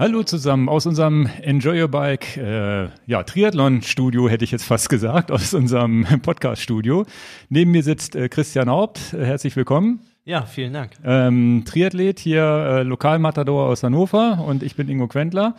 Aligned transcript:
Hallo 0.00 0.22
zusammen 0.22 0.68
aus 0.68 0.86
unserem 0.86 1.28
Enjoy 1.42 1.82
Your 1.82 1.88
Bike, 1.88 2.36
äh, 2.36 2.84
ja, 3.06 3.24
Triathlon-Studio 3.24 4.28
hätte 4.28 4.44
ich 4.44 4.52
jetzt 4.52 4.64
fast 4.64 4.88
gesagt, 4.88 5.32
aus 5.32 5.54
unserem 5.54 6.06
Podcast-Studio. 6.22 7.04
Neben 7.48 7.72
mir 7.72 7.82
sitzt 7.82 8.14
äh, 8.14 8.28
Christian 8.28 8.70
Haupt. 8.70 9.12
Äh, 9.12 9.24
herzlich 9.24 9.56
willkommen. 9.56 9.98
Ja, 10.24 10.46
vielen 10.46 10.72
Dank. 10.72 10.92
Ähm, 11.04 11.64
Triathlet 11.66 12.20
hier, 12.20 12.44
äh, 12.44 12.82
Lokalmatador 12.84 13.66
aus 13.66 13.82
Hannover 13.82 14.44
und 14.46 14.62
ich 14.62 14.76
bin 14.76 14.88
Ingo 14.88 15.08
Quentler. 15.08 15.56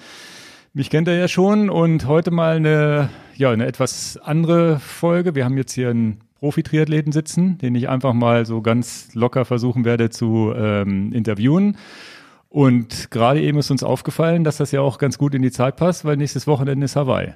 Mich 0.74 0.90
kennt 0.90 1.10
er 1.10 1.18
ja 1.18 1.28
schon 1.28 1.70
und 1.70 2.08
heute 2.08 2.32
mal 2.32 2.56
eine, 2.56 3.10
ja, 3.36 3.52
eine 3.52 3.66
etwas 3.66 4.16
andere 4.24 4.80
Folge. 4.80 5.36
Wir 5.36 5.44
haben 5.44 5.58
jetzt 5.58 5.74
hier 5.74 5.90
einen 5.90 6.22
Profi-Triathleten 6.40 7.12
sitzen, 7.12 7.58
den 7.58 7.76
ich 7.76 7.90
einfach 7.90 8.14
mal 8.14 8.46
so 8.46 8.62
ganz 8.62 9.14
locker 9.16 9.44
versuchen 9.44 9.84
werde 9.84 10.10
zu 10.10 10.54
ähm, 10.56 11.12
interviewen. 11.12 11.76
Und 12.50 13.12
gerade 13.12 13.42
eben 13.42 13.60
ist 13.60 13.70
uns 13.70 13.84
aufgefallen, 13.84 14.44
dass 14.44 14.58
das 14.58 14.72
ja 14.72 14.82
auch 14.82 14.98
ganz 14.98 15.18
gut 15.18 15.36
in 15.36 15.42
die 15.42 15.52
Zeit 15.52 15.76
passt, 15.76 16.04
weil 16.04 16.18
nächstes 16.18 16.48
Wochenende 16.48 16.86
ist 16.86 16.96
Hawaii. 16.96 17.34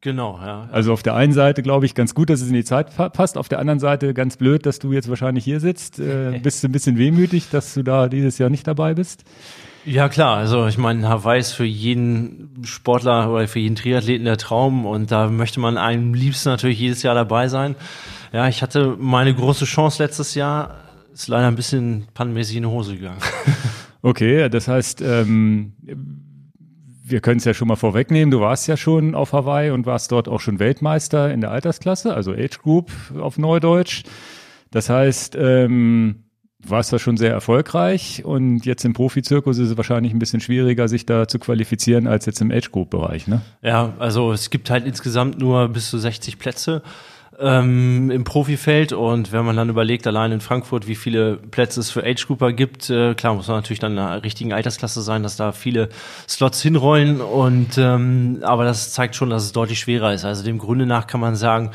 Genau, 0.00 0.38
ja. 0.40 0.68
Also 0.70 0.92
auf 0.92 1.02
der 1.02 1.14
einen 1.14 1.32
Seite 1.32 1.62
glaube 1.62 1.84
ich 1.84 1.94
ganz 1.94 2.14
gut, 2.14 2.30
dass 2.30 2.40
es 2.40 2.48
in 2.48 2.54
die 2.54 2.64
Zeit 2.64 2.94
passt, 3.12 3.36
auf 3.36 3.48
der 3.48 3.58
anderen 3.58 3.80
Seite 3.80 4.14
ganz 4.14 4.36
blöd, 4.36 4.64
dass 4.64 4.78
du 4.78 4.92
jetzt 4.92 5.08
wahrscheinlich 5.08 5.44
hier 5.44 5.60
sitzt. 5.60 5.98
Äh, 5.98 6.38
bist 6.42 6.62
du 6.62 6.68
ein 6.68 6.72
bisschen 6.72 6.98
wehmütig, 6.98 7.50
dass 7.50 7.74
du 7.74 7.82
da 7.82 8.08
dieses 8.08 8.38
Jahr 8.38 8.48
nicht 8.48 8.66
dabei 8.66 8.94
bist? 8.94 9.24
Ja 9.84 10.08
klar, 10.08 10.36
also 10.36 10.66
ich 10.66 10.78
meine, 10.78 11.08
Hawaii 11.08 11.40
ist 11.40 11.52
für 11.52 11.64
jeden 11.64 12.62
Sportler 12.64 13.30
oder 13.30 13.48
für 13.48 13.58
jeden 13.58 13.74
Triathleten 13.74 14.24
der 14.24 14.36
Traum 14.36 14.86
und 14.86 15.10
da 15.10 15.28
möchte 15.28 15.60
man 15.60 15.76
am 15.76 16.14
liebsten 16.14 16.50
natürlich 16.50 16.78
jedes 16.78 17.02
Jahr 17.02 17.14
dabei 17.14 17.48
sein. 17.48 17.74
Ja, 18.32 18.48
ich 18.48 18.62
hatte 18.62 18.96
meine 18.98 19.34
große 19.34 19.64
Chance 19.64 20.02
letztes 20.02 20.34
Jahr, 20.34 20.76
ist 21.12 21.28
leider 21.28 21.48
ein 21.48 21.56
bisschen 21.56 22.06
pannenmäßig 22.14 22.56
in 22.56 22.64
die 22.64 22.68
Hose 22.68 22.96
gegangen. 22.96 23.20
Okay, 24.02 24.48
das 24.48 24.68
heißt, 24.68 25.02
ähm, 25.02 25.72
wir 27.04 27.20
können 27.20 27.38
es 27.38 27.44
ja 27.44 27.54
schon 27.54 27.68
mal 27.68 27.76
vorwegnehmen. 27.76 28.30
Du 28.30 28.40
warst 28.40 28.68
ja 28.68 28.76
schon 28.76 29.14
auf 29.14 29.32
Hawaii 29.32 29.70
und 29.70 29.86
warst 29.86 30.12
dort 30.12 30.28
auch 30.28 30.40
schon 30.40 30.58
Weltmeister 30.58 31.32
in 31.32 31.40
der 31.40 31.50
Altersklasse, 31.50 32.14
also 32.14 32.32
Age 32.32 32.58
Group 32.62 32.90
auf 33.18 33.38
Neudeutsch. 33.38 34.04
Das 34.70 34.90
heißt, 34.90 35.36
ähm, 35.40 36.24
warst 36.60 36.92
da 36.92 36.98
schon 36.98 37.16
sehr 37.16 37.32
erfolgreich 37.32 38.24
und 38.24 38.66
jetzt 38.66 38.84
im 38.84 38.92
Profizirkus 38.92 39.58
ist 39.58 39.70
es 39.70 39.76
wahrscheinlich 39.76 40.12
ein 40.12 40.18
bisschen 40.18 40.40
schwieriger, 40.40 40.88
sich 40.88 41.06
da 41.06 41.28
zu 41.28 41.38
qualifizieren 41.38 42.06
als 42.06 42.26
jetzt 42.26 42.40
im 42.40 42.50
Age 42.50 42.70
Group 42.72 42.90
Bereich, 42.90 43.28
ne? 43.28 43.42
Ja, 43.62 43.94
also 43.98 44.32
es 44.32 44.50
gibt 44.50 44.68
halt 44.68 44.84
insgesamt 44.84 45.38
nur 45.38 45.68
bis 45.68 45.88
zu 45.88 45.98
60 45.98 46.38
Plätze 46.38 46.82
ähm, 47.40 48.10
im 48.10 48.24
Profifeld. 48.24 48.92
Und 48.92 49.32
wenn 49.32 49.44
man 49.44 49.56
dann 49.56 49.68
überlegt, 49.68 50.06
allein 50.06 50.32
in 50.32 50.40
Frankfurt, 50.40 50.86
wie 50.86 50.94
viele 50.94 51.36
Plätze 51.36 51.80
es 51.80 51.90
für 51.90 52.04
Age 52.04 52.26
Grouper 52.26 52.52
gibt, 52.52 52.90
äh, 52.90 53.14
klar 53.14 53.34
muss 53.34 53.48
man 53.48 53.58
natürlich 53.58 53.78
dann 53.78 53.92
in 53.92 53.98
einer 53.98 54.22
richtigen 54.22 54.52
Altersklasse 54.52 55.02
sein, 55.02 55.22
dass 55.22 55.36
da 55.36 55.52
viele 55.52 55.88
Slots 56.28 56.62
hinrollen. 56.62 57.20
Und 57.20 57.78
ähm, 57.78 58.38
aber 58.42 58.64
das 58.64 58.92
zeigt 58.92 59.16
schon, 59.16 59.30
dass 59.30 59.44
es 59.44 59.52
deutlich 59.52 59.80
schwerer 59.80 60.12
ist. 60.12 60.24
Also 60.24 60.44
dem 60.44 60.58
Grunde 60.58 60.86
nach 60.86 61.06
kann 61.06 61.20
man 61.20 61.36
sagen, 61.36 61.70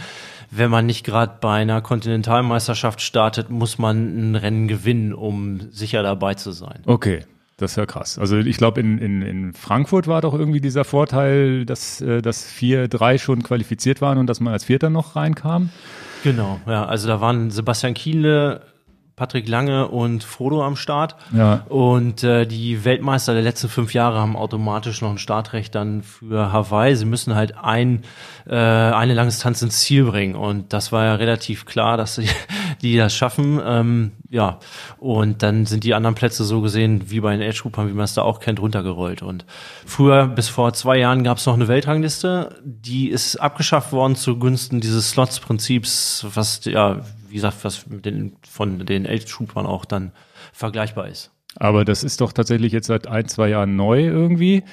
wenn 0.56 0.70
man 0.70 0.86
nicht 0.86 1.04
gerade 1.04 1.38
bei 1.42 1.62
einer 1.62 1.82
Kontinentalmeisterschaft 1.82 3.02
startet, 3.02 3.50
muss 3.50 3.80
man 3.80 4.32
ein 4.32 4.36
Rennen 4.36 4.68
gewinnen, 4.68 5.14
um 5.14 5.72
sicher 5.72 6.04
dabei 6.04 6.36
zu 6.36 6.52
sein. 6.52 6.82
Okay. 6.86 7.24
Das 7.64 7.72
ist 7.72 7.78
ja 7.78 7.86
krass. 7.86 8.20
Also 8.20 8.38
ich 8.38 8.58
glaube, 8.58 8.82
in, 8.82 8.98
in, 8.98 9.22
in 9.22 9.54
Frankfurt 9.54 10.08
war 10.08 10.20
doch 10.20 10.34
irgendwie 10.34 10.60
dieser 10.60 10.84
Vorteil, 10.84 11.66
dass, 11.66 12.02
äh, 12.02 12.22
dass 12.22 12.44
vier, 12.44 12.90
drei 12.90 13.18
schon 13.18 13.42
qualifiziert 13.42 14.02
waren 14.02 14.18
und 14.18 14.28
dass 14.28 14.42
man 14.42 14.52
als 14.52 14.66
Vierter 14.66 14.90
noch 14.90 15.16
reinkam. 15.16 15.70
Genau, 16.26 16.60
ja. 16.68 16.84
Also 16.86 17.08
da 17.08 17.22
waren 17.22 17.52
Sebastian 17.52 17.94
Kienle, 17.94 18.62
Patrick 19.16 19.48
Lange 19.48 19.88
und 19.88 20.26
Frodo 20.26 20.62
am 20.62 20.76
Start. 20.76 21.16
Ja. 21.32 21.66
Und 21.70 22.24
äh, 22.24 22.46
die 22.46 22.84
Weltmeister 22.84 23.34
der 23.34 23.44
letzten 23.44 23.70
fünf 23.70 23.94
Jahre 23.94 24.20
haben 24.20 24.36
automatisch 24.36 25.02
noch 25.02 25.12
ein 25.12 25.18
Startrecht 25.18 25.74
dann 25.76 26.04
für 26.04 26.52
Hawaii. 26.52 26.96
Sie 26.96 27.06
müssen 27.06 27.34
halt 27.34 27.58
ein, 27.58 28.02
äh, 28.46 28.56
eine 28.56 29.14
lange 29.14 29.30
Distanz 29.30 29.62
ins 29.62 29.80
Ziel 29.80 30.04
bringen. 30.04 30.36
Und 30.36 30.74
das 30.74 30.92
war 30.92 31.06
ja 31.06 31.16
relativ 31.16 31.66
klar, 31.66 31.96
dass 31.96 32.16
sie 32.16 32.28
die 32.84 32.98
das 32.98 33.16
schaffen. 33.16 33.60
Ähm, 33.66 34.12
ja, 34.30 34.60
und 35.00 35.42
dann 35.42 35.66
sind 35.66 35.84
die 35.84 35.94
anderen 35.94 36.16
Plätze 36.16 36.44
so 36.44 36.62
gesehen, 36.62 37.10
wie 37.10 37.22
bei 37.22 37.36
den 37.36 37.48
Age 37.48 37.62
Groupern, 37.62 37.90
wie 37.90 37.94
man 37.94 38.06
es 38.06 38.14
da 38.14 38.22
auch 38.22 38.40
kennt, 38.40 38.60
runtergerollt. 38.60 39.24
Und 39.24 39.46
früher, 39.86 40.28
bis 40.28 40.50
vor 40.50 40.74
zwei 40.74 40.98
Jahren, 40.98 41.24
gab 41.24 41.38
es 41.38 41.46
noch 41.46 41.56
eine 41.56 41.68
Weltrangliste, 41.68 42.62
die 42.64 43.10
ist 43.10 43.38
abgeschafft 43.38 43.92
worden 43.92 44.16
zugunsten 44.16 44.82
dieses 44.82 45.10
Slots-Prinzips, 45.10 46.28
was 46.34 46.62
ja 46.66 47.02
wie 47.34 47.38
gesagt, 47.38 47.64
was 47.64 47.88
mit 47.88 48.06
den, 48.06 48.36
von 48.48 48.86
den 48.86 49.08
Age-Troopern 49.08 49.66
auch 49.66 49.86
dann 49.86 50.12
vergleichbar 50.52 51.08
ist. 51.08 51.32
Aber 51.56 51.84
das 51.84 52.04
ist 52.04 52.22
doch 52.22 52.32
tatsächlich 52.32 52.72
jetzt 52.72 52.86
seit 52.86 53.08
ein, 53.08 53.28
zwei 53.28 53.50
Jahren 53.50 53.76
neu 53.76 54.06
irgendwie. 54.06 54.64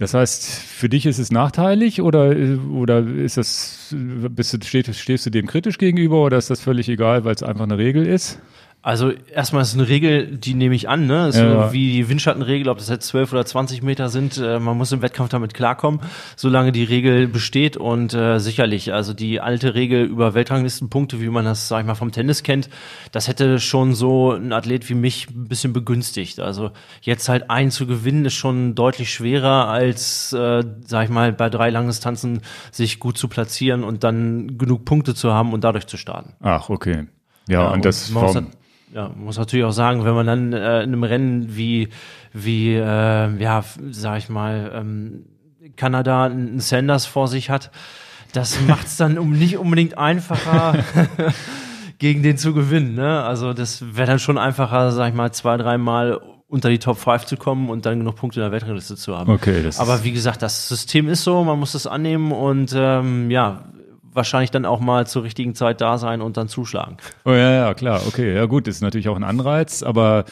Das 0.00 0.14
heißt, 0.14 0.48
für 0.48 0.88
dich 0.88 1.04
ist 1.04 1.18
es 1.18 1.30
nachteilig 1.30 2.00
oder, 2.00 2.34
oder 2.72 3.06
ist 3.06 3.36
das, 3.36 3.94
bist 3.94 4.54
du, 4.54 4.66
stehst, 4.66 4.98
stehst 4.98 5.26
du 5.26 5.30
dem 5.30 5.46
kritisch 5.46 5.76
gegenüber 5.76 6.24
oder 6.24 6.38
ist 6.38 6.48
das 6.48 6.62
völlig 6.62 6.88
egal, 6.88 7.24
weil 7.26 7.34
es 7.34 7.42
einfach 7.42 7.64
eine 7.64 7.76
Regel 7.76 8.06
ist? 8.06 8.40
Also 8.82 9.10
erstmal 9.10 9.60
ist 9.60 9.68
es 9.68 9.74
eine 9.74 9.88
Regel, 9.88 10.38
die 10.38 10.54
nehme 10.54 10.74
ich 10.74 10.88
an, 10.88 11.06
ne? 11.06 11.28
Ist 11.28 11.36
ja. 11.36 11.70
wie 11.70 11.92
die 11.92 12.08
Windschattenregel, 12.08 12.70
ob 12.70 12.78
das 12.78 12.88
jetzt 12.88 13.08
12 13.08 13.32
oder 13.32 13.44
20 13.44 13.82
Meter 13.82 14.08
sind, 14.08 14.38
äh, 14.38 14.58
man 14.58 14.78
muss 14.78 14.90
im 14.90 15.02
Wettkampf 15.02 15.28
damit 15.28 15.52
klarkommen, 15.52 16.00
solange 16.34 16.72
die 16.72 16.84
Regel 16.84 17.28
besteht 17.28 17.76
und 17.76 18.14
äh, 18.14 18.38
sicherlich, 18.38 18.94
also 18.94 19.12
die 19.12 19.38
alte 19.38 19.74
Regel 19.74 20.04
über 20.04 20.32
Weltranglistenpunkte, 20.32 21.20
wie 21.20 21.28
man 21.28 21.44
das, 21.44 21.68
sag 21.68 21.80
ich 21.80 21.86
mal, 21.86 21.94
vom 21.94 22.10
Tennis 22.10 22.42
kennt, 22.42 22.70
das 23.12 23.28
hätte 23.28 23.60
schon 23.60 23.94
so 23.94 24.32
ein 24.32 24.50
Athlet 24.50 24.88
wie 24.88 24.94
mich 24.94 25.28
ein 25.28 25.48
bisschen 25.48 25.74
begünstigt. 25.74 26.40
Also 26.40 26.70
jetzt 27.02 27.28
halt 27.28 27.50
einen 27.50 27.70
zu 27.70 27.86
gewinnen 27.86 28.24
ist 28.24 28.34
schon 28.34 28.74
deutlich 28.74 29.12
schwerer 29.12 29.68
als, 29.68 30.32
äh, 30.32 30.64
sag 30.86 31.04
ich 31.04 31.10
mal, 31.10 31.34
bei 31.34 31.50
drei 31.50 31.68
Langdistanzen 31.68 32.40
sich 32.72 32.98
gut 32.98 33.18
zu 33.18 33.28
platzieren 33.28 33.84
und 33.84 34.04
dann 34.04 34.56
genug 34.56 34.86
Punkte 34.86 35.14
zu 35.14 35.34
haben 35.34 35.52
und 35.52 35.64
dadurch 35.64 35.86
zu 35.86 35.98
starten. 35.98 36.32
Ach, 36.40 36.70
okay. 36.70 37.08
Ja, 37.46 37.62
ja 37.62 37.66
und, 37.68 37.74
und 37.74 37.84
das 37.84 38.08
vom, 38.08 38.46
ja, 38.92 39.08
muss 39.08 39.38
natürlich 39.38 39.64
auch 39.64 39.72
sagen, 39.72 40.04
wenn 40.04 40.14
man 40.14 40.26
dann 40.26 40.52
äh, 40.52 40.82
in 40.82 40.90
einem 40.92 41.04
Rennen 41.04 41.56
wie, 41.56 41.88
wie 42.32 42.74
äh, 42.74 43.42
ja, 43.42 43.64
sag 43.90 44.18
ich 44.18 44.28
mal, 44.28 44.72
ähm, 44.74 45.24
Kanada 45.76 46.24
einen 46.24 46.60
Sanders 46.60 47.06
vor 47.06 47.28
sich 47.28 47.50
hat, 47.50 47.70
das 48.32 48.60
macht 48.66 48.86
es 48.86 48.96
dann 48.96 49.18
um 49.18 49.32
nicht 49.32 49.58
unbedingt 49.58 49.98
einfacher, 49.98 50.84
gegen 51.98 52.22
den 52.22 52.38
zu 52.38 52.54
gewinnen. 52.54 52.94
Ne? 52.94 53.22
Also 53.22 53.52
das 53.52 53.94
wäre 53.94 54.06
dann 54.06 54.18
schon 54.18 54.38
einfacher, 54.38 54.90
sag 54.92 55.10
ich 55.10 55.14
mal, 55.14 55.32
zwei, 55.32 55.56
dreimal 55.56 56.20
unter 56.48 56.68
die 56.68 56.78
Top 56.78 56.98
5 56.98 57.26
zu 57.26 57.36
kommen 57.36 57.70
und 57.70 57.86
dann 57.86 57.98
genug 57.98 58.16
Punkte 58.16 58.40
in 58.40 58.44
der 58.44 58.52
Weltrangliste 58.52 58.96
zu 58.96 59.16
haben. 59.16 59.30
Okay, 59.30 59.62
das 59.62 59.78
Aber 59.78 60.02
wie 60.02 60.10
gesagt, 60.10 60.42
das 60.42 60.66
System 60.66 61.08
ist 61.08 61.22
so, 61.22 61.44
man 61.44 61.58
muss 61.58 61.74
es 61.74 61.86
annehmen 61.86 62.32
und 62.32 62.74
ähm, 62.74 63.30
ja, 63.30 63.64
wahrscheinlich 64.12 64.50
dann 64.50 64.64
auch 64.64 64.80
mal 64.80 65.06
zur 65.06 65.22
richtigen 65.22 65.54
Zeit 65.54 65.80
da 65.80 65.98
sein 65.98 66.20
und 66.20 66.36
dann 66.36 66.48
zuschlagen. 66.48 66.96
Oh 67.24 67.30
ja, 67.30 67.52
ja, 67.52 67.74
klar, 67.74 68.02
okay. 68.06 68.34
Ja 68.34 68.46
gut, 68.46 68.68
ist 68.68 68.80
natürlich 68.80 69.08
auch 69.08 69.16
ein 69.16 69.24
Anreiz, 69.24 69.82
aber 69.82 70.24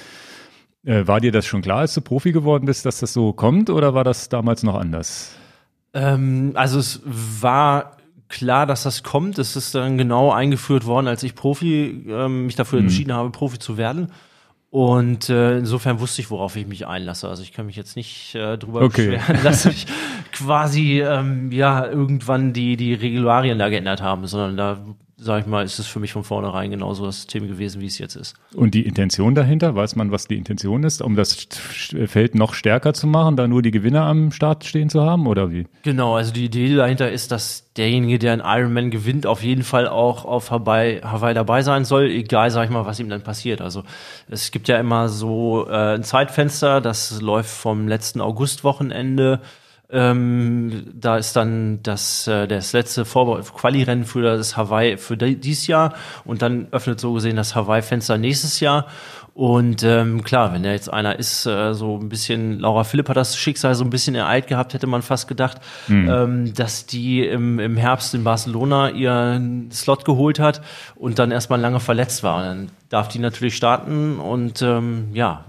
äh, 0.85 1.07
war 1.07 1.21
dir 1.21 1.33
das 1.33 1.47
schon 1.47 1.63
klar, 1.63 1.79
als 1.79 1.95
du 1.95 2.01
Profi 2.01 2.33
geworden 2.33 2.67
bist, 2.67 2.87
dass 2.87 3.01
das 3.01 3.13
so 3.13 3.33
kommt 3.33 3.71
oder 3.71 3.95
war 3.95 4.05
das 4.05 4.29
damals 4.29 4.63
noch 4.63 4.75
anders? 4.75 5.33
Ähm, 5.95 6.53
also 6.55 6.79
es 6.79 7.01
war 7.05 7.97
klar, 8.29 8.67
dass 8.67 8.83
das 8.83 9.03
kommt. 9.03 9.39
Es 9.39 9.57
ist 9.57 9.75
dann 9.75 9.99
genau 9.99 10.33
eingeführt 10.33 10.87
worden, 10.87 11.09
als 11.09 11.23
ich 11.23 11.35
Profi 11.35 12.05
ähm, 12.09 12.47
mich 12.47 12.57
dafür 12.57 12.79
mhm. 12.81 12.87
entschieden 12.87 13.13
habe, 13.13 13.31
Profi 13.31 13.59
zu 13.59 13.77
werden. 13.77 14.13
Und 14.71 15.31
äh, 15.31 15.59
insofern 15.59 15.99
wusste 15.99 16.21
ich, 16.21 16.31
worauf 16.31 16.55
ich 16.57 16.67
mich 16.67 16.87
einlasse. 16.87 17.29
Also 17.29 17.43
ich 17.43 17.53
kann 17.53 17.67
mich 17.67 17.77
jetzt 17.77 17.97
nicht 17.97 18.35
äh, 18.35 18.59
drüber 18.59 18.83
okay. 18.83 19.13
beschweren, 19.13 19.39
dass 19.45 19.65
ich 19.65 19.87
quasi 20.33 21.01
ähm, 21.01 21.51
ja 21.53 21.87
irgendwann 21.87 22.53
die 22.53 22.77
die 22.77 22.93
Regularien 22.93 23.59
da 23.59 23.71
geändert 23.71 24.03
haben, 24.03 24.27
sondern 24.27 24.57
da 24.57 24.79
sag 25.21 25.41
ich 25.41 25.47
mal, 25.47 25.65
ist 25.65 25.81
es 25.81 25.89
für 25.89 25.99
mich 25.99 26.13
von 26.13 26.23
vornherein 26.23 26.71
genauso 26.71 27.05
das 27.05 27.17
System 27.17 27.49
gewesen, 27.49 27.81
wie 27.81 27.87
es 27.87 27.99
jetzt 27.99 28.15
ist. 28.15 28.37
Und 28.55 28.75
die 28.75 28.87
Intention 28.87 29.35
dahinter, 29.35 29.75
weiß 29.75 29.97
man, 29.97 30.13
was 30.13 30.29
die 30.29 30.37
Intention 30.37 30.85
ist, 30.85 31.03
um 31.03 31.17
das 31.17 31.35
Feld 32.07 32.37
noch 32.37 32.55
stärker 32.55 32.95
zu 32.95 33.09
machen, 33.09 33.37
da 33.37 33.49
nur 33.49 33.61
die 33.61 33.73
Gewinner 33.73 34.05
am 34.05 34.31
Start 34.31 34.65
stehen 34.65 34.91
zu 34.91 35.03
haben, 35.03 35.27
oder 35.27 35.51
wie? 35.51 35.67
Genau, 35.83 36.15
also 36.15 36.33
die 36.33 36.45
Idee 36.45 36.77
dahinter 36.77 37.11
ist, 37.11 37.33
dass 37.33 37.73
derjenige, 37.77 38.21
der 38.21 38.33
einen 38.33 38.43
Ironman 38.45 38.91
gewinnt, 38.91 39.27
auf 39.27 39.43
jeden 39.43 39.65
Fall 39.65 39.89
auch 39.89 40.25
auf 40.25 40.53
Hawaii, 40.53 41.01
Hawaii 41.01 41.35
dabei 41.35 41.63
sein 41.63 41.85
soll, 41.85 42.11
egal, 42.11 42.53
sag 42.53 42.65
ich 42.65 42.71
mal, 42.71 42.87
was 42.87 43.01
ihm 43.01 43.09
dann 43.09 43.23
passiert. 43.23 43.61
Also 43.61 43.83
es 44.29 44.53
gibt 44.53 44.69
ja 44.69 44.79
immer 44.79 45.09
so 45.09 45.67
äh, 45.69 45.97
ein 45.97 46.05
Zeitfenster, 46.05 46.81
das 46.81 47.21
läuft 47.21 47.51
vom 47.51 47.89
letzten 47.89 48.21
Augustwochenende 48.21 49.41
ähm, 49.91 50.91
da 50.95 51.17
ist 51.17 51.35
dann 51.35 51.83
das, 51.83 52.27
äh, 52.27 52.47
das 52.47 52.73
letzte 52.73 53.05
Quali-Rennen 53.05 54.05
für 54.05 54.23
das 54.23 54.57
Hawaii 54.57 54.99
für 54.99 55.17
dieses 55.17 55.67
Jahr 55.67 55.95
und 56.25 56.43
dann 56.43 56.69
öffnet 56.73 57.01
so 57.01 57.15
gesehen 57.15 57.37
das 57.37 57.55
Hawaii-Fenster 57.55 58.19
nächstes 58.19 58.61
Jahr. 58.61 58.87
Und 59.39 59.85
ähm, 59.85 60.25
klar, 60.25 60.53
wenn 60.53 60.65
da 60.65 60.73
jetzt 60.73 60.93
einer 60.93 61.17
ist, 61.17 61.47
äh, 61.47 61.73
so 61.73 61.97
ein 61.97 62.09
bisschen, 62.09 62.59
Laura 62.59 62.83
Philipp 62.83 63.09
hat 63.09 63.17
das 63.17 63.37
Schicksal 63.37 63.77
so 63.77 63.85
ein 63.85 63.91
bisschen 63.91 64.17
ereilt 64.17 64.49
gehabt, 64.49 64.75
hätte 64.75 64.89
man 64.89 65.01
fast 65.01 65.29
gedacht, 65.29 65.59
mhm. 65.87 66.11
ähm, 66.11 66.55
dass 66.55 66.87
die 66.87 67.25
im, 67.25 67.61
im 67.61 67.77
Herbst 67.77 68.15
in 68.15 68.25
Barcelona 68.25 68.91
ihren 68.91 69.71
Slot 69.71 70.05
geholt 70.05 70.41
hat 70.41 70.61
und 70.97 71.21
dann 71.21 71.31
erstmal 71.31 71.61
lange 71.61 71.79
verletzt 71.79 72.25
war. 72.25 72.39
Und 72.39 72.43
dann 72.43 72.71
darf 72.89 73.07
die 73.07 73.21
natürlich 73.21 73.55
starten 73.55 74.19
und 74.19 74.61
ähm, 74.61 75.11
ja, 75.13 75.45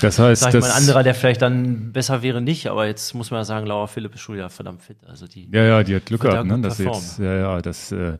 Das 0.00 0.20
heißt, 0.20 0.42
sag 0.42 0.54
ich 0.54 0.60
das, 0.60 0.68
mal, 0.68 0.76
ein 0.76 0.80
anderer, 0.80 1.02
der 1.02 1.16
vielleicht 1.16 1.42
dann 1.42 1.90
besser 1.90 2.22
wäre, 2.22 2.40
nicht. 2.40 2.68
Aber 2.68 2.86
jetzt 2.86 3.12
muss 3.12 3.32
man 3.32 3.40
ja 3.40 3.44
sagen, 3.44 3.66
Laura 3.66 3.88
Philipp 3.88 4.14
ist 4.14 4.20
schon 4.20 4.36
wieder 4.36 4.50
verdammt 4.50 4.84
fit. 4.84 4.98
Also 5.08 5.26
die 5.26 5.48
ja, 5.50 5.64
ja, 5.64 5.82
die 5.82 5.96
hat 5.96 6.06
Glück 6.06 6.20
gehabt, 6.20 6.46
ne? 6.46 6.58
performen. 6.58 6.94
jetzt, 6.94 7.18
ja, 7.18 7.34
ja, 7.34 7.60
das, 7.60 7.90
äh, 7.90 8.18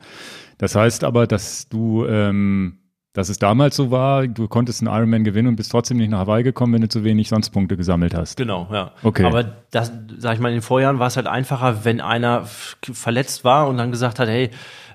das 0.58 0.74
heißt 0.74 1.04
aber, 1.04 1.28
dass 1.28 1.68
du, 1.68 2.06
ähm, 2.06 2.78
dass 3.12 3.28
es 3.28 3.38
damals 3.38 3.76
so 3.76 3.90
war, 3.90 4.26
du 4.26 4.48
konntest 4.48 4.80
einen 4.80 4.94
Ironman 4.94 5.22
gewinnen 5.22 5.48
und 5.48 5.56
bist 5.56 5.70
trotzdem 5.70 5.98
nicht 5.98 6.10
nach 6.10 6.20
Hawaii 6.20 6.42
gekommen, 6.42 6.72
wenn 6.72 6.80
du 6.80 6.88
zu 6.88 7.04
wenig 7.04 7.28
sonst 7.28 7.50
Punkte 7.50 7.76
gesammelt 7.76 8.14
hast. 8.14 8.38
Genau, 8.38 8.68
ja. 8.72 8.92
Okay. 9.02 9.24
Aber 9.24 9.44
das, 9.70 9.92
sag 10.16 10.34
ich 10.34 10.40
mal, 10.40 10.48
in 10.48 10.56
den 10.56 10.62
Vorjahren 10.62 10.98
war 10.98 11.08
es 11.08 11.16
halt 11.16 11.26
einfacher, 11.26 11.84
wenn 11.84 12.00
einer 12.00 12.44
verletzt 12.46 13.44
war 13.44 13.68
und 13.68 13.76
dann 13.76 13.90
gesagt 13.90 14.18
hat, 14.18 14.28
hey, 14.28 14.50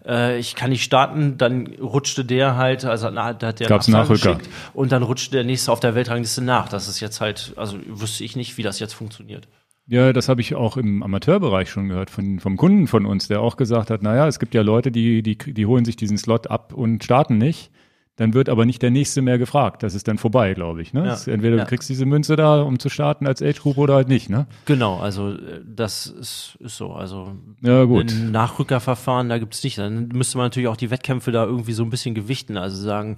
äh, 0.08 0.40
ich 0.40 0.56
kann 0.56 0.72
nicht 0.72 0.84
starten, 0.84 1.38
dann 1.38 1.68
rutschte 1.80 2.26
der 2.26 2.56
halt, 2.56 2.86
also 2.86 3.10
na, 3.12 3.34
da 3.34 3.48
hat 3.48 3.60
der 3.60 3.68
Gab's 3.68 3.88
Nachrücker. 3.88 4.40
und 4.74 4.92
dann 4.92 5.04
rutschte 5.04 5.36
der 5.36 5.44
nächste 5.44 5.72
auf 5.72 5.80
der 5.80 5.94
Weltrangliste 5.94 6.44
nach. 6.44 6.70
Das 6.70 6.88
ist 6.88 7.00
jetzt 7.00 7.22
halt, 7.22 7.54
also 7.56 7.78
wüsste 7.86 8.24
ich 8.24 8.36
nicht, 8.36 8.58
wie 8.58 8.64
das 8.64 8.80
jetzt 8.80 8.94
funktioniert. 8.94 9.48
Ja, 9.90 10.12
das 10.12 10.28
habe 10.28 10.42
ich 10.42 10.56
auch 10.56 10.76
im 10.76 11.02
Amateurbereich 11.02 11.70
schon 11.70 11.88
gehört 11.88 12.10
von, 12.10 12.40
vom 12.40 12.58
Kunden 12.58 12.88
von 12.88 13.06
uns, 13.06 13.28
der 13.28 13.42
auch 13.42 13.56
gesagt 13.56 13.90
hat, 13.90 14.02
naja, 14.02 14.28
es 14.28 14.40
gibt 14.40 14.54
ja 14.54 14.62
Leute, 14.62 14.92
die, 14.92 15.22
die, 15.24 15.38
die 15.38 15.66
holen 15.66 15.86
sich 15.86 15.96
diesen 15.96 16.18
Slot 16.18 16.48
ab 16.48 16.74
und 16.74 17.04
starten 17.04 17.38
nicht. 17.38 17.72
Dann 18.18 18.34
wird 18.34 18.50
aber 18.50 18.66
nicht 18.66 18.82
der 18.82 18.90
nächste 18.92 19.22
mehr 19.22 19.38
gefragt. 19.38 19.84
Das 19.84 19.94
ist 19.96 20.08
dann 20.08 20.18
vorbei, 20.18 20.54
glaube 20.56 20.82
ich. 20.82 20.92
Ne? 20.92 21.06
Ja. 21.06 21.32
Entweder 21.32 21.56
Ja. 21.56 21.64
du 21.64 21.70
kriegst 21.70 21.88
diese 21.88 22.06
Münze 22.06 22.36
da, 22.36 22.62
um 22.62 22.80
zu 22.80 22.90
starten 22.90 23.28
als 23.28 23.42
Age 23.42 23.62
Group 23.62 23.78
oder 23.78 23.94
halt 23.96 24.08
nicht. 24.10 24.30
Ne? 24.30 24.48
Genau, 24.66 24.98
also 25.00 25.34
äh, 25.34 25.62
das 25.66 26.08
ist, 26.08 26.58
ist 26.60 26.78
so. 26.78 26.94
Also 26.94 27.34
Ja, 27.62 27.84
gut. 27.84 28.12
ein 28.12 28.32
Nachrückerverfahren, 28.32 29.30
da 29.30 29.38
gibt's 29.38 29.64
nicht. 29.64 29.78
Dann 29.78 30.08
müsste 30.10 30.38
man 30.38 30.48
natürlich 30.48 30.68
auch 30.68 30.78
die 30.78 30.90
Wettkämpfe 30.90 31.32
da 31.32 31.46
irgendwie 31.46 31.74
so 31.74 31.84
ein 31.84 31.90
bisschen 31.92 32.16
gewichten. 32.16 32.58
Also 32.58 32.82
sagen, 32.82 33.18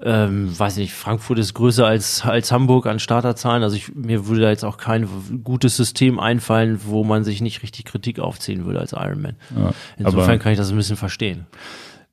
ähm, 0.00 0.58
weiß 0.58 0.78
nicht, 0.78 0.94
Frankfurt 0.94 1.38
ist 1.38 1.52
größer 1.52 1.86
als, 1.86 2.24
als 2.24 2.50
Hamburg 2.50 2.86
an 2.86 2.98
Starterzahlen. 2.98 3.62
Also 3.62 3.76
ich, 3.76 3.94
mir 3.94 4.26
würde 4.26 4.40
da 4.40 4.48
jetzt 4.48 4.64
auch 4.64 4.78
kein 4.78 5.06
gutes 5.44 5.76
System 5.76 6.18
einfallen, 6.18 6.80
wo 6.86 7.04
man 7.04 7.22
sich 7.24 7.42
nicht 7.42 7.62
richtig 7.62 7.84
Kritik 7.84 8.18
aufziehen 8.18 8.64
würde 8.64 8.80
als 8.80 8.92
Ironman. 8.92 9.36
Ja, 9.54 9.72
Insofern 9.98 10.38
kann 10.38 10.52
ich 10.52 10.58
das 10.58 10.70
ein 10.70 10.76
bisschen 10.76 10.96
verstehen. 10.96 11.46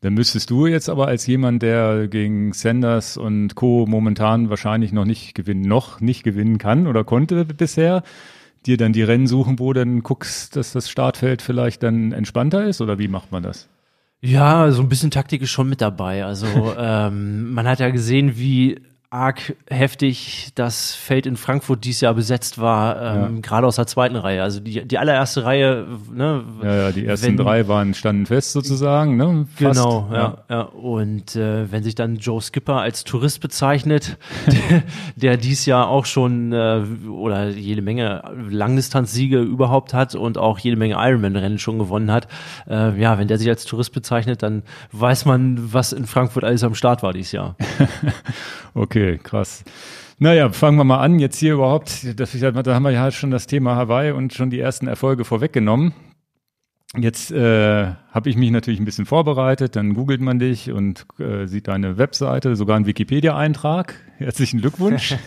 Dann 0.01 0.13
müsstest 0.13 0.49
du 0.49 0.65
jetzt 0.65 0.89
aber 0.89 1.07
als 1.07 1.27
jemand, 1.27 1.61
der 1.61 2.07
gegen 2.07 2.53
Sanders 2.53 3.17
und 3.17 3.55
Co. 3.55 3.85
momentan 3.87 4.49
wahrscheinlich 4.49 4.93
noch 4.93 5.05
nicht 5.05 5.35
gewinnen, 5.35 5.61
noch 5.61 5.99
nicht 5.99 6.23
gewinnen 6.23 6.57
kann 6.57 6.87
oder 6.87 7.03
konnte 7.03 7.43
bisher, 7.45 8.03
dir 8.65 8.77
dann 8.77 8.93
die 8.93 9.03
Rennen 9.03 9.27
suchen, 9.27 9.59
wo 9.59 9.73
dann 9.73 10.01
guckst, 10.03 10.55
dass 10.55 10.71
das 10.71 10.89
Startfeld 10.89 11.41
vielleicht 11.41 11.83
dann 11.83 12.11
entspannter 12.13 12.65
ist 12.65 12.81
oder 12.81 12.97
wie 12.99 13.07
macht 13.07 13.31
man 13.31 13.43
das? 13.43 13.67
Ja, 14.21 14.71
so 14.71 14.81
ein 14.81 14.89
bisschen 14.89 15.11
Taktik 15.11 15.41
ist 15.41 15.51
schon 15.51 15.69
mit 15.69 15.81
dabei. 15.81 16.25
Also 16.25 16.47
ähm, 16.77 17.53
man 17.53 17.67
hat 17.67 17.79
ja 17.79 17.89
gesehen, 17.89 18.37
wie 18.37 18.81
arg 19.11 19.55
heftig 19.67 20.49
das 20.53 20.93
Feld 20.93 21.25
in 21.25 21.35
Frankfurt 21.35 21.83
dieses 21.83 22.01
Jahr 22.01 22.13
besetzt 22.13 22.59
war, 22.61 23.25
ähm, 23.27 23.41
gerade 23.41 23.65
aus 23.65 23.77
der 23.77 23.87
zweiten 23.87 24.15
Reihe. 24.15 24.43
Also 24.43 24.59
die, 24.59 24.87
die 24.87 24.99
allererste 24.99 25.45
Reihe, 25.45 25.87
ne? 26.13 26.43
Ja, 26.61 26.75
ja, 26.75 26.91
die 26.91 27.07
ersten 27.07 27.29
wenn- 27.29 27.37
drei 27.37 27.67
waren 27.67 27.95
standen 27.95 28.27
fest 28.27 28.51
sozusagen, 28.51 29.17
ne? 29.17 29.47
Fast. 29.55 29.79
Genau, 29.79 30.07
ja, 30.13 30.37
ja. 30.47 30.61
Und 30.61 31.35
äh, 31.35 31.71
wenn 31.71 31.81
sich 31.81 31.95
dann 31.95 32.17
Joe 32.17 32.39
Skipper 32.39 32.81
als 32.81 33.03
Tourist 33.03 33.41
bezeichnet, 33.41 34.17
der, 34.45 34.83
der 35.15 35.37
dies 35.37 35.65
Jahr 35.65 35.87
auch 35.87 36.05
schon 36.05 36.53
äh, 36.53 36.83
oder 37.09 37.47
jede 37.49 37.81
Menge 37.81 38.21
Langdistanzsiege 38.47 39.39
überhaupt 39.39 39.95
hat 39.95 40.13
und 40.13 40.37
auch 40.37 40.59
jede 40.59 40.77
Menge 40.77 40.97
Ironman-Rennen 40.99 41.57
schon 41.57 41.79
gewonnen 41.79 42.11
hat, 42.11 42.27
äh, 42.69 42.95
ja, 43.01 43.17
wenn 43.17 43.27
der 43.27 43.39
sich 43.39 43.49
als 43.49 43.65
Tourist 43.65 43.91
bezeichnet, 43.91 44.43
dann 44.43 44.61
weiß 44.91 45.25
man, 45.25 45.73
was 45.73 45.93
in 45.93 46.05
Frankfurt 46.05 46.43
alles 46.43 46.63
am 46.63 46.75
Start 46.75 47.01
war 47.01 47.11
dieses 47.11 47.31
Jahr. 47.31 47.55
Okay, 48.75 48.98
krass. 49.23 49.63
Naja, 50.19 50.51
fangen 50.51 50.77
wir 50.77 50.83
mal 50.83 50.99
an. 50.99 51.19
Jetzt 51.19 51.37
hier 51.37 51.53
überhaupt, 51.53 52.19
das, 52.19 52.37
da 52.37 52.53
haben 52.75 52.83
wir 52.83 52.91
ja 52.91 53.09
schon 53.11 53.31
das 53.31 53.47
Thema 53.47 53.75
Hawaii 53.75 54.11
und 54.11 54.33
schon 54.33 54.49
die 54.49 54.59
ersten 54.59 54.87
Erfolge 54.87 55.23
vorweggenommen. 55.23 55.93
Jetzt 56.97 57.31
äh, 57.31 57.85
habe 58.11 58.29
ich 58.29 58.35
mich 58.35 58.49
natürlich 58.49 58.79
ein 58.79 58.85
bisschen 58.85 59.05
vorbereitet, 59.05 59.75
dann 59.75 59.93
googelt 59.93 60.21
man 60.21 60.39
dich 60.39 60.71
und 60.71 61.05
äh, 61.19 61.45
sieht 61.45 61.67
deine 61.67 61.99
Webseite, 61.99 62.55
sogar 62.55 62.77
einen 62.77 62.87
Wikipedia-Eintrag. 62.87 63.93
Herzlichen 64.17 64.59
Glückwunsch. 64.59 65.15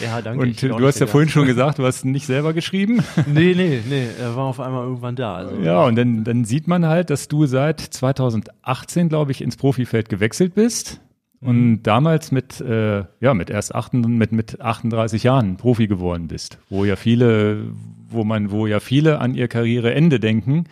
Ja, 0.00 0.22
danke. 0.22 0.40
und 0.44 0.62
du 0.62 0.86
hast 0.86 1.00
ja 1.00 1.06
der 1.06 1.08
vorhin 1.08 1.28
schon 1.28 1.46
gesagt, 1.46 1.80
du 1.80 1.84
hast 1.84 2.04
nicht 2.04 2.26
selber 2.26 2.52
geschrieben. 2.52 3.02
Nee, 3.26 3.54
nee, 3.56 3.80
nee, 3.88 4.06
er 4.20 4.36
war 4.36 4.44
auf 4.44 4.60
einmal 4.60 4.84
irgendwann 4.84 5.16
da. 5.16 5.34
Also, 5.34 5.60
Ja, 5.60 5.84
und 5.84 5.96
dann, 5.96 6.22
dann 6.22 6.44
sieht 6.44 6.68
man 6.68 6.86
halt, 6.86 7.10
dass 7.10 7.26
du 7.26 7.46
seit 7.46 7.80
2018, 7.80 9.08
glaube 9.08 9.32
ich, 9.32 9.42
ins 9.42 9.56
Profifeld 9.56 10.08
gewechselt 10.08 10.54
bist 10.54 11.00
und 11.40 11.82
damals 11.84 12.32
mit, 12.32 12.60
äh, 12.60 13.04
ja, 13.20 13.34
mit 13.34 13.48
erst 13.48 13.74
achten, 13.74 14.00
mit, 14.00 14.32
mit 14.32 14.60
38 14.60 15.22
Jahren 15.22 15.56
Profi 15.56 15.86
geworden 15.86 16.26
bist, 16.26 16.58
wo 16.68 16.84
ja 16.84 16.96
viele, 16.96 17.64
wo 18.08 18.24
man, 18.24 18.50
wo 18.50 18.66
ja 18.66 18.80
viele 18.80 19.20
an 19.20 19.34
ihr 19.34 19.46
Karriereende 19.46 20.18
denken, 20.18 20.64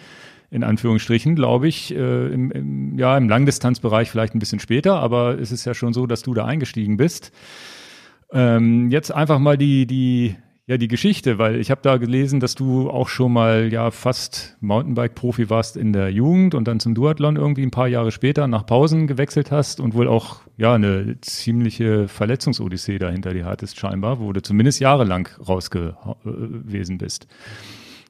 in 0.50 0.64
Anführungsstrichen, 0.64 1.36
glaube 1.36 1.68
ich, 1.68 1.94
äh, 1.94 2.26
im, 2.32 2.50
im, 2.50 2.98
ja, 2.98 3.16
im 3.16 3.28
Langdistanzbereich 3.28 4.10
vielleicht 4.10 4.34
ein 4.34 4.40
bisschen 4.40 4.60
später, 4.60 4.96
aber 4.96 5.38
es 5.38 5.52
ist 5.52 5.64
ja 5.64 5.74
schon 5.74 5.92
so, 5.92 6.06
dass 6.06 6.22
du 6.22 6.34
da 6.34 6.44
eingestiegen 6.44 6.96
bist. 6.96 7.32
Ähm, 8.32 8.90
jetzt 8.90 9.14
einfach 9.14 9.38
mal 9.38 9.56
die, 9.56 9.86
die, 9.86 10.34
ja, 10.68 10.78
die 10.78 10.88
Geschichte, 10.88 11.38
weil 11.38 11.60
ich 11.60 11.70
habe 11.70 11.80
da 11.82 11.96
gelesen, 11.96 12.40
dass 12.40 12.56
du 12.56 12.90
auch 12.90 13.08
schon 13.08 13.32
mal 13.32 13.72
ja 13.72 13.92
fast 13.92 14.56
Mountainbike-Profi 14.60 15.48
warst 15.48 15.76
in 15.76 15.92
der 15.92 16.10
Jugend 16.10 16.56
und 16.56 16.66
dann 16.66 16.80
zum 16.80 16.92
Duathlon 16.92 17.36
irgendwie 17.36 17.62
ein 17.62 17.70
paar 17.70 17.86
Jahre 17.86 18.10
später 18.10 18.48
nach 18.48 18.66
Pausen 18.66 19.06
gewechselt 19.06 19.52
hast 19.52 19.78
und 19.78 19.94
wohl 19.94 20.08
auch 20.08 20.40
ja 20.56 20.74
eine 20.74 21.20
ziemliche 21.20 22.08
Verletzungsodyssee 22.08 22.98
dahinter 22.98 23.32
dir 23.32 23.44
hattest 23.44 23.78
scheinbar, 23.78 24.18
wo 24.18 24.32
du 24.32 24.42
zumindest 24.42 24.80
jahrelang 24.80 25.28
raus 25.46 25.70
gewesen 25.70 26.98
bist. 26.98 27.28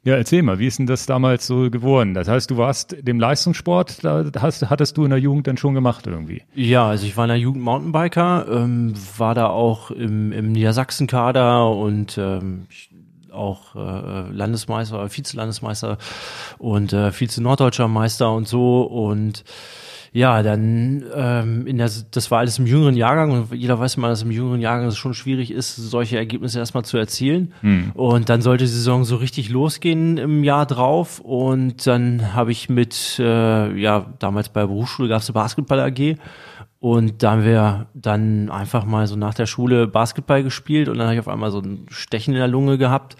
Ja, 0.07 0.15
erzähl 0.15 0.41
mal, 0.41 0.57
wie 0.57 0.67
ist 0.67 0.79
denn 0.79 0.85
das 0.85 1.05
damals 1.05 1.47
so 1.47 1.69
geworden? 1.69 2.13
Das 2.13 2.29
heißt, 2.29 2.49
du 2.49 2.55
warst 2.55 2.95
dem 3.01 3.19
Leistungssport, 3.19 4.05
da 4.05 4.23
hast, 4.39 4.69
hattest 4.69 4.95
du 4.95 5.03
in 5.03 5.09
der 5.09 5.19
Jugend 5.19 5.47
dann 5.47 5.57
schon 5.57 5.73
gemacht 5.73 6.07
irgendwie. 6.07 6.43
Ja, 6.55 6.87
also 6.87 7.05
ich 7.05 7.17
war 7.17 7.25
in 7.25 7.27
der 7.27 7.37
Jugend 7.37 7.61
Mountainbiker, 7.61 8.45
ähm, 8.49 8.93
war 9.17 9.35
da 9.35 9.47
auch 9.47 9.91
im, 9.91 10.31
im 10.31 10.53
Niedersachsen-Kader 10.53 11.69
und 11.71 12.17
ähm, 12.17 12.67
auch 13.33 13.75
äh, 13.75 14.31
Landesmeister, 14.31 15.09
Vize-Landesmeister 15.09 15.97
und 16.57 16.93
äh, 16.93 17.11
Vize-Norddeutscher 17.11 17.89
Meister 17.89 18.31
und 18.33 18.47
so 18.47 18.83
und 18.83 19.43
ja, 20.17 20.41
dann 20.41 21.03
ähm, 21.13 21.67
in 21.67 21.77
der, 21.77 21.91
das 22.09 22.31
war 22.31 22.39
alles 22.39 22.57
im 22.57 22.65
jüngeren 22.65 22.95
Jahrgang 22.95 23.29
und 23.31 23.53
jeder 23.53 23.77
weiß 23.77 23.97
mal, 23.97 24.09
dass 24.09 24.23
im 24.23 24.31
jüngeren 24.31 24.61
Jahrgang 24.61 24.87
es 24.87 24.97
schon 24.97 25.13
schwierig 25.13 25.51
ist, 25.51 25.75
solche 25.75 26.17
Ergebnisse 26.17 26.57
erstmal 26.57 26.83
zu 26.83 26.97
erzielen. 26.97 27.53
Und 27.93 28.27
dann 28.27 28.41
sollte 28.41 28.63
die 28.63 28.69
Saison 28.71 29.03
so 29.03 29.17
richtig 29.17 29.49
losgehen 29.49 30.17
im 30.17 30.43
Jahr 30.43 30.65
drauf 30.65 31.19
und 31.19 31.85
dann 31.85 32.33
habe 32.33 32.51
ich 32.51 32.67
mit, 32.67 33.19
äh, 33.19 33.79
ja, 33.79 34.07
damals 34.17 34.49
bei 34.49 34.61
der 34.61 34.67
Berufsschule 34.67 35.07
gab 35.07 35.21
es 35.21 35.29
eine 35.29 35.35
Basketball 35.35 35.79
AG 35.81 36.15
und 36.79 37.21
da 37.21 37.31
haben 37.33 37.43
wir 37.45 37.85
dann 37.93 38.49
einfach 38.49 38.85
mal 38.85 39.05
so 39.05 39.15
nach 39.15 39.35
der 39.35 39.45
Schule 39.45 39.85
Basketball 39.85 40.41
gespielt 40.41 40.89
und 40.89 40.97
dann 40.97 41.05
habe 41.07 41.13
ich 41.13 41.19
auf 41.19 41.27
einmal 41.27 41.51
so 41.51 41.59
ein 41.59 41.85
Stechen 41.89 42.33
in 42.33 42.39
der 42.39 42.47
Lunge 42.47 42.79
gehabt 42.79 43.17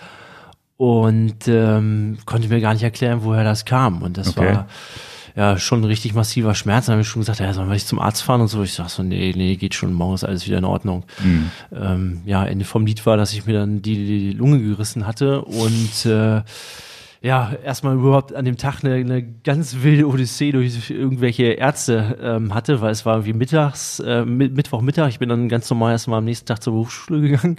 und 0.78 1.48
ähm, 1.48 2.18
konnte 2.26 2.48
mir 2.50 2.60
gar 2.62 2.74
nicht 2.74 2.84
erklären, 2.84 3.20
woher 3.22 3.44
das 3.44 3.66
kam. 3.66 4.02
Und 4.02 4.18
das 4.18 4.36
Okay. 4.36 4.48
war 4.56 4.68
ja 5.38 5.58
schon 5.58 5.82
ein 5.82 5.86
richtig 5.86 6.14
massiver 6.14 6.54
Schmerz. 6.56 6.88
Dann 6.88 6.94
habe 6.94 7.02
ich 7.04 7.08
schon 7.08 7.22
gesagt, 7.22 7.40
ja, 7.40 7.54
sollen 7.54 7.70
wir 7.70 7.74
nicht 7.76 7.88
zum 7.88 8.00
Arzt 8.00 8.24
fahren 8.24 8.42
und 8.42 8.50
so. 8.50 8.64
Ich 8.64 8.74
sag 8.74 8.90
so, 8.90 9.04
nee, 9.04 9.34
nee, 9.38 9.56
geht 9.56 9.76
schon, 9.76 9.94
morgen 9.94 10.16
ist 10.16 10.26
alles 10.26 10.46
wieder 10.48 10.58
in 10.58 10.66
Ordnung. 10.66 11.06
Ähm, 11.72 12.22
ja, 12.26 12.44
Ende 12.44 12.66
vom 12.66 12.86
Lied 12.86 13.06
war, 13.06 13.16
dass 13.16 13.32
ich 13.32 13.46
mir 13.46 13.54
dann 13.54 13.82
die, 13.82 13.96
die 13.96 14.32
Lunge 14.34 14.60
gerissen 14.60 15.08
hatte 15.08 15.44
und 15.44 16.06
äh, 16.06 16.42
ja, 17.20 17.52
erstmal 17.64 17.96
überhaupt 17.96 18.36
an 18.36 18.46
dem 18.46 18.58
Tag 18.58 18.84
eine, 18.84 18.94
eine 18.94 19.24
ganz 19.24 19.78
wilde 19.82 20.08
Odyssee 20.08 20.52
durch 20.52 20.90
irgendwelche 20.92 21.46
Ärzte 21.46 22.18
ähm, 22.22 22.54
hatte, 22.54 22.80
weil 22.80 22.92
es 22.92 23.06
war 23.06 23.16
irgendwie 23.16 23.34
mittags, 23.34 24.00
äh, 24.00 24.22
Mi- 24.22 24.50
Mittwochmittag. 24.50 25.10
Ich 25.10 25.20
bin 25.20 25.30
dann 25.30 25.50
ganz 25.50 25.70
normal 25.70 25.94
erstmal 25.94 26.20
am 26.20 26.26
nächsten 26.26 26.46
Tag 26.46 26.62
zur 26.62 26.74
Berufsschule 26.74 27.22
gegangen, 27.22 27.58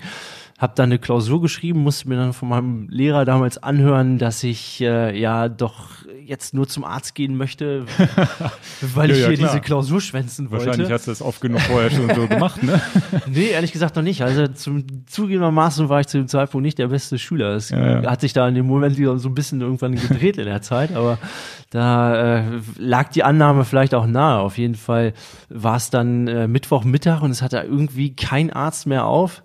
habe 0.59 0.73
dann 0.75 0.87
eine 0.87 0.99
Klausur 0.99 1.41
geschrieben, 1.41 1.81
musste 1.85 2.09
mir 2.09 2.17
dann 2.17 2.33
von 2.33 2.49
meinem 2.49 2.89
Lehrer 2.91 3.25
damals 3.25 3.63
anhören, 3.63 4.19
dass 4.19 4.43
ich 4.43 4.81
äh, 4.81 5.17
ja 5.19 5.49
doch 5.49 5.87
jetzt 6.25 6.53
nur 6.53 6.67
zum 6.69 6.85
Arzt 6.85 7.15
gehen 7.15 7.37
möchte, 7.37 7.87
weil 8.95 9.09
Ja, 9.11 9.15
ich 9.17 9.23
ja, 9.23 9.29
hier 9.29 9.37
klar. 9.39 9.51
diese 9.51 9.61
Klausur 9.61 10.01
schwänzen 10.01 10.51
wollte. 10.51 10.67
Wahrscheinlich 10.67 10.93
hast 10.93 11.07
du 11.07 11.11
das 11.13 11.23
oft 11.23 11.41
genug 11.41 11.61
vorher 11.63 11.91
schon 11.91 12.13
so 12.15 12.27
gemacht, 12.27 12.63
ne? 12.63 12.81
Nee, 13.27 13.47
ehrlich 13.51 13.73
gesagt 13.73 13.97
noch 13.97 14.03
nicht. 14.03 14.21
Also 14.23 14.49
zum 14.49 14.85
zugegebenermaßen 15.07 15.89
war 15.89 16.01
ich 16.01 16.09
zu 16.09 16.19
dem 16.19 16.29
Zeitpunkt 16.29 16.65
nicht 16.65 16.79
der 16.79 16.89
beste 16.89 17.19
Schüler. 17.19 17.55
Es 17.55 17.71
Ja, 17.71 18.03
hat 18.11 18.21
sich 18.21 18.33
da 18.33 18.47
in 18.49 18.55
dem 18.57 18.67
Moment 18.67 18.99
wieder 18.99 19.19
so 19.19 19.29
ein 19.29 19.35
bisschen 19.35 19.61
irgendwann 19.61 19.95
gedreht 19.95 20.39
in 20.39 20.45
der 20.47 20.61
Zeit, 20.61 20.95
aber 20.95 21.19
da 21.71 22.39
äh, 22.41 22.43
lag 22.79 23.09
die 23.11 23.23
Annahme 23.23 23.65
vielleicht 23.65 23.95
auch 23.95 24.07
nahe. 24.07 24.41
Auf 24.41 24.59
jeden 24.59 24.75
Fall 24.75 25.13
war 25.49 25.77
es 25.77 25.91
dann 25.91 26.27
äh, 26.29 26.49
Mittwochmittag 26.49 27.23
und 27.23 27.31
es 27.31 27.43
hatte 27.43 27.59
irgendwie 27.59 28.15
kein 28.17 28.53
Arzt 28.53 28.87
mehr 28.87 29.07
auf. 29.07 29.43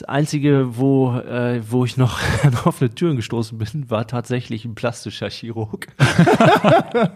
Das 0.00 0.08
Einzige, 0.08 0.78
wo, 0.78 1.12
äh, 1.14 1.60
wo 1.68 1.84
ich 1.84 1.98
noch 1.98 2.20
an 2.42 2.54
offene 2.64 2.94
Türen 2.94 3.16
gestoßen 3.16 3.58
bin, 3.58 3.90
war 3.90 4.06
tatsächlich 4.06 4.64
ein 4.64 4.74
plastischer 4.74 5.28
Chirurg. 5.28 5.88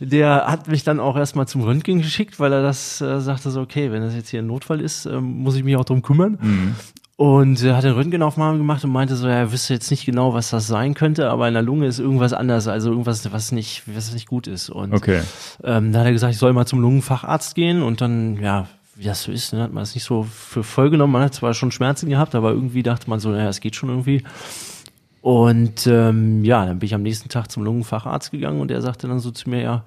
Der 0.00 0.46
hat 0.48 0.66
mich 0.66 0.82
dann 0.82 0.98
auch 0.98 1.16
erstmal 1.16 1.46
zum 1.46 1.62
Röntgen 1.62 1.98
geschickt, 2.02 2.40
weil 2.40 2.52
er 2.52 2.60
das 2.62 3.00
äh, 3.00 3.20
sagte 3.20 3.52
so, 3.52 3.60
okay, 3.60 3.92
wenn 3.92 4.02
das 4.02 4.16
jetzt 4.16 4.30
hier 4.30 4.42
ein 4.42 4.48
Notfall 4.48 4.80
ist, 4.80 5.06
ähm, 5.06 5.42
muss 5.42 5.54
ich 5.54 5.62
mich 5.62 5.76
auch 5.76 5.84
drum 5.84 6.02
kümmern. 6.02 6.74
Und 7.14 7.62
äh, 7.62 7.72
hat 7.74 7.84
eine 7.84 7.94
Röntgenaufnahme 7.94 8.58
gemacht 8.58 8.82
und 8.82 8.90
meinte 8.90 9.14
so, 9.14 9.28
ja, 9.28 9.34
er 9.34 9.52
wüsste 9.52 9.74
jetzt 9.74 9.92
nicht 9.92 10.04
genau, 10.04 10.34
was 10.34 10.50
das 10.50 10.66
sein 10.66 10.94
könnte, 10.94 11.30
aber 11.30 11.46
in 11.46 11.54
der 11.54 11.62
Lunge 11.62 11.86
ist 11.86 12.00
irgendwas 12.00 12.32
anders, 12.32 12.66
also 12.66 12.90
irgendwas, 12.90 13.30
was 13.32 13.52
nicht, 13.52 13.84
was 13.94 14.12
nicht 14.12 14.26
gut 14.26 14.48
ist. 14.48 14.70
Und 14.70 14.92
Okay. 14.92 15.20
ähm, 15.62 15.92
da 15.92 16.00
hat 16.00 16.06
er 16.06 16.12
gesagt, 16.12 16.32
ich 16.32 16.38
soll 16.38 16.52
mal 16.52 16.66
zum 16.66 16.80
Lungenfacharzt 16.80 17.54
gehen 17.54 17.80
und 17.82 18.00
dann, 18.00 18.42
ja, 18.42 18.66
wie 18.96 19.04
das 19.04 19.22
so 19.22 19.32
ist, 19.32 19.52
ne, 19.52 19.62
hat 19.62 19.72
man 19.72 19.82
das 19.82 19.94
nicht 19.94 20.04
so 20.04 20.22
für 20.24 20.62
voll 20.62 20.90
genommen. 20.90 21.12
Man 21.14 21.22
hat 21.22 21.34
zwar 21.34 21.54
schon 21.54 21.70
Schmerzen 21.72 22.08
gehabt, 22.10 22.34
aber 22.34 22.50
irgendwie 22.50 22.82
dachte 22.82 23.08
man 23.08 23.20
so, 23.20 23.30
naja, 23.30 23.48
es 23.48 23.60
geht 23.60 23.74
schon 23.76 23.88
irgendwie. 23.88 24.22
Und 25.22 25.86
ähm, 25.86 26.44
ja, 26.44 26.66
dann 26.66 26.80
bin 26.80 26.86
ich 26.88 26.94
am 26.94 27.02
nächsten 27.02 27.28
Tag 27.28 27.48
zum 27.48 27.62
Lungenfacharzt 27.62 28.32
gegangen 28.32 28.60
und 28.60 28.72
der 28.72 28.80
sagte 28.82 29.06
dann 29.06 29.20
so 29.20 29.30
zu 29.30 29.48
mir, 29.48 29.60
ja, 29.62 29.84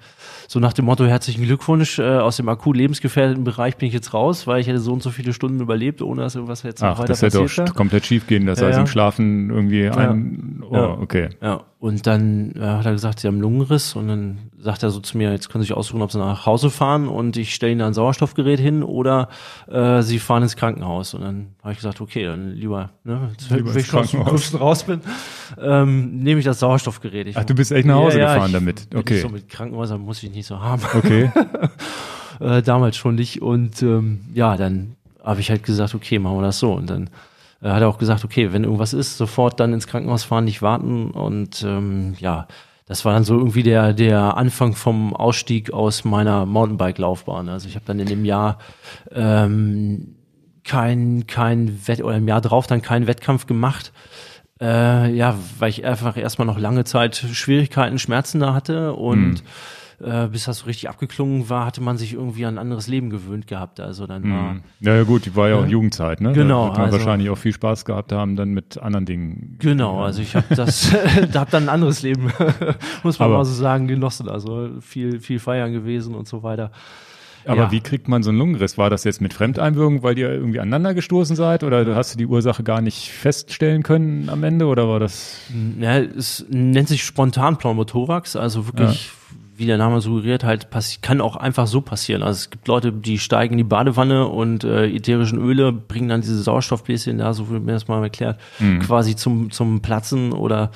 so 0.48 0.60
nach 0.60 0.72
dem 0.72 0.86
Motto, 0.86 1.04
herzlichen 1.04 1.44
Glückwunsch, 1.44 1.98
äh, 1.98 2.04
aus 2.20 2.38
dem 2.38 2.48
akut 2.48 2.74
lebensgefährdeten 2.74 3.44
Bereich 3.44 3.76
bin 3.76 3.86
ich 3.88 3.92
jetzt 3.92 4.14
raus, 4.14 4.46
weil 4.46 4.62
ich 4.62 4.66
hätte 4.66 4.78
so 4.78 4.94
und 4.94 5.02
so 5.02 5.10
viele 5.10 5.34
Stunden 5.34 5.60
überlebt, 5.60 6.00
ohne 6.00 6.22
dass 6.22 6.36
irgendwas 6.36 6.62
jetzt 6.62 6.80
noch 6.80 6.88
Ach, 6.88 6.98
weiter 7.00 7.08
das 7.08 7.20
hätte 7.20 7.38
auch 7.38 7.42
passiert 7.42 7.66
wäre. 7.68 7.76
komplett 7.76 8.06
schief 8.06 8.26
gehen, 8.26 8.46
dass 8.46 8.60
Ja, 8.60 8.68
er 8.68 8.72
ja. 8.72 8.80
im 8.80 8.86
Schlafen 8.86 9.50
irgendwie 9.50 9.86
ein. 9.90 10.62
Oh, 10.70 10.74
Ja. 10.74 10.86
okay. 10.98 11.28
Ja, 11.42 11.64
und 11.86 12.04
dann 12.04 12.50
äh, 12.56 12.60
hat 12.62 12.84
er 12.84 12.90
gesagt, 12.90 13.20
sie 13.20 13.28
haben 13.28 13.36
einen 13.36 13.42
Lungenriss 13.42 13.94
und 13.94 14.08
dann 14.08 14.38
sagt 14.58 14.82
er 14.82 14.90
so 14.90 14.98
zu 14.98 15.16
mir, 15.16 15.30
jetzt 15.30 15.48
können 15.48 15.62
Sie 15.62 15.68
sich 15.68 15.76
aussuchen, 15.76 16.02
ob 16.02 16.10
Sie 16.10 16.18
nach 16.18 16.44
Hause 16.44 16.68
fahren 16.68 17.06
und 17.06 17.36
ich 17.36 17.54
stelle 17.54 17.70
Ihnen 17.70 17.78
da 17.78 17.86
ein 17.86 17.94
Sauerstoffgerät 17.94 18.58
hin 18.58 18.82
oder 18.82 19.28
äh, 19.70 20.02
Sie 20.02 20.18
fahren 20.18 20.42
ins 20.42 20.56
Krankenhaus. 20.56 21.14
Und 21.14 21.20
dann 21.20 21.46
habe 21.62 21.70
ich 21.70 21.78
gesagt, 21.78 22.00
okay, 22.00 22.24
dann 22.24 22.50
lieber, 22.50 22.90
ne, 23.04 23.30
Lieber 23.50 23.72
wenn 23.72 23.80
ich 23.80 23.86
schon 23.86 24.00
aus 24.00 24.10
dem. 24.10 24.24
Größten 24.24 24.58
raus 24.58 24.82
bin, 24.82 25.00
ähm, 25.60 26.24
nehme 26.24 26.40
ich 26.40 26.44
das 26.44 26.58
Sauerstoffgerät. 26.58 27.28
Ich, 27.28 27.36
Ach, 27.36 27.44
du 27.44 27.54
bist 27.54 27.70
echt 27.70 27.86
nach 27.86 27.94
Hause 27.94 28.18
Ja, 28.18 28.24
ja, 28.24 28.34
gefahren 28.34 28.50
ich 28.50 28.54
damit. 28.54 28.88
Okay. 28.92 29.20
So 29.20 29.28
mit 29.28 29.48
Krankenhäusern 29.48 30.00
muss 30.00 30.20
ich 30.24 30.32
nicht 30.32 30.46
so 30.46 30.58
haben. 30.58 30.82
Okay. 30.92 31.30
äh, 32.40 32.62
damals 32.62 32.96
schon 32.96 33.14
nicht. 33.14 33.42
Und 33.42 33.80
ähm, 33.82 34.22
ja, 34.34 34.56
dann 34.56 34.96
habe 35.22 35.38
ich 35.38 35.50
halt 35.50 35.62
gesagt, 35.62 35.94
okay, 35.94 36.18
machen 36.18 36.38
wir 36.38 36.42
das 36.42 36.58
so. 36.58 36.72
Und 36.72 36.90
dann 36.90 37.10
äh, 37.66 37.70
hat 37.70 37.82
er 37.82 37.88
auch 37.88 37.98
gesagt, 37.98 38.24
okay, 38.24 38.52
wenn 38.52 38.64
irgendwas 38.64 38.92
ist, 38.92 39.16
sofort 39.16 39.58
dann 39.58 39.72
ins 39.72 39.86
Krankenhaus 39.86 40.24
fahren, 40.24 40.44
nicht 40.44 40.62
warten. 40.62 41.10
Und 41.10 41.64
ähm, 41.66 42.14
ja, 42.18 42.46
das 42.86 43.04
war 43.04 43.12
dann 43.12 43.24
so 43.24 43.36
irgendwie 43.36 43.64
der, 43.64 43.92
der 43.92 44.36
Anfang 44.36 44.74
vom 44.74 45.14
Ausstieg 45.14 45.72
aus 45.72 46.04
meiner 46.04 46.46
Mountainbike-Laufbahn. 46.46 47.48
Also 47.48 47.68
ich 47.68 47.74
habe 47.74 47.84
dann 47.84 47.98
in 47.98 48.06
dem 48.06 48.24
Jahr 48.24 48.58
ähm, 49.12 50.14
kein, 50.64 51.26
kein 51.26 51.86
Wett 51.88 52.02
oder 52.02 52.16
im 52.16 52.28
Jahr 52.28 52.40
drauf 52.40 52.66
dann 52.66 52.82
keinen 52.82 53.08
Wettkampf 53.08 53.46
gemacht. 53.46 53.92
Äh, 54.60 55.12
ja, 55.14 55.36
weil 55.58 55.70
ich 55.70 55.84
einfach 55.84 56.16
erstmal 56.16 56.46
noch 56.46 56.58
lange 56.58 56.84
Zeit 56.84 57.16
Schwierigkeiten, 57.16 57.98
Schmerzen 57.98 58.40
da 58.40 58.54
hatte 58.54 58.94
und 58.94 59.42
äh, 60.02 60.26
bis 60.28 60.44
das 60.44 60.58
so 60.58 60.66
richtig 60.66 60.88
abgeklungen 60.88 61.48
war, 61.48 61.64
hatte 61.66 61.80
man 61.82 61.96
sich 61.96 62.12
irgendwie 62.14 62.44
an 62.44 62.54
ein 62.54 62.58
anderes 62.58 62.86
Leben 62.86 63.08
gewöhnt 63.10 63.46
gehabt. 63.46 63.80
Also 63.80 64.06
dann 64.06 64.22
war 64.30 64.50
Hm. 64.52 64.60
Ja, 64.80 64.94
ja, 64.94 65.02
gut, 65.04 65.24
die 65.26 65.34
war 65.36 65.48
ja 65.48 65.56
auch 65.56 65.66
Jugendzeit, 65.66 66.20
ne? 66.20 66.32
Genau, 66.32 66.64
Da 66.64 66.66
wird 66.68 66.76
man 66.78 66.86
also- 66.86 66.98
wahrscheinlich 66.98 67.30
auch 67.30 67.38
viel 67.38 67.52
Spaß 67.52 67.84
gehabt 67.84 68.12
haben, 68.12 68.36
dann 68.36 68.50
mit 68.50 68.76
anderen 68.78 69.06
Dingen. 69.06 69.56
Genau, 69.58 70.02
also 70.02 70.20
ich 70.22 70.36
habe 70.36 70.54
das, 70.54 70.90
da 71.32 71.40
hab 71.40 71.50
dann 71.50 71.64
ein 71.64 71.68
anderes 71.70 72.02
Leben, 72.02 72.30
muss 73.02 73.18
man 73.18 73.28
Aber- 73.28 73.38
mal 73.38 73.44
so 73.44 73.54
sagen, 73.54 73.86
genossen. 73.88 74.28
Also 74.28 74.70
viel, 74.80 75.20
viel 75.20 75.38
feiern 75.38 75.72
gewesen 75.72 76.14
und 76.14 76.28
so 76.28 76.42
weiter. 76.42 76.70
Aber 77.48 77.62
Ja. 77.62 77.70
wie 77.70 77.78
kriegt 77.80 78.08
man 78.08 78.24
so 78.24 78.30
einen 78.30 78.38
Lungenriss? 78.40 78.76
War 78.76 78.90
das 78.90 79.04
jetzt 79.04 79.20
mit 79.20 79.32
Fremdeinwirkung, 79.32 80.02
weil 80.02 80.18
ihr 80.18 80.28
irgendwie 80.30 80.58
aneinander 80.58 80.94
gestoßen 80.94 81.36
seid? 81.36 81.62
Oder 81.62 81.94
hast 81.94 82.12
du 82.12 82.18
die 82.18 82.26
Ursache 82.26 82.64
gar 82.64 82.80
nicht 82.80 83.12
feststellen 83.12 83.84
können 83.84 84.28
am 84.28 84.42
Ende? 84.42 84.66
Oder 84.66 84.88
war 84.88 84.98
das. 84.98 85.38
Ja, 85.78 85.96
es 85.98 86.44
nennt 86.50 86.88
sich 86.88 87.04
spontan 87.04 87.56
Pneumothorax, 87.56 88.34
also 88.34 88.66
wirklich, 88.66 89.12
wie 89.56 89.66
der 89.66 89.78
Name 89.78 90.00
suggeriert, 90.00 90.44
halt 90.44 90.68
kann 91.02 91.20
auch 91.20 91.36
einfach 91.36 91.66
so 91.66 91.80
passieren. 91.80 92.22
Also 92.22 92.36
es 92.36 92.50
gibt 92.50 92.68
Leute, 92.68 92.92
die 92.92 93.18
steigen 93.18 93.54
in 93.54 93.58
die 93.58 93.64
Badewanne 93.64 94.26
und 94.28 94.64
äh, 94.64 94.86
ätherischen 94.86 95.38
Öle 95.38 95.72
bringen 95.72 96.08
dann 96.08 96.20
diese 96.20 96.42
Sauerstoffbläschen 96.42 97.18
da, 97.18 97.32
so 97.32 97.48
wird 97.48 97.64
mir 97.64 97.72
das 97.72 97.88
mal 97.88 98.02
erklärt, 98.02 98.38
quasi 98.80 99.16
zum, 99.16 99.50
zum 99.50 99.80
Platzen 99.80 100.32
oder 100.32 100.70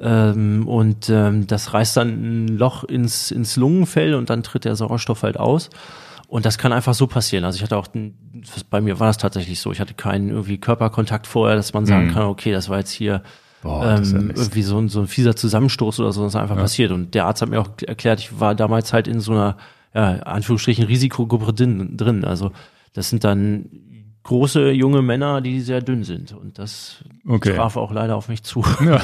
ähm, 0.00 0.66
und 0.66 1.08
ähm, 1.08 1.46
das 1.46 1.72
reißt 1.72 1.96
dann 1.96 2.08
ein 2.44 2.48
Loch 2.48 2.84
ins, 2.84 3.30
ins 3.30 3.56
Lungenfell 3.56 4.14
und 4.14 4.28
dann 4.30 4.42
tritt 4.42 4.64
der 4.64 4.76
Sauerstoff 4.76 5.22
halt 5.22 5.38
aus. 5.38 5.70
Und 6.28 6.44
das 6.44 6.58
kann 6.58 6.72
einfach 6.72 6.94
so 6.94 7.06
passieren. 7.06 7.44
Also 7.44 7.56
ich 7.56 7.62
hatte 7.62 7.76
auch, 7.76 7.86
bei 8.68 8.80
mir 8.80 8.98
war 8.98 9.06
das 9.06 9.16
tatsächlich 9.16 9.60
so. 9.60 9.70
Ich 9.70 9.78
hatte 9.78 9.94
keinen 9.94 10.30
irgendwie 10.30 10.58
Körperkontakt 10.58 11.26
vorher, 11.26 11.54
dass 11.54 11.72
man 11.72 11.86
sagen 11.86 12.12
kann, 12.12 12.24
okay, 12.24 12.50
das 12.50 12.68
war 12.68 12.78
jetzt 12.78 12.90
hier 12.90 13.22
Ja 13.66 13.96
ähm, 13.96 14.32
irgendwie 14.34 14.62
so 14.62 14.78
ein, 14.78 14.88
so 14.88 15.00
ein 15.00 15.06
fieser 15.06 15.36
Zusammenstoß 15.36 16.00
oder 16.00 16.12
so, 16.12 16.22
das 16.22 16.34
ist 16.34 16.40
einfach 16.40 16.56
passiert. 16.56 16.92
Und 16.92 17.14
der 17.14 17.26
Arzt 17.26 17.42
hat 17.42 17.48
mir 17.48 17.60
auch 17.60 17.70
erklärt, 17.86 18.20
ich 18.20 18.40
war 18.40 18.54
damals 18.54 18.92
halt 18.92 19.08
in 19.08 19.20
so 19.20 19.32
einer, 19.32 19.56
ja, 19.94 20.14
Anführungsstrichen 20.22 20.84
Risikogruppe 20.84 21.52
drin, 21.52 21.96
drin. 21.96 22.24
Also 22.24 22.52
das 22.92 23.10
sind 23.10 23.24
dann 23.24 23.68
große 24.26 24.70
junge 24.72 25.02
Männer, 25.02 25.40
die 25.40 25.60
sehr 25.60 25.80
dünn 25.80 26.04
sind. 26.04 26.32
Und 26.32 26.58
das 26.58 26.96
Okay. 27.28 27.54
traf 27.56 27.76
auch 27.76 27.90
leider 27.92 28.14
auf 28.16 28.28
mich 28.28 28.42
zu. 28.42 28.64
Ja. 28.84 29.00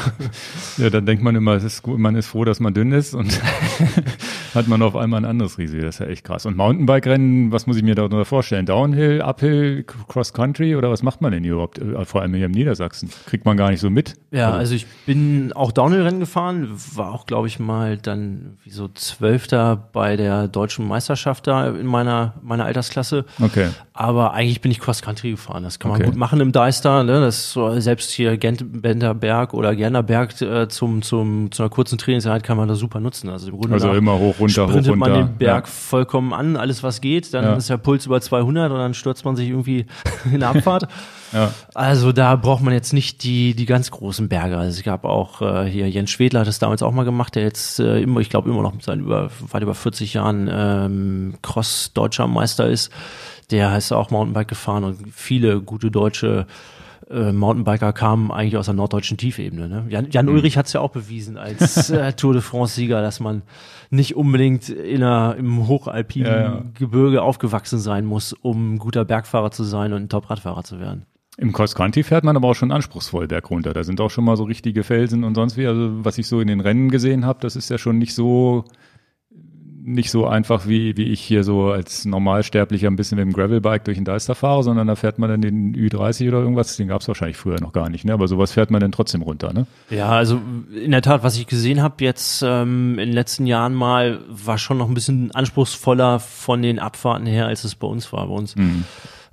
ja, 0.78 0.90
dann 0.90 1.06
denkt 1.06 1.22
man 1.24 1.34
immer, 1.34 1.52
es 1.54 1.64
ist 1.64 1.82
gut, 1.82 1.98
man 1.98 2.14
ist 2.14 2.26
froh, 2.26 2.44
dass 2.44 2.60
man 2.60 2.72
dünn 2.74 2.92
ist 2.92 3.14
und 3.14 3.40
hat 4.54 4.68
man 4.68 4.82
auf 4.82 4.94
einmal 4.96 5.20
ein 5.20 5.24
anderes 5.24 5.58
Risiko. 5.58 5.84
Das 5.84 5.96
ist 5.96 5.98
ja 6.00 6.06
echt 6.06 6.24
krass. 6.24 6.46
Und 6.46 6.56
Mountainbike-Rennen, 6.56 7.52
was 7.52 7.66
muss 7.66 7.76
ich 7.76 7.82
mir 7.82 7.94
darunter 7.94 8.24
vorstellen? 8.24 8.66
Downhill, 8.66 9.22
Uphill, 9.22 9.84
Cross-Country 10.08 10.76
oder 10.76 10.90
was 10.90 11.02
macht 11.02 11.20
man 11.20 11.32
denn 11.32 11.42
hier 11.42 11.54
überhaupt? 11.54 11.78
Äh, 11.78 12.04
Vor 12.04 12.20
allem 12.22 12.34
hier 12.34 12.46
im 12.46 12.52
Niedersachsen. 12.52 13.10
Kriegt 13.26 13.44
man 13.44 13.56
gar 13.56 13.70
nicht 13.70 13.80
so 13.80 13.90
mit. 13.90 14.14
Ja, 14.30 14.46
Also- 14.48 14.58
also 14.72 14.74
ich 14.76 14.86
bin 15.06 15.52
auch 15.52 15.72
Downhill-Rennen 15.72 16.20
gefahren, 16.20 16.68
war 16.94 17.12
auch, 17.12 17.26
glaube 17.26 17.46
ich, 17.48 17.58
mal 17.58 17.96
dann 17.98 18.56
wie 18.64 18.70
so 18.70 18.88
Zwölfter 18.88 19.76
bei 19.92 20.16
der 20.16 20.46
deutschen 20.48 20.86
Meisterschaft 20.86 21.46
da 21.46 21.68
in 21.68 21.86
meiner, 21.86 22.34
meiner 22.42 22.64
Altersklasse. 22.64 23.24
Okay. 23.40 23.68
Aber 23.92 24.32
eigentlich 24.32 24.60
bin 24.62 24.70
ich 24.70 24.78
Cross-Country 24.80 25.11
gefahren. 25.20 25.62
Das 25.62 25.78
kann 25.78 25.90
man 25.90 26.00
Okay. 26.00 26.10
gut 26.10 26.16
machen 26.18 26.40
im 26.40 26.50
Deister. 26.52 27.04
Ne? 27.04 27.20
Das 27.20 27.56
selbst 27.76 28.10
hier 28.10 28.36
Gent 28.38 28.80
Benderberg 28.82 29.52
oder 29.54 29.76
Gernerberg 29.76 30.40
äh, 30.40 30.68
zum, 30.68 31.02
zum, 31.02 31.52
zu 31.52 31.62
einer 31.62 31.70
kurzen 31.70 31.98
Trainingseinheit 31.98 32.42
kann 32.42 32.56
man 32.56 32.68
das 32.68 32.78
super 32.78 32.98
nutzen. 33.00 33.28
Also 33.28 33.48
im 33.50 33.56
Grunde 33.58 33.74
Also 33.74 33.92
immer 33.92 34.18
hoch, 34.18 34.40
runter, 34.40 34.64
hoch, 34.64 34.70
sprintet 34.70 34.96
man 34.96 35.12
runter. 35.12 35.26
den 35.28 35.36
Berg 35.38 35.66
Ja. 35.66 35.70
vollkommen 35.70 36.32
an, 36.32 36.56
alles 36.56 36.82
was 36.82 37.00
geht. 37.00 37.34
Dann 37.34 37.44
Ja. 37.44 37.54
ist 37.54 37.68
der 37.68 37.76
Puls 37.76 38.06
über 38.06 38.20
200 38.20 38.70
und 38.72 38.78
dann 38.78 38.94
stürzt 38.94 39.24
man 39.24 39.36
sich 39.36 39.48
irgendwie 39.50 39.86
in 40.32 40.40
der 40.40 40.48
Abfahrt. 40.50 40.88
Ja. 41.34 41.50
Also 41.72 42.12
da 42.12 42.36
braucht 42.36 42.62
man 42.62 42.74
jetzt 42.74 42.92
nicht 42.92 43.24
die, 43.24 43.54
die 43.54 43.64
ganz 43.64 43.90
großen 43.90 44.28
Berge. 44.28 44.58
Also 44.58 44.76
es 44.78 44.82
gab 44.84 45.06
auch 45.06 45.40
äh, 45.40 45.64
hier 45.64 45.88
Jens 45.88 46.10
Schwedler 46.10 46.40
hat 46.40 46.46
das 46.46 46.58
damals 46.58 46.82
auch 46.82 46.92
mal 46.92 47.06
gemacht, 47.06 47.34
der 47.36 47.42
jetzt 47.42 47.80
äh, 47.80 48.02
immer, 48.02 48.20
ich 48.20 48.28
glaube 48.28 48.50
immer 48.50 48.60
noch 48.60 48.74
mit 48.74 48.82
seinen 48.82 49.00
über, 49.00 49.30
weit 49.50 49.62
über 49.62 49.74
40 49.74 50.12
Jahren 50.12 50.50
ähm, 50.52 51.32
Cross-Deutscher 51.40 52.26
Meister 52.26 52.68
ist. 52.68 52.92
Der 53.52 53.76
ist 53.76 53.92
auch 53.92 54.10
Mountainbike 54.10 54.48
gefahren 54.48 54.84
und 54.84 54.98
viele 55.12 55.60
gute 55.60 55.90
deutsche 55.90 56.46
äh, 57.10 57.32
Mountainbiker 57.32 57.92
kamen 57.92 58.30
eigentlich 58.30 58.56
aus 58.56 58.66
der 58.66 58.74
norddeutschen 58.74 59.18
Tiefebene. 59.18 59.68
Ne? 59.68 59.84
Jan, 59.88 60.10
Jan 60.10 60.26
Mhm. 60.26 60.32
Ulrich 60.32 60.56
hat 60.56 60.66
es 60.66 60.72
ja 60.72 60.80
auch 60.80 60.90
bewiesen 60.90 61.36
als 61.36 61.90
äh, 61.90 62.12
Tour 62.14 62.32
de 62.32 62.42
France-Sieger, 62.42 63.02
dass 63.02 63.20
man 63.20 63.42
nicht 63.90 64.16
unbedingt 64.16 64.70
in 64.70 65.02
einer, 65.02 65.36
im 65.36 65.68
hochalpinen 65.68 66.32
Ja, 66.32 66.42
ja. 66.42 66.62
Gebirge 66.74 67.22
aufgewachsen 67.22 67.78
sein 67.78 68.06
muss, 68.06 68.32
um 68.32 68.74
ein 68.74 68.78
guter 68.78 69.04
Bergfahrer 69.04 69.50
zu 69.50 69.64
sein 69.64 69.92
und 69.92 70.02
ein 70.02 70.08
Top-Radfahrer 70.08 70.64
zu 70.64 70.80
werden. 70.80 71.04
Im 71.38 71.52
Cross-Country 71.52 72.02
fährt 72.02 72.24
man 72.24 72.36
aber 72.36 72.48
auch 72.48 72.54
schon 72.54 72.72
anspruchsvoll 72.72 73.26
bergunter. 73.26 73.72
Da 73.72 73.84
sind 73.84 74.00
auch 74.00 74.10
schon 74.10 74.24
mal 74.24 74.36
so 74.36 74.44
richtige 74.44 74.82
Felsen 74.82 75.24
und 75.24 75.34
sonst 75.34 75.56
wie. 75.56 75.66
Also 75.66 76.04
was 76.04 76.18
ich 76.18 76.26
so 76.26 76.40
in 76.40 76.48
den 76.48 76.60
Rennen 76.60 76.90
gesehen 76.90 77.24
habe, 77.24 77.40
das 77.40 77.56
ist 77.56 77.70
ja 77.70 77.78
schon 77.78 77.98
nicht 77.98 78.14
so 78.14 78.64
nicht 79.84 80.10
so 80.10 80.26
einfach, 80.26 80.66
wie, 80.66 80.96
wie 80.96 81.04
ich 81.04 81.20
hier 81.20 81.42
so 81.44 81.70
als 81.70 82.04
Normalsterblicher 82.04 82.88
ein 82.88 82.96
bisschen 82.96 83.16
mit 83.16 83.26
dem 83.26 83.32
Gravelbike 83.32 83.84
durch 83.84 83.98
den 83.98 84.04
Deister 84.04 84.34
fahre, 84.34 84.62
sondern 84.62 84.86
da 84.86 84.94
fährt 84.94 85.18
man 85.18 85.28
dann 85.28 85.40
den 85.40 85.74
Ü30 85.74 86.28
oder 86.28 86.38
irgendwas, 86.38 86.76
den 86.76 86.88
gab 86.88 87.00
es 87.00 87.08
wahrscheinlich 87.08 87.36
früher 87.36 87.60
noch 87.60 87.72
gar 87.72 87.88
nicht, 87.88 88.04
ne? 88.04 88.12
Aber 88.12 88.28
sowas 88.28 88.52
fährt 88.52 88.70
man 88.70 88.80
dann 88.80 88.92
trotzdem 88.92 89.22
runter, 89.22 89.52
ne? 89.52 89.66
Ja, 89.90 90.10
also 90.10 90.40
in 90.74 90.92
der 90.92 91.02
Tat, 91.02 91.24
was 91.24 91.36
ich 91.36 91.46
gesehen 91.46 91.82
habe 91.82 91.96
jetzt 91.98 92.42
ähm, 92.46 92.98
in 92.98 93.08
den 93.08 93.14
letzten 93.14 93.46
Jahren 93.46 93.74
mal, 93.74 94.20
war 94.28 94.58
schon 94.58 94.78
noch 94.78 94.88
ein 94.88 94.94
bisschen 94.94 95.32
anspruchsvoller 95.32 96.20
von 96.20 96.62
den 96.62 96.78
Abfahrten 96.78 97.26
her, 97.26 97.46
als 97.46 97.64
es 97.64 97.74
bei 97.74 97.88
uns 97.88 98.12
war. 98.12 98.26
Bei 98.28 98.34
uns, 98.34 98.54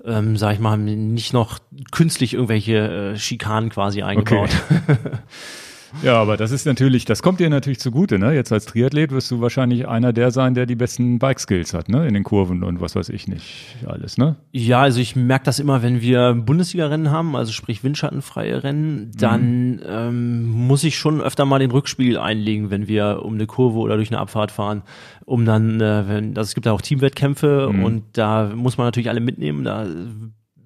ähm, 0.06 0.38
sag 0.38 0.54
ich 0.54 0.60
mal, 0.60 0.72
haben 0.72 1.14
nicht 1.14 1.34
noch 1.34 1.60
künstlich 1.92 2.34
irgendwelche 2.34 3.14
äh, 3.14 3.18
Schikanen 3.18 3.70
quasi 3.70 4.02
eingebaut. 4.02 4.50
Ja, 6.04 6.22
aber 6.22 6.38
das 6.38 6.52
ist 6.52 6.66
natürlich, 6.66 7.06
das 7.06 7.22
kommt 7.22 7.40
dir 7.40 7.50
natürlich 7.50 7.80
zugute, 7.80 8.20
ne? 8.20 8.34
Jetzt 8.34 8.52
als 8.52 8.66
Triathlet 8.66 9.12
wirst 9.12 9.32
du 9.32 9.42
wahrscheinlich 9.42 9.88
einer 9.88 10.14
der 10.14 10.32
sein, 10.32 10.54
der 10.54 10.66
die 10.66 10.76
besten 10.76 11.20
Bike-Skills 11.20 11.74
hat, 11.74 11.90
ne? 11.90 12.08
In 12.08 12.14
den 12.14 12.24
Kurven 12.24 12.64
und 12.64 12.82
was 12.82 12.96
weiß 12.96 13.10
ich 13.10 13.28
nicht 13.28 13.78
alles, 13.86 14.18
ne? 14.18 14.36
Ja, 14.52 14.82
also 14.82 15.00
ich 15.00 15.16
merke 15.16 15.46
das 15.46 15.60
immer, 15.60 15.82
wenn 15.82 16.02
wir 16.02 16.34
Bundesliga-Rennen 16.34 17.12
haben, 17.12 17.36
also 17.36 17.52
sprich 17.52 17.84
windschattenfreie 17.84 18.64
Rennen, 18.64 19.12
dann 19.18 19.82
ähm, 19.88 20.50
muss 20.50 20.84
ich 20.84 20.98
schon 20.98 21.22
öfter 21.22 21.46
mal 21.46 21.60
den 21.60 21.72
Rückspiegel 21.72 22.18
einlegen, 22.18 22.70
wenn 22.70 22.88
wir 22.88 23.22
um 23.24 23.34
eine 23.34 23.48
Kurve 23.48 23.80
oder 23.80 23.96
durch 23.96 24.12
eine 24.12 24.20
Abfahrt 24.20 24.52
fahren, 24.52 24.84
um 25.26 25.46
dann, 25.46 25.82
äh, 25.82 26.08
wenn, 26.08 26.30
also 26.38 26.48
es 26.48 26.56
gibt 26.56 26.66
ja 26.66 26.72
auch 26.72 26.82
Teamwettkämpfe 26.82 27.68
und 27.70 28.04
da 28.14 28.52
muss 28.56 28.78
man 28.78 28.88
natürlich 28.88 29.10
alle 29.10 29.20
mitnehmen, 29.20 29.64
da 29.64 29.86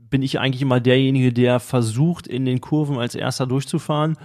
bin 0.10 0.22
ich 0.22 0.40
eigentlich 0.40 0.62
immer 0.62 0.80
derjenige, 0.80 1.34
der 1.34 1.60
versucht, 1.60 2.28
in 2.28 2.46
den 2.46 2.62
Kurven 2.62 3.00
als 3.00 3.16
erster 3.16 3.48
durchzufahren. 3.48 4.16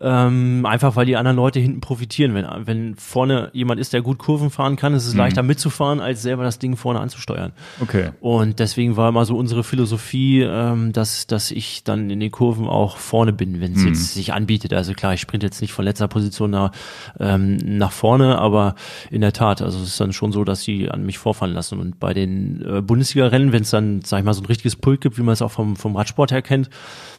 Ähm, 0.00 0.66
einfach 0.66 0.96
weil 0.96 1.06
die 1.06 1.16
anderen 1.16 1.36
Leute 1.36 1.58
hinten 1.58 1.80
profitieren. 1.80 2.34
Wenn, 2.34 2.46
wenn 2.66 2.94
vorne 2.96 3.50
jemand 3.52 3.80
ist, 3.80 3.92
der 3.92 4.02
gut 4.02 4.18
Kurven 4.18 4.50
fahren 4.50 4.76
kann, 4.76 4.94
ist 4.94 5.06
es 5.06 5.14
mhm. 5.14 5.20
leichter 5.20 5.42
mitzufahren, 5.42 6.00
als 6.00 6.22
selber 6.22 6.44
das 6.44 6.58
Ding 6.58 6.76
vorne 6.76 7.00
anzusteuern. 7.00 7.52
Okay. 7.80 8.10
Und 8.20 8.58
deswegen 8.58 8.96
war 8.96 9.08
immer 9.08 9.24
so 9.24 9.36
unsere 9.36 9.64
Philosophie, 9.64 10.42
ähm, 10.42 10.92
dass, 10.92 11.26
dass 11.26 11.50
ich 11.50 11.84
dann 11.84 12.10
in 12.10 12.20
den 12.20 12.30
Kurven 12.30 12.66
auch 12.66 12.98
vorne 12.98 13.32
bin, 13.32 13.60
wenn 13.60 13.72
es 13.72 13.80
mhm. 13.80 13.88
jetzt 13.88 14.14
sich 14.14 14.32
anbietet. 14.32 14.72
Also 14.74 14.92
klar, 14.92 15.14
ich 15.14 15.20
sprinte 15.20 15.46
jetzt 15.46 15.60
nicht 15.60 15.72
von 15.72 15.84
letzter 15.84 16.08
Position 16.08 16.50
nach, 16.50 16.72
ähm, 17.18 17.56
nach 17.56 17.92
vorne, 17.92 18.38
aber 18.38 18.74
in 19.10 19.22
der 19.22 19.32
Tat, 19.32 19.62
also 19.62 19.78
es 19.78 19.88
ist 19.88 20.00
dann 20.00 20.12
schon 20.12 20.32
so, 20.32 20.44
dass 20.44 20.62
sie 20.62 20.90
an 20.90 21.06
mich 21.06 21.18
vorfahren 21.18 21.54
lassen. 21.54 21.80
Und 21.80 21.98
bei 21.98 22.12
den 22.12 22.62
äh, 22.66 22.82
Bundesliga-Rennen, 22.82 23.52
wenn 23.52 23.62
es 23.62 23.70
dann, 23.70 24.02
sag 24.02 24.18
ich 24.18 24.24
mal, 24.24 24.34
so 24.34 24.42
ein 24.42 24.46
richtiges 24.46 24.76
Pult 24.76 25.00
gibt, 25.00 25.18
wie 25.18 25.22
man 25.22 25.32
es 25.32 25.42
auch 25.42 25.50
vom, 25.50 25.76
vom 25.76 25.96
Radsport 25.96 26.32
her 26.32 26.42
kennt, 26.42 26.68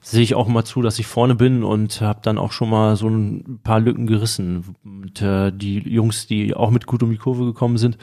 sehe 0.02 0.22
ich 0.22 0.36
auch 0.36 0.48
mal 0.48 0.64
zu, 0.64 0.82
dass 0.82 1.00
ich 1.00 1.08
vorne 1.08 1.36
bin 1.36 1.64
und 1.64 2.02
habe 2.02 2.20
dann 2.22 2.38
auch 2.38 2.52
schon 2.52 2.67
mal 2.68 2.96
so 2.96 3.08
ein 3.08 3.60
paar 3.64 3.80
Lücken 3.80 4.08
gerissen. 4.08 4.76
Und 4.84 5.22
äh, 5.22 5.52
die 5.52 5.80
Jungs, 5.80 6.28
die 6.28 6.56
auch 6.56 6.72
mit 6.72 6.86
gut 6.86 7.04
um 7.04 7.10
die 7.10 7.18
Kurve 7.18 7.46
gekommen 7.46 7.78
sind, 7.78 7.98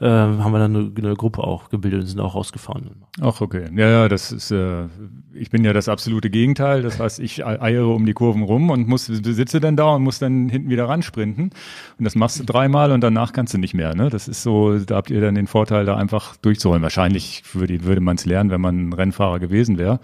äh, 0.00 0.06
haben 0.06 0.52
wir 0.52 0.58
dann 0.58 0.76
eine, 0.76 0.92
eine 0.96 1.14
Gruppe 1.14 1.42
auch 1.42 1.68
gebildet 1.68 2.00
und 2.00 2.06
sind 2.06 2.20
auch 2.20 2.34
rausgefahren. 2.34 2.90
Ach, 3.20 3.40
okay. 3.40 3.68
Ja, 3.74 3.88
ja, 3.88 4.08
das 4.08 4.32
ist, 4.32 4.50
äh, 4.50 4.84
ich 5.32 5.50
bin 5.50 5.64
ja 5.64 5.72
das 5.72 5.88
absolute 5.88 6.30
Gegenteil. 6.30 6.82
Das 6.82 7.00
heißt, 7.00 7.18
ich 7.20 7.44
eiere 7.44 7.88
um 7.88 8.06
die 8.06 8.12
Kurven 8.12 8.42
rum 8.42 8.70
und 8.70 8.86
muss, 8.88 9.06
sitze 9.06 9.60
dann 9.60 9.76
da 9.76 9.94
und 9.94 10.02
muss 10.02 10.18
dann 10.18 10.48
hinten 10.48 10.70
wieder 10.70 10.88
ran 10.88 11.02
sprinten. 11.02 11.50
Und 11.98 12.04
das 12.04 12.14
machst 12.14 12.38
du 12.40 12.44
dreimal 12.44 12.92
und 12.92 13.00
danach 13.00 13.32
kannst 13.32 13.54
du 13.54 13.58
nicht 13.58 13.74
mehr. 13.74 13.94
Ne? 13.94 14.10
Das 14.10 14.28
ist 14.28 14.42
so, 14.42 14.78
da 14.78 14.96
habt 14.96 15.10
ihr 15.10 15.20
dann 15.20 15.34
den 15.34 15.46
Vorteil, 15.46 15.84
da 15.84 15.96
einfach 15.96 16.36
durchzuholen. 16.36 16.82
Wahrscheinlich 16.82 17.42
würde, 17.52 17.84
würde 17.84 18.00
man 18.00 18.16
es 18.16 18.26
lernen, 18.26 18.50
wenn 18.50 18.60
man 18.60 18.88
ein 18.88 18.92
Rennfahrer 18.92 19.38
gewesen 19.38 19.78
wäre. 19.78 20.00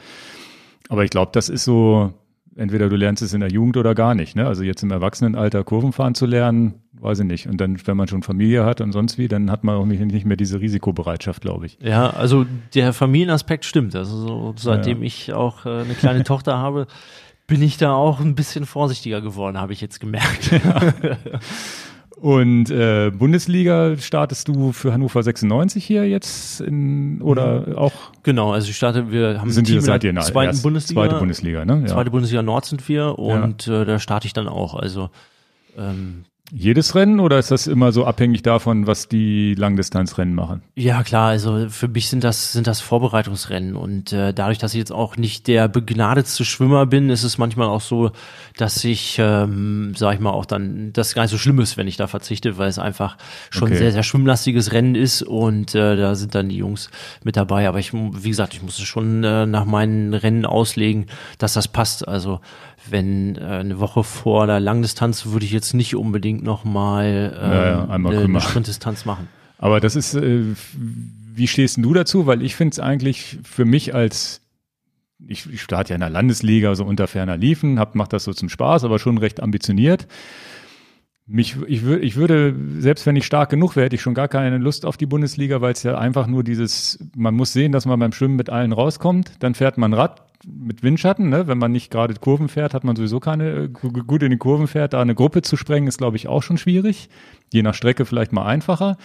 Aber 0.88 1.04
ich 1.04 1.10
glaube, 1.10 1.30
das 1.32 1.48
ist 1.48 1.64
so, 1.64 2.12
entweder 2.56 2.88
du 2.88 2.96
lernst 2.96 3.22
es 3.22 3.32
in 3.32 3.40
der 3.40 3.50
Jugend 3.50 3.76
oder 3.76 3.94
gar 3.94 4.14
nicht. 4.14 4.36
Ne? 4.36 4.46
Also 4.46 4.62
jetzt 4.62 4.82
im 4.82 4.90
Erwachsenenalter 4.90 5.62
Kurvenfahren 5.64 6.14
zu 6.14 6.26
lernen, 6.26 6.74
weiß 7.00 7.20
ich 7.20 7.26
nicht. 7.26 7.46
Und 7.46 7.60
dann, 7.60 7.78
wenn 7.86 7.96
man 7.96 8.08
schon 8.08 8.22
Familie 8.22 8.64
hat 8.64 8.80
und 8.80 8.92
sonst 8.92 9.18
wie, 9.18 9.28
dann 9.28 9.50
hat 9.50 9.64
man 9.64 9.76
auch 9.76 9.86
nicht 9.86 10.24
mehr 10.24 10.36
diese 10.36 10.60
Risikobereitschaft, 10.60 11.42
glaube 11.42 11.66
ich. 11.66 11.78
Ja, 11.80 12.10
also 12.10 12.46
der 12.74 12.92
Familienaspekt 12.92 13.64
stimmt. 13.64 13.94
Also 13.94 14.16
so, 14.16 14.54
seitdem 14.56 15.00
ja. 15.00 15.06
ich 15.06 15.32
auch 15.32 15.66
äh, 15.66 15.80
eine 15.80 15.94
kleine 15.94 16.24
Tochter 16.24 16.58
habe, 16.58 16.86
bin 17.46 17.62
ich 17.62 17.76
da 17.76 17.92
auch 17.92 18.20
ein 18.20 18.34
bisschen 18.34 18.66
vorsichtiger 18.66 19.20
geworden, 19.20 19.60
habe 19.60 19.72
ich 19.72 19.80
jetzt 19.80 20.00
gemerkt. 20.00 20.50
Ja. 20.50 20.92
Und 22.18 22.70
äh, 22.70 23.10
Bundesliga 23.10 23.94
startest 23.98 24.48
du 24.48 24.72
für 24.72 24.90
Hannover 24.90 25.22
96 25.22 25.84
hier 25.84 26.08
jetzt 26.08 26.62
in, 26.62 27.20
oder 27.20 27.66
mhm. 27.66 27.76
auch? 27.76 27.92
Genau, 28.22 28.52
also 28.52 28.70
ich 28.70 28.76
starte, 28.76 29.10
wir 29.10 29.38
haben 29.38 29.50
sind 29.50 29.64
ein 29.64 29.72
Team 29.72 29.80
seid 29.82 30.02
in 30.02 30.14
der 30.14 30.24
zweiten 30.24 30.48
erst, 30.48 30.62
Bundesliga. 30.62 31.02
Zweite 31.02 31.18
Bundesliga, 31.18 31.64
ne? 31.66 31.80
Ja. 31.82 31.86
Zweite 31.88 32.10
Bundesliga 32.10 32.42
Nord 32.42 32.64
sind 32.64 32.88
wir 32.88 33.18
und 33.18 33.66
ja. 33.66 33.82
äh, 33.82 33.84
da 33.84 33.98
starte 33.98 34.26
ich 34.26 34.32
dann 34.32 34.48
auch. 34.48 34.74
Also 34.74 35.10
ähm, 35.76 36.24
jedes 36.52 36.94
Rennen 36.94 37.18
oder 37.20 37.38
ist 37.38 37.50
das 37.50 37.66
immer 37.66 37.90
so 37.92 38.04
abhängig 38.04 38.42
davon, 38.42 38.86
was 38.86 39.08
die 39.08 39.54
Langdistanzrennen 39.54 40.34
machen? 40.34 40.62
Ja, 40.76 41.02
klar, 41.02 41.30
also 41.30 41.68
für 41.68 41.88
mich 41.88 42.08
sind 42.08 42.22
das, 42.22 42.52
sind 42.52 42.66
das 42.66 42.80
Vorbereitungsrennen 42.80 43.74
und 43.74 44.12
äh, 44.12 44.32
dadurch, 44.32 44.58
dass 44.58 44.72
ich 44.72 44.78
jetzt 44.78 44.92
auch 44.92 45.16
nicht 45.16 45.48
der 45.48 45.68
begnadetste 45.68 46.44
Schwimmer 46.44 46.86
bin, 46.86 47.10
ist 47.10 47.24
es 47.24 47.38
manchmal 47.38 47.66
auch 47.68 47.80
so, 47.80 48.12
dass 48.56 48.84
ich, 48.84 49.16
ähm, 49.18 49.94
sag 49.96 50.14
ich 50.14 50.20
mal, 50.20 50.30
auch 50.30 50.46
dann 50.46 50.92
das 50.92 51.14
gar 51.14 51.22
nicht 51.22 51.32
so 51.32 51.38
schlimm 51.38 51.58
ist, 51.58 51.76
wenn 51.76 51.88
ich 51.88 51.96
da 51.96 52.06
verzichte, 52.06 52.58
weil 52.58 52.68
es 52.68 52.78
einfach 52.78 53.16
schon 53.50 53.68
okay. 53.68 53.78
sehr, 53.78 53.92
sehr 53.92 54.02
schwimmlastiges 54.02 54.72
Rennen 54.72 54.94
ist 54.94 55.22
und 55.22 55.74
äh, 55.74 55.96
da 55.96 56.14
sind 56.14 56.34
dann 56.34 56.48
die 56.48 56.56
Jungs 56.56 56.90
mit 57.24 57.36
dabei. 57.36 57.68
Aber 57.68 57.80
ich, 57.80 57.92
wie 57.92 58.28
gesagt, 58.28 58.54
ich 58.54 58.62
muss 58.62 58.78
es 58.78 58.84
schon 58.84 59.24
äh, 59.24 59.46
nach 59.46 59.64
meinen 59.64 60.14
Rennen 60.14 60.46
auslegen, 60.46 61.06
dass 61.38 61.54
das 61.54 61.66
passt. 61.66 62.06
Also 62.06 62.40
wenn 62.90 63.36
äh, 63.36 63.40
eine 63.40 63.78
Woche 63.78 64.04
vor 64.04 64.46
der 64.46 64.60
Langdistanz 64.60 65.26
würde 65.26 65.44
ich 65.44 65.52
jetzt 65.52 65.74
nicht 65.74 65.94
unbedingt 65.96 66.42
nochmal 66.42 67.34
äh, 67.34 67.46
ja, 67.46 67.66
ja, 67.66 67.88
eine, 67.88 68.18
eine 68.18 68.40
Sprintdistanz 68.40 69.04
machen. 69.04 69.28
Aber 69.58 69.80
das 69.80 69.96
ist, 69.96 70.14
äh, 70.14 70.42
wie 71.34 71.46
stehst 71.46 71.78
du 71.78 71.94
dazu? 71.94 72.26
Weil 72.26 72.42
ich 72.42 72.56
finde 72.56 72.72
es 72.72 72.80
eigentlich 72.80 73.38
für 73.44 73.64
mich 73.64 73.94
als 73.94 74.40
ich, 75.28 75.50
ich 75.50 75.62
starte 75.62 75.90
ja 75.90 75.94
in 75.94 76.00
der 76.00 76.10
Landesliga, 76.10 76.74
so 76.74 76.84
unter 76.84 77.06
ferner 77.06 77.36
Liefen, 77.36 77.78
hab, 77.78 77.94
mach 77.94 78.08
das 78.08 78.24
so 78.24 78.32
zum 78.32 78.48
Spaß, 78.48 78.84
aber 78.84 78.98
schon 78.98 79.18
recht 79.18 79.42
ambitioniert. 79.42 80.06
Mich, 81.28 81.56
ich, 81.66 81.82
würd, 81.82 82.04
ich 82.04 82.14
würde, 82.14 82.54
selbst 82.78 83.04
wenn 83.04 83.16
ich 83.16 83.26
stark 83.26 83.50
genug 83.50 83.74
wäre, 83.74 83.86
hätte 83.86 83.96
ich 83.96 84.02
schon 84.02 84.14
gar 84.14 84.28
keine 84.28 84.58
Lust 84.58 84.86
auf 84.86 84.96
die 84.96 85.06
Bundesliga, 85.06 85.60
weil 85.60 85.72
es 85.72 85.82
ja 85.82 85.98
einfach 85.98 86.28
nur 86.28 86.44
dieses, 86.44 86.98
man 87.16 87.34
muss 87.34 87.52
sehen, 87.52 87.72
dass 87.72 87.84
man 87.84 87.98
beim 87.98 88.12
Schwimmen 88.12 88.36
mit 88.36 88.48
allen 88.48 88.72
rauskommt, 88.72 89.32
dann 89.40 89.54
fährt 89.54 89.76
man 89.76 89.92
Rad, 89.92 90.22
mit 90.44 90.82
Windschatten, 90.82 91.28
ne? 91.28 91.46
wenn 91.46 91.58
man 91.58 91.72
nicht 91.72 91.90
gerade 91.90 92.14
Kurven 92.14 92.48
fährt, 92.48 92.74
hat 92.74 92.84
man 92.84 92.96
sowieso 92.96 93.20
keine, 93.20 93.64
äh, 93.64 93.68
gut 93.68 94.22
in 94.22 94.30
die 94.30 94.36
Kurven 94.36 94.66
fährt, 94.66 94.92
da 94.92 95.00
eine 95.00 95.14
Gruppe 95.14 95.42
zu 95.42 95.56
sprengen, 95.56 95.88
ist 95.88 95.98
glaube 95.98 96.16
ich 96.16 96.28
auch 96.28 96.42
schon 96.42 96.58
schwierig. 96.58 97.08
Je 97.52 97.62
nach 97.62 97.74
Strecke 97.74 98.04
vielleicht 98.04 98.32
mal 98.32 98.44
einfacher. 98.44 98.96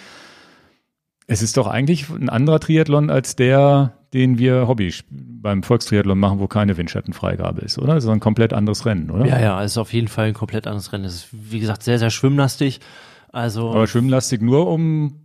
Es 1.26 1.42
ist 1.42 1.56
doch 1.56 1.66
eigentlich 1.66 2.08
ein 2.10 2.28
anderer 2.28 2.60
Triathlon 2.60 3.08
als 3.08 3.36
der, 3.36 3.94
den 4.12 4.38
wir 4.38 4.66
Hobby 4.68 4.92
beim 5.10 5.62
Volkstriathlon 5.62 6.18
machen, 6.18 6.40
wo 6.40 6.48
keine 6.48 6.76
Windschattenfreigabe 6.76 7.62
ist, 7.62 7.78
oder? 7.78 7.94
Das 7.94 8.04
ist 8.04 8.10
ein 8.10 8.20
komplett 8.20 8.52
anderes 8.52 8.84
Rennen, 8.84 9.10
oder? 9.10 9.26
Ja, 9.26 9.40
ja, 9.40 9.62
es 9.62 9.72
ist 9.72 9.78
auf 9.78 9.92
jeden 9.92 10.08
Fall 10.08 10.26
ein 10.26 10.34
komplett 10.34 10.66
anderes 10.66 10.92
Rennen. 10.92 11.04
Es 11.04 11.14
ist, 11.14 11.28
wie 11.32 11.60
gesagt, 11.60 11.82
sehr, 11.82 11.98
sehr 11.98 12.10
schwimmlastig. 12.10 12.80
Also. 13.30 13.70
Aber 13.70 13.86
schwimmlastig 13.86 14.42
nur, 14.42 14.66
um 14.66 15.21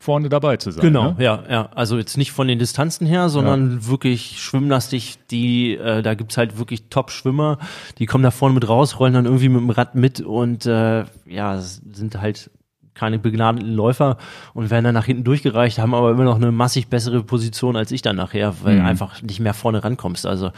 vorne 0.00 0.30
dabei 0.30 0.56
zu 0.56 0.70
sein. 0.70 0.80
Genau, 0.80 1.12
ne? 1.12 1.16
ja, 1.18 1.44
ja. 1.48 1.68
Also 1.74 1.98
jetzt 1.98 2.16
nicht 2.16 2.32
von 2.32 2.48
den 2.48 2.58
Distanzen 2.58 3.06
her, 3.06 3.28
sondern 3.28 3.72
ja. 3.72 3.86
wirklich 3.86 4.40
schwimmlastig. 4.40 5.18
Die, 5.30 5.76
äh, 5.76 6.00
da 6.00 6.14
gibt's 6.14 6.38
halt 6.38 6.58
wirklich 6.58 6.88
Top-Schwimmer, 6.88 7.58
die 7.98 8.06
kommen 8.06 8.24
da 8.24 8.30
vorne 8.30 8.54
mit 8.54 8.66
raus, 8.66 8.98
rollen 8.98 9.12
dann 9.12 9.26
irgendwie 9.26 9.50
mit 9.50 9.60
dem 9.60 9.68
Rad 9.68 9.94
mit 9.94 10.22
und 10.22 10.64
äh, 10.64 11.04
ja, 11.26 11.58
sind 11.58 12.18
halt 12.18 12.50
keine 12.94 13.18
begnadeten 13.18 13.72
Läufer 13.74 14.16
und 14.54 14.70
werden 14.70 14.84
dann 14.84 14.94
nach 14.94 15.04
hinten 15.04 15.24
durchgereicht, 15.24 15.78
haben 15.78 15.94
aber 15.94 16.10
immer 16.10 16.24
noch 16.24 16.36
eine 16.36 16.50
massig 16.50 16.88
bessere 16.88 17.22
Position 17.22 17.76
als 17.76 17.92
ich 17.92 18.00
dann 18.00 18.16
nachher, 18.16 18.54
weil 18.62 18.80
mhm. 18.80 18.86
einfach 18.86 19.20
nicht 19.22 19.38
mehr 19.38 19.54
vorne 19.54 19.84
rankommst. 19.84 20.26
Also 20.26 20.50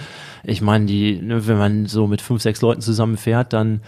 ich 0.44 0.62
meine, 0.62 0.86
die, 0.86 1.20
ne, 1.20 1.48
wenn 1.48 1.58
man 1.58 1.86
so 1.86 2.06
mit 2.06 2.22
fünf, 2.22 2.42
sechs 2.42 2.60
Leuten 2.60 2.80
zusammen 2.80 3.16
fährt, 3.16 3.52
dann 3.52 3.82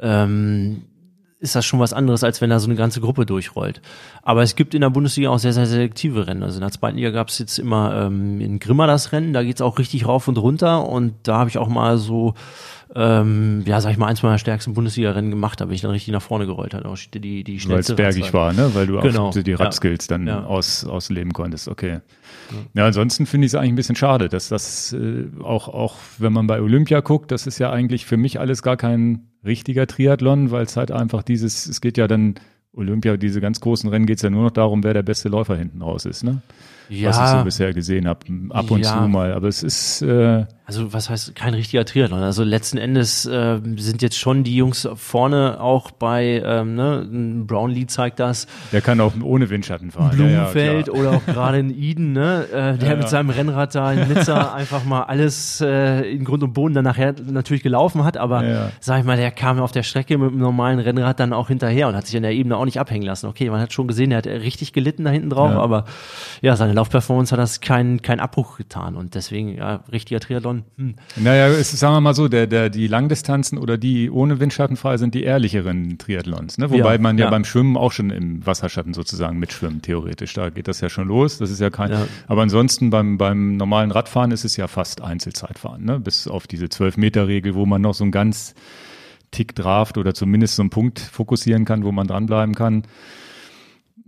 ähm, 0.00 0.84
ist 1.40 1.54
das 1.54 1.64
schon 1.64 1.80
was 1.80 1.92
anderes, 1.92 2.22
als 2.22 2.40
wenn 2.40 2.50
da 2.50 2.60
so 2.60 2.68
eine 2.68 2.76
ganze 2.76 3.00
Gruppe 3.00 3.26
durchrollt. 3.26 3.80
Aber 4.22 4.42
es 4.42 4.54
gibt 4.54 4.74
in 4.74 4.82
der 4.82 4.90
Bundesliga 4.90 5.30
auch 5.30 5.38
sehr, 5.38 5.54
sehr 5.54 5.66
selektive 5.66 6.26
Rennen. 6.26 6.42
Also 6.42 6.56
in 6.56 6.60
der 6.60 6.70
zweiten 6.70 6.96
Liga 6.96 7.10
gab 7.10 7.28
es 7.28 7.38
jetzt 7.38 7.58
immer 7.58 8.06
ähm, 8.06 8.40
in 8.40 8.58
Grimma 8.58 8.86
das 8.86 9.12
Rennen, 9.12 9.32
da 9.32 9.42
geht's 9.42 9.62
auch 9.62 9.78
richtig 9.78 10.06
rauf 10.06 10.28
und 10.28 10.36
runter 10.36 10.86
und 10.86 11.14
da 11.22 11.38
habe 11.38 11.50
ich 11.50 11.58
auch 11.58 11.68
mal 11.68 11.98
so 11.98 12.34
ähm, 12.94 13.62
ja, 13.66 13.80
sag 13.80 13.92
ich 13.92 13.98
mal, 13.98 14.08
eins 14.08 14.22
meiner 14.22 14.38
stärksten 14.38 14.74
Bundesliga-Rennen 14.74 15.30
gemacht, 15.30 15.60
da 15.60 15.66
bin 15.66 15.74
ich 15.74 15.80
dann 15.80 15.92
richtig 15.92 16.12
nach 16.12 16.22
vorne 16.22 16.46
gerollt 16.46 16.74
hat. 16.74 16.84
Auch 16.86 16.96
die, 16.96 17.20
die, 17.20 17.44
die 17.44 17.68
Weil 17.68 17.80
es 17.80 17.94
bergig 17.94 18.32
war, 18.34 18.52
ne? 18.52 18.74
Weil 18.74 18.88
du 18.88 19.00
genau. 19.00 19.28
auch 19.28 19.34
die 19.34 19.52
Radskills 19.52 20.08
ja. 20.08 20.16
dann 20.16 20.26
ja. 20.26 20.44
Aus, 20.44 20.84
ausleben 20.84 21.32
konntest. 21.32 21.68
Okay. 21.68 22.00
Ja, 22.50 22.56
ja 22.74 22.86
ansonsten 22.86 23.26
finde 23.26 23.46
ich 23.46 23.52
es 23.52 23.54
eigentlich 23.54 23.72
ein 23.72 23.76
bisschen 23.76 23.96
schade, 23.96 24.28
dass 24.28 24.48
das 24.48 24.92
äh, 24.92 25.26
auch, 25.42 25.68
auch, 25.68 25.96
wenn 26.18 26.32
man 26.32 26.48
bei 26.48 26.60
Olympia 26.60 27.00
guckt, 27.00 27.30
das 27.30 27.46
ist 27.46 27.60
ja 27.60 27.70
eigentlich 27.70 28.06
für 28.06 28.16
mich 28.16 28.40
alles 28.40 28.62
gar 28.62 28.76
kein 28.76 29.29
richtiger 29.44 29.86
Triathlon, 29.86 30.50
weil 30.50 30.64
es 30.64 30.76
halt 30.76 30.90
einfach 30.90 31.22
dieses, 31.22 31.66
es 31.66 31.80
geht 31.80 31.98
ja 31.98 32.06
dann 32.06 32.34
Olympia, 32.72 33.16
diese 33.16 33.40
ganz 33.40 33.60
großen 33.60 33.90
Rennen 33.90 34.06
geht 34.06 34.18
es 34.18 34.22
ja 34.22 34.30
nur 34.30 34.44
noch 34.44 34.50
darum, 34.50 34.84
wer 34.84 34.94
der 34.94 35.02
beste 35.02 35.28
Läufer 35.28 35.56
hinten 35.56 35.82
raus 35.82 36.04
ist, 36.04 36.22
ne? 36.22 36.42
Ja, 36.88 37.10
was 37.10 37.18
ich 37.18 37.38
so 37.38 37.44
bisher 37.44 37.72
gesehen 37.72 38.08
habe, 38.08 38.26
ab 38.50 38.70
und 38.70 38.80
ja. 38.80 39.02
zu 39.02 39.08
mal. 39.08 39.32
Aber 39.32 39.48
es 39.48 39.62
ist 39.62 40.02
äh, 40.02 40.46
also 40.70 40.92
was 40.92 41.10
heißt 41.10 41.34
kein 41.34 41.54
richtiger 41.54 41.84
Triathlon? 41.84 42.22
Also 42.22 42.44
letzten 42.44 42.78
Endes 42.78 43.26
äh, 43.26 43.58
sind 43.76 44.02
jetzt 44.02 44.16
schon 44.16 44.44
die 44.44 44.54
Jungs 44.54 44.88
vorne 44.94 45.60
auch 45.60 45.90
bei, 45.90 46.40
ähm, 46.46 46.76
ne, 46.76 47.44
Brownlee 47.44 47.88
zeigt 47.88 48.20
das. 48.20 48.46
Der 48.70 48.80
kann 48.80 49.00
auch 49.00 49.12
ohne 49.20 49.50
Windschatten 49.50 49.90
fahren. 49.90 50.16
Blumenfeld 50.16 50.86
ja, 50.86 50.92
oder 50.92 51.10
auch 51.10 51.26
gerade 51.26 51.58
in 51.58 51.76
Eden, 51.76 52.12
ne, 52.12 52.46
äh, 52.52 52.78
der 52.78 52.90
ja, 52.90 52.96
mit 52.96 53.08
seinem 53.08 53.30
Rennrad 53.30 53.74
da 53.74 53.92
in 53.92 54.12
Nizza 54.12 54.54
einfach 54.54 54.84
mal 54.84 55.02
alles 55.02 55.60
äh, 55.60 56.02
in 56.02 56.24
Grund 56.24 56.44
und 56.44 56.52
Boden 56.52 56.74
dann 56.74 56.84
nachher 56.84 57.16
natürlich 57.28 57.64
gelaufen 57.64 58.04
hat, 58.04 58.16
aber 58.16 58.44
ja, 58.44 58.70
sag 58.78 59.00
ich 59.00 59.04
mal, 59.04 59.16
der 59.16 59.32
kam 59.32 59.58
auf 59.58 59.72
der 59.72 59.82
Strecke 59.82 60.18
mit 60.18 60.30
dem 60.30 60.38
normalen 60.38 60.78
Rennrad 60.78 61.18
dann 61.18 61.32
auch 61.32 61.48
hinterher 61.48 61.88
und 61.88 61.96
hat 61.96 62.06
sich 62.06 62.16
an 62.16 62.22
der 62.22 62.32
Ebene 62.32 62.56
auch 62.56 62.64
nicht 62.64 62.78
abhängen 62.78 63.04
lassen. 63.04 63.26
Okay, 63.26 63.50
man 63.50 63.60
hat 63.60 63.72
schon 63.72 63.88
gesehen, 63.88 64.10
der 64.10 64.18
hat 64.18 64.26
richtig 64.28 64.72
gelitten 64.72 65.04
da 65.04 65.10
hinten 65.10 65.30
drauf, 65.30 65.50
aber 65.50 65.86
ja, 66.42 66.54
seine 66.54 66.74
Laufperformance 66.74 67.32
hat 67.32 67.40
das 67.40 67.60
keinen 67.60 68.02
kein 68.02 68.20
Abbruch 68.20 68.56
getan 68.56 68.94
und 68.94 69.16
deswegen 69.16 69.56
ja, 69.56 69.80
richtiger 69.90 70.20
Triathlon 70.20 70.59
hm. 70.76 70.94
Naja, 71.16 71.48
es, 71.48 71.70
sagen 71.70 71.94
wir 71.94 72.00
mal 72.00 72.14
so, 72.14 72.28
der, 72.28 72.46
der, 72.46 72.70
die 72.70 72.86
Langdistanzen 72.86 73.58
oder 73.58 73.78
die 73.78 74.10
ohne 74.10 74.40
Windschatten 74.40 74.76
frei 74.76 74.96
sind 74.96 75.14
die 75.14 75.22
ehrlicheren 75.22 75.98
Triathlons. 75.98 76.58
Ne? 76.58 76.70
Wobei 76.70 76.94
ja, 76.94 77.00
man 77.00 77.18
ja, 77.18 77.26
ja, 77.26 77.30
beim 77.30 77.44
Schwimmen 77.44 77.76
auch 77.76 77.92
schon 77.92 78.10
im 78.10 78.44
Wasserschatten 78.46 78.94
sozusagen 78.94 79.38
mitschwimmt, 79.38 79.84
theoretisch. 79.84 80.34
Da 80.34 80.50
geht 80.50 80.68
das 80.68 80.80
ja 80.80 80.88
schon 80.88 81.08
los. 81.08 81.38
Das 81.38 81.50
ist 81.50 81.60
ja 81.60 81.70
kein. 81.70 81.90
Ja. 81.90 82.06
Aber 82.26 82.42
ansonsten 82.42 82.90
beim, 82.90 83.18
beim 83.18 83.56
normalen 83.56 83.90
Radfahren 83.90 84.30
ist 84.30 84.44
es 84.44 84.56
ja 84.56 84.68
fast 84.68 85.00
Einzelzeitfahren, 85.00 85.84
ne? 85.84 86.00
Bis 86.00 86.28
auf 86.28 86.46
diese 86.46 86.66
12-Meter-Regel, 86.66 87.54
wo 87.54 87.66
man 87.66 87.82
noch 87.82 87.94
so 87.94 88.04
ein 88.04 88.10
ganz 88.10 88.54
Tick 89.30 89.54
draft 89.54 89.96
oder 89.98 90.14
zumindest 90.14 90.56
so 90.56 90.62
einen 90.62 90.70
Punkt 90.70 90.98
fokussieren 90.98 91.64
kann, 91.64 91.84
wo 91.84 91.92
man 91.92 92.06
dranbleiben 92.06 92.54
kann. 92.54 92.82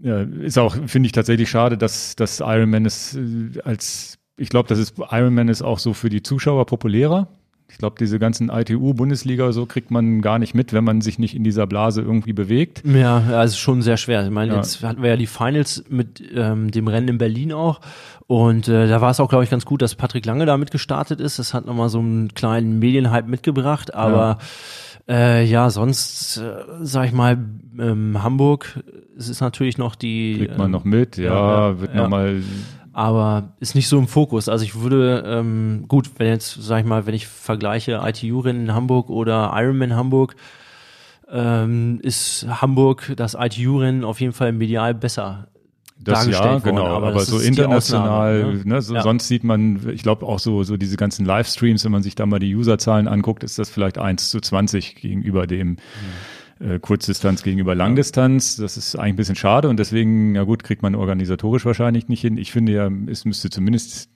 Ja, 0.02 0.22
ist 0.22 0.58
auch, 0.58 0.76
finde 0.86 1.06
ich 1.06 1.12
tatsächlich 1.12 1.48
schade, 1.48 1.78
dass, 1.78 2.16
dass 2.16 2.40
Ironman 2.40 2.86
es 2.86 3.14
äh, 3.14 3.60
als 3.62 4.18
ich 4.42 4.48
glaube, 4.48 4.68
das 4.68 4.78
ist 4.78 4.94
Ironman 4.98 5.48
ist 5.48 5.62
auch 5.62 5.78
so 5.78 5.94
für 5.94 6.10
die 6.10 6.22
Zuschauer 6.22 6.66
populärer. 6.66 7.28
Ich 7.70 7.78
glaube, 7.78 7.96
diese 7.98 8.18
ganzen 8.18 8.50
ITU, 8.50 8.92
Bundesliga, 8.92 9.50
so 9.52 9.64
kriegt 9.64 9.90
man 9.90 10.20
gar 10.20 10.38
nicht 10.38 10.52
mit, 10.52 10.74
wenn 10.74 10.84
man 10.84 11.00
sich 11.00 11.18
nicht 11.18 11.34
in 11.34 11.42
dieser 11.42 11.66
Blase 11.66 12.02
irgendwie 12.02 12.34
bewegt. 12.34 12.82
Ja, 12.84 13.18
also 13.18 13.56
schon 13.56 13.80
sehr 13.80 13.96
schwer. 13.96 14.24
Ich 14.24 14.30
meine, 14.30 14.52
ja. 14.52 14.58
jetzt 14.58 14.82
hatten 14.82 15.00
wir 15.00 15.10
ja 15.10 15.16
die 15.16 15.26
Finals 15.26 15.84
mit 15.88 16.22
ähm, 16.34 16.70
dem 16.70 16.86
Rennen 16.86 17.08
in 17.08 17.18
Berlin 17.18 17.52
auch. 17.52 17.80
Und 18.26 18.68
äh, 18.68 18.88
da 18.88 19.00
war 19.00 19.10
es 19.10 19.20
auch, 19.20 19.28
glaube 19.30 19.44
ich, 19.44 19.50
ganz 19.50 19.64
gut, 19.64 19.80
dass 19.80 19.94
Patrick 19.94 20.26
Lange 20.26 20.44
damit 20.44 20.70
gestartet 20.70 21.18
ist. 21.20 21.38
Das 21.38 21.54
hat 21.54 21.64
nochmal 21.64 21.88
so 21.88 22.00
einen 22.00 22.34
kleinen 22.34 22.78
Medienhype 22.78 23.28
mitgebracht. 23.28 23.94
Aber 23.94 24.38
ja, 25.08 25.14
äh, 25.14 25.44
ja 25.44 25.70
sonst, 25.70 26.38
äh, 26.38 26.64
sag 26.82 27.06
ich 27.06 27.12
mal, 27.12 27.38
ähm, 27.78 28.22
Hamburg, 28.22 28.80
es 29.16 29.30
ist 29.30 29.40
natürlich 29.40 29.78
noch 29.78 29.94
die. 29.94 30.36
Kriegt 30.38 30.58
man 30.58 30.66
ähm, 30.66 30.72
noch 30.72 30.84
mit, 30.84 31.16
ja, 31.16 31.70
ja 31.70 31.80
wird 31.80 31.94
ja. 31.94 32.02
nochmal 32.02 32.42
aber 32.92 33.54
ist 33.60 33.74
nicht 33.74 33.88
so 33.88 33.98
im 33.98 34.08
Fokus. 34.08 34.48
Also 34.48 34.64
ich 34.64 34.80
würde, 34.80 35.24
ähm, 35.26 35.84
gut, 35.88 36.10
wenn 36.18 36.28
jetzt, 36.28 36.56
sag 36.60 36.80
ich 36.80 36.86
mal, 36.86 37.06
wenn 37.06 37.14
ich 37.14 37.26
vergleiche 37.26 38.02
ITU-Rennen 38.04 38.64
in 38.64 38.74
Hamburg 38.74 39.10
oder 39.10 39.52
Ironman 39.54 39.94
Hamburg, 39.94 40.36
ähm, 41.30 42.00
ist 42.02 42.46
Hamburg 42.48 43.12
das 43.16 43.34
ITU-Rennen 43.38 44.04
auf 44.04 44.20
jeden 44.20 44.32
Fall 44.32 44.52
medial 44.52 44.94
besser 44.94 45.48
das 46.04 46.26
ja, 46.26 46.58
genau, 46.58 46.86
aber, 46.86 47.08
aber 47.08 47.20
so 47.20 47.38
international, 47.38 48.40
Ausnahme, 48.40 48.54
ne? 48.56 48.64
ne 48.64 48.82
so, 48.82 48.94
ja. 48.94 49.02
sonst 49.02 49.28
sieht 49.28 49.44
man, 49.44 49.88
ich 49.90 50.02
glaube 50.02 50.26
auch 50.26 50.40
so, 50.40 50.64
so 50.64 50.76
diese 50.76 50.96
ganzen 50.96 51.24
Livestreams, 51.24 51.84
wenn 51.84 51.92
man 51.92 52.02
sich 52.02 52.16
da 52.16 52.26
mal 52.26 52.40
die 52.40 52.56
Userzahlen 52.56 53.06
anguckt, 53.06 53.44
ist 53.44 53.60
das 53.60 53.70
vielleicht 53.70 53.98
eins 53.98 54.28
zu 54.28 54.40
20 54.40 54.96
gegenüber 54.96 55.46
dem, 55.46 55.68
mhm 55.68 55.76
äh, 56.62 56.78
Kurzdistanz 56.78 57.42
gegenüber 57.42 57.74
Langdistanz. 57.74 58.56
Das 58.56 58.76
ist 58.76 58.96
eigentlich 58.96 59.14
ein 59.14 59.16
bisschen 59.16 59.36
schade 59.36 59.68
und 59.68 59.78
deswegen, 59.78 60.34
ja 60.34 60.44
gut, 60.44 60.62
kriegt 60.62 60.82
man 60.82 60.94
organisatorisch 60.94 61.64
wahrscheinlich 61.64 62.08
nicht 62.08 62.20
hin. 62.20 62.36
Ich 62.36 62.52
finde 62.52 62.72
ja, 62.72 62.90
es 63.06 63.24
müsste 63.24 63.50
zumindest, 63.50 64.08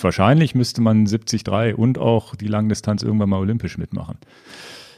wahrscheinlich 0.00 0.54
müsste 0.54 0.80
man 0.80 1.04
73 1.04 1.76
und 1.76 1.98
auch 1.98 2.34
die 2.34 2.48
Langdistanz 2.48 3.02
irgendwann 3.02 3.28
mal 3.28 3.38
olympisch 3.38 3.78
mitmachen. 3.78 4.18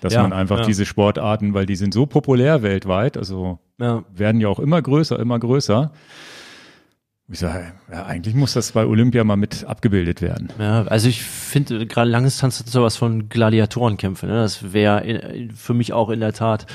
Dass 0.00 0.14
ja, 0.14 0.22
man 0.22 0.32
einfach 0.32 0.60
ja. 0.60 0.66
diese 0.66 0.86
Sportarten, 0.86 1.52
weil 1.52 1.66
die 1.66 1.76
sind 1.76 1.92
so 1.92 2.06
populär 2.06 2.62
weltweit, 2.62 3.18
also 3.18 3.58
ja. 3.78 4.02
werden 4.14 4.40
ja 4.40 4.48
auch 4.48 4.58
immer 4.58 4.80
größer, 4.80 5.18
immer 5.18 5.38
größer 5.38 5.92
ich 7.32 7.38
sage, 7.38 7.72
ja, 7.92 8.06
eigentlich 8.06 8.34
muss 8.34 8.54
das 8.54 8.72
bei 8.72 8.84
Olympia 8.84 9.22
mal 9.22 9.36
mit 9.36 9.64
abgebildet 9.64 10.20
werden. 10.20 10.48
Ja, 10.58 10.82
also 10.82 11.08
ich 11.08 11.22
finde 11.22 11.86
gerade 11.86 12.10
Langdistanz 12.10 12.58
hat 12.58 12.66
sowas 12.66 12.96
von 12.96 13.28
Gladiatorenkämpfe. 13.28 14.26
Ne? 14.26 14.34
Das 14.34 14.72
wäre 14.72 15.48
für 15.54 15.72
mich 15.72 15.92
auch 15.92 16.10
in 16.10 16.18
der 16.18 16.32
Tat 16.32 16.66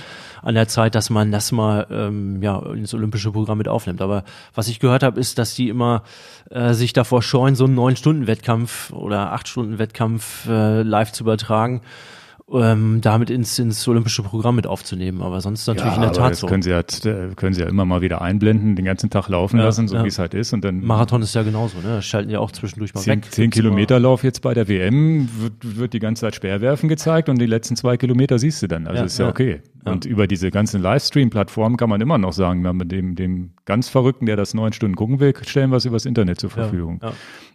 an 0.41 0.56
der 0.56 0.70
Zeit, 0.70 0.96
dass 0.96 1.10
man 1.10 1.32
das 1.32 1.52
mal 1.52 1.88
ähm, 1.89 2.41
ja 2.41 2.58
ins 2.72 2.94
olympische 2.94 3.32
Programm 3.32 3.58
mit 3.58 3.68
aufnimmt. 3.68 4.02
Aber 4.02 4.24
was 4.54 4.70
ich 4.70 4.80
gehört 4.80 5.04
habe, 5.04 5.20
ist, 5.20 5.39
dass 5.39 5.56
die 5.56 5.68
immer 5.68 6.04
äh, 6.50 6.74
sich 6.74 6.94
davor 6.94 7.22
scheuen, 7.22 7.56
so 7.56 7.65
einen 7.65 7.76
neun 7.76 7.98
Stunden 7.98 8.28
Wettkampf 8.28 8.91
oder 8.94 9.34
acht 9.34 9.50
Stunden 9.50 9.78
Wettkampf 9.78 10.48
äh, 10.48 10.84
live 10.84 11.12
zu 11.12 11.24
übertragen 11.24 11.82
ähm, 12.54 13.02
damit 13.02 13.32
ins, 13.32 13.58
ins 13.58 13.88
olympische 13.88 14.22
Programm 14.22 14.56
mit 14.56 14.68
aufzunehmen. 14.68 15.24
Aber 15.24 15.42
sonst 15.42 15.66
natürlich 15.66 15.94
ja, 15.94 15.96
in 15.96 16.02
der 16.02 16.12
Tat 16.12 16.36
so. 16.36 16.46
Können 16.46 16.62
sie, 16.62 16.70
ja, 16.70 16.84
können 17.36 17.54
sie 17.54 17.62
ja 17.62 17.68
immer 17.68 17.86
mal 17.86 18.02
wieder 18.02 18.22
einblenden, 18.22 18.76
den 18.76 18.86
ganzen 18.86 19.10
Tag 19.10 19.30
laufen 19.30 19.58
ja, 19.58 19.66
lassen, 19.66 19.88
so 19.88 19.96
ja. 19.96 20.04
wie 20.04 20.10
es 20.10 20.20
halt 20.20 20.36
ist. 20.36 20.54
Und 20.54 20.64
dann 20.64 20.86
Marathon 20.86 21.24
ist 21.24 21.34
ja 21.34 21.42
genauso, 21.42 21.78
ne? 21.80 21.96
Das 21.96 22.06
schalten 22.06 22.30
ja 22.30 22.40
auch 22.40 22.52
zwischendurch 22.52 22.94
mal 22.94 23.02
zehn, 23.02 23.24
weg. 23.24 23.32
Zehn 23.32 23.50
Kilometer 23.50 24.00
Lauf 24.00 24.24
jetzt 24.24 24.42
bei 24.42 24.54
der 24.54 24.68
WM 24.68 25.28
wird, 25.40 25.78
wird 25.78 25.94
die 25.94 26.00
ganze 26.00 26.22
Zeit 26.22 26.36
Speerwerfen 26.36 26.88
gezeigt 26.88 27.30
und 27.30 27.40
die 27.40 27.48
letzten 27.48 27.76
zwei 27.76 27.98
Kilometer 27.98 28.38
siehst 28.38 28.62
du 28.62 28.68
dann. 28.68 28.86
Also 28.86 29.04
ist 29.04 29.18
ja, 29.18 29.28
okay. 29.28 29.62
Und 29.84 30.06
über 30.06 30.28
diese 30.28 30.50
ganzen 30.50 30.82
Livestream-Plattformen 30.82 31.78
kann 31.78 31.90
man 31.90 32.02
immer 32.02 32.18
noch 32.18 32.34
sagen, 32.34 32.62
mit 32.62 32.92
dem, 32.92 33.16
dem 33.16 33.52
ganz 33.66 33.88
Verrückten, 33.88 34.26
der 34.26 34.36
das 34.36 34.56
neun 34.56 34.74
Stunden 34.74 34.96
gucken 34.96 35.20
will, 35.20 35.34
stellen 35.44 35.70
wir 35.70 35.78
es 35.78 35.86
übers 35.86 36.06
Internet 36.06 36.40
zur 36.40 36.50
Verfügung. 36.50 37.02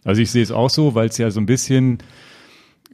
Also 0.03 0.21
ich 0.21 0.31
sehe 0.31 0.43
es 0.43 0.51
auch 0.51 0.69
so, 0.69 0.95
weil 0.95 1.07
es 1.09 1.17
ja 1.17 1.29
so 1.29 1.39
ein 1.39 1.45
bisschen 1.45 1.99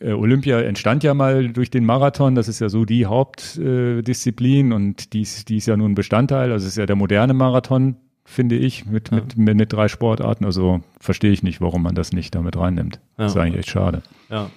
Olympia 0.01 0.61
entstand 0.61 1.03
ja 1.03 1.13
mal 1.13 1.49
durch 1.49 1.71
den 1.71 1.85
Marathon, 1.85 2.35
das 2.35 2.47
ist 2.47 2.59
ja 2.59 2.69
so 2.69 2.85
die 2.85 3.07
Hauptdisziplin 3.07 4.71
äh, 4.71 4.75
und 4.75 5.13
die, 5.13 5.27
die 5.47 5.57
ist 5.57 5.65
ja 5.65 5.75
nun 5.75 5.95
Bestandteil, 5.95 6.51
also 6.51 6.65
es 6.65 6.73
ist 6.73 6.77
ja 6.77 6.85
der 6.85 6.95
moderne 6.95 7.33
Marathon, 7.33 7.95
finde 8.23 8.57
ich, 8.57 8.85
mit, 8.85 9.09
ja. 9.09 9.17
mit, 9.17 9.37
mit, 9.37 9.57
mit, 9.57 9.73
drei 9.73 9.87
Sportarten. 9.87 10.45
Also 10.45 10.81
verstehe 10.99 11.31
ich 11.31 11.41
nicht, 11.41 11.61
warum 11.61 11.81
man 11.81 11.95
das 11.95 12.11
nicht 12.11 12.35
damit 12.35 12.57
reinnimmt. 12.57 12.95
Ja. 13.17 13.23
Das 13.23 13.31
ist 13.31 13.37
eigentlich 13.37 13.59
echt 13.59 13.69
schade. 13.69 14.03
Ja. 14.29 14.51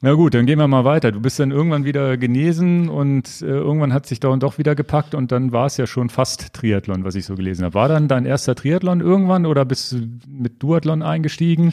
Na 0.00 0.12
gut, 0.12 0.34
dann 0.34 0.46
gehen 0.46 0.58
wir 0.58 0.68
mal 0.68 0.84
weiter. 0.84 1.10
Du 1.10 1.20
bist 1.20 1.40
dann 1.40 1.50
irgendwann 1.50 1.84
wieder 1.84 2.16
genesen 2.16 2.88
und 2.88 3.42
äh, 3.42 3.46
irgendwann 3.46 3.92
hat 3.92 4.06
sich 4.06 4.20
da 4.20 4.28
und 4.28 4.42
doch 4.42 4.58
wieder 4.58 4.76
gepackt 4.76 5.14
und 5.14 5.32
dann 5.32 5.50
war 5.50 5.66
es 5.66 5.76
ja 5.76 5.88
schon 5.88 6.08
fast 6.08 6.52
Triathlon, 6.52 7.04
was 7.04 7.16
ich 7.16 7.24
so 7.24 7.34
gelesen 7.34 7.64
habe. 7.64 7.74
War 7.74 7.88
dann 7.88 8.06
dein 8.06 8.24
erster 8.24 8.54
Triathlon 8.54 9.00
irgendwann 9.00 9.44
oder 9.44 9.64
bist 9.64 9.92
du 9.92 10.08
mit 10.28 10.62
Duathlon 10.62 11.02
eingestiegen? 11.02 11.72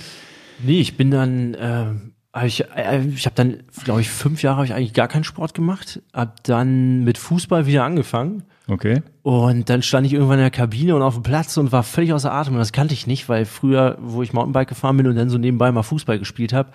Nee, 0.64 0.80
ich 0.80 0.98
bin 0.98 1.12
dann 1.12 1.54
äh, 1.54 1.86
ich, 2.44 2.66
äh, 2.76 3.02
ich 3.16 3.26
habe 3.26 3.36
dann, 3.36 3.64
glaube 3.84 4.02
ich, 4.02 4.10
fünf 4.10 4.42
Jahre 4.42 4.58
habe 4.58 4.66
ich 4.66 4.74
eigentlich 4.74 4.94
gar 4.94 5.08
keinen 5.08 5.24
Sport 5.24 5.54
gemacht. 5.54 6.02
Hab 6.14 6.44
dann 6.44 7.04
mit 7.04 7.18
Fußball 7.18 7.66
wieder 7.66 7.84
angefangen. 7.84 8.44
Okay. 8.68 9.04
Und 9.22 9.70
dann 9.70 9.82
stand 9.82 10.08
ich 10.08 10.14
irgendwann 10.14 10.40
in 10.40 10.44
der 10.44 10.52
Kabine 10.52 10.96
und 10.96 11.02
auf 11.02 11.14
dem 11.14 11.24
Platz 11.24 11.56
und 11.58 11.72
war 11.72 11.84
völlig 11.84 12.14
außer 12.14 12.32
Atem. 12.32 12.54
Und 12.54 12.60
das 12.60 12.72
kannte 12.72 12.94
ich 12.94 13.08
nicht, 13.08 13.30
weil 13.30 13.46
früher, 13.46 13.98
wo 14.02 14.24
ich 14.24 14.34
Mountainbike 14.34 14.70
gefahren 14.70 14.98
bin 14.98 15.08
und 15.08 15.16
dann 15.16 15.30
so 15.30 15.38
nebenbei 15.38 15.72
mal 15.72 15.84
Fußball 15.84 16.20
gespielt 16.20 16.52
habe, 16.52 16.72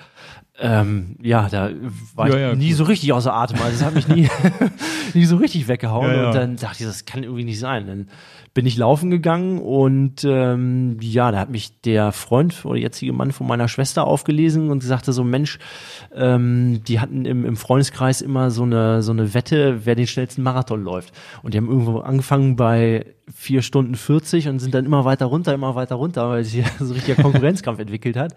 ähm, 0.62 1.16
ja, 1.22 1.48
da 1.48 1.70
war 2.14 2.28
ja, 2.28 2.34
ich 2.34 2.40
ja, 2.40 2.54
nie 2.54 2.70
cool. 2.70 2.76
so 2.76 2.84
richtig 2.84 3.12
außer 3.14 3.32
Atem. 3.32 3.58
Also 3.62 3.78
das 3.78 3.84
hat 3.84 3.94
mich 3.94 4.08
nie, 4.08 4.28
nie 5.14 5.24
so 5.24 5.36
richtig 5.36 5.68
weggehauen. 5.68 6.14
Ja, 6.14 6.26
und 6.28 6.34
dann 6.34 6.56
dachte 6.56 6.76
ich, 6.80 6.86
das 6.86 7.06
kann 7.06 7.22
irgendwie 7.22 7.44
nicht 7.44 7.58
sein. 7.58 7.86
Dann 7.86 8.08
bin 8.52 8.66
ich 8.66 8.76
laufen 8.76 9.10
gegangen 9.10 9.58
und 9.58 10.22
ähm, 10.24 10.98
ja, 11.00 11.30
da 11.30 11.38
hat 11.38 11.50
mich 11.50 11.80
der 11.80 12.12
Freund 12.12 12.64
oder 12.64 12.78
jetzige 12.78 13.12
Mann 13.12 13.32
von 13.32 13.46
meiner 13.46 13.68
Schwester 13.68 14.06
aufgelesen 14.06 14.70
und 14.70 14.82
sagte 14.82 15.12
so, 15.12 15.24
Mensch, 15.24 15.58
ähm, 16.14 16.82
die 16.86 17.00
hatten 17.00 17.24
im, 17.24 17.46
im 17.46 17.56
Freundeskreis 17.56 18.20
immer 18.20 18.50
so 18.50 18.64
eine, 18.64 19.02
so 19.02 19.12
eine 19.12 19.32
Wette, 19.32 19.86
wer 19.86 19.94
den 19.94 20.08
schnellsten 20.08 20.42
Marathon 20.42 20.82
läuft. 20.82 21.14
Und 21.42 21.54
die 21.54 21.58
haben 21.58 21.68
irgendwo 21.68 22.00
angefangen 22.00 22.56
bei 22.56 23.06
vier 23.32 23.62
Stunden 23.62 23.94
40 23.94 24.48
und 24.48 24.58
sind 24.58 24.74
dann 24.74 24.84
immer 24.84 25.04
weiter 25.06 25.26
runter, 25.26 25.54
immer 25.54 25.74
weiter 25.74 25.94
runter, 25.94 26.28
weil 26.28 26.44
sich 26.44 26.62
so 26.78 26.86
ein 26.86 26.92
richtiger 26.92 27.22
Konkurrenzkampf 27.22 27.78
entwickelt 27.78 28.16
hat. 28.16 28.34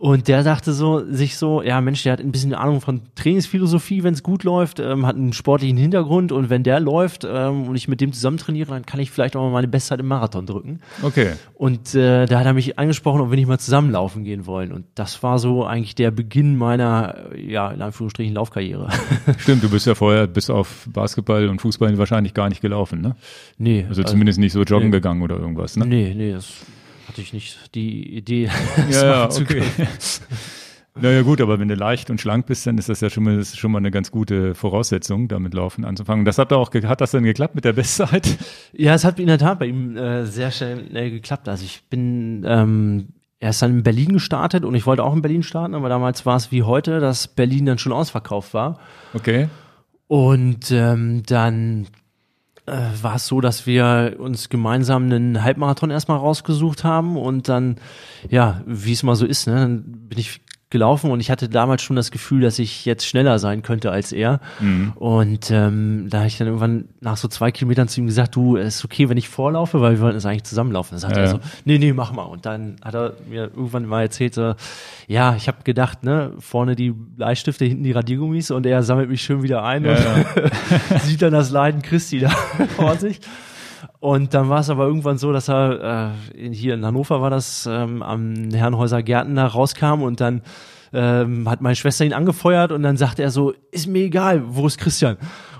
Und 0.00 0.28
der 0.28 0.44
sagte 0.44 0.72
so, 0.72 1.04
sich 1.12 1.36
so, 1.36 1.60
ja 1.60 1.80
Mensch, 1.80 2.04
der 2.04 2.12
hat 2.12 2.20
ein 2.20 2.30
bisschen 2.30 2.54
Ahnung 2.54 2.80
von 2.80 3.00
Trainingsphilosophie, 3.16 4.04
wenn 4.04 4.14
es 4.14 4.22
gut 4.22 4.44
läuft, 4.44 4.78
ähm, 4.78 5.04
hat 5.04 5.16
einen 5.16 5.32
sportlichen 5.32 5.76
Hintergrund 5.76 6.30
und 6.30 6.50
wenn 6.50 6.62
der 6.62 6.78
läuft 6.78 7.26
ähm, 7.28 7.66
und 7.66 7.74
ich 7.74 7.88
mit 7.88 8.00
dem 8.00 8.12
zusammen 8.12 8.38
trainiere, 8.38 8.70
dann 8.70 8.86
kann 8.86 9.00
ich 9.00 9.10
vielleicht 9.10 9.34
auch 9.34 9.42
mal 9.42 9.50
meine 9.50 9.66
Bestzeit 9.66 9.98
im 9.98 10.06
Marathon 10.06 10.46
drücken. 10.46 10.78
Okay. 11.02 11.32
Und 11.54 11.96
äh, 11.96 12.26
da 12.26 12.38
hat 12.38 12.46
er 12.46 12.52
mich 12.52 12.78
angesprochen, 12.78 13.20
ob 13.20 13.30
wir 13.30 13.36
nicht 13.36 13.48
mal 13.48 13.58
zusammenlaufen 13.58 14.22
gehen 14.22 14.46
wollen. 14.46 14.70
Und 14.70 14.84
das 14.94 15.20
war 15.24 15.40
so 15.40 15.64
eigentlich 15.64 15.96
der 15.96 16.12
Beginn 16.12 16.56
meiner, 16.56 17.34
ja, 17.36 17.68
in 17.72 17.82
Anführungsstrichen 17.82 18.34
Laufkarriere. 18.34 18.90
Stimmt, 19.38 19.64
du 19.64 19.68
bist 19.68 19.86
ja 19.86 19.96
vorher 19.96 20.28
bis 20.28 20.48
auf 20.48 20.86
Basketball 20.92 21.48
und 21.48 21.60
Fußball 21.60 21.98
wahrscheinlich 21.98 22.34
gar 22.34 22.48
nicht 22.48 22.60
gelaufen, 22.60 23.00
ne? 23.00 23.16
Nee. 23.58 23.84
Also, 23.88 24.02
also 24.02 24.12
zumindest 24.12 24.38
nicht 24.38 24.52
so 24.52 24.62
joggen 24.62 24.90
nee. 24.90 24.96
gegangen 24.96 25.22
oder 25.22 25.40
irgendwas, 25.40 25.76
ne? 25.76 25.86
Nee, 25.86 26.14
nee, 26.16 26.32
das 26.32 26.64
hatte 27.18 27.22
ich 27.22 27.32
nicht 27.32 27.74
die 27.74 28.16
Idee. 28.16 28.48
ja, 28.90 29.04
ja 29.04 29.24
okay. 29.24 29.62
Naja 31.00 31.22
gut, 31.22 31.40
aber 31.40 31.60
wenn 31.60 31.68
du 31.68 31.76
leicht 31.76 32.10
und 32.10 32.20
schlank 32.20 32.46
bist, 32.46 32.66
dann 32.66 32.76
ist 32.76 32.88
das 32.88 33.00
ja 33.00 33.08
schon 33.08 33.22
mal, 33.22 33.36
das 33.36 33.56
schon 33.56 33.70
mal 33.70 33.78
eine 33.78 33.92
ganz 33.92 34.10
gute 34.10 34.56
Voraussetzung, 34.56 35.28
damit 35.28 35.54
laufen 35.54 35.84
anzufangen. 35.84 36.24
Das 36.24 36.38
hat 36.38 36.52
auch, 36.52 36.74
hat 36.74 37.00
das 37.00 37.12
denn 37.12 37.22
geklappt 37.22 37.54
mit 37.54 37.64
der 37.64 37.72
Bestzeit? 37.72 38.26
Ja, 38.72 38.94
es 38.94 39.04
hat 39.04 39.20
in 39.20 39.28
der 39.28 39.38
Tat 39.38 39.60
bei 39.60 39.66
ihm 39.66 39.96
äh, 39.96 40.26
sehr 40.26 40.50
schnell 40.50 41.12
geklappt. 41.12 41.48
Also 41.48 41.64
ich 41.64 41.84
bin, 41.88 42.44
ähm, 42.44 43.10
er 43.38 43.50
ist 43.50 43.62
dann 43.62 43.70
in 43.70 43.82
Berlin 43.84 44.14
gestartet 44.14 44.64
und 44.64 44.74
ich 44.74 44.86
wollte 44.86 45.04
auch 45.04 45.14
in 45.14 45.22
Berlin 45.22 45.44
starten, 45.44 45.76
aber 45.76 45.88
damals 45.88 46.26
war 46.26 46.34
es 46.34 46.50
wie 46.50 46.64
heute, 46.64 46.98
dass 46.98 47.28
Berlin 47.28 47.66
dann 47.66 47.78
schon 47.78 47.92
ausverkauft 47.92 48.52
war. 48.52 48.80
Okay. 49.14 49.48
Und 50.08 50.72
ähm, 50.72 51.22
dann 51.26 51.84
äh, 51.84 52.07
war 53.02 53.16
es 53.16 53.26
so, 53.26 53.40
dass 53.40 53.66
wir 53.66 54.16
uns 54.18 54.48
gemeinsam 54.48 55.04
einen 55.04 55.42
Halbmarathon 55.42 55.90
erstmal 55.90 56.18
rausgesucht 56.18 56.84
haben 56.84 57.16
und 57.16 57.48
dann, 57.48 57.76
ja, 58.28 58.62
wie 58.66 58.92
es 58.92 59.02
mal 59.02 59.16
so 59.16 59.26
ist, 59.26 59.46
ne, 59.46 59.54
dann 59.56 59.82
bin 60.08 60.18
ich 60.18 60.40
gelaufen 60.70 61.10
und 61.10 61.20
ich 61.20 61.30
hatte 61.30 61.48
damals 61.48 61.82
schon 61.82 61.96
das 61.96 62.10
Gefühl, 62.10 62.42
dass 62.42 62.58
ich 62.58 62.84
jetzt 62.84 63.06
schneller 63.06 63.38
sein 63.38 63.62
könnte 63.62 63.90
als 63.90 64.12
er. 64.12 64.40
Mhm. 64.60 64.92
Und 64.96 65.50
ähm, 65.50 66.08
da 66.10 66.18
habe 66.18 66.28
ich 66.28 66.36
dann 66.36 66.46
irgendwann 66.46 66.88
nach 67.00 67.16
so 67.16 67.26
zwei 67.28 67.50
Kilometern 67.50 67.88
zu 67.88 68.00
ihm 68.00 68.06
gesagt, 68.06 68.36
du, 68.36 68.56
es 68.56 68.76
ist 68.76 68.84
okay, 68.84 69.08
wenn 69.08 69.16
ich 69.16 69.30
vorlaufe, 69.30 69.80
weil 69.80 69.94
wir 69.96 70.00
wollten 70.00 70.18
es 70.18 70.26
eigentlich 70.26 70.44
zusammenlaufen. 70.44 70.92
Dann 70.92 71.00
sagt 71.00 71.16
ja. 71.16 71.22
er 71.22 71.28
so, 71.28 71.40
nee, 71.64 71.78
nee, 71.78 71.94
mach 71.94 72.12
mal. 72.12 72.24
Und 72.24 72.44
dann 72.44 72.76
hat 72.84 72.94
er 72.94 73.14
mir 73.28 73.44
irgendwann 73.44 73.86
mal 73.86 74.02
erzählt, 74.02 74.34
so, 74.34 74.54
ja, 75.06 75.34
ich 75.36 75.48
habe 75.48 75.58
gedacht, 75.64 76.04
ne, 76.04 76.32
vorne 76.38 76.76
die 76.76 76.90
Bleistifte, 76.90 77.64
hinten 77.64 77.84
die 77.84 77.92
Radiergummis 77.92 78.50
und 78.50 78.66
er 78.66 78.82
sammelt 78.82 79.08
mich 79.08 79.22
schön 79.22 79.42
wieder 79.42 79.64
ein 79.64 79.84
ja, 79.84 79.92
und 79.92 79.98
ja. 80.90 80.98
sieht 81.04 81.22
dann 81.22 81.32
das 81.32 81.50
Leiden 81.50 81.80
Christi 81.80 82.20
da 82.20 82.28
vor 82.76 82.96
sich. 82.96 83.20
Und 84.00 84.32
dann 84.34 84.48
war 84.48 84.60
es 84.60 84.70
aber 84.70 84.86
irgendwann 84.86 85.18
so, 85.18 85.32
dass 85.32 85.48
er 85.48 86.14
äh, 86.34 86.54
hier 86.54 86.74
in 86.74 86.84
Hannover 86.84 87.20
war 87.20 87.30
das 87.30 87.66
ähm, 87.66 88.02
am 88.02 88.50
Herrenhäuser 88.52 89.02
Gärten 89.02 89.34
da 89.34 89.46
rauskam 89.46 90.02
und 90.02 90.20
dann 90.20 90.42
ähm, 90.92 91.48
hat 91.48 91.60
meine 91.60 91.76
Schwester 91.76 92.04
ihn 92.04 92.12
angefeuert 92.12 92.70
und 92.70 92.82
dann 92.82 92.96
sagte 92.96 93.22
er 93.22 93.30
so, 93.30 93.52
ist 93.72 93.88
mir 93.88 94.04
egal, 94.04 94.42
wo 94.46 94.66
ist 94.66 94.78
Christian? 94.78 95.16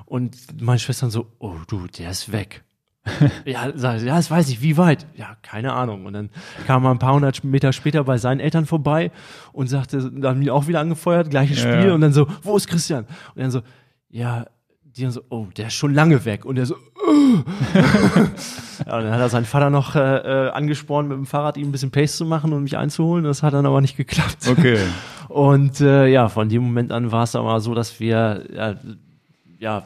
Und 0.07 0.37
meine 0.61 0.79
Schwester 0.79 1.11
so, 1.11 1.27
oh 1.39 1.57
du, 1.67 1.87
der 1.87 2.11
ist 2.11 2.33
weg. 2.33 2.65
ja, 3.45 3.73
sag, 3.75 4.03
ja, 4.03 4.17
das 4.17 4.31
weiß 4.31 4.49
ich, 4.51 4.63
wie 4.63 4.77
weit? 4.77 5.07
Ja, 5.15 5.37
keine 5.43 5.73
Ahnung. 5.73 6.07
Und 6.07 6.13
dann 6.13 6.31
kam 6.67 6.85
er 6.85 6.91
ein 6.91 6.99
paar 6.99 7.15
hundert 7.15 7.43
Meter 7.45 7.73
später 7.73 8.05
bei 8.05 8.19
seinen 8.19 8.41
Eltern 8.41 8.67
vorbei 8.67 9.11
und 9.53 9.67
sagte, 9.69 9.99
dann 9.99 10.25
haben 10.27 10.41
die 10.41 10.51
auch 10.51 10.67
wieder 10.67 10.81
angefeuert, 10.81 11.31
gleiches 11.31 11.59
Spiel. 11.59 11.89
Ja. 11.89 11.95
Und 11.95 12.01
dann 12.01 12.13
so, 12.13 12.27
wo 12.43 12.57
ist 12.57 12.69
Christian? 12.69 13.05
Und 13.35 13.43
dann 13.43 13.51
so, 13.51 13.63
ja, 14.11 14.47
die 14.99 15.05
dann 15.05 15.13
so, 15.13 15.23
oh, 15.31 15.47
der 15.57 15.69
ist 15.69 15.75
schon 15.75 15.95
lange 15.95 16.25
weg. 16.25 16.45
Und 16.45 16.59
er 16.59 16.67
so, 16.67 16.75
oh. 16.75 17.09
ja, 18.87 18.97
und 18.97 19.05
dann 19.05 19.13
hat 19.13 19.21
er 19.21 19.29
seinen 19.29 19.45
Vater 19.45 19.71
noch 19.71 19.95
äh, 19.95 20.01
äh, 20.47 20.51
angespornt, 20.51 21.09
mit 21.09 21.17
dem 21.17 21.27
Fahrrad 21.27 21.57
ihm 21.57 21.69
ein 21.69 21.73
bisschen 21.73 21.91
Pace 21.91 22.17
zu 22.17 22.25
machen 22.25 22.53
und 22.53 22.63
mich 22.63 22.77
einzuholen. 22.77 23.25
Das 23.25 23.43
hat 23.43 23.55
dann 23.55 23.67
aber 23.67 23.81
nicht 23.81 23.97
geklappt. 23.97 24.49
Okay. 24.49 24.79
Und 25.29 25.83
äh, 25.83 26.07
ja, 26.07 26.31
von 26.31 26.49
dem 26.49 26.63
Moment 26.63 26.91
an 26.91 27.13
war 27.13 27.25
es 27.25 27.37
aber 27.37 27.61
so, 27.61 27.75
dass 27.75 28.01
wir 28.01 28.45
ja, 28.51 28.77
ja 29.59 29.83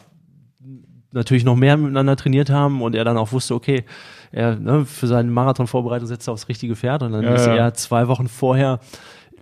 natürlich 1.11 1.45
noch 1.45 1.57
mehr 1.57 1.77
miteinander 1.77 2.15
trainiert 2.15 2.49
haben 2.49 2.81
und 2.81 2.95
er 2.95 3.05
dann 3.05 3.17
auch 3.17 3.33
wusste, 3.33 3.55
okay, 3.57 3.85
er 4.31 4.57
ne, 4.57 4.87
für 4.87 5.07
seine 5.07 5.31
Marathonvorbereitung 5.31 6.07
setzt 6.07 6.29
er 6.29 6.33
aufs 6.33 6.49
richtige 6.49 6.77
Pferd 6.77 7.03
und 7.03 7.13
dann 7.13 7.25
Ja, 7.25 7.35
ist 7.35 7.47
ja. 7.47 7.57
er 7.57 7.75
zwei 7.75 8.09
Wochen 8.09 8.29
vorher 8.29 8.81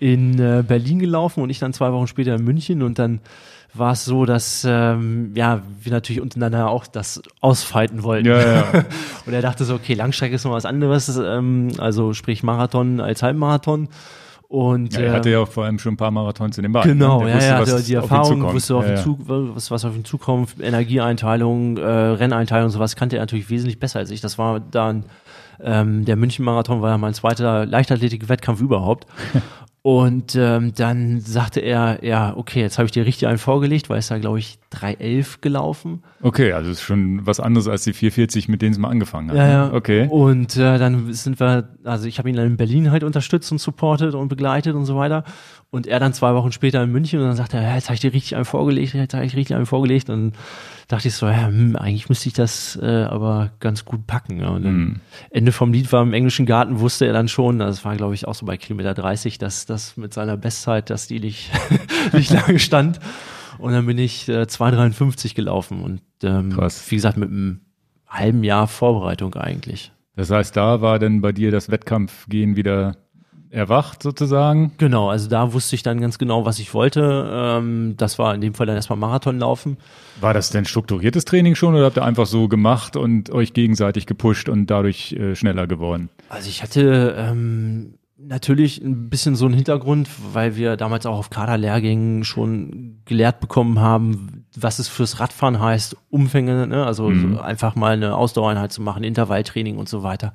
in 0.00 0.38
äh, 0.38 0.64
Berlin 0.66 0.98
gelaufen 0.98 1.42
und 1.42 1.50
ich 1.50 1.58
dann 1.58 1.72
zwei 1.72 1.92
Wochen 1.92 2.06
später 2.06 2.34
in 2.34 2.44
München 2.44 2.82
und 2.82 2.98
dann 2.98 3.20
war 3.74 3.92
es 3.92 4.04
so, 4.04 4.24
dass 4.24 4.66
ähm, 4.68 5.32
ja 5.34 5.62
wir 5.80 5.92
natürlich 5.92 6.20
untereinander 6.20 6.68
auch 6.68 6.86
das 6.86 7.22
ausfeiten 7.40 8.02
wollten. 8.02 8.28
Ja, 8.28 8.40
ja. 8.40 8.64
Und 9.26 9.32
er 9.32 9.42
dachte 9.42 9.64
so, 9.64 9.74
okay, 9.74 9.94
Langstrecke 9.94 10.34
ist 10.34 10.44
noch 10.44 10.52
was 10.52 10.64
anderes, 10.64 11.16
ähm, 11.16 11.72
also 11.78 12.12
sprich 12.12 12.42
Marathon 12.42 13.00
als 13.00 13.22
Halbmarathon. 13.22 13.88
Und 14.48 14.94
ja 14.94 15.02
er 15.02 15.12
hatte 15.12 15.30
ja 15.30 15.38
auch 15.38 15.48
vor 15.48 15.64
allem 15.64 15.78
schon 15.78 15.94
ein 15.94 15.96
paar 15.96 16.10
Marathons 16.10 16.58
in 16.58 16.64
den 16.64 16.72
Beinen. 16.72 16.98
Genau, 16.98 17.22
ne? 17.22 17.30
ja, 17.30 17.38
Der 17.38 17.48
ja, 17.48 17.58
wusste, 17.60 17.70
der, 17.70 17.78
was 17.78 17.86
die 17.86 17.94
Erfahrung 17.94 18.42
wusste, 18.52 18.74
auf 18.74 18.84
ja, 18.84 18.94
ja. 18.94 18.96
zu, 18.96 19.16
was, 19.20 19.70
was 19.70 19.84
auf 19.84 19.94
ihn 19.94 20.04
zukommt, 20.04 20.56
Energieeinteilung, 20.60 21.76
äh, 21.76 21.82
Renneinteilung, 21.82 22.68
sowas 22.70 22.96
kannte 22.96 23.16
er 23.16 23.22
natürlich 23.22 23.48
wesentlich 23.48 23.78
besser 23.78 24.00
als 24.00 24.10
ich. 24.10 24.20
Das 24.20 24.38
war 24.38 24.58
dann, 24.58 25.04
ähm, 25.62 26.04
der 26.04 26.16
München-Marathon 26.16 26.82
war 26.82 26.90
ja 26.90 26.98
mein 26.98 27.14
zweiter 27.14 27.64
Leichtathletik-Wettkampf 27.64 28.60
überhaupt. 28.60 29.06
Und 29.82 30.36
ähm, 30.36 30.74
dann 30.74 31.20
sagte 31.20 31.60
er, 31.60 32.04
ja, 32.04 32.36
okay, 32.36 32.60
jetzt 32.60 32.76
habe 32.76 32.84
ich 32.84 32.92
dir 32.92 33.06
richtig 33.06 33.28
einen 33.28 33.38
vorgelegt, 33.38 33.88
weil 33.88 33.98
es 33.98 34.08
da, 34.08 34.18
glaube 34.18 34.38
ich, 34.38 34.58
3.11 34.74 35.38
gelaufen. 35.40 36.02
Okay, 36.20 36.52
also 36.52 36.70
ist 36.70 36.82
schon 36.82 37.24
was 37.24 37.40
anderes 37.40 37.66
als 37.66 37.84
die 37.84 37.94
440, 37.94 38.48
mit 38.48 38.60
denen 38.60 38.72
es 38.72 38.78
mal 38.78 38.90
angefangen 38.90 39.30
hat. 39.30 39.38
Ja, 39.38 39.46
ne? 39.46 39.52
ja. 39.52 39.72
Okay. 39.72 40.06
Und 40.10 40.54
äh, 40.58 40.76
dann 40.76 41.10
sind 41.14 41.40
wir, 41.40 41.70
also 41.84 42.06
ich 42.06 42.18
habe 42.18 42.28
ihn 42.28 42.36
dann 42.36 42.46
in 42.46 42.56
Berlin 42.58 42.90
halt 42.90 43.04
unterstützt 43.04 43.50
und 43.52 43.58
supportet 43.58 44.14
und 44.14 44.28
begleitet 44.28 44.74
und 44.74 44.84
so 44.84 44.96
weiter. 44.96 45.24
Und 45.70 45.86
er 45.86 45.98
dann 45.98 46.12
zwei 46.12 46.34
Wochen 46.34 46.52
später 46.52 46.82
in 46.82 46.92
München 46.92 47.18
und 47.20 47.26
dann 47.26 47.36
sagt 47.36 47.54
er, 47.54 47.62
ja, 47.62 47.74
jetzt 47.74 47.86
habe 47.86 47.94
ich 47.94 48.00
dir 48.00 48.12
richtig 48.12 48.36
einen 48.36 48.44
vorgelegt, 48.44 48.92
jetzt 48.92 49.14
habe 49.14 49.24
ich 49.24 49.34
richtig 49.34 49.56
einen 49.56 49.66
vorgelegt. 49.66 50.10
Und 50.10 50.34
dachte 50.90 51.08
ich 51.08 51.14
so, 51.14 51.26
ja, 51.26 51.46
hm, 51.46 51.76
eigentlich 51.76 52.08
müsste 52.08 52.28
ich 52.28 52.34
das 52.34 52.78
äh, 52.82 53.04
aber 53.04 53.52
ganz 53.60 53.84
gut 53.84 54.06
packen. 54.06 54.42
Und 54.44 54.64
dann 54.64 54.74
Hm. 54.74 55.00
Ende 55.30 55.52
vom 55.52 55.72
Lied 55.72 55.92
war 55.92 56.02
im 56.02 56.12
englischen 56.12 56.46
Garten, 56.46 56.80
wusste 56.80 57.06
er 57.06 57.12
dann 57.12 57.28
schon, 57.28 57.58
das 57.60 57.84
war 57.84 57.96
glaube 57.96 58.14
ich 58.14 58.26
auch 58.26 58.34
so 58.34 58.44
bei 58.44 58.56
Kilometer 58.56 58.94
30, 58.94 59.38
dass 59.38 59.66
das 59.66 59.96
mit 59.96 60.12
seiner 60.12 60.36
Bestzeit, 60.36 60.90
dass 60.90 61.06
die 61.06 61.20
nicht, 61.20 61.50
nicht 62.12 62.32
lange 62.32 62.58
stand. 62.58 62.98
Und 63.58 63.72
dann 63.72 63.86
bin 63.86 63.98
ich 63.98 64.28
äh, 64.28 64.42
2,53 64.42 65.34
gelaufen 65.34 65.82
und 65.82 66.00
ähm, 66.22 66.50
Krass. 66.50 66.90
wie 66.90 66.96
gesagt, 66.96 67.16
mit 67.16 67.28
einem 67.28 67.60
halben 68.08 68.42
Jahr 68.42 68.66
Vorbereitung 68.66 69.34
eigentlich. 69.34 69.92
Das 70.16 70.30
heißt, 70.30 70.56
da 70.56 70.80
war 70.80 70.98
dann 70.98 71.20
bei 71.20 71.32
dir 71.32 71.50
das 71.50 71.70
Wettkampfgehen 71.70 72.56
wieder 72.56 72.96
erwacht 73.50 74.02
sozusagen. 74.02 74.72
Genau, 74.78 75.10
also 75.10 75.28
da 75.28 75.52
wusste 75.52 75.74
ich 75.74 75.82
dann 75.82 76.00
ganz 76.00 76.18
genau, 76.18 76.44
was 76.44 76.58
ich 76.58 76.72
wollte. 76.72 77.28
Ähm, 77.32 77.94
das 77.96 78.18
war 78.18 78.34
in 78.34 78.40
dem 78.40 78.54
Fall 78.54 78.66
dann 78.66 78.76
erstmal 78.76 78.98
Marathon 78.98 79.38
laufen. 79.38 79.76
War 80.20 80.32
das 80.32 80.50
denn 80.50 80.64
strukturiertes 80.64 81.24
Training 81.24 81.56
schon 81.56 81.74
oder 81.74 81.86
habt 81.86 81.98
ihr 81.98 82.04
einfach 82.04 82.26
so 82.26 82.48
gemacht 82.48 82.96
und 82.96 83.30
euch 83.30 83.52
gegenseitig 83.52 84.06
gepusht 84.06 84.48
und 84.48 84.66
dadurch 84.66 85.12
äh, 85.12 85.34
schneller 85.34 85.66
geworden? 85.66 86.10
Also 86.28 86.48
ich 86.48 86.62
hatte 86.62 87.16
ähm, 87.18 87.94
natürlich 88.18 88.80
ein 88.82 89.08
bisschen 89.08 89.34
so 89.34 89.46
einen 89.46 89.54
Hintergrund, 89.54 90.08
weil 90.32 90.54
wir 90.54 90.76
damals 90.76 91.06
auch 91.06 91.18
auf 91.18 91.30
Kaderlehrgängen 91.30 92.22
schon 92.24 93.00
gelehrt 93.04 93.40
bekommen 93.40 93.80
haben, 93.80 94.46
was 94.56 94.78
es 94.78 94.88
fürs 94.88 95.18
Radfahren 95.18 95.60
heißt, 95.60 95.96
Umfänge, 96.10 96.66
ne? 96.66 96.86
also 96.86 97.12
so 97.12 97.40
einfach 97.40 97.74
mal 97.74 97.94
eine 97.94 98.14
Ausdauereinheit 98.14 98.72
zu 98.72 98.82
machen, 98.82 99.02
Intervalltraining 99.02 99.76
und 99.76 99.88
so 99.88 100.02
weiter. 100.02 100.32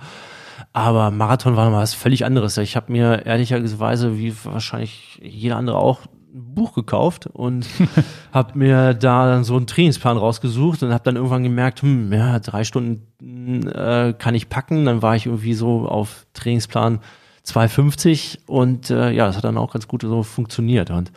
Aber 0.76 1.10
Marathon 1.10 1.56
war 1.56 1.64
noch 1.64 1.72
mal 1.72 1.84
was 1.84 1.94
völlig 1.94 2.26
anderes. 2.26 2.58
Ich 2.58 2.76
habe 2.76 2.92
mir 2.92 3.26
ehrlicherweise, 3.26 4.18
wie 4.18 4.36
wahrscheinlich 4.44 5.22
jeder 5.24 5.56
andere 5.56 5.78
auch, 5.78 6.02
ein 6.02 6.54
Buch 6.54 6.74
gekauft 6.74 7.28
und 7.28 7.66
habe 8.34 8.60
mir 8.60 8.94
da 8.94 9.26
dann 9.26 9.46
so 9.46 9.56
einen 9.56 9.68
Trainingsplan 9.68 10.18
rausgesucht 10.18 10.84
und 10.84 10.92
habe 10.92 11.06
dann 11.06 11.16
irgendwann 11.16 11.44
gemerkt, 11.44 11.82
hm, 11.82 12.12
ja, 12.12 12.40
drei 12.40 12.66
Stunden 12.66 13.68
äh, 13.68 14.14
kann 14.18 14.36
ich 14.36 14.50
packen. 14.50 14.84
Dann 14.84 15.02
war 15.02 15.16
ich 15.16 15.28
irgendwie 15.28 15.54
so 15.54 15.88
auf 15.88 16.26
Trainingsplan 16.34 17.00
250 17.44 18.40
und 18.46 18.90
äh, 18.90 19.12
ja, 19.12 19.28
das 19.28 19.38
hat 19.38 19.46
dann 19.46 19.58
auch 19.58 19.72
ganz 19.72 19.88
gut 19.88 20.02
so 20.02 20.24
funktioniert. 20.24 20.90
Und 20.90 21.14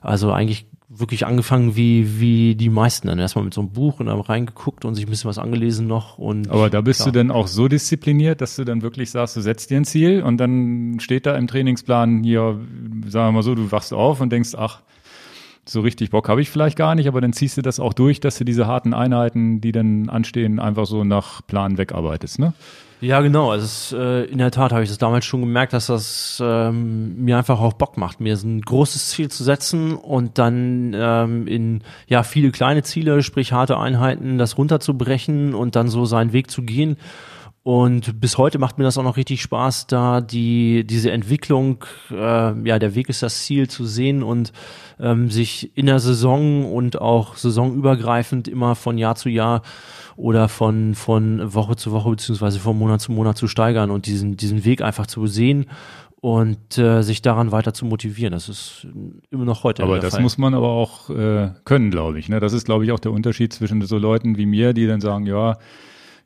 also 0.00 0.32
eigentlich 0.32 0.66
wirklich 1.00 1.26
angefangen 1.26 1.76
wie, 1.76 2.20
wie 2.20 2.54
die 2.54 2.70
meisten. 2.70 3.08
Dann 3.08 3.18
erstmal 3.18 3.44
mit 3.44 3.54
so 3.54 3.60
einem 3.60 3.70
Buch 3.70 4.00
und 4.00 4.06
dann 4.06 4.20
reingeguckt 4.20 4.84
und 4.84 4.94
sich 4.94 5.06
ein 5.06 5.10
bisschen 5.10 5.28
was 5.28 5.38
angelesen 5.38 5.86
noch. 5.86 6.18
Und 6.18 6.50
Aber 6.50 6.70
da 6.70 6.80
bist 6.80 7.00
ja. 7.00 7.06
du 7.06 7.12
dann 7.12 7.30
auch 7.30 7.46
so 7.46 7.68
diszipliniert, 7.68 8.40
dass 8.40 8.56
du 8.56 8.64
dann 8.64 8.82
wirklich 8.82 9.10
sagst, 9.10 9.36
du 9.36 9.40
setzt 9.40 9.70
dir 9.70 9.78
ein 9.78 9.84
Ziel 9.84 10.22
und 10.22 10.38
dann 10.38 10.98
steht 11.00 11.26
da 11.26 11.36
im 11.36 11.46
Trainingsplan 11.46 12.22
hier, 12.22 12.60
sagen 13.06 13.28
wir 13.28 13.32
mal 13.32 13.42
so, 13.42 13.54
du 13.54 13.70
wachst 13.72 13.92
auf 13.92 14.20
und 14.20 14.30
denkst, 14.30 14.54
ach, 14.56 14.82
so 15.66 15.80
richtig 15.80 16.10
Bock 16.10 16.28
habe 16.28 16.40
ich 16.40 16.50
vielleicht 16.50 16.76
gar 16.76 16.94
nicht, 16.94 17.08
aber 17.08 17.20
dann 17.20 17.32
ziehst 17.32 17.56
du 17.56 17.62
das 17.62 17.80
auch 17.80 17.92
durch, 17.92 18.20
dass 18.20 18.38
du 18.38 18.44
diese 18.44 18.66
harten 18.66 18.94
Einheiten, 18.94 19.60
die 19.60 19.72
dann 19.72 20.08
anstehen, 20.08 20.58
einfach 20.58 20.86
so 20.86 21.04
nach 21.04 21.46
Plan 21.46 21.78
wegarbeitest, 21.78 22.38
ne? 22.38 22.52
Ja, 23.02 23.22
genau. 23.22 23.50
Also 23.50 23.64
es, 23.64 23.92
äh, 23.92 24.24
in 24.24 24.38
der 24.38 24.50
Tat 24.50 24.72
habe 24.72 24.82
ich 24.82 24.90
das 24.90 24.98
damals 24.98 25.24
schon 25.24 25.40
gemerkt, 25.40 25.72
dass 25.72 25.86
das 25.86 26.40
ähm, 26.44 27.24
mir 27.24 27.38
einfach 27.38 27.58
auch 27.58 27.72
Bock 27.72 27.96
macht, 27.96 28.20
mir 28.20 28.34
ein 28.34 28.60
großes 28.60 29.08
Ziel 29.08 29.30
zu 29.30 29.42
setzen 29.42 29.94
und 29.94 30.36
dann 30.36 30.94
ähm, 30.94 31.46
in 31.46 31.82
ja 32.08 32.22
viele 32.22 32.50
kleine 32.50 32.82
Ziele, 32.82 33.22
sprich 33.22 33.52
harte 33.52 33.78
Einheiten, 33.78 34.36
das 34.36 34.58
runterzubrechen 34.58 35.54
und 35.54 35.76
dann 35.76 35.88
so 35.88 36.04
seinen 36.04 36.34
Weg 36.34 36.50
zu 36.50 36.62
gehen. 36.62 36.98
Und 37.62 38.20
bis 38.20 38.38
heute 38.38 38.58
macht 38.58 38.78
mir 38.78 38.84
das 38.84 38.96
auch 38.96 39.02
noch 39.02 39.18
richtig 39.18 39.42
Spaß, 39.42 39.86
da 39.86 40.22
die 40.22 40.84
diese 40.86 41.10
Entwicklung, 41.10 41.84
äh, 42.10 42.14
ja 42.66 42.78
der 42.78 42.94
Weg 42.94 43.10
ist 43.10 43.22
das 43.22 43.44
Ziel 43.44 43.68
zu 43.68 43.84
sehen 43.84 44.22
und 44.22 44.52
ähm, 44.98 45.30
sich 45.30 45.76
in 45.76 45.84
der 45.84 45.98
Saison 45.98 46.72
und 46.72 46.98
auch 46.98 47.36
saisonübergreifend 47.36 48.48
immer 48.48 48.76
von 48.76 48.96
Jahr 48.96 49.14
zu 49.14 49.28
Jahr 49.28 49.60
oder 50.16 50.48
von, 50.48 50.94
von 50.94 51.52
Woche 51.52 51.76
zu 51.76 51.92
Woche 51.92 52.10
beziehungsweise 52.10 52.60
von 52.60 52.78
Monat 52.78 53.02
zu 53.02 53.12
Monat 53.12 53.36
zu 53.36 53.46
steigern 53.46 53.90
und 53.90 54.06
diesen, 54.06 54.38
diesen 54.38 54.64
Weg 54.64 54.80
einfach 54.80 55.06
zu 55.06 55.26
sehen 55.26 55.66
und 56.22 56.78
äh, 56.78 57.02
sich 57.02 57.20
daran 57.20 57.52
weiter 57.52 57.74
zu 57.74 57.84
motivieren. 57.84 58.32
Das 58.32 58.48
ist 58.48 58.86
immer 59.30 59.44
noch 59.44 59.64
heute 59.64 59.82
Aber 59.82 59.98
das 59.98 60.14
Fall. 60.14 60.22
muss 60.22 60.38
man 60.38 60.54
aber 60.54 60.68
auch 60.68 61.10
äh, 61.10 61.50
können, 61.64 61.90
glaube 61.90 62.18
ich. 62.18 62.30
Ne? 62.30 62.40
Das 62.40 62.54
ist, 62.54 62.64
glaube 62.64 62.86
ich, 62.86 62.92
auch 62.92 63.00
der 63.00 63.12
Unterschied 63.12 63.52
zwischen 63.52 63.82
so 63.82 63.98
Leuten 63.98 64.38
wie 64.38 64.46
mir, 64.46 64.72
die 64.72 64.86
dann 64.86 65.00
sagen, 65.00 65.26
ja, 65.26 65.58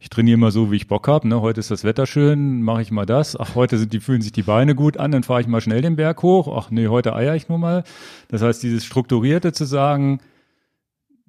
ich 0.05 0.11
trainiere 0.11 0.37
mal 0.37 0.51
so, 0.51 0.71
wie 0.71 0.77
ich 0.77 0.87
Bock 0.87 1.09
habe. 1.09 1.27
Ne? 1.27 1.41
Heute 1.41 1.61
ist 1.61 1.71
das 1.71 1.83
Wetter 1.83 2.05
schön, 2.05 2.61
mache 2.61 2.83
ich 2.83 2.91
mal 2.91 3.07
das. 3.07 3.41
Ach, 3.41 3.55
heute 3.55 3.79
sind 3.79 3.95
die, 3.95 4.01
fühlen 4.01 4.21
sich 4.21 4.33
die 4.33 4.43
Beine 4.43 4.75
gut 4.75 4.99
an, 4.99 5.13
dann 5.13 5.23
fahre 5.23 5.41
ich 5.41 5.47
mal 5.47 5.63
schnell 5.63 5.81
den 5.81 5.97
Berg 5.97 6.23
hoch. 6.23 6.55
Ach 6.55 6.71
nee, 6.71 6.89
heute 6.89 7.17
eier 7.17 7.35
ich 7.35 7.49
nur 7.49 7.57
mal. 7.57 7.85
Das 8.29 8.43
heißt, 8.43 8.63
dieses 8.63 8.85
Strukturierte 8.85 9.55
zu 9.55 9.65
sagen, 9.65 10.21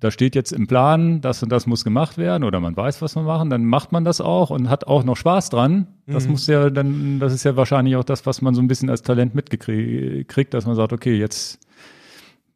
da 0.01 0.11
steht 0.11 0.35
jetzt 0.35 0.51
im 0.51 0.67
Plan, 0.67 1.21
das 1.21 1.41
und 1.41 1.53
das 1.53 1.67
muss 1.67 1.85
gemacht 1.85 2.17
werden 2.17 2.43
oder 2.43 2.59
man 2.59 2.75
weiß, 2.75 3.01
was 3.01 3.15
man 3.15 3.23
machen, 3.23 3.49
dann 3.49 3.63
macht 3.63 3.93
man 3.93 4.03
das 4.03 4.19
auch 4.19 4.49
und 4.49 4.69
hat 4.69 4.87
auch 4.87 5.05
noch 5.05 5.15
Spaß 5.15 5.51
dran. 5.51 5.87
Das 6.05 6.27
muss 6.27 6.45
ja 6.47 6.69
dann, 6.69 7.21
das 7.21 7.33
ist 7.33 7.45
ja 7.45 7.55
wahrscheinlich 7.55 7.95
auch 7.95 8.03
das, 8.03 8.25
was 8.25 8.41
man 8.41 8.55
so 8.55 8.61
ein 8.61 8.67
bisschen 8.67 8.89
als 8.89 9.03
Talent 9.03 9.35
mitgekriegt, 9.35 10.53
dass 10.53 10.65
man 10.65 10.75
sagt, 10.75 10.91
okay, 10.91 11.15
jetzt 11.15 11.59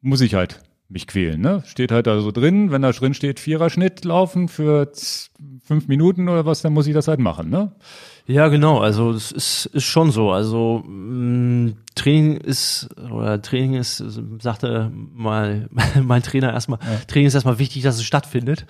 muss 0.02 0.20
ich 0.20 0.34
halt 0.34 0.60
mich 0.90 1.08
quälen, 1.08 1.40
ne? 1.40 1.64
Steht 1.66 1.92
halt 1.92 2.08
da 2.08 2.20
so 2.20 2.32
drin, 2.32 2.72
wenn 2.72 2.82
da 2.82 2.92
drin 2.92 3.14
steht, 3.14 3.40
Viererschnitt 3.40 4.04
laufen 4.06 4.48
für 4.48 4.92
fünf 5.64 5.88
Minuten 5.88 6.28
oder 6.28 6.46
was, 6.46 6.62
dann 6.62 6.74
muss 6.74 6.88
ich 6.88 6.94
das 6.94 7.08
halt 7.08 7.20
machen, 7.20 7.50
ne? 7.50 7.72
Ja, 8.30 8.48
genau. 8.48 8.78
Also 8.78 9.10
es 9.10 9.32
ist, 9.32 9.66
ist 9.68 9.86
schon 9.86 10.12
so. 10.12 10.30
Also 10.30 10.84
mh, 10.86 11.72
Training 11.96 12.38
ist 12.38 12.88
oder 13.12 13.42
Training 13.42 13.74
ist, 13.74 14.04
sagte 14.40 14.92
mal 15.16 15.68
mein 16.04 16.22
Trainer 16.22 16.54
erstmal, 16.54 16.78
Training 17.08 17.26
ist 17.28 17.34
erstmal 17.34 17.58
wichtig, 17.58 17.82
dass 17.82 17.96
es 17.96 18.04
stattfindet. 18.04 18.68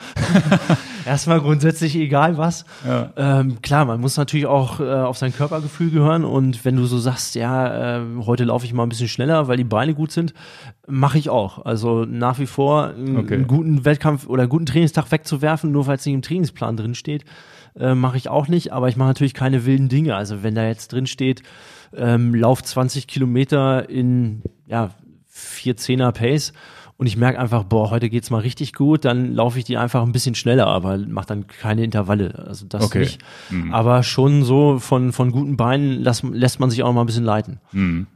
erstmal 1.05 1.41
grundsätzlich 1.41 1.97
egal 1.97 2.37
was. 2.37 2.63
Ja. 2.87 3.11
Ähm, 3.17 3.61
klar, 3.61 3.83
man 3.83 3.99
muss 3.99 4.15
natürlich 4.15 4.45
auch 4.45 4.79
äh, 4.79 4.83
auf 4.89 5.17
sein 5.17 5.33
Körpergefühl 5.35 5.91
gehören 5.91 6.23
und 6.23 6.63
wenn 6.63 6.77
du 6.77 6.85
so 6.85 6.97
sagst, 6.97 7.35
ja, 7.35 7.97
äh, 7.97 8.01
heute 8.25 8.45
laufe 8.45 8.65
ich 8.65 8.71
mal 8.73 8.83
ein 8.83 8.89
bisschen 8.89 9.09
schneller, 9.09 9.49
weil 9.49 9.57
die 9.57 9.65
Beine 9.65 9.93
gut 9.93 10.13
sind, 10.13 10.33
mache 10.87 11.17
ich 11.17 11.29
auch. 11.29 11.65
Also 11.65 12.05
nach 12.05 12.39
wie 12.39 12.47
vor 12.47 12.87
einen, 12.87 13.17
Okay. 13.17 13.33
einen 13.35 13.47
guten 13.47 13.83
Wettkampf 13.83 14.25
oder 14.27 14.43
einen 14.43 14.49
guten 14.49 14.65
Trainingstag 14.67 15.11
wegzuwerfen, 15.11 15.69
nur 15.69 15.85
weil 15.85 15.97
es 15.97 16.05
nicht 16.05 16.15
im 16.15 16.21
Trainingsplan 16.21 16.77
drin 16.77 16.95
steht, 16.95 17.25
äh, 17.79 17.95
mache 17.95 18.17
ich 18.17 18.29
auch 18.29 18.47
nicht, 18.47 18.71
aber 18.73 18.89
ich 18.89 18.97
mache 18.97 19.09
natürlich 19.09 19.33
keine 19.33 19.65
wilden 19.65 19.89
Dinge. 19.89 20.15
Also 20.15 20.43
wenn 20.43 20.55
da 20.55 20.65
jetzt 20.67 20.91
drin 20.93 21.07
steht, 21.07 21.41
ähm, 21.95 22.35
lauf 22.35 22.61
20 22.63 23.07
Kilometer 23.07 23.89
in 23.89 24.43
ja, 24.67 24.91
4 25.27 25.75
10er 25.77 26.11
Pace 26.11 26.53
und 26.97 27.07
ich 27.07 27.15
merke 27.15 27.39
einfach, 27.39 27.63
boah, 27.63 27.89
heute 27.91 28.09
geht's 28.09 28.29
mal 28.29 28.39
richtig 28.41 28.73
gut, 28.73 29.05
dann 29.05 29.33
laufe 29.33 29.57
ich 29.57 29.63
die 29.65 29.77
einfach 29.77 30.03
ein 30.03 30.11
bisschen 30.11 30.35
schneller, 30.35 30.67
aber 30.67 30.97
mache 30.97 31.27
dann 31.27 31.47
keine 31.47 31.83
Intervalle. 31.83 32.43
Also 32.47 32.65
das 32.67 32.83
Okay. 32.83 32.99
nicht. 32.99 33.19
Mhm. 33.49 33.73
Aber 33.73 34.03
schon 34.03 34.43
so 34.43 34.79
von, 34.79 35.13
von 35.13 35.31
guten 35.31 35.55
Beinen 35.55 36.01
lässt, 36.01 36.23
lässt 36.23 36.59
man 36.59 36.69
sich 36.69 36.83
auch 36.83 36.91
mal 36.91 37.01
ein 37.01 37.05
bisschen 37.07 37.23
leiten. 37.23 37.59
Mhm. 37.71 38.07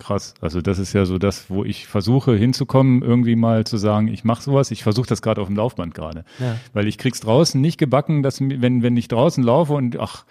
Krass. 0.00 0.34
Also 0.40 0.60
das 0.60 0.78
ist 0.78 0.92
ja 0.92 1.04
so 1.04 1.18
das, 1.18 1.50
wo 1.50 1.64
ich 1.64 1.86
versuche 1.86 2.34
hinzukommen, 2.34 3.02
irgendwie 3.02 3.36
mal 3.36 3.64
zu 3.64 3.76
sagen, 3.76 4.08
ich 4.08 4.24
mache 4.24 4.42
sowas. 4.42 4.70
Ich 4.70 4.82
versuche 4.82 5.06
das 5.06 5.22
gerade 5.22 5.40
auf 5.40 5.46
dem 5.46 5.56
Laufband 5.56 5.94
gerade. 5.94 6.24
Ja. 6.38 6.56
Weil 6.72 6.88
ich 6.88 6.98
krieg's 6.98 7.20
draußen 7.20 7.60
nicht 7.60 7.78
gebacken, 7.78 8.22
dass 8.22 8.40
wenn, 8.40 8.82
wenn 8.82 8.96
ich 8.96 9.08
draußen 9.08 9.44
laufe 9.44 9.74
und 9.74 9.98
ach, 10.00 10.24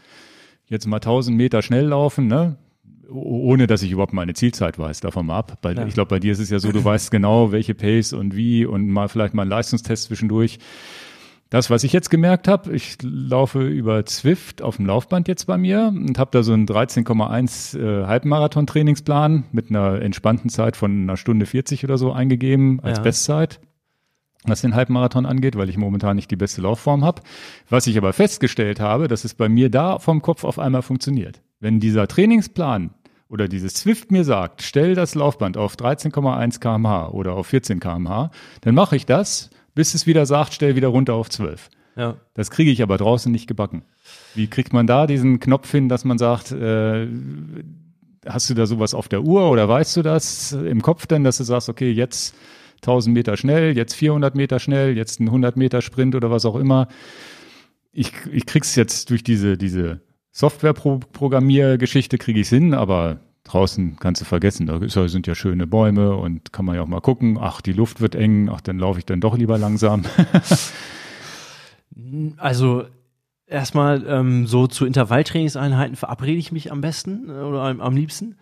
jetzt 0.67 0.87
mal 0.87 0.97
1000 0.97 1.37
Meter 1.37 1.61
schnell 1.61 1.85
laufen, 1.85 2.27
ne? 2.27 2.57
Ohne 3.11 3.65
dass 3.65 3.81
ich 3.81 3.91
überhaupt 3.91 4.13
meine 4.13 4.33
Zielzeit 4.33 4.77
weiß, 4.77 4.99
davon 4.99 5.25
mal 5.25 5.37
ab. 5.37 5.59
Bei, 5.61 5.73
Ja. 5.73 5.85
Ich 5.85 5.93
glaube, 5.95 6.09
bei 6.09 6.19
dir 6.19 6.31
ist 6.31 6.39
es 6.39 6.49
ja 6.49 6.59
so, 6.59 6.71
du 6.71 6.83
weißt 6.83 7.09
genau, 7.11 7.51
welche 7.51 7.73
Pace 7.73 8.13
und 8.13 8.35
wie 8.35 8.65
und 8.65 8.87
mal 8.89 9.07
vielleicht 9.07 9.33
mal 9.33 9.43
einen 9.43 9.51
Leistungstest 9.51 10.05
zwischendurch. 10.05 10.59
Das, 11.49 11.71
was 11.71 11.83
ich 11.83 11.93
jetzt 11.93 12.11
gemerkt 12.11 12.47
habe, 12.47 12.71
ich 12.73 12.97
laufe 13.01 13.65
über 13.65 14.05
Zwift 14.05 14.61
auf 14.61 14.75
dem 14.77 14.85
Laufband 14.85 15.27
jetzt 15.27 15.45
bei 15.45 15.57
mir 15.57 15.87
und 15.87 16.19
habe 16.19 16.29
da 16.31 16.43
so 16.43 16.53
einen 16.53 16.67
13,1 16.67 17.79
äh, 17.79 18.05
Halbmarathon-Trainingsplan 18.05 19.45
mit 19.51 19.69
einer 19.71 19.99
entspannten 20.01 20.51
Zeit 20.51 20.75
von 20.75 20.91
einer 21.03 21.17
Stunde 21.17 21.47
40 21.47 21.83
oder 21.83 21.97
so 21.97 22.11
eingegeben 22.13 22.79
als 22.81 22.99
Ja. 22.99 23.03
Bestzeit, 23.03 23.59
was 24.43 24.61
den 24.61 24.75
Halbmarathon 24.75 25.25
angeht, 25.25 25.55
weil 25.55 25.69
ich 25.69 25.77
momentan 25.77 26.17
nicht 26.17 26.29
die 26.29 26.35
beste 26.35 26.61
Laufform 26.61 27.03
habe. 27.03 27.23
Was 27.67 27.87
ich 27.87 27.97
aber 27.97 28.13
festgestellt 28.13 28.79
habe, 28.79 29.07
dass 29.07 29.25
es 29.25 29.33
bei 29.33 29.49
mir 29.49 29.71
da 29.71 29.97
vom 29.97 30.21
Kopf 30.21 30.43
auf 30.43 30.59
einmal 30.59 30.83
funktioniert. 30.83 31.41
Wenn 31.59 31.79
dieser 31.79 32.07
Trainingsplan 32.07 32.91
oder 33.27 33.47
dieses 33.47 33.73
Zwift 33.73 34.11
mir 34.11 34.23
sagt, 34.23 34.61
stell 34.61 34.93
das 34.93 35.15
Laufband 35.15 35.57
auf 35.57 35.75
13,1 35.75 36.59
kmh 36.59 37.07
oder 37.09 37.33
auf 37.33 37.47
14 37.47 37.79
kmh, 37.79 38.29
dann 38.61 38.75
mache 38.75 38.95
ich 38.95 39.07
das, 39.07 39.49
bis 39.79 39.93
es 39.93 40.05
wieder 40.05 40.25
sagt, 40.25 40.53
stell 40.53 40.75
wieder 40.75 40.89
runter 40.89 41.13
auf 41.13 41.29
12. 41.29 41.69
Ja. 41.95 42.17
Das 42.33 42.51
kriege 42.51 42.69
ich 42.69 42.83
aber 42.83 42.97
draußen 42.97 43.31
nicht 43.31 43.47
gebacken. 43.47 43.83
Wie 44.35 44.47
kriegt 44.47 44.73
man 44.73 44.87
da 44.87 45.07
diesen 45.07 45.39
Knopf 45.39 45.71
hin, 45.71 45.87
dass 45.87 46.03
man 46.03 46.17
sagt, 46.17 46.51
äh, 46.51 47.07
hast 48.25 48.49
du 48.49 48.55
da 48.55 48.65
sowas 48.65 48.93
auf 48.93 49.07
der 49.07 49.23
Uhr 49.23 49.49
oder 49.49 49.69
weißt 49.69 49.95
du 49.95 50.01
das 50.01 50.51
im 50.51 50.81
Kopf 50.81 51.07
denn, 51.07 51.23
dass 51.23 51.37
du 51.37 51.45
sagst, 51.45 51.69
okay, 51.69 51.91
jetzt 51.91 52.35
1000 52.81 53.13
Meter 53.13 53.37
schnell, 53.37 53.77
jetzt 53.77 53.93
400 53.93 54.35
Meter 54.35 54.59
schnell, 54.59 54.97
jetzt 54.97 55.21
ein 55.21 55.27
100 55.27 55.55
Meter 55.55 55.81
Sprint 55.81 56.13
oder 56.13 56.29
was 56.29 56.43
auch 56.43 56.57
immer. 56.57 56.89
Ich, 57.93 58.11
ich 58.33 58.45
krieg's 58.45 58.75
jetzt 58.75 59.11
durch 59.11 59.23
diese, 59.23 59.57
diese 59.57 60.01
Software-Programmiergeschichte 60.33 62.17
kriege 62.17 62.41
ich's 62.41 62.49
hin, 62.49 62.73
aber 62.73 63.21
draußen 63.51 63.97
kannst 63.99 64.21
du 64.21 64.25
vergessen. 64.25 64.67
Da 64.67 64.79
sind 65.07 65.27
ja 65.27 65.35
schöne 65.35 65.67
Bäume 65.67 66.15
und 66.15 66.53
kann 66.53 66.65
man 66.65 66.75
ja 66.75 66.81
auch 66.81 66.87
mal 66.87 67.01
gucken. 67.01 67.37
Ach, 67.39 67.61
die 67.61 67.73
Luft 67.73 68.01
wird 68.01 68.15
eng. 68.15 68.49
Ach, 68.49 68.61
dann 68.61 68.79
laufe 68.79 68.99
ich 68.99 69.05
dann 69.05 69.21
doch 69.21 69.37
lieber 69.37 69.57
langsam. 69.57 70.03
Also 72.37 72.85
erstmal 73.45 74.05
ähm, 74.07 74.47
so 74.47 74.67
zu 74.67 74.85
Intervalltrainingseinheiten 74.85 75.95
verabrede 75.95 76.37
ich 76.37 76.51
mich 76.51 76.71
am 76.71 76.81
besten 76.81 77.29
äh, 77.29 77.33
oder 77.33 77.63
am, 77.63 77.81
am 77.81 77.95
liebsten. 77.95 78.37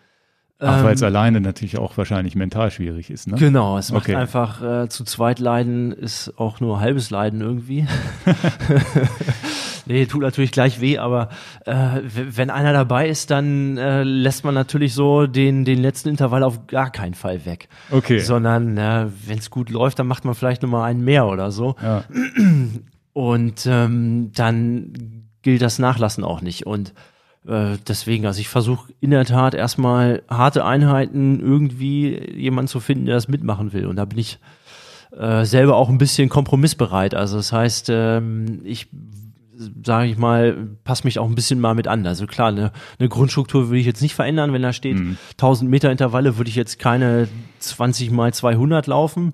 Ach, 0.60 0.82
weil 0.82 0.94
es 0.94 1.02
Ähm, 1.02 1.06
alleine 1.06 1.40
natürlich 1.40 1.78
auch 1.78 1.96
wahrscheinlich 1.96 2.34
mental 2.34 2.70
schwierig 2.72 3.10
ist, 3.10 3.28
ne? 3.28 3.36
Genau, 3.36 3.78
es 3.78 3.92
macht 3.92 4.04
Okay. 4.08 4.16
einfach 4.16 4.62
äh, 4.62 4.88
zu 4.88 5.04
zweit 5.04 5.38
leiden 5.38 5.92
ist 5.92 6.32
auch 6.36 6.58
nur 6.58 6.80
halbes 6.80 7.10
Leiden 7.10 7.40
irgendwie. 7.40 7.86
nee, 9.86 10.06
tut 10.06 10.22
natürlich 10.22 10.50
gleich 10.50 10.80
weh, 10.80 10.98
aber 10.98 11.28
äh, 11.64 12.00
wenn 12.04 12.50
einer 12.50 12.72
dabei 12.72 13.08
ist, 13.08 13.30
dann 13.30 13.76
äh, 13.78 14.02
lässt 14.02 14.44
man 14.44 14.54
natürlich 14.54 14.94
so 14.94 15.26
den, 15.26 15.64
den 15.64 15.80
letzten 15.80 16.08
Intervall 16.08 16.42
auf 16.42 16.66
gar 16.66 16.90
keinen 16.90 17.14
Fall 17.14 17.46
weg. 17.46 17.68
Okay. 17.90 18.18
Sondern 18.18 18.76
äh, 18.78 19.06
wenn 19.26 19.38
es 19.38 19.50
gut 19.50 19.70
läuft, 19.70 19.98
dann 19.98 20.06
macht 20.08 20.24
man 20.24 20.34
vielleicht 20.34 20.62
noch 20.62 20.68
mal 20.70 20.84
einen 20.84 21.04
mehr 21.04 21.26
oder 21.26 21.50
so. 21.52 21.76
Ja. 21.82 22.04
Und 23.12 23.66
ähm, 23.66 24.32
dann 24.34 24.92
gilt 25.42 25.62
das 25.62 25.78
Nachlassen 25.78 26.24
auch 26.24 26.40
nicht. 26.42 26.66
Und 26.66 26.94
deswegen, 27.44 28.26
also 28.26 28.40
ich 28.40 28.48
versuche 28.48 28.92
in 29.00 29.10
der 29.10 29.24
Tat 29.24 29.54
erstmal 29.54 30.22
harte 30.28 30.64
Einheiten 30.64 31.40
irgendwie 31.40 32.18
jemanden 32.34 32.68
zu 32.68 32.80
finden, 32.80 33.06
der 33.06 33.14
das 33.14 33.28
mitmachen 33.28 33.72
will. 33.72 33.86
Und 33.86 33.96
da 33.96 34.04
bin 34.04 34.18
ich 34.18 34.38
äh, 35.16 35.44
selber 35.44 35.76
auch 35.76 35.88
ein 35.88 35.98
bisschen 35.98 36.28
kompromissbereit. 36.28 37.14
Also 37.14 37.38
das 37.38 37.52
heißt, 37.52 37.88
ähm, 37.90 38.60
ich 38.64 38.88
sage 39.84 40.08
ich 40.08 40.18
mal, 40.18 40.68
passe 40.84 41.04
mich 41.04 41.18
auch 41.18 41.28
ein 41.28 41.34
bisschen 41.34 41.60
mal 41.60 41.74
mit 41.74 41.88
an. 41.88 42.06
Also 42.06 42.26
klar, 42.26 42.48
eine, 42.48 42.72
eine 42.98 43.08
Grundstruktur 43.08 43.68
würde 43.68 43.80
ich 43.80 43.86
jetzt 43.86 44.02
nicht 44.02 44.14
verändern, 44.14 44.52
wenn 44.52 44.62
da 44.62 44.72
steht 44.72 44.96
1000 45.32 45.68
Meter 45.70 45.90
Intervalle, 45.90 46.38
würde 46.38 46.48
ich 46.48 46.56
jetzt 46.56 46.78
keine 46.78 47.28
20 47.58 48.10
mal 48.10 48.32
200 48.32 48.86
laufen. 48.86 49.32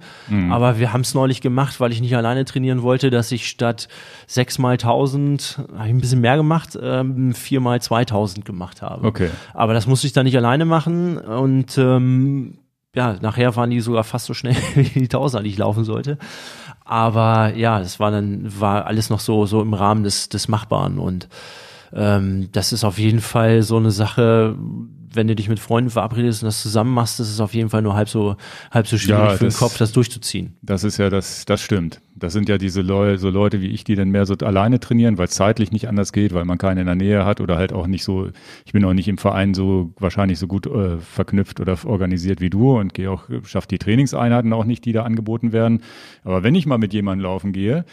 Aber 0.50 0.78
wir 0.78 0.92
haben 0.92 1.02
es 1.02 1.14
neulich 1.14 1.40
gemacht, 1.40 1.78
weil 1.78 1.92
ich 1.92 2.00
nicht 2.00 2.16
alleine 2.16 2.44
trainieren 2.44 2.82
wollte, 2.82 3.10
dass 3.10 3.30
ich 3.32 3.48
statt 3.48 3.88
6 4.26 4.58
mal 4.58 4.72
1000, 4.72 5.60
habe 5.76 5.88
ich 5.88 5.94
ein 5.94 6.00
bisschen 6.00 6.20
mehr 6.20 6.37
gemacht, 6.37 6.78
ähm, 6.80 7.34
4 7.34 7.60
mal 7.60 7.82
2000 7.82 8.44
gemacht 8.44 8.80
habe. 8.80 9.06
Okay. 9.06 9.30
Aber 9.52 9.74
das 9.74 9.87
musste 9.87 10.06
ich 10.06 10.14
dann 10.14 10.24
nicht 10.24 10.37
alleine 10.37 10.64
machen 10.64 11.18
und 11.18 11.76
ähm, 11.76 12.58
ja, 12.94 13.16
nachher 13.20 13.56
waren 13.56 13.70
die 13.70 13.80
sogar 13.80 14.04
fast 14.04 14.26
so 14.26 14.34
schnell 14.34 14.56
wie 14.74 14.84
die 14.84 15.08
Tausender, 15.08 15.42
die 15.42 15.50
ich 15.50 15.58
laufen 15.58 15.84
sollte. 15.84 16.18
Aber 16.85 17.55
ja, 17.55 17.79
das 17.79 17.99
war 17.99 18.11
dann, 18.11 18.61
war 18.61 18.87
alles 18.87 19.09
noch 19.11 19.20
so, 19.20 19.47
so 19.47 19.62
im 19.62 19.75
Rahmen 19.75 20.05
des, 20.05 20.29
des 20.29 20.49
Machbaren. 20.49 20.99
Und 20.99 21.29
ähm, 21.94 22.49
das 22.53 22.73
ist 22.73 22.85
auf 22.85 22.99
jeden 22.99 23.20
Fall 23.20 23.62
so 23.62 23.79
eine 23.79 23.90
Sache, 23.90 24.57
wenn 25.16 25.27
du 25.29 25.35
dich 25.35 25.48
mit 25.48 25.59
Freunden 25.59 25.90
verabredest 25.90 26.42
und 26.42 26.46
das 26.46 26.62
zusammen 26.62 26.92
machst, 26.92 27.20
ist 27.20 27.40
auf 27.40 27.55
jeden 27.55 27.70
Fall 27.70 27.83
nur 27.83 27.94
halb 27.94 28.09
so, 28.09 28.37
halb 28.70 28.87
so 28.87 28.98
schwierig 28.98 29.20
Ja, 29.20 29.31
für 29.31 29.48
den 29.48 29.55
Kopf, 29.55 29.79
das 29.79 29.92
durchzuziehen. 29.92 30.57
Das 30.62 30.85
ist 30.85 30.98
ja 30.98 31.11
das, 31.11 31.44
das 31.44 31.61
stimmt. 31.61 32.00
Das 32.16 32.33
sind 32.33 32.48
ja 32.48 32.59
diese 32.59 32.81
Leu 32.81 33.16
so 33.18 33.31
Leute 33.31 33.61
wie 33.61 33.68
ich, 33.68 33.85
die 33.85 33.96
dann 33.96 34.11
mehr 34.11 34.27
so 34.27 34.35
alleine 34.35 34.81
trainieren, 34.81 35.18
weil 35.18 35.27
es 35.27 35.33
zeitlich 35.33 35.72
nicht 35.72 35.88
anders 35.88 36.12
geht, 36.12 36.33
weil 36.33 36.44
man 36.44 36.59
keinen 36.59 36.79
in 36.79 36.87
der 36.87 36.94
Nähe 36.94 37.24
hat 37.24 37.40
oder 37.40 37.57
halt 37.57 37.72
auch 37.72 37.87
nicht 37.87 38.05
so, 38.05 38.29
ich 38.64 38.72
bin 38.72 38.85
auch 38.85 38.94
nicht 38.94 39.09
im 39.09 39.18
Verein 39.18 39.55
so 39.55 39.92
wahrscheinlich 39.98 40.38
so 40.38 40.46
gut 40.46 40.66
äh, 40.66 40.98
verknüpft 40.98 41.61
oder 41.61 41.77
organisiert 41.85 42.40
wie 42.40 42.50
du 42.50 42.79
und 42.79 42.94
gehe 42.94 43.11
auch, 43.11 43.24
schaff 43.44 43.66
die 43.66 43.79
Trainingseinheiten 43.79 44.53
auch 44.53 44.64
nicht, 44.64 44.85
die 44.85 44.92
da 44.92 45.03
angeboten 45.03 45.53
werden. 45.53 45.83
Aber 46.22 46.42
wenn 46.42 46.55
ich 46.55 46.66
mal 46.66 46.79
mit 46.79 46.92
jemandem 46.92 47.24
laufen 47.24 47.53
gehe, 47.53 47.85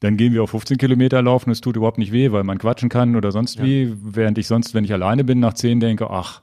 dann 0.00 0.16
gehen 0.16 0.34
wir 0.34 0.42
auf 0.42 0.50
15 0.50 0.78
Kilometer 0.78 1.22
laufen, 1.22 1.50
es 1.50 1.60
tut 1.60 1.76
überhaupt 1.76 1.98
nicht 1.98 2.12
weh, 2.12 2.30
weil 2.30 2.44
man 2.44 2.58
quatschen 2.58 2.88
kann 2.88 3.16
oder 3.16 3.32
sonst 3.32 3.62
wie, 3.62 3.94
während 4.02 4.36
ich 4.38 4.46
sonst, 4.46 4.74
wenn 4.74 4.84
ich 4.84 4.92
alleine 4.92 5.24
bin, 5.24 5.40
nach 5.40 5.54
10 5.54 5.80
denke, 5.80 6.10
ach, 6.10 6.42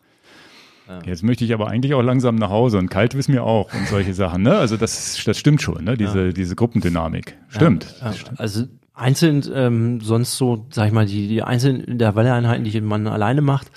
Jetzt 1.06 1.24
möchte 1.24 1.46
ich 1.46 1.54
aber 1.54 1.68
eigentlich 1.68 1.94
auch 1.94 2.02
langsam 2.02 2.36
nach 2.36 2.50
Hause 2.50 2.78
und 2.78 2.90
kalt 2.90 3.14
ist 3.14 3.30
mir 3.30 3.44
auch 3.44 3.74
und 3.74 3.88
solche 3.88 4.14
Sachen. 4.14 4.44
Ne? 4.44 4.56
Also 4.56 4.78
das, 4.78 5.22
das 5.26 5.38
stimmt 5.38 5.62
schon, 5.62 5.84
ne? 5.84 5.96
diese, 5.98 6.34
diese 6.34 6.56
Gruppendynamik. 6.56 7.38
Stimmt. 7.48 7.96
Ja, 8.02 8.14
also 8.38 8.66
einzeln, 8.94 9.44
ähm, 9.54 10.02
sonst 10.02 10.38
so, 10.38 10.68
sag 10.72 10.88
ich 10.88 10.94
mal, 10.94 11.06
die, 11.06 11.28
die 11.28 11.42
einzelnen 11.42 11.82
Intervalleinheiten, 11.82 12.64
die 12.64 12.82
man 12.82 13.08
alleine 13.08 13.42
macht, 13.42 13.72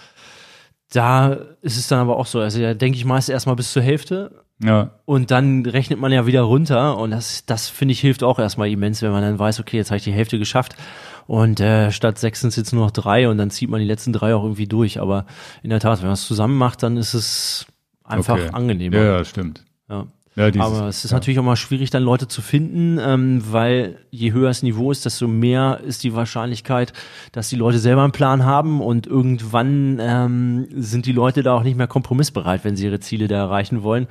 da 0.93 1.33
ist 1.63 1.77
es 1.77 1.89
dann 1.89 2.01
aber 2.01 2.17
auch 2.17 2.27
so. 2.27 2.41
Also 2.41 2.61
da 2.61 2.75
denke 2.75 2.99
ich 2.99 3.05
meist 3.05 3.29
erstmal 3.29 3.57
bis 3.57 3.73
zur 3.73 3.83
Hälfte 3.83 4.45
Ja, 4.63 4.93
und 5.05 5.31
dann 5.31 5.67
rechnet 5.67 5.99
man 5.99 6.13
ja 6.13 6.27
wieder 6.27 6.41
runter 6.41 6.97
und 6.97 7.11
das, 7.11 7.45
das 7.45 7.69
finde 7.69 7.93
ich 7.93 8.01
hilft 8.01 8.23
auch 8.23 8.39
erstmal 8.39 8.71
immens, 8.71 9.03
wenn 9.03 9.11
man 9.11 9.21
dann 9.21 9.39
weiß, 9.39 9.61
okay, 9.61 9.77
jetzt 9.77 9.91
habe 9.91 9.99
ich 9.99 10.05
die 10.05 10.13
Hälfte 10.13 10.39
geschafft 10.39 10.77
und 11.27 11.61
äh, 11.61 11.91
statt 11.93 12.19
sechs 12.19 12.41
sind 12.41 12.49
es 12.49 12.57
jetzt 12.57 12.73
nur 12.73 12.85
noch 12.85 12.91
drei 12.91 13.29
und 13.29 13.37
dann 13.37 13.51
zieht 13.51 13.69
man 13.69 13.81
die 13.81 13.87
letzten 13.87 14.13
drei 14.13 14.35
auch 14.35 14.45
irgendwie 14.45 14.67
durch. 14.67 15.01
Aber 15.01 15.27
in 15.63 15.71
der 15.71 15.81
Tat, 15.81 15.99
wenn 15.99 16.07
man 16.07 16.15
es 16.15 16.27
zusammen 16.27 16.57
macht, 16.57 16.83
dann 16.83 16.97
ist 16.97 17.15
es 17.15 17.67
einfach 18.05 18.35
okay. 18.35 18.51
angenehmer. 18.53 18.97
Ja, 18.97 19.05
ja, 19.19 19.25
stimmt. 19.25 19.65
Ja. 19.89 20.07
Ja, 20.37 20.51
dieses, 20.51 20.67
Aber 20.67 20.89
es 20.89 21.03
ist 21.03 21.13
ja. 21.13 21.17
natürlich 21.17 21.39
auch 21.39 21.45
mal 21.45 21.57
schwierig, 21.57 21.89
dann 21.89 22.03
Leute 22.03 22.29
zu 22.29 22.43
finden, 22.43 22.99
ähm, 23.01 23.43
weil 23.51 24.01
je 24.11 24.33
höher 24.33 24.49
das 24.49 24.63
Niveau 24.63 24.93
ist, 24.93 25.07
desto 25.07 25.27
mehr 25.27 25.81
ist 25.83 26.05
die 26.05 26.15
Wahrscheinlichkeit, 26.15 26.93
dass 27.33 27.49
die 27.49 27.57
Leute 27.57 27.79
selber 27.79 28.03
einen 28.03 28.13
Plan 28.13 28.45
haben 28.45 28.83
und 28.83 29.07
irgendwann 29.07 29.99
ähm, 29.99 30.67
sind 30.77 31.07
die 31.07 31.13
Leute 31.13 31.43
da 31.43 31.55
auch 31.55 31.63
nicht 31.63 31.79
mehr 31.79 31.87
kompromissbereit, 31.87 32.65
wenn 32.65 32.77
sie 32.77 32.85
ihre 32.85 33.01
Ziele 33.01 33.29
da 33.29 33.37
erreichen 33.37 33.83
wollen. 33.83 34.09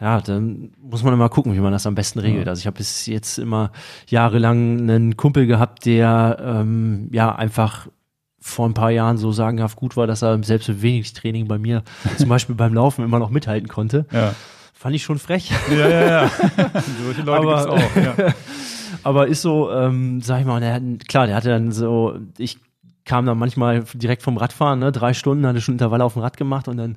Ja, 0.00 0.20
dann 0.20 0.70
muss 0.80 1.02
man 1.02 1.12
immer 1.12 1.28
gucken, 1.28 1.54
wie 1.54 1.60
man 1.60 1.72
das 1.72 1.86
am 1.86 1.94
besten 1.96 2.20
regelt. 2.20 2.46
Also 2.48 2.60
ich 2.60 2.66
habe 2.66 2.76
bis 2.76 3.06
jetzt 3.06 3.38
immer 3.38 3.72
jahrelang 4.08 4.78
einen 4.80 5.16
Kumpel 5.16 5.46
gehabt, 5.46 5.86
der 5.86 6.38
ähm, 6.40 7.08
ja 7.12 7.34
einfach 7.34 7.88
vor 8.40 8.68
ein 8.68 8.74
paar 8.74 8.90
Jahren 8.92 9.16
so 9.18 9.32
sagenhaft 9.32 9.76
gut 9.76 9.96
war, 9.96 10.06
dass 10.06 10.22
er 10.22 10.42
selbst 10.44 10.68
mit 10.68 10.82
wenig 10.82 11.12
Training 11.12 11.48
bei 11.48 11.58
mir 11.58 11.82
zum 12.16 12.28
Beispiel 12.28 12.54
beim 12.54 12.74
Laufen 12.74 13.04
immer 13.04 13.18
noch 13.18 13.30
mithalten 13.30 13.68
konnte. 13.68 14.06
Ja, 14.12 14.34
Fand 14.72 14.94
ich 14.94 15.02
schon 15.02 15.18
frech. 15.18 15.50
ja, 15.76 15.88
ja. 15.88 16.06
ja. 16.06 16.30
Solche 17.04 17.22
Leute 17.22 17.32
Aber- 17.48 17.56
gibt's 17.56 17.66
auch. 17.66 18.18
Ja. 18.18 18.34
Aber 19.02 19.26
ist 19.28 19.42
so, 19.42 19.70
ähm, 19.72 20.20
sag 20.20 20.40
ich 20.40 20.46
mal, 20.46 20.60
der 20.60 20.80
klar, 21.08 21.26
der 21.26 21.36
hatte 21.36 21.48
dann 21.50 21.72
so, 21.72 22.18
ich 22.38 22.58
kam 23.08 23.26
dann 23.26 23.38
manchmal 23.38 23.84
direkt 23.94 24.22
vom 24.22 24.36
Radfahren, 24.36 24.78
ne, 24.78 24.92
drei 24.92 25.14
Stunden, 25.14 25.46
hatte 25.46 25.60
schon 25.60 25.74
Intervalle 25.74 26.04
auf 26.04 26.12
dem 26.12 26.22
Rad 26.22 26.36
gemacht 26.36 26.68
und 26.68 26.76
dann 26.76 26.96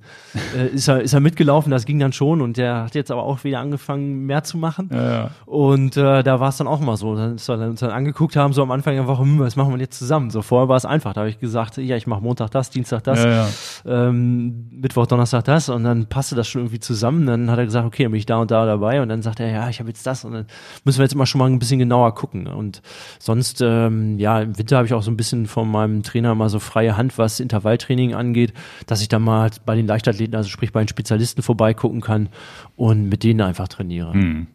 äh, 0.55 0.68
ist, 0.68 0.88
er, 0.88 1.01
ist 1.01 1.14
er 1.14 1.22
mitgelaufen, 1.22 1.72
das 1.72 1.86
ging 1.86 1.99
dann 1.99 2.12
schon 2.14 2.41
und 2.41 2.57
der 2.57 2.84
hat 2.84 2.95
jetzt 2.95 3.09
aber 3.09 3.24
auch 3.24 3.43
wieder 3.43 3.59
angefangen, 3.59 4.26
mehr 4.26 4.43
zu 4.43 4.57
machen. 4.57 4.89
Ja, 4.93 5.12
ja. 5.12 5.30
Und 5.45 5.95
äh, 5.97 6.22
da 6.22 6.39
war 6.39 6.49
es 6.49 6.57
dann 6.57 6.68
auch 6.68 6.82
mal 6.82 6.97
so, 6.97 7.16
dass 7.16 7.47
wir 7.47 7.55
uns 7.55 7.80
dann 7.80 7.91
angeguckt 7.91 8.36
haben, 8.36 8.53
so 8.53 8.62
am 8.62 8.72
Anfang 8.72 8.93
der 8.95 9.07
Woche, 9.07 9.24
hm, 9.24 9.39
was 9.39 9.55
machen 9.55 9.74
wir 9.74 9.80
jetzt 9.80 9.97
zusammen? 9.97 10.30
So 10.30 10.41
vorher 10.41 10.68
war 10.68 10.76
es 10.76 10.86
einfach, 10.86 11.14
da 11.14 11.22
habe 11.22 11.30
ich 11.30 11.39
gesagt, 11.39 11.78
ja, 11.78 11.95
ich 11.95 12.07
mache 12.07 12.22
Montag 12.22 12.51
das, 12.51 12.70
Dienstag 12.70 13.03
das, 13.05 13.24
Ja, 13.24 13.47
ähm, 13.86 14.68
Mittwoch, 14.72 15.07
Donnerstag 15.07 15.45
das 15.45 15.70
und 15.70 15.86
dann 15.86 16.07
passte 16.07 16.36
das 16.36 16.47
schon 16.47 16.64
irgendwie 16.64 16.80
zusammen. 16.80 17.26
Dann 17.26 17.49
hat 17.49 17.57
er 17.57 17.66
gesagt, 17.66 17.86
okay, 17.86 18.03
bin 18.03 18.16
ich 18.16 18.26
da 18.26 18.38
und 18.38 18.51
da 18.51 18.66
dabei 18.66 19.01
und 19.01 19.07
dann 19.07 19.22
sagt 19.22 19.39
er, 19.39 19.49
ja, 19.49 19.70
ich 19.70 19.80
habe 19.80 19.89
jetzt 19.89 20.05
das 20.05 20.26
und 20.26 20.34
dann 20.34 20.45
müssen 20.84 20.99
wir 20.99 21.05
jetzt 21.05 21.14
immer 21.14 21.26
schon 21.26 21.39
mal 21.39 21.49
ein 21.49 21.59
bisschen 21.59 21.80
genauer 21.80 22.14
gucken. 22.16 22.47
Und 22.47 22.82
sonst, 23.20 23.62
ähm, 23.62 24.20
ja, 24.20 24.41
im 24.41 24.57
Winter 24.57 24.78
habe 24.78 24.88
ich 24.88 24.93
auch 24.93 25.03
so 25.03 25.12
ein 25.12 25.18
bisschen 25.18 25.45
von 25.45 25.70
meinem 25.70 26.01
Trainer 26.04 26.36
mal 26.36 26.49
so 26.49 26.60
freie 26.60 26.97
Hand, 26.97 27.18
was 27.18 27.39
Intervalltraining 27.39 28.14
angeht, 28.14 28.54
dass 28.88 29.02
ich 29.02 29.10
dann 29.10 29.22
mal 29.22 29.49
bei 29.66 29.76
den 29.76 29.88
Leichtathleten, 29.88 30.36
also 30.36 30.49
sprich 30.49 30.72
bei 30.72 30.84
den 30.84 30.88
Spezialisten 30.88 31.41
vorbeigucken 31.41 32.02
kann 32.02 32.30
und 32.76 33.10
mit 33.10 33.24
denen 33.24 33.41
einfach 33.41 33.68
trainiere. 33.68 34.14
Hm. 34.14 34.47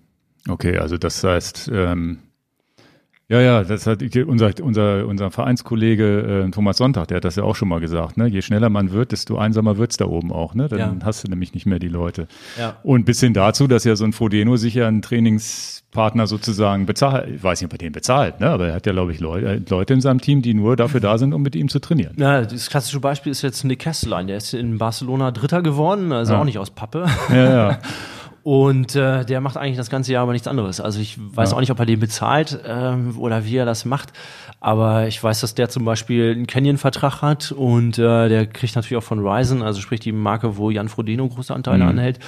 Okay, 0.49 0.79
also 0.79 0.97
das 0.97 1.23
heißt, 1.25 1.71
ähm, 1.73 2.19
ja, 3.29 3.41
ja, 3.41 3.65
das 3.65 3.87
hat 3.87 4.03
unser, 4.27 4.53
unser, 4.63 5.07
unser 5.07 5.31
Vereinskollege 5.33 6.45
äh, 6.47 6.51
Thomas 6.53 6.77
Sonntag, 6.77 7.09
der 7.09 7.17
hat 7.17 7.25
das 7.25 7.35
ja 7.37 7.43
auch 7.43 7.57
schon 7.57 7.69
mal 7.69 7.81
gesagt, 7.81 8.17
ne? 8.17 8.27
Je 8.29 8.41
schneller 8.43 8.69
man 8.71 8.93
wird, 8.93 9.11
desto 9.13 9.37
einsamer 9.37 9.79
wird's 9.79 9.97
da 9.97 10.05
oben 10.07 10.31
auch, 10.33 10.55
ne? 10.55 10.69
Dann 10.69 10.79
Ja. 10.79 10.95
hast 11.05 11.25
du 11.25 11.29
nämlich 11.31 11.53
nicht 11.53 11.67
mehr 11.67 11.79
die 11.81 11.89
Leute. 11.89 12.29
Ja. 12.59 12.77
Und 12.85 13.05
bis 13.05 13.19
hin 13.21 13.33
dazu, 13.35 13.67
dass 13.67 13.83
ja 13.85 13.97
so 13.97 14.05
ein 14.05 14.13
Frodeno 14.13 14.57
sich 14.57 14.75
ja 14.75 14.87
einen 14.87 15.03
Trainingspartner 15.03 16.27
sozusagen 16.29 16.87
bezahlt, 16.87 17.29
ich 17.35 17.43
weiß 17.43 17.61
nicht, 17.61 17.67
ob 17.67 17.73
er 17.75 17.79
den 17.79 17.93
bezahlt, 17.93 18.39
ne? 18.41 18.49
Aber 18.49 18.69
er 18.69 18.75
hat 18.75 18.87
ja, 18.87 18.93
glaube 18.93 19.11
ich, 19.13 19.19
Leute, 19.19 19.61
Leute 19.69 19.95
in 19.95 20.01
seinem 20.01 20.21
Team, 20.21 20.41
die 20.43 20.55
nur 20.55 20.77
dafür 20.77 21.01
da 21.01 21.19
sind, 21.19 21.33
um 21.35 21.43
mit 21.43 21.57
ihm 21.57 21.69
zu 21.69 21.81
trainieren. 21.81 22.15
Ja, 22.19 22.43
das 22.43 22.71
klassische 22.71 23.01
Beispiel 23.01 23.33
ist 23.33 23.43
jetzt 23.43 23.65
Nick 23.65 23.81
Kesslein. 23.81 24.29
Der 24.29 24.37
ist 24.37 24.55
in 24.55 24.79
Barcelona 24.79 25.33
Dritter 25.33 25.63
geworden, 25.63 26.13
also 26.13 26.35
Ja. 26.35 26.41
auch 26.41 26.45
nicht 26.45 26.59
aus 26.59 26.71
Pappe. 26.71 27.07
Ja, 27.31 27.37
ja. 27.71 27.79
Und 28.47 28.95
äh, 28.95 29.25
der 29.25 29.41
macht 29.41 29.57
eigentlich 29.57 29.77
das 29.77 29.91
ganze 29.91 30.13
Jahr 30.13 30.23
aber 30.23 30.31
nichts 30.33 30.47
anderes. 30.47 30.81
Also 30.81 31.01
ich 31.01 31.19
weiß 31.19 31.51
Ja. 31.51 31.57
auch 31.57 31.61
nicht, 31.61 31.73
ob 31.73 31.81
er 31.81 31.85
den 31.87 31.99
bezahlt 31.99 32.61
ähm, 32.65 33.19
oder 33.19 33.45
wie 33.45 33.57
er 33.57 33.67
das 33.67 33.85
macht. 33.85 34.13
Aber 34.61 35.09
ich 35.09 35.23
weiß, 35.23 35.41
dass 35.41 35.57
der 35.57 35.69
zum 35.69 35.85
Beispiel 35.85 36.31
einen 36.31 36.47
Canyon-Vertrag 36.47 37.23
hat 37.23 37.51
und 37.51 37.99
äh, 37.99 38.29
der 38.29 38.47
kriegt 38.47 38.77
natürlich 38.77 38.97
auch 38.99 39.07
von 39.07 39.19
Ryzen, 39.19 39.63
also 39.63 39.81
sprich 39.81 39.99
die 39.99 40.13
Marke, 40.13 40.57
wo 40.57 40.71
Jan 40.71 40.89
Frodeno 40.89 41.27
große 41.29 41.53
Anteile 41.53 41.83
Mhm. 41.83 41.91
anhält, 41.91 42.21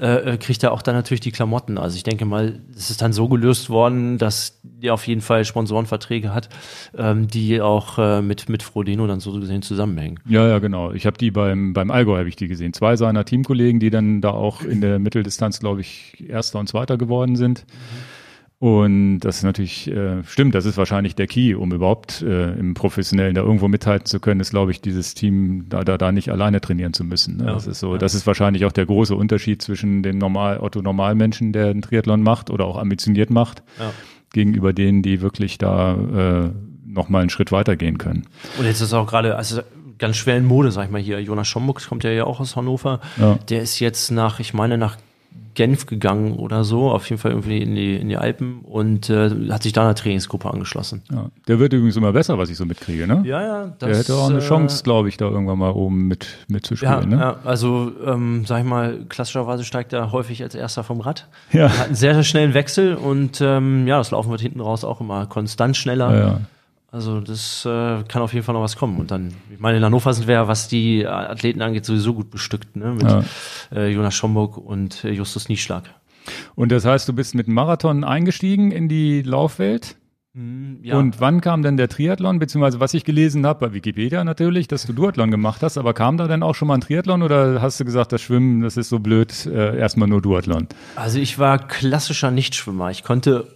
äh, 0.00 0.34
äh, 0.34 0.36
kriegt 0.36 0.62
er 0.62 0.70
auch 0.70 0.80
dann 0.80 0.94
natürlich 0.94 1.20
die 1.20 1.32
Klamotten. 1.32 1.76
Also 1.76 1.96
ich 1.96 2.04
denke 2.04 2.24
mal, 2.24 2.60
es 2.76 2.90
ist 2.90 3.02
dann 3.02 3.12
so 3.12 3.28
gelöst 3.28 3.68
worden, 3.68 4.16
dass 4.16 4.60
der 4.62 4.94
auf 4.94 5.04
jeden 5.08 5.22
Fall 5.22 5.44
Sponsorenverträge 5.44 6.32
hat, 6.32 6.50
ähm, 6.96 7.26
die 7.26 7.60
auch 7.60 7.98
äh, 7.98 8.22
mit, 8.22 8.48
mit 8.48 8.62
Frodeno 8.62 9.08
dann 9.08 9.18
so 9.18 9.32
gesehen 9.40 9.62
zusammenhängen. 9.62 10.20
Ja, 10.28 10.46
ja, 10.46 10.60
genau. 10.60 10.92
Ich 10.92 11.04
habe 11.04 11.18
die 11.18 11.32
beim, 11.32 11.72
beim 11.72 11.90
Allgäu 11.90 12.16
habe 12.18 12.28
ich 12.28 12.36
die 12.36 12.46
gesehen. 12.46 12.72
Zwei 12.74 12.94
seiner 12.94 13.24
Teamkollegen, 13.24 13.80
die 13.80 13.90
dann 13.90 14.20
da 14.20 14.30
auch 14.30 14.62
in 14.62 14.80
der 14.80 15.00
Mitteldistanz, 15.00 15.63
glaube 15.64 15.80
ich, 15.80 16.22
Erster 16.28 16.58
und 16.58 16.68
Zweiter 16.68 16.96
geworden 16.98 17.36
sind. 17.36 17.64
Und 18.60 19.20
das 19.20 19.38
ist 19.38 19.42
natürlich, 19.42 19.90
äh, 19.90 20.22
stimmt, 20.24 20.54
das 20.54 20.64
ist 20.64 20.76
wahrscheinlich 20.78 21.14
der 21.14 21.26
Key, 21.26 21.54
um 21.54 21.72
überhaupt 21.72 22.22
äh, 22.22 22.52
im 22.52 22.72
Professionellen 22.74 23.34
da 23.34 23.42
irgendwo 23.42 23.68
mithalten 23.68 24.06
zu 24.06 24.20
können, 24.20 24.40
ist, 24.40 24.50
glaube 24.50 24.70
ich, 24.70 24.80
dieses 24.80 25.14
Team 25.14 25.66
da, 25.68 25.84
da, 25.84 25.98
da 25.98 26.12
nicht 26.12 26.30
alleine 26.30 26.60
trainieren 26.60 26.94
zu 26.94 27.04
müssen. 27.04 27.38
Ne? 27.38 27.46
Ja. 27.46 27.52
Das 27.54 27.66
ist 27.66 27.80
so, 27.80 27.96
das 27.98 28.14
ist 28.14 28.26
wahrscheinlich 28.26 28.64
auch 28.64 28.72
der 28.72 28.86
große 28.86 29.14
Unterschied 29.14 29.60
zwischen 29.60 30.02
dem 30.02 30.16
Normal, 30.18 30.60
Otto 30.60 30.80
Normalmenschen, 30.80 31.52
der 31.52 31.66
einen 31.68 31.82
Triathlon 31.82 32.22
macht 32.22 32.48
oder 32.48 32.64
auch 32.64 32.78
ambitioniert 32.78 33.28
macht, 33.28 33.62
Ja. 33.78 33.90
gegenüber 34.32 34.72
denen, 34.72 35.02
die 35.02 35.20
wirklich 35.20 35.58
da 35.58 35.94
äh, 35.94 36.50
nochmal 36.86 37.22
einen 37.22 37.30
Schritt 37.30 37.52
weitergehen 37.52 37.98
können. 37.98 38.24
Und 38.58 38.64
jetzt 38.66 38.80
ist 38.80 38.94
auch 38.94 39.06
gerade, 39.08 39.36
also 39.36 39.60
ganz 39.98 40.16
schwer 40.16 40.36
in 40.36 40.46
Mode, 40.46 40.70
sag 40.70 40.86
ich 40.86 40.90
mal 40.90 41.00
hier. 41.02 41.20
Jonas 41.20 41.48
Schomburg 41.48 41.86
kommt 41.86 42.04
ja, 42.04 42.10
ja 42.10 42.24
auch 42.24 42.40
aus 42.40 42.56
Hannover. 42.56 43.00
Ja. 43.18 43.38
Der 43.50 43.62
ist 43.62 43.78
jetzt 43.80 44.10
nach, 44.10 44.40
ich 44.40 44.54
meine, 44.54 44.78
nach 44.78 44.96
Genf 45.54 45.86
gegangen 45.86 46.34
oder 46.34 46.64
so, 46.64 46.90
auf 46.90 47.08
jeden 47.08 47.20
Fall 47.20 47.30
irgendwie 47.32 47.58
in 47.58 47.74
die, 47.74 47.96
in 47.96 48.08
die 48.08 48.16
Alpen 48.16 48.60
und 48.62 49.08
äh, 49.10 49.30
hat 49.50 49.62
sich 49.62 49.72
da 49.72 49.82
einer 49.82 49.94
Trainingsgruppe 49.94 50.50
angeschlossen. 50.50 51.02
Ja. 51.12 51.30
Der 51.48 51.58
wird 51.58 51.72
übrigens 51.72 51.96
immer 51.96 52.12
besser, 52.12 52.36
was 52.38 52.50
ich 52.50 52.56
so 52.56 52.64
mitkriege, 52.64 53.06
ne? 53.06 53.22
Ja, 53.24 53.42
ja, 53.42 53.64
das, 53.78 53.88
Der 53.88 53.98
hätte 53.98 54.14
auch 54.16 54.28
eine 54.30 54.38
äh, 54.38 54.42
Chance, 54.46 54.82
glaube 54.82 55.08
ich, 55.08 55.16
da 55.16 55.26
irgendwann 55.26 55.58
mal 55.58 55.70
oben 55.70 56.08
mit 56.08 56.24
Ja, 56.24 56.54
mitzuspielen. 56.54 57.08
ne? 57.10 57.16
ja, 57.18 57.36
also 57.44 57.92
ähm, 58.06 58.44
sag 58.46 58.58
ich 58.60 58.64
mal, 58.66 59.04
klassischerweise 59.08 59.64
steigt 59.64 59.92
er 59.92 60.12
häufig 60.12 60.42
als 60.42 60.54
erster 60.54 60.84
vom 60.84 61.00
Rad. 61.00 61.28
Ja. 61.52 61.68
Hat 61.70 61.86
einen 61.86 61.94
sehr, 61.94 62.14
sehr 62.14 62.24
schnellen 62.24 62.54
Wechsel 62.54 62.94
und 62.94 63.40
ähm, 63.40 63.86
ja, 63.86 63.98
das 63.98 64.10
Laufen 64.10 64.30
wird 64.30 64.40
hinten 64.40 64.60
raus 64.60 64.84
auch 64.84 65.00
immer 65.00 65.26
konstant 65.26 65.76
schneller. 65.76 66.12
Ja, 66.14 66.20
ja. 66.26 66.40
Also 66.94 67.20
das 67.20 67.64
äh, 67.66 68.04
kann 68.04 68.22
auf 68.22 68.32
jeden 68.32 68.44
Fall 68.46 68.54
noch 68.54 68.62
was 68.62 68.76
kommen. 68.76 69.00
Und 69.00 69.10
dann, 69.10 69.34
ich 69.52 69.58
meine, 69.58 69.78
in 69.78 69.84
Hannover 69.84 70.14
sind 70.14 70.28
wir 70.28 70.34
ja, 70.34 70.46
was 70.46 70.68
die 70.68 71.04
Athleten 71.04 71.60
angeht, 71.60 71.84
sowieso 71.84 72.14
gut 72.14 72.30
bestückt, 72.30 72.76
ne? 72.76 72.92
Mit 72.92 73.02
Ja. 73.02 73.24
äh, 73.74 73.88
Jonas 73.88 74.14
Schomburg 74.14 74.56
und 74.58 75.02
äh, 75.02 75.10
Justus 75.10 75.48
Nieschlag. 75.48 75.82
Und 76.54 76.70
das 76.70 76.84
heißt, 76.84 77.08
du 77.08 77.12
bist 77.12 77.34
mit 77.34 77.48
dem 77.48 77.54
Marathon 77.54 78.04
eingestiegen 78.04 78.70
in 78.70 78.88
die 78.88 79.22
Laufwelt. 79.22 79.96
Ja. 80.82 80.96
Und 80.98 81.20
wann 81.20 81.40
kam 81.40 81.62
denn 81.62 81.76
der 81.76 81.88
Triathlon? 81.88 82.40
Beziehungsweise 82.40 82.80
was 82.80 82.92
ich 82.94 83.04
gelesen 83.04 83.46
habe, 83.46 83.68
bei 83.68 83.72
Wikipedia 83.74 84.24
natürlich, 84.24 84.66
dass 84.66 84.84
du 84.84 84.92
Duathlon 84.92 85.30
gemacht 85.30 85.62
hast, 85.62 85.78
aber 85.78 85.94
kam 85.94 86.16
da 86.16 86.26
denn 86.26 86.42
auch 86.42 86.54
schon 86.56 86.66
mal 86.66 86.74
ein 86.74 86.80
Triathlon 86.80 87.22
oder 87.22 87.62
hast 87.62 87.78
du 87.78 87.84
gesagt, 87.84 88.10
das 88.10 88.20
Schwimmen, 88.20 88.62
das 88.62 88.76
ist 88.76 88.88
so 88.88 88.98
blöd, 88.98 89.46
äh, 89.46 89.78
erstmal 89.78 90.08
nur 90.08 90.20
Duathlon? 90.22 90.66
Also 90.96 91.20
ich 91.20 91.38
war 91.38 91.58
klassischer 91.58 92.32
Nichtschwimmer. 92.32 92.90
Ich 92.90 93.04
konnte 93.04 93.46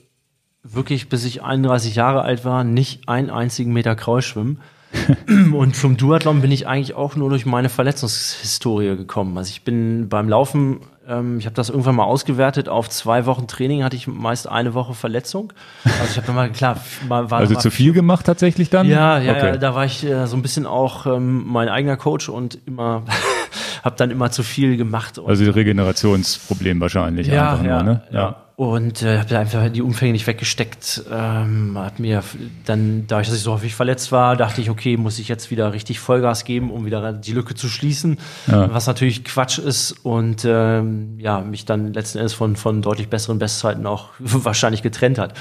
wirklich, 0.63 1.09
bis 1.09 1.25
ich 1.25 1.43
31 1.43 1.95
Jahre 1.95 2.23
alt 2.23 2.45
war, 2.45 2.65
nicht 2.65 3.09
einen 3.09 3.31
einzigen 3.31 3.73
Meter 3.73 3.95
Kraul 3.95 4.23
schwimmen. 4.23 4.61
Und 5.53 5.77
zum 5.77 5.97
Duathlon 5.97 6.41
bin 6.41 6.51
ich 6.51 6.67
eigentlich 6.67 6.95
auch 6.95 7.15
nur 7.15 7.29
durch 7.29 7.45
meine 7.45 7.69
Verletzungshistorie 7.69 8.97
gekommen. 8.97 9.37
Also 9.37 9.51
ich 9.51 9.63
bin 9.63 10.09
beim 10.09 10.31
Laufen, 10.31 10.81
ähm, 11.07 11.39
ich 11.39 11.45
habe 11.45 11.55
das 11.55 11.69
irgendwann 11.69 11.97
mal 11.97 12.05
ausgewertet, 12.05 12.71
auf 12.71 12.89
zwei 12.89 13.27
Wochen 13.27 13.47
Training 13.47 13.85
hatte 13.85 13.97
ich 13.97 14.07
meist 14.07 14.49
eine 14.49 14.73
Woche 14.73 14.95
Verletzung. 14.95 15.53
Also 15.85 16.13
ich 16.13 16.17
habe 16.17 16.27
dann 16.27 16.37
mal, 16.37 16.51
klar, 16.51 16.81
mal, 17.07 17.31
war 17.31 17.41
Also 17.41 17.55
mal 17.55 17.61
zu 17.61 17.71
viel 17.71 17.93
gemacht 17.93 18.25
tatsächlich 18.25 18.71
dann? 18.71 18.87
Ja, 18.87 19.19
ja, 19.19 19.33
okay. 19.33 19.47
ja, 19.49 19.57
da 19.59 19.75
war 19.75 19.85
ich 19.85 20.05
äh, 20.05 20.27
so 20.27 20.37
ein 20.37 20.43
bisschen 20.43 20.67
auch 20.67 21.07
ähm, 21.07 21.45
mein 21.47 21.69
eigener 21.69 21.99
Coach 21.99 22.31
und 22.31 22.59
immer, 22.67 23.03
habe 23.85 23.97
dann 23.97 24.11
immer 24.11 24.31
zu 24.31 24.43
viel 24.43 24.79
gemacht. 24.79 25.21
Also 25.25 25.51
Regenerationsproblem 25.51 26.81
wahrscheinlich 26.81 27.27
ja, 27.27 27.53
einfach 27.53 27.65
ja, 27.65 27.83
nur, 27.83 27.95
ne? 27.95 28.03
ja. 28.11 28.48
Und 28.59 29.05
äh, 29.05 29.21
habe 29.21 29.39
einfach 29.39 29.69
die 29.69 29.83
Umfänge 29.83 30.11
nicht 30.11 30.27
weggesteckt. 30.27 31.05
Ähm, 31.13 31.79
hat 31.79 32.01
mir 32.01 32.25
dann, 32.65 33.05
dadurch, 33.07 33.29
dass 33.29 33.37
ich 33.37 33.45
so 33.45 33.53
häufig 33.53 33.77
verletzt 33.77 34.11
war, 34.11 34.35
dachte 34.35 34.61
ich, 34.61 34.69
okay, 34.69 34.97
muss 34.97 35.21
ich 35.21 35.29
jetzt 35.29 35.53
wieder 35.53 35.73
richtig 35.73 36.01
Vollgas 36.01 36.43
geben, 36.43 36.73
um 36.73 36.85
wieder 36.85 37.13
die 37.13 37.31
Lücke 37.31 37.55
zu 37.55 37.69
schließen. 37.69 38.19
Ja. 38.49 38.75
Was 38.75 38.89
natürlich 38.89 39.23
Quatsch 39.23 39.61
ist 39.61 39.93
und 40.03 40.45
ähm, 40.45 41.21
ja, 41.21 41.41
mich 41.41 41.67
dann 41.67 41.93
letzten 41.93 42.19
Endes 42.19 42.35
von, 42.35 42.57
von 42.57 42.83
deutlich 42.83 43.09
besseren 43.09 43.39
Bestzeiten 43.39 43.87
auch 43.87 44.09
wahrscheinlich 44.19 44.83
getrennt 44.83 45.19
hat. 45.19 45.35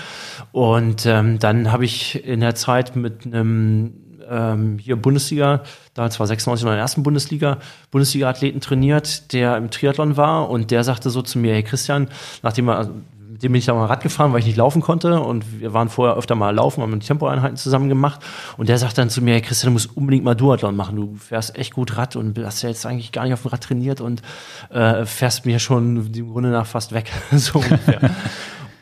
Und 0.51 1.07
ähm, 1.07 1.39
dann 1.39 1.72
habe 1.72 1.86
ich 1.86 2.24
in 2.24 2.41
der 2.41 2.53
Zeit 2.53 2.95
mit 2.95 3.26
einem 3.26 4.07
ähm, 4.30 4.78
hier 4.80 4.95
Bundesliga, 4.95 5.63
da 5.93 6.09
zwar 6.09 6.28
96 6.28 6.65
noch 6.65 6.71
in 6.71 6.75
der 6.75 6.82
ersten 6.82 7.03
Bundesliga, 7.03 7.57
Bundesliga-Athleten 7.91 8.61
trainiert, 8.61 9.34
der 9.34 9.57
im 9.57 9.69
Triathlon 9.69 10.17
war 10.17 10.49
und 10.49 10.71
der 10.71 10.84
sagte 10.84 11.09
so 11.09 11.21
zu 11.21 11.39
mir, 11.39 11.53
hey 11.53 11.63
Christian, 11.63 12.09
nachdem 12.43 12.69
er, 12.69 12.89
mit 13.38 13.43
dem 13.43 13.51
bin 13.51 13.59
ich 13.59 13.65
da 13.65 13.73
mal 13.75 13.86
Rad 13.86 14.01
gefahren, 14.01 14.34
weil 14.34 14.39
ich 14.39 14.47
nicht 14.47 14.57
laufen 14.57 14.82
konnte 14.82 15.19
und 15.19 15.59
wir 15.59 15.71
waren 15.73 15.89
vorher 15.89 16.17
öfter 16.17 16.34
mal 16.34 16.55
laufen, 16.55 16.82
haben 16.82 16.99
Tempoeinheiten 16.99 17.55
zusammen 17.55 17.88
gemacht 17.88 18.19
und 18.57 18.67
der 18.67 18.78
sagt 18.78 18.97
dann 18.97 19.09
zu 19.09 19.21
mir, 19.21 19.36
hey 19.36 19.41
Christian, 19.41 19.69
du 19.69 19.73
musst 19.73 19.95
unbedingt 19.95 20.23
mal 20.23 20.36
Duathlon 20.36 20.75
machen, 20.75 20.95
du 20.95 21.15
fährst 21.15 21.55
echt 21.55 21.73
gut 21.73 21.97
Rad 21.97 22.15
und 22.15 22.38
hast 22.43 22.63
ja 22.63 22.69
jetzt 22.69 22.86
eigentlich 22.86 23.11
gar 23.11 23.25
nicht 23.25 23.34
auf 23.34 23.43
dem 23.43 23.51
Rad 23.51 23.61
trainiert 23.61 24.01
und 24.01 24.23
äh, 24.71 25.05
fährst 25.05 25.45
mir 25.45 25.59
schon 25.59 26.11
im 26.13 26.32
Grunde 26.32 26.49
nach 26.49 26.65
fast 26.65 26.93
weg, 26.93 27.11
so 27.32 27.59
ungefähr. 27.59 27.99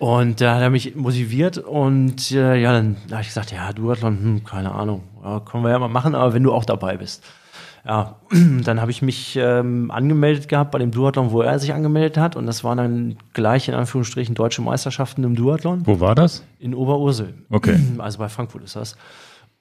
Und 0.05 0.39
da 0.39 0.53
hat 0.53 0.61
er 0.61 0.69
mich 0.69 0.95
motiviert 0.95 1.57
und 1.57 2.29
äh, 2.29 2.61
ja, 2.61 2.73
dann 2.73 2.95
habe 3.09 3.21
ich 3.21 3.29
gesagt, 3.29 3.51
ja, 3.51 3.73
Duathlon, 3.73 4.19
hm, 4.19 4.43
keine 4.43 4.71
Ahnung, 4.71 5.01
ja, 5.23 5.39
können 5.39 5.63
wir 5.63 5.71
ja 5.71 5.79
mal 5.79 5.87
machen, 5.87 6.13
aber 6.13 6.35
wenn 6.35 6.43
du 6.43 6.53
auch 6.53 6.63
dabei 6.63 6.95
bist. 6.95 7.23
Ja, 7.83 8.17
dann 8.63 8.81
habe 8.81 8.91
ich 8.91 9.01
mich 9.01 9.35
ähm, 9.35 9.89
angemeldet 9.89 10.47
gehabt 10.47 10.69
bei 10.69 10.77
dem 10.77 10.91
Duathlon, 10.91 11.31
wo 11.31 11.41
er 11.41 11.57
sich 11.57 11.73
angemeldet 11.73 12.19
hat 12.19 12.35
und 12.35 12.45
das 12.45 12.63
waren 12.63 12.77
dann 12.77 13.17
gleich 13.33 13.67
in 13.67 13.73
Anführungsstrichen 13.73 14.35
deutsche 14.35 14.61
Meisterschaften 14.61 15.23
im 15.23 15.35
Duathlon 15.35 15.81
Wo 15.87 15.99
war 15.99 16.13
das? 16.13 16.43
in 16.59 16.75
Oberursel. 16.75 17.33
Okay. 17.49 17.79
Also 17.97 18.19
bei 18.19 18.29
Frankfurt 18.29 18.63
ist 18.63 18.75
das. 18.75 18.95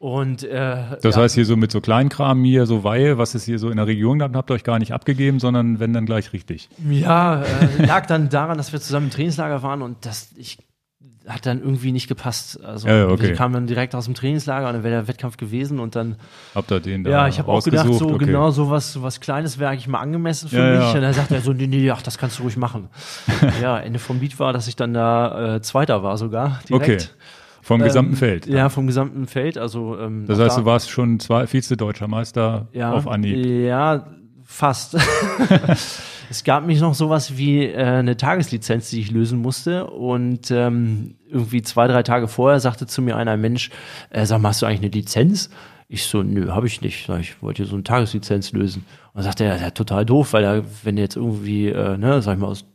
Und 0.04 0.42
äh, 0.42 0.76
Das 1.00 1.16
ja, 1.16 1.22
heißt 1.22 1.34
hier 1.34 1.46
so 1.46 1.56
mit 1.56 1.70
so 1.72 1.80
Kleinkram 1.80 2.44
hier, 2.44 2.66
so 2.66 2.84
Weihe, 2.84 3.16
was 3.16 3.34
es 3.34 3.44
hier 3.44 3.58
so 3.58 3.70
in 3.70 3.78
der 3.78 3.86
Region 3.86 4.18
gab, 4.18 4.36
habt 4.36 4.50
ihr 4.50 4.54
euch 4.54 4.62
gar 4.62 4.78
nicht 4.78 4.92
abgegeben, 4.92 5.40
sondern 5.40 5.80
wenn 5.80 5.94
dann 5.94 6.04
gleich 6.04 6.34
richtig. 6.34 6.68
Ja, 6.86 7.42
äh, 7.42 7.86
lag 7.86 8.04
dann 8.04 8.28
daran, 8.28 8.58
dass 8.58 8.70
wir 8.70 8.82
zusammen 8.82 9.06
im 9.06 9.12
Trainingslager 9.12 9.62
waren 9.62 9.80
und 9.80 10.04
das 10.04 10.28
ich 10.36 10.58
hat 11.26 11.46
dann 11.46 11.62
irgendwie 11.62 11.90
nicht 11.90 12.06
gepasst. 12.06 12.62
Also 12.62 12.86
Ja, 12.86 13.06
okay. 13.08 13.28
wir 13.28 13.34
kamen 13.34 13.54
dann 13.54 13.66
direkt 13.66 13.94
aus 13.94 14.04
dem 14.04 14.12
Trainingslager 14.12 14.66
und 14.66 14.74
dann 14.74 14.82
wäre 14.84 14.92
der 14.94 15.08
Wettkampf 15.08 15.38
gewesen 15.38 15.80
und 15.80 15.96
dann 15.96 16.16
Habt 16.54 16.70
ihr 16.70 16.80
den 16.80 17.02
da 17.04 17.10
ja, 17.10 17.28
ich 17.28 17.38
habe 17.38 17.50
auch 17.50 17.64
gedacht, 17.64 17.90
so? 17.94 18.10
Okay. 18.10 18.26
genau 18.26 18.50
so 18.50 18.68
was, 18.68 18.92
so 18.92 19.02
was 19.02 19.20
Kleines 19.20 19.58
wäre 19.58 19.70
eigentlich 19.70 19.88
mal 19.88 20.00
angemessen 20.00 20.50
für 20.50 20.56
Ja, 20.58 20.70
mich. 20.72 20.80
ja. 20.80 20.92
Und 20.92 21.00
dann 21.00 21.14
sagt 21.14 21.30
er 21.30 21.40
so, 21.40 21.54
nee, 21.54 21.66
nee, 21.66 21.90
ach, 21.90 22.02
das 22.02 22.18
kannst 22.18 22.40
du 22.40 22.42
ruhig 22.42 22.58
machen. 22.58 22.90
ja, 23.62 23.78
Ende 23.78 23.98
vom 23.98 24.20
Lied 24.20 24.38
war, 24.38 24.52
dass 24.52 24.68
ich 24.68 24.76
dann 24.76 24.92
da 24.92 25.54
äh, 25.56 25.62
Zweiter 25.62 26.02
war 26.02 26.18
sogar 26.18 26.60
direkt. 26.68 26.90
Okay. 26.90 26.98
Vom 27.64 27.80
gesamten 27.80 28.14
Feld. 28.14 28.46
Ja, 28.46 28.68
vom 28.68 28.86
gesamten 28.86 29.26
Feld. 29.26 29.56
Also, 29.56 29.98
ähm, 29.98 30.26
Das 30.26 30.38
heißt, 30.38 30.58
da- 30.58 30.60
du 30.60 30.66
warst 30.66 30.90
schon 30.90 31.18
zwei 31.18 31.46
Vize-Deutscher 31.46 32.08
Meister 32.08 32.68
ja, 32.74 32.92
auf 32.92 33.08
Anhieb. 33.08 33.44
Ja, 33.46 34.06
fast. 34.44 34.96
es 36.30 36.44
gab 36.44 36.66
mich 36.66 36.80
noch 36.80 36.94
sowas 36.94 37.38
wie 37.38 37.64
äh, 37.64 37.76
eine 37.82 38.18
Tageslizenz, 38.18 38.90
die 38.90 39.00
ich 39.00 39.10
lösen 39.10 39.40
musste. 39.40 39.86
Und 39.86 40.50
ähm, 40.50 41.14
irgendwie 41.26 41.62
zwei, 41.62 41.86
drei 41.88 42.02
Tage 42.02 42.28
vorher 42.28 42.60
sagte 42.60 42.86
zu 42.86 43.00
mir 43.00 43.16
einer 43.16 43.38
Mensch, 43.38 43.70
äh, 44.10 44.26
sag 44.26 44.42
mal, 44.42 44.50
hast 44.50 44.60
du 44.60 44.66
eigentlich 44.66 44.80
eine 44.80 44.90
Lizenz? 44.90 45.48
Ich 45.88 46.04
so, 46.04 46.22
nö, 46.22 46.50
habe 46.50 46.66
ich 46.66 46.82
nicht. 46.82 47.08
Ich 47.20 47.42
wollte 47.42 47.62
hier 47.62 47.70
so 47.70 47.76
eine 47.76 47.84
Tageslizenz 47.84 48.52
lösen. 48.52 48.84
Und 49.12 49.16
dann 49.16 49.24
sagte 49.24 49.44
er, 49.44 49.58
ja, 49.58 49.70
total 49.70 50.04
doof, 50.04 50.34
weil 50.34 50.44
er, 50.44 50.64
wenn 50.82 50.96
du 50.96 51.02
jetzt 51.02 51.16
irgendwie, 51.16 51.68
äh, 51.68 51.96
ne, 51.96 52.20
sag 52.20 52.34
ich 52.34 52.40
mal, 52.40 52.48
aus 52.48 52.66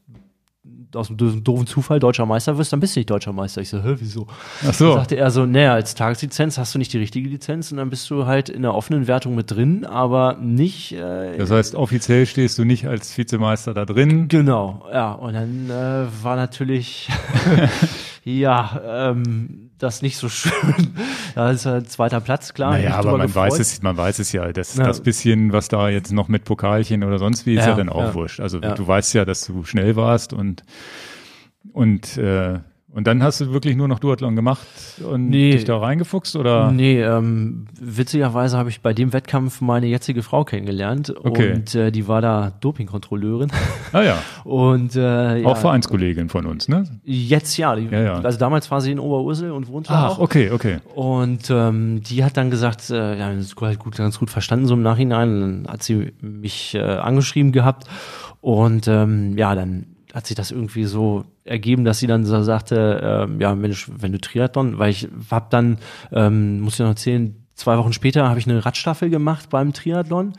aus 0.96 1.10
einem 1.10 1.44
doofen 1.44 1.68
Zufall 1.68 2.00
deutscher 2.00 2.26
Meister 2.26 2.58
wirst, 2.58 2.74
dann 2.74 2.80
bist 2.80 2.96
du 2.96 3.00
nicht 3.00 3.10
deutscher 3.10 3.32
Meister. 3.34 3.62
Ich 3.62 3.70
so, 3.70 3.84
hä, 3.84 3.96
wieso? 4.00 4.28
Ach 4.30 4.66
Dann 4.66 4.74
so. 4.74 4.94
sagte 4.94 5.16
er 5.18 5.30
so, 5.32 5.46
naja, 5.46 5.74
als 5.74 5.94
Tageslizenz 5.96 6.58
hast 6.58 6.74
du 6.74 6.80
nicht 6.80 6.92
die 6.94 6.98
richtige 6.98 7.30
Lizenz 7.30 7.72
und 7.72 7.78
dann 7.78 7.90
bist 7.90 8.10
du 8.10 8.26
halt 8.26 8.50
in 8.50 8.62
der 8.64 8.74
offenen 8.74 9.08
Wertung 9.08 9.36
mit 9.36 9.52
drin, 9.52 9.86
aber 9.86 10.38
nicht 10.42 10.94
äh, 10.94 11.38
Das 11.38 11.52
heißt, 11.52 11.76
offiziell 11.76 12.26
stehst 12.26 12.58
du 12.58 12.66
nicht 12.66 12.88
als 12.88 13.18
Vizemeister 13.18 13.74
da 13.74 13.86
drin. 13.86 14.28
genau. 14.28 14.86
Ja, 14.92 15.12
und 15.14 15.34
dann 15.34 15.70
äh, 15.70 16.08
war 16.24 16.36
natürlich 16.36 17.08
ja 18.24 18.82
ähm, 19.12 19.69
das 19.80 20.02
nicht 20.02 20.18
so 20.18 20.30
schön. 20.30 20.94
da 21.36 21.52
ist 21.52 21.66
halt 21.66 21.90
zweiter 21.90 22.20
Platz, 22.22 22.54
klar. 22.54 22.72
Naja, 22.72 22.96
aber 22.96 23.18
man 23.18 23.28
gefreut. 23.28 23.52
weiß 23.54 23.60
es, 23.60 23.82
man 23.82 23.98
weiß 23.98 24.20
es 24.20 24.32
ja. 24.32 24.52
Das, 24.52 24.76
Ja. 24.76 24.86
das 24.86 25.02
bisschen, 25.02 25.52
was 25.54 25.68
da 25.70 25.90
jetzt 25.90 26.12
noch 26.12 26.28
mit 26.28 26.44
Pokalchen 26.46 27.04
oder 27.04 27.18
sonst 27.18 27.46
wie, 27.46 27.54
ist 27.56 27.62
ja, 27.62 27.70
Ja, 27.70 27.76
dann 27.76 27.90
auch 27.90 28.04
ja. 28.04 28.14
wurscht. 28.14 28.40
Also 28.40 28.60
du 28.60 28.88
weißt 28.88 29.14
ja, 29.16 29.26
dass 29.26 29.46
du 29.46 29.64
schnell 29.64 29.96
warst 29.96 30.34
und 30.34 30.64
und 31.74 32.18
äh, 32.18 32.60
und 32.92 33.06
dann 33.08 33.22
hast 33.22 33.40
du 33.40 33.52
wirklich 33.54 33.76
nur 33.76 33.88
noch 33.88 34.00
Duathlon 34.00 34.36
gemacht 34.36 34.66
und 35.08 35.30
Nee. 35.30 35.52
dich 35.52 35.64
da 35.66 35.78
reingefuchst 35.78 36.36
oder? 36.36 36.72
Nee, 36.72 37.02
ähm, 37.02 37.66
witzigerweise 37.80 38.58
habe 38.58 38.70
ich 38.70 38.82
bei 38.82 38.94
dem 38.94 39.14
Wettkampf 39.14 39.62
meine 39.62 39.86
jetzige 39.88 40.24
Frau 40.24 40.44
kennengelernt 40.44 41.14
Okay. 41.24 41.54
und 41.54 41.76
äh, 41.76 41.92
die 41.92 42.08
war 42.08 42.22
da 42.22 42.52
Dopingkontrolleurin 42.62 43.52
Ah 43.94 44.02
ja, 44.02 44.18
und 44.44 44.96
äh, 44.96 45.44
auch 45.46 45.50
ja, 45.50 45.56
Vereinskollegin 45.56 46.30
von 46.30 46.46
uns, 46.46 46.68
ne? 46.68 46.84
jetzt 47.04 47.58
ja, 47.58 47.76
die, 47.76 47.86
Ja, 47.92 48.02
ja. 48.02 48.14
also 48.22 48.40
damals 48.40 48.70
war 48.72 48.82
sie 48.82 48.92
in 48.92 49.00
Oberursel 49.00 49.52
und 49.52 49.68
wohnte 49.68 49.90
da 49.90 50.06
Ach, 50.08 50.10
auch. 50.12 50.20
okay, 50.20 50.50
okay. 50.52 50.80
Und 50.96 51.50
ähm, 51.52 52.02
die 52.02 52.24
hat 52.24 52.38
dann 52.38 52.50
gesagt, 52.50 52.90
äh, 52.90 53.18
ja, 53.20 53.34
das 53.34 53.46
ist 53.46 53.62
halt 53.62 53.80
gut, 53.80 53.96
ganz 53.98 54.18
gut 54.20 54.30
verstanden 54.30 54.66
so 54.66 54.74
im 54.74 54.82
Nachhinein. 54.82 55.30
Und 55.30 55.42
dann 55.66 55.74
hat 55.74 55.84
sie 55.84 56.14
mich 56.22 56.74
äh, 56.76 56.80
angeschrieben 56.82 57.52
gehabt 57.52 57.86
und 58.42 58.88
ähm, 58.88 59.38
ja, 59.38 59.54
dann 59.56 59.86
hat 60.14 60.26
sich 60.28 60.36
das 60.36 60.52
irgendwie 60.52 60.86
so 60.86 61.26
ergeben, 61.44 61.86
dass 61.86 62.00
sie 62.00 62.08
dann 62.08 62.26
so 62.26 62.42
sagte, 62.44 63.28
ähm, 63.30 63.40
ja 63.40 63.54
Mensch, 63.56 63.90
wenn 63.96 64.12
du 64.12 64.20
Triathlon, 64.20 64.80
weil 64.80 64.90
ich 64.90 65.08
hab 65.30 65.50
dann, 65.52 65.78
ähm, 66.12 66.62
muss 66.62 66.74
ich 66.76 66.80
noch 66.80 66.88
erzählen, 66.88 67.36
zwei 67.56 67.78
Wochen 67.78 67.94
später 67.94 68.28
habe 68.30 68.40
ich 68.40 68.48
eine 68.48 68.66
Radstaffel 68.66 69.10
gemacht 69.10 69.50
beim 69.50 69.74
Triathlon 69.74 70.34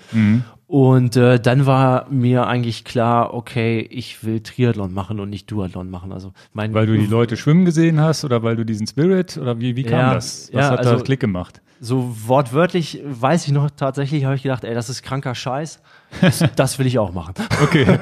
und 0.67 1.17
äh, 1.17 1.39
dann 1.41 1.67
war 1.67 2.07
mir 2.11 2.47
eigentlich 2.47 2.85
klar, 2.85 3.35
okay, 3.35 3.81
ich 3.81 4.25
will 4.25 4.41
Triathlon 4.41 4.95
machen 4.95 5.19
und 5.21 5.29
nicht 5.29 5.51
Duathlon 5.51 5.91
machen. 5.91 6.13
Also 6.13 6.33
mein 6.53 6.73
Weil 6.73 6.87
du 6.87 6.97
die 6.97 7.07
Leute 7.07 7.37
schwimmen 7.37 7.65
gesehen 7.65 8.01
hast 8.01 8.25
oder 8.25 8.43
weil 8.43 8.57
du 8.57 8.65
diesen 8.65 8.87
Spirit 8.87 9.37
oder 9.37 9.59
wie, 9.59 9.75
wie 9.77 9.83
kam 9.83 9.99
Ja, 9.99 10.15
das? 10.15 10.49
Was 10.53 10.65
ja, 10.65 10.71
hat 10.71 10.85
da 10.85 10.91
also- 10.93 11.05
Klick 11.05 11.21
gemacht? 11.21 11.61
So 11.83 12.15
wortwörtlich 12.27 13.01
weiß 13.05 13.47
ich 13.47 13.53
noch 13.53 13.71
tatsächlich, 13.71 14.27
habe 14.27 14.37
ich 14.37 14.43
gedacht, 14.43 14.65
ey, 14.65 14.75
das 14.75 14.91
ist 14.91 15.03
kranker 15.03 15.35
Scheiß. 15.35 15.81
Das, 16.21 16.45
das 16.57 16.79
will 16.79 16.87
ich 16.87 16.99
auch 16.99 17.13
machen. 17.13 17.35
Okay. 17.63 17.87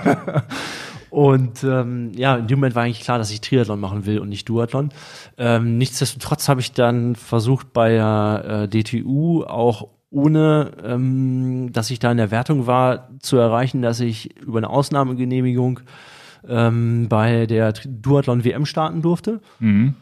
Und 1.11 1.65
ähm, 1.65 2.13
ja, 2.15 2.37
in 2.37 2.47
dem 2.47 2.59
Moment 2.59 2.75
war 2.75 2.85
eigentlich 2.85 3.01
klar, 3.01 3.19
dass 3.19 3.31
ich 3.31 3.41
Triathlon 3.41 3.81
machen 3.81 4.07
will 4.07 4.19
und 4.19 4.29
nicht 4.29 4.49
Duathlon. 4.49 4.91
Ähm, 5.37 5.79
nichtsdestotrotz 5.79 6.49
habe 6.49 6.61
ich 6.61 6.73
dann 6.73 7.17
versucht 7.17 7.73
bei 7.73 7.91
der 7.91 8.69
äh, 8.73 8.83
DTU 8.83 9.45
auch 9.45 9.89
ohne, 10.11 10.73
ähm, 10.85 11.71
dass 11.73 11.91
ich 11.91 11.99
da 11.99 12.11
in 12.11 12.17
der 12.17 12.31
Wertung 12.31 12.67
war, 12.67 13.09
zu 13.21 13.37
erreichen, 13.37 13.83
dass 13.83 14.01
ich 14.01 14.39
über 14.41 14.59
eine 14.59 14.71
Ausnahmegenehmigung 14.71 15.81
ähm, 16.47 17.09
bei 17.09 17.47
der 17.47 17.73
Duathlon 17.73 18.45
WM 18.45 18.67
starten 18.67 19.03
durfte. 19.03 19.41
mhm. 19.59 19.95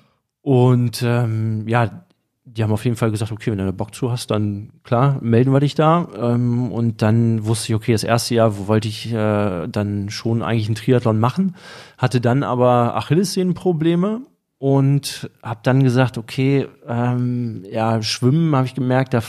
Und 0.43 1.03
ähm, 1.05 1.67
ja, 1.67 2.06
die 2.49 2.63
haben 2.63 2.73
auf 2.73 2.85
jeden 2.85 2.97
Fall 2.97 3.11
gesagt, 3.11 3.33
okay, 3.33 3.51
wenn 3.51 3.59
du 3.59 3.73
Bock 3.73 3.93
zu 3.93 4.11
hast, 4.11 4.31
dann 4.31 4.71
klar, 4.85 5.19
melden 5.21 5.53
wir 5.53 5.61
dich 5.61 5.75
da. 5.75 6.09
Ähm, 6.17 6.71
und 6.71 7.03
dann 7.03 7.45
wusste 7.45 7.73
ich, 7.73 7.75
okay, 7.75 7.93
das 7.93 8.05
erste 8.05 8.37
Jahr 8.37 8.57
wo 8.57 8.69
wollte 8.69 8.87
ich 8.87 9.13
äh, 9.13 9.67
dann 9.67 10.11
schon 10.11 10.43
eigentlich 10.43 10.67
einen 10.67 10.77
Triathlon 10.77 11.19
machen, 11.19 11.57
hatte 11.99 12.21
dann 12.21 12.45
aber 12.45 12.95
Achillessehnenprobleme 12.97 14.21
und 14.59 15.29
habe 15.43 15.61
dann 15.65 15.83
gesagt, 15.83 16.19
okay, 16.19 16.69
ähm, 16.87 17.65
ja, 17.71 18.01
Schwimmen 18.01 18.55
habe 18.55 18.67
ich 18.67 18.75
gemerkt, 18.75 19.13
da 19.13 19.23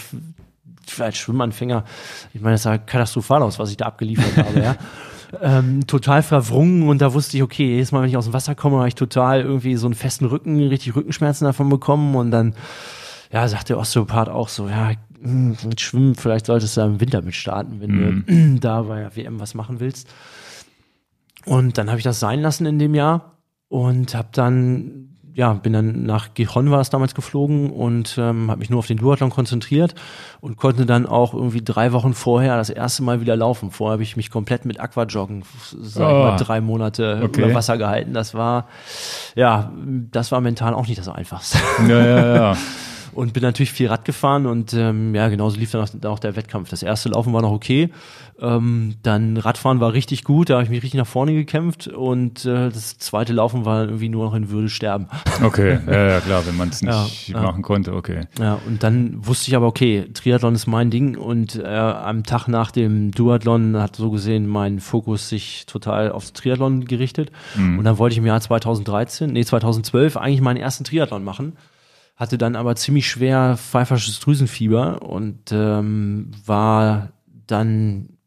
als 1.00 1.18
Schwimmanfänger, 1.18 1.84
ich 2.34 2.42
meine, 2.42 2.54
das 2.54 2.64
sah 2.64 2.78
katastrophal 2.78 3.42
aus, 3.42 3.60
was 3.60 3.72
ich 3.72 3.78
da 3.78 3.88
abgeliefert 3.88 4.38
habe, 4.46 4.60
ja. 4.60 4.76
Ähm, 5.42 5.86
total 5.88 6.24
verwrungen 6.24 6.88
und 6.88 7.02
da 7.02 7.14
wusste 7.14 7.36
ich, 7.36 7.44
okay, 7.44 7.66
jedes 7.66 7.92
Mal, 7.92 8.02
wenn 8.02 8.10
ich 8.10 8.16
aus 8.16 8.26
dem 8.26 8.34
Wasser 8.34 8.56
komme, 8.56 8.78
habe 8.78 8.88
ich 8.88 8.96
total 8.96 9.42
irgendwie 9.42 9.76
so 9.76 9.86
einen 9.86 9.94
festen 9.94 10.24
Rücken, 10.24 10.66
richtig 10.68 10.96
Rückenschmerzen 10.96 11.44
davon 11.44 11.68
bekommen 11.68 12.16
und 12.16 12.32
dann, 12.32 12.54
ja, 13.32 13.48
sagt 13.48 13.70
der 13.70 13.78
Osteopath 13.78 14.30
auch 14.30 14.50
so, 14.50 14.68
ja, 14.70 14.92
hm, 15.22 15.58
mit 15.66 15.82
Schwimmen, 15.82 16.16
vielleicht 16.16 16.46
solltest 16.46 16.78
du 16.78 16.82
im 16.82 17.00
Winter 17.00 17.22
mit 17.22 17.36
starten, 17.36 17.80
wenn 17.82 18.26
du 18.26 18.58
da 18.60 18.84
bei 18.84 19.00
der 19.02 19.16
WM 19.16 19.40
was 19.40 19.54
machen 19.54 19.80
willst. 19.80 20.08
Und 21.46 21.78
dann 21.78 21.88
habe 21.90 21.98
ich 21.98 22.04
das 22.04 22.20
sein 22.20 22.42
lassen 22.42 22.66
in 22.66 22.78
dem 22.80 22.94
Jahr 22.94 23.34
und 23.70 24.14
habe 24.16 24.30
dann 24.32 25.04
ja, 25.34 25.54
bin 25.54 25.72
dann 25.72 26.04
nach 26.04 26.34
Gijon 26.34 26.72
war 26.72 26.82
es 26.82 26.90
damals 26.90 27.14
geflogen 27.14 27.70
und 27.70 28.18
ähm, 28.18 28.50
habe 28.50 28.58
mich 28.58 28.72
nur 28.72 28.80
auf 28.80 28.88
den 28.88 28.98
Duathlon 28.98 29.30
konzentriert 29.30 29.94
und 30.42 30.58
konnte 30.58 30.88
dann 30.88 31.06
auch 31.06 31.36
irgendwie 31.36 31.64
drei 31.64 31.92
Wochen 31.94 32.16
vorher 32.16 32.58
das 32.58 32.72
erste 32.72 33.04
Mal 33.04 33.22
wieder 33.22 33.36
laufen. 33.36 33.70
Vorher 33.70 33.94
habe 33.94 34.02
ich 34.02 34.18
mich 34.18 34.32
komplett 34.32 34.66
mit 34.66 34.80
Aquajoggen, 34.80 35.44
sag 35.80 36.08
ich 36.10 36.16
Oh. 36.16 36.22
mal, 36.24 36.38
drei 36.38 36.60
Monate 36.60 37.22
Okay. 37.24 37.44
über 37.44 37.54
Wasser 37.54 37.78
gehalten. 37.78 38.16
Das 38.16 38.34
war, 38.34 38.68
ja, 39.36 39.72
das 40.12 40.32
war 40.32 40.42
mental 40.42 40.74
auch 40.74 40.88
nicht 40.88 40.98
das 40.98 41.08
Einfachste. 41.08 41.60
Ja, 41.88 42.04
ja, 42.04 42.36
ja. 42.36 42.58
Und 43.14 43.34
bin 43.34 43.44
natürlich 43.44 43.72
viel 43.72 43.88
Rad 43.88 44.06
gefahren 44.06 44.46
und 44.46 44.74
ähm, 44.74 45.16
ja, 45.16 45.28
genauso 45.30 45.58
lief 45.58 45.72
dann 45.72 45.82
auch, 45.82 45.90
dann 45.90 46.12
auch 46.12 46.20
der 46.20 46.36
Wettkampf. 46.36 46.70
Das 46.70 46.84
erste 46.84 47.10
Laufen 47.10 47.34
war 47.34 47.42
noch 47.42 47.52
okay. 47.52 47.90
Ähm, 48.40 48.96
dann 49.02 49.38
Radfahren 49.38 49.80
war 49.80 49.94
richtig 49.94 50.24
gut, 50.24 50.50
da 50.50 50.56
habe 50.56 50.64
ich 50.64 50.70
mich 50.70 50.84
richtig 50.84 51.00
nach 51.00 51.08
vorne 51.08 51.34
gekämpft 51.34 51.88
und 51.88 52.46
äh, 52.46 52.70
das 52.70 53.00
zweite 53.00 53.34
Laufen 53.34 53.66
war 53.66 53.86
irgendwie 53.86 54.10
nur 54.10 54.26
noch 54.26 54.36
in 54.36 54.52
Würde 54.52 54.70
sterben. 54.70 55.08
Okay, 55.44 55.80
ja, 55.88 56.10
ja 56.10 56.20
klar, 56.20 56.46
wenn 56.46 56.56
man 56.56 56.70
es 56.70 56.84
nicht 56.84 57.30
Ja, 57.30 57.40
ja. 57.40 57.42
machen 57.42 57.64
konnte, 57.64 57.94
okay. 57.94 58.28
Ja, 58.40 58.60
und 58.68 58.84
dann 58.84 59.26
wusste 59.26 59.50
ich 59.50 59.56
aber, 59.56 59.66
okay, 59.66 60.06
Triathlon 60.14 60.54
ist 60.54 60.68
mein 60.68 60.92
Ding 60.92 61.18
und 61.18 61.56
äh, 61.56 61.66
am 61.66 62.24
Tag 62.24 62.48
nach 62.48 62.70
dem 62.70 63.10
Duathlon 63.12 63.78
hat 63.78 63.96
so 63.96 64.12
gesehen 64.12 64.46
mein 64.46 64.80
Fokus 64.80 65.30
sich 65.30 65.66
total 65.66 66.12
aufs 66.12 66.34
Triathlon 66.34 66.86
gerichtet. 66.86 67.32
Und 67.56 67.84
dann 67.84 67.98
wollte 67.98 68.14
ich 68.14 68.20
im 68.20 68.26
Jahr 68.26 68.40
2013, 68.40 69.32
nee, 69.32 69.44
2012 69.44 70.18
eigentlich 70.18 70.42
meinen 70.42 70.58
ersten 70.58 70.84
Triathlon 70.84 71.24
machen. 71.24 71.54
Hatte 72.18 72.38
dann 72.38 72.56
aber 72.56 72.76
ziemlich 72.76 73.10
schwer 73.10 73.56
pfeifersches 73.58 74.20
Drüsenfieber 74.20 75.04
und 75.04 75.52
ähm, 75.52 76.32
war 76.46 77.14
dann, 77.46 78.18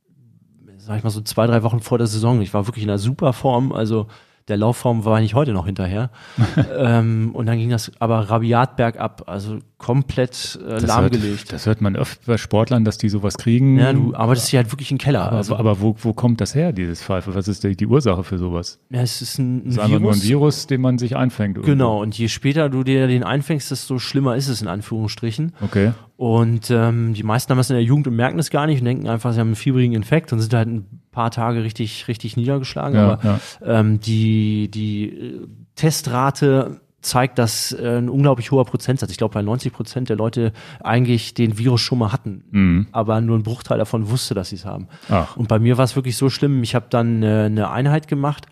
sag 0.78 0.97
ich 0.99 1.05
mal, 1.05 1.11
so 1.11 1.20
zwei, 1.20 1.47
drei 1.47 1.62
Wochen 1.62 1.80
vor 1.80 1.99
der 1.99 2.07
Saison. 2.07 2.41
Ich 2.41 2.55
war 2.55 2.66
wirklich 2.66 2.84
in 2.84 2.91
einer 2.91 2.99
super 2.99 3.32
Form, 3.32 3.72
also 3.72 4.07
der 4.51 4.59
Laufform 4.59 5.05
war 5.05 5.20
ich 5.22 5.34
heute 5.34 5.53
noch 5.53 5.64
hinterher. 5.66 6.11
ähm, 6.78 7.30
und 7.32 7.46
dann 7.46 7.57
ging 7.59 7.70
das 7.70 7.90
aber 7.98 8.28
rabiat 8.28 8.76
bergab, 8.76 9.22
also 9.26 9.59
komplett 9.78 10.59
äh, 10.66 10.72
Das 10.74 10.86
lahmgelegt. 10.86 11.24
hört, 11.44 11.53
das 11.53 11.64
hört 11.66 11.80
man 11.80 11.96
oft 11.96 12.26
bei 12.26 12.36
Sportlern, 12.36 12.84
dass 12.84 12.98
die 12.98 13.09
sowas 13.09 13.38
kriegen. 13.38 13.78
ja, 13.78 13.92
du 13.94 14.14
arbeitest 14.14 14.48
hier 14.48 14.59
halt 14.59 14.70
wirklich 14.72 14.90
im 14.92 14.98
Keller. 14.98 15.22
aber 15.22 15.36
also, 15.38 15.57
aber 15.57 15.80
wo, 15.80 15.96
wo 16.03 16.12
kommt 16.12 16.40
das 16.42 16.55
her, 16.55 16.72
dieses 16.72 17.03
Pfeife? 17.03 17.34
Was 17.34 17.48
ist 17.48 17.64
die, 17.64 17.74
die 17.76 17.86
Ursache 17.86 18.22
für 18.24 18.36
sowas? 18.36 18.78
ja, 18.90 19.01
es 19.01 19.22
ist 19.22 19.38
ein, 19.38 19.59
ein 19.59 19.64
Das 19.70 19.78
einfach 19.78 19.98
nur 20.01 20.11
ein 20.12 20.16
Virus. 20.22 20.28
Virus, 20.28 20.66
den 20.66 20.80
man 20.82 20.98
sich 20.98 21.16
einfängt. 21.16 21.57
irgendwo. 21.57 21.72
Genau, 21.72 22.03
und 22.03 22.18
je 22.18 22.28
später 22.28 22.68
du 22.68 22.84
dir 22.84 23.07
den 23.07 23.24
einfängst, 23.24 23.70
desto 23.70 23.98
schlimmer 23.98 24.36
ist 24.36 24.48
es 24.48 24.61
in 24.61 24.68
Anführungsstrichen. 24.68 25.53
Okay. 25.62 25.92
Und 26.16 26.70
ähm, 26.70 27.14
die 27.14 27.22
meisten 27.22 27.51
haben 27.51 27.57
das 27.57 27.70
in 27.70 27.76
der 27.76 27.82
Jugend 27.84 28.07
und 28.07 28.14
merken 28.14 28.38
es 28.38 28.51
gar 28.51 28.66
nicht 28.66 28.80
und 28.80 28.84
denken 28.84 29.09
einfach, 29.09 29.32
sie 29.32 29.40
haben 29.40 29.48
einen 29.48 29.57
fiebrigen 29.57 29.94
Infekt 29.94 30.32
und 30.34 30.40
sind 30.40 30.53
halt 30.53 30.68
ein 30.68 31.01
paar 31.12 31.30
Tage 31.30 31.62
richtig, 31.64 32.09
richtig 32.09 32.36
niedergeschlagen. 32.36 32.94
Ja, 32.94 33.12
Aber 33.12 33.24
ja. 33.24 33.80
ähm, 33.80 34.01
die, 34.01 34.39
die 34.68 35.05
äh, 35.09 35.47
Testrate 35.76 36.80
zeigt, 37.03 37.38
dass 37.38 37.72
äh, 37.72 37.97
ein 37.99 38.09
unglaublich 38.11 38.51
hoher 38.51 38.64
Prozentsatz, 38.66 39.11
ich 39.11 39.16
glaube 39.16 39.32
bei 39.32 39.43
90 39.43 39.72
Prozent 39.72 40.09
der 40.11 40.16
Leute 40.16 40.53
eigentlich 40.84 41.32
den 41.32 41.57
Virus 41.57 41.80
schon 41.80 41.99
mal 41.99 42.12
hatten, 42.12 42.45
Mhm. 42.51 42.86
aber 42.93 43.20
nur 43.22 43.38
ein 43.38 43.43
Bruchteil 43.43 43.78
davon 43.78 44.11
wusste, 44.11 44.34
dass 44.34 44.51
sie 44.51 44.57
es 44.57 44.66
haben. 44.66 44.88
Ach. 45.09 45.34
Und 45.36 45.49
bei 45.49 45.59
mir 45.59 45.78
war 45.78 45.84
es 45.86 45.97
wirklich 45.97 46.16
so 46.18 46.28
schlimm, 46.28 46.62
ich 46.62 46.74
habe 46.74 46.86
dann 46.91 47.22
äh, 47.22 47.45
eine 47.47 47.70
Einheit 47.70 48.07
gemacht, 48.09 48.47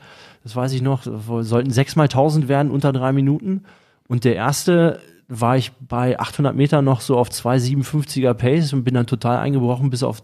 das 0.44 0.56
weiß 0.56 0.72
ich 0.72 0.80
noch, 0.80 1.02
sollten 1.04 1.70
sechs 1.70 1.94
mal 1.96 2.08
tausend 2.08 2.48
werden 2.48 2.70
unter 2.70 2.92
drei 2.92 3.12
Minuten 3.12 3.64
und 4.08 4.24
der 4.24 4.34
erste 4.36 5.00
war 5.30 5.58
ich 5.58 5.72
bei 5.86 6.18
800 6.18 6.56
Meter 6.56 6.80
noch 6.80 7.02
so 7.02 7.18
auf 7.18 7.28
2,57er 7.28 8.32
Pace 8.32 8.72
und 8.72 8.84
bin 8.84 8.94
dann 8.94 9.06
total 9.06 9.36
eingebrochen 9.38 9.90
bis 9.90 10.02
auf 10.02 10.22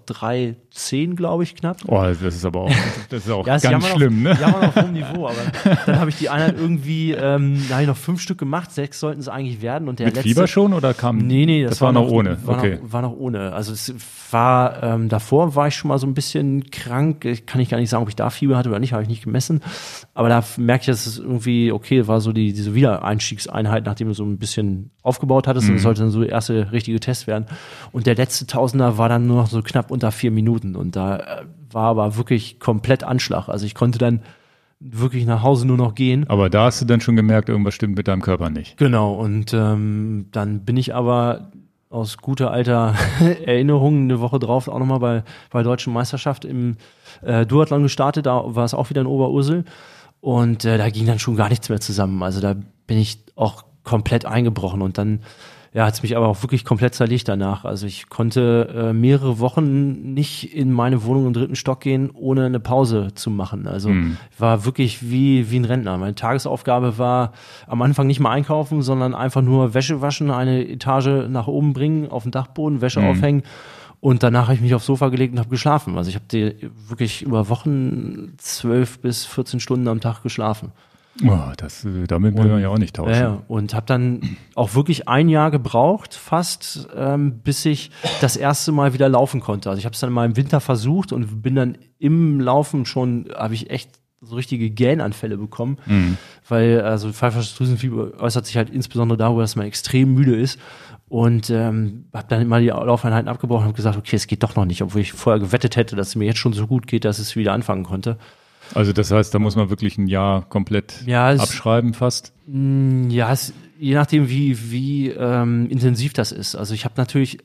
3,10, 0.75 1.15
glaube 1.15 1.43
ich, 1.43 1.55
knapp. 1.55 1.79
Oh, 1.87 2.03
das 2.03 2.21
ist 2.23 2.45
aber 2.45 2.63
auch, 2.63 2.73
das 3.09 3.25
ist 3.25 3.31
auch 3.31 3.47
Ja, 3.47 3.57
es 3.57 3.63
ganz 3.63 3.87
schlimm, 3.87 4.27
auf, 4.27 4.35
ne? 4.35 4.41
jammern 4.41 4.65
auf 4.65 4.77
hohem 4.77 4.93
Niveau, 4.93 5.27
aber 5.29 5.37
dann 5.87 6.01
habe 6.01 6.11
ich 6.11 6.17
die 6.17 6.29
Einheit 6.29 6.57
irgendwie, 6.59 7.13
ähm, 7.13 7.63
da 7.69 7.75
habe 7.75 7.83
ich 7.83 7.89
noch 7.89 7.97
fünf 7.97 8.21
Stück 8.21 8.39
gemacht, 8.39 8.73
sechs 8.73 9.01
sollten 9.01 9.21
es 9.21 9.29
eigentlich 9.29 9.63
werden 9.63 9.89
und 9.89 9.99
der 9.99 10.07
Mit 10.07 10.17
letzte. 10.17 10.29
Fieber 10.29 10.47
schon 10.47 10.73
oder 10.73 10.95
kam? 10.95 11.19
Nee, 11.19 11.47
nee, 11.47 11.63
das, 11.63 11.73
das 11.73 11.81
war, 11.81 11.93
noch 11.93 12.09
ohne. 12.09 12.39
War, 12.45 12.59
okay. 12.59 12.79
noch, 12.83 12.93
war 12.93 13.03
noch 13.03 13.17
ohne. 13.17 13.53
Also 13.53 13.73
es 13.73 13.95
war, 14.31 14.83
ähm, 14.83 15.09
davor 15.09 15.55
war 15.55 15.69
ich 15.69 15.77
schon 15.77 15.89
mal 15.89 15.99
so 15.99 16.07
ein 16.07 16.15
bisschen 16.15 16.71
krank. 16.71 17.27
Kann 17.47 17.61
ich 17.61 17.69
gar 17.69 17.79
nicht 17.79 17.89
sagen, 17.91 18.03
ob 18.03 18.09
ich 18.09 18.17
da 18.17 18.31
Fieber 18.31 18.57
hatte 18.57 18.69
oder 18.69 18.81
nicht, 18.81 18.93
habe 18.93 19.03
ich 19.03 19.09
nicht 19.09 19.23
gemessen. 19.23 19.61
Aber 20.13 20.29
da 20.29 20.45
merke 20.57 20.83
ich, 20.83 20.87
dass 20.87 21.07
es 21.07 21.19
irgendwie, 21.19 21.73
okay, 21.73 22.07
war 22.09 22.21
so 22.21 22.33
die, 22.33 22.53
diese 22.53 22.75
Wiedereinstiegseinheit, 22.75 23.85
nachdem 23.85 24.09
du 24.09 24.15
so 24.15 24.25
ein 24.25 24.39
bisschen 24.39 24.91
aufgebaut 25.03 25.47
hattest. 25.47 25.69
Und 25.69 25.77
das 25.77 25.83
sollte 25.83 26.01
dann 26.01 26.11
so 26.11 26.21
der 26.21 26.31
erste 26.31 26.73
richtige 26.73 26.99
Test 26.99 27.27
werden. 27.27 27.47
Und 27.93 28.07
der 28.07 28.17
letzte 28.17 28.47
Tausender 28.47 28.99
war 28.99 29.09
dann 29.09 29.27
nur 29.27 29.37
noch 29.37 29.47
so 29.49 29.63
knapp 29.63 29.91
unter 29.91 30.11
vier 30.11 30.31
Minuten. 30.31 30.64
Und 30.73 30.97
da 30.97 31.17
äh, 31.17 31.45
war 31.71 31.89
aber 31.89 32.17
wirklich 32.17 32.59
komplett 32.59 33.05
Anschlag. 33.05 33.49
Also 33.49 33.67
ich 33.67 33.75
konnte 33.75 33.99
dann 33.99 34.23
wirklich 34.81 35.25
nach 35.27 35.43
Hause 35.43 35.67
nur 35.67 35.77
noch 35.77 35.95
gehen. 35.95 36.29
Aber 36.29 36.51
da 36.51 36.65
hast 36.67 36.81
du 36.81 36.85
dann 36.85 37.01
schon 37.01 37.17
gemerkt, 37.17 37.49
irgendwas 37.49 37.75
stimmt 37.75 37.97
mit 37.97 38.09
deinem 38.09 38.23
Körper 38.23 38.51
nicht. 38.51 38.77
Genau, 38.77 39.15
und 39.15 39.55
ähm, 39.55 40.27
dann 40.33 40.65
bin 40.65 40.77
ich 40.77 40.95
aber 40.95 41.53
aus 41.91 42.19
guter 42.19 42.51
alter 42.51 42.95
Erinnerung 43.45 44.03
eine 44.03 44.21
Woche 44.21 44.39
drauf 44.39 44.69
auch 44.69 44.79
nochmal 44.79 44.99
bei, 44.99 45.25
bei 45.51 45.63
der 45.63 45.71
Deutschen 45.71 45.93
Meisterschaft 45.93 46.45
im 46.45 46.77
äh, 47.23 47.47
Duathlon 47.47 47.85
gestartet, 47.85 48.27
da 48.27 48.43
war 48.45 48.65
es 48.65 48.75
auch 48.75 48.91
wieder 48.91 49.03
in 49.03 49.07
Oberursel 49.07 49.65
und 50.21 50.65
äh, 50.65 50.77
da 50.77 50.91
ging 50.91 51.07
dann 51.07 51.21
schon 51.21 51.37
gar 51.37 51.49
nichts 51.49 51.69
mehr 51.69 51.81
zusammen. 51.81 52.23
Also 52.23 52.41
da 52.41 52.57
bin 52.87 52.99
ich 52.99 53.25
auch 53.37 53.65
komplett 53.85 54.27
eingebrochen 54.27 54.83
und 54.83 54.99
dann 54.99 55.21
ja, 55.75 55.87
hat 55.87 55.95
es 55.95 56.03
mich 56.05 56.17
aber 56.17 56.29
auch 56.29 56.41
wirklich 56.45 56.65
komplett 56.65 56.95
zerlegt 56.95 57.27
danach. 57.27 57.65
Also 57.65 57.87
ich 57.87 58.09
konnte 58.09 58.73
äh, 58.73 58.93
mehrere 58.93 59.41
Wochen 59.41 60.15
nicht 60.15 60.55
in 60.55 60.71
meine 60.71 61.03
Wohnung 61.03 61.27
im 61.27 61.33
dritten 61.33 61.57
Stock 61.57 61.81
gehen, 61.81 62.11
ohne 62.15 62.47
eine 62.47 62.61
Pause 62.61 63.09
zu 63.17 63.29
machen. 63.29 63.67
Also 63.67 63.91
ich 63.91 64.41
war 64.41 64.65
wirklich 64.65 65.11
wie, 65.11 65.51
wie 65.51 65.59
ein 65.59 65.65
Rentner. 65.65 65.99
Meine 65.99 66.15
Tagesaufgabe 66.15 66.97
war 66.97 67.33
am 67.67 67.83
Anfang 67.83 68.07
nicht 68.07 68.21
mal 68.21 68.31
einkaufen, 68.31 68.83
sondern 68.83 69.17
einfach 69.17 69.43
nur 69.43 69.75
Wäsche 69.75 70.01
waschen, 70.01 70.31
eine 70.31 70.65
Etage 70.65 71.29
nach 71.29 71.49
oben 71.49 71.73
bringen, 71.73 72.09
auf 72.09 72.23
den 72.23 72.31
Dachboden, 72.31 72.81
Wäsche 72.81 73.01
aufhängen. 73.01 73.43
Und 74.01 74.23
danach 74.23 74.45
habe 74.45 74.55
ich 74.55 74.61
mich 74.61 74.77
aufs 74.77 74.87
Sofa 74.87 75.09
gelegt 75.09 75.33
und 75.33 75.41
habe 75.41 75.49
geschlafen. 75.49 75.97
Also 75.99 76.09
ich 76.09 76.15
habe 76.15 76.55
wirklich 76.87 77.23
über 77.23 77.49
Wochen 77.49 78.35
zwölf 78.37 79.01
bis 79.01 79.25
14 79.25 79.59
Stunden 79.59 79.89
am 79.89 80.01
Tag 80.01 80.23
geschlafen. 80.23 80.71
Oh, 81.23 81.53
das, 81.57 81.85
äh, 81.85 82.07
damit 82.07 82.37
will 82.37 82.47
man 82.47 82.61
ja 82.61 82.69
auch 82.69 82.79
nicht 82.79 82.97
tauschen. 82.97 83.15
Ja. 83.15 83.43
Und 83.47 83.73
habe 83.75 83.87
dann 83.87 84.37
auch 84.55 84.75
wirklich 84.75 85.09
ein 85.09 85.29
Jahr 85.29 85.51
gebraucht, 85.51 86.15
fast, 86.15 86.89
ähm, 86.97 87.39
bis 87.39 87.65
ich 87.65 87.91
das 88.21 88.37
erste 88.37 88.73
Mal 88.73 88.95
wieder 88.95 89.09
laufen 89.09 89.41
konnte. 89.41 89.71
Also 89.71 89.79
ich 89.79 89.85
habe 89.85 89.95
es 89.95 90.01
dann 90.01 90.13
mal 90.13 90.27
im 90.27 90.37
Winter 90.37 90.61
versucht 90.61 91.13
und 91.13 91.43
bin 91.43 91.55
dann 91.55 91.79
im 91.99 92.41
Laufen 92.41 92.85
schon, 92.85 93.29
habe 93.35 93.55
ich 93.55 93.71
echt 93.71 93.91
so 94.21 94.37
richtige 94.37 94.71
Gähnanfälle 94.71 95.37
bekommen, 95.37 95.77
weil 96.49 96.81
also 96.81 97.13
pfeifersches 97.13 97.57
Drüsenfieber 97.57 98.13
äußert 98.21 98.47
sich 98.47 98.57
halt 98.57 98.71
insbesondere 98.71 99.19
darüber, 99.19 99.43
dass 99.43 99.55
man 99.55 99.67
extrem 99.67 100.15
müde 100.15 100.35
ist 100.35 100.59
und 101.09 101.51
ähm, 101.51 102.07
habe 102.13 102.27
dann 102.29 102.41
immer 102.41 102.59
die 102.59 102.69
Laufeinheiten 102.69 103.29
abgebrochen 103.29 103.69
und 103.69 103.77
gesagt, 103.77 103.99
okay, 103.99 104.17
es 104.17 104.27
geht 104.27 104.43
doch 104.43 104.57
noch 104.57 104.65
nicht, 104.65 104.83
obwohl 104.83 105.03
ich 105.03 105.13
vorher 105.13 105.41
gewettet 105.41 105.77
hätte, 105.77 105.95
dass 105.95 106.09
es 106.09 106.17
mir 106.17 106.25
jetzt 106.25 106.39
schon 106.39 106.55
so 106.55 106.67
gut 106.67 106.87
geht, 106.87 107.05
dass 107.05 107.19
es 107.19 107.37
wieder 107.37 107.53
anfangen 107.53 107.85
konnte. 107.85 108.19
Also 108.73 108.93
das 108.93 109.11
heißt, 109.11 109.35
da 109.35 109.39
muss 109.39 109.57
man 109.57 109.71
wirklich 109.71 109.99
ein 109.99 110.07
Jahr 110.07 110.49
komplett 110.49 111.03
Ja, 111.07 111.33
es- 111.33 111.41
abschreiben 111.41 111.93
fast. 111.95 112.33
Ja, 112.49 113.33
es, 113.33 113.53
je 113.79 113.95
nachdem, 113.95 114.29
wie, 114.29 114.71
wie 114.71 115.09
ähm, 115.11 115.69
intensiv 115.69 116.13
das 116.13 116.33
ist. 116.33 116.55
Also 116.57 116.75
ich 116.75 116.85
habe 116.85 116.95
natürlich 116.97 117.39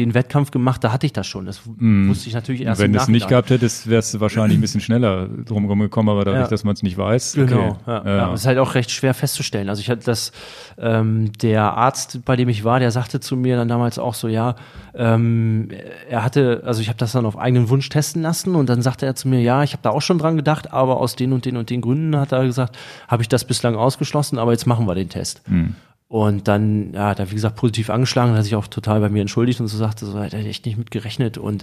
den 0.00 0.14
Wettkampf 0.14 0.50
gemacht, 0.50 0.82
da 0.84 0.92
hatte 0.92 1.06
ich 1.06 1.12
das 1.12 1.26
schon. 1.26 1.46
Das 1.46 1.60
wusste 1.66 2.28
ich 2.28 2.34
natürlich 2.34 2.62
erst 2.62 2.80
Wenn 2.80 2.92
du 2.92 2.98
es 2.98 3.08
nicht 3.08 3.28
gehabt 3.28 3.50
hättest, 3.50 3.88
wärst 3.88 4.14
du 4.14 4.20
wahrscheinlich 4.20 4.58
ein 4.58 4.60
bisschen 4.60 4.80
schneller 4.80 5.28
drumherum 5.46 5.80
gekommen, 5.80 6.08
aber 6.08 6.24
dadurch, 6.24 6.42
Ja. 6.44 6.48
dass 6.48 6.64
man 6.64 6.74
es 6.74 6.82
nicht 6.82 6.98
weiß. 6.98 7.34
Genau, 7.34 7.68
okay. 7.68 7.76
ja, 7.86 8.04
Ja. 8.04 8.16
ja. 8.16 8.34
Ist 8.34 8.46
halt 8.46 8.58
auch 8.58 8.74
recht 8.74 8.90
schwer 8.90 9.14
festzustellen. 9.14 9.68
Also 9.68 9.80
ich 9.80 9.90
hatte 9.90 10.04
das, 10.04 10.32
ähm, 10.78 11.32
der 11.40 11.74
Arzt, 11.74 12.24
bei 12.24 12.36
dem 12.36 12.48
ich 12.48 12.64
war, 12.64 12.80
der 12.80 12.90
sagte 12.90 13.20
zu 13.20 13.36
mir 13.36 13.56
dann 13.56 13.68
damals 13.68 13.98
auch 13.98 14.14
so, 14.14 14.28
ja, 14.28 14.56
ähm, 14.94 15.68
er 16.08 16.24
hatte, 16.24 16.62
also 16.64 16.80
ich 16.80 16.88
habe 16.88 16.98
das 16.98 17.12
dann 17.12 17.26
auf 17.26 17.38
eigenen 17.38 17.68
Wunsch 17.68 17.88
testen 17.88 18.22
lassen 18.22 18.54
und 18.56 18.68
dann 18.68 18.82
sagte 18.82 19.06
er 19.06 19.14
zu 19.14 19.28
mir, 19.28 19.40
ja, 19.40 19.62
ich 19.62 19.72
habe 19.72 19.82
da 19.82 19.90
auch 19.90 20.02
schon 20.02 20.18
dran 20.18 20.36
gedacht, 20.36 20.72
aber 20.72 20.98
aus 20.98 21.16
den 21.16 21.32
und 21.32 21.44
den 21.44 21.56
und 21.56 21.70
den 21.70 21.80
Gründen 21.80 22.16
hat 22.16 22.32
er 22.32 22.44
gesagt, 22.44 22.76
habe 23.08 23.22
ich 23.22 23.28
das 23.28 23.44
bislang 23.44 23.76
ausgeschlossen, 23.76 24.38
aber 24.38 24.52
jetzt 24.52 24.66
machen 24.66 24.86
wir 24.86 24.94
den 24.94 25.08
Test. 25.08 25.42
Und 26.10 26.48
dann, 26.48 26.92
ja, 26.92 27.10
hat 27.10 27.20
er, 27.20 27.30
wie 27.30 27.36
gesagt, 27.36 27.54
positiv 27.54 27.88
angeschlagen, 27.88 28.34
hat 28.34 28.42
sich 28.42 28.56
auch 28.56 28.66
total 28.66 28.98
bei 28.98 29.08
mir 29.08 29.20
entschuldigt 29.20 29.60
und 29.60 29.68
so 29.68 29.78
sagte, 29.78 30.06
so 30.06 30.18
hat 30.18 30.34
er 30.34 30.44
echt 30.44 30.66
nicht 30.66 30.76
mit 30.76 30.90
gerechnet. 30.90 31.38
Und 31.38 31.62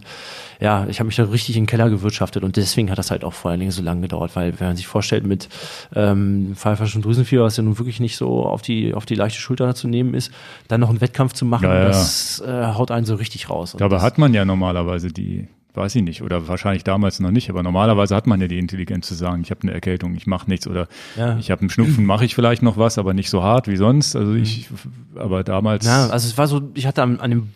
ja, 0.61 0.87
ich 0.87 0.99
habe 1.01 1.07
mich 1.07 1.17
da 1.17 1.25
richtig 1.25 1.57
in 1.57 1.63
den 1.63 1.67
Keller 1.67 1.89
gewirtschaftet 1.89 2.45
und 2.45 2.55
deswegen 2.55 2.89
hat 2.89 2.97
das 2.97 3.11
halt 3.11 3.25
auch 3.25 3.33
vor 3.33 3.51
allen 3.51 3.59
Dingen 3.59 3.73
so 3.73 3.81
lange 3.83 3.99
gedauert, 4.03 4.37
weil 4.37 4.57
wenn 4.57 4.67
man 4.67 4.77
sich 4.77 4.87
vorstellt, 4.87 5.27
mit 5.27 5.49
ähm, 5.93 6.53
pfeiferschen 6.55 7.01
Drüsenfieber, 7.01 7.43
was 7.43 7.57
ja 7.57 7.63
nun 7.63 7.77
wirklich 7.77 7.99
nicht 7.99 8.15
so 8.15 8.45
auf 8.45 8.61
die, 8.61 8.93
auf 8.93 9.05
die 9.05 9.15
leichte 9.15 9.41
Schulter 9.41 9.75
zu 9.75 9.89
nehmen 9.89 10.13
ist, 10.13 10.31
dann 10.69 10.79
noch 10.79 10.89
einen 10.89 11.01
Wettkampf 11.01 11.33
zu 11.33 11.43
machen, 11.43 11.65
Ja, 11.65 11.79
ja. 11.79 11.87
das 11.89 12.39
äh, 12.39 12.67
haut 12.67 12.89
einen 12.89 13.05
so 13.05 13.15
richtig 13.15 13.49
raus. 13.49 13.75
Dabei 13.77 13.99
hat 13.99 14.17
man 14.17 14.33
ja 14.33 14.45
normalerweise 14.45 15.09
die, 15.09 15.49
weiß 15.77 15.95
ich 15.95 16.03
nicht, 16.03 16.21
oder 16.21 16.47
wahrscheinlich 16.47 16.83
damals 16.83 17.19
noch 17.19 17.31
nicht, 17.31 17.49
aber 17.49 17.63
normalerweise 17.63 18.15
hat 18.15 18.27
man 18.27 18.41
ja 18.41 18.47
die 18.47 18.59
Intelligenz 18.59 19.07
zu 19.07 19.15
sagen, 19.15 19.41
ich 19.41 19.51
habe 19.51 19.61
eine 19.63 19.73
Erkältung, 19.73 20.15
ich 20.15 20.27
mache 20.27 20.49
nichts 20.49 20.67
oder 20.67 20.87
Ja. 21.15 21.37
ich 21.37 21.51
habe 21.51 21.61
einen 21.61 21.69
Schnupfen, 21.69 22.05
mache 22.05 22.25
ich 22.25 22.35
vielleicht 22.35 22.63
noch 22.63 22.77
was, 22.77 22.97
aber 22.97 23.13
nicht 23.13 23.29
so 23.29 23.43
hart 23.43 23.67
wie 23.67 23.77
sonst. 23.77 24.15
Also 24.15 24.33
ich, 24.33 24.67
aber 25.15 25.43
damals. 25.43 25.85
Ja, 25.85 26.07
also 26.09 26.27
es 26.27 26.37
war 26.37 26.47
so, 26.47 26.69
ich 26.73 26.85
hatte 26.85 27.03
an, 27.03 27.19
an 27.19 27.31
dem 27.31 27.53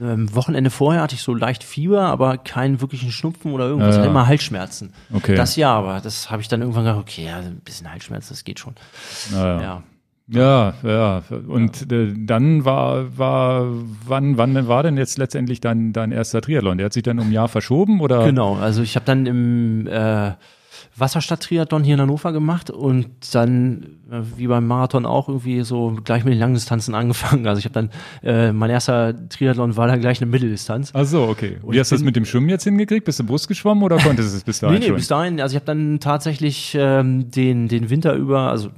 ähm, 0.00 0.34
Wochenende 0.34 0.70
vorher 0.70 1.02
hatte 1.02 1.14
ich 1.14 1.22
so 1.22 1.34
leicht 1.34 1.64
Fieber, 1.64 2.02
aber 2.02 2.36
keinen 2.38 2.80
wirklichen 2.80 3.10
Schnupfen 3.10 3.52
oder 3.52 3.66
irgendwas. 3.68 3.96
Ja, 3.96 4.04
ja. 4.04 4.10
immer 4.10 4.26
Halsschmerzen. 4.26 4.92
Okay. 5.12 5.34
Das 5.34 5.56
ja, 5.56 5.72
aber 5.72 6.00
das 6.00 6.30
habe 6.30 6.42
ich 6.42 6.48
dann 6.48 6.60
irgendwann 6.60 6.84
gedacht, 6.84 7.00
okay, 7.00 7.24
ja, 7.26 7.38
ein 7.38 7.60
bisschen 7.64 7.90
Halsschmerzen, 7.90 8.30
das 8.30 8.44
geht 8.44 8.58
schon. 8.58 8.74
Ja. 9.32 9.82
Ja, 10.30 10.74
ja. 10.82 11.22
Und 11.46 11.90
Äh, 11.90 12.12
dann 12.16 12.64
war, 12.64 13.16
war, 13.16 13.66
wann, 14.06 14.36
wann 14.36 14.68
war 14.68 14.82
denn 14.82 14.96
jetzt 14.98 15.16
letztendlich 15.18 15.60
dein, 15.60 15.92
dein 15.92 16.12
erster 16.12 16.40
Triathlon? 16.40 16.78
Der 16.78 16.86
hat 16.86 16.92
sich 16.92 17.02
dann 17.02 17.18
um 17.18 17.28
ein 17.28 17.32
Jahr 17.32 17.48
verschoben 17.48 18.00
oder? 18.00 18.24
Genau, 18.24 18.56
also 18.56 18.82
ich 18.82 18.94
habe 18.94 19.06
dann 19.06 19.26
im 19.26 19.86
äh, 19.86 20.32
Wasserstadt-Triathlon 20.96 21.84
hier 21.84 21.94
in 21.94 22.00
Hannover 22.00 22.32
gemacht 22.32 22.70
und 22.70 23.08
dann, 23.34 23.98
äh, 24.10 24.20
wie 24.36 24.46
beim 24.46 24.66
Marathon 24.66 25.06
auch, 25.06 25.28
irgendwie 25.28 25.62
so 25.62 25.96
gleich 26.04 26.24
mit 26.24 26.34
den 26.34 26.40
Langdistanzen 26.40 26.94
angefangen. 26.94 27.46
Also 27.46 27.58
ich 27.58 27.64
habe 27.64 27.74
dann, 27.74 27.90
äh, 28.22 28.52
mein 28.52 28.70
erster 28.70 29.14
Triathlon 29.28 29.76
war 29.76 29.86
dann 29.86 30.00
gleich 30.00 30.20
eine 30.20 30.30
Mitteldistanz. 30.30 30.90
Ach 30.94 31.04
so, 31.04 31.22
okay. 31.24 31.58
Und 31.62 31.74
Wie 31.74 31.80
hast 31.80 31.90
du 31.90 31.94
das 31.96 32.02
mit 32.04 32.16
dem 32.16 32.24
Schwimmen 32.24 32.48
jetzt 32.48 32.64
hingekriegt? 32.64 33.04
Bist 33.04 33.18
du 33.20 33.24
Brust 33.24 33.48
geschwommen 33.48 33.82
oder 33.84 33.96
konntest 33.98 34.32
du 34.32 34.36
es 34.36 34.44
bis 34.44 34.60
dahin 34.60 34.74
Nee, 34.78 34.80
nee, 34.80 34.86
schon? 34.88 34.96
bis 34.96 35.08
dahin, 35.08 35.40
also 35.40 35.52
ich 35.54 35.56
habe 35.56 35.66
dann 35.66 36.00
tatsächlich 36.00 36.76
ähm, 36.78 37.30
den, 37.30 37.68
den 37.68 37.90
Winter 37.90 38.14
über, 38.14 38.50
also 38.50 38.70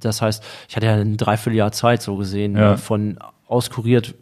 das 0.00 0.20
heißt, 0.22 0.42
ich 0.68 0.76
hatte 0.76 0.86
ja 0.86 0.94
ein 0.94 1.16
Dreivierteljahr 1.16 1.72
Zeit 1.72 2.02
so 2.02 2.16
gesehen, 2.16 2.56
Ja. 2.56 2.74
äh, 2.74 2.76
von 2.76 3.18
auskuriert 3.46 4.14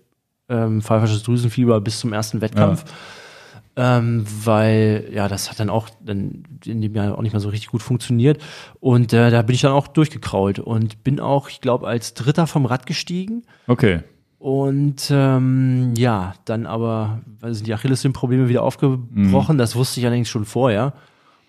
ähm, 0.51 0.81
pfeifersches 0.81 1.23
Drüsenfieber 1.25 1.81
bis 1.81 2.01
zum 2.01 2.13
ersten 2.13 2.41
Wettkampf. 2.41 2.85
Ähm, 3.81 4.25
weil, 4.45 5.09
ja, 5.13 5.29
das 5.29 5.53
hat 5.53 5.61
dann 5.61 5.71
auch 5.71 5.89
dann 6.05 6.43
in 6.67 6.81
dem 6.81 6.97
Jahr 6.97 7.17
auch 7.17 7.23
nicht 7.23 7.33
mehr 7.33 7.39
so 7.39 7.49
richtig 7.49 7.71
gut 7.71 7.81
funktioniert. 7.81 8.43
Und 8.81 9.13
äh, 9.13 9.31
da 9.31 9.43
bin 9.43 9.55
ich 9.55 9.61
dann 9.61 9.71
auch 9.71 9.87
durchgekrault 9.87 10.59
und 10.59 11.05
bin 11.05 11.21
auch, 11.21 11.49
ich 11.49 11.61
glaube, 11.61 11.87
als 11.87 12.13
Dritter 12.15 12.49
vom 12.49 12.67
Rad 12.67 12.87
gestiegen. 12.87 13.45
Okay. 13.69 14.01
Und 14.41 15.09
ähm, 15.13 15.95
ja, 15.97 16.35
dann 16.45 16.67
aber 16.67 17.21
also 17.41 17.55
sind 17.55 17.69
die 17.69 17.75
Achillessehnenprobleme 17.75 18.49
wieder 18.49 18.65
aufgebrochen. 18.65 19.59
Das 19.59 19.77
wusste 19.77 20.01
ich 20.01 20.07
allerdings 20.07 20.29
schon 20.29 20.45
vorher. 20.45 20.93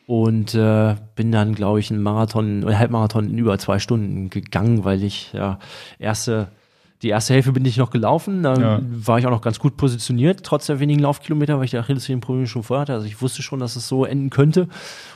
Und 0.05 0.53
äh, 0.53 0.97
bin 1.15 1.31
dann, 1.31 1.55
glaube 1.55 1.79
ich, 1.79 1.89
einen 1.89 2.03
Marathon 2.03 2.63
oder 2.63 2.77
Halbmarathon 2.77 3.27
in 3.27 3.39
über 3.39 3.57
zwei 3.57 3.79
Stunden 3.79 4.29
gegangen, 4.29 4.83
weil 4.83 5.03
ich 5.03 5.33
ja 5.33 5.57
erste 5.97 6.49
die 7.01 7.07
erste 7.09 7.33
Hälfte 7.33 7.53
bin 7.53 7.63
ich 7.63 7.77
noch 7.77 7.91
gelaufen, 7.91 8.43
da 8.43 8.55
Ja. 8.55 8.79
war 8.83 9.19
ich 9.19 9.25
auch 9.25 9.31
noch 9.31 9.41
ganz 9.41 9.57
gut 9.57 9.77
positioniert, 9.77 10.43
trotz 10.43 10.65
der 10.65 10.81
wenigen 10.81 10.99
Laufkilometer, 10.99 11.57
weil 11.57 11.63
ich 11.63 11.71
die 11.71 11.77
Achillessehnenprobleme 11.77 12.45
schon 12.47 12.63
vorher 12.63 12.81
hatte. 12.81 12.93
Also 12.93 13.05
ich 13.05 13.21
wusste 13.21 13.41
schon, 13.41 13.61
dass 13.61 13.77
es 13.77 13.87
so 13.87 14.03
enden 14.03 14.29
könnte. 14.29 14.67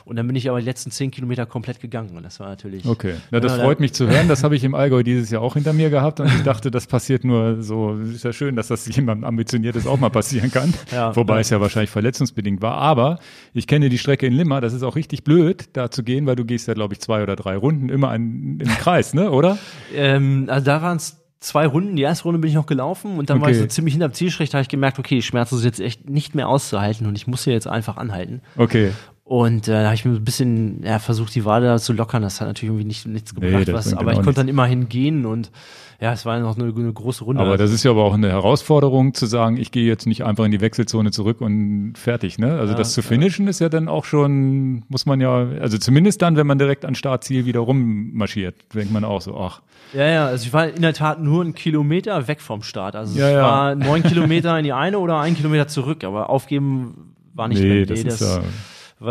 Und 0.06 0.16
dann 0.16 0.26
bin 0.26 0.34
ich 0.34 0.48
aber 0.48 0.60
die 0.60 0.64
letzten 0.64 0.90
zehn 0.90 1.10
Kilometer 1.10 1.44
komplett 1.44 1.80
gegangen. 1.80 2.16
Und 2.16 2.22
das 2.22 2.40
war 2.40 2.48
natürlich. 2.48 2.86
Okay. 2.86 3.14
Na, 3.30 3.40
das 3.40 3.58
Ja, 3.58 3.64
freut 3.64 3.80
mich 3.80 3.92
zu 3.92 4.08
hören. 4.08 4.28
Das 4.28 4.42
habe 4.44 4.56
ich 4.56 4.64
im 4.64 4.74
Allgäu 4.74 5.02
dieses 5.02 5.30
Jahr 5.30 5.42
auch 5.42 5.54
hinter 5.54 5.74
mir 5.74 5.90
gehabt 5.90 6.20
und 6.20 6.26
ich 6.28 6.42
dachte, 6.44 6.70
das 6.70 6.86
passiert 6.86 7.22
nur 7.24 7.62
so. 7.62 7.96
Ist 7.98 8.24
ja 8.24 8.32
schön, 8.32 8.56
dass 8.56 8.68
das 8.68 8.86
jemandem 8.94 9.24
ambitioniertes 9.24 9.86
auch 9.86 9.98
mal 10.00 10.08
passieren 10.10 10.50
kann. 10.50 10.72
Ja, 10.90 11.14
Wobei 11.16 11.34
ja. 11.34 11.40
es 11.40 11.50
ja 11.50 11.60
wahrscheinlich 11.60 11.90
verletzungsbedingt 11.90 12.62
war. 12.62 12.76
Aber 12.76 13.18
ich 13.52 13.66
kenne 13.66 13.90
die 13.90 13.98
Strecke 13.98 14.26
in 14.26 14.32
Limmer. 14.32 14.62
Das 14.62 14.72
ist 14.72 14.82
auch 14.82 14.96
richtig 14.96 15.22
blöd, 15.24 15.68
da 15.74 15.90
zu 15.90 16.02
gehen, 16.02 16.24
weil 16.24 16.36
du 16.36 16.46
gehst 16.46 16.66
ja, 16.66 16.72
glaube 16.72 16.94
ich, 16.94 17.00
zwei 17.00 17.22
oder 17.22 17.36
drei 17.36 17.56
Runden 17.58 17.90
immer 17.90 18.08
ein, 18.08 18.58
im 18.60 18.68
Kreis, 18.78 19.12
ne? 19.12 19.30
Oder? 19.30 19.58
Ähm, 19.94 20.46
also 20.48 20.64
da 20.64 20.80
waren 20.80 20.96
es 20.96 21.20
zwei 21.44 21.66
Runden. 21.66 21.96
Die 21.96 22.02
erste 22.02 22.24
Runde 22.24 22.38
bin 22.38 22.48
ich 22.48 22.54
noch 22.56 22.66
gelaufen 22.66 23.18
und 23.18 23.30
dann 23.30 23.40
war 23.40 23.50
ich 23.50 23.56
Okay. 23.56 23.62
so 23.62 23.68
ziemlich 23.68 23.94
hinterm 23.94 24.12
Zielstrich, 24.12 24.50
da 24.50 24.58
habe 24.58 24.62
ich 24.62 24.68
gemerkt, 24.68 24.98
okay, 24.98 25.20
Schmerzen 25.22 25.56
sind 25.56 25.66
jetzt 25.66 25.80
echt 25.80 26.08
nicht 26.08 26.34
mehr 26.34 26.48
auszuhalten 26.48 27.06
und 27.06 27.16
ich 27.16 27.26
muss 27.26 27.44
hier 27.44 27.52
jetzt 27.52 27.66
einfach 27.68 27.96
anhalten. 27.96 28.40
Okay. 28.56 28.92
Und 29.26 29.68
äh, 29.68 29.72
da 29.72 29.84
habe 29.86 29.94
ich 29.94 30.04
mir 30.04 30.12
ein 30.12 30.24
bisschen 30.24 30.82
ja, 30.84 30.98
versucht, 30.98 31.34
die 31.34 31.46
Wade 31.46 31.64
da 31.64 31.78
zu 31.78 31.94
lockern. 31.94 32.20
Das 32.20 32.42
hat 32.42 32.48
natürlich 32.48 32.68
irgendwie 32.70 32.84
nicht, 32.84 33.06
nichts 33.06 33.34
gebracht, 33.34 33.68
das 33.68 33.74
was, 33.74 33.92
aber 33.94 34.10
genau 34.10 34.10
ich 34.10 34.16
konnte 34.16 34.28
nichts. 34.28 34.36
dann 34.36 34.48
immerhin 34.48 34.88
gehen 34.90 35.24
und 35.24 35.50
ja, 35.98 36.12
es 36.12 36.26
war 36.26 36.38
noch 36.40 36.58
eine, 36.58 36.74
eine 36.74 36.92
große 36.92 37.24
Runde. 37.24 37.40
Aber 37.40 37.56
das 37.56 37.70
ist 37.70 37.84
ja 37.84 37.92
aber 37.92 38.04
auch 38.04 38.12
eine 38.12 38.28
Herausforderung 38.28 39.14
zu 39.14 39.24
sagen, 39.24 39.56
ich 39.56 39.70
gehe 39.72 39.86
jetzt 39.86 40.06
nicht 40.06 40.24
einfach 40.24 40.44
in 40.44 40.50
die 40.50 40.60
Wechselzone 40.60 41.10
zurück 41.10 41.40
und 41.40 41.94
fertig, 41.96 42.38
ne? 42.38 42.58
Also 42.58 42.72
Ja, 42.72 42.78
das 42.78 42.92
zu 42.92 43.00
ja. 43.00 43.06
finishen 43.06 43.48
ist 43.48 43.60
ja 43.60 43.70
dann 43.70 43.88
auch 43.88 44.04
schon, 44.04 44.82
muss 44.88 45.06
man 45.06 45.22
ja, 45.22 45.46
also 45.60 45.78
zumindest 45.78 46.20
dann, 46.20 46.36
wenn 46.36 46.46
man 46.46 46.58
direkt 46.58 46.84
an 46.84 46.94
Startziel 46.94 47.46
wieder 47.46 47.60
rummarschiert, 47.60 48.56
denkt 48.74 48.92
man 48.92 49.04
auch 49.04 49.22
so, 49.22 49.38
ach, 49.38 49.62
Ja, 49.94 50.06
ja, 50.06 50.26
also 50.26 50.44
ich 50.44 50.52
war 50.52 50.68
in 50.68 50.82
der 50.82 50.92
Tat 50.92 51.22
nur 51.22 51.40
einen 51.42 51.54
Kilometer 51.54 52.28
weg 52.28 52.42
vom 52.42 52.62
Start. 52.62 52.94
Also 52.94 53.18
Ja, 53.18 53.28
es 53.28 53.32
ja. 53.32 53.42
war 53.42 53.74
neun 53.74 54.02
Kilometer 54.02 54.58
in 54.58 54.64
die 54.64 54.74
eine 54.74 54.98
oder 54.98 55.20
ein 55.20 55.34
Kilometer 55.34 55.68
zurück, 55.68 56.04
aber 56.04 56.28
aufgeben 56.28 57.14
war 57.32 57.48
nicht 57.48 57.62
nee, 57.62 57.86
drin. 57.86 58.04
das 58.04 58.20
ist 58.20 58.20
ja, 58.20 58.42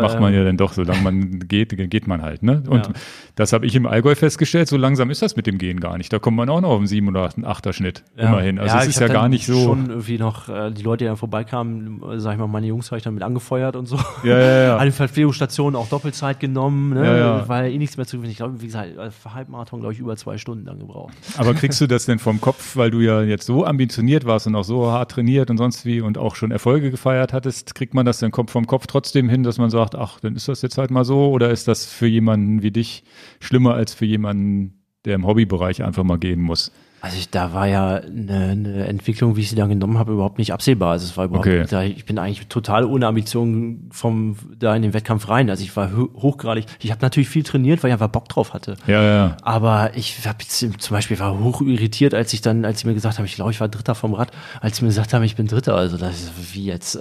macht 0.02 0.20
man 0.20 0.34
ja 0.34 0.44
dann 0.44 0.56
doch, 0.56 0.72
solange 0.72 1.00
man 1.02 1.40
geht, 1.40 1.76
geht 1.90 2.06
man 2.06 2.22
halt, 2.22 2.42
ne? 2.42 2.62
Und 2.68 2.86
Ja. 2.86 2.92
das 3.36 3.52
habe 3.52 3.66
ich 3.66 3.74
im 3.74 3.86
Allgäu 3.86 4.14
festgestellt, 4.14 4.68
so 4.68 4.76
langsam 4.76 5.10
ist 5.10 5.22
das 5.22 5.36
mit 5.36 5.46
dem 5.46 5.58
Gehen 5.58 5.80
gar 5.80 5.96
nicht. 5.98 6.12
Da 6.12 6.18
kommt 6.18 6.36
man 6.36 6.48
auch 6.48 6.60
noch 6.60 6.70
auf 6.70 6.78
einen 6.78 6.86
sieben 6.86 7.08
oder 7.08 7.28
einen 7.34 7.44
achter 7.44 7.72
Schnitt, 7.72 8.02
Ja. 8.16 8.28
immerhin. 8.28 8.58
Also 8.58 8.76
es 8.76 8.84
ich 8.84 8.90
ist 8.90 9.00
ja 9.00 9.08
gar 9.08 9.28
nicht 9.28 9.46
so. 9.46 9.58
Schon 9.62 9.88
irgendwie 9.90 10.18
noch 10.18 10.48
äh, 10.48 10.70
die 10.70 10.82
Leute, 10.82 11.04
die 11.04 11.08
dann 11.08 11.16
vorbeikamen, 11.16 12.00
sag 12.16 12.32
ich 12.34 12.38
mal, 12.38 12.46
meine 12.46 12.66
Jungs 12.66 12.90
habe 12.90 12.98
ich 12.98 13.04
dann 13.04 13.14
mit 13.14 13.22
angefeuert 13.22 13.76
und 13.76 13.86
so. 13.86 13.98
Ja, 14.24 14.38
ja, 14.38 14.62
ja. 14.64 14.76
An 14.78 14.86
den 14.86 14.92
Verpflegungsstationen 14.92 15.76
auch 15.76 15.88
Doppelzeit 15.88 16.40
genommen, 16.40 16.94
ne? 16.94 17.04
Ja, 17.04 17.16
ja. 17.16 17.48
weil 17.48 17.70
eh 17.72 17.78
nichts 17.78 17.96
mehr 17.96 18.06
zu 18.06 18.16
gewinnen. 18.16 18.30
Ich 18.30 18.38
glaube, 18.38 18.60
wie 18.60 18.66
gesagt, 18.66 18.90
Halbmarathon, 19.32 19.80
glaube 19.80 19.92
ich, 19.94 20.00
über 20.00 20.16
zwei 20.16 20.38
Stunden 20.38 20.64
dann 20.64 20.78
gebraucht. 20.78 21.12
Aber 21.36 21.54
kriegst 21.54 21.80
du 21.80 21.86
das 21.86 22.06
denn 22.06 22.18
vom 22.18 22.40
Kopf, 22.40 22.76
weil 22.76 22.90
du 22.90 23.00
ja 23.00 23.22
jetzt 23.22 23.46
so 23.46 23.64
ambitioniert 23.64 24.24
warst 24.24 24.46
und 24.46 24.54
auch 24.54 24.64
so 24.64 24.90
hart 24.90 25.10
trainiert 25.12 25.50
und 25.50 25.58
sonst 25.58 25.84
wie 25.84 26.00
und 26.00 26.18
auch 26.18 26.36
schon 26.36 26.50
Erfolge 26.50 26.90
gefeiert 26.90 27.32
hattest, 27.32 27.74
kriegt 27.74 27.94
man 27.94 28.06
das 28.06 28.18
denn 28.20 28.32
vom 28.32 28.66
Kopf 28.66 28.86
trotzdem 28.86 29.28
hin, 29.28 29.42
dass 29.42 29.58
man 29.58 29.70
sagt, 29.70 29.83
ach, 29.94 30.20
dann 30.20 30.36
ist 30.36 30.48
das 30.48 30.62
jetzt 30.62 30.78
halt 30.78 30.90
mal 30.90 31.04
so 31.04 31.30
oder 31.30 31.50
ist 31.50 31.68
das 31.68 31.86
für 31.86 32.06
jemanden 32.06 32.62
wie 32.62 32.70
dich 32.70 33.04
schlimmer 33.40 33.74
als 33.74 33.92
für 33.94 34.06
jemanden, 34.06 34.82
der 35.04 35.16
im 35.16 35.26
Hobbybereich 35.26 35.82
einfach 35.82 36.04
mal 36.04 36.18
gehen 36.18 36.40
muss? 36.40 36.72
Also 37.00 37.18
ich, 37.18 37.28
da 37.28 37.52
war 37.52 37.66
ja 37.68 37.96
eine, 37.96 38.34
eine 38.52 38.86
Entwicklung, 38.86 39.36
wie 39.36 39.42
ich 39.42 39.50
sie 39.50 39.56
dann 39.56 39.68
genommen 39.68 39.98
habe, 39.98 40.14
überhaupt 40.14 40.38
nicht 40.38 40.54
absehbar. 40.54 40.92
Also 40.92 41.04
es 41.04 41.14
war 41.18 41.26
überhaupt, 41.26 41.46
Okay. 41.46 41.66
da, 41.68 41.82
ich 41.82 42.06
bin 42.06 42.18
eigentlich 42.18 42.46
total 42.46 42.86
ohne 42.86 43.06
Ambitionen 43.06 43.90
vom 43.92 44.36
da 44.58 44.74
in 44.74 44.80
den 44.80 44.94
Wettkampf 44.94 45.28
rein. 45.28 45.50
Also 45.50 45.62
ich 45.64 45.76
war 45.76 45.94
ho- 45.94 46.08
hochgradig. 46.14 46.64
Ich 46.80 46.90
habe 46.90 47.02
natürlich 47.02 47.28
viel 47.28 47.42
trainiert, 47.42 47.82
weil 47.82 47.90
ich 47.90 47.92
einfach 47.92 48.08
Bock 48.08 48.30
drauf 48.30 48.54
hatte. 48.54 48.78
Ja, 48.86 49.02
ja. 49.02 49.36
Aber 49.42 49.90
ich 49.94 50.26
hab 50.26 50.40
jetzt 50.40 50.56
zum 50.60 50.94
Beispiel 50.96 51.18
war 51.18 51.38
hoch 51.38 51.60
irritiert, 51.60 52.14
als 52.14 52.32
ich 52.32 52.40
dann, 52.40 52.64
als 52.64 52.80
sie 52.80 52.86
mir 52.86 52.94
gesagt 52.94 53.18
haben, 53.18 53.26
ich 53.26 53.34
glaube, 53.34 53.50
ich 53.50 53.60
war 53.60 53.68
Dritter 53.68 53.94
vom 53.94 54.14
Rad, 54.14 54.30
als 54.62 54.78
sie 54.78 54.84
mir 54.84 54.88
gesagt 54.88 55.12
haben, 55.12 55.24
ich 55.24 55.36
bin 55.36 55.46
Dritter. 55.46 55.74
Also 55.74 55.98
das 55.98 56.14
ist 56.22 56.54
wie 56.54 56.64
jetzt. 56.64 56.98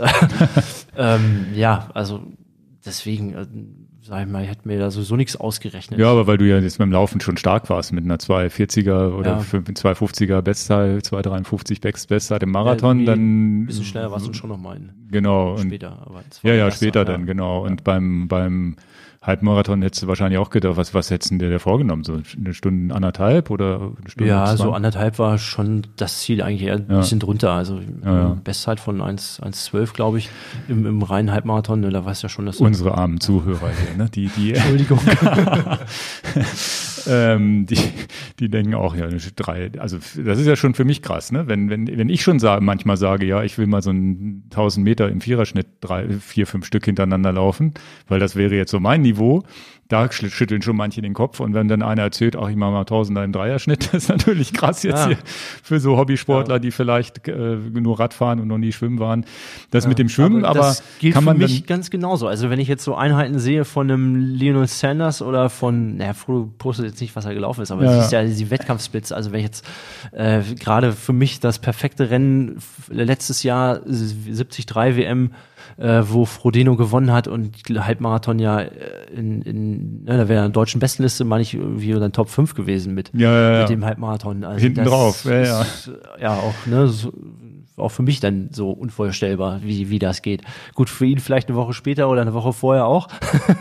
ähm, 0.98 1.46
ja, 1.56 1.88
also 1.94 2.22
deswegen, 2.86 3.34
äh, 3.34 3.46
sag 4.02 4.26
ich 4.26 4.32
mal, 4.32 4.44
ich 4.44 4.50
hätte 4.50 4.68
mir 4.68 4.78
da 4.80 4.92
sowieso 4.92 5.16
nichts 5.16 5.36
ausgerechnet. 5.36 6.00
Ja, 6.00 6.12
aber 6.12 6.28
weil 6.28 6.38
du 6.38 6.46
ja 6.48 6.60
jetzt 6.60 6.78
beim 6.78 6.92
Laufen 6.92 7.22
schon 7.22 7.38
stark 7.38 7.70
warst 7.70 7.94
mit 7.94 8.04
einer 8.04 8.18
240er 8.18 9.14
oder 9.16 9.32
Ja. 9.38 9.40
250er 9.40 10.42
Bestzeit, 10.42 11.06
253 11.06 11.80
Best- 11.82 12.10
Bestzeit 12.10 12.44
im 12.44 12.52
Marathon, 12.52 13.00
Ja, 13.02 13.06
dann 13.08 13.62
Ein 13.62 13.66
bisschen 13.66 13.86
schneller 13.86 14.12
war 14.12 14.18
es 14.18 14.24
dann 14.26 14.34
schon 14.34 14.50
noch 14.50 14.58
mal 14.58 14.80
genau 15.10 15.54
und 15.54 15.68
später. 15.68 16.02
Aber 16.06 16.24
Ja, 16.44 16.54
ja, 16.54 16.72
später 16.72 17.00
ja. 17.02 17.06
dann, 17.06 17.26
genau. 17.26 17.64
Und 17.66 17.84
beim, 17.84 18.28
beim 18.28 18.76
Halbmarathon 19.24 19.82
hättest 19.82 20.04
du 20.04 20.08
wahrscheinlich 20.08 20.38
auch 20.38 20.50
gedacht, 20.50 20.76
was, 20.76 20.94
was 20.94 21.10
hättest 21.10 21.32
du 21.32 21.38
dir 21.38 21.50
da 21.50 21.58
vorgenommen? 21.60 22.04
So 22.04 22.20
eine 22.38 22.54
Stunde 22.54 22.94
anderthalb 22.94 23.50
oder 23.50 23.76
eine 24.00 24.10
Stunde? 24.10 24.30
Ja, 24.30 24.48
so 24.48 24.64
20? 24.66 24.76
anderthalb 24.76 25.18
war 25.18 25.38
schon 25.38 25.84
das 25.96 26.20
Ziel 26.20 26.42
eigentlich 26.42 26.64
eher 26.64 26.76
ein 26.76 26.88
Ja. 26.90 26.98
bisschen 26.98 27.20
drunter. 27.20 27.52
Also 27.52 27.80
Ja, 28.04 28.14
ja. 28.14 28.38
Bestzeit 28.44 28.82
von 28.82 29.02
1 29.02 29.42
1,12, 29.42 29.94
glaube 29.94 30.18
ich, 30.18 30.30
im, 30.68 30.86
im 30.86 31.02
reinen 31.02 31.32
Halbmarathon. 31.32 31.80
Ne, 31.80 31.90
da 31.90 32.04
weißt 32.04 32.22
du 32.24 32.26
ja 32.26 32.30
schon, 32.30 32.46
dass 32.46 32.58
Unsere 32.60 32.98
armen 32.98 33.20
Zuhörer 33.22 33.70
hier, 33.70 33.98
ne? 33.98 34.10
Die, 34.10 34.28
die, 34.28 34.54
Entschuldigung. 34.56 35.00
ähm, 37.08 37.66
die, 37.66 37.78
die 38.40 38.50
denken 38.50 38.74
auch, 38.76 38.96
ja, 38.96 39.08
drei, 39.36 39.72
also 39.78 39.98
das 39.98 40.40
ist 40.40 40.48
ja 40.48 40.56
schon 40.56 40.74
für 40.74 40.86
mich 40.86 41.02
krass, 41.02 41.32
ne? 41.32 41.48
Wenn, 41.48 41.70
wenn, 41.70 41.88
wenn 41.88 42.10
ich 42.10 42.22
schon 42.22 42.40
sage, 42.40 42.64
manchmal 42.64 42.98
sage, 42.98 43.26
ja, 43.26 43.44
ich 43.44 43.58
will 43.58 43.68
mal 43.68 43.82
so 43.82 43.90
einen 43.90 44.44
1000 44.52 44.84
Meter 44.84 45.10
im 45.10 45.22
Viererschnitt 45.22 45.68
drei, 45.82 46.10
vier, 46.20 46.48
fünf 46.48 46.66
Stück 46.66 46.86
hintereinander 46.86 47.32
laufen, 47.32 47.74
weil 48.08 48.20
das 48.20 48.36
wäre 48.36 48.56
jetzt 48.56 48.72
so 48.72 48.80
mein 48.80 49.02
Niveau. 49.02 49.44
Da 49.90 50.06
schü- 50.06 50.30
schütteln 50.32 50.62
schon 50.62 50.78
manche 50.78 51.02
den 51.02 51.14
Kopf 51.14 51.40
und 51.40 51.54
wenn 51.54 51.68
dann 51.68 51.82
einer 51.84 52.02
erzählt, 52.04 52.36
ach, 52.36 52.48
ich 52.48 52.56
mache 52.56 52.72
mal 52.72 52.86
Tausender 52.86 53.24
im 53.24 53.32
Dreierschnitt, 53.32 53.88
das 53.94 54.04
ist 54.04 54.10
natürlich 54.10 54.54
krass 54.54 54.82
jetzt 54.84 55.00
Ja. 55.02 55.08
hier 55.08 55.18
für 55.62 55.80
so 55.80 55.98
Hobbysportler, 55.98 56.60
die 56.60 56.72
vielleicht 56.72 57.28
äh, 57.28 57.58
nur 57.58 58.00
Radfahren 58.00 58.40
und 58.40 58.48
noch 58.48 58.58
nie 58.58 58.72
schwimmen 58.72 59.00
waren. 59.00 59.26
Das 59.72 59.86
mit 59.86 60.00
dem 60.00 60.10
Schwimmen, 60.10 60.46
aber, 60.46 60.60
das 60.60 60.84
gilt 61.00 61.14
kann 61.14 61.24
man 61.26 61.36
für 61.38 61.44
mich 61.44 61.68
ganz 61.68 61.90
genauso. 61.90 62.28
Also 62.28 62.50
wenn 62.50 62.60
ich 62.60 62.68
jetzt 62.70 62.84
so 62.86 62.96
Einheiten 62.96 63.40
sehe 63.40 63.66
von 63.66 63.92
einem 63.92 64.16
Lionel 64.16 64.68
Sanders 64.68 65.22
oder 65.22 65.50
von, 65.50 65.98
naja, 65.98 66.14
Frodo 66.14 66.50
postet 66.58 66.86
jetzt 66.86 67.02
nicht, 67.02 67.16
was 67.16 67.26
er 67.26 67.34
gelaufen 67.34 67.62
ist, 67.62 67.72
aber 67.72 67.84
Ja. 67.84 67.98
es 68.00 68.06
ist 68.06 68.12
ja 68.14 68.24
die 68.24 68.50
Wettkampfsplits. 68.50 69.12
Also 69.12 69.32
wenn 69.32 69.40
ich 69.40 69.46
jetzt 69.46 69.66
äh, 70.14 70.42
gerade 70.60 70.94
für 70.94 71.14
mich 71.14 71.40
das 71.42 71.60
perfekte 71.60 72.10
Rennen 72.10 72.58
letztes 72.90 73.44
Jahr 73.44 73.80
73 73.80 74.66
WM 74.74 75.32
äh, 75.78 76.02
wo 76.06 76.26
Frodeno 76.26 76.76
gewonnen 76.76 77.12
hat 77.12 77.28
und 77.28 77.56
Halbmarathon 77.70 78.40
ja 78.40 78.60
äh, 78.60 78.70
in, 79.14 79.42
in 79.42 80.04
ne, 80.04 80.18
da 80.18 80.28
wäre 80.30 80.46
in 80.46 80.46
der 80.46 80.50
deutschen 80.50 80.80
Bestenliste, 80.80 81.26
meine 81.26 81.42
ich, 81.42 81.54
irgendwie 81.54 81.92
dann 81.94 82.12
Top 82.12 82.30
5 82.30 82.54
gewesen 82.54 82.94
mit, 82.94 83.12
Ja, 83.14 83.32
ja, 83.32 83.52
ja. 83.54 83.60
mit 83.62 83.70
dem 83.70 83.86
Halbmarathon. 83.86 84.44
Also 84.44 84.60
Hinten 84.60 84.86
drauf, 84.86 85.26
ja, 85.26 85.42
ja. 85.42 85.62
ist, 85.62 85.92
ja, 86.20 86.34
auch, 86.34 86.66
ne, 86.66 86.88
so, 86.88 87.12
auch 87.78 87.90
für 87.90 88.04
mich 88.04 88.20
dann 88.20 88.50
so 88.52 88.70
unvorstellbar, 88.70 89.62
wie, 89.64 89.90
wie 89.90 90.00
das 90.00 90.22
geht. 90.22 90.44
Gut, 90.76 90.90
für 90.90 91.06
ihn 91.06 91.20
vielleicht 91.20 91.50
eine 91.50 91.58
Woche 91.58 91.74
später 91.74 92.10
oder 92.10 92.22
eine 92.22 92.34
Woche 92.34 92.54
vorher 92.54 92.86
auch. 92.86 93.08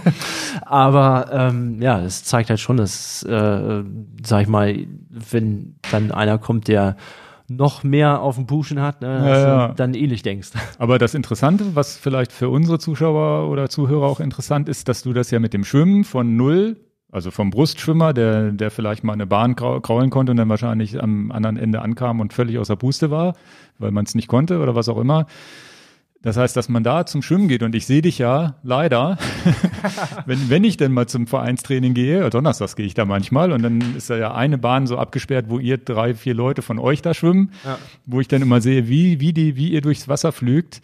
Aber 0.66 1.30
ähm, 1.32 1.80
ja, 1.80 2.00
es 2.00 2.24
zeigt 2.24 2.50
halt 2.50 2.60
schon, 2.60 2.76
dass, 2.76 3.22
äh, 3.22 3.82
sag 4.22 4.42
ich 4.42 4.48
mal, 4.48 4.86
wenn 5.08 5.76
dann 5.90 6.10
einer 6.10 6.38
kommt, 6.38 6.68
der 6.68 6.96
noch 7.56 7.82
mehr 7.82 8.20
auf 8.20 8.36
dem 8.36 8.46
Puschen 8.46 8.80
hat, 8.80 9.00
ne, 9.00 9.28
ja. 9.28 9.68
du 9.68 9.74
dann 9.74 9.94
ähnlich 9.94 10.22
denkst. 10.22 10.50
Aber 10.78 10.98
das 10.98 11.14
Interessante, 11.14 11.74
was 11.74 11.96
vielleicht 11.96 12.32
für 12.32 12.48
unsere 12.48 12.78
Zuschauer 12.78 13.50
oder 13.50 13.68
Zuhörer 13.68 14.06
auch 14.06 14.20
interessant 14.20 14.68
ist, 14.68 14.88
dass 14.88 15.02
du 15.02 15.12
das 15.12 15.30
ja 15.30 15.38
mit 15.38 15.52
dem 15.54 15.64
Schwimmen 15.64 16.04
von 16.04 16.36
null, 16.36 16.76
also 17.10 17.30
vom 17.30 17.50
Brustschwimmer, 17.50 18.12
der, 18.12 18.52
der 18.52 18.70
vielleicht 18.70 19.04
mal 19.04 19.12
eine 19.12 19.26
Bahn 19.26 19.54
kraulen 19.54 20.10
konnte 20.10 20.32
und 20.32 20.38
dann 20.38 20.48
wahrscheinlich 20.48 21.02
am 21.02 21.30
anderen 21.30 21.56
Ende 21.56 21.82
ankam 21.82 22.20
und 22.20 22.32
völlig 22.32 22.58
außer 22.58 22.76
Puste 22.76 23.10
war, 23.10 23.34
weil 23.78 23.90
man 23.90 24.04
es 24.04 24.14
nicht 24.14 24.28
konnte 24.28 24.60
oder 24.60 24.74
was 24.74 24.88
auch 24.88 24.98
immer. 24.98 25.26
Das 26.22 26.36
heißt, 26.36 26.56
dass 26.56 26.68
man 26.68 26.84
da 26.84 27.04
zum 27.04 27.20
Schwimmen 27.20 27.48
geht 27.48 27.62
und 27.64 27.74
ich 27.74 27.84
sehe 27.86 28.00
dich 28.00 28.18
ja 28.18 28.54
leider, 28.62 29.18
wenn, 30.26 30.48
wenn 30.50 30.62
ich 30.64 30.76
denn 30.76 30.92
mal 30.92 31.08
zum 31.08 31.26
Vereinstraining 31.26 31.94
gehe, 31.94 32.30
donnerstags 32.30 32.76
gehe 32.76 32.86
ich 32.86 32.94
da 32.94 33.04
manchmal 33.04 33.50
und 33.50 33.62
dann 33.62 33.96
ist 33.96 34.08
da 34.08 34.16
ja 34.16 34.32
eine 34.34 34.56
Bahn 34.58 34.86
so 34.86 34.98
abgesperrt, 34.98 35.46
wo 35.48 35.58
ihr 35.58 35.78
drei, 35.78 36.14
vier 36.14 36.34
Leute 36.34 36.62
von 36.62 36.78
euch 36.78 37.02
da 37.02 37.12
schwimmen, 37.14 37.50
Ja. 37.64 37.78
wo 38.06 38.20
ich 38.20 38.28
dann 38.28 38.40
immer 38.42 38.60
sehe, 38.60 38.88
wie, 38.88 39.18
wie, 39.20 39.32
die, 39.32 39.56
wie 39.56 39.70
ihr 39.72 39.80
durchs 39.80 40.06
Wasser 40.08 40.30
flügt. 40.32 40.80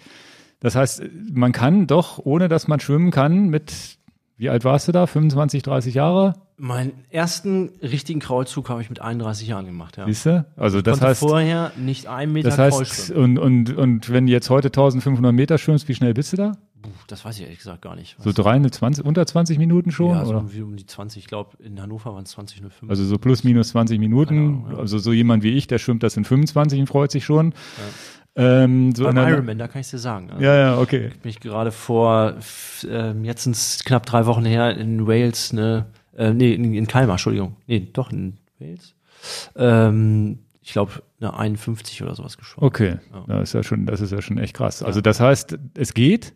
Das 0.61 0.75
heißt, 0.75 1.03
man 1.33 1.53
kann 1.53 1.87
doch, 1.87 2.19
ohne 2.19 2.49
dass 2.49 2.67
man 2.67 2.81
schwimmen 2.81 3.13
kann, 3.13 3.49
mit, 3.49 3.98
wie 4.39 4.49
alt 4.49 4.65
warst 4.65 4.87
du 4.87 4.93
da? 4.93 5.07
25, 5.07 5.63
30 5.65 5.95
Jahre? 5.95 6.35
Meinen 6.57 6.93
ersten 7.11 7.71
richtigen 7.83 8.21
Kraulzug 8.21 8.69
habe 8.69 8.81
ich 8.81 8.89
mit 8.89 9.01
31 9.01 9.49
Jahren 9.49 9.67
gemacht, 9.67 9.97
ja. 9.97 10.07
Siehst 10.07 10.27
du? 10.27 10.47
Also 10.57 10.81
das 10.81 11.01
heißt, 11.01 11.21
vorher 11.21 11.73
nicht 11.77 12.07
einen 12.07 12.33
Meter 12.33 12.51
das 12.51 12.59
heißt, 12.59 13.11
und, 13.11 13.39
und, 13.39 13.77
und 13.77 14.11
wenn 14.11 14.27
du 14.27 14.33
jetzt 14.33 14.49
heute 14.49 14.69
1500 14.69 15.33
Meter 15.33 15.59
schwimmst, 15.59 15.89
wie 15.89 15.95
schnell 15.95 16.15
bist 16.15 16.33
du 16.33 16.37
da? 16.37 16.53
Puh, 16.83 16.91
das 17.09 17.25
weiß 17.25 17.37
ich 17.37 17.43
ehrlich 17.43 17.59
gesagt 17.59 17.83
gar 17.83 17.97
nicht. 17.97 18.17
So 18.21 18.31
23, 18.33 19.05
unter 19.05 19.27
20 19.27 19.59
Minuten 19.59 19.91
schon? 19.91 20.11
ja, 20.11 20.25
so 20.25 20.31
oder? 20.31 20.41
um 20.41 20.77
die 20.77 20.87
20, 20.87 21.23
ich 21.23 21.27
glaube, 21.27 21.57
in 21.61 21.81
Hannover 21.81 22.15
waren 22.15 22.23
es 22.23 22.37
20,05. 22.37 22.89
Also 22.89 23.05
so 23.05 23.19
plus 23.19 23.43
minus 23.43 23.71
20 23.71 23.99
Minuten. 23.99 24.65
Genau, 24.65 24.77
ja. 24.77 24.79
Also 24.79 24.99
so 24.99 25.13
jemand 25.13 25.43
wie 25.43 25.51
ich, 25.51 25.67
der 25.67 25.79
schwimmt 25.79 26.05
das 26.05 26.17
in 26.17 26.25
25 26.25 26.79
und 26.79 26.87
freut 26.87 27.11
sich 27.11 27.25
schon. 27.25 27.55
Ähm, 28.39 28.95
so 28.95 29.05
Beim 29.05 29.17
Ironman, 29.19 29.59
da 29.59 29.67
kann 29.69 29.81
ich 29.81 29.91
dir 29.91 29.99
sagen. 29.99 30.31
Also 30.31 30.43
Ja, 30.45 30.57
ja, 30.57 30.79
okay. 30.79 31.11
bin 31.23 31.29
ich 31.31 31.41
gerade 31.41 31.73
vor, 31.73 32.35
ähm, 32.89 33.25
jetzt 33.25 33.43
sind 33.45 33.57
es 33.57 33.83
knapp 33.85 34.07
drei 34.07 34.27
Wochen 34.27 34.45
her, 34.45 34.77
in 34.77 35.07
Wales, 35.07 35.53
ne, 35.53 35.87
äh, 36.17 36.33
nee, 36.33 36.55
in, 36.55 36.73
in 36.73 36.87
Kalmar, 36.87 37.15
Entschuldigung. 37.15 37.57
Nee, 37.67 37.89
doch, 37.93 38.13
in 38.13 38.39
Wales. 38.61 38.95
Ähm, 39.57 40.39
ich 40.63 40.73
glaube, 40.73 40.93
eine 41.21 41.35
51 41.37 42.03
oder 42.03 42.15
sowas 42.15 42.39
geschwommen. 42.39 42.67
Okay, 42.67 42.97
Ja. 43.13 43.25
das 43.27 43.49
ist 43.51 43.53
ja 43.55 43.63
schon, 43.63 43.87
das 43.87 44.01
ist 44.01 44.13
ja 44.13 44.23
schon 44.23 44.39
echt 44.39 44.55
krass. 44.55 44.83
Also 44.83 45.01
das 45.01 45.19
heißt, 45.19 45.59
es 45.77 45.95
geht, 45.95 46.35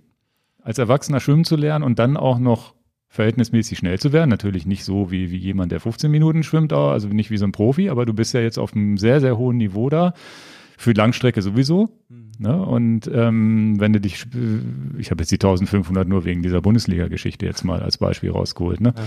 als 0.63 0.79
Erwachsener 0.79 1.21
schwimmen 1.21 1.45
zu 1.45 1.57
lernen 1.57 1.85
und 1.85 1.99
dann 1.99 2.17
auch 2.17 2.39
noch 2.39 2.75
verhältnismäßig 3.09 3.79
schnell 3.79 3.99
zu 3.99 4.13
werden. 4.13 4.31
Natürlich 4.31 4.65
nicht 4.65 4.85
so 4.85 5.11
wie, 5.11 5.31
wie 5.31 5.37
jemand, 5.37 5.71
der 5.71 5.81
15 5.81 6.11
Minuten 6.11 6.43
schwimmt, 6.43 6.73
also 6.73 7.09
nicht 7.09 7.31
wie 7.31 7.37
so 7.37 7.45
ein 7.45 7.53
Profi, 7.53 7.91
aber 7.91 8.07
du 8.07 8.15
bist 8.15 8.33
ja 8.33 8.41
jetzt 8.41 8.59
auf 8.59 8.75
einem 8.75 8.97
sehr, 8.97 9.21
sehr 9.21 9.37
hohen 9.37 9.59
Niveau 9.59 9.91
da. 9.91 10.15
Für 10.79 10.93
Langstrecke 10.93 11.43
sowieso. 11.43 11.89
Ne? 12.39 12.61
Und 12.61 13.09
ähm, 13.13 13.79
wenn 13.79 13.93
du 13.93 14.01
dich, 14.01 14.15
sp- 14.19 14.35
ich 14.99 15.11
habe 15.11 15.23
jetzt 15.23 15.31
die 15.31 15.37
1500 15.37 16.09
nur 16.09 16.25
wegen 16.25 16.43
dieser 16.43 16.61
Bundesliga-Geschichte 16.61 17.47
jetzt 17.47 17.65
mal 17.65 17.81
als 17.83 17.99
Beispiel 17.99 18.31
rausgeholt. 18.31 18.81
Ne? 18.81 18.95
Ja. 18.97 19.03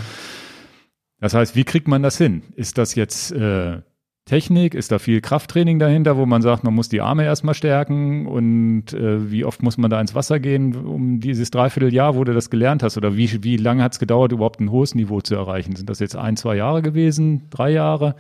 Das 1.19 1.33
heißt, 1.33 1.55
wie 1.55 1.63
kriegt 1.63 1.87
man 1.87 2.03
das 2.03 2.17
hin? 2.17 2.43
Ist 2.55 2.77
das 2.77 2.95
jetzt 2.95 3.31
äh, 3.31 3.81
Technik? 4.25 4.73
Ist 4.73 4.91
da 4.91 4.99
viel 4.99 5.21
Krafttraining 5.21 5.79
dahinter, 5.79 6.17
wo 6.17 6.25
man 6.25 6.41
sagt, 6.41 6.63
man 6.63 6.73
muss 6.73 6.89
die 6.89 7.01
Arme 7.01 7.23
erstmal 7.25 7.55
stärken? 7.55 8.25
Und 8.25 8.93
äh, 8.93 9.31
wie 9.31 9.43
oft 9.45 9.63
muss 9.63 9.77
man 9.77 9.89
da 9.89 9.99
ins 10.01 10.15
Wasser 10.15 10.39
gehen, 10.39 10.75
um 10.75 11.19
dieses 11.19 11.51
Dreivierteljahr, 11.51 12.15
wo 12.15 12.23
du 12.23 12.33
das 12.33 12.49
gelernt 12.49 12.83
hast? 12.83 12.97
Oder 12.97 13.15
wie, 13.17 13.43
wie 13.43 13.57
lange 13.57 13.83
hat 13.83 13.93
es 13.93 13.99
gedauert, 13.99 14.31
überhaupt 14.31 14.59
ein 14.59 14.71
hohes 14.71 14.93
Niveau 14.95 15.21
zu 15.21 15.35
erreichen? 15.35 15.75
Sind 15.75 15.89
das 15.89 15.99
jetzt 15.99 16.15
ein, 16.15 16.37
zwei 16.37 16.55
Jahre 16.55 16.81
gewesen? 16.81 17.43
Drei 17.49 17.71
Jahre? 17.71 18.15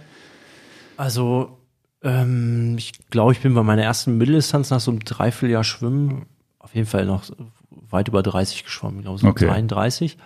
Also, 0.97 1.57
ähm, 2.03 2.75
ich 2.77 2.91
glaube, 3.09 3.31
ich 3.33 3.39
bin 3.41 3.53
bei 3.53 3.63
meiner 3.63 3.83
ersten 3.83 4.17
Mitteldistanz 4.17 4.69
nach 4.69 4.79
so 4.79 4.91
einem 4.91 4.99
Dreivierteljahr 5.01 5.63
Schwimmen 5.63 6.25
auf 6.59 6.73
jeden 6.75 6.87
Fall 6.87 7.05
noch 7.05 7.23
weit 7.89 8.07
über 8.07 8.23
30 8.23 8.63
geschwommen, 8.63 8.99
ich 8.99 9.05
glaube 9.05 9.19
so 9.19 9.27
Okay. 9.27 9.45
33. 9.47 10.17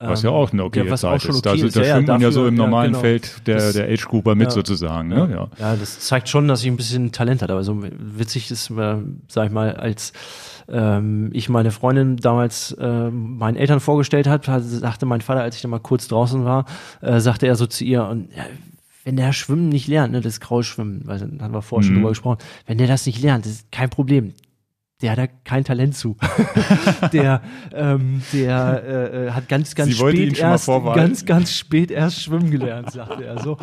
Was 0.00 0.22
ja 0.22 0.30
auch 0.30 0.52
eine 0.52 0.62
okay 0.62 0.84
ja, 0.84 0.90
was 0.92 1.00
Zeit 1.00 1.16
auch 1.16 1.20
schon 1.20 1.30
ist. 1.34 1.44
okay 1.44 1.58
da 1.60 1.66
ist. 1.66 1.74
da 1.76 1.80
Ja, 1.80 1.86
ja, 1.88 1.94
schwimmt 1.96 2.08
man 2.08 2.20
ja 2.20 2.30
so 2.30 2.46
im 2.46 2.54
ja, 2.56 2.62
normalen 2.62 2.92
genau. 2.92 3.00
Feld 3.00 3.46
der, 3.48 3.56
Das- 3.56 3.72
der 3.74 3.88
Age-Grouper 3.88 4.36
mit 4.36 4.46
ja. 4.46 4.50
sozusagen. 4.52 5.08
Ne? 5.08 5.28
Ja. 5.32 5.48
Ja, 5.58 5.74
das 5.76 5.98
zeigt 5.98 6.28
schon, 6.28 6.46
dass 6.46 6.62
ich 6.62 6.68
ein 6.68 6.76
bisschen 6.76 7.10
Talent 7.10 7.42
hatte. 7.42 7.52
Aber 7.52 7.64
so 7.64 7.82
witzig 7.82 8.48
ist, 8.52 8.70
äh, 8.70 8.96
sag 9.26 9.46
ich 9.46 9.50
mal, 9.52 9.74
als 9.74 10.12
ähm, 10.68 11.30
ich 11.32 11.48
meine 11.48 11.72
Freundin 11.72 12.16
damals 12.16 12.70
äh, 12.78 13.10
meinen 13.10 13.56
Eltern 13.56 13.80
vorgestellt 13.80 14.28
hat, 14.28 14.44
sagte 14.44 15.04
mein 15.04 15.20
Vater, 15.20 15.40
als 15.42 15.56
ich 15.56 15.62
dann 15.62 15.72
mal 15.72 15.80
kurz 15.80 16.06
draußen 16.06 16.44
war, 16.44 16.66
äh, 17.00 17.18
sagte 17.18 17.48
er 17.48 17.56
so 17.56 17.66
zu 17.66 17.82
ihr, 17.84 18.04
und 18.06 18.28
ja, 18.36 18.44
wenn 19.08 19.16
der 19.16 19.32
Schwimmen 19.32 19.70
nicht 19.70 19.88
lernt, 19.88 20.12
ne, 20.12 20.20
das 20.20 20.38
graue 20.38 20.62
Schwimmen, 20.62 21.00
weil 21.06 21.18
da 21.18 21.42
haben 21.44 21.54
wir 21.54 21.62
vorher 21.62 21.82
schon 21.82 21.94
Mhm. 21.94 22.00
drüber 22.00 22.10
gesprochen, 22.10 22.38
wenn 22.66 22.76
der 22.76 22.86
das 22.88 23.06
nicht 23.06 23.22
lernt, 23.22 23.46
das 23.46 23.52
ist 23.52 23.72
kein 23.72 23.88
Problem. 23.88 24.34
Der 25.00 25.12
hat 25.12 25.18
da 25.18 25.26
kein 25.44 25.62
Talent 25.62 25.96
zu. 25.96 26.16
der 27.12 27.40
ähm, 27.72 28.20
der 28.32 28.82
äh, 28.84 29.26
äh, 29.26 29.30
hat 29.30 29.48
ganz, 29.48 29.76
ganz 29.76 29.90
Sie 29.90 29.96
spät 29.96 30.36
erst, 30.36 30.66
ganz, 30.66 31.24
ganz 31.24 31.52
spät 31.52 31.92
erst 31.92 32.20
schwimmen 32.20 32.50
gelernt, 32.50 32.90
sagte 32.90 33.24
er 33.24 33.40
so. 33.40 33.56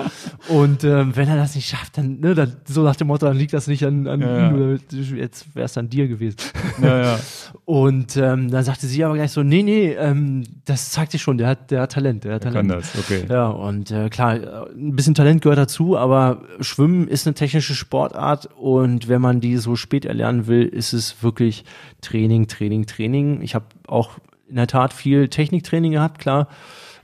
Und 0.47 0.85
ähm, 0.85 1.11
wenn 1.13 1.27
er 1.27 1.35
das 1.35 1.55
nicht 1.55 1.67
schafft, 1.67 1.97
dann, 1.97 2.21
ne, 2.21 2.35
dann 2.35 2.55
so 2.65 2.83
nach 2.83 2.95
dem 2.95 3.07
Motto, 3.07 3.25
dann 3.25 3.35
liegt 3.35 3.51
das 3.51 3.67
nicht 3.67 3.85
an, 3.85 4.07
an 4.07 4.21
Ja, 4.21 4.47
ihm 4.47 4.55
oder 4.55 5.17
jetzt 5.17 5.53
wäre 5.53 5.65
es 5.65 5.77
an 5.77 5.89
dir 5.89 6.07
gewesen. 6.07 6.37
Ja, 6.81 7.01
ja. 7.01 7.19
Und 7.65 8.15
ähm, 8.15 8.49
dann 8.51 8.63
sagte 8.63 8.87
sie 8.87 9.03
aber 9.03 9.15
gleich 9.15 9.31
so, 9.31 9.43
nee, 9.43 9.63
nee, 9.63 9.91
ähm, 9.91 10.43
das 10.65 10.91
zeigt 10.91 11.11
sich 11.11 11.21
schon, 11.21 11.37
der 11.37 11.47
hat, 11.47 11.71
der 11.71 11.81
hat 11.81 11.93
Talent, 11.93 12.23
der 12.23 12.35
hat 12.35 12.43
Talent. 12.43 12.69
kann 12.69 12.77
das, 12.79 12.95
okay. 12.97 13.25
Ja, 13.27 13.47
und 13.47 13.91
äh, 13.91 14.09
klar, 14.09 14.67
ein 14.75 14.95
bisschen 14.95 15.15
Talent 15.15 15.41
gehört 15.41 15.57
dazu, 15.57 15.97
aber 15.97 16.43
Schwimmen 16.59 17.07
ist 17.07 17.25
eine 17.27 17.33
technische 17.33 17.73
Sportart 17.73 18.49
und 18.55 19.07
wenn 19.07 19.21
man 19.21 19.41
die 19.41 19.57
so 19.57 19.75
spät 19.75 20.05
erlernen 20.05 20.47
will, 20.47 20.63
ist 20.63 20.93
es 20.93 21.23
wirklich 21.25 21.65
Training, 21.99 22.47
Training, 22.47 22.85
Training. 22.85 23.41
Ich 23.41 23.53
habe 23.53 23.65
auch 23.87 24.11
in 24.47 24.55
der 24.55 24.67
Tat 24.67 24.93
viel 24.93 25.27
Techniktraining 25.27 25.91
gehabt, 25.91 26.19
klar. 26.19 26.47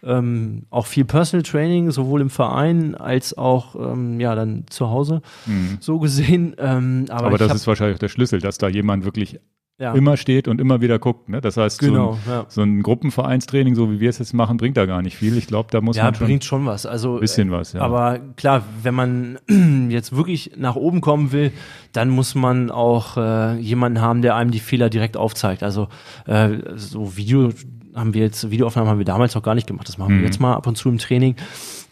Ähm, 0.03 0.65
auch 0.69 0.87
viel 0.87 1.05
Personal 1.05 1.43
Training, 1.43 1.91
sowohl 1.91 2.21
im 2.21 2.29
Verein 2.29 2.95
als 2.95 3.37
auch 3.37 3.75
ähm, 3.75 4.19
ja 4.19 4.33
dann 4.33 4.65
zu 4.69 4.89
Hause 4.89 5.21
so 5.79 5.99
gesehen. 5.99 6.55
Ähm, 6.57 7.05
aber 7.09 7.21
Mhm. 7.21 7.27
Aber 7.27 7.37
das 7.37 7.49
hab, 7.49 7.55
ist 7.55 7.67
wahrscheinlich 7.67 7.95
auch 7.95 7.99
der 7.99 8.09
Schlüssel, 8.09 8.39
dass 8.39 8.57
da 8.57 8.67
jemand 8.67 9.03
wirklich 9.05 9.39
ja, 9.81 9.93
immer 9.93 10.15
steht 10.15 10.47
und 10.47 10.61
immer 10.61 10.79
wieder 10.79 10.99
guckt. 10.99 11.27
Ne? 11.27 11.41
Das 11.41 11.57
heißt, 11.57 11.79
genau, 11.79 12.13
so, 12.13 12.31
ein, 12.31 12.35
ja. 12.35 12.45
so 12.47 12.61
ein 12.61 12.83
Gruppenvereinstraining, 12.83 13.75
so 13.75 13.91
wie 13.91 13.99
wir 13.99 14.09
es 14.09 14.19
jetzt 14.19 14.33
machen, 14.33 14.57
bringt 14.57 14.77
da 14.77 14.85
gar 14.85 15.01
nicht 15.01 15.17
viel. 15.17 15.35
Ich 15.37 15.47
glaube, 15.47 15.69
da 15.71 15.81
muss 15.81 15.97
Ja, 15.97 16.03
man 16.05 16.15
schon 16.15 16.27
bringt 16.27 16.45
schon 16.45 16.65
was. 16.65 16.85
Also 16.85 17.15
ein 17.15 17.19
bisschen 17.19 17.51
was. 17.51 17.73
Ja. 17.73 17.81
Aber 17.81 18.19
klar, 18.37 18.63
wenn 18.83 18.93
man 18.93 19.39
jetzt 19.89 20.15
wirklich 20.15 20.51
nach 20.57 20.75
oben 20.75 21.01
kommen 21.01 21.31
will, 21.31 21.51
dann 21.91 22.09
muss 22.09 22.35
man 22.35 22.69
auch 22.71 23.17
äh, 23.17 23.57
jemanden 23.57 23.99
haben, 24.01 24.21
der 24.21 24.35
einem 24.35 24.51
die 24.51 24.59
Fehler 24.59 24.89
direkt 24.89 25.17
aufzeigt. 25.17 25.63
Also 25.63 25.87
äh, 26.27 26.49
so 26.75 27.17
Video 27.17 27.49
haben 27.95 28.13
wir 28.13 28.21
jetzt, 28.21 28.49
Videoaufnahmen 28.51 28.89
haben 28.89 28.99
wir 28.99 29.05
damals 29.05 29.35
noch 29.35 29.43
gar 29.43 29.55
nicht 29.55 29.67
gemacht. 29.67 29.87
Das 29.89 29.97
machen 29.97 30.15
Mhm. 30.15 30.19
wir 30.19 30.25
jetzt 30.27 30.39
mal 30.39 30.53
ab 30.53 30.67
und 30.67 30.77
zu 30.77 30.87
im 30.89 30.97
Training. 30.99 31.35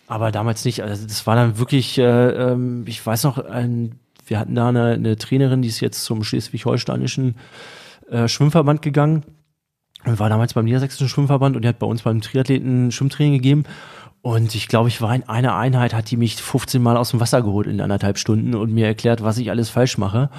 Aber 0.08 0.32
damals 0.32 0.64
nicht. 0.66 0.82
Also 0.82 1.06
das 1.06 1.28
war 1.28 1.36
dann 1.36 1.58
wirklich, 1.60 1.98
äh, 1.98 2.04
ähm, 2.04 2.84
ich 2.88 3.06
weiß 3.06 3.24
noch, 3.26 3.38
ein, 3.38 3.96
wir 4.30 4.40
hatten 4.40 4.56
da 4.56 4.70
eine, 4.70 4.94
eine 4.94 5.18
Trainerin, 5.18 5.62
die 5.62 5.68
ist 5.68 5.80
jetzt 5.80 6.04
zum 6.04 6.24
schleswig-holsteinischen 6.24 7.36
äh, 8.10 8.28
Schwimmverband 8.28 8.82
gegangen 8.82 9.24
und 10.06 10.20
war 10.20 10.30
damals 10.30 10.54
beim 10.54 10.66
Niedersächsischen 10.66 11.10
Schwimmverband 11.10 11.56
und 11.56 11.64
die 11.64 11.68
hat 11.68 11.80
bei 11.80 11.88
uns 11.88 12.04
beim 12.04 12.22
Triathleten 12.22 12.92
Schwimmtraining 12.92 13.34
gegeben. 13.34 13.64
Und 14.22 14.54
ich 14.54 14.68
glaube, 14.68 14.90
ich 14.90 15.02
war 15.02 15.16
in 15.16 15.24
einer 15.24 15.56
Einheit, 15.56 15.94
hat 15.94 16.12
die 16.12 16.18
mich 16.18 16.36
15 16.36 16.82
Mal 16.82 16.98
aus 16.98 17.12
dem 17.12 17.20
Wasser 17.20 17.42
geholt 17.42 17.68
in 17.68 17.80
anderthalb 17.80 18.18
Stunden 18.18 18.54
und 18.54 18.74
mir 18.74 18.86
erklärt, 18.86 19.24
was 19.24 19.38
ich 19.38 19.50
alles 19.50 19.70
falsch 19.70 19.98
mache. 19.98 20.30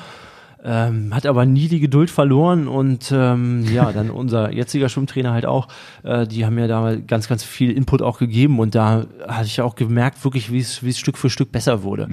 Ähm, 0.63 1.15
hat 1.15 1.25
aber 1.25 1.47
nie 1.47 1.69
die 1.69 1.81
Geduld 1.81 2.11
verloren 2.11 2.69
und 2.69 3.11
ähm, 3.13 3.65
ja, 3.73 3.93
dann 3.93 4.11
unser 4.11 4.53
jetziger 4.53 4.91
Schwimmtrainer 4.91 5.33
halt 5.33 5.47
auch, 5.47 5.69
äh, 6.03 6.27
die 6.27 6.45
haben 6.45 6.55
mir 6.55 6.69
da 6.69 6.97
ganz, 6.97 7.29
ganz 7.29 7.45
viel 7.45 7.71
Input 7.71 8.03
auch 8.03 8.19
gegeben 8.19 8.59
und 8.59 8.75
da 8.75 9.07
hatte 9.27 9.47
ich 9.47 9.63
auch 9.63 9.75
gemerkt, 9.75 10.23
wirklich, 10.23 10.53
wie 10.53 10.59
es 10.59 10.83
wie 10.83 10.91
es 10.91 10.99
Stück 10.99 11.17
für 11.17 11.31
Stück 11.31 11.51
besser 11.51 11.83
wurde. 11.83 12.09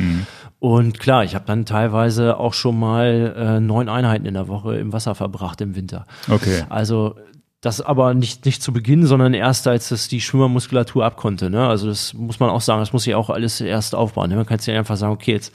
Und 0.60 1.00
klar, 1.00 1.26
ich 1.26 1.36
habe 1.36 1.45
dann 1.45 1.66
teilweise 1.66 2.38
auch 2.38 2.54
schon 2.54 2.80
mal 2.80 3.36
äh, 3.38 3.60
neun 3.60 3.89
Einheiten 3.89 4.26
in 4.26 4.34
der 4.34 4.48
Woche 4.48 4.78
im 4.78 4.93
Wasser 4.93 5.14
verbracht 5.14 5.60
im 5.60 5.76
Winter. 5.76 6.06
okay. 6.30 6.64
Also 6.70 7.16
das 7.62 7.82
aber 7.82 8.14
nicht, 8.14 8.45
nicht 8.45 8.62
zu 8.62 8.72
Beginn, 8.72 9.08
sondern 9.08 9.34
erst 9.34 9.68
als 9.68 9.89
es 9.89 10.08
die 10.08 10.22
Schwimmermuskulatur 10.22 11.03
abkonnte. 11.03 11.49
Ne? 11.49 11.68
Also 11.68 11.88
das 11.88 12.14
muss 12.14 12.39
man 12.39 12.51
auch 12.51 12.62
sagen, 12.62 12.82
das 12.82 12.93
muss 12.93 13.03
sich 13.03 13.16
auch 13.16 13.32
alles 13.32 13.62
erst 13.62 13.95
aufbauen. 13.95 14.30
Ne? 14.30 14.36
Man 14.36 14.45
kann 14.45 14.60
es 14.60 14.68
ja 14.68 14.78
einfach 14.78 14.95
sagen, 14.95 15.14
okay, 15.14 15.32
jetzt 15.34 15.51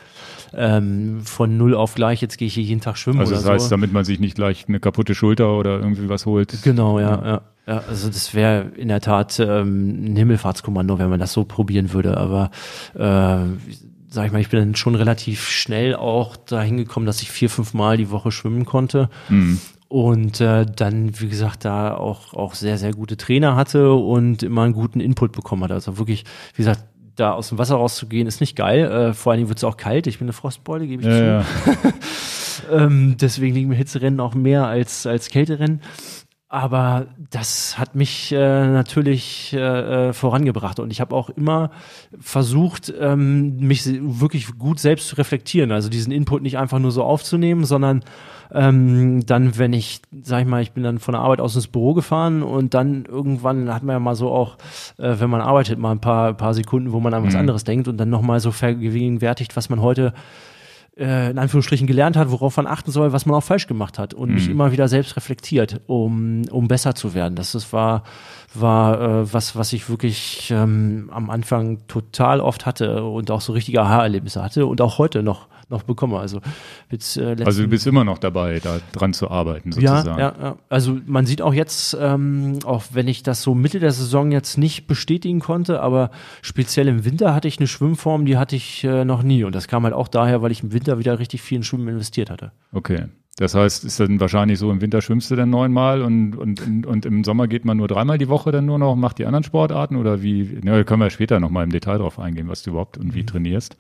ähm, 0.53 1.21
von 1.25 1.57
null 1.57 1.75
auf 1.77 1.95
gleich, 1.95 2.21
jetzt 2.21 2.39
gehe 2.39 2.49
ich 2.49 2.55
hier 2.55 2.65
jeden 2.65 2.81
Tag 2.81 2.99
schwimmen 2.99 3.21
Also 3.21 3.35
oder 3.35 3.43
das 3.43 3.51
heißt, 3.51 3.65
so. 3.67 3.71
damit 3.71 3.93
man 3.93 4.05
sich 4.05 4.19
nicht 4.19 4.35
gleich 4.35 4.65
eine 4.67 4.81
kaputte 4.81 5.15
Schulter 5.15 5.57
oder 5.57 5.79
irgendwie 5.79 6.09
was 6.09 6.27
holt. 6.27 6.63
Genau, 6.65 6.99
ja, 6.99 7.25
ja. 7.25 7.41
ja 7.69 7.83
also 7.89 8.09
das 8.09 8.35
wäre 8.35 8.73
in 8.77 8.89
der 8.89 9.01
Tat 9.01 9.39
ähm, 9.39 10.13
ein 10.13 10.17
Himmelfahrtskommando, 10.17 10.99
wenn 10.99 11.09
man 11.09 11.21
das 11.21 11.33
so 11.33 11.45
probieren 11.45 11.93
würde. 11.93 12.17
Aber 12.17 12.51
äh, 12.95 13.47
sag 14.09 14.27
ich 14.27 14.33
mal, 14.33 14.41
ich 14.41 14.49
bin 14.49 14.59
dann 14.59 14.75
schon 14.75 14.97
relativ 14.97 15.49
schnell 15.49 15.95
auch 15.95 16.37
dahin 16.37 16.79
gekommen, 16.79 17.07
dass 17.07 17.23
ich 17.23 17.31
vier, 17.31 17.49
fünf 17.49 17.75
Mal 17.75 17.97
die 17.97 18.11
Woche 18.11 18.33
schwimmen 18.33 18.65
konnte. 18.65 19.09
Mhm. 19.29 19.61
Und 19.93 20.41
äh, 20.41 20.65
dann, 20.65 21.21
wie 21.21 21.29
gesagt, 21.29 21.67
da 21.67 21.95
auch, 21.95 22.33
auch 22.33 22.55
sehr, 22.55 22.79
sehr 22.79 22.95
gute 22.95 23.19
Trainer 23.19 23.57
hatte 23.57 23.93
und 23.93 24.43
immer 24.43 24.63
einen 24.63 24.73
guten 24.73 25.01
Input 25.01 25.33
bekommen 25.33 25.65
hat. 25.65 25.71
Also 25.71 25.99
wirklich, 25.99 26.25
wie 26.55 26.63
gesagt, 26.63 26.85
da 27.15 27.33
aus 27.33 27.51
dem 27.51 27.59
Wasser 27.59 27.75
rauszugehen, 27.75 28.27
ist 28.27 28.41
nicht 28.41 28.57
geil. 28.57 28.91
Äh, 28.91 29.13
vor 29.13 29.33
allen 29.33 29.41
Dingen 29.41 29.51
wird 29.51 29.59
es 29.59 29.65
auch 29.65 29.77
kalt. 29.77 30.07
Ich 30.07 30.19
bin 30.19 30.25
eine 30.25 30.33
Frostbeule, 30.33 30.87
gebe 30.87 31.03
ich 31.03 31.09
zu. 31.09 31.23
Ja, 31.23 31.41
ja. 31.41 31.45
Ähm, 32.71 33.17
deswegen 33.19 33.55
liegen 33.55 33.71
mir 33.71 33.75
Hitzerennen 33.75 34.21
auch 34.21 34.35
mehr 34.35 34.67
als, 34.67 35.07
als 35.07 35.31
Kälterennen. 35.31 35.81
Aber 36.49 37.07
das 37.31 37.79
hat 37.79 37.95
mich 37.95 38.31
äh, 38.31 38.37
natürlich 38.37 39.55
äh, 39.55 40.09
äh, 40.09 40.13
vorangebracht 40.13 40.81
und 40.81 40.91
ich 40.91 41.01
habe 41.01 41.17
auch 41.17 41.31
immer 41.31 41.71
versucht, 42.21 42.93
ähm, 43.01 43.57
mich 43.57 43.87
wirklich 43.87 44.59
gut 44.59 44.79
selbst 44.79 45.09
zu 45.09 45.17
reflektieren. 45.17 45.73
Also 45.73 45.89
diesen 45.89 46.13
Input 46.13 46.43
nicht 46.43 46.59
einfach 46.59 46.79
nur 46.79 46.93
so 46.93 47.05
aufzunehmen, 47.05 47.65
sondern 47.65 48.05
ähm, 48.55 49.25
dann, 49.27 49.57
wenn 49.59 49.73
ich, 49.73 50.03
sag 50.23 50.43
ich 50.43 50.47
mal, 50.47 50.63
ich 50.63 50.73
bin 50.73 50.83
dann 50.83 50.99
von 50.99 51.13
der 51.13 51.23
Arbeit 51.23 51.41
aus 51.41 51.55
ins 51.55 51.69
Büro 51.69 51.95
gefahren 51.95 52.43
und 52.43 52.75
dann 52.75 53.05
irgendwann 53.07 53.73
hat 53.73 53.83
man 53.83 53.95
ja 53.95 54.01
mal 54.01 54.15
so 54.15 54.31
auch, 54.31 54.57
äh, 54.99 55.15
wenn 55.19 55.31
man 55.31 55.41
arbeitet, 55.41 55.79
mal 55.79 55.93
ein 55.93 56.01
paar, 56.01 56.35
paar 56.35 56.55
Sekunden, 56.55 56.93
wo 56.93 57.01
man 57.01 57.15
an 57.15 57.25
was 57.25 57.35
anderes 57.35 57.65
denkt 57.65 57.89
und 57.89 57.97
dann 57.97 58.11
nochmal 58.11 58.41
so 58.41 58.51
vergegenwärtigt, 58.51 59.57
was 59.57 59.71
man 59.71 59.81
heute 59.81 60.13
äh, 60.99 61.31
in 61.31 61.39
Anführungsstrichen 61.39 61.87
gelernt 61.87 62.17
hat, 62.17 62.31
worauf 62.31 62.59
man 62.59 62.67
achten 62.67 62.91
soll, 62.91 63.13
was 63.13 63.25
man 63.25 63.35
auch 63.37 63.43
falsch 63.43 63.67
gemacht 63.67 63.99
hat 63.99 64.13
und 64.13 64.35
mich 64.35 64.49
immer 64.51 64.73
wieder 64.73 64.89
selbst 64.89 65.17
reflektiert, 65.17 65.81
um, 65.87 66.43
um 66.51 66.69
besser 66.69 66.95
zu 66.95 67.15
werden. 67.15 67.35
Das 67.35 67.55
ist, 67.55 67.73
war, 67.73 68.03
war 68.53 69.01
äh, 69.01 69.33
was, 69.33 69.57
was 69.57 69.73
ich 69.73 69.89
wirklich 69.89 70.51
ähm, 70.55 71.09
am 71.11 71.31
Anfang 71.31 71.87
total 71.87 72.41
oft 72.41 72.67
hatte 72.67 73.05
und 73.05 73.31
auch 73.31 73.41
so 73.41 73.55
richtige 73.55 73.81
Aha-Erlebnisse 73.81 74.43
hatte 74.43 74.67
und 74.67 74.83
auch 74.83 74.99
heute 74.99 75.23
noch, 75.23 75.49
noch 75.73 75.83
bekomme. 75.83 76.19
Also, 76.19 76.41
jetzt, 76.91 77.17
äh, 77.17 77.37
Also 77.45 77.63
du 77.63 77.69
bist 77.69 77.87
immer 77.87 78.05
noch 78.05 78.19
dabei, 78.19 78.61
da 78.63 78.79
dran 78.93 79.13
zu 79.13 79.31
arbeiten 79.31 79.73
ja, 79.81 79.97
sozusagen. 79.97 80.21
ja, 80.21 80.35
ja. 80.41 80.57
Also 80.69 80.99
man 81.07 81.27
sieht 81.27 81.43
auch 81.43 81.55
jetzt, 81.55 81.97
ähm, 82.01 82.61
auch 82.65 82.85
wenn 82.93 83.09
ich 83.09 83.23
das 83.23 83.43
so 83.43 83.55
Mitte 83.55 83.81
der 83.81 83.93
Saison 83.93 84.31
jetzt 84.31 84.59
nicht 84.59 84.87
bestätigen 84.87 85.41
konnte, 85.41 85.81
aber 85.81 86.11
speziell 86.43 86.89
im 86.89 87.05
Winter 87.05 87.35
hatte 87.35 87.49
ich 87.49 87.59
eine 87.59 87.67
Schwimmform, 87.67 88.25
die 88.25 88.37
hatte 88.37 88.55
ich 88.55 88.85
äh, 88.85 89.05
noch 89.05 89.23
nie. 89.23 89.45
Und 89.45 89.55
das 89.55 89.67
kam 89.67 89.85
halt 89.85 89.95
auch 89.95 90.09
daher, 90.09 90.43
weil 90.43 90.53
ich 90.53 90.63
im 90.63 90.73
Winter 90.73 90.99
wieder 90.99 91.19
richtig 91.19 91.43
viel 91.43 91.57
in 91.57 91.63
Schwimmen 91.65 91.89
investiert 91.89 92.31
hatte. 92.31 92.53
Okay. 92.73 93.07
Das 93.37 93.55
heißt, 93.55 93.85
ist 93.85 93.99
dann 93.99 94.21
wahrscheinlich 94.21 94.59
so, 94.59 94.71
im 94.71 94.83
Winter 94.83 95.01
schwimmst 95.01 95.31
du 95.31 95.37
dann 95.37 95.49
neunmal 95.49 96.03
und, 96.03 96.37
und, 96.37 96.87
und 96.87 97.07
im 97.07 97.25
Sommer 97.25 97.49
geht 97.49 97.65
man 97.65 97.79
nur 97.79 97.89
dreimal 97.89 98.19
die 98.19 98.29
Woche 98.29 98.53
dann 98.53 98.67
nur 98.67 98.79
noch 98.79 98.93
und 98.93 99.01
macht 99.01 99.19
die 99.19 99.25
anderen 99.25 99.43
Sportarten 99.43 99.97
oder 99.97 100.23
wie? 100.23 100.61
Da 100.63 100.85
können 100.85 101.01
wir 101.01 101.09
später 101.09 101.41
nochmal 101.41 101.65
im 101.65 101.71
Detail 101.71 101.99
drauf 101.99 102.19
eingehen, 102.19 102.49
was 102.49 102.63
du 102.63 102.71
überhaupt 102.71 102.99
und 102.99 103.15
wie 103.15 103.25
trainierst. 103.25 103.77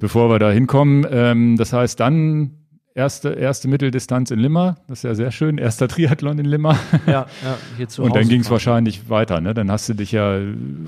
Bevor 0.00 0.30
wir 0.30 0.38
da 0.38 0.50
hinkommen, 0.50 1.06
ähm, 1.10 1.56
das 1.56 1.72
heißt 1.72 2.00
dann 2.00 2.60
erste, 2.94 3.30
erste 3.30 3.68
Mitteldistanz 3.68 4.30
in 4.30 4.38
Limmer, 4.38 4.76
das 4.88 5.00
ist 5.00 5.02
ja 5.04 5.14
sehr 5.14 5.30
schön, 5.30 5.58
erster 5.58 5.88
Triathlon 5.88 6.38
in 6.38 6.46
Limmer. 6.46 6.76
Ja, 7.06 7.26
ja, 7.44 7.58
hier 7.76 7.88
zu 7.88 8.02
Und 8.02 8.14
dann 8.14 8.22
Hause 8.22 8.30
ging 8.30 8.40
es 8.40 8.50
wahrscheinlich 8.50 9.08
weiter, 9.08 9.40
ne? 9.40 9.54
Dann 9.54 9.70
hast 9.70 9.88
du 9.88 9.94
dich 9.94 10.12
ja 10.12 10.38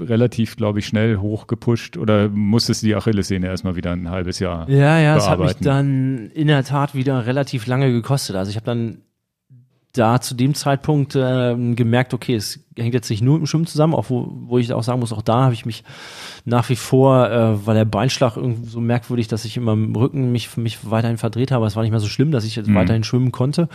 relativ, 0.01 0.57
glaube 0.57 0.81
ich, 0.81 0.87
schnell 0.87 1.19
hochgepusht 1.19 1.97
oder 1.97 2.29
musstest 2.29 2.83
die 2.83 2.95
Achillessehne 2.95 3.47
erstmal 3.47 3.77
wieder 3.77 3.93
ein 3.93 4.11
halbes 4.11 4.39
Jahr. 4.39 4.69
Ja, 4.69 4.99
ja, 4.99 5.17
es 5.17 5.29
hat 5.29 5.39
mich 5.39 5.57
bearbeiten. 5.57 5.65
dann 5.65 6.31
in 6.35 6.49
der 6.49 6.65
Tat 6.65 6.95
wieder 6.95 7.27
relativ 7.27 7.67
lange 7.67 7.93
gekostet. 7.93 8.37
Also 8.37 8.51
ich 8.51 8.57
habe 8.57 8.67
dann 8.67 8.99
da 9.93 10.21
zu 10.21 10.35
dem 10.35 10.55
Zeitpunkt 10.55 11.15
äh, 11.15 11.55
gemerkt, 11.75 12.15
okay, 12.15 12.35
es 12.35 12.61
hängt 12.77 12.95
jetzt 12.95 13.11
nicht 13.11 13.23
nur 13.23 13.35
mit 13.35 13.43
dem 13.43 13.47
Schwimmen 13.47 13.67
zusammen, 13.67 13.95
auch 13.95 14.09
wo, 14.09 14.29
wo 14.47 14.59
ich 14.59 14.73
auch 14.73 14.83
sagen 14.83 15.01
muss, 15.01 15.13
auch 15.13 15.23
da 15.23 15.45
habe 15.45 15.55
ich 15.55 15.67
mich 15.67 15.85
nach 16.45 16.69
wie 16.71 16.77
vor, 16.77 17.31
äh, 17.31 17.67
war 17.67 17.75
der 17.75 17.85
Beinschlag 17.85 18.37
irgendwie 18.37 18.69
so 18.69 18.81
merkwürdig, 18.81 19.29
dass 19.29 19.45
ich 19.45 19.57
immer 19.57 19.75
im 19.75 19.95
Rücken 19.95 20.33
mich, 20.33 20.57
mich 20.57 20.91
weiterhin 20.91 21.19
verdreht 21.19 21.51
habe. 21.51 21.67
Es 21.67 21.77
war 21.77 21.83
nicht 21.83 21.91
mehr 21.91 22.01
so 22.01 22.09
schlimm, 22.09 22.33
dass 22.33 22.45
ich 22.45 22.57
jetzt 22.57 22.69
mhm. 22.69 22.75
weiterhin 22.75 23.05
schwimmen 23.05 23.33
konnte. 23.33 23.69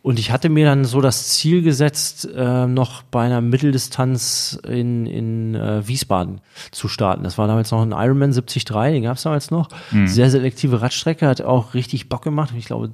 Und 0.00 0.18
ich 0.18 0.30
hatte 0.30 0.48
mir 0.48 0.64
dann 0.64 0.84
so 0.84 1.00
das 1.00 1.28
Ziel 1.28 1.62
gesetzt, 1.62 2.28
äh, 2.34 2.66
noch 2.66 3.02
bei 3.02 3.24
einer 3.24 3.40
Mitteldistanz 3.40 4.58
in, 4.66 5.06
in 5.06 5.54
äh, 5.54 5.86
Wiesbaden 5.88 6.40
zu 6.70 6.88
starten. 6.88 7.24
Das 7.24 7.36
war 7.36 7.48
damals 7.48 7.70
noch 7.72 7.82
ein 7.82 7.92
Ironman 7.92 8.32
73, 8.32 8.64
den 8.64 9.02
gab 9.02 9.16
es 9.16 9.24
damals 9.24 9.50
noch. 9.50 9.68
Mhm. 9.90 10.06
Sehr 10.06 10.30
selektive 10.30 10.82
Radstrecke, 10.82 11.26
hat 11.26 11.40
auch 11.40 11.74
richtig 11.74 12.08
Bock 12.08 12.22
gemacht. 12.22 12.54
Ich 12.56 12.66
glaube, 12.66 12.92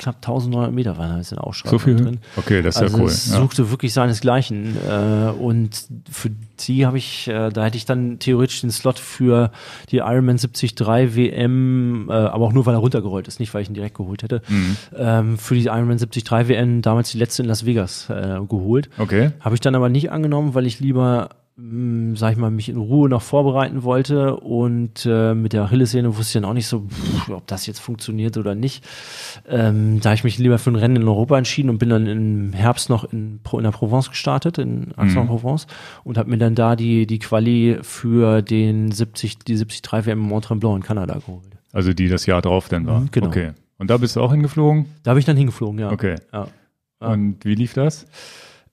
knapp 0.00 0.16
1900 0.16 0.72
Meter 0.72 0.96
waren 0.96 1.10
da 1.10 1.16
jetzt 1.18 1.30
in 1.30 1.36
der 1.36 1.46
Ausschreibung 1.46 1.78
so 1.78 1.84
viel? 1.84 1.96
drin. 1.96 2.18
Okay, 2.36 2.62
das 2.62 2.76
ist 2.76 2.82
also 2.82 2.96
ja 2.96 3.02
cool. 3.02 3.08
Es 3.08 3.26
suchte 3.26 3.62
ja. 3.62 3.70
wirklich 3.70 3.92
seinesgleichen. 3.92 4.76
Äh, 4.88 5.30
und 5.38 5.86
für 6.10 6.30
die 6.60 6.86
habe 6.86 6.98
ich, 6.98 7.28
äh, 7.28 7.50
da 7.50 7.64
hätte 7.64 7.76
ich 7.76 7.84
dann 7.84 8.18
theoretisch 8.18 8.62
den 8.62 8.70
Slot 8.70 8.98
für 8.98 9.50
die 9.90 9.98
Ironman 9.98 10.38
73 10.38 10.74
WM, 10.80 12.08
äh, 12.08 12.12
aber 12.12 12.46
auch 12.46 12.52
nur, 12.52 12.64
weil 12.66 12.74
er 12.74 12.80
runtergerollt 12.80 13.28
ist, 13.28 13.40
nicht 13.40 13.52
weil 13.52 13.62
ich 13.62 13.68
ihn 13.68 13.74
direkt 13.74 13.96
geholt 13.96 14.22
hätte, 14.22 14.42
mhm. 14.48 14.76
ähm, 14.96 15.38
für 15.38 15.54
die 15.54 15.66
Ironman 15.66 15.98
73 15.98 16.30
WM 16.30 16.82
damals 16.82 17.10
die 17.10 17.18
letzte 17.18 17.42
in 17.42 17.48
Las 17.48 17.66
Vegas 17.66 18.08
äh, 18.08 18.40
geholt. 18.48 18.88
Okay. 18.98 19.32
Habe 19.40 19.54
ich 19.54 19.60
dann 19.60 19.74
aber 19.74 19.90
nicht 19.90 20.10
angenommen, 20.10 20.54
weil 20.54 20.66
ich 20.66 20.80
lieber 20.80 21.28
hm, 21.60 22.16
sag 22.16 22.32
ich 22.32 22.38
mal, 22.38 22.50
mich 22.50 22.68
in 22.70 22.78
Ruhe 22.78 23.08
noch 23.08 23.20
vorbereiten 23.20 23.82
wollte 23.82 24.36
und 24.36 25.04
äh, 25.04 25.34
mit 25.34 25.52
der 25.52 25.64
Achillessehne 25.64 26.16
wusste 26.16 26.22
ich 26.38 26.42
dann 26.42 26.50
auch 26.50 26.54
nicht 26.54 26.66
so, 26.66 26.86
pff, 26.88 27.28
ob 27.28 27.46
das 27.46 27.66
jetzt 27.66 27.80
funktioniert 27.80 28.38
oder 28.38 28.54
nicht. 28.54 28.82
Ähm, 29.46 30.00
da 30.00 30.10
habe 30.10 30.14
ich 30.14 30.24
mich 30.24 30.38
lieber 30.38 30.58
für 30.58 30.70
ein 30.70 30.76
Rennen 30.76 30.96
in 30.96 31.06
Europa 31.06 31.36
entschieden 31.36 31.68
und 31.68 31.78
bin 31.78 31.90
dann 31.90 32.06
im 32.06 32.52
Herbst 32.54 32.88
noch 32.88 33.04
in, 33.04 33.40
in 33.52 33.62
der 33.62 33.70
Provence 33.72 34.08
gestartet, 34.08 34.56
in 34.56 34.92
Aix-en-Provence 34.96 35.66
mhm. 35.66 36.00
und 36.04 36.18
habe 36.18 36.30
mir 36.30 36.38
dann 36.38 36.54
da 36.54 36.76
die, 36.76 37.06
die 37.06 37.18
Quali 37.18 37.78
für 37.82 38.40
den 38.40 38.90
70, 38.90 39.40
die 39.40 39.54
73 39.54 40.06
WM 40.06 40.18
Mont 40.18 40.46
Tremblant 40.46 40.76
in 40.78 40.82
Kanada 40.82 41.14
geholt. 41.14 41.44
Also 41.72 41.92
die 41.92 42.08
das 42.08 42.24
Jahr 42.24 42.40
drauf 42.40 42.68
dann 42.68 42.86
war? 42.86 43.00
Mhm, 43.00 43.08
genau. 43.10 43.26
Okay. 43.26 43.50
Und 43.76 43.90
da 43.90 43.98
bist 43.98 44.16
du 44.16 44.22
auch 44.22 44.32
hingeflogen? 44.32 44.86
Da 45.02 45.12
bin 45.12 45.20
ich 45.20 45.26
dann 45.26 45.36
hingeflogen, 45.36 45.78
ja. 45.78 45.90
Okay. 45.90 46.16
Ja. 46.32 46.48
Und 47.00 47.44
wie 47.44 47.54
lief 47.54 47.74
das? 47.74 48.06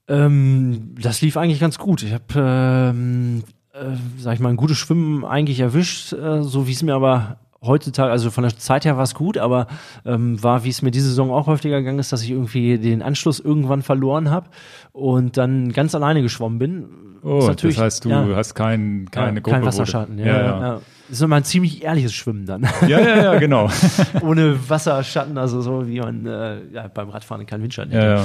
Ähm, 0.08 0.94
das 1.00 1.20
lief 1.20 1.36
eigentlich 1.36 1.60
ganz 1.60 1.78
gut. 1.78 2.02
Ich 2.02 2.12
habe, 2.12 2.24
ähm, 2.36 3.44
äh, 3.72 3.96
sag 4.18 4.34
ich 4.34 4.40
mal, 4.40 4.48
ein 4.48 4.56
gutes 4.56 4.78
Schwimmen 4.78 5.24
eigentlich 5.24 5.60
erwischt, 5.60 6.12
äh, 6.12 6.42
so 6.42 6.66
wie 6.66 6.72
es 6.72 6.82
mir 6.82 6.94
aber 6.94 7.38
heutzutage, 7.62 8.10
also 8.10 8.30
von 8.30 8.42
der 8.42 8.56
Zeit 8.56 8.84
her 8.84 8.96
war 8.96 9.02
es 9.02 9.14
gut, 9.14 9.36
aber 9.36 9.66
ähm, 10.04 10.42
war, 10.42 10.64
wie 10.64 10.68
es 10.68 10.82
mir 10.82 10.90
diese 10.90 11.08
Saison 11.08 11.30
auch 11.30 11.46
häufiger 11.46 11.78
gegangen 11.78 11.98
ist, 11.98 12.12
dass 12.12 12.22
ich 12.22 12.30
irgendwie 12.30 12.78
den 12.78 13.02
Anschluss 13.02 13.40
irgendwann 13.40 13.82
verloren 13.82 14.30
habe 14.30 14.48
und 14.92 15.36
dann 15.36 15.72
ganz 15.72 15.94
alleine 15.94 16.22
geschwommen 16.22 16.58
bin. 16.58 16.88
Oh, 17.22 17.50
das 17.50 17.78
heißt, 17.78 18.04
du 18.04 18.10
ja, 18.10 18.26
hast 18.34 18.54
kein, 18.54 19.08
keine 19.10 19.38
ja, 19.38 19.40
Gruppe. 19.40 19.56
Kein 19.56 19.64
Wasserschatten, 19.64 20.18
ja, 20.18 20.26
ja, 20.26 20.60
ja. 20.60 20.80
Das 21.08 21.16
ist 21.16 21.22
immer 21.22 21.36
ein 21.36 21.44
ziemlich 21.44 21.82
ehrliches 21.82 22.12
Schwimmen 22.12 22.44
dann. 22.44 22.68
Ja, 22.86 23.00
ja, 23.00 23.22
ja, 23.22 23.38
genau. 23.38 23.70
Ohne 24.22 24.58
Wasserschatten, 24.68 25.38
also 25.38 25.62
so 25.62 25.88
wie 25.88 26.00
man 26.00 26.26
äh, 26.26 26.58
ja, 26.70 26.88
beim 26.88 27.08
Radfahren 27.08 27.46
keinen 27.46 27.62
Windschatten 27.62 27.92
hätte. 27.92 28.06
Ja, 28.06 28.16
ja. 28.16 28.24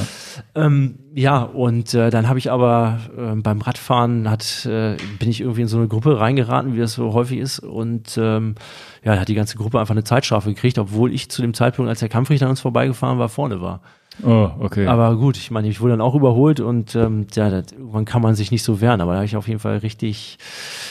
Ähm, 0.56 1.00
ja 1.16 1.44
und 1.44 1.94
äh, 1.94 2.10
dann 2.10 2.28
habe 2.28 2.40
ich 2.40 2.52
aber 2.52 3.00
äh, 3.18 3.36
beim 3.36 3.62
Radfahren 3.62 4.30
hat, 4.30 4.66
äh, 4.66 4.98
bin 5.18 5.30
ich 5.30 5.40
irgendwie 5.40 5.62
in 5.62 5.70
so 5.70 5.78
eine 5.78 5.88
Gruppe 5.88 6.20
reingeraten, 6.20 6.76
wie 6.76 6.80
das 6.80 6.92
so 6.94 7.14
häufig 7.14 7.40
ist. 7.40 7.60
Und 7.60 8.18
ähm, 8.18 8.56
ja, 9.02 9.16
da 9.16 9.22
hat 9.22 9.30
die 9.30 9.36
ganze 9.36 9.58
Gruppe 9.58 9.80
einfach 9.80 9.94
eine 9.94 10.04
Zeitstrafe 10.04 10.50
gekriegt, 10.54 10.78
obwohl 10.78 11.14
ich 11.14 11.30
zu 11.30 11.42
dem 11.42 11.54
Zeitpunkt, 11.54 11.88
als 11.88 12.00
der 12.00 12.10
Kampfrichter 12.10 12.48
an 12.48 12.52
uns 12.52 12.62
vorbeigefahren 12.62 13.18
war, 13.18 13.30
vorne 13.30 13.62
war. 13.62 13.80
Oh, 14.22 14.52
okay. 14.60 14.86
Aber 14.86 15.16
gut, 15.16 15.38
ich 15.38 15.50
meine, 15.50 15.68
ich 15.68 15.82
wurde 15.82 15.94
dann 15.94 16.02
auch 16.02 16.14
überholt 16.14 16.60
und 16.60 16.96
ähm, 16.96 17.26
ja, 17.34 17.50
das, 17.50 17.72
irgendwann 17.72 18.06
kann 18.06 18.22
man 18.22 18.36
sich 18.36 18.52
nicht 18.52 18.64
so 18.64 18.80
wehren, 18.80 19.02
aber 19.02 19.14
da 19.14 19.18
habe 19.18 19.26
ich 19.26 19.36
auf 19.36 19.48
jeden 19.48 19.60
Fall 19.60 19.78
richtig 19.78 20.38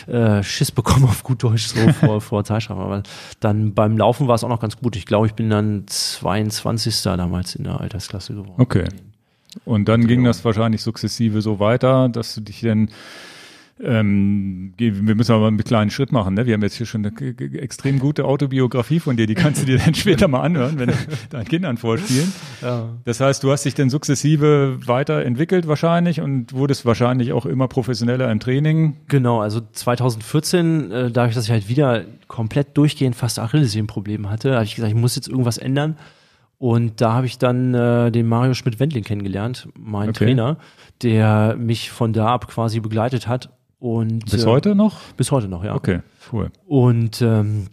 äh, 0.09 0.43
Schiss 0.43 0.73
bekommen 0.73 1.05
auf 1.09 1.23
gut 1.23 1.43
Deutsch 1.43 1.66
so 1.66 1.89
vor, 1.93 2.20
vor 2.20 2.45
Zeitstrafe. 2.45 2.81
Aber 2.81 3.03
dann 3.39 3.75
beim 3.75 3.97
Laufen 3.97 4.27
war 4.27 4.35
es 4.35 4.43
auch 4.43 4.49
noch 4.49 4.61
ganz 4.61 4.77
gut. 4.77 4.97
Ich 4.97 5.07
glaube, 5.07 5.27
ich 5.27 5.35
bin 5.35 5.51
dann 5.51 5.85
22. 5.87 7.03
damals 7.03 7.55
in 7.55 7.64
der 7.64 7.81
Altersklasse 7.81 8.35
geworden. 8.35 8.61
Okay. 8.61 8.85
Und 9.64 9.89
dann 9.89 10.07
ging 10.07 10.25
das 10.25 10.45
wahrscheinlich 10.45 10.83
sukzessive 10.83 11.43
so 11.43 11.61
weiter, 11.61 12.09
dass 12.09 12.35
du 12.35 12.41
dich 12.41 12.62
dann 12.62 12.89
ähm, 13.81 14.75
wir 14.77 14.93
müssen 15.14 15.33
aber 15.33 15.49
einen 15.49 15.59
kleinen 15.59 15.91
Schritt 15.91 16.12
machen. 16.12 16.35
Ne? 16.35 16.47
Wir 16.47 16.55
haben 16.55 16.62
jetzt 16.62 16.77
hier 16.77 16.87
schon 16.87 17.05
eine 17.05 17.39
extrem 17.59 17.99
gute 17.99 18.25
Autobiografie 18.27 19.01
von 19.01 19.16
dir, 19.16 19.27
die 19.27 19.35
kannst 19.35 19.62
du 19.62 19.66
dir 19.66 19.79
dann 19.79 19.95
später 19.95 20.29
mal 20.29 20.43
anhören, 20.43 20.79
wenn 20.79 20.93
deinen 21.31 21.47
Kindern 21.47 21.79
vorspielen. 21.79 22.33
Ja. 22.61 22.91
Das 23.05 23.20
heißt, 23.20 23.43
du 23.43 23.51
hast 23.51 23.64
dich 23.64 23.75
dann 23.75 23.91
sukzessive 23.91 24.79
weiterentwickelt 24.87 25.66
wahrscheinlich 25.66 26.20
und 26.20 26.53
wurdest 26.53 26.85
wahrscheinlich 26.85 27.33
auch 27.33 27.47
immer 27.47 27.66
professioneller 27.66 28.31
im 28.31 28.41
Training. 28.41 28.99
Genau, 29.09 29.41
also 29.41 29.61
2014, 29.73 30.91
äh, 30.91 31.11
dadurch, 31.11 31.35
dass 31.35 31.45
ich 31.45 31.51
halt 31.51 31.68
wieder 31.68 32.05
komplett 32.29 32.77
durchgehend 32.77 33.16
fast 33.16 33.39
Achillessehnenprobleme 33.39 34.31
hatte, 34.31 34.55
habe 34.55 34.64
ich 34.64 34.75
gesagt, 34.75 34.93
ich 34.93 35.01
muss 35.01 35.16
jetzt 35.16 35.29
irgendwas 35.29 35.59
ändern. 35.59 35.97
Und 36.59 37.01
da 37.01 37.14
habe 37.14 37.27
ich 37.27 37.39
dann 37.39 37.75
äh, 37.75 38.12
den 38.12 38.29
Mario 38.29 38.55
Schmidt-Wendling 38.55 39.03
kennengelernt, 39.03 39.68
mein 39.77 40.11
okay. 40.11 40.27
Trainer, 40.27 40.59
der 41.03 41.57
mich 41.59 41.91
von 41.91 42.12
da 42.12 42.29
ab 42.29 42.47
quasi 42.47 42.79
begleitet 42.79 43.27
hat 43.27 43.51
und, 43.83 44.30
bis 44.30 44.45
äh, 44.45 44.47
heute 44.47 44.76
noch? 44.76 45.01
Bis 45.16 45.33
heute 45.33 45.49
noch, 45.49 45.64
ja. 45.64 45.74
Okay, 45.74 46.03
cool. 46.33 46.53
Und 46.66 47.20
ähm, 47.20 47.66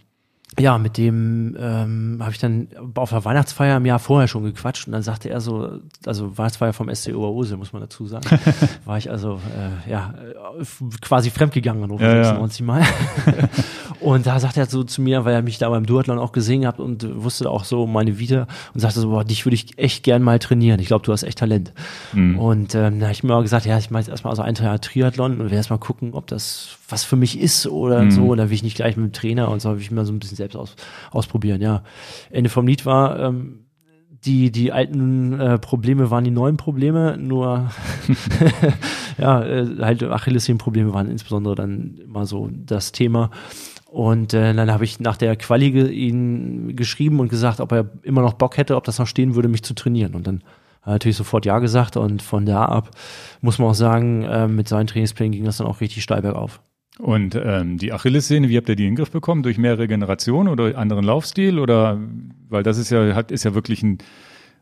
ja, 0.57 0.77
mit 0.77 0.97
dem 0.97 1.55
ähm, 1.59 2.17
habe 2.21 2.31
ich 2.31 2.39
dann 2.39 2.67
auf 2.95 3.11
der 3.11 3.23
Weihnachtsfeier 3.23 3.77
im 3.77 3.85
Jahr 3.85 3.99
vorher 3.99 4.27
schon 4.27 4.43
gequatscht 4.43 4.87
und 4.87 4.93
dann 4.93 5.03
sagte 5.03 5.29
er 5.29 5.41
so, 5.41 5.79
also 6.05 6.37
Weihnachtsfeier 6.37 6.73
vom 6.73 6.93
SC 6.93 7.13
Oberhose, 7.13 7.55
muss 7.55 7.71
man 7.71 7.81
dazu 7.81 8.07
sagen, 8.07 8.25
war 8.85 8.97
ich 8.97 9.11
also 9.11 9.39
äh, 9.55 9.89
ja 9.89 10.13
quasi 11.01 11.29
fremdgegangen 11.29 11.83
Hannover 11.83 12.03
ja, 12.03 12.23
96 12.23 12.59
ja. 12.59 12.65
Mal. 12.65 12.83
und 13.99 14.25
da 14.25 14.39
sagte 14.39 14.59
er 14.59 14.65
so 14.65 14.83
zu 14.83 15.01
mir, 15.01 15.23
weil 15.23 15.35
er 15.35 15.41
mich 15.41 15.59
da 15.59 15.69
beim 15.69 15.85
Duathlon 15.85 16.17
auch 16.17 16.31
gesehen 16.31 16.65
hat 16.65 16.79
und 16.79 17.23
wusste 17.23 17.49
auch 17.49 17.63
so 17.63 17.85
meine 17.85 18.17
Vita 18.17 18.47
und 18.73 18.79
sagte 18.79 18.99
so, 18.99 19.09
boah, 19.09 19.23
dich 19.23 19.45
würde 19.45 19.55
ich 19.55 19.77
echt 19.77 20.03
gern 20.03 20.23
mal 20.23 20.39
trainieren. 20.39 20.79
Ich 20.79 20.87
glaube, 20.87 21.05
du 21.05 21.11
hast 21.11 21.23
echt 21.23 21.37
Talent. 21.39 21.73
Mhm. 22.13 22.39
Und 22.39 22.75
ähm, 22.75 22.99
da 22.99 23.05
habe 23.05 23.13
ich 23.13 23.23
mir 23.23 23.35
auch 23.35 23.43
gesagt, 23.43 23.65
ja, 23.65 23.77
ich 23.77 23.91
mache 23.91 24.01
jetzt 24.01 24.09
erstmal 24.09 24.31
also 24.31 24.41
ein 24.41 24.55
Triathlon 24.55 25.33
und 25.33 25.39
werde 25.39 25.55
erstmal 25.55 25.79
gucken, 25.79 26.13
ob 26.13 26.27
das 26.27 26.79
was 26.89 27.03
für 27.03 27.15
mich 27.15 27.39
ist 27.39 27.67
oder 27.67 28.03
mhm. 28.03 28.11
so. 28.11 28.35
Da 28.35 28.49
will 28.49 28.55
ich 28.55 28.63
nicht 28.63 28.75
gleich 28.75 28.97
mit 28.97 29.05
dem 29.05 29.13
Trainer 29.13 29.49
und 29.49 29.61
so, 29.61 29.71
will 29.71 29.81
ich 29.81 29.91
mir 29.91 30.05
so 30.05 30.11
ein 30.11 30.19
bisschen 30.19 30.37
selbst 30.39 30.55
aus, 30.55 30.75
ausprobieren, 31.11 31.61
ja. 31.61 31.83
Ende 32.31 32.49
vom 32.49 32.67
Lied 32.67 32.85
war, 32.85 33.19
ähm, 33.19 33.65
die, 34.25 34.51
die 34.51 34.71
alten 34.71 35.39
äh, 35.39 35.59
Probleme 35.59 36.11
waren 36.11 36.23
die 36.23 36.31
neuen 36.31 36.57
Probleme, 36.57 37.17
nur 37.17 37.71
ja, 39.17 39.43
äh, 39.43 39.67
halt 39.79 40.03
Achillessehnenprobleme 40.03 40.93
waren 40.93 41.09
insbesondere 41.09 41.55
dann 41.55 41.99
immer 42.03 42.25
so 42.25 42.49
das 42.51 42.91
Thema. 42.91 43.31
Und 43.85 44.33
äh, 44.33 44.53
dann 44.53 44.71
habe 44.71 44.83
ich 44.83 44.99
nach 44.99 45.17
der 45.17 45.35
Quali 45.35 45.71
ge 45.71 45.89
ihn 45.89 46.75
geschrieben 46.75 47.19
und 47.19 47.29
gesagt, 47.29 47.59
ob 47.59 47.71
er 47.71 47.89
immer 48.03 48.21
noch 48.21 48.33
Bock 48.33 48.57
hätte, 48.57 48.75
ob 48.75 48.83
das 48.83 48.99
noch 48.99 49.07
stehen 49.07 49.35
würde, 49.35 49.47
mich 49.47 49.63
zu 49.63 49.73
trainieren. 49.73 50.13
Und 50.13 50.27
dann 50.27 50.43
hat 50.81 50.87
er 50.87 50.91
natürlich 50.93 51.17
sofort 51.17 51.45
Ja 51.45 51.59
gesagt 51.59 51.97
und 51.97 52.21
von 52.21 52.45
da 52.45 52.65
ab 52.65 52.91
muss 53.41 53.57
man 53.57 53.69
auch 53.69 53.75
sagen, 53.75 54.23
äh, 54.23 54.47
mit 54.47 54.67
seinen 54.67 54.87
Trainingsplänen 54.87 55.31
ging 55.31 55.45
das 55.45 55.57
dann 55.57 55.67
auch 55.67 55.81
richtig 55.81 56.03
steil 56.03 56.21
bergauf. 56.21 56.61
Und 56.99 57.33
ähm, 57.41 57.77
die 57.77 57.93
Achillessehne, 57.93 58.49
wie 58.49 58.57
habt 58.57 58.67
ihr 58.67 58.75
die 58.75 58.83
in 58.83 58.91
den 58.91 58.97
Griff 58.97 59.09
bekommen? 59.09 59.41
Durch 59.41 59.57
mehr 59.57 59.79
Regeneration 59.79 60.49
oder 60.49 60.77
anderen 60.77 61.05
Laufstil? 61.05 61.57
Oder 61.57 61.97
weil 62.49 62.61
das 62.61 62.77
ist 62.77 62.89
ja, 62.89 63.15
hat, 63.15 63.31
ist 63.31 63.45
ja 63.45 63.55
wirklich 63.55 63.81
ein 63.83 63.99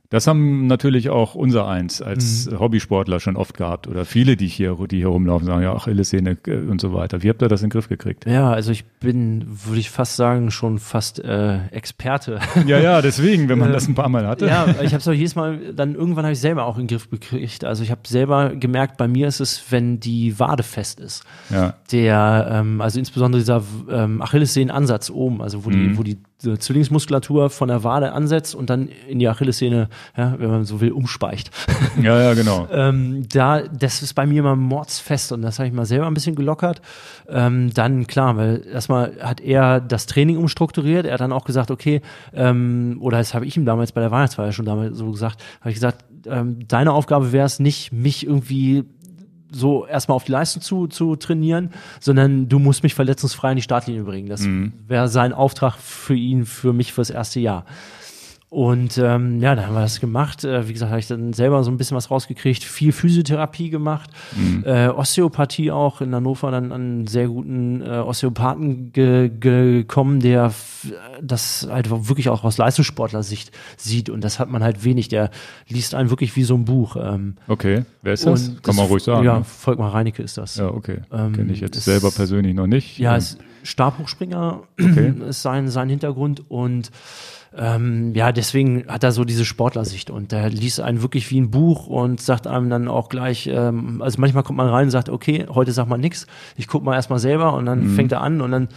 das 0.09 0.25
haben 0.25 0.67
natürlich 0.67 1.09
auch 1.09 1.35
unser 1.35 1.67
Eins 1.67 2.01
als 2.01 2.49
mhm. 2.49 2.59
Hobbysportler 2.59 3.19
schon 3.19 3.35
oft 3.35 3.57
gehabt 3.57 3.87
oder 3.87 4.05
viele, 4.05 4.37
die 4.37 4.47
hier, 4.47 4.77
die 4.89 4.97
hier 4.97 5.07
rumlaufen, 5.07 5.45
sagen 5.45 5.63
ja, 5.63 5.73
Achillessehne 5.73 6.37
äh, 6.47 6.57
und 6.57 6.79
so 6.79 6.93
weiter. 6.93 7.23
Wie 7.23 7.29
habt 7.29 7.41
ihr 7.41 7.49
das 7.49 7.61
in 7.61 7.67
den 7.67 7.71
Griff 7.71 7.89
gekriegt? 7.89 8.25
Ja, 8.25 8.51
also 8.51 8.71
ich 8.71 8.85
bin, 8.85 9.45
würde 9.65 9.79
ich 9.79 9.89
fast 9.89 10.15
sagen, 10.15 10.49
schon 10.49 10.79
fast 10.79 11.19
äh, 11.19 11.67
Experte. 11.67 12.39
Ja, 12.65 12.79
ja, 12.79 13.01
deswegen, 13.01 13.49
wenn 13.49 13.59
man 13.59 13.71
das 13.73 13.87
ein 13.87 13.95
paar 13.95 14.09
Mal 14.09 14.27
hatte. 14.27 14.47
Ja, 14.47 14.67
ich 14.81 14.93
habe 14.93 14.97
es 14.97 15.07
auch 15.07 15.13
jedes 15.13 15.35
Mal, 15.35 15.73
dann 15.73 15.95
irgendwann 15.95 16.23
habe 16.23 16.33
ich 16.33 16.39
selber 16.39 16.65
auch 16.65 16.77
in 16.77 16.87
den 16.87 16.97
Griff 16.97 17.09
gekriegt. 17.09 17.65
Also 17.65 17.83
ich 17.83 17.91
habe 17.91 18.01
selber 18.07 18.55
gemerkt, 18.55 18.97
bei 18.97 19.07
mir 19.07 19.27
ist 19.27 19.41
es, 19.41 19.61
wenn 19.71 19.99
die 19.99 20.39
Wade 20.39 20.63
fest 20.63 20.99
ist. 20.99 21.23
Ja. 21.49 21.75
Der, 21.91 22.47
ähm, 22.51 22.79
also 22.81 22.97
insbesondere 22.99 23.41
dieser 23.41 23.61
ähm, 23.89 24.21
Achillessehnenansatz 24.21 25.09
oben, 25.09 25.41
also 25.41 25.65
wo 25.65 25.69
die, 25.69 25.77
mhm. 25.77 25.97
wo 25.97 26.03
die 26.03 26.17
Zwillingsmuskulatur 26.39 27.49
von 27.49 27.67
der 27.67 27.83
Wade 27.83 28.11
ansetzt 28.11 28.53
und 28.53 28.69
dann 28.69 28.89
in 29.07 29.17
die 29.17 29.27
Achillessehne, 29.27 29.89
ja, 30.15 30.35
wenn 30.38 30.49
man 30.51 30.65
so 30.65 30.81
will, 30.81 30.91
umspeicht. 30.91 31.51
Ja, 32.01 32.21
ja, 32.21 32.33
genau. 32.35 32.67
ähm, 32.71 33.27
da, 33.27 33.61
das 33.61 34.03
ist 34.03 34.13
bei 34.13 34.27
mir 34.27 34.39
immer 34.39 34.55
mordsfest 34.55 35.31
und 35.31 35.41
das 35.41 35.57
habe 35.57 35.67
ich 35.67 35.73
mal 35.73 35.85
selber 35.85 36.05
ein 36.05 36.13
bisschen 36.13 36.35
gelockert. 36.35 36.81
Ähm, 37.27 37.73
dann, 37.73 38.05
klar, 38.05 38.38
weil 38.38 38.63
erstmal 38.71 39.15
hat 39.19 39.41
er 39.41 39.79
das 39.79 40.05
Training 40.05 40.38
umstrukturiert. 40.38 41.07
Er 41.07 41.13
hat 41.13 41.21
dann 41.21 41.31
auch 41.31 41.45
gesagt, 41.45 41.71
okay, 41.71 42.01
ähm, 42.33 42.97
oder 42.99 43.17
das 43.17 43.33
habe 43.33 43.45
ich 43.47 43.57
ihm 43.57 43.65
damals 43.65 43.93
bei 43.93 44.01
der 44.01 44.11
Weihnachtsfeier 44.11 44.51
schon 44.51 44.65
damals 44.65 44.97
so 44.97 45.11
gesagt, 45.11 45.41
habe 45.59 45.71
ich 45.71 45.75
gesagt, 45.75 46.05
ähm, 46.27 46.67
deine 46.67 46.93
Aufgabe 46.93 47.31
wäre 47.31 47.45
es 47.45 47.59
nicht, 47.59 47.91
mich 47.91 48.25
irgendwie 48.25 48.85
so 49.51 49.85
erstmal 49.85 50.15
auf 50.15 50.25
die 50.25 50.31
Leistung 50.31 50.61
zu, 50.61 50.87
zu 50.87 51.15
trainieren, 51.15 51.71
sondern 51.99 52.49
du 52.49 52.59
musst 52.59 52.83
mich 52.83 52.93
verletzungsfrei 52.93 53.51
in 53.51 53.55
die 53.57 53.61
Startlinie 53.61 54.03
bringen. 54.03 54.27
Das 54.27 54.41
mhm. 54.41 54.73
wäre 54.87 55.07
sein 55.07 55.33
Auftrag 55.33 55.75
für 55.75 56.15
ihn, 56.15 56.45
für 56.45 56.73
mich 56.73 56.93
fürs 56.93 57.09
erste 57.09 57.39
Jahr. 57.39 57.65
Und 58.49 58.97
ähm, 58.97 59.41
ja, 59.41 59.55
dann 59.55 59.67
haben 59.67 59.73
wir 59.73 59.81
das 59.81 59.99
gemacht. 59.99 60.45
Äh, 60.45 60.69
wie 60.69 60.73
gesagt, 60.73 60.89
habe 60.89 61.01
ich 61.01 61.07
dann 61.07 61.33
selber 61.33 61.65
so 61.65 61.71
ein 61.71 61.75
bisschen 61.75 61.97
was 61.97 62.09
rausgekriegt. 62.09 62.63
Viel 62.63 62.93
Physiotherapie 62.93 63.69
gemacht, 63.69 64.09
mhm. 64.37 64.63
äh, 64.65 64.87
Osteopathie 64.87 65.69
auch 65.69 65.99
in 65.99 66.15
Hannover 66.15 66.49
dann 66.51 66.71
an 66.71 66.87
einen 66.87 67.07
sehr 67.07 67.27
guten 67.27 67.81
äh, 67.81 67.97
Osteopathen 67.97 68.93
ge 68.93 69.29
gekommen, 69.37 70.21
der 70.21 70.53
das 71.21 71.67
halt 71.69 71.89
wirklich 71.89 72.29
auch 72.29 72.45
aus 72.45 72.57
Leistungssportler-Sicht 72.57 73.51
sieht. 73.75 74.09
Und 74.09 74.23
das 74.23 74.39
hat 74.39 74.49
man 74.49 74.63
halt 74.63 74.85
wenig. 74.85 75.09
Der 75.09 75.29
liest 75.67 75.93
einen 75.93 76.09
wirklich 76.09 76.37
wie 76.37 76.43
so 76.43 76.55
ein 76.55 76.63
Buch. 76.63 76.95
Ähm, 76.97 77.35
okay, 77.49 77.83
wer 78.01 78.13
ist 78.13 78.25
das? 78.25 78.53
Kann 78.61 78.77
man 78.77 78.85
ruhig 78.85 79.03
sagen. 79.03 79.25
Ja, 79.25 79.39
ne? 79.39 79.43
Volkmar 79.43 79.93
Reinecke 79.93 80.23
ist 80.23 80.37
das. 80.37 80.55
Ja, 80.55 80.69
okay. 80.69 81.01
Ähm, 81.11 81.33
Kenne 81.33 81.51
ich 81.51 81.59
jetzt 81.59 81.75
ist, 81.75 81.83
selber 81.83 82.11
persönlich 82.11 82.55
noch 82.55 82.67
nicht. 82.67 82.97
Ja, 82.97 83.17
ist 83.17 83.39
Stabhochspringer 83.63 84.63
okay. 84.79 85.13
ist 85.27 85.41
sein, 85.41 85.67
sein 85.67 85.89
Hintergrund 85.89 86.49
und 86.49 86.91
ähm, 87.57 88.13
ja, 88.13 88.31
deswegen 88.31 88.85
hat 88.87 89.03
er 89.03 89.11
so 89.11 89.25
diese 89.25 89.43
Sportlersicht 89.43 90.09
und 90.09 90.31
der 90.31 90.49
liest 90.49 90.79
einen 90.79 91.01
wirklich 91.01 91.31
wie 91.31 91.41
ein 91.41 91.49
Buch 91.49 91.87
und 91.87 92.21
sagt 92.21 92.45
einem 92.45 92.69
dann 92.69 92.87
auch 92.87 93.09
gleich, 93.09 93.47
ähm, 93.47 94.01
also 94.01 94.21
manchmal 94.21 94.43
kommt 94.43 94.57
man 94.57 94.69
rein 94.69 94.85
und 94.85 94.91
sagt, 94.91 95.09
okay, 95.09 95.47
heute 95.49 95.71
sagt 95.71 95.89
man 95.89 95.99
nichts, 95.99 96.27
ich 96.55 96.67
guck 96.67 96.83
mal 96.83 96.95
erstmal 96.95 97.19
selber 97.19 97.53
und 97.53 97.65
dann 97.65 97.91
mhm. 97.91 97.95
fängt 97.95 98.11
er 98.11 98.21
an 98.21 98.41
und 98.41 98.51
dann 98.51 98.67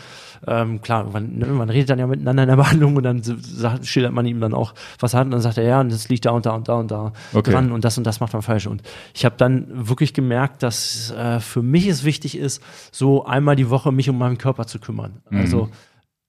ähm, 0.47 0.81
klar, 0.81 1.07
man, 1.13 1.37
ne, 1.37 1.47
man 1.47 1.69
redet 1.69 1.91
dann 1.91 1.99
ja 1.99 2.07
miteinander 2.07 2.45
in 2.45 2.49
der 2.49 2.57
Behandlung 2.63 2.97
und 2.97 3.03
dann 3.03 3.23
sagt, 3.23 3.87
schildert 3.87 4.13
man 4.13 4.27
ihm 4.27 4.41
dann 4.41 4.55
auch, 4.55 4.75
was 4.99 5.15
er 5.15 5.21
hat 5.21 5.27
und 5.27 5.33
dann 5.33 5.43
sagt 5.43 5.59
er, 5.59 5.65
ja, 5.65 5.81
und 5.81 5.93
das 5.93 6.09
liegt 6.09 6.25
da 6.25 6.31
und 6.31 6.47
da 6.47 6.53
und 6.53 6.69
da 6.69 6.75
und 6.75 6.91
da 6.91 7.13
okay. 7.35 7.51
dran 7.51 7.73
und 7.73 7.85
das 7.85 7.99
und 7.99 8.05
das 8.05 8.21
macht 8.21 8.33
man 8.33 8.43
falsch. 8.43 8.67
Und 8.67 8.83
ich 9.15 9.25
habe 9.25 9.35
dann 9.37 9.67
wirklich 9.71 10.15
gemerkt, 10.15 10.63
dass 10.63 11.11
äh, 11.13 11.41
für 11.41 11.63
mich 11.63 11.87
es 11.87 12.05
wichtig 12.05 12.39
ist, 12.39 12.63
so 12.91 13.27
einmal 13.27 13.57
die 13.57 13.69
Woche 13.69 13.93
mich 13.93 14.09
um 14.09 14.17
meinen 14.17 14.39
Körper 14.39 14.67
zu 14.67 14.79
kümmern. 14.79 15.21
Mhm. 15.29 15.41
Also 15.41 15.69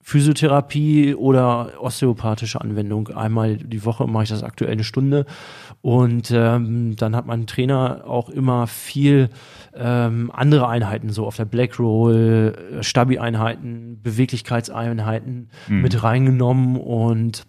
Physiotherapie 0.01 1.15
oder 1.15 1.73
osteopathische 1.79 2.59
Anwendung. 2.59 3.09
Einmal 3.09 3.57
die 3.57 3.85
Woche 3.85 4.07
mache 4.07 4.23
ich 4.23 4.29
das 4.29 4.43
aktuell 4.43 4.71
eine 4.71 4.83
Stunde. 4.83 5.25
Und 5.81 6.31
ähm, 6.31 6.95
dann 6.95 7.15
hat 7.15 7.25
mein 7.25 7.47
Trainer 7.47 8.03
auch 8.05 8.29
immer 8.29 8.67
viel 8.67 9.29
ähm, 9.75 10.31
andere 10.33 10.67
Einheiten, 10.67 11.09
so 11.09 11.25
auf 11.25 11.35
der 11.35 11.45
Black 11.45 11.79
Roll, 11.79 12.55
äh, 12.79 12.83
Stabi-Einheiten, 12.83 13.99
Beweglichkeitseinheiten 14.01 15.49
mhm. 15.67 15.81
mit 15.81 16.03
reingenommen 16.03 16.77
und 16.77 17.45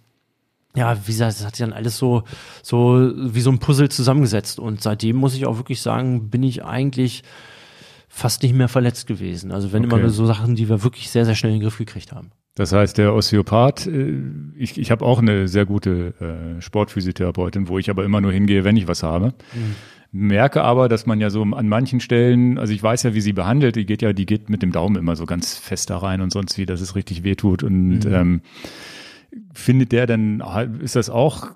ja, 0.75 0.97
wie 1.07 1.13
gesagt, 1.13 1.33
das 1.33 1.45
hat 1.45 1.57
sich 1.57 1.67
dann 1.67 1.75
alles 1.75 1.99
so, 1.99 2.23
so 2.63 3.13
wie 3.15 3.43
so 3.43 3.51
ein 3.51 3.59
Puzzle 3.59 3.91
zusammengesetzt. 3.91 4.59
Und 4.59 4.81
seitdem 4.81 5.17
muss 5.17 5.35
ich 5.35 5.45
auch 5.45 5.59
wirklich 5.59 5.83
sagen, 5.83 6.31
bin 6.31 6.43
ich 6.43 6.65
eigentlich 6.65 7.25
fast 8.09 8.43
nicht 8.43 8.55
mehr 8.55 8.69
verletzt 8.69 9.07
gewesen. 9.07 9.53
Also 9.53 9.73
wenn 9.73 9.85
okay. 9.85 9.95
immer 9.95 10.03
nur 10.03 10.11
so 10.11 10.25
Sachen, 10.25 10.55
die 10.55 10.71
wir 10.71 10.83
wirklich 10.83 11.11
sehr, 11.11 11.27
sehr 11.27 11.35
schnell 11.35 11.53
in 11.53 11.59
den 11.59 11.65
Griff 11.65 11.77
gekriegt 11.77 12.13
haben. 12.13 12.31
Das 12.55 12.73
heißt, 12.73 12.99
der 12.99 13.15
Osteopath, 13.15 13.87
äh, 13.87 14.21
ich, 14.57 14.79
ich 14.79 14.91
habe 14.91 15.05
auch 15.05 15.21
eine 15.21 15.49
sehr 15.49 15.65
gute 15.65 16.15
äh, 16.21 16.61
Sportphysiotherapeutin, 16.61 17.69
wo 17.69 17.79
ich 17.79 17.89
aber 17.89 18.05
immer 18.05 18.21
nur 18.21 18.33
hingehe, 18.33 18.65
wenn 18.65 18.77
ich 18.77 18.89
was 18.89 19.03
habe. 19.03 19.35
Mhm. 19.55 19.75
Merke 20.15 20.63
aber, 20.63 20.91
dass 20.91 21.07
man 21.07 21.21
ja 21.23 21.31
so 21.31 21.43
an 21.43 21.69
manchen 21.69 21.99
Stellen, 22.01 22.59
also 22.59 22.75
ich 22.75 22.83
weiß 22.83 23.05
ja, 23.05 23.15
wie 23.15 23.23
sie 23.23 23.33
behandelt, 23.33 23.77
die 23.77 23.87
geht 23.87 24.03
ja, 24.03 24.13
die 24.13 24.27
geht 24.27 24.51
mit 24.51 24.61
dem 24.61 24.71
Daumen 24.71 24.97
immer 24.97 25.17
so 25.17 25.25
ganz 25.25 25.57
fest 25.57 25.89
da 25.89 25.97
rein 25.97 26.21
und 26.21 26.31
sonst 26.31 26.59
wie, 26.59 26.67
dass 26.67 26.83
es 26.83 26.95
richtig 26.95 27.25
wehtut. 27.25 27.63
Und 27.63 28.01
mhm. 28.01 28.13
ähm, 28.13 28.41
findet 29.55 29.93
der 29.93 30.07
denn, 30.07 30.43
ist 30.81 30.97
das 30.97 31.09
auch 31.09 31.53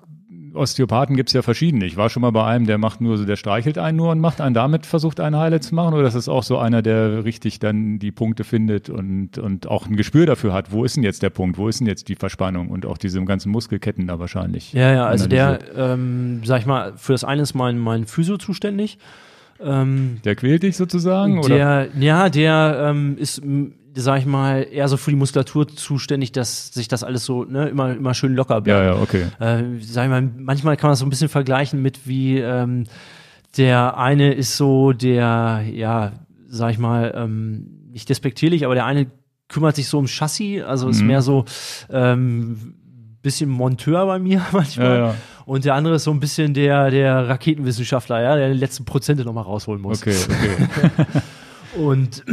Osteopathen 0.53 1.15
gibt 1.15 1.29
es 1.29 1.33
ja 1.33 1.41
verschiedene. 1.41 1.85
Ich 1.85 1.97
war 1.97 2.09
schon 2.09 2.21
mal 2.21 2.31
bei 2.31 2.45
einem, 2.45 2.65
der 2.65 2.77
macht 2.77 3.01
nur 3.01 3.17
so, 3.17 3.25
der 3.25 3.35
streichelt 3.35 3.77
einen 3.77 3.97
nur 3.97 4.11
und 4.11 4.19
macht 4.19 4.41
einen 4.41 4.53
damit, 4.53 4.85
versucht 4.85 5.19
einen 5.19 5.35
heile 5.35 5.59
zu 5.59 5.75
machen. 5.75 5.93
Oder 5.93 6.07
ist 6.07 6.15
es 6.15 6.29
auch 6.29 6.43
so 6.43 6.57
einer, 6.57 6.81
der 6.81 7.25
richtig 7.25 7.59
dann 7.59 7.99
die 7.99 8.11
Punkte 8.11 8.43
findet 8.43 8.89
und, 8.89 9.37
und 9.37 9.67
auch 9.67 9.87
ein 9.87 9.95
Gespür 9.95 10.25
dafür 10.25 10.53
hat, 10.53 10.71
wo 10.71 10.83
ist 10.83 10.95
denn 10.95 11.03
jetzt 11.03 11.23
der 11.23 11.29
Punkt, 11.29 11.57
wo 11.57 11.67
ist 11.67 11.79
denn 11.79 11.87
jetzt 11.87 12.09
die 12.09 12.15
Verspannung 12.15 12.69
und 12.69 12.85
auch 12.85 12.97
diese 12.97 13.23
ganzen 13.23 13.51
Muskelketten 13.51 14.07
da 14.07 14.19
wahrscheinlich. 14.19 14.73
Ja, 14.73 14.93
ja, 14.93 15.05
also 15.05 15.27
der, 15.27 15.59
ähm, 15.75 16.41
sag 16.43 16.61
ich 16.61 16.65
mal, 16.65 16.93
für 16.97 17.13
das 17.13 17.23
eine 17.23 17.41
ist 17.41 17.53
mein, 17.53 17.77
mein 17.77 18.05
Physio 18.05 18.37
zuständig. 18.37 18.97
Ähm, 19.59 20.19
der 20.23 20.35
quält 20.35 20.63
dich 20.63 20.77
sozusagen? 20.77 21.41
Der, 21.41 21.43
oder? 21.43 21.97
Ja, 21.97 22.29
der 22.29 22.89
ähm, 22.89 23.17
ist 23.17 23.41
sag 23.97 24.19
ich 24.19 24.25
mal, 24.25 24.67
eher 24.71 24.87
so 24.87 24.95
für 24.97 25.09
die 25.09 25.17
Muskulatur 25.17 25.67
zuständig, 25.67 26.31
dass 26.31 26.71
sich 26.73 26.87
das 26.87 27.03
alles 27.03 27.25
so 27.25 27.43
ne, 27.43 27.67
immer, 27.67 27.95
immer 27.95 28.13
schön 28.13 28.35
locker 28.35 28.61
bleibt. 28.61 28.79
Ja, 28.79 28.95
ja, 28.95 29.01
okay. 29.01 29.25
Äh, 29.39 29.81
sag 29.81 30.05
ich 30.05 30.09
mal, 30.09 30.21
manchmal 30.21 30.77
kann 30.77 30.89
man 30.89 30.91
das 30.91 30.99
so 30.99 31.05
ein 31.05 31.09
bisschen 31.09 31.29
vergleichen 31.29 31.81
mit 31.81 32.07
wie 32.07 32.37
ähm, 32.37 32.85
der 33.57 33.97
eine 33.97 34.33
ist 34.33 34.55
so 34.55 34.93
der, 34.93 35.63
ja, 35.71 36.13
sag 36.47 36.71
ich 36.71 36.77
mal, 36.77 37.13
ähm, 37.15 37.89
nicht 37.91 38.07
despektierlich, 38.09 38.65
aber 38.65 38.75
der 38.75 38.85
eine 38.85 39.07
kümmert 39.47 39.75
sich 39.75 39.87
so 39.87 39.97
ums 39.97 40.11
Chassis, 40.11 40.63
also 40.63 40.89
ist 40.89 41.01
mhm. 41.01 41.07
mehr 41.07 41.21
so 41.21 41.45
ähm, 41.89 42.75
bisschen 43.21 43.49
Monteur 43.49 44.05
bei 44.05 44.19
mir 44.19 44.45
manchmal. 44.51 44.87
Ja, 44.87 45.07
ja. 45.07 45.15
Und 45.45 45.65
der 45.65 45.75
andere 45.75 45.95
ist 45.95 46.03
so 46.03 46.11
ein 46.11 46.19
bisschen 46.19 46.53
der, 46.53 46.91
der 46.91 47.29
Raketenwissenschaftler, 47.29 48.21
ja, 48.21 48.35
der 48.35 48.51
die 48.51 48.59
letzten 48.59 48.85
Prozente 48.85 49.23
nochmal 49.23 49.45
rausholen 49.45 49.81
muss. 49.81 50.01
Okay, 50.01 50.15
okay. 50.29 51.05
und 51.81 52.23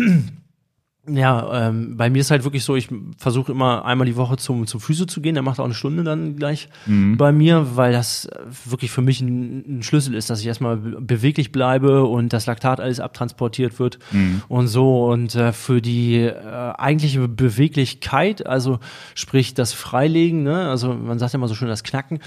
ja, 1.07 1.69
ähm, 1.69 1.97
bei 1.97 2.09
mir 2.09 2.21
ist 2.21 2.31
halt 2.31 2.45
wirklich 2.45 2.65
so, 2.65 2.77
ich 2.77 2.89
versuche 3.19 3.53
immer 3.53 3.85
einmal 3.85 4.07
die 4.07 4.17
Woche 4.17 4.37
zum, 4.37 4.67
zum 4.67 4.81
Physio 4.81 5.05
zu 5.05 5.21
gehen, 5.21 5.35
der 5.35 5.43
macht 5.43 5.61
auch 5.61 5.65
eine 5.65 5.75
Stunde 5.75 6.03
dann 6.03 6.37
gleich 6.37 6.71
mhm. 6.87 7.19
bei 7.19 7.31
mir, 7.31 7.77
weil 7.77 7.93
das 7.93 8.29
wirklich 8.65 8.91
für 8.91 9.03
mich 9.03 9.21
ein, 9.21 9.79
ein, 9.79 9.83
Schlüssel 9.83 10.15
ist, 10.15 10.31
dass 10.31 10.41
ich 10.41 10.47
erstmal 10.47 10.77
beweglich 10.77 11.53
bleibe 11.53 12.05
und 12.05 12.33
das 12.33 12.47
Laktat 12.47 12.81
alles 12.81 13.01
abtransportiert 13.01 13.79
wird 13.79 13.99
mhm. 14.13 14.43
und 14.49 14.69
so. 14.69 15.07
Und 15.07 15.35
äh, 15.35 15.53
für 15.53 15.83
die 15.83 16.21
äh, 16.21 16.73
eigentliche 16.79 17.29
Beweglichkeit, 17.29 18.47
also 18.47 18.79
sprich 19.15 19.53
das 19.53 19.75
Freilegen, 19.75 20.43
ne, 20.43 20.71
also 20.71 20.95
man 20.95 21.19
sagt 21.19 21.35
ja 21.35 21.39
immer 21.39 21.49
so 21.49 21.55
schön 21.55 21.69
das 21.69 21.85
Knacken, 21.85 22.21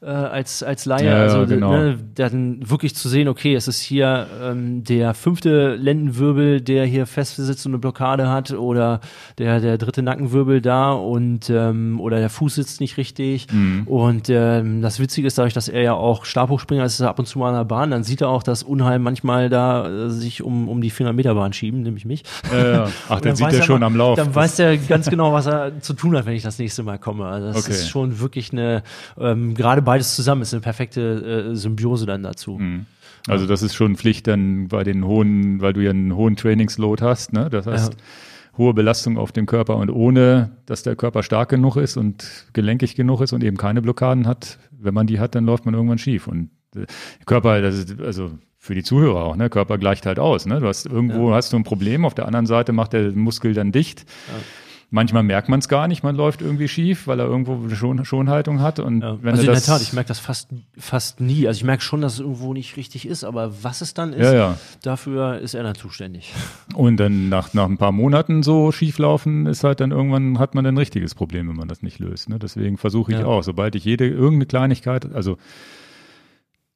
äh, 0.00 0.06
als, 0.06 0.62
als 0.62 0.84
Laie. 0.84 1.06
Ja, 1.06 1.22
also 1.22 1.46
genau. 1.46 1.72
ne, 1.72 1.98
dann 2.14 2.68
wirklich 2.68 2.94
zu 2.94 3.08
sehen, 3.08 3.28
okay, 3.28 3.54
es 3.54 3.68
ist 3.68 3.80
hier 3.80 4.26
ähm, 4.42 4.84
der 4.84 5.14
fünfte 5.14 5.74
Lendenwirbel, 5.76 6.60
der 6.60 6.84
hier 6.86 7.06
fest 7.06 7.36
sitzt 7.36 7.66
und 7.66 7.72
eine 7.72 7.78
Blockade 7.78 8.28
hat, 8.28 8.52
oder 8.52 9.00
der, 9.38 9.60
der 9.60 9.78
dritte 9.78 10.02
Nackenwirbel 10.02 10.60
da 10.60 10.92
und 10.92 11.50
ähm, 11.50 12.00
oder 12.00 12.18
der 12.18 12.30
Fuß 12.30 12.56
sitzt 12.56 12.80
nicht 12.80 12.96
richtig. 12.96 13.46
Mhm. 13.52 13.86
Und 13.86 14.28
ähm, 14.28 14.82
das 14.82 15.00
Witzige 15.00 15.26
ist, 15.26 15.38
dadurch, 15.38 15.54
dass 15.54 15.68
er 15.68 15.82
ja 15.82 15.94
auch 15.94 16.24
Stabhochspringer 16.24 16.84
ist, 16.84 16.94
ist 16.94 17.00
er 17.00 17.08
ab 17.08 17.18
und 17.18 17.26
zu 17.26 17.38
mal 17.38 17.48
an 17.48 17.54
der 17.54 17.64
Bahn, 17.64 17.90
dann 17.90 18.04
sieht 18.04 18.20
er 18.20 18.28
auch, 18.28 18.42
dass 18.42 18.62
Unheil 18.62 18.98
manchmal 18.98 19.48
da 19.48 19.88
äh, 19.88 20.10
sich 20.10 20.42
um, 20.42 20.68
um 20.68 20.80
die 20.80 20.92
400-Meter-Bahn 20.92 21.52
schieben, 21.52 21.82
nämlich 21.82 22.04
mich. 22.04 22.22
Ja, 22.52 22.70
ja. 22.70 22.88
Ach, 23.08 23.20
dann 23.20 23.36
sieht 23.36 23.52
er 23.52 23.62
schon 23.62 23.82
am 23.82 23.96
Lauf. 23.96 24.16
Dann 24.16 24.34
weiß 24.34 24.58
er 24.58 24.76
ganz 24.76 25.08
genau, 25.08 25.32
was 25.32 25.46
er 25.46 25.80
zu 25.80 25.94
tun 25.94 26.16
hat, 26.16 26.26
wenn 26.26 26.34
ich 26.34 26.42
das 26.42 26.58
nächste 26.58 26.82
Mal 26.82 26.98
komme. 26.98 27.26
Also 27.26 27.48
das 27.48 27.64
okay. 27.64 27.72
ist 27.72 27.88
schon 27.88 28.20
wirklich 28.20 28.52
eine, 28.52 28.82
ähm, 29.18 29.54
gerade 29.54 29.82
beides 29.86 30.14
zusammen 30.14 30.42
ist 30.42 30.52
eine 30.52 30.60
perfekte 30.60 31.50
äh, 31.52 31.56
Symbiose 31.56 32.04
dann 32.04 32.22
dazu. 32.22 32.58
Mhm. 32.58 32.84
Also 33.28 33.46
das 33.46 33.62
ist 33.62 33.74
schon 33.74 33.96
Pflicht 33.96 34.26
dann 34.26 34.68
bei 34.68 34.84
den 34.84 35.06
hohen, 35.06 35.60
weil 35.60 35.72
du 35.72 35.80
ja 35.80 35.90
einen 35.90 36.14
hohen 36.14 36.36
Trainingsload 36.36 37.02
hast, 37.02 37.32
ne? 37.32 37.48
Das 37.50 37.66
heißt, 37.66 37.94
ja. 37.94 38.58
hohe 38.58 38.74
Belastung 38.74 39.16
auf 39.16 39.32
dem 39.32 39.46
Körper 39.46 39.76
und 39.76 39.90
ohne, 39.90 40.50
dass 40.66 40.82
der 40.82 40.96
Körper 40.96 41.22
stark 41.22 41.48
genug 41.48 41.76
ist 41.76 41.96
und 41.96 42.46
gelenkig 42.52 42.94
genug 42.94 43.20
ist 43.22 43.32
und 43.32 43.42
eben 43.42 43.56
keine 43.56 43.80
Blockaden 43.80 44.26
hat, 44.26 44.58
wenn 44.70 44.94
man 44.94 45.06
die 45.06 45.18
hat, 45.18 45.34
dann 45.34 45.46
läuft 45.46 45.64
man 45.64 45.74
irgendwann 45.74 45.98
schief. 45.98 46.26
Und 46.26 46.50
äh, 46.76 46.86
Körper, 47.24 47.62
das 47.62 47.76
ist, 47.76 48.00
also 48.00 48.32
für 48.58 48.74
die 48.74 48.82
Zuhörer 48.82 49.24
auch, 49.24 49.36
ne? 49.36 49.50
Körper 49.50 49.78
gleicht 49.78 50.06
halt 50.06 50.18
aus, 50.18 50.46
ne? 50.46 50.60
Du 50.60 50.66
hast 50.66 50.86
irgendwo 50.86 51.30
ja. 51.30 51.36
hast 51.36 51.52
du 51.52 51.56
ein 51.56 51.64
Problem, 51.64 52.04
auf 52.04 52.14
der 52.14 52.26
anderen 52.26 52.46
Seite 52.46 52.72
macht 52.72 52.92
der 52.92 53.12
Muskel 53.12 53.54
dann 53.54 53.72
dicht. 53.72 54.04
Ja 54.28 54.34
Manchmal 54.90 55.24
merkt 55.24 55.48
man 55.48 55.58
es 55.58 55.68
gar 55.68 55.88
nicht, 55.88 56.04
man 56.04 56.14
läuft 56.14 56.40
irgendwie 56.42 56.68
schief, 56.68 57.08
weil 57.08 57.18
er 57.18 57.26
irgendwo 57.26 57.54
eine 57.54 57.74
Schon 57.74 58.04
Schonhaltung 58.04 58.60
hat. 58.60 58.78
Und 58.78 59.02
ja. 59.02 59.18
wenn 59.20 59.32
also 59.32 59.42
in 59.42 59.52
der 59.52 59.60
Tat, 59.60 59.82
ich 59.82 59.92
merke 59.92 60.06
das 60.06 60.20
fast, 60.20 60.50
fast 60.78 61.20
nie. 61.20 61.48
Also 61.48 61.58
ich 61.58 61.64
merke 61.64 61.82
schon, 61.82 62.02
dass 62.02 62.14
es 62.14 62.20
irgendwo 62.20 62.52
nicht 62.54 62.76
richtig 62.76 63.06
ist, 63.06 63.24
aber 63.24 63.64
was 63.64 63.80
es 63.80 63.94
dann 63.94 64.12
ist, 64.12 64.24
ja, 64.24 64.32
ja. 64.32 64.58
dafür 64.82 65.40
ist 65.40 65.54
er 65.54 65.64
dann 65.64 65.74
zuständig. 65.74 66.32
Und 66.74 66.98
dann 66.98 67.28
nach, 67.28 67.52
nach 67.52 67.66
ein 67.66 67.78
paar 67.78 67.90
Monaten 67.90 68.44
so 68.44 68.70
schieflaufen, 68.70 69.46
ist 69.46 69.64
halt 69.64 69.80
dann 69.80 69.90
irgendwann 69.90 70.38
hat 70.38 70.54
man 70.54 70.64
ein 70.64 70.78
richtiges 70.78 71.16
Problem, 71.16 71.48
wenn 71.48 71.56
man 71.56 71.68
das 71.68 71.82
nicht 71.82 71.98
löst. 71.98 72.28
Ne? 72.28 72.38
Deswegen 72.38 72.78
versuche 72.78 73.12
ich 73.12 73.24
auch, 73.24 73.42
sobald 73.42 73.74
ich 73.74 73.84
jede 73.84 74.06
irgendeine 74.06 74.46
Kleinigkeit, 74.46 75.12
also 75.12 75.36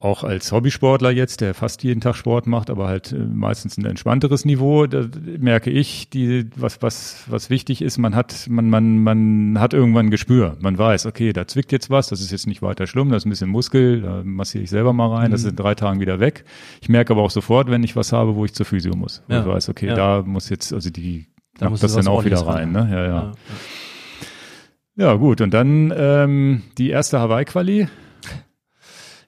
auch 0.01 0.25
als 0.25 0.51
Hobbysportler 0.51 1.11
jetzt, 1.11 1.43
der 1.43 1.53
fast 1.53 1.83
jeden 1.85 2.01
Tag 2.01 2.17
Sport 2.17 2.47
macht, 2.47 2.71
aber 2.71 2.89
halt 2.89 3.13
äh, 3.13 3.19
meistens 3.19 3.77
ein 3.77 3.85
entspannteres 3.85 4.47
Niveau, 4.47 4.87
da 4.87 5.07
merke 5.39 5.71
ich, 5.71 6.09
die, 6.09 6.49
was, 6.57 6.81
was, 6.81 7.25
was 7.29 7.51
wichtig 7.51 7.83
ist, 7.83 7.99
man 7.99 8.15
hat, 8.15 8.47
man, 8.49 8.71
man, 8.71 9.03
man 9.03 9.61
hat 9.61 9.75
irgendwann 9.75 10.07
ein 10.07 10.11
Gespür. 10.11 10.57
Man 10.61 10.79
weiß, 10.79 11.05
okay, 11.05 11.35
da 11.35 11.47
zwickt 11.47 11.71
jetzt 11.71 11.91
was, 11.91 12.09
das 12.09 12.23
ist 12.23 12.33
jetzt 12.33 12.47
nicht 12.47 12.63
weiter 12.63 12.87
schlimm, 12.87 13.11
das 13.11 13.23
ist 13.23 13.27
ein 13.27 13.31
bisschen 13.31 13.51
Muskel, 13.51 14.01
da 14.01 14.23
massiere 14.25 14.65
ich 14.65 14.71
selber 14.71 14.95
mal 14.95 15.15
rein, 15.15 15.29
mhm. 15.29 15.33
das 15.33 15.43
ist 15.43 15.51
in 15.51 15.57
drei 15.57 15.75
Tagen 15.75 16.01
wieder 16.01 16.19
weg. 16.19 16.45
Ich 16.81 16.89
merke 16.89 17.13
aber 17.13 17.23
auch 17.23 17.31
sofort, 17.31 17.71
wenn 17.71 17.85
ich 17.85 17.95
was 17.95 18.11
habe, 18.13 18.37
wo 18.37 18.47
ich 18.47 18.55
zur 18.55 18.65
Physio 18.65 18.97
muss. 18.97 19.23
Ja. 19.29 19.41
ich 19.41 19.47
weiß, 19.47 19.69
okay, 19.69 19.89
ja. 19.89 19.95
da 19.95 20.23
muss 20.23 20.49
jetzt, 20.49 20.73
also 20.73 20.89
die 20.89 21.27
da 21.59 21.69
muss 21.69 21.81
das 21.81 21.95
dann 21.95 22.09
auch 22.09 22.25
wieder 22.25 22.41
rein, 22.47 22.73
ne? 22.73 22.89
Ja, 22.91 23.03
ja. 23.03 23.07
ja. 23.07 23.33
Ja, 24.97 25.15
gut. 25.15 25.41
Und 25.41 25.53
dann 25.53 25.93
ähm, 25.97 26.63
die 26.79 26.91
erste 26.91 27.21
Hawaii-Quali 27.21 27.89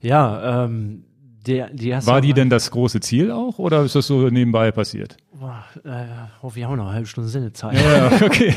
ja, 0.02 0.64
ähm, 0.64 1.04
der, 1.46 1.70
die 1.70 1.88
erste 1.88 2.10
War 2.10 2.20
die 2.20 2.34
denn 2.34 2.50
das 2.50 2.70
große 2.70 3.00
Ziel 3.00 3.30
auch 3.32 3.58
oder 3.58 3.82
ist 3.82 3.94
das 3.94 4.06
so 4.06 4.28
nebenbei 4.28 4.70
passiert? 4.70 5.16
boah, 5.42 5.64
äh, 5.84 6.06
oh, 6.40 6.54
wir 6.54 6.66
haben 6.66 6.76
noch 6.76 6.86
eine 6.86 6.94
halbe 6.94 7.06
Stunde 7.06 7.28
Sendezeit. 7.28 7.74
Ja, 7.74 8.12
okay. 8.24 8.54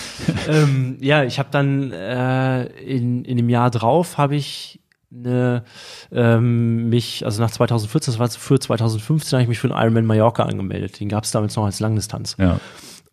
ähm, 0.48 0.96
ja, 1.00 1.24
ich 1.24 1.38
habe 1.38 1.48
dann 1.50 1.92
äh, 1.92 2.64
in, 2.80 3.24
in 3.24 3.36
dem 3.36 3.48
Jahr 3.48 3.70
drauf 3.70 4.18
habe 4.18 4.36
ich 4.36 4.80
eine, 5.12 5.64
ähm, 6.12 6.88
mich, 6.90 7.24
also 7.24 7.42
nach 7.42 7.50
2014, 7.50 8.12
das 8.12 8.18
war 8.18 8.28
für 8.28 8.58
2015, 8.58 9.36
habe 9.36 9.42
ich 9.42 9.48
mich 9.48 9.58
für 9.58 9.68
den 9.68 9.76
Ironman 9.76 10.06
Mallorca 10.06 10.44
angemeldet. 10.44 11.00
Den 11.00 11.08
gab 11.08 11.24
es 11.24 11.30
damals 11.30 11.56
noch 11.56 11.64
als 11.64 11.80
Langdistanz. 11.80 12.36
Ja. 12.38 12.60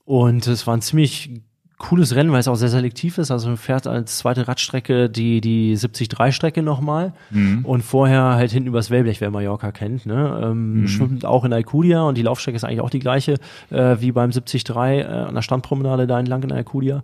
Und 0.04 0.46
es 0.46 0.68
war 0.68 0.78
ein 0.78 0.82
ziemlich 0.82 1.42
cooles 1.78 2.16
Rennen, 2.16 2.32
weil 2.32 2.40
es 2.40 2.48
auch 2.48 2.56
sehr 2.56 2.70
selektiv 2.70 3.18
ist. 3.18 3.32
Also 3.32 3.48
man 3.48 3.58
fährt 3.58 3.86
als 3.86 4.18
zweite 4.18 4.48
Radstrecke 4.48 5.10
die, 5.10 5.42
die 5.42 5.76
70-3-Strecke 5.76 6.62
nochmal 6.64 7.12
Mhm. 7.32 7.66
und 7.66 7.82
vorher 7.84 8.22
halt 8.36 8.52
hinten 8.52 8.70
übers 8.70 8.90
Wellblech, 8.92 9.20
wer 9.22 9.30
Mallorca 9.32 9.72
kennt. 9.72 10.06
Ne? 10.06 10.40
Ähm, 10.44 10.82
Mhm. 10.82 10.88
Schwimmt 10.88 11.26
auch 11.26 11.44
in 11.44 11.52
Alcudia 11.54 12.04
und 12.04 12.18
die 12.18 12.22
Laufstrecke 12.22 12.56
ist 12.56 12.64
eigentlich 12.64 12.82
auch 12.82 12.90
die 12.90 13.00
gleiche 13.00 13.36
äh, 13.72 13.98
wie 14.00 14.12
beim 14.14 14.32
73 14.32 14.70
äh, 14.70 15.04
an 15.04 15.36
der 15.36 15.42
Strandpromenade 15.42 16.08
da 16.08 16.18
entlang 16.20 16.44
in 16.44 16.52
Alcudia. 16.54 17.04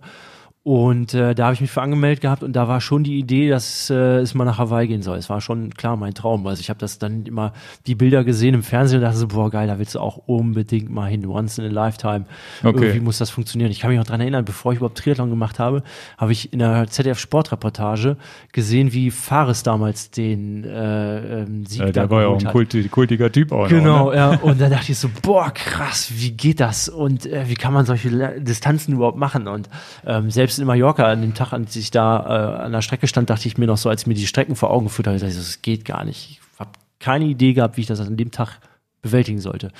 Und 0.64 1.12
äh, 1.12 1.34
da 1.34 1.46
habe 1.46 1.54
ich 1.54 1.60
mich 1.60 1.72
für 1.72 1.82
angemeldet 1.82 2.20
gehabt 2.20 2.44
und 2.44 2.52
da 2.52 2.68
war 2.68 2.80
schon 2.80 3.02
die 3.02 3.18
Idee, 3.18 3.48
dass 3.48 3.90
äh, 3.90 4.18
es 4.18 4.32
mal 4.34 4.44
nach 4.44 4.58
Hawaii 4.58 4.86
gehen 4.86 5.02
soll. 5.02 5.18
Es 5.18 5.28
war 5.28 5.40
schon 5.40 5.74
klar 5.74 5.96
mein 5.96 6.14
Traum. 6.14 6.46
Also 6.46 6.60
ich 6.60 6.70
habe 6.70 6.78
das 6.78 7.00
dann 7.00 7.26
immer 7.26 7.52
die 7.88 7.96
Bilder 7.96 8.22
gesehen 8.22 8.54
im 8.54 8.62
Fernsehen 8.62 8.98
und 8.98 9.02
dachte 9.02 9.16
so, 9.16 9.26
boah 9.26 9.50
geil, 9.50 9.66
da 9.66 9.80
willst 9.80 9.96
du 9.96 9.98
auch 9.98 10.18
unbedingt 10.26 10.88
mal 10.88 11.10
hin. 11.10 11.26
Once 11.26 11.58
in 11.58 11.64
a 11.64 11.68
lifetime. 11.68 12.26
Okay. 12.62 12.76
Irgendwie 12.76 13.00
muss 13.00 13.18
das 13.18 13.30
funktionieren. 13.30 13.72
Ich 13.72 13.80
kann 13.80 13.90
mich 13.90 13.98
noch 13.98 14.06
dran 14.06 14.20
erinnern, 14.20 14.44
bevor 14.44 14.70
ich 14.72 14.76
überhaupt 14.76 14.98
Triathlon 14.98 15.30
gemacht 15.30 15.58
habe, 15.58 15.82
habe 16.16 16.30
ich 16.30 16.52
in 16.52 16.60
der 16.60 16.86
ZDF 16.86 17.18
Sportreportage 17.18 18.16
gesehen, 18.52 18.92
wie 18.92 19.10
Fares 19.10 19.64
damals 19.64 20.12
den 20.12 20.62
äh, 20.62 21.40
ähm, 21.42 21.66
Sieg 21.66 21.80
Äh, 21.80 21.86
da 21.86 22.02
der 22.02 22.10
war 22.10 22.22
ja 22.22 22.28
auch 22.28 22.38
ein 22.38 22.52
kulti 22.52 22.88
kultiger 22.88 23.32
Typ 23.32 23.50
auch. 23.50 23.66
Genau, 23.66 24.04
Noch, 24.04 24.10
ne? 24.12 24.16
ja. 24.16 24.38
Und 24.42 24.60
da 24.60 24.68
dachte 24.68 24.92
ich 24.92 24.98
so, 24.98 25.08
boah, 25.22 25.50
krass, 25.52 26.12
wie 26.14 26.30
geht 26.30 26.60
das? 26.60 26.88
Und 26.88 27.26
äh, 27.26 27.48
wie 27.48 27.54
kann 27.54 27.72
man 27.72 27.84
solche 27.84 28.40
Distanzen 28.40 28.94
überhaupt 28.94 29.18
machen? 29.18 29.48
Und 29.48 29.68
ähm, 30.06 30.30
selbst 30.30 30.51
in 30.58 30.66
Mallorca, 30.66 31.04
an 31.04 31.20
dem 31.20 31.34
Tag, 31.34 31.52
als 31.52 31.74
ich 31.76 31.90
da 31.90 32.20
äh, 32.20 32.62
an 32.62 32.72
der 32.72 32.82
Strecke 32.82 33.06
stand, 33.06 33.30
dachte 33.30 33.48
ich 33.48 33.58
mir 33.58 33.66
noch 33.66 33.76
so, 33.76 33.88
als 33.88 34.02
ich 34.02 34.06
mir 34.06 34.14
die 34.14 34.26
Strecken 34.26 34.56
vor 34.56 34.70
Augen 34.70 34.86
geführt 34.86 35.06
habe, 35.06 35.18
dachte 35.18 35.30
ich 35.30 35.36
das 35.36 35.62
geht 35.62 35.84
gar 35.84 36.04
nicht. 36.04 36.30
Ich 36.30 36.40
habe 36.58 36.70
keine 36.98 37.24
Idee 37.24 37.52
gehabt, 37.52 37.76
wie 37.76 37.82
ich 37.82 37.86
das 37.86 38.00
an 38.00 38.16
dem 38.16 38.30
Tag 38.30 38.60
bewältigen 39.02 39.40
sollte. 39.40 39.72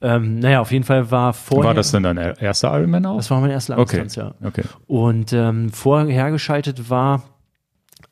Ähm, 0.00 0.38
naja, 0.38 0.60
auf 0.60 0.70
jeden 0.70 0.84
Fall 0.84 1.10
war 1.10 1.32
vorher. 1.32 1.68
War 1.68 1.74
das 1.74 1.90
denn 1.90 2.02
dein 2.02 2.18
erster 2.18 2.76
Ironman 2.78 3.06
auch? 3.06 3.16
Das 3.16 3.30
war 3.30 3.40
meine 3.40 3.54
erste 3.54 3.76
okay. 3.76 3.96
Langdistanz, 3.96 4.34
ja. 4.40 4.46
okay. 4.46 4.62
Und 4.86 5.32
ähm, 5.32 5.72
vorher 5.72 6.30
geschaltet 6.30 6.90
war, 6.90 7.22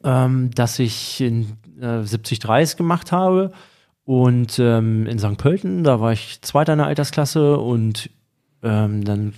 ähm, 0.02 0.50
dass 0.54 0.78
ich 0.78 1.20
in 1.20 1.58
äh, 1.80 2.02
70 2.02 2.38
30 2.40 2.76
gemacht 2.76 3.12
habe 3.12 3.52
und 4.04 4.58
ähm, 4.58 5.06
in 5.06 5.18
St. 5.18 5.36
Pölten, 5.36 5.84
da 5.84 6.00
war 6.00 6.12
ich 6.12 6.40
Zweiter 6.42 6.72
in 6.72 6.78
der 6.78 6.86
Altersklasse 6.86 7.58
und 7.58 8.10
ähm, 8.62 9.04
dann 9.04 9.34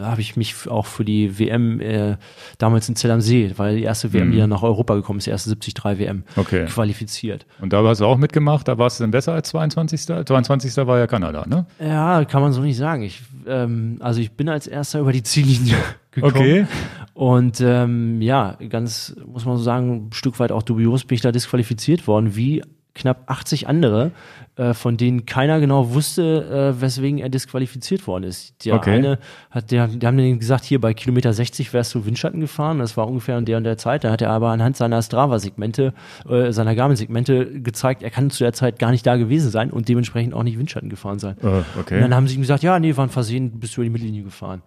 habe 0.00 0.20
ich 0.20 0.36
mich 0.36 0.68
auch 0.68 0.86
für 0.86 1.04
die 1.04 1.38
WM 1.38 1.80
äh, 1.80 2.16
damals 2.58 2.88
in 2.88 2.96
Zell 2.96 3.10
am 3.10 3.20
See, 3.20 3.52
weil 3.56 3.76
die 3.76 3.82
erste 3.82 4.12
WM, 4.12 4.32
die 4.32 4.38
dann 4.38 4.50
nach 4.50 4.62
Europa 4.62 4.94
gekommen 4.94 5.18
ist, 5.18 5.26
die 5.26 5.30
erste 5.30 5.50
73 5.50 5.98
WM, 5.98 6.24
Okay. 6.36 6.66
qualifiziert. 6.66 7.46
Und 7.60 7.72
da 7.72 7.82
hast 7.84 8.00
du 8.00 8.06
auch 8.06 8.16
mitgemacht, 8.18 8.68
da 8.68 8.78
warst 8.78 8.98
du 9.00 9.04
dann 9.04 9.10
besser 9.10 9.32
als 9.32 9.48
22. 9.48 10.06
22. 10.26 10.76
war 10.86 10.98
ja 10.98 11.06
Kanada, 11.06 11.46
ne? 11.46 11.66
Ja, 11.80 12.24
kann 12.24 12.42
man 12.42 12.52
so 12.52 12.60
nicht 12.60 12.76
sagen. 12.76 13.02
Ich, 13.02 13.22
ähm, 13.46 13.98
also 14.00 14.20
ich 14.20 14.32
bin 14.32 14.48
als 14.48 14.66
erster 14.66 15.00
über 15.00 15.12
die 15.12 15.22
Ziellinie 15.22 15.76
gekommen. 16.10 16.34
Okay. 16.34 16.66
Und 17.14 17.60
ähm, 17.60 18.20
ja, 18.20 18.56
ganz, 18.68 19.14
muss 19.26 19.44
man 19.44 19.56
so 19.56 19.62
sagen, 19.62 20.08
ein 20.08 20.12
Stück 20.12 20.38
weit 20.40 20.52
auch 20.52 20.62
dubios 20.62 21.04
bin 21.04 21.14
ich 21.14 21.20
da 21.22 21.30
disqualifiziert 21.32 22.06
worden, 22.06 22.34
wie 22.36 22.62
knapp 22.94 23.24
80 23.30 23.68
andere, 23.68 24.12
äh, 24.56 24.72
von 24.72 24.96
denen 24.96 25.26
keiner 25.26 25.58
genau 25.58 25.94
wusste, 25.94 26.74
äh, 26.76 26.80
weswegen 26.80 27.18
er 27.18 27.28
disqualifiziert 27.28 28.06
worden 28.06 28.24
ist. 28.24 28.64
Der 28.64 28.74
Okay. 28.76 28.92
eine 28.94 29.18
hat, 29.50 29.70
der, 29.72 29.88
die 29.88 30.06
haben 30.06 30.16
denen 30.16 30.38
gesagt, 30.38 30.64
hier 30.64 30.80
bei 30.80 30.94
Kilometer 30.94 31.32
60 31.32 31.72
wärst 31.72 31.92
du 31.94 32.06
Windschatten 32.06 32.40
gefahren, 32.40 32.78
das 32.78 32.96
war 32.96 33.08
ungefähr 33.08 33.36
in 33.36 33.44
der 33.46 33.56
und 33.56 33.64
der 33.64 33.76
Zeit. 33.78 34.04
Da 34.04 34.10
hat 34.12 34.22
er 34.22 34.30
aber 34.30 34.50
anhand 34.50 34.76
seiner 34.76 35.02
Strava-Segmente, 35.02 35.92
äh, 36.28 36.52
seiner 36.52 36.74
Garmin-Segmente 36.76 37.60
gezeigt, 37.62 38.02
er 38.04 38.10
kann 38.10 38.30
zu 38.30 38.44
der 38.44 38.52
Zeit 38.52 38.78
gar 38.78 38.92
nicht 38.92 39.04
da 39.06 39.16
gewesen 39.16 39.50
sein 39.50 39.70
und 39.70 39.88
dementsprechend 39.88 40.34
auch 40.34 40.42
nicht 40.44 40.58
Windschatten 40.58 40.88
gefahren 40.88 41.18
sein. 41.18 41.36
Und 41.38 41.64
okay. 41.80 42.00
dann 42.00 42.14
haben 42.14 42.28
sie 42.28 42.36
ihm 42.36 42.42
gesagt, 42.42 42.62
ja, 42.62 42.78
nee, 42.78 42.96
war 42.96 43.06
ein 43.06 43.10
Versehen, 43.10 43.58
bist 43.58 43.76
du 43.76 43.80
über 43.80 43.86
die 43.86 43.90
Mittellinie 43.90 44.22
gefahren. 44.22 44.62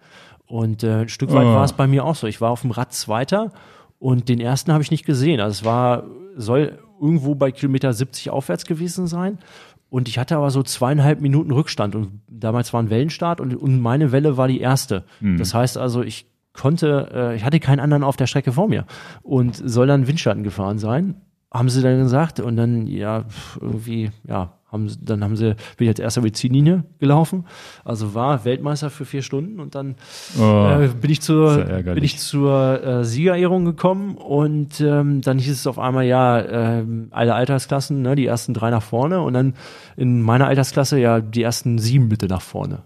Und 0.46 0.82
äh, 0.82 1.02
ein 1.02 1.08
Stück 1.08 1.32
weit 1.32 1.46
Oh. 1.46 1.54
war 1.54 1.64
es 1.64 1.72
bei 1.72 1.86
mir 1.86 2.04
auch 2.04 2.14
so. 2.14 2.26
Ich 2.26 2.40
war 2.40 2.50
auf 2.50 2.60
dem 2.62 2.70
Rad 2.72 2.92
Zweiter 2.92 3.52
und 3.98 4.28
den 4.28 4.40
ersten 4.40 4.72
habe 4.72 4.82
ich 4.82 4.90
nicht 4.90 5.04
gesehen. 5.06 5.40
Also 5.40 5.60
es 5.60 5.64
war, 5.64 6.04
soll 6.36 6.78
irgendwo 7.00 7.34
bei 7.34 7.52
Kilometer 7.52 7.92
70 7.92 8.30
aufwärts 8.30 8.64
gewesen 8.64 9.06
sein. 9.06 9.38
Und 9.90 10.08
ich 10.08 10.18
hatte 10.18 10.36
aber 10.36 10.50
so 10.50 10.62
zweieinhalb 10.62 11.20
Minuten 11.20 11.50
Rückstand 11.50 11.94
und 11.94 12.20
damals 12.28 12.72
war 12.74 12.82
ein 12.82 12.90
Wellenstart 12.90 13.40
und, 13.40 13.54
und 13.54 13.80
meine 13.80 14.12
Welle 14.12 14.36
war 14.36 14.48
die 14.48 14.60
erste. 14.60 15.04
Das 15.38 15.54
heißt 15.54 15.78
also, 15.78 16.02
ich 16.02 16.26
konnte, 16.52 17.10
äh, 17.14 17.36
ich 17.36 17.44
hatte 17.44 17.60
keinen 17.60 17.80
anderen 17.80 18.04
auf 18.04 18.16
der 18.16 18.26
Strecke 18.26 18.52
vor 18.52 18.68
mir 18.68 18.84
und 19.22 19.56
soll 19.56 19.86
dann 19.86 20.06
Windschatten 20.06 20.42
gefahren 20.42 20.78
sein. 20.78 21.22
Haben 21.50 21.70
sie 21.70 21.80
dann 21.80 21.98
gesagt 21.98 22.40
und 22.40 22.56
dann, 22.56 22.86
ja, 22.86 23.24
irgendwie, 23.60 24.10
ja, 24.26 24.57
haben 24.70 24.90
dann 25.00 25.24
haben 25.24 25.36
sie, 25.36 25.56
bin 25.76 25.86
ich 25.86 25.88
als 25.88 25.98
erster 25.98 26.20
über 26.20 26.28
die 26.28 26.34
Ziellinie 26.34 26.84
gelaufen. 26.98 27.46
Also 27.84 28.14
war 28.14 28.44
Weltmeister 28.44 28.90
für 28.90 29.04
vier 29.04 29.22
Stunden 29.22 29.60
und 29.60 29.74
dann 29.74 29.96
Oh, 30.38 30.78
äh, 30.80 30.88
bin 30.88 31.10
ich 31.10 31.22
zur, 31.22 31.64
bin 31.64 32.04
ich 32.04 32.18
zur 32.18 32.84
äh, 32.84 33.04
Siegerehrung 33.04 33.64
gekommen 33.64 34.16
und 34.16 34.80
ähm, 34.80 35.22
dann 35.22 35.38
hieß 35.38 35.52
es 35.52 35.66
auf 35.66 35.78
einmal, 35.78 36.04
ja, 36.04 36.40
ähm, 36.40 37.08
alle 37.10 37.34
Altersklassen, 37.34 38.02
ne, 38.02 38.14
die 38.14 38.26
ersten 38.26 38.52
drei 38.54 38.70
nach 38.70 38.82
vorne 38.82 39.22
und 39.22 39.32
dann 39.32 39.54
in 39.96 40.20
meiner 40.22 40.46
Altersklasse 40.46 40.98
ja 40.98 41.20
die 41.20 41.42
ersten 41.42 41.78
sieben 41.78 42.08
bitte 42.08 42.26
nach 42.26 42.42
vorne. 42.42 42.82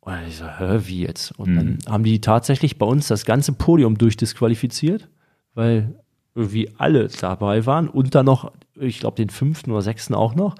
Und 0.00 0.14
ich 0.28 0.36
so, 0.36 0.46
hä, 0.46 0.78
wie 0.84 1.02
jetzt? 1.02 1.38
Und 1.38 1.56
dann 1.56 1.78
haben 1.86 2.04
die 2.04 2.20
tatsächlich 2.20 2.78
bei 2.78 2.86
uns 2.86 3.08
das 3.08 3.24
ganze 3.26 3.52
Podium 3.52 3.98
durchdisqualifiziert, 3.98 5.08
weil 5.54 5.94
irgendwie 6.34 6.70
alle 6.78 7.08
dabei 7.08 7.66
waren 7.66 7.88
und 7.88 8.14
dann 8.14 8.26
noch, 8.26 8.52
ich 8.80 9.00
glaube, 9.00 9.16
den 9.16 9.30
fünften 9.30 9.70
oder 9.70 9.82
sechsten 9.82 10.14
auch 10.14 10.34
noch. 10.34 10.54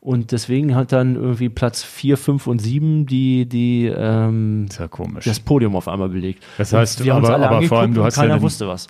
Und 0.00 0.32
deswegen 0.32 0.74
hat 0.74 0.92
dann 0.92 1.16
irgendwie 1.16 1.48
Platz 1.48 1.82
vier, 1.82 2.18
fünf 2.18 2.46
und 2.46 2.58
sieben 2.58 3.06
die, 3.06 3.46
die 3.46 3.86
ähm, 3.86 4.66
ist 4.68 4.78
ja 4.78 4.88
das 5.24 5.40
Podium 5.40 5.74
auf 5.76 5.88
einmal 5.88 6.10
belegt. 6.10 6.42
Das 6.58 6.72
heißt, 6.72 7.02
wir 7.04 7.14
haben 7.14 7.20
uns 7.22 7.28
aber- 7.30 7.36
alle 7.46 7.48
aber 7.56 7.62
vor 7.62 7.78
allem, 7.80 7.94
du 7.94 8.04
hast 8.04 8.16
ja 8.16 8.22
keiner 8.24 8.34
dann- 8.34 8.42
wusste 8.42 8.68
was. 8.68 8.86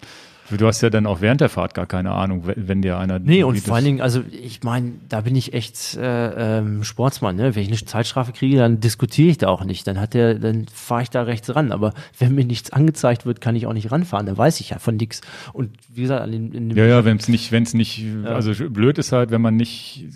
Du 0.51 0.67
hast 0.67 0.83
ja 0.83 0.91
dann 0.91 1.07
auch 1.07 1.21
während 1.21 1.41
der 1.41 1.49
Fahrt 1.49 1.75
gar 1.75 1.87
keine 1.87 2.11
Ahnung, 2.13 2.43
wenn 2.45 2.83
dir 2.83 2.99
einer. 2.99 3.19
Nee, 3.19 3.45
und 3.45 3.59
vor 3.61 3.77
allen 3.77 3.85
Dingen, 3.85 4.01
also 4.01 4.23
ich 4.31 4.63
meine, 4.63 4.93
da 5.09 5.23
bin 5.23 5.35
ich 5.37 5.55
echt 5.55 5.97
äh, 5.97 6.59
ähm, 6.59 6.85
Sportsmann, 6.85 7.37
ne? 7.37 7.55
Wenn 7.55 7.63
ich 7.63 7.69
eine 7.69 7.85
Zeitstrafe 7.85 8.33
kriege, 8.33 8.59
dann 8.59 8.81
diskutiere 8.81 9.31
ich 9.31 9.39
da 9.39 9.49
auch 9.49 9.65
nicht. 9.65 9.87
Dann 9.87 9.99
hat 9.99 10.13
der, 10.13 10.35
dann 10.35 10.67
fahre 10.73 11.03
ich 11.03 11.11
da 11.11 11.23
rechts 11.23 11.55
ran. 11.55 11.73
Aber 11.73 11.95
wenn 12.19 12.35
mir 12.35 12.45
nichts 12.45 12.73
angezeigt 12.73 13.25
wird, 13.25 13.41
kann 13.41 13.57
ich 13.57 13.67
auch 13.67 13.73
nicht 13.73 13.91
ranfahren. 13.91 14.27
Da 14.27 14.37
weiß 14.37 14.61
ich 14.61 14.71
ja 14.71 14.79
von 14.79 14.97
nichts. 14.97 15.23
Und 15.53 15.71
wie 15.93 16.03
gesagt, 16.03 16.23
an 16.23 16.33
den, 16.33 16.53
in 16.53 16.69
dem 16.69 16.77
Ja, 16.77 16.85
ja, 16.85 17.05
wenn 17.05 17.17
es 17.17 17.29
nicht, 17.29 17.51
wenn 17.51 17.63
es 17.63 17.73
nicht, 17.73 18.05
also 18.25 18.53
blöd 18.69 18.99
ist 18.99 19.13
halt, 19.13 19.31
wenn 19.31 19.41
man 19.41 19.57
nicht 19.57 20.07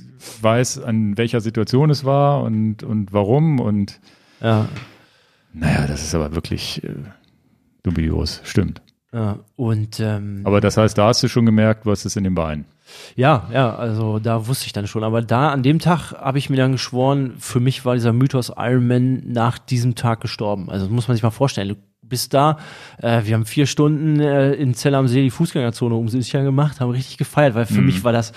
weiß, 0.42 0.82
an 0.82 1.16
welcher 1.16 1.40
Situation 1.40 1.90
es 1.90 2.04
war 2.04 2.42
und, 2.42 2.82
und 2.82 3.12
warum 3.12 3.60
und 3.60 4.00
ja, 4.40 4.68
naja, 5.52 5.86
das 5.86 6.02
ist 6.02 6.14
aber 6.14 6.34
wirklich 6.34 6.84
äh, 6.84 6.90
dubios, 7.82 8.40
stimmt. 8.44 8.82
Ja, 9.12 9.38
und 9.56 10.00
ähm, 10.00 10.42
Aber 10.44 10.60
das 10.60 10.76
heißt, 10.76 10.96
da 10.98 11.06
hast 11.08 11.22
du 11.22 11.28
schon 11.28 11.46
gemerkt, 11.46 11.86
was 11.86 12.04
ist 12.04 12.16
in 12.16 12.24
den 12.24 12.34
Beinen. 12.34 12.64
Ja, 13.16 13.48
ja, 13.52 13.74
also 13.74 14.18
da 14.18 14.46
wusste 14.46 14.66
ich 14.66 14.72
dann 14.72 14.86
schon. 14.86 15.04
Aber 15.04 15.20
da, 15.22 15.50
an 15.50 15.62
dem 15.62 15.78
Tag, 15.78 16.12
habe 16.12 16.38
ich 16.38 16.48
mir 16.50 16.56
dann 16.56 16.72
geschworen, 16.72 17.34
für 17.38 17.60
mich 17.60 17.84
war 17.84 17.94
dieser 17.94 18.12
Mythos 18.12 18.50
Iron 18.56 18.86
Man 18.86 19.22
nach 19.30 19.58
diesem 19.58 19.94
Tag 19.94 20.20
gestorben. 20.20 20.70
Also 20.70 20.86
das 20.86 20.92
muss 20.92 21.08
man 21.08 21.14
sich 21.16 21.22
mal 21.22 21.30
vorstellen. 21.30 21.68
Du 21.68 21.76
bist 22.02 22.32
da, 22.32 22.58
äh, 23.02 23.22
wir 23.24 23.34
haben 23.34 23.44
vier 23.44 23.66
Stunden 23.66 24.20
äh, 24.20 24.52
in 24.54 24.72
Zell 24.74 24.94
am 24.94 25.08
See 25.08 25.22
die 25.22 25.30
Fußgängerzone 25.30 25.94
umsicher 25.94 26.42
gemacht, 26.42 26.80
haben 26.80 26.90
richtig 26.90 27.18
gefeiert, 27.18 27.54
weil 27.54 27.64
Mhm. 27.64 27.74
für 27.74 27.82
mich 27.82 28.04
war 28.04 28.12
das, 28.12 28.32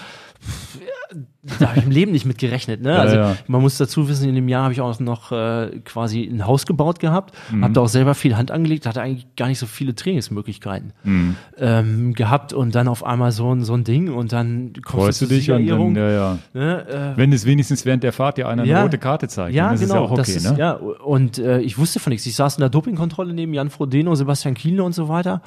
da 1.59 1.69
habe 1.69 1.79
ich 1.79 1.85
im 1.85 1.91
Leben 1.91 2.11
nicht 2.11 2.25
mit 2.25 2.37
gerechnet. 2.37 2.81
Ne? 2.81 2.97
also 2.97 3.15
ja. 3.15 3.35
man 3.47 3.61
muss 3.61 3.77
dazu 3.77 4.07
wissen, 4.07 4.29
in 4.29 4.35
dem 4.35 4.47
Jahr 4.47 4.63
habe 4.63 4.73
ich 4.73 4.81
auch 4.81 4.99
noch 4.99 5.31
äh, 5.31 5.79
quasi 5.83 6.23
ein 6.23 6.45
Haus 6.45 6.65
gebaut 6.65 6.99
gehabt, 6.99 7.33
Mhm. 7.51 7.63
habe 7.63 7.73
da 7.73 7.81
auch 7.81 7.87
selber 7.87 8.13
viel 8.15 8.37
Hand 8.37 8.51
angelegt, 8.51 8.85
hatte 8.85 9.01
eigentlich 9.01 9.27
gar 9.35 9.47
nicht 9.47 9.59
so 9.59 9.65
viele 9.65 9.93
Trainingsmöglichkeiten 9.95 10.93
Mhm. 11.03 11.35
ähm, 11.57 12.13
gehabt 12.13 12.53
und 12.53 12.75
dann 12.75 12.87
auf 12.87 13.03
einmal 13.05 13.31
so 13.31 13.53
ein, 13.53 13.63
so 13.63 13.73
ein 13.73 13.83
Ding 13.83 14.13
und 14.13 14.31
dann 14.31 14.73
kommst 14.85 15.05
Freust 15.05 15.21
du 15.23 15.25
dich 15.25 15.51
und 15.51 15.67
dann, 15.67 15.95
ja, 15.95 16.09
ja. 16.11 16.37
ne, 16.53 16.87
äh, 17.15 17.17
Wenn 17.17 17.33
es 17.33 17.45
wenigstens 17.45 17.85
während 17.85 18.03
der 18.03 18.13
Fahrt 18.13 18.37
dir 18.37 18.47
einer 18.47 18.63
Ja. 18.63 18.77
eine 18.77 18.85
rote 18.85 18.97
Karte 18.97 19.27
zeigt, 19.27 19.55
ja, 19.55 19.65
dann 19.65 19.75
ist 19.75 19.81
genau, 19.81 19.93
es 19.93 19.97
ja 19.99 20.01
auch 20.05 20.11
okay, 20.11 20.17
das 20.17 20.29
ist, 20.29 20.51
ne? 20.51 20.57
ja, 20.57 20.71
und 20.73 21.37
äh, 21.39 21.59
ich 21.61 21.77
wusste 21.77 21.99
von 21.99 22.11
nichts. 22.11 22.25
Ich 22.25 22.35
saß 22.35 22.55
in 22.57 22.61
der 22.61 22.69
Dopingkontrolle 22.69 23.33
neben 23.33 23.53
Jan 23.53 23.69
Frodeno, 23.69 24.15
Sebastian 24.15 24.53
Kienle 24.53 24.83
und 24.83 24.93
so 24.93 25.09
weiter 25.09 25.41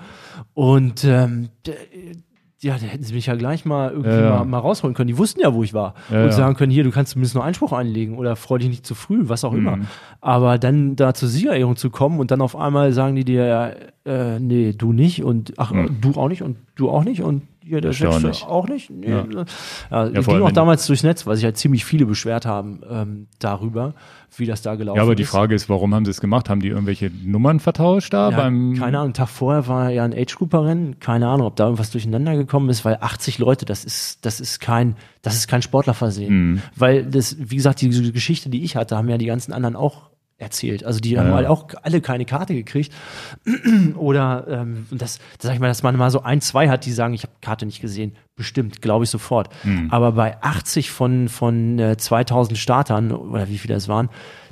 und 0.54 1.04
ähm, 1.04 1.48
ja, 2.64 2.74
da 2.78 2.86
hätten 2.86 3.04
sie 3.04 3.14
mich 3.14 3.26
ja 3.26 3.34
gleich 3.36 3.64
mal 3.64 3.90
irgendwie 3.90 4.10
Ja, 4.10 4.20
ja. 4.20 4.30
Mal, 4.38 4.44
mal 4.46 4.58
rausholen 4.58 4.94
können. 4.94 5.08
Die 5.08 5.18
wussten 5.18 5.40
ja, 5.40 5.54
wo 5.54 5.62
ich 5.62 5.74
war. 5.74 5.94
Ja, 6.10 6.24
und 6.24 6.32
sagen 6.32 6.54
können, 6.56 6.72
hier, 6.72 6.82
du 6.82 6.90
kannst 6.90 7.12
zumindest 7.12 7.34
nur 7.34 7.44
Einspruch 7.44 7.72
einlegen 7.72 8.16
oder 8.16 8.34
freu 8.36 8.58
dich 8.58 8.68
nicht 8.68 8.86
zu 8.86 8.94
früh, 8.94 9.20
was 9.28 9.44
auch 9.44 9.52
immer. 9.52 9.76
Mhm. 9.76 9.86
Aber 10.20 10.58
dann 10.58 10.96
da 10.96 11.14
zur 11.14 11.28
Siegerehrung 11.28 11.76
zu 11.76 11.90
kommen 11.90 12.18
und 12.18 12.30
dann 12.30 12.40
auf 12.40 12.56
einmal 12.56 12.92
sagen 12.92 13.14
die 13.14 13.24
dir, 13.24 13.44
ja, 13.46 13.70
äh, 14.06 14.40
nee, 14.40 14.72
du 14.72 14.92
nicht 14.92 15.22
und 15.22 15.52
ach, 15.58 15.72
Mhm. 15.72 15.98
du 16.00 16.12
auch 16.20 16.28
nicht 16.28 16.42
und 16.42 16.56
du 16.74 16.90
auch 16.90 17.04
nicht 17.04 17.22
und 17.22 17.42
Ja, 17.66 17.80
der. 17.80 17.92
Sechste 17.92 18.46
auch 18.46 18.68
nicht. 18.68 18.90
Nee. 18.90 19.08
Ja. 19.10 19.24
Ja. 19.90 20.06
Ja, 20.08 20.20
ging 20.20 20.42
auch 20.42 20.52
damals 20.52 20.86
durchs 20.86 21.02
Netz, 21.02 21.26
weil 21.26 21.36
sich 21.36 21.44
halt 21.44 21.56
ziemlich 21.56 21.84
viele 21.84 22.06
beschwert 22.06 22.46
haben 22.46 22.80
ähm, 22.88 23.26
darüber, 23.38 23.94
wie 24.36 24.46
das 24.46 24.62
da 24.62 24.74
gelaufen 24.74 24.96
Ja, 24.96 25.02
aber 25.02 25.12
ist. 25.12 25.18
die 25.18 25.24
Frage 25.24 25.54
ist, 25.54 25.68
warum 25.68 25.94
haben 25.94 26.04
sie 26.04 26.10
es 26.10 26.20
gemacht? 26.20 26.50
Haben 26.50 26.60
die 26.60 26.68
irgendwelche 26.68 27.10
Nummern 27.24 27.60
vertauscht 27.60 28.12
da 28.12 28.30
Ja, 28.30 28.36
beim 28.36 28.74
keine 28.78 28.98
Ahnung, 28.98 29.12
Tag 29.14 29.28
vorher 29.28 29.66
war 29.66 29.90
ja 29.90 30.04
ein 30.04 30.12
Age-Grouper-Rennen. 30.12 30.98
Keine 31.00 31.28
Ahnung, 31.28 31.46
ob 31.46 31.56
da 31.56 31.64
irgendwas 31.64 31.90
durcheinander 31.90 32.36
gekommen 32.36 32.68
ist, 32.68 32.84
weil 32.84 32.98
80 33.00 33.38
Leute, 33.38 33.64
das 33.64 33.84
ist, 33.84 34.24
das 34.26 34.40
ist 34.40 34.60
kein, 34.60 34.96
das 35.22 35.34
ist 35.34 35.48
kein 35.48 35.62
Sportlerversehen. 35.62 36.34
Mhm. 36.52 36.62
Weil 36.76 37.04
das, 37.06 37.36
wie 37.38 37.56
gesagt, 37.56 37.80
diese 37.80 38.12
Geschichte, 38.12 38.50
die 38.50 38.62
ich 38.62 38.76
hatte, 38.76 38.96
haben 38.96 39.08
ja 39.08 39.18
die 39.18 39.26
ganzen 39.26 39.52
anderen 39.52 39.76
auch 39.76 40.10
erzählt. 40.44 40.84
Also 40.84 41.00
die 41.00 41.18
haben 41.18 41.28
ja. 41.28 41.34
halt 41.34 41.46
auch 41.48 41.66
alle 41.82 42.00
keine 42.00 42.24
Karte 42.24 42.54
gekriegt. 42.54 42.92
Oder 43.96 44.46
ähm, 44.48 44.86
das, 44.90 45.18
das 45.18 45.20
sag 45.40 45.54
ich 45.54 45.60
mal, 45.60 45.66
dass 45.68 45.82
man 45.82 45.96
mal 45.96 46.10
so 46.10 46.22
ein, 46.22 46.40
zwei 46.40 46.68
hat, 46.68 46.86
die 46.86 46.92
sagen, 46.92 47.14
ich 47.14 47.22
habe 47.24 47.32
Karte 47.40 47.66
nicht 47.66 47.80
gesehen. 47.80 48.14
Bestimmt, 48.36 48.82
glaube 48.82 49.04
ich 49.04 49.10
sofort. 49.10 49.48
Mhm. 49.64 49.88
Aber 49.90 50.12
bei 50.12 50.40
80 50.40 50.90
von, 50.90 51.28
von 51.28 51.78
äh, 51.78 51.96
2000 51.96 52.56
Startern, 52.58 53.10
oder 53.10 53.48
wie 53.48 53.58
viele 53.58 53.74
es 53.74 53.88
waren, 53.88 54.08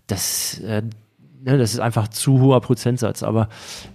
das, 0.06 0.58
äh, 0.60 0.82
ne, 1.42 1.58
das 1.58 1.74
ist 1.74 1.80
einfach 1.80 2.08
zu 2.08 2.40
hoher 2.40 2.60
Prozentsatz. 2.60 3.22
Aber 3.22 3.48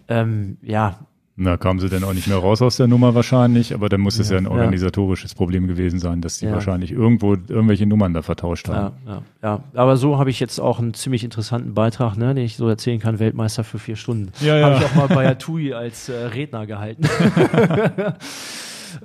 ähm, 0.08 0.58
ja, 0.62 1.00
Na, 1.40 1.56
kamen 1.56 1.80
sie 1.80 1.88
denn 1.88 2.04
auch 2.04 2.14
nicht 2.14 2.28
mehr 2.28 2.40
raus 2.40 2.64
aus 2.64 2.78
der 2.78 2.88
Nummer 2.88 3.14
wahrscheinlich, 3.14 3.76
aber 3.76 3.90
dann 3.90 4.02
muss 4.02 4.18
es 4.18 4.32
ja 4.32 4.38
ein 4.38 4.46
Ja. 4.46 4.50
organisatorisches 4.50 5.36
Problem 5.36 5.68
gewesen 5.68 6.00
sein, 6.00 6.20
dass 6.20 6.40
die 6.40 6.46
Ja. 6.48 6.54
wahrscheinlich 6.54 6.92
irgendwo 6.92 7.34
irgendwelche 7.34 7.86
Nummern 7.86 8.16
da 8.16 8.24
vertauscht 8.24 8.68
haben. 8.70 8.96
Ja, 9.06 9.14
ja, 9.14 9.22
ja. 9.44 9.64
Aber 9.76 9.98
so 9.98 10.18
habe 10.18 10.32
ich 10.32 10.40
jetzt 10.40 10.58
auch 10.60 10.80
einen 10.80 10.96
ziemlich 10.96 11.24
interessanten 11.24 11.76
Beitrag, 11.76 12.18
ne, 12.18 12.34
den 12.34 12.44
ich 12.44 12.58
so 12.58 12.68
erzählen 12.68 13.00
kann, 13.00 13.20
Weltmeister 13.20 13.64
für 13.64 13.78
vier 13.78 13.98
Stunden. 13.98 14.32
Ja, 14.42 14.58
ja. 14.58 14.66
Habe 14.66 14.76
ich 14.78 14.86
auch 14.92 14.96
mal 14.96 15.08
bei 15.16 15.28
Atui 15.30 15.74
als 15.74 16.10
äh, 16.10 16.16
Redner 16.26 16.66
gehalten. 16.66 17.04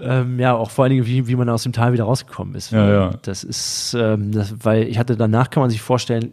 ähm, 0.00 0.38
ja, 0.38 0.54
auch 0.54 0.70
vor 0.70 0.84
allen 0.84 0.92
Dingen, 0.94 1.06
wie, 1.06 1.26
wie 1.28 1.36
man 1.36 1.48
aus 1.48 1.62
dem 1.64 1.72
Tal 1.72 1.92
wieder 1.92 2.04
rausgekommen 2.04 2.54
ist. 2.54 2.70
Ja, 2.72 2.88
ja. 2.90 3.10
Das 3.22 3.44
ist, 3.44 3.94
ähm, 3.98 4.32
das, 4.32 4.54
weil 4.64 4.84
ich 4.88 4.98
hatte 4.98 5.16
danach, 5.16 5.50
kann 5.50 5.62
man 5.62 5.70
sich 5.70 5.80
vorstellen, 5.82 6.32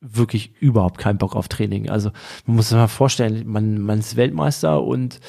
wirklich 0.00 0.52
überhaupt 0.60 0.98
keinen 0.98 1.18
Bock 1.18 1.36
auf 1.36 1.48
Training. 1.48 1.90
Also 1.90 2.10
man 2.46 2.56
muss 2.56 2.68
sich 2.70 2.76
mal 2.76 2.88
vorstellen, 2.88 3.46
man, 3.46 3.80
man 3.80 3.98
ist 4.00 4.16
Weltmeister 4.16 4.82
und 4.82 5.20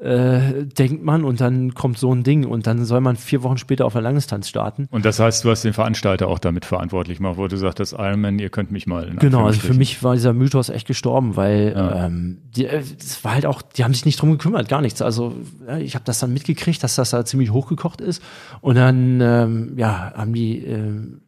äh, 0.00 0.64
denkt 0.64 1.02
man 1.02 1.24
und 1.24 1.40
dann 1.40 1.74
kommt 1.74 1.98
so 1.98 2.14
ein 2.14 2.22
Ding 2.22 2.44
und 2.46 2.68
dann 2.68 2.84
soll 2.84 3.00
man 3.00 3.16
vier 3.16 3.42
Wochen 3.42 3.58
später 3.58 3.84
auf 3.84 3.94
der 3.94 4.02
Langdistanz 4.02 4.48
starten. 4.48 4.86
Und 4.92 5.04
das 5.04 5.18
heißt, 5.18 5.44
du 5.44 5.50
hast 5.50 5.64
den 5.64 5.72
Veranstalter 5.72 6.28
auch 6.28 6.38
damit 6.38 6.64
verantwortlich 6.64 7.18
gemacht, 7.18 7.36
wo 7.36 7.48
du 7.48 7.56
sagtest, 7.56 7.94
Ironman, 7.94 8.38
ihr 8.38 8.48
könnt 8.48 8.70
mich 8.70 8.86
mal. 8.86 9.10
Genau, 9.18 9.44
also 9.46 9.58
für 9.58 9.74
mich 9.74 10.04
war 10.04 10.14
dieser 10.14 10.34
Mythos 10.34 10.68
echt 10.68 10.86
gestorben, 10.86 11.34
weil 11.34 11.72
Ja. 11.76 12.06
ähm, 12.06 12.38
die, 12.54 12.66
äh, 12.66 12.80
es 13.00 13.24
war 13.24 13.34
halt 13.34 13.44
auch, 13.46 13.60
die 13.60 13.82
haben 13.82 13.92
sich 13.92 14.04
nicht 14.04 14.20
drum 14.22 14.30
gekümmert, 14.30 14.68
gar 14.68 14.82
nichts. 14.82 15.02
Also 15.02 15.34
ich 15.80 15.96
habe 15.96 16.04
das 16.04 16.20
dann 16.20 16.32
mitgekriegt, 16.32 16.80
dass 16.84 16.94
das 16.94 17.10
da 17.10 17.24
ziemlich 17.24 17.50
hochgekocht 17.50 18.00
ist 18.00 18.22
und 18.60 18.76
dann 18.76 19.20
ähm, 19.20 19.72
ja 19.76 20.12
haben 20.14 20.32
die 20.32 20.58
ähm, 20.64 21.22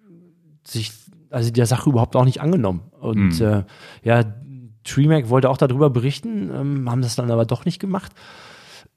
sich 0.65 0.93
also 1.31 1.51
der 1.51 1.66
Sache 1.66 1.89
überhaupt 1.90 2.16
auch 2.16 2.24
nicht 2.24 2.40
angenommen 2.40 2.81
und 3.01 3.40
Mhm. 3.40 3.47
äh, 3.47 3.62
ja 4.02 4.24
Tremac 4.85 5.28
wollte 5.28 5.51
auch 5.51 5.59
darüber 5.59 5.90
berichten, 5.90 6.51
ähm, 6.55 6.90
haben 6.90 7.02
das 7.02 7.15
dann 7.16 7.31
aber 7.31 7.44
doch 7.44 7.65
nicht 7.65 7.78
gemacht. 7.81 8.12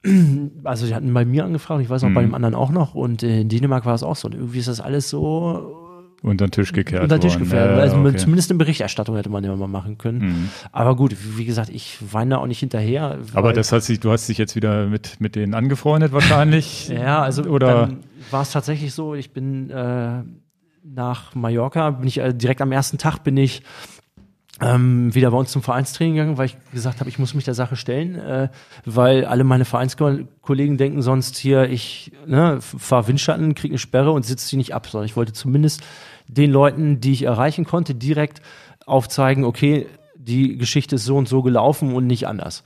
Also 0.64 0.86
die 0.88 0.96
hatten 0.96 1.14
bei 1.14 1.26
mir 1.26 1.46
angefragt, 1.46 1.82
ich 1.82 1.90
weiß 1.90 2.04
auch 2.04 2.10
bei 2.14 2.22
Mhm. 2.22 2.28
dem 2.30 2.36
anderen 2.36 2.56
auch 2.56 2.72
noch 2.72 2.96
und 2.96 3.24
in 3.24 3.50
Dänemark 3.50 3.86
war 3.86 3.96
es 3.96 4.04
auch 4.04 4.16
so. 4.16 4.28
Und 4.28 4.36
irgendwie 4.36 4.60
ist 4.60 4.68
das 4.68 4.82
alles 4.82 5.10
so 5.10 5.80
unter 6.22 6.46
den 6.48 6.52
Tisch 6.52 6.72
gekehrt 6.72 7.04
unter 7.04 7.18
den 7.18 7.22
Tisch 7.22 7.38
gefallen. 7.38 7.76
Ja, 7.76 7.82
also 7.82 7.98
okay. 7.98 8.16
zumindest 8.16 8.50
eine 8.50 8.58
Berichterstattung 8.58 9.16
hätte 9.18 9.30
man 9.30 9.44
ja 9.44 9.54
mal 9.58 9.68
machen 9.68 9.98
können. 9.98 10.20
Mhm. 10.20 10.50
Aber 10.72 10.96
gut, 10.96 11.16
wie 11.38 11.44
gesagt, 11.46 11.70
ich 11.70 12.00
weine 12.12 12.32
da 12.32 12.38
auch 12.38 12.48
nicht 12.48 12.60
hinterher. 12.60 13.18
Aber 13.34 13.52
das 13.52 13.72
hat 13.74 13.84
sich, 13.84 14.00
du 14.00 14.10
hast 14.12 14.28
dich 14.30 14.38
jetzt 14.38 14.56
wieder 14.56 14.88
mit, 14.88 15.20
mit 15.20 15.36
denen 15.36 15.54
angefreundet 15.54 16.14
wahrscheinlich. 16.14 16.88
ja, 16.90 17.22
also 17.22 17.44
oder 17.44 17.90
war 18.32 18.42
es 18.42 18.52
tatsächlich 18.52 18.94
so, 18.94 19.16
ich 19.16 19.32
bin 19.32 19.70
äh, 19.70 20.24
nach 20.84 21.34
Mallorca, 21.36 21.92
bin 21.92 22.08
ich 22.08 22.20
äh, 22.20 22.34
direkt 22.34 22.62
am 22.62 22.72
ersten 22.72 22.98
Tag 22.98 23.20
bin 23.20 23.38
ich 23.38 23.64
ähm, 24.62 25.14
wieder 25.16 25.32
bei 25.32 25.38
uns 25.38 25.52
zum 25.52 25.64
Vereinstraining 25.64 26.16
gegangen, 26.16 26.38
weil 26.38 26.46
ich 26.46 26.58
gesagt 26.72 27.00
habe, 27.00 27.10
ich 27.10 27.18
muss 27.18 27.34
mich 27.34 27.44
der 27.44 27.54
Sache 27.54 27.76
stellen, 27.76 28.16
äh, 28.16 28.50
weil 28.86 29.26
alle 29.26 29.44
meine 29.44 29.66
Vereinskollegen 29.66 30.78
denken 30.78 31.02
sonst 31.02 31.38
hier, 31.38 31.70
ich 31.70 32.12
ne, 32.28 32.60
fahre 32.62 33.08
Windschatten, 33.08 33.56
kriege 33.56 33.74
eine 33.74 33.80
Sperre 33.80 34.12
und 34.12 34.26
sitze 34.26 34.50
die 34.50 34.58
nicht 34.58 34.76
ab, 34.76 34.88
sondern 34.88 35.06
ich 35.06 35.16
wollte 35.16 35.34
zumindest 35.34 35.82
den 36.28 36.52
Leuten, 36.52 37.00
die 37.00 37.14
ich 37.14 37.24
erreichen 37.24 37.66
konnte, 37.66 37.96
direkt 37.96 38.42
aufzeigen, 38.86 39.44
okay, 39.44 39.88
die 40.26 40.58
Geschichte 40.58 40.96
ist 40.96 41.06
so 41.06 41.18
und 41.18 41.28
so 41.28 41.42
gelaufen 41.42 41.94
und 41.94 42.08
nicht 42.08 42.28
anders. 42.28 42.64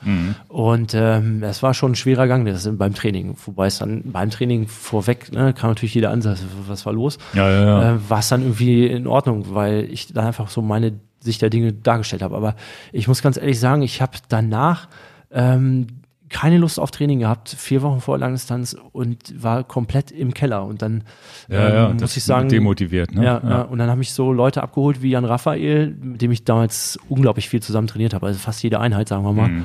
Und 0.48 0.94
ähm, 0.94 1.42
es 1.44 1.64
war 1.64 1.74
schon 1.74 1.94
ein 1.94 1.96
schwerer 1.96 2.28
Gang 2.28 2.46
das 2.46 2.70
beim 2.78 2.94
Training. 2.94 3.36
Wobei 3.46 3.68
es 3.68 3.80
dann 3.80 4.04
beim 4.06 4.30
Training 4.30 4.68
vorweg 4.68 5.32
ne, 5.32 5.54
kam 5.54 5.72
natürlich 5.72 5.96
jeder 5.96 6.12
an, 6.12 6.22
sagte, 6.22 6.44
was 6.68 6.86
war 6.86 6.94
los? 6.94 7.18
Ja, 7.34 7.50
ja, 7.50 7.64
ja. 7.64 7.94
äh, 7.94 8.10
war 8.10 8.20
es 8.20 8.30
dann 8.30 8.42
irgendwie 8.42 8.88
in 8.88 9.08
Ordnung, 9.08 9.54
weil 9.54 9.86
ich 9.92 10.14
dann 10.14 10.26
einfach 10.26 10.50
so 10.50 10.62
meine 10.62 11.00
Sicht 11.20 11.42
der 11.42 11.50
Dinge 11.50 11.74
dargestellt 11.74 12.22
habe. 12.22 12.36
Aber 12.36 12.56
ich 12.92 13.08
muss 13.08 13.22
ganz 13.22 13.38
ehrlich 13.38 13.60
sagen, 13.60 13.82
ich 13.82 14.02
habe 14.02 14.18
danach 14.30 14.88
ähm, 15.32 15.88
keine 16.30 16.58
Lust 16.58 16.80
auf 16.80 16.91
Training 16.91 17.20
gehabt, 17.20 17.49
vier 17.49 17.82
Wochen 17.82 18.02
vor 18.02 18.18
Langdistanz 18.18 18.76
und 18.91 19.41
war 19.41 19.64
komplett 19.64 20.12
im 20.12 20.34
Keller. 20.34 20.66
Und 20.66 20.82
dann 20.82 21.04
ja, 21.48 21.70
ja, 21.70 21.90
ähm, 21.90 21.94
das 21.94 22.02
muss 22.02 22.18
ich 22.18 22.24
sagen, 22.24 22.49
demotiviert, 22.49 23.14
ne? 23.14 23.24
ja, 23.24 23.41
ja. 23.48 23.62
und 23.62 23.78
dann 23.78 23.90
habe 23.90 24.02
ich 24.02 24.12
so 24.12 24.34
Leute 24.34 24.62
abgeholt 24.62 25.02
wie 25.02 25.12
Jan 25.12 25.24
Raphael, 25.26 25.95
mit 26.02 26.22
dem 26.22 26.32
ich 26.32 26.44
damals 26.44 26.99
unglaublich 27.08 27.48
viel 27.48 27.62
zusammen 27.62 27.88
trainiert 27.88 28.14
habe, 28.14 28.26
also 28.26 28.40
fast 28.40 28.62
jede 28.62 28.80
Einheit, 28.80 29.08
sagen 29.08 29.24
wir 29.24 29.32
mal. 29.32 29.48
Mhm. 29.48 29.64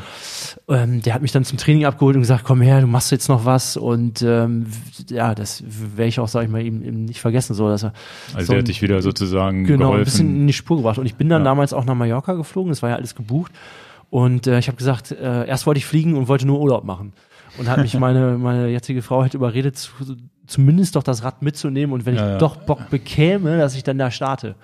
Ähm, 0.69 1.03
der 1.03 1.15
hat 1.15 1.23
mich 1.23 1.33
dann 1.33 1.45
zum 1.45 1.59
Training 1.59 1.85
abgeholt 1.85 2.15
und 2.17 2.23
gesagt, 2.23 2.45
komm 2.45 2.61
her, 2.61 2.81
du 2.81 2.87
machst 2.87 3.11
jetzt 3.11 3.29
noch 3.29 3.45
was 3.45 3.77
und 3.77 4.23
ähm, 4.23 4.67
ja, 5.09 5.35
das 5.35 5.65
werde 5.67 6.09
ich 6.09 6.21
auch, 6.21 6.29
sag 6.29 6.45
ich 6.45 6.49
mal, 6.51 6.63
ihm, 6.63 6.83
ihm 6.83 7.05
nicht 7.07 7.21
vergessen, 7.21 7.55
so 7.55 7.69
dass 7.69 7.83
er 7.83 7.93
Also 8.35 8.47
so 8.47 8.53
der 8.53 8.61
hat 8.61 8.69
dich 8.69 8.83
wieder 8.83 9.03
sozusagen 9.03 9.65
genau, 9.65 9.95
ein 9.95 10.05
bisschen 10.05 10.27
geholfen. 10.27 10.41
in 10.43 10.47
die 10.47 10.53
Spur 10.53 10.77
gebracht. 10.77 10.99
Und 10.99 11.07
ich 11.07 11.17
bin 11.17 11.29
dann 11.29 11.43
Ja. 11.43 11.47
damals 11.47 11.73
auch 11.73 11.85
nach 11.85 11.95
Mallorca 11.95 12.35
geflogen, 12.35 12.71
das 12.71 12.83
war 12.83 12.91
ja 12.91 12.97
alles 12.97 13.15
gebucht. 13.17 13.51
Und 14.13 14.47
äh, 14.47 14.59
ich 14.59 14.69
habe 14.69 14.77
gesagt, 14.77 15.11
äh, 15.11 15.47
erst 15.47 15.67
wollte 15.67 15.79
ich 15.79 15.87
fliegen 15.87 16.19
und 16.19 16.29
wollte 16.29 16.47
nur 16.47 16.61
Urlaub 16.61 16.85
machen. 16.85 17.15
Und 17.57 17.67
hat 17.67 17.81
mich 17.81 17.95
meine, 17.99 18.37
meine 18.37 18.69
jetzige 18.69 19.01
Frau 19.01 19.23
halt 19.23 19.33
überredet, 19.33 19.79
zu, 19.79 19.91
zumindest 20.47 20.97
doch 20.97 21.03
das 21.03 21.25
Rad 21.25 21.41
mitzunehmen 21.41 21.95
und 21.95 22.05
wenn 22.05 22.17
Ja, 22.17 22.21
ich 22.27 22.33
ja. 22.33 22.39
doch 22.39 22.57
Bock 22.57 22.91
bekäme, 22.91 23.57
dass 23.57 23.75
ich 23.75 23.85
dann 23.85 23.97
da 23.97 24.11
starte. 24.11 24.55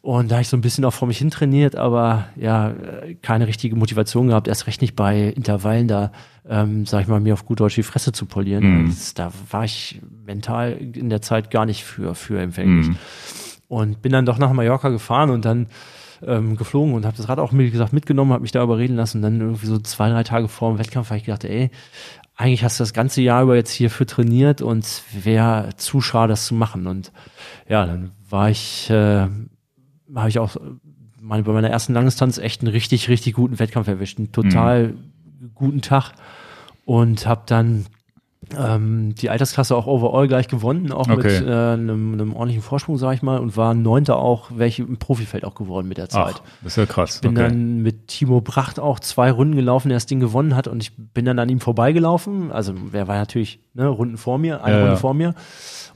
Und 0.00 0.30
da 0.30 0.36
habe 0.36 0.42
ich 0.42 0.48
so 0.48 0.56
ein 0.56 0.60
bisschen 0.60 0.84
auch 0.84 0.92
vor 0.92 1.08
mich 1.08 1.18
hin 1.18 1.28
trainiert, 1.28 1.74
aber 1.74 2.26
ja, 2.36 2.72
keine 3.20 3.48
richtige 3.48 3.74
Motivation 3.74 4.28
gehabt, 4.28 4.46
erst 4.46 4.68
recht 4.68 4.80
nicht 4.80 4.94
bei 4.94 5.24
Intervallen 5.24 5.88
da, 5.88 6.12
ähm, 6.48 6.86
sag 6.86 7.00
ich 7.02 7.08
mal, 7.08 7.18
mir 7.18 7.32
auf 7.32 7.46
gut 7.46 7.58
Deutsch 7.58 7.74
die 7.74 7.82
Fresse 7.82 8.12
zu 8.12 8.26
polieren. 8.26 8.82
Mhm. 8.84 8.86
Das, 8.90 9.14
da 9.14 9.32
war 9.50 9.64
ich 9.64 10.00
mental 10.24 10.74
in 10.74 11.10
der 11.10 11.20
Zeit 11.20 11.50
gar 11.50 11.66
nicht 11.66 11.82
für, 11.82 12.14
für 12.14 12.40
empfänglich. 12.40 12.90
Mhm. 12.90 12.96
Und 13.66 14.02
bin 14.02 14.12
dann 14.12 14.24
doch 14.24 14.38
nach 14.38 14.52
Mallorca 14.52 14.88
gefahren 14.90 15.30
und 15.30 15.44
dann 15.44 15.66
ähm, 16.22 16.56
geflogen 16.56 16.94
und 16.94 17.06
habe 17.06 17.16
das 17.16 17.28
Rad 17.28 17.38
auch, 17.38 17.52
wie 17.52 17.70
gesagt, 17.70 17.92
mitgenommen, 17.92 18.32
habe 18.32 18.42
mich 18.42 18.52
da 18.52 18.62
überreden 18.62 18.96
lassen. 18.96 19.18
Und 19.18 19.22
dann 19.22 19.40
irgendwie 19.40 19.66
so 19.66 19.78
zwei, 19.78 20.10
drei 20.10 20.22
Tage 20.22 20.48
vor 20.48 20.70
dem 20.70 20.78
Wettkampf 20.78 21.08
habe 21.08 21.18
ich 21.18 21.24
gedacht, 21.24 21.44
ey, 21.44 21.70
eigentlich 22.36 22.62
hast 22.62 22.78
du 22.78 22.82
das 22.82 22.92
ganze 22.92 23.20
Jahr 23.20 23.42
über 23.42 23.56
jetzt 23.56 23.72
hierfür 23.72 24.06
trainiert 24.06 24.62
und 24.62 25.02
wäre 25.12 25.70
zu 25.76 26.00
schade, 26.00 26.32
das 26.32 26.46
zu 26.46 26.54
machen. 26.54 26.86
Und 26.86 27.12
ja, 27.68 27.84
dann 27.84 28.12
war 28.28 28.48
ich, 28.50 28.88
äh, 28.90 29.26
habe 30.14 30.28
ich 30.28 30.38
auch 30.38 30.56
meine, 31.20 31.42
bei 31.42 31.52
meiner 31.52 31.70
ersten 31.70 31.92
Langdistanz 31.94 32.38
echt 32.38 32.62
einen 32.62 32.70
richtig, 32.70 33.08
richtig 33.08 33.34
guten 33.34 33.58
Wettkampf 33.58 33.88
erwischt. 33.88 34.18
Einen 34.18 34.32
total 34.32 34.94
guten 35.54 35.82
Tag 35.82 36.12
und 36.84 37.26
habe 37.26 37.42
dann 37.46 37.86
ähm, 38.56 39.14
die 39.14 39.30
Altersklasse 39.30 39.74
auch 39.76 39.86
overall 39.86 40.28
gleich 40.28 40.48
gewonnen, 40.48 40.92
auch 40.92 41.08
Okay. 41.08 41.40
mit 41.40 41.48
äh, 41.48 41.52
einem, 41.52 42.12
einem 42.14 42.32
ordentlichen 42.34 42.62
Vorsprung, 42.62 42.96
sage 42.96 43.16
ich 43.16 43.22
mal, 43.22 43.38
und 43.38 43.56
war 43.56 43.74
Neunter 43.74 44.16
auch, 44.16 44.50
welche 44.54 44.82
im 44.82 44.96
Profifeld 44.96 45.44
auch 45.44 45.54
geworden 45.54 45.88
mit 45.88 45.98
der 45.98 46.08
Zeit. 46.08 46.36
Ach, 46.38 46.42
das 46.62 46.72
ist 46.72 46.76
ja 46.76 46.86
krass. 46.86 47.20
Bin 47.20 47.32
okay. 47.32 47.48
dann 47.48 47.82
mit 47.82 48.08
Timo 48.08 48.40
Bracht 48.40 48.78
auch 48.80 49.00
zwei 49.00 49.30
Runden 49.30 49.56
gelaufen, 49.56 49.88
der 49.88 49.96
das 49.96 50.06
Ding 50.06 50.20
gewonnen 50.20 50.54
hat 50.56 50.68
und 50.68 50.82
ich 50.82 50.92
bin 50.96 51.24
dann 51.24 51.38
an 51.38 51.48
ihm 51.48 51.60
vorbeigelaufen. 51.60 52.50
Also 52.52 52.74
wer 52.90 53.08
war 53.08 53.16
natürlich 53.16 53.60
ne, 53.74 53.86
Runden 53.88 54.16
vor 54.16 54.38
mir, 54.38 54.62
eine 54.64 54.74
Ja, 54.76 54.80
Runde 54.82 54.94
ja. 54.94 55.00
vor 55.00 55.14
mir 55.14 55.34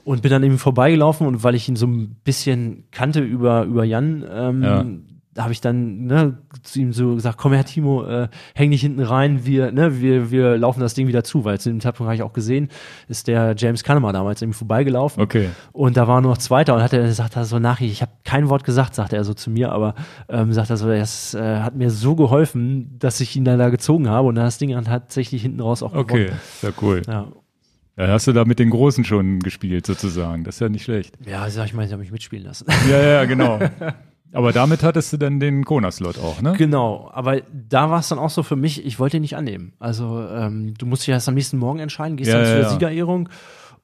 und 0.05 0.21
bin 0.23 0.33
an 0.33 0.43
ihm 0.43 0.59
vorbeigelaufen 0.59 1.27
und 1.27 1.45
weil 1.45 1.55
ich 1.55 1.69
ihn 1.69 1.77
so 1.77 1.87
ein 1.87 2.17
bisschen 2.25 2.85
kannte 2.91 3.21
über 3.21 3.63
über 3.65 3.85
Jan, 3.85 4.25
ähm, 4.31 4.63
Ja. 4.63 4.85
Da 5.35 5.45
habe 5.45 5.53
ich 5.53 5.61
dann 5.61 6.05
ne, 6.05 6.39
zu 6.63 6.81
ihm 6.81 6.93
so 6.93 7.15
gesagt, 7.15 7.39
komm 7.39 7.53
her 7.53 7.65
Timo, 7.65 8.05
äh, 8.05 8.29
häng 8.55 8.71
dich 8.71 8.83
hinten 8.83 9.01
rein, 9.01 9.47
wir 9.47 9.73
ne, 9.73 10.01
wir 10.01 10.31
wir 10.31 10.59
laufen 10.59 10.81
das 10.81 10.95
Ding 10.95 11.07
wieder 11.09 11.25
zu, 11.25 11.45
weil 11.45 11.59
zu 11.59 11.71
dem 11.71 11.81
Zeitpunkt 11.81 12.09
habe 12.09 12.17
ich 12.17 12.23
auch 12.23 12.33
gesehen, 12.35 12.69
ist 13.09 13.29
der 13.29 13.55
James 13.57 13.83
Kahneman 13.83 14.13
damals 14.13 14.43
ihm 14.43 14.53
vorbeigelaufen. 14.53 15.23
Okay. 15.23 15.49
Und 15.73 15.97
da 15.97 16.07
war 16.07 16.21
nur 16.21 16.33
noch 16.33 16.39
Zweiter 16.39 16.75
und 16.75 16.83
hat 16.83 16.93
er 16.93 17.11
sagt 17.13 17.37
er 17.37 17.45
so 17.47 17.59
nach, 17.59 17.81
ich 17.81 18.03
habe 18.03 18.13
kein 18.25 18.49
Wort 18.51 18.65
gesagt, 18.65 18.95
sagt 18.95 19.13
er 19.13 19.25
so 19.25 19.33
zu 19.35 19.51
mir, 19.51 19.73
aber 19.73 19.95
ähm, 20.29 20.53
sagt 20.53 20.71
er 20.71 20.77
so, 20.77 20.87
das 20.89 21.35
äh, 21.35 21.61
hat 21.61 21.75
mir 21.77 21.91
so 21.91 22.15
geholfen, 22.15 22.99
dass 22.99 23.21
ich 23.21 23.35
ihn 23.37 23.45
dann 23.45 23.59
da 23.59 23.71
gezogen 23.71 24.09
habe 24.09 24.29
und 24.29 24.35
dann 24.35 24.45
das 24.45 24.59
Ding 24.59 24.71
dann 24.71 24.85
tatsächlich 24.85 25.43
hinten 25.43 25.61
raus 25.61 25.83
auch 25.83 25.95
Okay, 25.95 26.25
gewonnen. 26.27 26.41
sehr 26.61 26.73
cool. 26.83 27.03
Ja, 27.07 27.29
Ja, 27.97 28.09
hast 28.09 28.27
du 28.27 28.33
da 28.33 28.45
mit 28.45 28.59
den 28.59 28.71
Großen 28.71 29.05
schon 29.05 29.41
gespielt, 29.41 29.87
sozusagen. 29.87 30.45
Das 30.45 30.57
ist 30.57 30.61
ja 30.61 30.69
nicht 30.69 30.85
schlecht. 30.85 31.15
ja 31.27 31.49
sag 31.51 31.67
ich 31.67 31.75
mal, 31.75 31.87
sie 31.87 31.93
haben 31.95 32.01
mich 32.01 32.13
mitspielen 32.13 32.45
lassen. 32.45 32.67
Ja, 32.91 33.03
ja, 33.03 33.25
genau. 33.25 33.59
Aber 34.33 34.53
damit 34.53 34.83
hattest 34.83 35.13
du 35.13 35.19
dann 35.19 35.41
den 35.41 35.65
Kona-Slot 35.65 36.19
auch, 36.19 36.41
ne? 36.41 36.55
Genau, 36.57 37.11
aber 37.13 37.43
da 37.53 37.91
war 37.91 38.01
es 38.01 38.09
dann 38.09 38.19
auch 38.19 38.31
so 38.31 38.43
für 38.43 38.57
mich, 38.57 38.85
ich 38.85 38.99
wollte 38.99 39.19
ihn 39.19 39.21
nicht 39.23 39.37
annehmen. 39.37 39.75
Also 39.79 40.27
ähm, 40.31 40.75
du 40.79 40.87
musst 40.87 41.03
dich 41.03 41.11
erst 41.11 41.29
am 41.29 41.35
nächsten 41.35 41.59
Morgen 41.59 41.79
entscheiden, 41.81 42.17
gehst 42.17 42.31
Ja, 42.31 42.39
dann 42.39 42.45
ja, 42.45 42.49
zu 42.49 42.55
der 42.55 42.63
ja. 42.63 42.71
Siegerehrung 42.71 43.29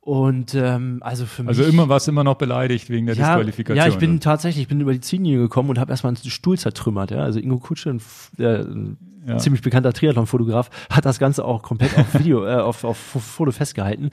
und 0.00 0.54
ähm, 0.54 1.00
also 1.02 1.26
für 1.26 1.42
mich 1.42 1.50
Also 1.50 1.64
immer 1.64 1.90
warst 1.90 2.06
du 2.06 2.12
immer 2.12 2.24
noch 2.24 2.36
beleidigt 2.36 2.88
wegen 2.88 3.04
der 3.04 3.14
ja, 3.14 3.26
Disqualifikation. 3.34 3.76
ja, 3.76 3.92
ich 3.92 3.98
bin 3.98 4.20
tatsächlich, 4.20 4.62
ich 4.62 4.68
bin 4.68 4.80
über 4.80 4.94
die 4.94 5.00
Ziellinie 5.00 5.38
gekommen 5.38 5.68
und 5.68 5.78
habe 5.78 5.90
erstmal 5.90 6.14
einen 6.14 6.30
Stuhl 6.30 6.58
zertrümmert. 6.58 7.10
Ja? 7.10 7.18
Also 7.24 7.40
Ingo 7.40 7.58
Kutsche, 7.58 7.90
ein, 7.90 8.00
äh, 8.38 8.62
ein 8.62 8.96
Ja. 9.26 9.36
ziemlich 9.38 9.62
bekannter 9.62 9.92
Triathlon-Fotograf, 9.92 10.70
hat 10.90 11.04
das 11.04 11.18
Ganze 11.18 11.44
auch 11.44 11.62
komplett 11.62 11.96
auf 11.98 12.14
Video, 12.18 12.44
äh, 12.46 12.54
auf, 12.56 12.84
auf 12.84 12.96
Foto 12.96 13.50
festgehalten. 13.52 14.10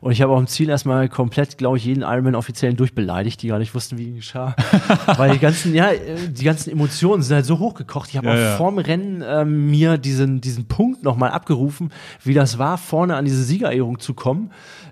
Und 0.00 0.12
ich 0.12 0.20
habe 0.22 0.32
auch 0.32 0.38
im 0.38 0.46
Ziel 0.46 0.68
erstmal 0.68 1.08
komplett, 1.08 1.58
glaube 1.58 1.78
ich, 1.78 1.84
jeden 1.84 2.02
Ironman-Offiziellen 2.02 2.76
durchbeleidigt, 2.76 3.40
die 3.42 3.48
gar 3.48 3.58
nicht 3.58 3.74
wussten, 3.74 3.96
wie 3.98 4.12
geschah. 4.16 4.54
Weil 5.16 5.32
die 5.32 5.38
ganzen, 5.38 5.74
ja, 5.74 5.90
äh, 5.90 6.16
die 6.28 6.44
ganzen 6.44 6.70
Emotionen 6.70 7.22
sind 7.22 7.34
halt 7.36 7.46
so 7.46 7.58
hochgekocht. 7.58 8.10
Ich 8.10 8.16
habe 8.16 8.26
Ja, 8.26 8.32
auch 8.32 8.38
ja. 8.38 8.56
vorm 8.56 8.78
Rennen 8.78 9.22
ähm, 9.26 9.70
mir 9.70 9.96
diesen, 9.98 10.40
diesen 10.40 10.66
Punkt 10.66 11.02
nochmal 11.02 11.30
abgerufen, 11.30 11.90
wie 12.24 12.34
das 12.34 12.58
war, 12.58 12.78
vorne 12.78 13.16
an 13.16 13.24
diese 13.24 13.42
Siegerehrung 13.42 13.98
zu 14.00 14.14
kommen. 14.14 14.50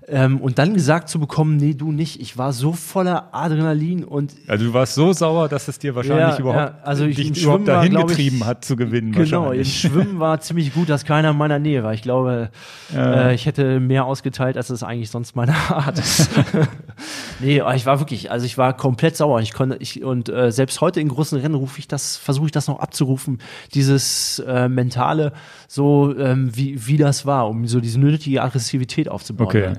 Ähm, 0.09 0.39
und 0.39 0.57
dann 0.57 0.73
gesagt 0.73 1.09
zu 1.09 1.19
bekommen, 1.19 1.57
nee, 1.57 1.73
du 1.73 1.91
nicht. 1.91 2.21
Ich 2.21 2.37
war 2.37 2.53
so 2.53 2.71
voller 2.71 3.27
Adrenalin 3.33 4.05
und 4.05 4.33
Also 4.47 4.63
du 4.67 4.73
warst 4.73 4.93
so 4.95 5.11
sauer, 5.11 5.49
dass 5.49 5.67
es 5.67 5.79
dir 5.79 5.95
wahrscheinlich 5.95 6.35
Ja, 6.35 6.39
überhaupt, 6.39 6.59
ja, 6.77 6.77
also 6.83 7.03
ich- 7.03 7.17
dich 7.17 7.43
überhaupt 7.43 7.67
war, 7.67 7.75
dahin 7.75 7.91
ich- 7.97 8.05
getrieben 8.07 8.45
hat 8.45 8.63
zu 8.63 8.77
gewinnen 8.77 9.11
Genau, 9.11 9.51
im. 9.51 9.65
Schwimmen 9.65 10.17
war 10.19 10.39
ziemlich 10.39 10.73
gut, 10.73 10.87
dass 10.87 11.03
keiner 11.03 11.31
in 11.31 11.37
meiner 11.37 11.59
Nähe 11.59 11.83
war. 11.83 11.93
Ich 11.93 12.03
glaube, 12.03 12.51
Ja. 12.95 13.27
äh, 13.31 13.35
ich 13.35 13.45
hätte 13.47 13.81
mehr 13.81 14.05
ausgeteilt, 14.05 14.55
als 14.55 14.69
es 14.69 14.81
eigentlich 14.81 15.09
sonst 15.11 15.35
meine 15.35 15.53
Art 15.69 15.99
ist. 15.99 16.29
nee, 17.39 17.59
aber 17.59 17.75
ich 17.75 17.85
war 17.85 17.99
wirklich, 17.99 18.31
also 18.31 18.45
ich 18.45 18.57
war 18.57 18.75
komplett 18.75 19.17
sauer. 19.17 19.41
Ich 19.41 19.53
konnte, 19.53 19.75
ich, 19.79 20.03
und 20.03 20.29
äh, 20.29 20.51
selbst 20.53 20.79
heute 20.81 21.01
in 21.01 21.09
großen 21.09 21.37
Rennen 21.39 21.55
rufe 21.55 21.79
ich 21.79 21.87
das, 21.89 22.15
versuche 22.17 22.45
ich 22.45 22.51
das 22.53 22.67
noch 22.67 22.79
abzurufen, 22.79 23.39
dieses 23.73 24.39
äh, 24.39 24.69
mentale, 24.69 25.33
so 25.67 26.15
ähm, 26.17 26.49
wie, 26.55 26.87
wie 26.87 26.97
das 26.97 27.25
war, 27.25 27.47
um 27.49 27.67
so 27.67 27.79
diese 27.79 27.99
nötige 27.99 28.41
Aggressivität 28.41 29.09
aufzubauen. 29.09 29.47
Okay. 29.47 29.63
Ja. 29.63 29.73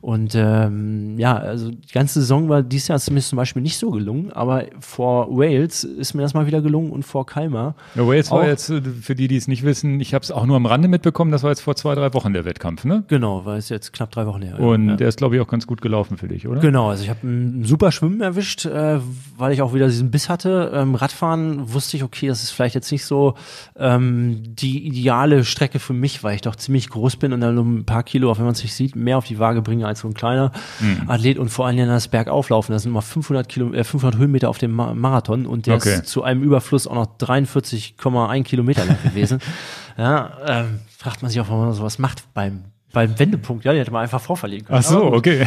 Und 0.00 0.34
ähm, 0.34 1.18
ja, 1.18 1.36
also 1.36 1.70
die 1.70 1.92
ganze 1.92 2.20
Saison 2.20 2.48
war 2.48 2.62
dieses 2.62 2.88
Jahr 2.88 2.98
zumindest 2.98 3.28
zum 3.28 3.36
Beispiel 3.36 3.62
nicht 3.62 3.78
so 3.78 3.90
gelungen, 3.90 4.32
aber 4.32 4.64
vor 4.80 5.28
Wales 5.30 5.84
ist 5.84 6.14
mir 6.14 6.22
das 6.22 6.34
mal 6.34 6.46
wieder 6.46 6.62
gelungen 6.62 6.90
und 6.90 7.04
vor 7.04 7.26
Kalmar. 7.26 7.74
Ja, 7.94 8.06
Wales 8.06 8.30
war 8.30 8.46
jetzt, 8.46 8.70
äh, 8.70 8.80
für 8.80 9.14
die, 9.14 9.28
die 9.28 9.36
es 9.36 9.48
nicht 9.48 9.64
wissen, 9.64 10.00
ich 10.00 10.14
habe 10.14 10.22
es 10.22 10.30
auch 10.30 10.46
nur 10.46 10.56
am 10.56 10.66
Rande 10.66 10.88
mitbekommen, 10.88 11.30
das 11.30 11.42
war 11.42 11.50
jetzt 11.50 11.60
vor 11.60 11.76
zwei, 11.76 11.94
drei 11.94 12.12
Wochen 12.14 12.32
der 12.32 12.44
Wettkampf, 12.44 12.84
ne? 12.84 13.04
Genau, 13.08 13.44
weil 13.44 13.58
es 13.58 13.68
jetzt 13.68 13.92
knapp 13.92 14.10
drei 14.10 14.26
Wochen 14.26 14.42
her. 14.42 14.58
Und 14.58 14.88
ja. 14.88 14.96
der 14.96 15.08
ist, 15.08 15.18
glaube 15.18 15.36
ich, 15.36 15.42
auch 15.42 15.48
ganz 15.48 15.66
gut 15.66 15.82
gelaufen 15.82 16.16
für 16.16 16.28
dich, 16.28 16.48
oder? 16.48 16.60
Genau, 16.60 16.90
also 16.90 17.02
ich 17.02 17.10
habe 17.10 17.26
ein 17.26 17.64
super 17.64 17.92
Schwimmen 17.92 18.20
erwischt, 18.20 18.64
äh, 18.66 18.98
weil 19.36 19.52
ich 19.52 19.62
auch 19.62 19.74
wieder 19.74 19.86
diesen 19.86 20.10
Biss 20.10 20.28
hatte. 20.28 20.72
Ähm, 20.74 20.94
Radfahren 20.94 21.72
wusste 21.72 21.96
ich, 21.96 22.02
okay, 22.04 22.28
das 22.28 22.42
ist 22.42 22.50
vielleicht 22.50 22.74
jetzt 22.74 22.90
nicht 22.92 23.04
so 23.04 23.34
ähm, 23.76 24.42
die 24.54 24.86
ideale 24.86 25.33
Strecke 25.42 25.80
für 25.80 25.92
mich, 25.94 26.22
weil 26.22 26.36
ich 26.36 26.42
doch 26.42 26.54
ziemlich 26.54 26.88
groß 26.90 27.16
bin 27.16 27.32
und 27.32 27.40
dann 27.40 27.56
nur 27.56 27.64
ein 27.64 27.84
paar 27.84 28.04
Kilo, 28.04 28.30
auch 28.30 28.38
wenn 28.38 28.44
man 28.44 28.52
es 28.54 28.62
nicht 28.62 28.74
sieht, 28.74 28.94
mehr 28.94 29.18
auf 29.18 29.24
die 29.24 29.40
Waage 29.40 29.62
bringe 29.62 29.86
als 29.88 30.00
so 30.00 30.08
ein 30.08 30.14
kleiner 30.14 30.52
Hm. 30.78 31.10
Athlet 31.10 31.38
und 31.38 31.48
vor 31.48 31.66
allen 31.66 31.76
Dingen 31.76 31.88
das 31.88 32.06
Bergauflaufen. 32.06 32.72
Das 32.72 32.82
sind 32.82 32.92
immer 32.92 33.02
500 33.02 33.48
Kilo, 33.48 33.72
äh, 33.72 33.82
500 33.82 34.20
Höhenmeter 34.20 34.48
auf 34.48 34.58
dem 34.58 34.70
Ma 34.70 34.94
Marathon 34.94 35.46
und 35.46 35.66
der 35.66 35.76
Okay. 35.76 35.94
ist 35.94 36.06
zu 36.06 36.22
einem 36.22 36.42
Überfluss 36.44 36.86
auch 36.86 36.94
noch 36.94 37.06
43,1 37.18 38.44
Kilometer 38.44 38.84
lang 38.84 38.98
gewesen. 39.02 39.40
ja, 39.98 40.30
ähm, 40.46 40.80
fragt 40.96 41.22
man 41.22 41.30
sich 41.30 41.40
auch, 41.40 41.48
warum 41.48 41.64
man 41.64 41.72
sowas 41.74 41.98
macht 41.98 42.22
beim 42.34 42.64
beim 42.92 43.18
Wendepunkt, 43.18 43.64
ja, 43.64 43.72
die 43.72 43.80
hätte 43.80 43.90
man 43.90 44.02
einfach 44.02 44.20
vorverlegen 44.20 44.66
können. 44.68 44.78
Ach 44.78 44.84
so, 44.88 45.06
Aber 45.06 45.16
okay. 45.16 45.44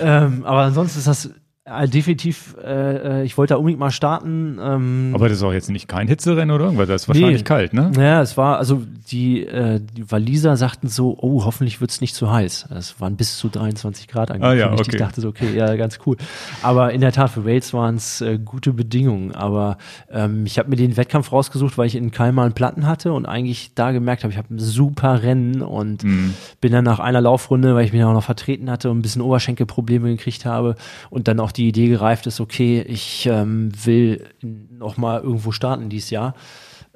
ähm, 0.00 0.44
aber 0.46 0.62
ansonsten 0.62 0.98
ist 0.98 1.06
das 1.06 1.28
äh, 1.66 1.88
definitiv, 1.88 2.56
äh, 2.64 3.20
äh, 3.20 3.24
ich 3.24 3.36
wollte 3.36 3.54
da 3.54 3.58
unbedingt 3.58 3.80
mal 3.80 3.90
starten. 3.90 4.58
Ähm, 4.60 5.10
Aber 5.14 5.28
das 5.28 5.38
ist 5.38 5.42
auch 5.42 5.52
jetzt 5.52 5.68
nicht 5.68 5.88
kein 5.88 6.06
Hitzerennen 6.08 6.54
oder 6.54 6.64
irgendwas, 6.66 6.86
das 6.88 7.02
ist 7.02 7.08
wahrscheinlich 7.08 7.38
Nee. 7.38 7.44
kalt, 7.44 7.74
ne? 7.74 7.90
ja, 7.98 8.22
es 8.22 8.36
war, 8.36 8.58
also 8.58 8.82
die, 9.10 9.44
äh, 9.44 9.80
die 9.80 10.10
Waliser 10.10 10.56
sagten 10.56 10.88
so, 10.88 11.16
oh, 11.20 11.44
hoffentlich 11.44 11.80
wird's 11.80 12.00
nicht 12.00 12.14
zu 12.14 12.30
heiß. 12.32 12.68
Es 12.76 13.00
waren 13.00 13.16
bis 13.16 13.36
zu 13.38 13.48
23 13.48 14.06
Grad 14.08 14.30
angekündigt. 14.30 14.64
Ah 14.64 14.68
ja, 14.68 14.72
okay. 14.72 14.90
Ich 14.92 14.96
dachte 14.96 15.20
so, 15.20 15.28
okay, 15.28 15.54
ja, 15.56 15.74
ganz 15.76 15.98
cool. 16.06 16.16
Aber 16.62 16.92
in 16.92 17.00
der 17.00 17.12
Tat, 17.12 17.30
für 17.30 17.44
Wales 17.44 17.72
waren 17.74 17.96
es 17.96 18.20
äh, 18.20 18.38
gute 18.38 18.72
Bedingungen. 18.72 19.32
Aber 19.34 19.78
ähm, 20.10 20.46
ich 20.46 20.58
habe 20.58 20.68
mir 20.70 20.76
den 20.76 20.96
Wettkampf 20.96 21.32
rausgesucht, 21.32 21.78
weil 21.78 21.86
ich 21.86 21.94
in 21.96 22.10
Kalmar 22.10 22.44
einen 22.44 22.54
Platten 22.54 22.86
hatte 22.86 23.12
und 23.12 23.26
eigentlich 23.26 23.72
da 23.74 23.90
gemerkt 23.92 24.22
habe, 24.24 24.32
ich 24.32 24.38
habe 24.38 24.54
ein 24.54 24.58
super 24.58 25.22
Rennen 25.22 25.62
und 25.62 26.04
Mhm. 26.04 26.34
bin 26.60 26.72
dann 26.72 26.84
nach 26.84 26.98
einer 27.00 27.20
Laufrunde, 27.20 27.74
weil 27.74 27.84
ich 27.84 27.92
mich 27.92 28.04
auch 28.04 28.12
noch 28.12 28.22
vertreten 28.24 28.70
hatte 28.70 28.90
und 28.90 28.98
ein 28.98 29.02
bisschen 29.02 29.22
Oberschenkelprobleme 29.22 30.08
gekriegt 30.10 30.44
habe 30.44 30.74
und 31.10 31.26
dann 31.28 31.40
auch 31.40 31.52
die 31.56 31.68
Idee 31.68 31.88
gereift 31.88 32.26
ist, 32.26 32.40
okay, 32.40 32.82
ich 32.82 33.26
ähm, 33.30 33.70
will 33.84 34.24
noch 34.42 34.96
mal 34.96 35.20
irgendwo 35.22 35.52
starten 35.52 35.88
dieses 35.88 36.10
Jahr. 36.10 36.34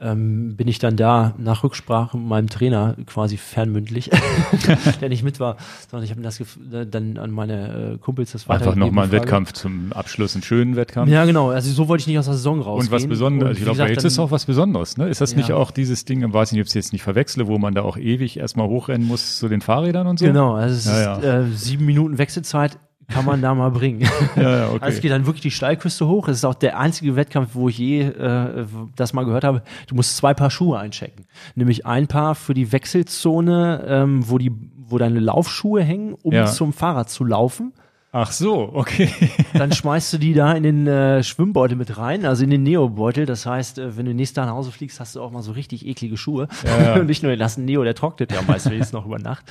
Ähm, 0.03 0.57
bin 0.57 0.67
ich 0.67 0.79
dann 0.79 0.97
da 0.97 1.35
nach 1.37 1.63
Rücksprache 1.63 2.17
mit 2.17 2.27
meinem 2.27 2.49
Trainer 2.49 2.97
quasi 3.05 3.37
fernmündlich, 3.37 4.09
der 5.03 5.11
nicht 5.11 5.23
mit 5.23 5.39
war, 5.41 5.59
sondern 5.91 6.05
ich 6.05 6.11
habe 6.11 6.21
mir 6.23 6.25
das 6.25 6.41
gef- 6.41 6.87
dann 6.87 7.19
an 7.19 7.31
meine 7.31 7.97
äh, 7.97 7.99
Kumpels 7.99 8.33
das 8.33 8.49
Einfach 8.49 8.77
nochmal 8.77 9.05
einen. 9.05 9.13
Wettkampf 9.13 9.53
zum 9.53 9.93
Abschluss, 9.93 10.35
einen 10.35 10.43
schönen 10.43 10.75
Wettkampf. 10.75 11.11
Ja, 11.11 11.27
genau. 11.27 11.51
Also 11.51 11.71
so 11.71 11.87
wollte 11.87 12.01
ich 12.01 12.07
nicht 12.07 12.19
aus 12.19 12.25
der 12.25 12.33
Saison 12.35 12.63
raus. 12.63 12.85
Und 12.85 12.91
was 12.91 13.07
Besonderes, 13.07 13.59
ich 13.59 13.63
glaube, 13.65 13.79
Wales 13.79 14.03
ist 14.03 14.19
auch 14.19 14.31
was 14.31 14.47
Besonderes, 14.47 14.97
ne? 14.97 15.07
Ist 15.07 15.21
das 15.21 15.37
nicht 15.37 15.51
Ja. 15.51 15.57
auch 15.57 15.71
dieses 15.71 16.07
Ding, 16.07 16.27
ich 16.27 16.33
weiß 16.33 16.53
nicht, 16.53 16.63
ob 16.63 16.65
ich 16.65 16.71
es 16.71 16.75
jetzt 16.75 16.93
nicht 16.95 17.03
verwechsle, 17.03 17.47
wo 17.47 17.59
man 17.59 17.75
da 17.75 17.83
auch 17.83 17.99
ewig 17.99 18.39
erstmal 18.39 18.69
hochrennen 18.69 19.07
muss 19.07 19.37
zu 19.37 19.49
den 19.49 19.61
Fahrrädern 19.61 20.07
und 20.07 20.19
so? 20.19 20.25
Genau, 20.25 20.55
also 20.55 20.77
es 20.77 20.87
Ja, 20.87 21.17
ist 21.19 21.25
ja. 21.25 21.41
Äh, 21.41 21.47
sieben 21.53 21.85
Minuten 21.85 22.17
Wechselzeit 22.17 22.79
kann 23.11 23.25
man 23.25 23.43
da 23.43 23.55
mal 23.55 23.71
bringen. 23.71 24.01
Ja, 24.37 24.43
ja, 24.43 24.69
okay. 24.69 24.79
Also 24.81 24.97
es 24.97 25.01
geht 25.03 25.11
dann 25.11 25.27
wirklich 25.27 25.43
die 25.43 25.51
Steilküste 25.51 26.07
hoch. 26.07 26.29
Es 26.29 26.39
ist 26.39 26.45
auch 26.45 26.55
der 26.55 26.79
einzige 26.79 27.17
Wettkampf, 27.17 27.51
wo 27.55 27.69
ich 27.69 27.79
je 27.79 28.03
äh, 28.03 28.65
das 28.97 29.13
mal 29.13 29.25
gehört 29.25 29.45
habe. 29.45 29.63
Du 29.89 29.95
musst 29.95 30.17
zwei 30.17 30.35
Paar 30.35 30.51
Schuhe 30.51 30.79
einchecken. 30.79 31.27
Nämlich 31.55 31.87
ein 31.87 32.07
Paar 32.07 32.35
für 32.35 32.55
die 32.55 32.71
Wechselzone, 32.73 33.85
ähm, 33.87 34.29
wo 34.29 34.39
die, 34.39 34.53
wo 34.89 34.99
deine 34.99 35.21
Laufschuhe 35.21 35.83
hängen, 35.83 36.15
um 36.23 36.33
Ja. 36.33 36.47
zum 36.47 36.73
Fahrrad 36.73 37.11
zu 37.11 37.25
laufen. 37.25 37.73
Ach 38.13 38.33
so, 38.33 38.71
okay. 38.73 39.09
Dann 39.55 39.71
schmeißt 39.73 40.13
du 40.13 40.19
die 40.19 40.35
da 40.35 40.53
in 40.53 40.65
den 40.65 40.87
äh, 40.89 41.23
Schwimmbeutel 41.23 41.77
mit 41.77 41.97
rein, 41.97 42.25
also 42.25 42.43
in 42.43 42.51
den 42.51 42.65
Neobeutel. 42.65 43.25
Das 43.25 43.47
heißt, 43.47 43.79
äh, 43.79 43.97
wenn 43.97 44.05
du 44.07 44.15
nächstes 44.15 44.35
Tag 44.35 44.47
nach 44.47 44.55
Hause 44.55 44.73
fliegst, 44.73 44.99
hast 44.99 45.15
du 45.15 45.23
auch 45.23 45.31
mal 45.31 45.43
so 45.43 45.53
richtig 45.53 45.87
eklige 45.87 46.17
Schuhe. 46.17 46.49
Ja, 46.65 46.83
ja. 46.83 46.95
Und 47.01 47.07
nicht 47.07 47.23
nur 47.23 47.31
den 47.31 47.39
lassen 47.39 47.65
Neo, 47.65 47.85
der 47.85 47.95
trocknet 47.95 48.33
ja 48.33 48.41
meist 48.47 48.67
wenigstens 48.69 48.93
noch 48.93 49.07
über 49.07 49.19
Nacht. 49.21 49.45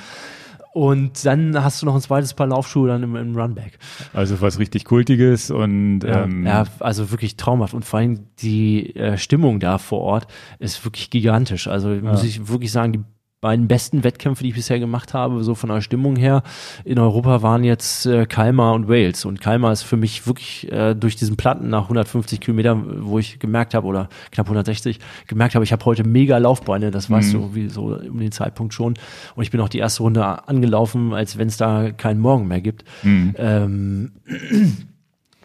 Und 0.72 1.26
dann 1.26 1.64
hast 1.64 1.82
du 1.82 1.86
noch 1.86 1.96
ein 1.96 2.02
zweites 2.02 2.34
Paar 2.34 2.48
Laufschuhe 2.48 2.88
dann 2.88 3.02
im, 3.04 3.16
im 3.16 3.36
Runback. 3.36 3.80
Also 4.14 4.40
was 4.40 4.60
richtig 4.60 4.86
Kultiges 4.86 5.50
und 5.50 6.02
Ja, 6.02 6.24
ähm, 6.24 6.46
ja, 6.46 6.66
also 6.80 7.12
wirklich 7.12 7.38
traumhaft. 7.38 7.74
Und 7.74 7.86
vor 7.86 8.00
allem 8.00 8.20
die 8.40 8.96
äh, 8.96 9.18
Stimmung 9.18 9.60
da 9.60 9.78
vor 9.78 10.02
Ort 10.02 10.28
ist 10.60 10.84
wirklich 10.86 11.10
gigantisch. 11.10 11.68
Also 11.68 11.90
muss 11.90 12.24
ich 12.24 12.48
wirklich 12.48 12.72
sagen, 12.72 12.94
die 12.94 13.04
beiden 13.42 13.68
besten 13.70 14.04
Wettkämpfe, 14.04 14.44
die 14.44 14.50
ich 14.50 14.56
bisher 14.56 14.80
gemacht 14.80 15.14
habe, 15.14 15.44
so 15.44 15.56
von 15.56 15.70
der 15.70 15.80
Stimmung 15.82 16.18
her 16.18 16.44
in 16.84 17.00
Europa 17.00 17.42
waren 17.42 17.64
jetzt 17.64 18.06
äh, 18.06 18.26
Kalmar 18.26 18.74
und 18.74 18.90
Wales. 18.90 19.24
Und 19.24 19.40
Kalmar 19.40 19.72
ist 19.72 19.84
für 19.84 19.96
mich 19.96 20.28
wirklich 20.28 20.70
äh, 20.72 20.94
durch 20.94 21.16
diesen 21.16 21.38
Platten 21.38 21.70
nach 21.70 21.84
150 21.84 22.42
Kilometern, 22.42 23.06
wo 23.06 23.18
ich 23.18 23.40
gemerkt 23.40 23.74
habe, 23.74 23.88
oder 23.88 24.10
knapp 24.32 24.48
160, 24.48 25.00
gemerkt 25.28 25.56
habe, 25.56 25.64
ich 25.64 25.72
habe 25.72 25.86
heute 25.86 26.04
mega 26.04 26.38
Laufbeine, 26.38 26.92
das 26.92 27.10
weißt 27.10 27.34
du, 27.34 27.56
wie 27.56 27.70
so 27.70 27.96
um 27.96 28.20
den 28.20 28.34
Zeitpunkt 28.34 28.74
schon. 28.74 28.96
Und 29.36 29.44
ich 29.44 29.52
bin 29.52 29.62
auch 29.62 29.70
die 29.70 29.80
erste 29.80 30.04
Runde 30.04 30.48
angelaufen, 30.48 31.14
als 31.14 31.38
wenn 31.38 31.48
es 31.48 31.56
da 31.56 31.92
keinen 31.92 32.20
Morgen 32.20 32.48
mehr 32.48 32.62
gibt. 32.62 32.84
Ähm, 33.38 34.12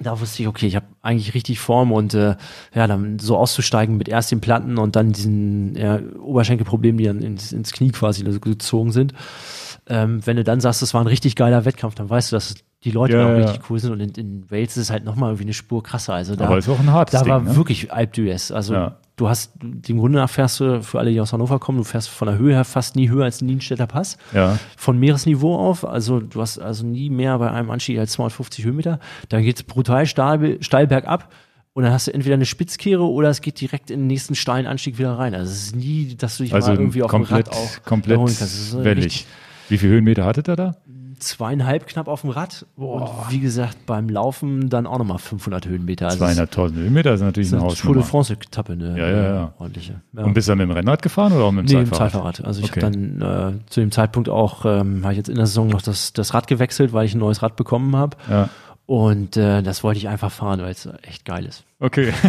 da 0.01 0.21
wusste 0.21 0.43
ich, 0.43 0.49
okay, 0.49 0.67
ich 0.67 0.77
habe 0.77 0.87
eigentlich 1.03 1.35
richtig 1.35 1.61
Form 1.61 1.93
und 1.93 2.15
äh, 2.15 2.37
ja, 2.75 2.87
dann 2.87 3.19
so 3.19 3.37
auszusteigen 3.37 3.97
mit 3.97 4.09
erst 4.09 4.33
den 4.33 4.41
Platten 4.41 4.79
und 4.79 4.97
dann 4.97 5.13
diesen 5.13 5.77
ja, 5.77 6.01
Oberschenkelproblemen, 6.21 6.99
die 6.99 7.05
dann 7.05 7.23
ins, 7.23 7.53
ins 7.53 7.73
Knie 7.73 7.93
quasi 7.93 8.25
gezogen 8.25 8.93
sind. 8.93 9.15
Ähm, 9.87 10.27
wenn 10.27 10.37
du 10.37 10.45
dann 10.45 10.61
sagst, 10.61 10.83
das 10.83 10.95
war 10.95 11.03
ein 11.03 11.07
richtig 11.07 11.37
geiler 11.37 11.65
Wettkampf, 11.65 11.95
dann 11.95 12.11
weißt 12.11 12.33
du, 12.33 12.37
dass 12.37 12.55
die 12.85 12.91
Leute 12.91 13.15
Ja, 13.17 13.27
auch 13.27 13.37
richtig 13.37 13.71
cool 13.71 13.79
sind 13.79 13.93
und 13.93 14.01
in, 14.01 14.11
in 14.13 14.51
Wales 14.51 14.77
ist 14.77 14.85
es 14.85 14.91
halt 14.91 15.05
nochmal 15.05 15.31
irgendwie 15.31 15.45
eine 15.45 15.55
Spur 15.55 15.83
krasser. 15.83 16.15
Also 16.15 16.37
da, 16.37 16.45
aber 16.47 16.59
ist 16.59 16.69
auch 16.69 16.79
ein 16.79 16.93
hartes 16.93 17.13
da 17.19 17.25
Ding, 17.25 17.33
war 17.33 17.41
ne? 17.41 17.57
wirklich 17.57 17.93
Alp 17.93 18.15
d'Huez. 18.15 18.53
Also 18.53 18.91
du 19.17 19.29
hast, 19.29 19.53
dem 19.63 19.99
Grunde 19.99 20.19
nach 20.19 20.29
fährst 20.29 20.61
du, 20.61 20.83
für 20.83 20.99
alle, 20.99 21.11
die 21.11 21.21
aus 21.21 21.33
Hannover 21.33 21.59
kommen, 21.59 21.79
du 21.79 21.85
fährst 21.85 22.09
von 22.11 22.27
der 22.29 22.37
Höhe 22.37 22.53
her 22.55 22.65
fast 22.65 22.97
nie 22.97 23.09
höher 23.09 23.25
als 23.25 23.39
den 23.39 23.47
Nienstädter 23.47 23.87
Pass 23.87 24.19
Ja. 24.35 24.59
von 24.77 24.99
Meeresniveau 24.99 25.57
auf. 25.57 25.85
Also 25.87 26.21
du 26.21 26.41
hast 26.41 26.59
also 26.59 26.85
nie 26.87 27.11
mehr 27.11 27.39
bei 27.39 27.51
einem 27.51 27.71
Anstieg 27.71 27.99
als 27.99 28.13
250 28.13 28.65
Höhenmeter. 28.65 28.99
Da 29.29 29.41
geht's 29.41 29.63
brutal 29.63 30.07
steil, 30.07 30.59
steil 30.63 30.87
bergab. 30.87 31.33
Und 31.73 31.83
dann 31.83 31.93
hast 31.93 32.07
du 32.07 32.15
entweder 32.15 32.35
eine 32.35 32.47
Spitzkehre 32.47 33.03
oder 33.03 33.31
es 33.31 33.41
geht 33.41 33.61
direkt 33.61 33.91
in 33.91 34.01
den 34.01 34.07
nächsten 34.07 34.37
steilen 34.37 34.67
Anstieg 34.67 34.97
wieder 34.99 35.19
rein. 35.19 35.35
Also 35.35 35.51
es 35.51 35.63
ist 35.65 35.77
nie, 35.77 36.15
dass 36.17 36.37
du 36.37 36.45
dich 36.45 36.55
Also 36.55 36.69
mal 36.71 36.79
irgendwie 36.79 37.03
auf 37.03 37.11
komplett, 37.11 37.47
dem 37.49 37.53
Rad 37.53 37.57
auch 37.57 37.83
komplett 37.83 38.19
kannst. 38.19 38.41
Das 38.43 38.55
ist 38.55 38.85
wellig. 38.85 39.27
Wie 39.69 39.79
viele 39.79 39.93
Höhenmeter 39.95 40.25
hattet 40.25 40.49
ihr 40.49 40.55
da? 40.57 40.77
Zweieinhalb 41.19 41.87
knapp 41.87 42.09
auf 42.09 42.23
dem 42.23 42.31
Rad. 42.31 42.67
Und 42.77 43.09
wie 43.31 43.41
gesagt, 43.41 43.87
beim 43.87 44.09
Laufen 44.09 44.69
dann 44.71 44.87
auch 44.87 44.99
nochmal 44.99 45.19
500 45.19 45.67
Höhenmeter. 45.67 46.07
Also 46.07 46.19
Zweieinhalbtousend 46.19 46.79
Höhenmeter 46.79 47.15
ist 47.15 47.21
natürlich 47.21 47.53
eine 47.53 47.59
ist 47.59 47.63
eine 47.65 47.75
Tour 47.75 47.95
de 47.95 48.03
Hausnummer. 48.03 48.25
France-Etappe, 48.25 48.73
eine 48.73 48.99
Ja, 48.99 49.09
ja, 49.11 49.23
ja. 49.35 49.53
ordentliche. 49.59 50.01
Ja. 50.13 50.23
Und 50.25 50.35
bist 50.35 50.49
du 50.49 50.53
dann 50.53 50.59
mit 50.59 50.69
dem 50.69 50.73
Rennrad 50.73 51.03
gefahren 51.03 51.33
oder 51.33 51.45
auch 51.45 51.53
mit 51.53 51.69
dem 51.71 51.79
Nee, 51.81 51.85
Zeitfahrrad? 51.87 52.37
Zeitfahrrad. 52.37 52.45
Also 52.45 52.61
ich 52.63 52.71
Okay. 52.71 52.83
habe 52.83 52.93
dann 52.93 53.55
äh, 53.57 53.71
zu 53.71 53.81
dem 53.81 53.91
Zeitpunkt 53.91 54.29
auch, 54.29 54.65
ähm, 54.65 55.03
habe 55.03 55.13
ich 55.13 55.19
jetzt 55.19 55.29
in 55.29 55.37
der 55.37 55.47
Saison 55.47 55.69
noch 55.69 55.83
das, 55.83 56.13
das 56.13 56.35
Rad 56.35 56.47
gewechselt, 56.47 56.93
weil 56.93 57.07
ich 57.07 57.15
ein 57.15 57.19
neues 57.21 57.43
Rad 57.43 57.57
bekommen 57.57 57.95
habe. 57.97 58.17
Ja. 58.31 58.49
Und 58.87 59.37
äh, 59.37 59.63
das 59.63 59.83
wollte 59.83 59.99
ich 59.99 60.09
einfach 60.09 60.31
fahren, 60.31 60.61
weil 60.61 60.73
es 60.73 60.87
echt 61.03 61.25
geil 61.25 61.47
ist. 61.47 61.65
Okay. 61.81 62.13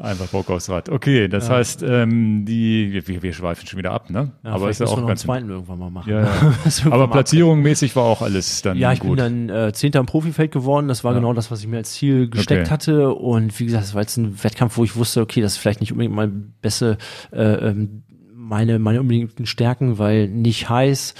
Einfach 0.00 0.28
Bock 0.28 0.48
aufs 0.48 0.70
Rad. 0.70 0.88
Okay, 0.90 1.26
das 1.26 1.48
ja. 1.48 1.56
heißt, 1.56 1.82
ähm, 1.82 2.44
die, 2.44 3.02
wir, 3.04 3.20
wir 3.20 3.32
schweifen 3.32 3.66
schon 3.66 3.78
wieder 3.78 3.90
ab, 3.90 4.10
ne? 4.10 4.30
Ja, 4.44 4.52
Aber 4.52 4.70
ist 4.70 4.78
ja 4.78 4.86
auch 4.86 5.04
ganz. 5.04 5.22
zweiten 5.22 5.50
irgendwann 5.50 5.80
mal 5.80 5.90
machen. 5.90 6.08
Ja, 6.08 6.22
ja. 6.22 6.54
Aber 6.92 7.08
platzierungsmäßig 7.08 7.96
war 7.96 8.04
auch 8.04 8.22
alles 8.22 8.62
dann 8.62 8.78
Ja, 8.78 8.92
ich 8.92 9.00
gut. 9.00 9.16
bin 9.16 9.48
dann 9.48 9.48
äh, 9.48 9.72
Zehnter 9.72 9.98
im 9.98 10.06
Profifeld 10.06 10.52
geworden. 10.52 10.86
Das 10.86 11.02
war 11.02 11.14
genau 11.14 11.32
das, 11.32 11.50
was 11.50 11.62
ich 11.62 11.66
mir 11.66 11.78
als 11.78 11.94
Ziel 11.94 12.30
gesteckt 12.30 12.66
okay. 12.66 12.70
hatte. 12.70 13.12
Und 13.12 13.58
wie 13.58 13.64
gesagt, 13.64 13.82
das 13.82 13.94
war 13.94 14.02
jetzt 14.02 14.16
ein 14.18 14.44
Wettkampf, 14.44 14.76
wo 14.76 14.84
ich 14.84 14.94
wusste, 14.94 15.20
okay, 15.20 15.40
das 15.40 15.54
ist 15.54 15.58
vielleicht 15.58 15.80
nicht 15.80 15.90
unbedingt 15.90 16.14
mein 16.14 16.54
beste, 16.62 16.96
äh, 17.32 17.42
ähm, 17.42 18.04
meine, 18.32 18.78
meine 18.78 19.00
unbedingten 19.00 19.46
Stärken, 19.46 19.98
weil 19.98 20.28
nicht 20.28 20.68
heiß 20.68 21.14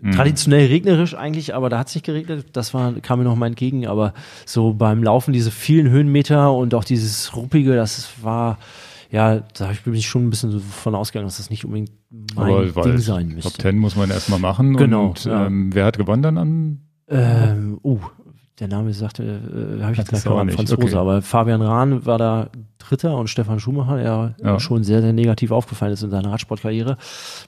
Mhm. 0.00 0.12
Traditionell 0.12 0.66
regnerisch 0.66 1.14
eigentlich, 1.14 1.54
aber 1.54 1.68
da 1.68 1.78
hat 1.78 1.88
es 1.88 1.94
nicht 1.94 2.04
geregnet. 2.04 2.46
Das 2.52 2.72
war, 2.74 2.92
kam 2.94 3.18
mir 3.18 3.24
noch 3.24 3.36
mal 3.36 3.46
entgegen. 3.46 3.86
Aber 3.86 4.14
so 4.46 4.72
beim 4.72 5.02
Laufen 5.02 5.32
diese 5.32 5.50
vielen 5.50 5.90
Höhenmeter 5.90 6.52
und 6.52 6.74
auch 6.74 6.84
dieses 6.84 7.36
ruppige, 7.36 7.76
das 7.76 8.08
war, 8.22 8.58
ja, 9.10 9.40
da 9.40 9.64
habe 9.64 9.74
ich 9.74 9.84
mich 9.86 10.08
schon 10.08 10.26
ein 10.26 10.30
bisschen 10.30 10.60
von 10.60 10.94
ausgegangen, 10.94 11.26
dass 11.26 11.36
das 11.36 11.50
nicht 11.50 11.64
unbedingt 11.64 11.90
mein 12.34 12.72
Ding 12.72 12.98
sein 12.98 13.28
müsste. 13.28 13.50
Top 13.50 13.58
Ten 13.58 13.78
muss 13.78 13.94
man 13.94 14.10
erstmal 14.10 14.38
machen. 14.38 14.76
Genau. 14.76 15.08
Und, 15.08 15.24
ja. 15.24 15.46
ähm, 15.46 15.74
wer 15.74 15.84
hat 15.84 15.98
gewonnen 15.98 16.22
dann 16.22 16.38
an? 16.38 16.80
Ähm, 17.08 17.78
uh, 17.84 18.00
der 18.60 18.68
Name 18.68 18.92
sagte, 18.92 19.22
äh, 19.22 19.82
habe 19.82 19.92
ich 19.92 19.98
jetzt 19.98 20.10
keine 20.10 20.36
Ahnung, 20.36 20.54
Franzose, 20.54 20.82
okay. 20.82 20.94
aber 20.94 21.22
Fabian 21.22 21.62
Rahn 21.62 22.04
war 22.04 22.18
da 22.18 22.50
Dritter 22.78 23.16
und 23.16 23.28
Stefan 23.28 23.60
Schumacher, 23.60 23.96
der 23.96 24.34
ja. 24.42 24.60
schon 24.60 24.84
sehr, 24.84 25.00
sehr 25.00 25.12
negativ 25.12 25.50
aufgefallen 25.50 25.92
ist 25.92 26.02
in 26.02 26.10
seiner 26.10 26.30
Radsportkarriere. 26.30 26.98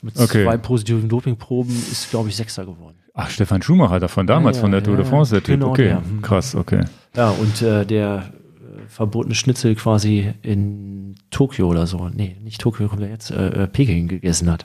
Mit 0.00 0.18
okay. 0.18 0.44
zwei 0.44 0.56
positiven 0.56 1.08
Dopingproben 1.08 1.72
ist, 1.72 2.10
glaube 2.10 2.30
ich, 2.30 2.36
Sechster 2.36 2.64
geworden. 2.64 2.96
Ach, 3.12 3.30
Stefan 3.30 3.62
Schumacher, 3.62 4.00
da 4.00 4.08
von 4.08 4.26
damals, 4.26 4.56
ja, 4.56 4.60
ja, 4.60 4.62
von 4.62 4.72
der 4.72 4.82
Tour 4.82 4.96
de 4.96 5.04
France, 5.04 5.32
der 5.32 5.42
Typ. 5.42 5.60
Genau, 5.60 5.70
okay, 5.70 5.96
krass, 6.22 6.54
okay. 6.54 6.84
Ja, 7.14 7.30
und 7.30 7.62
äh, 7.62 7.84
der 7.84 8.16
äh, 8.16 8.88
verbotene 8.88 9.34
Schnitzel 9.34 9.74
quasi 9.76 10.32
in 10.42 11.14
Tokio 11.30 11.68
oder 11.68 11.86
so, 11.86 12.08
nee, 12.12 12.36
nicht 12.42 12.60
Tokio, 12.60 12.88
kommt 12.88 13.02
er 13.02 13.10
jetzt, 13.10 13.30
äh, 13.30 13.64
äh, 13.64 13.66
Peking 13.68 14.08
gegessen 14.08 14.50
hat. 14.50 14.64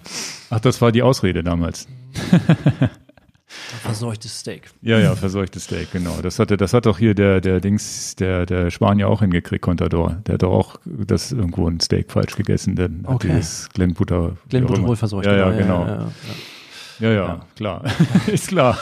Ach, 0.49 0.59
das 0.59 0.81
war 0.81 0.91
die 0.91 1.03
Ausrede 1.03 1.43
damals. 1.43 1.87
Verseuchtes 3.81 4.39
Steak. 4.39 4.69
Ja, 4.81 4.99
ja, 4.99 5.15
verseuchtes 5.15 5.63
Steak, 5.63 5.91
genau. 5.91 6.21
Das 6.21 6.37
hatte, 6.37 6.55
das 6.55 6.73
hat 6.73 6.85
doch 6.85 6.99
hier 6.99 7.15
der, 7.15 7.41
der 7.41 7.59
Dings, 7.59 8.15
der, 8.15 8.45
der 8.45 8.69
Spanier 8.69 9.09
auch 9.09 9.21
hingekriegt, 9.21 9.63
Contador. 9.63 10.21
Der 10.27 10.35
hat 10.35 10.43
doch 10.43 10.51
auch 10.51 10.79
das 10.85 11.31
irgendwo 11.31 11.67
ein 11.67 11.79
Steak 11.79 12.11
falsch 12.11 12.35
gegessen, 12.35 12.75
denn 12.75 13.03
okay. 13.05 13.29
dieses 13.29 13.69
Glenn 13.69 13.95
Butter. 13.95 14.37
Glenn 14.49 14.67
Butter 14.67 14.83
wohl 14.83 14.95
verseucht. 14.95 15.25
Ja, 15.25 15.35
ja, 15.35 15.49
genau. 15.49 15.85
Ja, 15.85 15.95
ja, 15.95 16.09
ja, 16.99 17.11
ja, 17.11 17.27
ja 17.27 17.39
klar. 17.55 17.83
Ist 18.27 18.49
klar. 18.49 18.77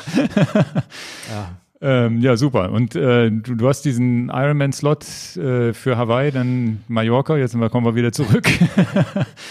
ja. 1.29 1.49
Ähm, 1.79 2.21
ja, 2.21 2.35
super. 2.37 2.71
Und 2.71 2.95
äh, 2.95 3.29
du, 3.29 3.55
du, 3.55 3.67
hast 3.67 3.83
diesen 3.83 4.29
Ironman-Slot 4.29 5.37
äh, 5.37 5.73
für 5.73 5.95
Hawaii, 5.95 6.31
dann 6.31 6.81
Mallorca, 6.87 7.37
jetzt 7.37 7.53
kommen 7.53 7.85
wir 7.85 7.93
wieder 7.93 8.11
zurück. 8.11 8.49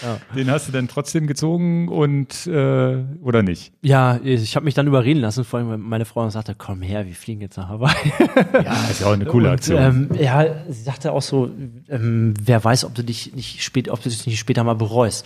ja. 0.03 0.17
Den 0.35 0.51
hast 0.51 0.67
du 0.67 0.73
dann 0.73 0.89
trotzdem 0.89 1.27
gezogen 1.27 1.87
und 1.87 2.45
äh, 2.47 2.97
oder 3.21 3.43
nicht? 3.43 3.71
Ja, 3.81 4.19
ich 4.21 4.55
habe 4.57 4.65
mich 4.65 4.73
dann 4.73 4.87
überreden 4.87 5.21
lassen, 5.21 5.45
vor 5.45 5.59
allem 5.59 5.81
meine 5.81 6.03
Frau 6.03 6.29
sagte, 6.29 6.53
komm 6.57 6.81
her, 6.81 7.07
wir 7.07 7.15
fliegen 7.15 7.39
jetzt 7.39 7.55
nach 7.55 7.69
Hawaii. 7.69 7.95
ja, 8.53 8.73
ist 8.89 9.01
ja 9.01 9.07
auch 9.07 9.13
eine 9.13 9.25
coole 9.25 9.49
Aktion. 9.49 9.77
Und, 9.77 10.11
ähm, 10.11 10.21
ja, 10.21 10.45
sie 10.67 10.83
sagte 10.83 11.13
auch 11.13 11.21
so, 11.21 11.49
ähm, 11.87 12.33
wer 12.43 12.61
weiß, 12.61 12.83
ob 12.83 12.93
du 12.93 13.03
dich 13.03 13.33
nicht 13.35 13.63
spät, 13.63 13.89
ob 13.89 14.03
du 14.03 14.09
dich 14.09 14.25
nicht 14.27 14.39
später 14.39 14.65
mal 14.65 14.75
bereust. 14.75 15.25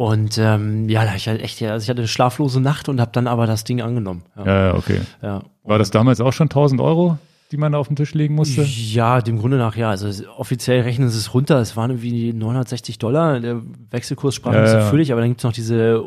Und 0.00 0.38
ähm, 0.38 0.88
ja, 0.88 1.04
da 1.04 1.14
ich 1.14 1.28
halt 1.28 1.42
echt, 1.42 1.60
also 1.60 1.84
ich 1.84 1.90
hatte 1.90 2.00
eine 2.00 2.08
schlaflose 2.08 2.58
Nacht 2.58 2.88
und 2.88 3.02
habe 3.02 3.10
dann 3.12 3.26
aber 3.26 3.46
das 3.46 3.64
Ding 3.64 3.82
angenommen. 3.82 4.22
Ja, 4.34 4.68
ja 4.68 4.74
okay. 4.74 5.02
Ja. 5.20 5.42
War 5.62 5.78
das 5.78 5.90
damals 5.90 6.22
auch 6.22 6.32
schon 6.32 6.46
1000 6.46 6.80
Euro? 6.80 7.18
die 7.52 7.56
man 7.56 7.72
da 7.72 7.78
auf 7.78 7.88
den 7.88 7.96
Tisch 7.96 8.14
legen 8.14 8.36
musste? 8.36 8.62
Ja, 8.62 9.20
dem 9.20 9.40
Grunde 9.40 9.58
nach 9.58 9.74
ja. 9.74 9.90
Also 9.90 10.08
offiziell 10.36 10.82
rechnen 10.82 11.10
sie 11.10 11.18
es 11.18 11.34
runter. 11.34 11.58
Es 11.58 11.76
waren 11.76 11.90
irgendwie 11.90 12.32
960 12.32 12.98
Dollar. 12.98 13.40
Der 13.40 13.60
Wechselkurs 13.90 14.36
sprach 14.36 14.54
ja, 14.54 14.60
nicht 14.60 14.70
so 14.70 14.76
ja. 14.76 14.88
völlig, 14.88 15.10
aber 15.10 15.20
dann 15.20 15.30
gibt 15.30 15.40
es 15.40 15.44
noch 15.44 15.52
diese 15.52 16.02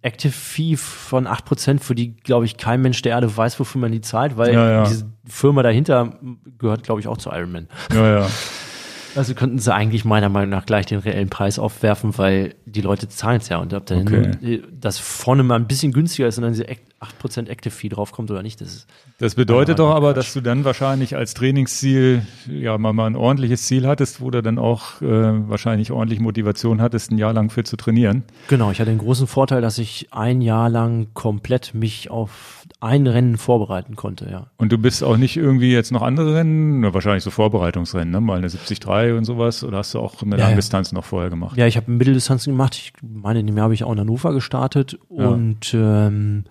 Active 0.00 0.32
Fee 0.32 0.76
von 0.76 1.28
8%, 1.28 1.80
für 1.80 1.94
die, 1.94 2.16
glaube 2.16 2.46
ich, 2.46 2.56
kein 2.56 2.80
Mensch 2.80 3.02
der 3.02 3.12
Erde 3.12 3.36
weiß, 3.36 3.60
wofür 3.60 3.80
man 3.80 3.92
die 3.92 4.00
zahlt, 4.00 4.38
weil 4.38 4.54
ja, 4.54 4.84
diese 4.84 5.04
Firma 5.26 5.62
dahinter 5.62 6.18
gehört, 6.58 6.82
glaube 6.82 7.02
ich, 7.02 7.08
auch 7.08 7.18
zu 7.18 7.30
Ironman. 7.30 7.68
Ja, 7.94 8.20
ja. 8.20 8.26
Also 9.14 9.34
könnten 9.34 9.58
sie 9.58 9.72
eigentlich 9.72 10.04
meiner 10.04 10.28
Meinung 10.28 10.50
nach 10.50 10.66
gleich 10.66 10.86
den 10.86 10.98
reellen 10.98 11.28
Preis 11.28 11.58
aufwerfen, 11.58 12.16
weil 12.18 12.54
die 12.66 12.80
Leute 12.80 13.08
zahlen 13.08 13.40
es 13.40 13.48
ja. 13.48 13.58
Und 13.58 13.74
ob 13.74 13.86
da 13.86 13.96
okay. 13.96 14.62
das 14.78 14.98
vorne 14.98 15.42
mal 15.42 15.56
ein 15.56 15.66
bisschen 15.66 15.92
günstiger 15.92 16.28
ist 16.28 16.38
und 16.38 16.42
dann 16.42 16.52
diese 16.52 16.66
8% 17.00 17.48
Active 17.48 17.72
Fee 17.72 17.88
draufkommt 17.88 18.30
oder 18.30 18.42
nicht, 18.42 18.60
das 18.60 18.68
ist. 18.68 18.86
Das 19.18 19.34
bedeutet 19.34 19.78
doch 19.78 19.94
aber, 19.94 20.12
dass 20.12 20.32
du 20.34 20.40
dann 20.40 20.64
wahrscheinlich 20.64 21.16
als 21.16 21.34
Trainingsziel 21.34 22.22
ja 22.46 22.76
mal, 22.76 22.92
mal 22.92 23.06
ein 23.06 23.16
ordentliches 23.16 23.66
Ziel 23.66 23.86
hattest, 23.86 24.20
wo 24.20 24.30
du 24.30 24.42
dann 24.42 24.58
auch 24.58 25.00
äh, 25.00 25.06
wahrscheinlich 25.06 25.92
ordentlich 25.92 26.20
Motivation 26.20 26.80
hattest, 26.80 27.10
ein 27.10 27.18
Jahr 27.18 27.32
lang 27.32 27.50
für 27.50 27.64
zu 27.64 27.76
trainieren. 27.76 28.24
Genau, 28.48 28.70
ich 28.70 28.80
hatte 28.80 28.90
den 28.90 28.98
großen 28.98 29.26
Vorteil, 29.26 29.62
dass 29.62 29.78
ich 29.78 30.08
ein 30.10 30.42
Jahr 30.42 30.68
lang 30.68 31.08
komplett 31.14 31.74
mich 31.74 32.10
auf 32.10 32.59
ein 32.80 33.06
Rennen 33.06 33.36
vorbereiten 33.36 33.94
konnte, 33.94 34.28
ja. 34.30 34.46
Und 34.56 34.72
du 34.72 34.78
bist 34.78 35.04
auch 35.04 35.18
nicht 35.18 35.36
irgendwie 35.36 35.70
jetzt 35.70 35.92
noch 35.92 36.02
andere 36.02 36.34
Rennen, 36.34 36.82
wahrscheinlich 36.94 37.22
so 37.22 37.30
Vorbereitungsrennen, 37.30 38.10
ne? 38.10 38.20
mal 38.20 38.38
eine 38.38 38.48
73 38.48 39.12
und 39.16 39.24
sowas, 39.24 39.62
oder 39.62 39.78
hast 39.78 39.94
du 39.94 40.00
auch 40.00 40.22
eine 40.22 40.38
ja, 40.38 40.46
Langdistanz 40.46 40.90
ja. 40.90 40.96
noch 40.96 41.04
vorher 41.04 41.28
gemacht? 41.28 41.56
Ja, 41.58 41.66
ich 41.66 41.76
habe 41.76 41.90
Mitteldistanzen 41.90 42.52
gemacht. 42.52 42.74
Ich 42.76 42.92
meine, 43.02 43.40
in 43.40 43.46
dem 43.46 43.56
Jahr 43.56 43.64
habe 43.64 43.74
ich 43.74 43.84
auch 43.84 43.92
in 43.92 44.00
Hannover 44.00 44.32
gestartet 44.32 44.98
ja. 45.10 45.28
und 45.28 45.74
ähm, 45.74 46.44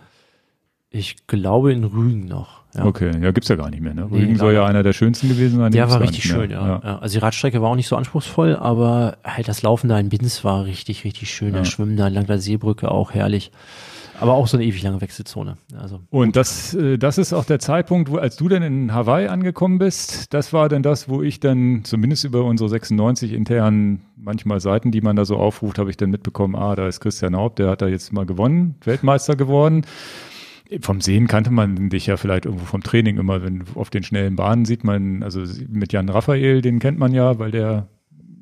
ich 0.91 1.27
glaube 1.27 1.73
in 1.73 1.83
Rügen 1.83 2.25
noch. 2.25 2.59
Ja. 2.75 2.85
Okay, 2.85 3.11
ja, 3.19 3.31
gibt's 3.31 3.49
ja 3.49 3.55
gar 3.55 3.71
nicht 3.71 3.81
mehr. 3.81 3.95
Ne? 3.95 4.03
Rügen 4.03 4.33
nee, 4.33 4.35
soll 4.35 4.53
ja 4.53 4.65
einer 4.65 4.83
der 4.83 4.93
schönsten 4.93 5.29
gewesen 5.29 5.57
sein. 5.57 5.71
Der 5.71 5.89
war 5.89 6.01
richtig 6.01 6.23
schön, 6.23 6.51
ja. 6.51 6.79
ja. 6.83 6.99
Also 6.99 7.17
die 7.17 7.23
Radstrecke 7.23 7.61
war 7.61 7.71
auch 7.71 7.75
nicht 7.75 7.87
so 7.87 7.95
anspruchsvoll, 7.95 8.55
aber 8.55 9.17
halt 9.23 9.47
das 9.47 9.63
Laufen 9.63 9.89
da 9.89 9.99
in 9.99 10.09
Binz 10.09 10.43
war 10.43 10.65
richtig, 10.65 11.03
richtig 11.03 11.31
schön. 11.33 11.53
Ja. 11.53 11.59
Das 11.59 11.69
Schwimmen 11.69 11.97
da 11.97 12.05
entlang 12.05 12.27
der 12.27 12.37
Seebrücke 12.37 12.91
auch 12.91 13.13
herrlich. 13.13 13.51
Aber 14.19 14.33
auch 14.33 14.47
so 14.47 14.57
eine 14.57 14.65
ewig 14.65 14.83
lange 14.83 14.99
Wechselzone. 15.01 15.57
Also. 15.79 16.01
Und 16.09 16.35
das, 16.35 16.73
äh, 16.73 16.97
das 16.97 17.17
ist 17.17 17.33
auch 17.33 17.45
der 17.45 17.59
Zeitpunkt, 17.59 18.11
wo, 18.11 18.17
als 18.17 18.35
du 18.35 18.49
dann 18.49 18.63
in 18.63 18.93
Hawaii 18.93 19.27
angekommen 19.27 19.77
bist, 19.77 20.33
das 20.33 20.51
war 20.51 20.69
dann 20.69 20.83
das, 20.83 21.07
wo 21.07 21.21
ich 21.21 21.39
dann 21.39 21.83
zumindest 21.83 22.25
über 22.25 22.43
unsere 22.43 22.69
96 22.69 23.33
internen 23.33 24.01
manchmal 24.17 24.59
Seiten, 24.59 24.91
die 24.91 25.01
man 25.01 25.15
da 25.15 25.25
so 25.25 25.37
aufruft, 25.37 25.79
habe 25.79 25.89
ich 25.89 25.97
dann 25.97 26.09
mitbekommen, 26.09 26.55
ah, 26.55 26.75
da 26.75 26.87
ist 26.87 26.99
Christian 26.99 27.35
Haupt, 27.35 27.59
der 27.59 27.69
hat 27.69 27.81
da 27.81 27.87
jetzt 27.87 28.11
mal 28.11 28.25
gewonnen, 28.25 28.75
Weltmeister 28.83 29.35
geworden. 29.35 29.85
Vom 30.81 31.01
Sehen 31.01 31.27
kannte 31.27 31.49
man 31.49 31.89
dich 31.89 32.05
ja 32.05 32.17
vielleicht 32.17 32.45
irgendwo 32.45 32.65
vom 32.65 32.83
Training 32.83 33.17
immer, 33.17 33.41
wenn 33.41 33.63
auf 33.73 33.89
den 33.89 34.03
schnellen 34.03 34.35
Bahnen 34.35 34.65
sieht 34.65 34.83
man, 34.83 35.23
also 35.23 35.41
mit 35.67 35.93
Jan 35.93 36.09
Raphael, 36.09 36.61
den 36.61 36.79
kennt 36.79 36.99
man 36.99 37.13
ja, 37.13 37.39
weil 37.39 37.51
der 37.51 37.87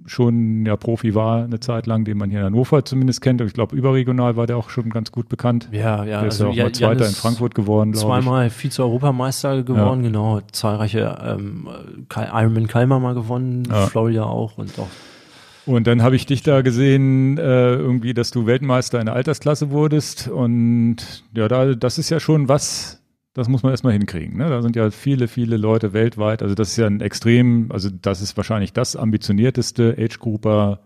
schon 0.07 0.65
ja 0.65 0.75
Profi 0.75 1.13
war 1.13 1.43
eine 1.43 1.59
Zeit 1.59 1.85
lang, 1.85 2.05
den 2.05 2.17
man 2.17 2.29
hier 2.29 2.39
in 2.39 2.45
Hannover 2.45 2.84
zumindest 2.84 3.21
kennt. 3.21 3.41
Und 3.41 3.47
ich 3.47 3.53
glaube, 3.53 3.75
überregional 3.75 4.35
war 4.35 4.47
der 4.47 4.57
auch 4.57 4.69
schon 4.69 4.89
ganz 4.89 5.11
gut 5.11 5.29
bekannt. 5.29 5.69
Ja, 5.71 6.03
ja. 6.03 6.21
Der 6.21 6.29
ist 6.29 6.41
also 6.41 6.45
ja 6.45 6.63
auch 6.63 6.67
mal 6.67 6.73
Zweiter 6.73 7.07
in 7.07 7.13
Frankfurt 7.13 7.55
geworden, 7.55 7.93
Zweimal 7.93 8.49
Vize-Europameister 8.49 9.63
geworden, 9.63 10.01
ja. 10.01 10.07
genau. 10.07 10.41
Zahlreiche 10.51 11.17
ähm, 11.23 11.67
Ironman 12.15 12.67
Kalmar 12.67 12.99
mal 12.99 13.13
gewonnen, 13.13 13.63
ja. 13.69 13.85
Florida 13.88 14.23
auch 14.23 14.57
und 14.57 14.77
auch 14.79 14.88
und 15.67 15.85
dann 15.85 16.01
habe 16.01 16.15
ich 16.15 16.25
dich 16.25 16.43
da 16.43 16.61
gesehen, 16.61 17.38
äh, 17.38 17.73
irgendwie, 17.73 18.13
dass 18.13 18.31
du 18.31 18.45
Weltmeister 18.45 19.01
in 19.01 19.07
der 19.07 19.15
Altersklasse 19.15 19.69
wurdest. 19.69 20.29
Und 20.29 20.95
ja, 21.34 21.49
da, 21.49 21.75
das 21.75 21.97
ist 21.97 22.09
ja 22.09 22.21
schon 22.21 22.47
was, 22.47 23.01
das 23.38 23.47
muss 23.47 23.61
man 23.61 23.72
erstmal 23.72 23.93
hinkriegen. 23.93 24.35
Ne? 24.35 24.49
Da 24.49 24.64
sind 24.64 24.76
ja 24.76 24.89
viele, 24.89 25.27
viele 25.27 25.57
Leute 25.57 25.93
weltweit. 25.93 26.41
Also 26.41 26.55
das 26.55 26.69
ist 26.69 26.77
ja 26.77 26.88
ein 26.88 27.01
extrem, 27.01 27.72
also 27.72 27.89
das 27.89 28.22
ist 28.22 28.35
wahrscheinlich 28.35 28.73
das 28.73 28.95
ambitionierteste 28.95 29.95
Age-Grouper 29.97 30.80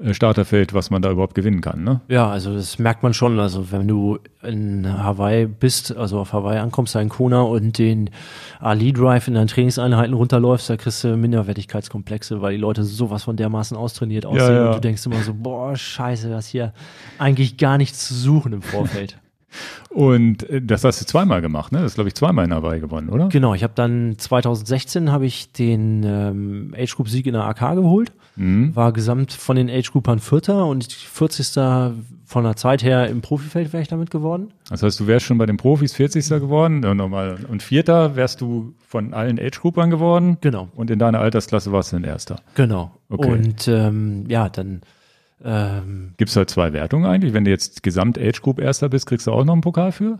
äh, 0.00 0.12
Starterfeld, 0.12 0.74
was 0.74 0.90
man 0.90 1.02
da 1.02 1.12
überhaupt 1.12 1.36
gewinnen 1.36 1.60
kann. 1.60 1.84
Ne? 1.84 2.00
Ja, 2.08 2.28
also 2.28 2.52
das 2.52 2.80
merkt 2.80 3.04
man 3.04 3.14
schon. 3.14 3.38
Also 3.38 3.70
wenn 3.70 3.86
du 3.86 4.18
in 4.42 4.92
Hawaii 4.92 5.46
bist, 5.46 5.96
also 5.96 6.18
auf 6.18 6.32
Hawaii 6.32 6.58
ankommst, 6.58 6.96
in 6.96 7.08
Kona 7.08 7.42
und 7.42 7.78
den 7.78 8.10
Ali 8.58 8.92
Drive 8.92 9.28
in 9.28 9.34
deinen 9.34 9.46
Trainingseinheiten 9.46 10.14
runterläufst, 10.14 10.68
da 10.68 10.76
kriegst 10.76 11.04
du 11.04 11.16
Minderwertigkeitskomplexe, 11.16 12.42
weil 12.42 12.54
die 12.54 12.60
Leute 12.60 12.82
sowas 12.82 13.22
von 13.22 13.36
dermaßen 13.36 13.76
austrainiert 13.76 14.26
aussehen 14.26 14.40
ja, 14.40 14.54
ja. 14.54 14.66
und 14.66 14.74
du 14.74 14.80
denkst 14.80 15.06
immer 15.06 15.22
so, 15.22 15.32
boah, 15.32 15.76
scheiße, 15.76 16.28
das 16.28 16.48
hier 16.48 16.72
eigentlich 17.18 17.56
gar 17.56 17.78
nichts 17.78 18.08
zu 18.08 18.14
suchen 18.14 18.52
im 18.52 18.62
Vorfeld. 18.62 19.16
Und 19.90 20.48
äh, 20.48 20.60
das 20.60 20.84
hast 20.84 21.00
du 21.00 21.06
zweimal 21.06 21.40
gemacht, 21.40 21.72
ne? 21.72 21.78
Das 21.78 21.92
ist, 21.92 21.94
glaube 21.94 22.08
ich, 22.08 22.14
zweimal 22.14 22.44
in 22.44 22.52
Hawaii 22.52 22.80
gewonnen, 22.80 23.08
oder? 23.08 23.28
Genau, 23.28 23.54
ich 23.54 23.62
habe 23.62 23.72
dann 23.74 24.16
2016 24.18 25.10
habe 25.10 25.26
ich 25.26 25.52
den 25.52 26.02
ähm, 26.04 26.74
Age 26.76 26.94
Group 26.94 27.08
Sieg 27.08 27.26
in 27.26 27.32
der 27.32 27.44
AK 27.44 27.74
geholt. 27.74 28.12
Mhm. 28.36 28.76
War 28.76 28.92
gesamt 28.92 29.32
von 29.32 29.56
den 29.56 29.68
Age 29.68 29.90
Groupern 29.90 30.20
Vierter 30.20 30.66
und 30.66 30.92
40. 30.92 31.54
von 32.24 32.44
der 32.44 32.54
Zeit 32.56 32.84
her 32.84 33.08
im 33.08 33.20
Profifeld 33.20 33.72
wäre 33.72 33.82
ich 33.82 33.88
damit 33.88 34.10
geworden. 34.10 34.52
Das 34.70 34.82
heißt, 34.82 35.00
du 35.00 35.06
wärst 35.06 35.26
schon 35.26 35.38
bei 35.38 35.46
den 35.46 35.56
Profis 35.56 35.94
40. 35.94 36.28
geworden 36.40 36.84
und, 36.84 36.96
nochmal, 36.96 37.38
und 37.48 37.62
Vierter 37.62 38.14
wärst 38.14 38.40
du 38.40 38.74
von 38.86 39.12
allen 39.12 39.40
Age 39.40 39.58
Groupern 39.60 39.90
geworden. 39.90 40.38
Genau. 40.40 40.68
Und 40.76 40.90
in 40.90 40.98
deiner 40.98 41.18
Altersklasse 41.18 41.72
warst 41.72 41.92
du 41.92 41.96
ein 41.96 42.04
Erster. 42.04 42.36
Genau. 42.54 42.92
Okay. 43.08 43.32
Und 43.32 43.66
ähm, 43.66 44.24
ja, 44.28 44.48
dann 44.48 44.82
Ähm, 45.44 46.14
Gibt 46.16 46.28
es 46.30 46.34
da 46.34 46.46
zwei 46.46 46.72
Wertungen 46.72 47.06
eigentlich? 47.06 47.32
Wenn 47.32 47.44
du 47.44 47.50
jetzt 47.50 47.82
Gesamt-Age 47.82 48.42
Group 48.42 48.60
Erster 48.60 48.88
bist, 48.88 49.06
kriegst 49.06 49.26
du 49.26 49.32
auch 49.32 49.44
noch 49.44 49.52
einen 49.52 49.62
Pokal 49.62 49.92
für? 49.92 50.18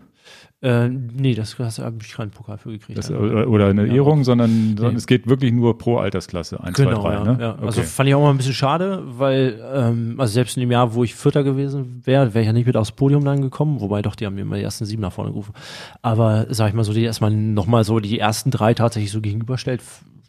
äh, 0.61 0.89
nee, 0.89 1.33
das, 1.35 1.57
habe 1.57 1.97
ich 2.01 2.11
keinen 2.13 2.31
Pokal 2.31 2.57
für 2.57 2.69
gekriegt. 2.71 2.97
Das, 2.97 3.09
oder, 3.09 3.47
oder 3.49 3.67
eine 3.67 3.87
Ja, 3.87 3.95
Ehrung, 3.95 4.23
sondern, 4.25 4.75
sondern 4.75 4.93
Nee. 4.93 4.97
es 4.97 5.07
geht 5.07 5.27
wirklich 5.27 5.53
nur 5.53 5.77
pro 5.77 5.97
Altersklasse. 5.97 6.61
1, 6.61 6.75
Genau, 6.77 7.01
2, 7.01 7.09
3, 7.09 7.13
ja, 7.13 7.23
ne? 7.23 7.37
ja. 7.41 7.53
Okay. 7.53 7.65
Also 7.65 7.81
fand 7.83 8.09
ich 8.09 8.15
auch 8.15 8.21
mal 8.21 8.29
ein 8.31 8.37
bisschen 8.37 8.53
schade, 8.53 9.01
weil, 9.05 9.59
ähm, 9.73 10.15
also 10.19 10.33
selbst 10.33 10.57
in 10.57 10.61
dem 10.61 10.71
Jahr, 10.71 10.93
wo 10.93 11.03
ich 11.03 11.15
Vierter 11.15 11.43
gewesen 11.43 12.01
wäre, 12.05 12.33
wäre 12.33 12.41
ich 12.41 12.47
ja 12.47 12.53
nicht 12.53 12.67
mit 12.67 12.75
aufs 12.77 12.91
Podium 12.91 13.23
dann 13.23 13.41
gekommen, 13.41 13.79
wobei 13.79 14.01
doch, 14.01 14.15
die 14.15 14.25
haben 14.25 14.35
mir 14.35 14.41
immer 14.41 14.57
die 14.57 14.63
ersten 14.63 14.85
sieben 14.85 15.01
nach 15.01 15.13
vorne 15.13 15.31
gerufen. 15.31 15.53
Aber 16.01 16.45
sag 16.49 16.67
ich 16.69 16.73
mal 16.75 16.83
so, 16.83 16.93
die 16.93 17.03
erstmal 17.03 17.31
nochmal 17.31 17.83
so 17.85 17.99
die 17.99 18.19
ersten 18.19 18.51
drei 18.51 18.73
tatsächlich 18.73 19.11
so 19.11 19.21
gegenüberstellt. 19.21 19.81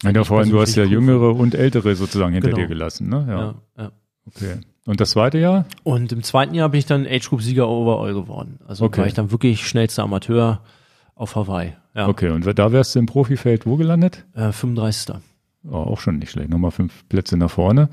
ja, 0.05 0.25
vor 0.25 0.39
allem, 0.39 0.51
du 0.51 0.61
hast 0.61 0.77
ja 0.77 0.85
jüngere 0.85 1.35
und 1.35 1.55
ältere 1.57 1.95
sozusagen 1.97 2.33
hinter 2.33 2.49
Genau. 2.51 2.61
dir 2.63 2.69
gelassen, 2.69 3.09
ne? 3.09 3.27
Ja, 3.29 3.55
ja. 3.83 3.93
Okay. 4.27 4.61
Und 4.91 5.01
das 5.01 5.11
zweite 5.11 5.39
Jahr? 5.39 5.67
Und 5.85 6.11
im 6.11 6.25
zweiten 6.25 6.53
Jahr 6.55 6.69
bin 6.69 6.79
ich 6.81 6.87
dann 6.87 7.07
Age 7.07 7.29
Group 7.29 7.43
Sieger 7.43 7.69
overall 7.69 8.13
geworden. 8.13 8.59
Also 8.67 8.87
Okay. 8.87 9.01
war 9.03 9.07
ich 9.07 9.15
dann 9.15 9.31
wirklich 9.31 9.67
schnellster 9.69 10.03
Amateur 10.03 10.63
auf 11.15 11.37
Hawaii. 11.37 11.75
Ja, 11.95 12.09
Okay. 12.09 12.31
Und 12.31 12.45
da 12.59 12.73
wärst 12.73 12.95
du 12.97 12.99
im 12.99 13.07
Profifeld 13.07 13.67
wo 13.67 13.77
gelandet? 13.77 14.25
äh, 14.35 14.51
35. 14.51 15.15
Oh, 15.71 15.75
auch 15.77 16.01
schon 16.01 16.19
nicht 16.19 16.31
schlecht. 16.33 16.49
Nochmal 16.51 16.73
fünf 16.73 17.09
Plätze 17.09 17.37
nach 17.37 17.51
vorne. 17.51 17.89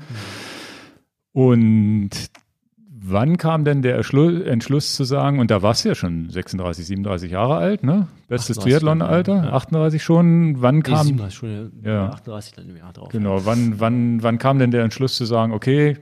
Und 1.32 2.10
wann 3.00 3.36
kam 3.36 3.64
denn 3.64 3.82
der 3.82 3.96
Entschluss 3.96 4.94
zu 4.96 5.04
sagen, 5.04 5.38
und 5.38 5.50
da 5.50 5.62
warst 5.62 5.84
du 5.84 5.90
ja 5.90 5.94
schon 5.94 6.30
36, 6.30 6.84
37 6.86 7.30
Jahre 7.30 7.56
alt, 7.58 7.84
ne? 7.84 8.08
Bestes 8.26 8.58
38 8.58 8.64
Triathlon-Alter, 8.80 9.44
ja. 9.44 9.52
38 9.52 10.02
schon. 10.02 10.60
Wann 10.62 10.76
Nee, 10.76 10.82
kam, 10.82 11.06
37, 11.06 11.34
schon, 11.38 11.72
Ja. 11.84 11.92
ja. 11.92 12.08
38 12.08 12.54
dann 12.54 12.68
im 12.68 12.76
Jahr 12.76 12.92
drauf. 12.92 13.08
genau, 13.10 13.44
wann, 13.46 13.78
wann, 13.78 14.22
wann 14.22 14.38
kam 14.38 14.58
denn 14.58 14.70
der 14.72 14.82
Entschluss 14.82 15.14
zu 15.16 15.24
sagen, 15.26 15.52
okay, 15.52 15.96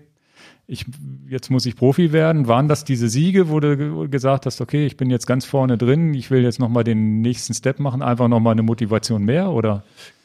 ich, 0.69 0.85
jetzt 1.29 1.51
muss 1.51 1.65
ich 1.67 1.77
Profi 1.77 2.13
werden? 2.13 2.49
Waren 2.49 2.67
das 2.69 2.85
diese 2.85 3.09
Siege, 3.09 3.49
wo 3.51 3.61
du 3.61 3.77
ge- 3.77 4.09
gesagt 4.09 4.47
hast, 4.47 4.61
okay, 4.61 4.85
ich 4.87 4.97
bin 4.97 5.11
jetzt 5.11 5.27
ganz 5.27 5.45
vorne 5.45 5.79
drin, 5.79 6.13
ich 6.15 6.31
will 6.31 6.43
jetzt 6.43 6.59
nochmal 6.59 6.83
den 6.85 7.21
nächsten 7.21 7.55
Step 7.55 7.79
machen, 7.79 8.03
einfach 8.03 8.29
nochmal 8.29 8.53
eine 8.53 8.63
Motivation 8.63 9.25
mehr, 9.25 9.51
oder? 9.51 9.83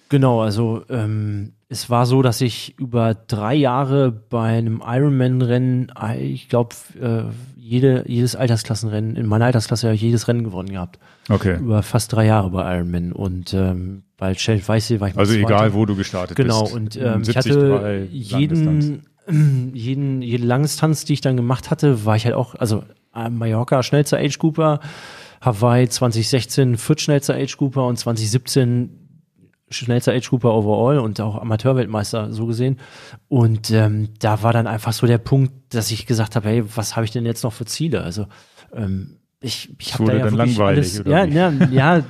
Genau, 0.09 0.41
also 0.41 0.84
ähm, 0.89 1.53
es 1.69 1.89
war 1.89 2.05
so, 2.05 2.22
dass 2.22 2.41
ich 2.41 2.76
über 2.77 3.13
drei 3.27 3.55
Jahre 3.55 4.11
bei 4.11 4.57
einem 4.57 4.81
Ironman-Rennen, 4.85 5.91
äh, 6.01 6.18
ich 6.22 6.49
glaube, 6.49 6.76
äh, 7.01 7.23
jede, 7.55 8.03
jedes 8.07 8.35
Altersklassenrennen, 8.35 9.15
in 9.15 9.26
meiner 9.27 9.45
Altersklasse 9.45 9.88
habe 9.88 9.95
ich 9.95 10.01
jedes 10.01 10.27
Rennen 10.27 10.43
gewonnen 10.43 10.69
gehabt. 10.69 10.99
Okay. 11.30 11.57
Über 11.59 11.84
fast 11.84 12.11
drei 12.11 12.26
Jahre 12.26 12.49
bei 12.49 12.76
Ironman. 12.76 13.13
Und 13.13 13.53
ähm, 13.53 14.01
bei 14.18 14.34
Shell 14.34 14.61
Weißsee 14.68 14.99
war 14.99 15.07
ich 15.07 15.15
mal 15.15 15.22
Also 15.22 15.35
egal, 15.35 15.73
wo 15.73 15.85
du 15.85 15.95
gestartet 15.95 16.35
Genau, 16.35 16.63
bist. 16.63 16.76
und 16.76 16.95
Im 16.97 17.05
ähm, 17.05 17.22
ich 17.22 17.30
73 17.30 17.55
hatte 17.55 18.07
jeden, 18.11 19.01
jeden, 19.73 20.21
jede 20.21 20.45
Langdistanz, 20.45 21.05
die 21.05 21.13
ich 21.13 21.21
dann 21.21 21.37
gemacht 21.37 21.69
hatte, 21.71 22.05
war 22.05 22.15
ich 22.15 22.25
halt 22.25 22.35
auch, 22.35 22.55
also 22.55 22.83
äh, 23.15 23.29
Mallorca 23.29 23.83
schnellster 23.83 24.17
Age 24.17 24.37
Grouper, 24.37 24.79
Hawaii 25.41 25.89
2016 25.89 26.77
viertschnellster 26.77 27.35
Age 27.35 27.57
Grouper 27.57 27.85
und 27.87 27.97
2017 27.97 28.97
schnellster 29.69 30.13
Age 30.13 30.29
Grouper 30.29 30.53
overall 30.53 30.99
und 30.99 31.19
auch 31.21 31.41
Amateurweltmeister 31.41 32.33
so 32.33 32.45
gesehen. 32.45 32.77
Und 33.27 33.71
ähm, 33.71 34.09
da 34.19 34.43
war 34.43 34.53
dann 34.53 34.67
einfach 34.67 34.93
so 34.93 35.07
der 35.07 35.17
Punkt, 35.17 35.53
dass 35.73 35.91
ich 35.91 36.05
gesagt 36.05 36.35
habe, 36.35 36.49
hey, 36.49 36.63
was 36.75 36.95
habe 36.95 37.05
ich 37.05 37.11
denn 37.11 37.25
jetzt 37.25 37.43
noch 37.43 37.53
für 37.53 37.65
Ziele? 37.65 38.03
Also 38.03 38.27
ähm, 38.73 39.17
ich, 39.39 39.73
ich 39.79 39.93
habe 39.93 40.05
da 40.05 40.13
ja 40.13 40.25
dann 40.25 40.37
wirklich 40.37 40.57
langweilig, 40.57 40.99
alles, 40.99 41.03
ja, 41.05 41.25
ja, 41.25 41.51
ja, 41.71 42.03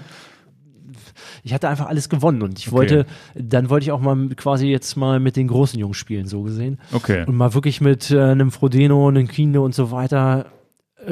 ich 1.44 1.54
hatte 1.54 1.70
einfach 1.70 1.88
alles 1.88 2.10
gewonnen 2.10 2.42
und 2.42 2.60
ich 2.60 2.68
Okay. 2.68 2.76
wollte, 2.76 3.06
dann 3.36 3.70
wollte 3.70 3.84
ich 3.86 3.92
auch 3.92 4.02
mal 4.02 4.30
quasi 4.36 4.68
jetzt 4.68 4.96
mal 4.96 5.20
mit 5.20 5.36
den 5.36 5.48
großen 5.48 5.80
Jungs 5.80 5.98
spielen, 5.98 6.28
so 6.28 6.44
gesehen. 6.44 6.80
Okay. 6.92 7.24
Und 7.28 7.36
mal 7.36 7.54
wirklich 7.54 7.82
mit 7.82 8.12
äh, 8.12 8.22
einem 8.22 8.52
Frodeno, 8.52 9.08
einem 9.08 9.28
Kine 9.28 9.62
und 9.62 9.74
so 9.76 9.92
weiter 9.92 10.48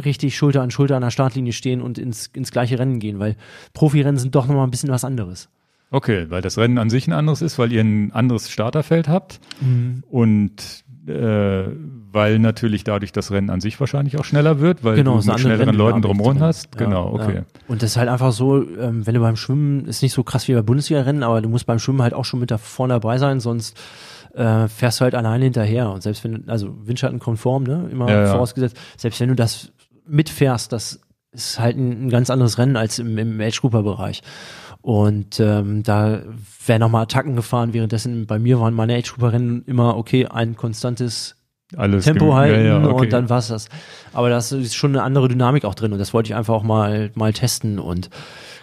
richtig 0.06 0.38
Schulter 0.38 0.62
an 0.62 0.70
Schulter 0.70 0.96
an 0.96 1.02
der 1.02 1.10
Startlinie 1.10 1.52
stehen 1.52 1.82
und 1.82 1.98
ins, 1.98 2.28
ins 2.28 2.52
gleiche 2.52 2.78
Rennen 2.78 3.00
gehen, 3.00 3.18
weil 3.18 3.36
Profirennen 3.74 4.18
sind 4.18 4.36
doch 4.36 4.46
nochmal 4.48 4.68
ein 4.68 4.72
bisschen 4.72 4.90
was 4.92 5.04
anderes. 5.04 5.50
Okay, 5.92 6.28
weil 6.30 6.44
das 6.44 6.60
Rennen 6.60 6.78
an 6.78 6.92
sich 6.92 7.08
ein 7.08 7.14
anderes 7.14 7.42
ist, 7.42 7.58
weil 7.58 7.72
ihr 7.72 7.82
ein 7.82 8.12
anderes 8.12 8.52
Starterfeld 8.52 9.08
habt 9.08 9.40
Mhm. 9.62 10.04
und 10.12 10.84
äh, 11.08 11.64
weil 12.12 12.40
natürlich 12.40 12.84
dadurch 12.84 13.12
das 13.12 13.32
Rennen 13.32 13.50
an 13.50 13.62
sich 13.62 13.80
wahrscheinlich 13.80 14.18
auch 14.18 14.26
schneller 14.26 14.60
wird, 14.60 14.84
weil 14.84 14.96
Genau, 14.96 15.20
du 15.20 15.28
mit 15.32 15.40
schnelleren 15.40 15.76
Leuten 15.76 15.94
Renndynamik 15.94 16.04
drumherum 16.04 16.34
drin. 16.38 16.44
hast. 16.44 16.70
Ja, 16.76 16.86
genau, 16.86 17.14
okay. 17.14 17.36
Ja. 17.36 17.42
Und 17.68 17.82
das 17.84 17.92
ist 17.92 17.98
halt 17.98 18.10
einfach 18.10 18.32
so, 18.32 18.64
ähm, 18.78 19.06
wenn 19.06 19.14
du 19.14 19.20
beim 19.22 19.36
Schwimmen, 19.36 19.86
ist 19.86 20.02
nicht 20.02 20.14
so 20.14 20.24
krass 20.24 20.48
wie 20.48 20.54
bei 20.54 20.62
Bundesliga-Rennen, 20.62 21.24
aber 21.24 21.42
du 21.42 21.50
musst 21.50 21.66
beim 21.66 21.80
Schwimmen 21.80 22.02
halt 22.02 22.14
auch 22.14 22.26
schon 22.26 22.40
mit 22.40 22.52
da 22.52 22.58
vorne 22.58 22.94
dabei 22.96 23.18
sein, 23.18 23.40
sonst 23.40 23.78
äh, 24.34 24.68
fährst 24.68 25.00
du 25.00 25.04
halt 25.04 25.16
alleine 25.16 25.44
hinterher. 25.44 25.90
Und 25.92 26.04
selbst 26.04 26.24
wenn, 26.24 26.46
du- 26.46 26.52
also 26.52 26.76
Windschattenkonform, 26.86 27.64
ne, 27.64 27.90
immer 27.92 28.10
Ja, 28.10 28.26
vorausgesetzt, 28.32 28.78
selbst 28.98 29.20
wenn 29.20 29.30
du 29.30 29.36
das 29.36 29.72
mitfährst, 30.08 30.72
das 30.72 31.00
ist 31.32 31.60
halt 31.60 31.78
ein, 31.78 32.06
ein 32.08 32.10
ganz 32.10 32.30
anderes 32.32 32.58
Rennen 32.58 32.76
als 32.76 32.98
im, 33.00 33.18
im 33.18 33.40
Age-Grouper-Bereich. 33.40 34.22
Und 34.82 35.40
ähm, 35.40 35.84
da 35.84 36.22
werden 36.66 36.80
nochmal 36.80 37.04
Attacken 37.04 37.36
gefahren, 37.36 37.74
währenddessen 37.74 38.26
bei 38.28 38.40
mir 38.40 38.60
waren 38.60 38.74
meine 38.74 38.96
Age-Grouper-Rennen 38.96 39.64
immer, 39.66 39.98
okay, 39.98 40.26
ein 40.28 40.56
konstantes 40.56 41.36
Alles 41.78 42.06
Tempo 42.06 42.34
halten 42.34 42.66
ja, 42.66 42.80
ja, 42.80 42.88
okay. 42.88 43.06
und 43.06 43.14
dann 43.14 43.30
war's 43.30 43.50
das. 43.50 43.70
Aber 44.12 44.30
da 44.30 44.38
ist 44.38 44.76
schon 44.76 44.92
eine 44.92 45.04
andere 45.04 45.28
Dynamik 45.28 45.66
auch 45.66 45.76
drin 45.76 45.94
und 45.94 46.00
das 46.00 46.14
wollte 46.14 46.32
ich 46.32 46.36
einfach 46.36 46.54
auch 46.54 46.64
mal, 46.64 47.12
mal 47.14 47.32
testen 47.32 47.78
und 47.78 48.10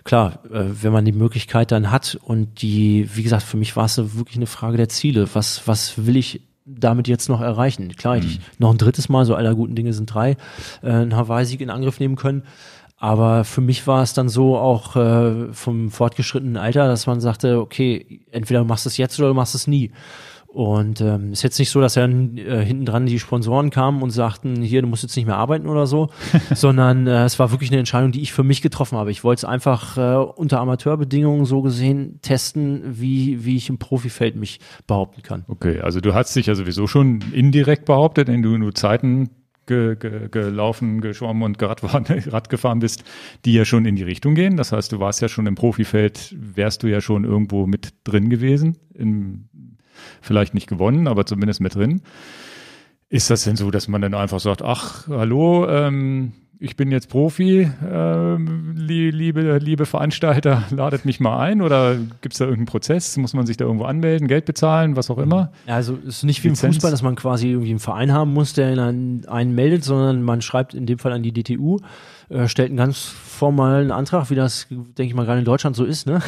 klar, 0.03 0.41
äh, 0.51 0.65
wenn 0.83 0.93
man 0.93 1.05
die 1.05 1.13
Möglichkeit 1.13 1.71
dann 1.71 1.91
hat 1.91 2.19
und 2.23 2.63
die, 2.63 3.09
wie 3.15 3.23
gesagt, 3.23 3.43
für 3.43 3.57
mich 3.57 3.77
war 3.77 3.85
es 3.85 3.99
wirklich 4.17 4.37
eine 4.37 4.47
Frage 4.47 4.77
der 4.77 4.89
Ziele. 4.89 5.29
Was, 5.35 5.67
was 5.67 6.07
will 6.07 6.17
ich 6.17 6.43
damit 6.65 7.07
jetzt 7.07 7.29
noch 7.29 7.41
erreichen? 7.41 7.95
Klar, 7.97 8.17
hätte 8.17 8.27
ich 8.27 8.41
noch 8.59 8.73
ein 8.73 8.79
drittes 8.79 9.09
Mal, 9.09 9.25
so 9.25 9.35
aller 9.35 9.55
guten 9.55 9.77
Dinge 9.77 9.93
sind 9.93 10.07
drei, 10.07 10.37
äh, 10.83 10.91
einen 10.91 11.15
Hawaii-Sieg 11.15 11.61
in 11.61 11.71
Angriff 11.71 12.01
nehmen 12.01 12.17
können. 12.17 12.43
Aber 12.99 13.45
für 13.45 13.61
mich 13.61 13.87
war 13.87 14.03
es 14.03 14.15
dann 14.15 14.31
so 14.31 14.57
auch 14.57 14.97
äh, 14.97 15.53
vom 15.53 15.91
fortgeschrittenen 15.91 16.57
Alter, 16.57 16.89
dass 16.89 17.07
man 17.07 17.21
sagte, 17.21 17.61
okay, 17.61 18.23
entweder 18.31 18.61
du 18.61 18.67
machst 18.67 18.87
es 18.87 18.97
jetzt 18.97 19.19
oder 19.19 19.29
du 19.29 19.35
machst 19.35 19.55
es 19.55 19.67
nie. 19.67 19.93
Und 20.57 21.03
ähm, 21.03 21.33
ist 21.33 21.43
jetzt 21.43 21.59
nicht 21.59 21.69
so, 21.69 21.83
dass 21.83 21.93
dann 21.93 22.39
äh, 22.39 22.65
hinten 22.65 22.87
dran 22.87 23.05
die 23.05 23.19
Sponsoren 23.19 23.69
kamen 23.69 24.01
und 24.01 24.09
sagten, 24.09 24.63
hier, 24.63 24.81
du 24.81 24.89
musst 24.89 25.03
jetzt 25.03 25.15
nicht 25.15 25.27
mehr 25.27 25.37
arbeiten 25.37 25.69
oder 25.69 25.87
so, 25.87 26.09
sondern 26.55 27.07
äh, 27.07 27.25
es 27.25 27.39
war 27.39 27.51
wirklich 27.51 27.71
eine 27.71 27.79
Entscheidung, 27.79 28.11
die 28.11 28.23
ich 28.23 28.33
für 28.33 28.43
mich 28.43 28.63
getroffen 28.63 28.97
habe. 28.97 29.11
Ich 29.11 29.23
wollte 29.23 29.41
es 29.41 29.45
einfach 29.45 29.99
äh, 29.99 30.17
unter 30.17 30.61
Amateurbedingungen 30.61 31.45
so 31.45 31.61
gesehen 31.61 32.21
testen, 32.23 32.81
wie, 32.99 33.45
wie 33.45 33.57
ich 33.57 33.69
im 33.69 33.77
Profifeld 33.77 34.37
mich 34.37 34.61
behaupten 34.87 35.21
kann. 35.21 35.45
Okay, 35.47 35.81
also 35.81 36.01
du 36.01 36.15
hast 36.15 36.35
dich 36.35 36.47
ja 36.47 36.55
sowieso 36.55 36.87
schon 36.87 37.21
indirekt 37.35 37.85
behauptet, 37.85 38.29
wenn 38.29 38.41
du 38.41 38.57
nur 38.57 38.75
Zeiten 38.75 39.29
ge, 39.67 39.97
ge, 39.97 40.29
gelaufen, 40.31 41.03
geschwommen 41.03 41.43
und 41.43 41.63
Radfahren, 41.63 42.07
Rad 42.29 42.49
gefahren 42.49 42.79
bist, 42.79 43.05
die 43.45 43.53
ja 43.53 43.67
schon 43.67 43.85
in 43.85 43.97
die 43.97 44.05
Richtung 44.05 44.35
gehen. 44.35 44.57
Das 44.57 44.73
heißt, 44.73 44.91
du 44.93 45.01
warst 45.01 45.21
ja 45.21 45.29
schon 45.29 45.47
im 45.47 45.55
Profifeld, 45.55 46.35
wärst 46.39 46.83
du 46.83 46.87
ja 46.87 47.03
schon 47.03 47.25
irgendwo 47.25 47.67
mit 47.67 47.91
drin 48.05 48.31
gewesen, 48.31 48.79
im, 48.95 49.49
vielleicht 50.27 50.55
nicht 50.55 50.67
gewonnen, 50.69 51.09
aber 51.09 51.25
zumindest 51.27 51.61
mit 51.61 51.75
drin. 51.75 52.03
Ist 53.09 53.31
das 53.31 53.45
denn 53.45 53.57
so, 53.57 53.71
dass 53.71 53.87
man 53.89 54.03
dann 54.03 54.15
einfach 54.15 54.41
sagt, 54.41 54.63
ach, 54.63 55.07
hallo, 55.09 55.69
ähm, 55.69 56.33
ich 56.59 56.75
bin 56.75 56.91
jetzt 56.91 57.09
Profi, 57.11 57.71
ähm, 57.89 58.73
lie- 58.75 59.11
liebe, 59.11 59.59
liebe 59.59 59.85
Veranstalter, 59.87 60.65
ladet 60.71 61.05
mich 61.05 61.21
mal 61.21 61.39
ein 61.39 61.61
oder 61.63 61.97
gibt 62.23 62.33
es 62.35 62.39
da 62.39 62.45
irgendeinen 62.47 62.67
Prozess? 62.67 63.17
Muss 63.19 63.35
man 63.35 63.47
sich 63.47 63.57
da 63.59 63.65
irgendwo 63.67 63.85
anmelden, 63.85 64.27
Geld 64.27 64.45
bezahlen, 64.47 64.97
was 64.97 65.11
auch 65.11 65.19
immer? 65.19 65.53
Also 65.67 65.99
es 66.03 66.17
ist 66.19 66.23
nicht 66.25 66.43
wie 66.43 66.49
im 66.49 66.55
Lizenz? 66.55 66.77
Fußball, 66.77 66.91
dass 66.91 67.03
man 67.03 67.15
quasi 67.15 67.51
irgendwie 67.51 67.71
einen 67.71 67.79
Verein 67.79 68.11
haben 68.13 68.33
muss, 68.33 68.55
der 68.55 68.77
an 68.79 69.23
einen 69.29 69.55
meldet, 69.55 69.85
sondern 69.85 70.23
man 70.23 70.41
schreibt 70.43 70.75
in 70.75 70.87
dem 70.87 70.99
Fall 70.99 71.13
an 71.13 71.23
die 71.23 71.33
DTU, 71.33 71.79
äh, 72.31 72.49
stellt 72.49 72.71
einen 72.71 72.79
ganz 72.79 73.15
formalen 73.37 73.91
Antrag, 73.91 74.31
wie 74.31 74.35
das, 74.35 74.67
denke 74.71 75.05
ich 75.05 75.15
mal, 75.15 75.25
gerade 75.25 75.39
in 75.39 75.45
Deutschland 75.45 75.77
so 75.77 75.85
ist, 75.85 76.07
ne? 76.07 76.21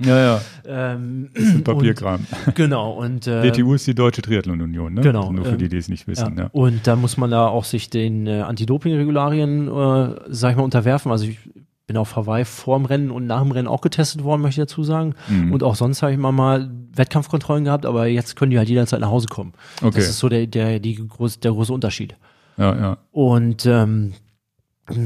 Ja, 0.00 0.18
ja, 0.18 0.40
Ähm, 0.68 1.30
Papierkram. 1.64 2.26
und, 2.46 2.54
genau, 2.54 2.92
und 2.92 3.26
äh, 3.26 3.50
DTU 3.50 3.74
ist 3.74 3.86
die 3.86 3.94
Deutsche 3.94 4.20
Triathlon 4.20 4.60
Union, 4.60 4.94
ne? 4.94 5.00
Genau, 5.00 5.32
Nur 5.32 5.44
für 5.44 5.52
ähm, 5.52 5.58
die, 5.58 5.68
die 5.68 5.76
es 5.76 5.88
nicht 5.88 6.08
wissen, 6.08 6.36
ja. 6.36 6.48
Und 6.52 6.86
da 6.86 6.96
muss 6.96 7.16
man 7.16 7.30
da 7.30 7.46
auch 7.46 7.64
sich 7.64 7.88
den 7.88 8.26
äh, 8.26 8.40
Anti-Doping-Regularien, 8.40 9.68
äh, 9.68 10.14
sag 10.28 10.50
ich 10.50 10.56
mal, 10.56 10.64
unterwerfen. 10.64 11.12
Also 11.12 11.26
ich 11.26 11.38
bin 11.86 11.96
auf 11.96 12.16
Hawaii 12.16 12.44
vor 12.44 12.78
dem 12.78 12.86
Rennen 12.86 13.10
und 13.10 13.26
nach 13.26 13.42
dem 13.42 13.52
Rennen 13.52 13.68
auch 13.68 13.80
getestet 13.80 14.24
worden, 14.24 14.42
möchte 14.42 14.60
ich 14.60 14.66
dazu 14.68 14.82
sagen. 14.82 15.14
Mhm. 15.28 15.52
Und 15.52 15.62
auch 15.62 15.76
sonst 15.76 16.02
habe 16.02 16.12
ich 16.12 16.18
mal, 16.18 16.32
mal 16.32 16.68
Wettkampfkontrollen 16.94 17.64
gehabt, 17.64 17.86
aber 17.86 18.06
jetzt 18.06 18.34
können 18.34 18.50
die 18.50 18.58
halt 18.58 18.68
jederzeit 18.68 19.00
nach 19.00 19.10
Hause 19.10 19.28
kommen. 19.28 19.52
Okay. 19.80 19.94
Das 19.94 20.08
ist 20.08 20.18
so 20.18 20.28
der, 20.28 20.46
der, 20.46 20.80
die 20.80 20.96
groß, 20.96 21.38
der 21.40 21.52
große 21.52 21.72
Unterschied. 21.72 22.16
Ja, 22.56 22.74
ja. 22.74 22.98
Und 23.12 23.66
ähm, 23.66 24.14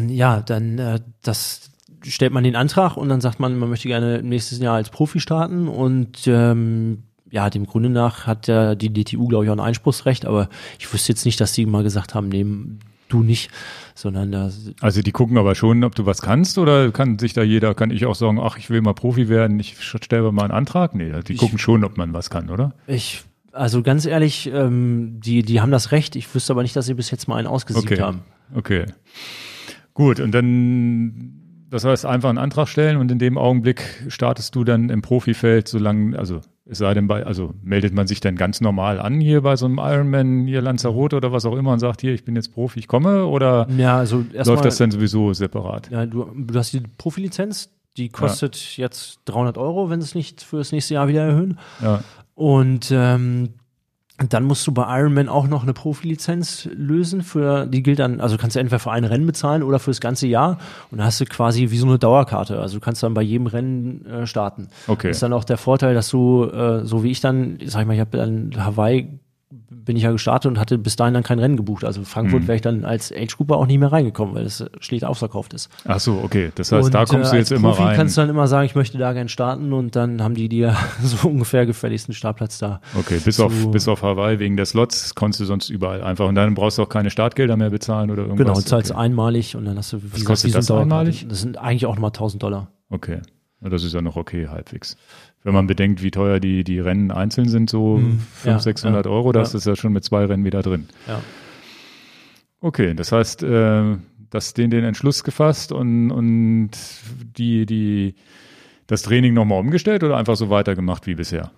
ja, 0.09 0.41
dann 0.41 0.79
äh, 0.79 1.01
das 1.23 1.71
stellt 2.03 2.33
man 2.33 2.45
den 2.45 2.57
Antrag 2.57 2.97
und 2.97 3.09
dann 3.09 3.21
sagt 3.21 3.41
man, 3.41 3.59
man 3.59 3.69
möchte 3.69 3.89
gerne 3.89 4.23
nächstes 4.23 4.59
Jahr 4.59 4.75
als 4.77 4.91
Profi 4.91 5.21
starten 5.21 5.69
und 5.69 6.27
ähm, 6.27 7.03
ja, 7.31 7.49
dem 7.51 7.67
Grunde 7.67 7.91
nach 7.91 8.27
hat 8.27 8.49
ja 8.49 8.75
die 8.75 8.93
DTU, 8.93 9.27
glaube 9.29 9.45
ich, 9.45 9.51
auch 9.51 9.55
ein 9.57 9.61
Einspruchsrecht, 9.61 10.25
aber 10.27 10.49
ich 10.79 10.93
wüsste 10.93 11.13
jetzt 11.13 11.25
nicht, 11.25 11.41
dass 11.41 11.53
die 11.53 11.67
mal 11.67 11.83
gesagt 11.83 12.15
haben, 12.15 12.29
nee, 12.29 12.45
du 13.09 13.23
nicht, 13.23 13.51
sondern 13.95 14.33
da 14.33 14.51
Also 14.81 15.03
die 15.03 15.13
gucken 15.13 15.37
aber 15.39 15.55
schon, 15.55 15.85
ob 15.85 15.95
du 15.95 16.07
was 16.07 16.23
kannst 16.23 16.59
oder 16.59 16.91
kann 16.91 17.19
sich 17.19 17.33
da 17.33 17.43
jeder, 17.43 17.75
kann 17.75 17.91
ich 17.91 18.07
auch 18.07 18.15
sagen, 18.15 18.39
ach, 18.41 18.57
ich 18.57 18.71
will 18.71 18.81
mal 18.81 18.95
Profi 18.95 19.29
werden, 19.29 19.59
ich 19.61 19.77
stelle 19.81 20.33
mal 20.33 20.43
einen 20.45 20.53
Antrag? 20.53 20.95
Nee, 20.95 21.13
die 21.27 21.35
Ich- 21.35 21.39
gucken 21.39 21.59
schon, 21.59 21.85
ob 21.85 21.97
man 21.97 22.13
was 22.15 22.31
kann, 22.31 22.51
oder? 22.51 22.73
ich 22.87 23.23
Also 23.53 23.83
ganz 23.83 24.07
ehrlich, 24.07 24.49
ähm, 24.53 25.21
die, 25.21 25.43
die 25.43 25.61
haben 25.61 25.73
das 25.73 25.91
Recht. 25.91 26.15
Ich 26.17 26.33
wüsste 26.35 26.53
aber 26.53 26.63
nicht, 26.63 26.77
dass 26.77 26.87
sie 26.87 26.95
bis 26.95 27.11
jetzt 27.11 27.27
mal 27.29 27.37
einen 27.37 27.49
ausgesiebt 27.49 27.91
Okay. 27.93 28.01
haben. 28.01 28.21
Okay. 28.55 28.87
Gut, 30.01 30.19
und 30.19 30.33
dann, 30.33 31.67
das 31.69 31.85
heißt, 31.85 32.07
einfach 32.07 32.31
einen 32.31 32.39
Antrag 32.39 32.69
stellen 32.69 32.97
und 32.97 33.13
in 33.13 33.19
dem 33.19 33.37
Augenblick 33.37 33.83
startest 34.09 34.55
du 34.55 34.65
dann 34.65 34.89
im 34.89 35.03
Profifeld, 35.03 35.69
solange, 35.69 36.19
also 36.19 36.41
es 36.65 36.79
sei 36.79 36.95
denn 36.95 37.07
bei, 37.07 37.27
also 37.27 37.53
meldet 37.63 37.93
man 37.93 38.07
sich 38.07 38.21
dann 38.21 38.35
ganz 38.35 38.63
normal 38.63 38.99
an 38.99 39.21
hier 39.21 39.43
bei 39.43 39.57
so 39.57 39.67
einem 39.67 39.77
Ironman, 39.77 40.47
hier 40.47 40.63
Lanzarote 40.63 41.17
oder 41.17 41.33
was 41.33 41.45
auch 41.45 41.55
immer 41.55 41.73
und 41.75 41.81
sagt, 41.81 42.01
hier, 42.01 42.15
ich 42.15 42.25
bin 42.25 42.35
jetzt 42.35 42.55
Profi, 42.55 42.79
ich 42.79 42.89
komme 42.89 43.27
oder 43.27 43.69
Ja, 43.77 43.99
also 43.99 44.25
läuft 44.33 44.65
das 44.65 44.79
dann 44.79 44.91
sowieso 44.91 45.35
separat? 45.35 45.91
Ja, 45.91 46.07
du, 46.07 46.31
du 46.35 46.59
hast 46.59 46.73
die 46.73 46.81
Profilizenz, 46.97 47.69
die 47.99 48.09
kostet 48.09 48.57
jetzt 48.79 49.21
300 49.27 49.59
Euro, 49.59 49.91
wenn 49.91 50.01
sie 50.01 50.07
es 50.07 50.15
nicht 50.15 50.43
für 50.43 50.57
das 50.57 50.73
nächste 50.73 50.95
Jahr 50.95 51.09
wieder 51.09 51.25
erhöhen. 51.27 51.59
Ja, 51.83 52.03
Und 52.35 52.91
ähm, 52.91 53.51
dann 54.29 54.45
musst 54.45 54.67
du 54.67 54.73
bei 54.73 55.01
Ironman 55.01 55.29
auch 55.29 55.49
noch 55.49 55.63
eine 55.63 55.73
Profilizenz 55.73 56.69
lösen. 56.75 57.23
Für 57.23 57.67
die 57.67 57.83
gilt 57.83 57.99
dann, 57.99 58.21
also 58.21 58.37
kannst 58.37 58.57
du 58.57 58.61
entweder 58.61 58.79
für 58.79 58.91
ein 58.91 59.05
Rennen 59.05 59.27
bezahlen 59.27 59.63
oder 59.63 59.79
für 59.79 59.91
das 59.91 60.01
ganze 60.01 60.27
Jahr. 60.27 60.59
Und 60.91 60.99
da 60.99 61.05
hast 61.05 61.21
du 61.21 61.25
quasi 61.25 61.71
wie 61.71 61.79
so 61.79 61.87
eine 61.87 61.99
Dauerkarte. 61.99 62.61
Also 62.61 62.79
du 62.79 62.81
kannst 62.81 63.03
dann 63.03 63.15
bei 63.15 63.23
jedem 63.23 63.47
Rennen 63.47 64.05
äh, 64.07 64.27
starten. 64.27 64.69
okay. 64.87 65.09
Das 65.09 65.17
ist 65.17 65.23
dann 65.23 65.33
auch 65.33 65.45
der 65.45 65.57
Vorteil, 65.57 65.95
dass 65.95 66.11
du, 66.11 66.45
äh, 66.45 66.85
so 66.85 67.03
wie 67.03 67.11
ich 67.11 67.21
dann, 67.21 67.59
sag 67.65 67.83
ich 67.83 67.87
mal, 67.87 67.95
ich 67.95 68.01
habe 68.01 68.17
dann 68.17 68.53
Hawaii 68.57 69.09
bin 69.53 69.97
ich 69.97 70.05
ja 70.05 70.13
gestartet 70.13 70.49
und 70.49 70.61
hatte 70.61 70.79
bis 70.79 70.95
dahin 70.95 71.13
dann 71.13 71.25
kein 71.25 71.41
Rennen 71.41 71.57
gebucht. 71.57 71.85
Also 71.85 72.05
Frankfurt 72.05 72.43
Mhm. 72.43 72.47
wäre 72.47 72.57
ich 72.57 72.63
dann 72.63 72.85
als 72.85 73.13
Age 73.13 73.37
Grouper 73.37 73.57
auch 73.57 73.67
nicht 73.67 73.79
mehr 73.81 73.91
reingekommen, 73.91 74.35
weil 74.37 74.45
es 74.47 74.65
schlicht 74.79 75.05
ausverkauft 75.05 75.53
ist. 75.55 75.69
Ach 75.85 75.99
so, 75.99 76.21
okay. 76.23 76.53
Das 76.55 76.71
heißt, 76.71 76.85
Und, 76.87 76.95
da 76.95 77.05
kommst 77.05 77.31
äh, 77.31 77.33
du 77.33 77.39
jetzt 77.39 77.51
als 77.51 77.59
immer 77.59 77.71
Profi 77.71 77.83
rein. 77.83 77.97
kannst 77.97 78.17
du 78.17 78.21
dann 78.21 78.31
immer 78.31 78.47
sagen, 78.47 78.67
ich 78.67 78.77
möchte 78.77 78.97
da 78.99 79.13
gern 79.13 79.29
starten 79.29 79.73
und 79.73 79.97
dann 79.97 80.23
haben 80.23 80.35
die 80.35 80.49
dir 80.49 80.77
so 81.03 81.29
ungefähr 81.29 81.67
gefälligsten 81.67 82.15
Startplatz 82.15 82.59
da. 82.59 82.81
Okay, 82.97 83.19
bis 83.25 83.41
auf, 83.41 83.53
bis 83.73 83.89
auf 83.89 84.03
Hawaii 84.03 84.39
wegen 84.39 84.57
der 84.57 84.67
Slots 84.67 85.17
konntest 85.17 85.41
du 85.41 85.45
sonst 85.47 85.69
überall 85.69 86.03
einfach. 86.03 86.29
Und 86.29 86.37
dann 86.37 86.55
brauchst 86.55 86.79
du 86.79 86.83
auch 86.83 86.89
keine 86.89 87.11
Startgelder 87.11 87.57
mehr 87.57 87.71
bezahlen 87.71 88.13
oder 88.13 88.23
irgendwas. 88.23 88.47
Genau, 88.47 88.55
du 88.57 88.65
zahlst 88.65 88.93
okay. 88.93 89.01
einmalig 89.01 89.57
und 89.57 89.65
dann 89.65 89.77
hast 89.77 89.93
du, 89.93 89.97
wie 90.01 90.11
gesagt, 90.11 90.27
kostet 90.27 90.55
das 90.55 90.71
einmalig? 90.71 91.27
Das 91.29 91.41
sind 91.41 91.59
eigentlich 91.59 91.87
auch 91.87 91.95
nochmal 91.95 92.11
1000 92.11 92.41
Dollar. 92.43 92.69
Okay. 92.89 93.21
Das 93.63 93.85
ist 93.85 93.93
ja 93.93 94.01
noch 94.01 94.17
okay, 94.17 94.49
halbwegs. 94.49 94.97
Wenn 95.43 95.55
man 95.55 95.67
bedenkt, 95.67 96.03
wie 96.03 96.11
teuer 96.11 96.39
die, 96.39 96.65
die 96.65 96.81
Rennen 96.81 97.11
einzeln 97.11 97.49
sind, 97.49 97.71
so 97.71 97.97
Mhm. 97.97 98.19
500, 98.21 98.45
Ja, 98.45 98.59
600 98.59 99.07
ja, 99.07 99.11
Euro, 99.13 99.33
da 99.33 99.41
ja. 99.41 99.43
ist 99.45 99.55
das 99.55 99.65
ja 99.65 99.75
schon 99.77 99.93
mit 99.93 100.05
zwei 100.05 100.25
Rennen 100.27 100.45
wieder 100.45 100.63
drin. 100.63 100.89
Ja. 101.09 101.21
Okay, 102.61 102.95
das 102.95 103.11
heißt, 103.13 103.43
äh, 103.43 103.97
dass 104.29 104.55
den 104.55 104.71
den 104.71 104.85
Entschluss 104.85 105.25
gefasst 105.25 105.73
und, 105.73 106.11
und 106.11 106.71
die, 107.39 107.65
die, 107.67 108.15
das 108.87 109.03
Training 109.03 109.33
nochmal 109.35 109.61
umgestellt 109.61 110.05
oder 110.05 110.17
einfach 110.19 110.37
so 110.37 110.51
weitergemacht 110.51 111.07
wie 111.07 111.15
bisher? 111.15 111.51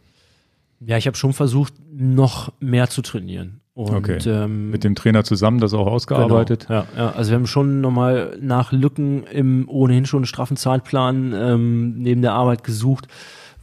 Ja, 0.81 0.97
ich 0.97 1.07
habe 1.07 1.17
schon 1.17 1.33
versucht, 1.33 1.75
noch 1.93 2.53
mehr 2.61 2.89
zu 2.89 3.03
trainieren. 3.03 3.61
Und, 3.75 3.95
Okay. 3.95 4.19
ähm, 4.27 4.71
Mit 4.71 4.85
dem 4.85 4.95
Trainer 4.95 5.25
zusammen 5.25 5.59
das 5.59 5.73
auch 5.75 5.87
ausgearbeitet? 5.87 6.67
Genau, 6.69 6.81
ja, 6.81 6.87
ja, 6.97 7.11
also 7.13 7.31
wir 7.31 7.37
haben 7.37 7.47
schon 7.47 7.81
nochmal 7.81 8.37
nach 8.41 8.71
Lücken 8.73 9.25
im 9.25 9.69
ohnehin 9.69 10.05
schon 10.07 10.25
straffen 10.27 10.57
Zeitplan 10.57 11.33
ähm, 11.35 11.95
neben 11.99 12.21
der 12.23 12.33
Arbeit 12.35 12.65
gesucht, 12.65 13.07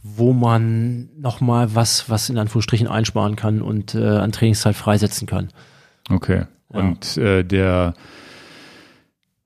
wo 0.02 0.32
man 0.32 1.10
nochmal 1.18 1.74
was, 1.74 2.08
was 2.08 2.30
in 2.30 2.38
Anführungsstrichen 2.38 2.86
einsparen 2.88 3.36
kann 3.36 3.60
und 3.62 3.94
äh, 3.94 4.04
an 4.06 4.32
Trainingszeit 4.32 4.74
freisetzen 4.76 5.26
kann. 5.26 5.48
Okay. 6.08 6.44
Ja. 6.72 6.80
Und 6.80 7.16
äh, 7.16 7.44
der 7.44 7.94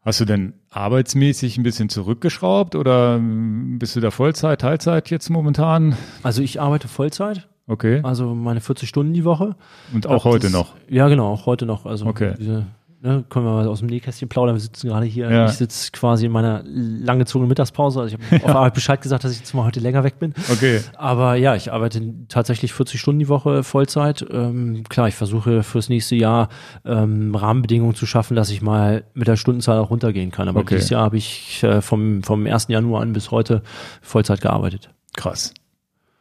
hast 0.02 0.20
du 0.20 0.24
denn 0.24 0.52
arbeitsmäßig 0.70 1.56
ein 1.56 1.62
bisschen 1.62 1.88
zurückgeschraubt 1.88 2.74
oder 2.74 3.16
ähm, 3.16 3.78
bist 3.78 3.96
du 3.96 4.00
da 4.00 4.10
Vollzeit, 4.10 4.60
Teilzeit 4.60 5.10
jetzt 5.10 5.30
momentan? 5.30 5.96
Also 6.22 6.42
ich 6.42 6.60
arbeite 6.60 6.88
Vollzeit, 6.88 7.48
Okay. 7.66 8.00
also 8.02 8.34
meine 8.34 8.60
40 8.60 8.88
Stunden 8.88 9.14
die 9.14 9.24
Woche. 9.24 9.56
Und 9.92 10.06
auch 10.06 10.24
Hab 10.24 10.32
heute 10.32 10.46
das- 10.46 10.52
noch. 10.52 10.74
Ja, 10.88 11.08
genau, 11.08 11.32
auch 11.32 11.46
heute 11.46 11.64
noch. 11.66 11.86
Also 11.86 12.06
Okay. 12.06 12.34
diese, 12.38 12.66
ne, 13.04 13.24
können 13.28 13.44
wir 13.44 13.52
mal 13.52 13.68
aus 13.68 13.80
dem 13.80 13.88
Nähkästchen 13.88 14.28
plaudern. 14.28 14.56
Wir 14.56 14.60
sitzen 14.60 14.88
gerade 14.88 15.06
hier. 15.06 15.30
Ja. 15.30 15.44
Ich 15.46 15.52
sitze 15.52 15.92
quasi 15.92 16.26
in 16.26 16.32
meiner 16.32 16.62
langgezogenen 16.64 17.48
Mittagspause. 17.48 18.00
Also 18.00 18.16
ich 18.16 18.32
habe 18.32 18.44
auf 18.44 18.56
Arbeit 18.56 18.74
Bescheid 18.74 19.00
gesagt, 19.00 19.22
dass 19.24 19.32
ich 19.32 19.38
jetzt 19.38 19.54
mal 19.54 19.64
heute 19.64 19.80
länger 19.80 20.02
weg 20.02 20.18
bin. 20.18 20.34
Okay. 20.50 20.80
Aber 20.96 21.34
ja, 21.36 21.54
ich 21.54 21.72
arbeite 21.72 22.02
tatsächlich 22.28 22.72
40 22.72 22.98
Stunden 23.00 23.18
die 23.20 23.28
Woche 23.28 23.62
Vollzeit. 23.62 24.26
Ähm, 24.30 24.84
klar, 24.88 25.06
ich 25.08 25.14
versuche 25.14 25.62
fürs 25.62 25.88
nächste 25.88 26.16
Jahr 26.16 26.48
ähm, 26.84 27.34
Rahmenbedingungen 27.34 27.94
zu 27.94 28.06
schaffen, 28.06 28.34
dass 28.36 28.50
ich 28.50 28.62
mal 28.62 29.04
mit 29.14 29.28
der 29.28 29.36
Stundenzahl 29.36 29.78
auch 29.78 29.90
runtergehen 29.90 30.30
kann. 30.30 30.48
Aber 30.48 30.60
Okay. 30.60 30.76
dieses 30.76 30.90
Jahr 30.90 31.02
habe 31.02 31.18
ich 31.18 31.62
äh, 31.62 31.82
vom, 31.82 32.22
vom 32.22 32.46
1. 32.46 32.68
Januar 32.68 33.02
an 33.02 33.12
bis 33.12 33.30
heute 33.30 33.62
Vollzeit 34.00 34.40
gearbeitet. 34.40 34.90
Krass. 35.14 35.52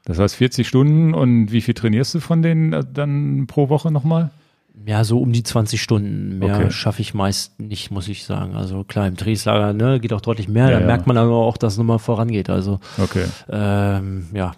Das 0.05 0.19
heißt 0.19 0.35
40 0.35 0.67
Stunden 0.67 1.13
und 1.13 1.53
wie 1.53 1.61
viel 1.61 1.73
trainierst 1.73 2.13
du 2.13 2.19
von 2.19 2.41
denen 2.41 2.73
äh, 2.73 2.83
dann 2.83 3.47
pro 3.47 3.69
Woche 3.69 3.89
nochmal? 3.89 4.31
Ja, 4.85 5.03
so 5.03 5.19
um 5.19 5.31
die 5.31 5.43
20 5.43 5.81
Stunden. 5.81 6.39
Mehr 6.39 6.55
Okay. 6.57 6.71
schaffe 6.71 7.01
ich 7.01 7.13
meist 7.13 7.59
nicht, 7.59 7.91
muss 7.91 8.07
ich 8.07 8.25
sagen. 8.25 8.55
Also 8.55 8.83
klar, 8.83 9.07
im 9.07 9.15
Trainingslager 9.15 9.71
ne, 9.73 9.99
geht 9.99 10.13
auch 10.13 10.21
deutlich 10.21 10.47
mehr. 10.47 10.65
Ja, 10.65 10.71
da 10.71 10.79
ja. 10.81 10.85
merkt 10.87 11.05
man 11.07 11.15
aber 11.17 11.35
auch, 11.35 11.57
dass 11.57 11.73
es 11.73 11.77
nochmal 11.79 11.99
vorangeht. 11.99 12.49
Also 12.49 12.79
Okay. 12.97 13.25
ähm, 13.49 14.27
ja, 14.33 14.53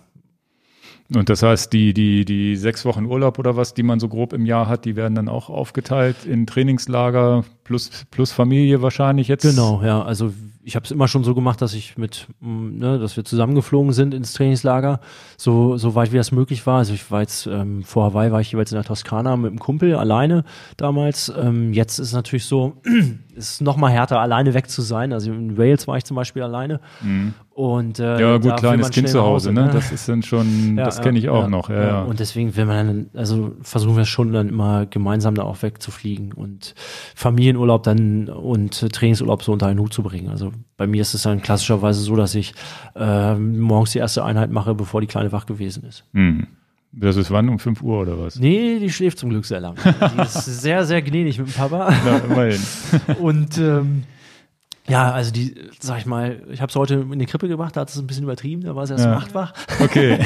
Und 1.14 1.30
das 1.30 1.44
heißt, 1.44 1.72
die, 1.74 1.94
die, 1.94 2.26
die 2.26 2.56
sechs 2.56 2.86
Wochen 2.86 3.06
Urlaub 3.06 3.38
oder 3.38 3.56
was, 3.58 3.74
die 3.76 3.84
man 3.84 4.00
so 4.00 4.08
grob 4.08 4.34
im 4.34 4.46
Jahr 4.46 4.68
hat, 4.68 4.86
die 4.86 4.96
werden 4.96 5.14
dann 5.16 5.30
auch 5.30 5.50
aufgeteilt 5.50 6.26
in 6.26 6.48
Trainingslager 6.48 7.44
plus, 7.64 7.92
plus 8.10 8.32
Familie 8.32 8.82
wahrscheinlich 8.82 9.28
jetzt. 9.28 9.44
Genau, 9.44 9.84
ja. 9.84 10.02
Also 10.02 10.34
ich 10.66 10.76
habe 10.76 10.84
es 10.84 10.92
immer 10.92 11.08
schon 11.08 11.24
so 11.24 11.36
gemacht, 11.36 11.62
dass 11.62 11.76
ich 11.76 11.96
mit, 11.96 12.28
mm, 12.40 12.80
ne, 12.80 12.98
dass 12.98 13.16
wir 13.16 13.24
zusammengeflogen 13.24 13.94
sind 13.94 14.16
ins 14.16 14.34
Trainingslager, 14.34 15.00
so, 15.38 15.78
so 15.78 15.94
weit 15.94 16.12
wie 16.12 16.18
das 16.18 16.32
möglich 16.32 16.66
war. 16.66 16.80
Also 16.80 16.94
ich 16.94 17.12
war 17.12 17.22
jetzt, 17.22 17.46
ähm, 17.46 17.84
vor 17.84 18.06
Hawaii 18.06 18.32
war 18.32 18.42
ich 18.42 18.52
jeweils 18.52 18.72
in 18.72 18.78
der 18.78 18.84
Toskana 18.84 19.38
mit 19.38 19.52
einem 19.52 19.60
Kumpel 19.60 19.96
alleine 19.96 20.44
damals. 20.76 21.32
Ähm, 21.40 21.72
jetzt 21.72 22.00
ist 22.00 22.08
es 22.08 22.14
natürlich 22.14 22.46
so, 22.46 22.82
es 23.38 23.52
ist 23.52 23.62
noch 23.62 23.78
mal 23.78 23.92
härter, 23.92 24.20
alleine 24.20 24.56
weg 24.56 24.68
zu 24.68 24.82
sein. 24.82 25.14
Also 25.14 25.32
in 25.32 25.56
Wales 25.56 25.88
war 25.88 25.98
ich 25.98 26.04
zum 26.04 26.16
Beispiel 26.16 26.42
alleine. 26.42 26.80
Und, 27.56 28.00
äh, 28.00 28.20
Ja, 28.20 28.38
gut, 28.38 28.58
kleines 28.58 28.90
Kind 28.90 29.08
zu 29.08 29.22
Hause, 29.22 29.54
ne? 29.54 29.70
Das 29.72 29.92
ist 29.92 30.10
dann 30.10 30.24
schon, 30.24 30.76
Ja, 30.78 30.84
das 30.84 30.98
ja, 30.98 31.04
kenne 31.04 31.20
ich 31.20 31.30
auch 31.30 31.44
ja, 31.44 31.48
noch, 31.48 31.70
ja, 31.70 31.84
ja. 31.84 32.02
Und 32.02 32.20
deswegen 32.20 32.56
will 32.58 32.66
man 32.66 32.88
dann, 32.88 33.10
also 33.14 33.54
versuchen 33.62 33.96
wir 33.96 34.04
schon 34.04 34.34
dann 34.34 34.50
immer 34.50 34.86
gemeinsam 34.86 35.36
da 35.36 35.44
auch 35.44 35.62
wegzufliegen 35.62 36.34
und 36.34 36.76
Familienurlaub 37.16 37.84
dann 37.84 38.28
und 38.28 38.92
Trainingsurlaub 38.92 39.42
so 39.42 39.54
unter 39.54 39.68
einen 39.68 39.80
Hut 39.80 39.94
zu 39.94 40.04
bringen. 40.04 40.28
Also 40.28 40.52
bei 40.78 40.88
mir 40.88 41.02
ist 41.02 41.14
es 41.14 41.24
dann 41.24 41.42
klassischerweise 41.42 42.02
so, 42.02 42.16
dass 42.16 42.36
ich 42.36 42.54
äh, 42.96 43.36
morgens 43.36 43.92
die 43.92 44.00
erste 44.00 44.24
Einheit 44.24 44.52
mache, 44.52 44.74
bevor 44.76 45.02
die 45.02 45.08
Kleine 45.08 45.32
wach 45.32 45.46
gewesen 45.46 45.84
ist. 45.84 46.04
Hm. 46.14 46.48
Das 46.98 47.18
ist 47.18 47.30
wann? 47.32 47.50
Um 47.50 47.60
5 47.60 47.82
Uhr 47.82 48.00
oder 48.02 48.18
was? 48.20 48.40
Nee, 48.40 48.80
die 48.80 48.90
schläft 48.90 49.20
zum 49.20 49.30
Glück 49.30 49.46
sehr 49.46 49.60
lang. 49.60 49.76
Die 50.16 50.22
ist 50.22 50.46
sehr, 50.62 50.86
sehr 50.86 51.02
gnädig 51.02 51.38
mit 51.40 51.48
dem 51.50 51.54
Papa. 51.54 51.94
Na, 52.06 52.18
immerhin. 52.20 52.62
Und 53.20 53.58
ähm, 53.58 54.04
ja, 54.88 55.12
also 55.12 55.32
die, 55.32 55.56
sag 55.80 55.98
ich 55.98 56.06
mal, 56.06 56.42
ich 56.52 56.62
habe 56.62 56.70
es 56.70 56.76
heute 56.76 56.94
in 57.12 57.20
die 57.20 57.26
Krippe 57.26 57.48
gebracht, 57.50 57.76
da 57.76 57.82
hat 57.82 57.90
es 57.90 57.98
ein 57.98 58.08
bisschen 58.08 58.24
übertrieben, 58.24 58.64
da 58.64 58.76
war 58.76 58.86
sie 58.88 58.94
erst 58.94 59.06
Ja. 59.06 59.12
um 59.14 59.18
acht 59.18 59.34
wach. 59.34 59.54
Okay. 59.82 60.20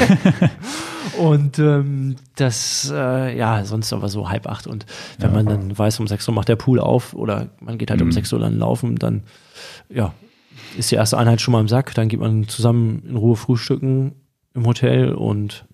Und 1.17 1.59
ähm, 1.59 2.17
das, 2.35 2.91
äh, 2.93 3.37
ja, 3.37 3.63
sonst 3.65 3.91
aber 3.93 4.09
so 4.09 4.29
halb 4.29 4.47
acht. 4.47 4.67
Und 4.67 4.85
wenn 5.17 5.31
man 5.33 5.45
dann 5.45 5.77
weiß, 5.77 5.99
um 5.99 6.07
sechs 6.07 6.27
Uhr 6.27 6.33
macht 6.33 6.49
der 6.49 6.55
Pool 6.55 6.79
auf 6.79 7.13
oder 7.13 7.47
man 7.61 7.77
geht 7.77 7.89
halt 7.89 8.01
um 8.01 8.09
Mhm. 8.09 8.13
sechs 8.13 8.31
Uhr 8.33 8.39
dann 8.39 8.57
laufen, 8.59 8.97
dann 8.97 9.23
ja, 9.89 10.13
ist 10.77 10.91
die 10.91 10.95
erste 10.95 11.17
Einheit 11.17 11.41
schon 11.41 11.51
mal 11.51 11.61
im 11.61 11.67
Sack. 11.67 11.93
Dann 11.95 12.07
geht 12.09 12.19
man 12.19 12.47
zusammen 12.47 13.03
in 13.07 13.15
Ruhe 13.15 13.35
frühstücken 13.35 14.13
im 14.53 14.65
Hotel 14.65 15.13
und 15.13 15.65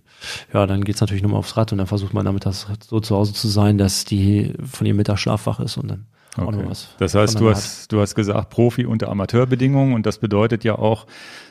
ja, 0.53 0.65
dann 0.65 0.83
geht's 0.83 1.01
natürlich 1.01 1.23
nochmal 1.23 1.39
aufs 1.39 1.55
Rad 1.57 1.71
und 1.71 1.77
dann 1.77 1.87
versucht 1.87 2.13
man 2.13 2.25
damit 2.25 2.45
das 2.45 2.67
so 2.87 2.99
zu 2.99 3.15
Hause 3.15 3.33
zu 3.33 3.47
sein, 3.47 3.77
dass 3.77 4.05
die 4.05 4.53
von 4.63 4.87
ihrem 4.87 4.97
Mittagsschlaf 4.97 5.45
wach 5.45 5.59
ist 5.59 5.77
und 5.77 5.89
dann 5.89 6.05
auch 6.37 6.47
Okay. 6.47 6.57
noch 6.57 6.69
was. 6.69 6.89
Das 6.97 7.15
heißt, 7.15 7.39
du 7.39 7.49
hast, 7.49 7.91
du 7.91 8.01
hast 8.01 8.15
gesagt, 8.15 8.49
Profi 8.49 8.85
unter 8.85 9.09
Amateurbedingungen 9.09 9.93
und 9.93 10.05
das 10.05 10.17
bedeutet 10.19 10.63
ja 10.63 10.77
auch, 10.77 11.05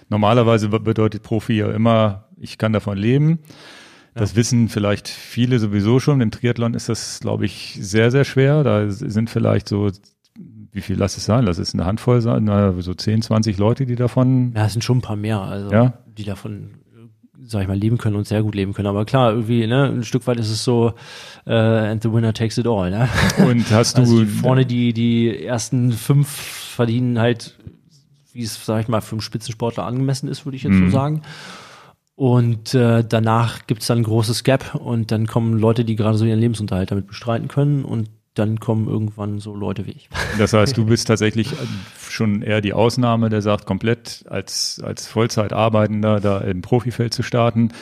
normalerweise 0.09 0.69
be- 0.69 0.81
bedeutet 0.81 1.23
Profi 1.23 1.55
ja 1.55 1.71
immer, 1.71 2.29
ich 2.37 2.59
kann 2.59 2.73
davon 2.73 2.99
leben. 2.99 3.39
Das 4.17 4.37
wissen 4.37 4.69
vielleicht 4.69 5.09
viele 5.09 5.59
sowieso 5.59 5.99
schon. 5.99 6.21
Im 6.21 6.31
Triathlon 6.31 6.75
ist 6.75 6.89
das, 6.89 7.19
glaube 7.21 7.47
ich, 7.47 7.77
sehr, 7.81 8.13
sehr 8.13 8.25
schwer. 8.25 8.63
Da 8.63 8.89
sind 8.89 9.29
vielleicht 9.29 9.69
so, 9.69 9.91
wie 10.75 10.81
viel 10.83 10.97
lass 10.99 11.17
es 11.17 11.25
sein? 11.25 11.45
Lass 11.45 11.57
es 11.59 11.73
eine 11.73 11.87
Handvoll 11.87 12.21
sein, 12.21 12.45
na, 12.45 12.73
so 12.83 12.93
10, 12.93 13.23
20 13.23 13.57
Leute, 13.59 13.87
die 13.87 13.97
davon. 13.97 14.53
Ja, 14.55 14.67
es 14.67 14.73
sind 14.73 14.83
schon 14.83 14.99
ein 14.99 15.03
paar 15.03 15.17
mehr, 15.17 15.41
also 15.41 15.71
Ja? 15.73 15.95
die 16.19 16.25
davon, 16.25 16.71
sag 17.47 17.63
ich 17.63 17.69
mal, 17.69 17.77
leben 17.79 17.97
können 17.99 18.17
und 18.17 18.27
sehr 18.27 18.43
gut 18.43 18.55
leben 18.55 18.73
können. 18.75 18.89
Aber 18.89 19.05
klar, 19.05 19.31
irgendwie, 19.33 19.67
ne, 19.67 19.85
ein 19.85 20.05
Stück 20.05 20.27
weit 20.27 20.39
ist 20.39 20.51
es 20.51 20.65
so, 20.65 20.93
äh, 21.47 21.53
and 21.55 22.03
the 22.03 22.13
winner 22.13 22.33
takes 22.35 22.59
it 22.59 22.67
all, 22.67 22.91
ne? 22.91 23.09
Und 23.47 23.71
hast 23.71 23.97
du 23.97 24.03
Also 24.03 24.21
die 24.21 24.27
vorne 24.27 24.67
die, 24.67 24.93
die 24.93 25.45
ersten 25.45 25.93
fünf 25.93 26.29
verdienen 26.29 27.19
halt, 27.19 27.57
wie 28.33 28.43
es, 28.43 28.65
sag 28.67 28.81
ich 28.83 28.89
mal, 28.89 29.01
für 29.01 29.13
einen 29.13 29.21
Spitzensportler 29.21 29.85
angemessen 29.87 30.29
ist, 30.29 30.45
würde 30.45 30.57
ich 30.57 30.65
jetzt 30.65 30.73
Mhm. 30.73 30.87
so 30.87 30.91
sagen. 30.93 31.23
Und 32.17 32.75
äh, 32.75 33.05
danach 33.09 33.67
gibt's 33.67 33.87
dann 33.89 33.99
ein 33.99 34.05
großes 34.05 34.45
Gap 34.45 34.75
und 34.77 35.11
dann 35.11 35.27
kommen 35.27 35.59
Leute, 35.59 35.85
die 35.85 35.97
gerade 35.97 36.17
so 36.17 36.25
ihren 36.25 36.39
Lebensunterhalt 36.39 36.91
damit 36.91 37.07
bestreiten 37.09 37.49
können 37.49 37.85
und 37.85 38.09
dann 38.35 38.59
kommen 38.59 38.89
irgendwann 38.89 39.39
so 39.39 39.55
Leute 39.55 39.87
wie 39.87 39.93
ich. 39.93 40.09
Das 40.39 40.53
heißt, 40.53 40.77
du 40.77 40.87
bist 40.87 41.07
tatsächlich 41.07 41.55
schon 42.09 42.43
eher 42.43 42.61
die 42.61 42.73
Ausnahme, 42.73 43.31
der 43.31 43.43
sagt, 43.43 43.65
komplett 43.65 44.25
als, 44.29 44.81
als 44.85 45.07
Vollzeit 45.07 45.53
Arbeitender 45.53 46.21
da 46.21 46.39
im 46.41 46.61
Profifeld 46.61 47.15
zu 47.15 47.23
starten. 47.23 47.73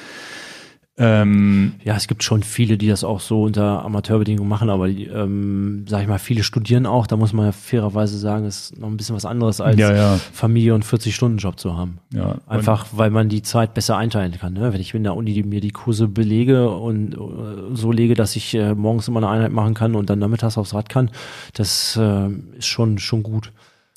Ähm, 0.98 1.74
ja, 1.82 1.96
es 1.96 2.06
gibt 2.06 2.22
schon 2.22 2.42
viele, 2.42 2.76
die 2.76 2.86
das 2.86 3.02
auch 3.02 3.20
so 3.20 3.44
unter 3.44 3.82
Amateurbedingungen 3.82 4.48
machen, 4.48 4.68
aber 4.68 4.88
ähm, 4.88 5.86
sag 5.88 6.02
ich 6.02 6.08
mal, 6.08 6.18
viele 6.18 6.42
studieren 6.42 6.84
auch. 6.84 7.06
Da 7.06 7.16
muss 7.16 7.32
man 7.32 7.46
ja 7.46 7.52
fairerweise 7.52 8.18
sagen, 8.18 8.44
ist 8.44 8.78
noch 8.78 8.88
ein 8.88 8.98
bisschen 8.98 9.16
was 9.16 9.24
anderes 9.24 9.62
als 9.62 9.78
ja, 9.78 9.94
ja. 9.94 10.18
Familie 10.32 10.74
und 10.74 10.84
40-Stunden-Job 10.84 11.58
zu 11.58 11.78
haben. 11.78 11.98
Ja, 12.12 12.36
Einfach, 12.46 12.88
weil 12.92 13.08
man 13.08 13.30
die 13.30 13.40
Zeit 13.40 13.72
besser 13.72 13.96
einteilen 13.96 14.32
kann. 14.38 14.52
Ne? 14.52 14.74
Wenn 14.74 14.82
ich 14.82 14.92
in 14.92 15.02
der 15.02 15.16
Uni 15.16 15.32
die, 15.32 15.44
mir 15.44 15.62
die 15.62 15.70
Kurse 15.70 16.08
belege 16.08 16.68
und 16.68 17.16
uh, 17.16 17.74
so 17.74 17.90
lege, 17.90 18.14
dass 18.14 18.36
ich 18.36 18.54
äh, 18.54 18.74
morgens 18.74 19.08
immer 19.08 19.20
eine 19.20 19.28
Einheit 19.28 19.52
machen 19.52 19.72
kann 19.72 19.94
und 19.94 20.10
dann 20.10 20.18
nachmittags 20.18 20.58
aufs 20.58 20.74
Rad 20.74 20.90
kann, 20.90 21.10
das 21.54 21.96
äh, 21.96 22.28
ist 22.58 22.66
schon, 22.66 22.98
schon 22.98 23.22
gut. 23.22 23.50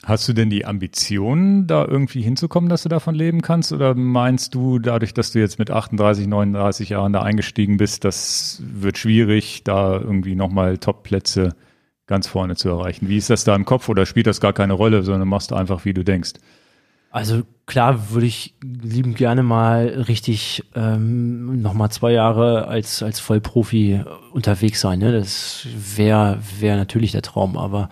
Hast 0.06 0.30
du 0.30 0.34
denn 0.34 0.52
die 0.52 0.66
Ambition, 0.66 1.66
da 1.66 1.84
irgendwie 1.84 2.22
hinzukommen, 2.22 2.70
dass 2.70 2.84
du 2.84 2.90
davon 2.90 3.16
leben 3.16 3.42
kannst? 3.42 3.74
Oder 3.74 3.96
meinst 3.96 4.54
du, 4.54 4.78
dadurch, 4.78 5.16
dass 5.16 5.32
du 5.32 5.40
jetzt 5.40 5.58
mit 5.58 5.72
38, 5.72 6.28
39 6.28 6.90
Jahren 6.90 7.12
da 7.12 7.24
eingestiegen 7.24 7.78
bist, 7.78 8.06
das 8.06 8.62
wird 8.64 9.00
schwierig, 9.00 9.64
da 9.64 9.94
irgendwie 9.94 10.36
nochmal 10.36 10.78
Top-Plätze 10.78 11.56
ganz 12.06 12.28
vorne 12.28 12.56
zu 12.56 12.70
erreichen? 12.70 13.10
Wie 13.10 13.18
ist 13.18 13.32
das 13.32 13.46
da 13.46 13.56
im 13.56 13.66
Kopf 13.66 13.90
oder 13.90 14.06
spielt 14.06 14.28
das 14.28 14.40
gar 14.40 14.54
keine 14.54 14.74
Rolle, 14.74 15.02
sondern 15.02 15.28
machst 15.28 15.50
du 15.50 15.56
einfach, 15.56 15.86
wie 15.86 15.94
du 15.96 16.04
denkst? 16.04 16.34
Also 17.10 17.42
klar 17.66 18.12
würde 18.12 18.28
ich 18.28 18.54
lieben 18.62 19.16
gerne 19.16 19.42
mal 19.42 19.88
richtig 19.88 20.66
ähm, 20.76 21.64
nochmal 21.64 21.90
zwei 21.90 22.12
Jahre 22.12 22.68
als, 22.68 23.02
als 23.02 23.20
Vollprofi 23.20 24.04
unterwegs 24.34 24.82
sein. 24.82 25.00
Ne? 25.00 25.14
Das 25.14 25.66
wäre 25.76 26.38
wär 26.60 26.76
natürlich 26.76 27.12
der 27.12 27.24
Traum, 27.24 27.58
aber 27.58 27.90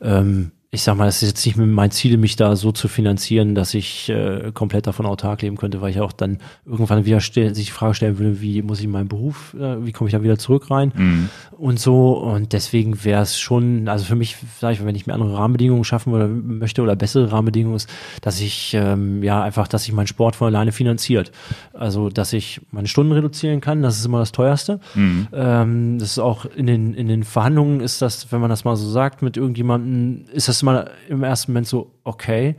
ähm, 0.00 0.52
ich 0.70 0.82
sag 0.82 0.96
mal, 0.96 1.06
das 1.06 1.22
ist 1.22 1.28
jetzt 1.30 1.46
nicht 1.46 1.56
mein 1.56 1.90
Ziel, 1.90 2.18
mich 2.18 2.36
da 2.36 2.54
so 2.54 2.72
zu 2.72 2.88
finanzieren, 2.88 3.54
dass 3.54 3.72
ich 3.72 4.10
äh, 4.10 4.52
komplett 4.52 4.86
davon 4.86 5.06
autark 5.06 5.40
leben 5.40 5.56
könnte, 5.56 5.80
weil 5.80 5.92
ich 5.92 6.00
auch 6.00 6.12
dann 6.12 6.38
irgendwann 6.66 7.06
wieder 7.06 7.20
stell, 7.20 7.54
sich 7.54 7.66
die 7.66 7.72
Frage 7.72 7.94
stellen 7.94 8.18
würde, 8.18 8.42
wie 8.42 8.60
muss 8.60 8.78
ich 8.78 8.84
in 8.84 8.90
meinen 8.90 9.08
Beruf, 9.08 9.54
äh, 9.58 9.86
wie 9.86 9.92
komme 9.92 10.08
ich 10.08 10.12
da 10.12 10.22
wieder 10.22 10.36
zurück 10.36 10.70
rein 10.70 10.92
mhm. 10.94 11.30
und 11.56 11.80
so. 11.80 12.12
Und 12.18 12.52
deswegen 12.52 13.02
wäre 13.02 13.22
es 13.22 13.38
schon, 13.38 13.88
also 13.88 14.04
für 14.04 14.14
mich, 14.14 14.36
sag 14.60 14.72
ich, 14.72 14.84
wenn 14.84 14.94
ich 14.94 15.06
mir 15.06 15.14
andere 15.14 15.38
Rahmenbedingungen 15.38 15.84
schaffen 15.84 16.12
oder 16.12 16.28
möchte 16.28 16.82
oder 16.82 16.96
bessere 16.96 17.32
Rahmenbedingungen 17.32 17.76
ist, 17.76 17.88
dass 18.20 18.38
ich 18.38 18.74
ähm, 18.74 19.22
ja 19.22 19.42
einfach, 19.42 19.68
dass 19.68 19.84
sich 19.84 19.94
mein 19.94 20.06
Sport 20.06 20.36
von 20.36 20.48
alleine 20.48 20.72
finanziert. 20.72 21.32
Also 21.72 22.10
dass 22.10 22.34
ich 22.34 22.60
meine 22.72 22.88
Stunden 22.88 23.12
reduzieren 23.12 23.62
kann, 23.62 23.80
das 23.80 23.98
ist 23.98 24.04
immer 24.04 24.18
das 24.18 24.32
teuerste. 24.32 24.80
Mhm. 24.94 25.28
Ähm, 25.32 25.98
das 25.98 26.10
ist 26.10 26.18
auch 26.18 26.44
in 26.44 26.66
den, 26.66 26.92
in 26.92 27.08
den 27.08 27.24
Verhandlungen 27.24 27.80
ist 27.80 28.02
das, 28.02 28.30
wenn 28.30 28.42
man 28.42 28.50
das 28.50 28.64
mal 28.64 28.76
so 28.76 28.86
sagt, 28.90 29.22
mit 29.22 29.38
irgendjemandem, 29.38 30.26
ist 30.30 30.48
das 30.48 30.57
ist 30.58 30.62
mal 30.62 30.90
im 31.08 31.22
ersten 31.22 31.52
Moment 31.52 31.66
so, 31.66 31.92
okay, 32.04 32.56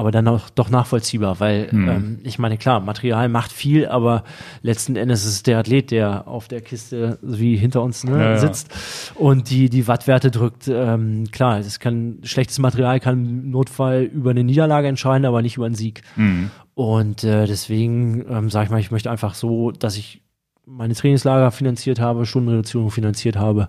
aber 0.00 0.12
dann 0.12 0.28
auch 0.28 0.48
doch 0.48 0.70
nachvollziehbar, 0.70 1.40
weil 1.40 1.70
hm. 1.70 1.88
ähm, 1.88 2.18
ich 2.22 2.38
meine, 2.38 2.56
klar, 2.56 2.80
Material 2.80 3.28
macht 3.28 3.52
viel, 3.52 3.86
aber 3.86 4.24
letzten 4.62 4.96
Endes 4.96 5.26
ist 5.26 5.32
es 5.32 5.42
der 5.42 5.58
Athlet, 5.58 5.90
der 5.90 6.26
auf 6.26 6.48
der 6.48 6.62
Kiste 6.62 7.18
wie 7.20 7.56
hinter 7.56 7.82
uns 7.82 8.04
ne, 8.04 8.18
ja, 8.18 8.38
sitzt 8.38 8.70
ja. 8.70 9.20
und 9.20 9.50
die, 9.50 9.68
die 9.68 9.88
Wattwerte 9.88 10.30
drückt. 10.30 10.68
Ähm, 10.68 11.24
klar, 11.32 11.58
es 11.58 11.80
kann 11.80 12.18
schlechtes 12.22 12.58
Material 12.58 12.98
kann 12.98 13.24
im 13.24 13.50
Notfall 13.50 14.04
über 14.04 14.30
eine 14.30 14.42
Niederlage 14.42 14.88
entscheiden, 14.88 15.26
aber 15.26 15.42
nicht 15.42 15.56
über 15.56 15.66
einen 15.66 15.74
Sieg. 15.74 16.02
Hm. 16.14 16.50
Und 16.74 17.24
äh, 17.24 17.46
deswegen 17.46 18.24
ähm, 18.30 18.48
sage 18.48 18.64
ich 18.66 18.70
mal, 18.70 18.80
ich 18.80 18.90
möchte 18.90 19.10
einfach 19.10 19.34
so, 19.34 19.70
dass 19.70 19.98
ich 19.98 20.22
meine 20.64 20.94
Trainingslager 20.94 21.50
finanziert 21.50 22.00
habe, 22.00 22.24
Stundenreduzierung 22.24 22.90
finanziert 22.90 23.36
habe 23.36 23.68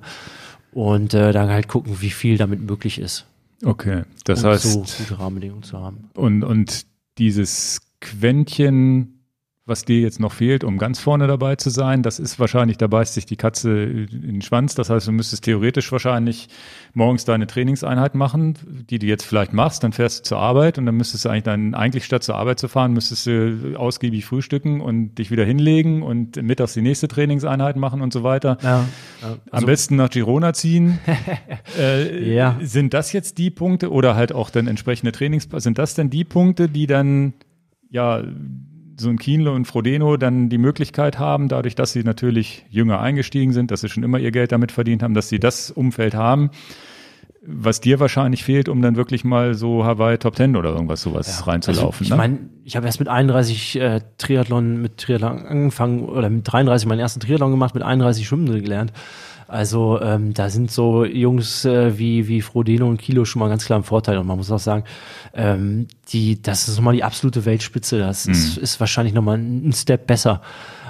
und 0.72 1.14
äh, 1.14 1.34
dann 1.34 1.50
halt 1.50 1.68
gucken, 1.68 1.98
wie 2.00 2.12
viel 2.12 2.38
damit 2.38 2.62
möglich 2.62 3.00
ist. 3.00 3.26
Okay, 3.64 4.04
das 4.24 4.44
um 4.44 4.50
heißt. 4.50 4.64
So 4.64 4.80
gute 4.80 5.20
Rahmenbedingungen 5.20 5.64
zu 5.64 5.80
haben. 5.80 6.10
Und, 6.16 6.44
und 6.44 6.86
dieses 7.18 7.82
Quäntchen 8.00 9.20
was 9.66 9.86
dir 9.86 10.00
jetzt 10.00 10.20
noch 10.20 10.34
fehlt, 10.34 10.64
um 10.64 10.80
ganz 10.80 11.00
vorne 11.00 11.28
dabei 11.28 11.56
zu 11.56 11.70
sein, 11.70 12.02
das 12.02 12.18
ist 12.18 12.40
wahrscheinlich, 12.40 12.78
da 12.78 12.88
beißt 12.88 13.14
sich 13.14 13.28
die 13.28 13.36
Katze 13.36 13.84
in 13.84 14.08
den 14.22 14.42
Schwanz. 14.42 14.74
Das 14.74 14.90
heißt, 14.90 15.08
du 15.08 15.12
müsstest 15.12 15.44
theoretisch 15.44 15.92
wahrscheinlich 15.92 16.50
morgens 16.96 17.26
deine 17.26 17.46
Trainingseinheit 17.46 18.16
machen, 18.16 18.58
die 18.90 18.98
du 18.98 19.06
jetzt 19.06 19.24
vielleicht 19.24 19.54
machst, 19.54 19.84
dann 19.84 19.94
fährst 19.94 20.20
du 20.20 20.24
zur 20.24 20.40
Arbeit 20.40 20.80
und 20.80 20.88
dann 20.88 20.96
müsstest 20.96 21.26
du 21.26 21.30
eigentlich 21.30 21.44
dann, 21.44 21.76
eigentlich 21.76 22.06
statt 22.06 22.24
zur 22.24 22.36
Arbeit 22.36 22.60
zu 22.60 22.70
fahren, 22.70 22.94
müsstest 22.94 23.28
du 23.28 23.76
ausgiebig 23.78 24.26
frühstücken 24.26 24.82
und 24.82 25.16
dich 25.20 25.30
wieder 25.30 25.46
hinlegen 25.46 26.02
und 26.02 26.42
mittags 26.42 26.74
die 26.74 26.82
nächste 26.82 27.08
Trainingseinheit 27.08 27.76
machen 27.76 28.02
und 28.02 28.12
so 28.12 28.24
weiter. 28.24 28.58
Ja, 28.64 28.86
also 29.22 29.38
Am 29.52 29.66
besten 29.66 29.96
nach 29.96 30.10
Girona 30.10 30.54
ziehen. 30.54 30.98
äh, 31.80 32.34
ja. 32.34 32.58
Sind 32.64 32.96
das 32.96 33.14
jetzt 33.14 33.38
die 33.38 33.52
Punkte 33.52 33.92
oder 33.92 34.16
halt 34.16 34.34
auch 34.34 34.50
dann 34.50 34.66
entsprechende 34.66 35.12
Trainings, 35.12 35.48
sind 35.58 35.78
das 35.78 35.94
denn 35.94 36.10
die 36.10 36.24
Punkte, 36.24 36.68
die 36.68 36.88
dann 36.88 37.34
ja 37.92 38.24
so 39.02 39.10
ein 39.10 39.18
Kienle 39.18 39.52
und 39.52 39.65
Frodeno 39.65 40.18
dann 40.18 40.49
die 40.49 40.57
Möglichkeit 40.57 41.19
haben, 41.19 41.48
dadurch, 41.48 41.76
dass 41.76 41.91
sie 41.91 42.03
natürlich 42.03 42.65
jünger 42.69 43.02
eingestiegen 43.02 43.52
sind, 43.53 43.72
dass 43.72 43.82
sie 43.82 43.90
schon 43.90 44.03
immer 44.03 44.19
ihr 44.19 44.32
Geld 44.32 44.52
damit 44.52 44.72
verdient 44.72 45.03
haben, 45.03 45.14
dass 45.14 45.30
sie 45.30 45.40
das 45.40 45.72
Umfeld 45.72 46.14
haben, 46.14 46.52
was 47.44 47.82
dir 47.82 47.99
wahrscheinlich 47.99 48.44
fehlt, 48.44 48.69
um 48.69 48.82
dann 48.82 48.95
wirklich 48.95 49.23
mal 49.23 49.56
so 49.56 49.84
Hawaii 49.84 50.18
Top 50.18 50.36
Ten 50.36 50.56
oder 50.56 50.69
irgendwas 50.69 51.02
sowas 51.02 51.40
ja, 51.40 51.45
reinzulaufen. 51.45 51.88
Also 51.88 52.03
ich 52.03 52.10
ne? 52.11 52.15
meine, 52.15 52.40
ich 52.64 52.76
habe 52.76 52.86
erst 52.86 52.99
mit 52.99 53.07
31 53.07 53.80
äh, 53.80 54.02
Triathlon 54.18 54.82
mit 54.82 54.98
Triathlon 54.98 55.45
angefangen 55.45 56.06
oder 56.06 56.30
mit 56.30 56.52
33 56.52 56.88
meinen 56.88 56.99
ersten 56.99 57.19
Triathlon 57.19 57.52
gemacht, 57.52 57.73
mit 57.73 57.84
31 57.84 58.28
Schwimmen 58.28 58.45
gelernt. 58.61 58.94
Also 59.52 59.99
ähm, 60.02 60.34
da 60.34 60.49
sind 60.49 60.72
so 60.72 61.03
Jungs 61.03 61.65
äh, 61.65 61.98
wie, 61.98 62.30
wie 62.30 62.41
Frodeno 62.41 62.88
und 62.88 63.02
Kilo 63.02 63.26
schon 63.26 63.41
mal 63.41 63.49
ganz 63.49 63.65
klar 63.65 63.78
im 63.78 63.84
Vorteil. 63.84 64.18
Und 64.18 64.26
man 64.26 64.38
muss 64.38 64.49
auch 64.49 64.60
sagen, 64.60 64.86
ähm, 65.34 65.88
die, 66.07 66.41
das 66.41 66.69
ist 66.69 66.78
nochmal 66.78 66.94
die 66.94 67.03
absolute 67.03 67.44
Weltspitze. 67.44 67.99
Das 67.99 68.28
mhm. 68.28 68.32
ist, 68.32 68.57
ist 68.57 68.80
wahrscheinlich 68.80 69.14
nochmal 69.14 69.38
ein 69.38 69.73
Step 69.73 70.07
besser 70.07 70.41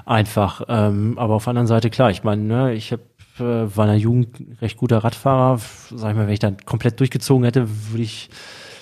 einfach. 0.06 0.62
Ähm, 0.68 1.18
aber 1.18 1.34
auf 1.34 1.46
der 1.46 1.50
anderen 1.50 1.66
Seite, 1.66 1.90
klar, 1.90 2.12
ich 2.12 2.24
meine, 2.24 2.44
ne, 2.44 2.74
ich 2.76 2.92
habe 2.92 3.02
äh, 3.40 3.76
war 3.76 3.86
in 3.86 3.92
der 3.92 4.00
Jugend 4.00 4.28
recht 4.62 4.78
guter 4.78 5.00
Radfahrer. 5.00 5.60
Sag 5.96 6.12
ich 6.12 6.16
mal, 6.16 6.28
wenn 6.28 6.34
ich 6.34 6.40
dann 6.40 6.58
komplett 6.64 7.00
durchgezogen 7.00 7.44
hätte, 7.44 7.68
würde 7.90 8.04
ich 8.04 8.30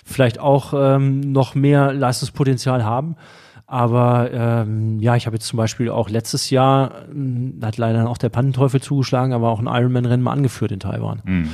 vielleicht 0.03 0.39
auch 0.39 0.73
ähm, 0.76 1.22
noch 1.22 1.56
mehr 1.56 1.93
Leistungspotenzial 1.93 2.84
haben. 2.84 3.15
Aber 3.72 4.32
ähm, 4.34 5.00
ja, 5.00 5.16
ich 5.16 5.28
habe 5.28 5.36
jetzt 5.36 5.46
zum 5.46 5.58
Beispiel 5.58 5.91
auch 5.91 6.10
letztes 6.10 6.50
Jahr, 6.50 7.08
äh, 7.08 7.64
hat 7.64 7.78
leider 7.78 8.10
auch 8.10 8.18
der 8.18 8.30
Pannenteufel 8.30 8.82
zugeschlagen, 8.82 9.32
aber 9.32 9.50
auch 9.50 9.60
ein 9.60 9.68
Ironman-Rennen 9.68 10.24
mal 10.24 10.32
angeführt 10.32 10.72
in 10.72 10.80
Taiwan. 10.80 11.22
Mhm. 11.24 11.50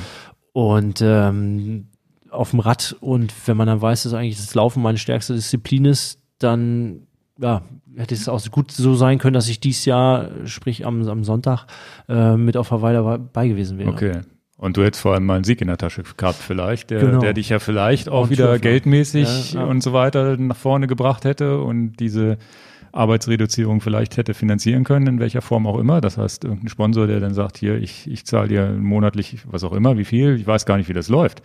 Und 0.54 1.02
ähm, 1.02 1.88
auf 2.30 2.52
dem 2.52 2.60
Rad 2.60 2.96
und 3.00 3.34
wenn 3.46 3.58
man 3.58 3.66
dann 3.66 3.82
weiß, 3.82 4.04
dass 4.04 4.14
eigentlich 4.14 4.38
das 4.38 4.54
Laufen 4.54 4.82
meine 4.82 4.96
stärkste 4.96 5.34
Disziplin 5.34 5.84
ist, 5.84 6.18
dann 6.38 7.02
ja, 7.38 7.60
hätte 7.94 8.14
es 8.14 8.30
auch 8.30 8.42
gut 8.50 8.72
so 8.72 8.94
sein 8.94 9.18
können, 9.18 9.34
dass 9.34 9.50
ich 9.50 9.60
dieses 9.60 9.84
Jahr, 9.84 10.30
sprich 10.46 10.86
am, 10.86 11.06
am 11.06 11.22
Sonntag, 11.22 11.66
äh, 12.08 12.34
mit 12.38 12.56
auf 12.56 12.70
Hawaii 12.70 12.94
dabei 12.94 13.48
gewesen 13.48 13.76
wäre. 13.76 13.90
Okay. 13.90 14.20
Und 14.58 14.76
du 14.76 14.84
hättest 14.84 15.02
vor 15.02 15.12
allem 15.12 15.26
mal 15.26 15.34
einen 15.34 15.44
Sieg 15.44 15.60
in 15.60 15.68
der 15.68 15.76
Tasche 15.76 16.02
gehabt 16.16 16.38
vielleicht, 16.38 16.90
der, 16.90 17.00
genau. 17.00 17.20
der 17.20 17.34
dich 17.34 17.50
ja 17.50 17.58
vielleicht 17.58 18.08
auch 18.08 18.24
und 18.24 18.30
wieder 18.30 18.58
geldmäßig 18.58 19.52
ja, 19.52 19.60
ja. 19.60 19.66
und 19.66 19.82
so 19.82 19.92
weiter 19.92 20.36
nach 20.38 20.56
vorne 20.56 20.86
gebracht 20.86 21.24
hätte 21.24 21.60
und 21.60 21.96
diese 22.00 22.38
Arbeitsreduzierung 22.92 23.82
vielleicht 23.82 24.16
hätte 24.16 24.32
finanzieren 24.32 24.84
können, 24.84 25.06
in 25.06 25.20
welcher 25.20 25.42
Form 25.42 25.66
auch 25.66 25.78
immer. 25.78 26.00
Das 26.00 26.16
heißt, 26.16 26.44
irgendein 26.44 26.68
Sponsor, 26.68 27.06
der 27.06 27.20
dann 27.20 27.34
sagt, 27.34 27.58
hier, 27.58 27.76
ich, 27.76 28.10
ich 28.10 28.24
zahle 28.24 28.48
dir 28.48 28.68
monatlich, 28.70 29.38
was 29.46 29.62
auch 29.62 29.72
immer, 29.72 29.98
wie 29.98 30.06
viel, 30.06 30.36
ich 30.36 30.46
weiß 30.46 30.64
gar 30.64 30.78
nicht, 30.78 30.88
wie 30.88 30.94
das 30.94 31.08
läuft. 31.08 31.42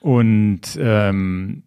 Und 0.00 0.62
ähm, 0.78 1.62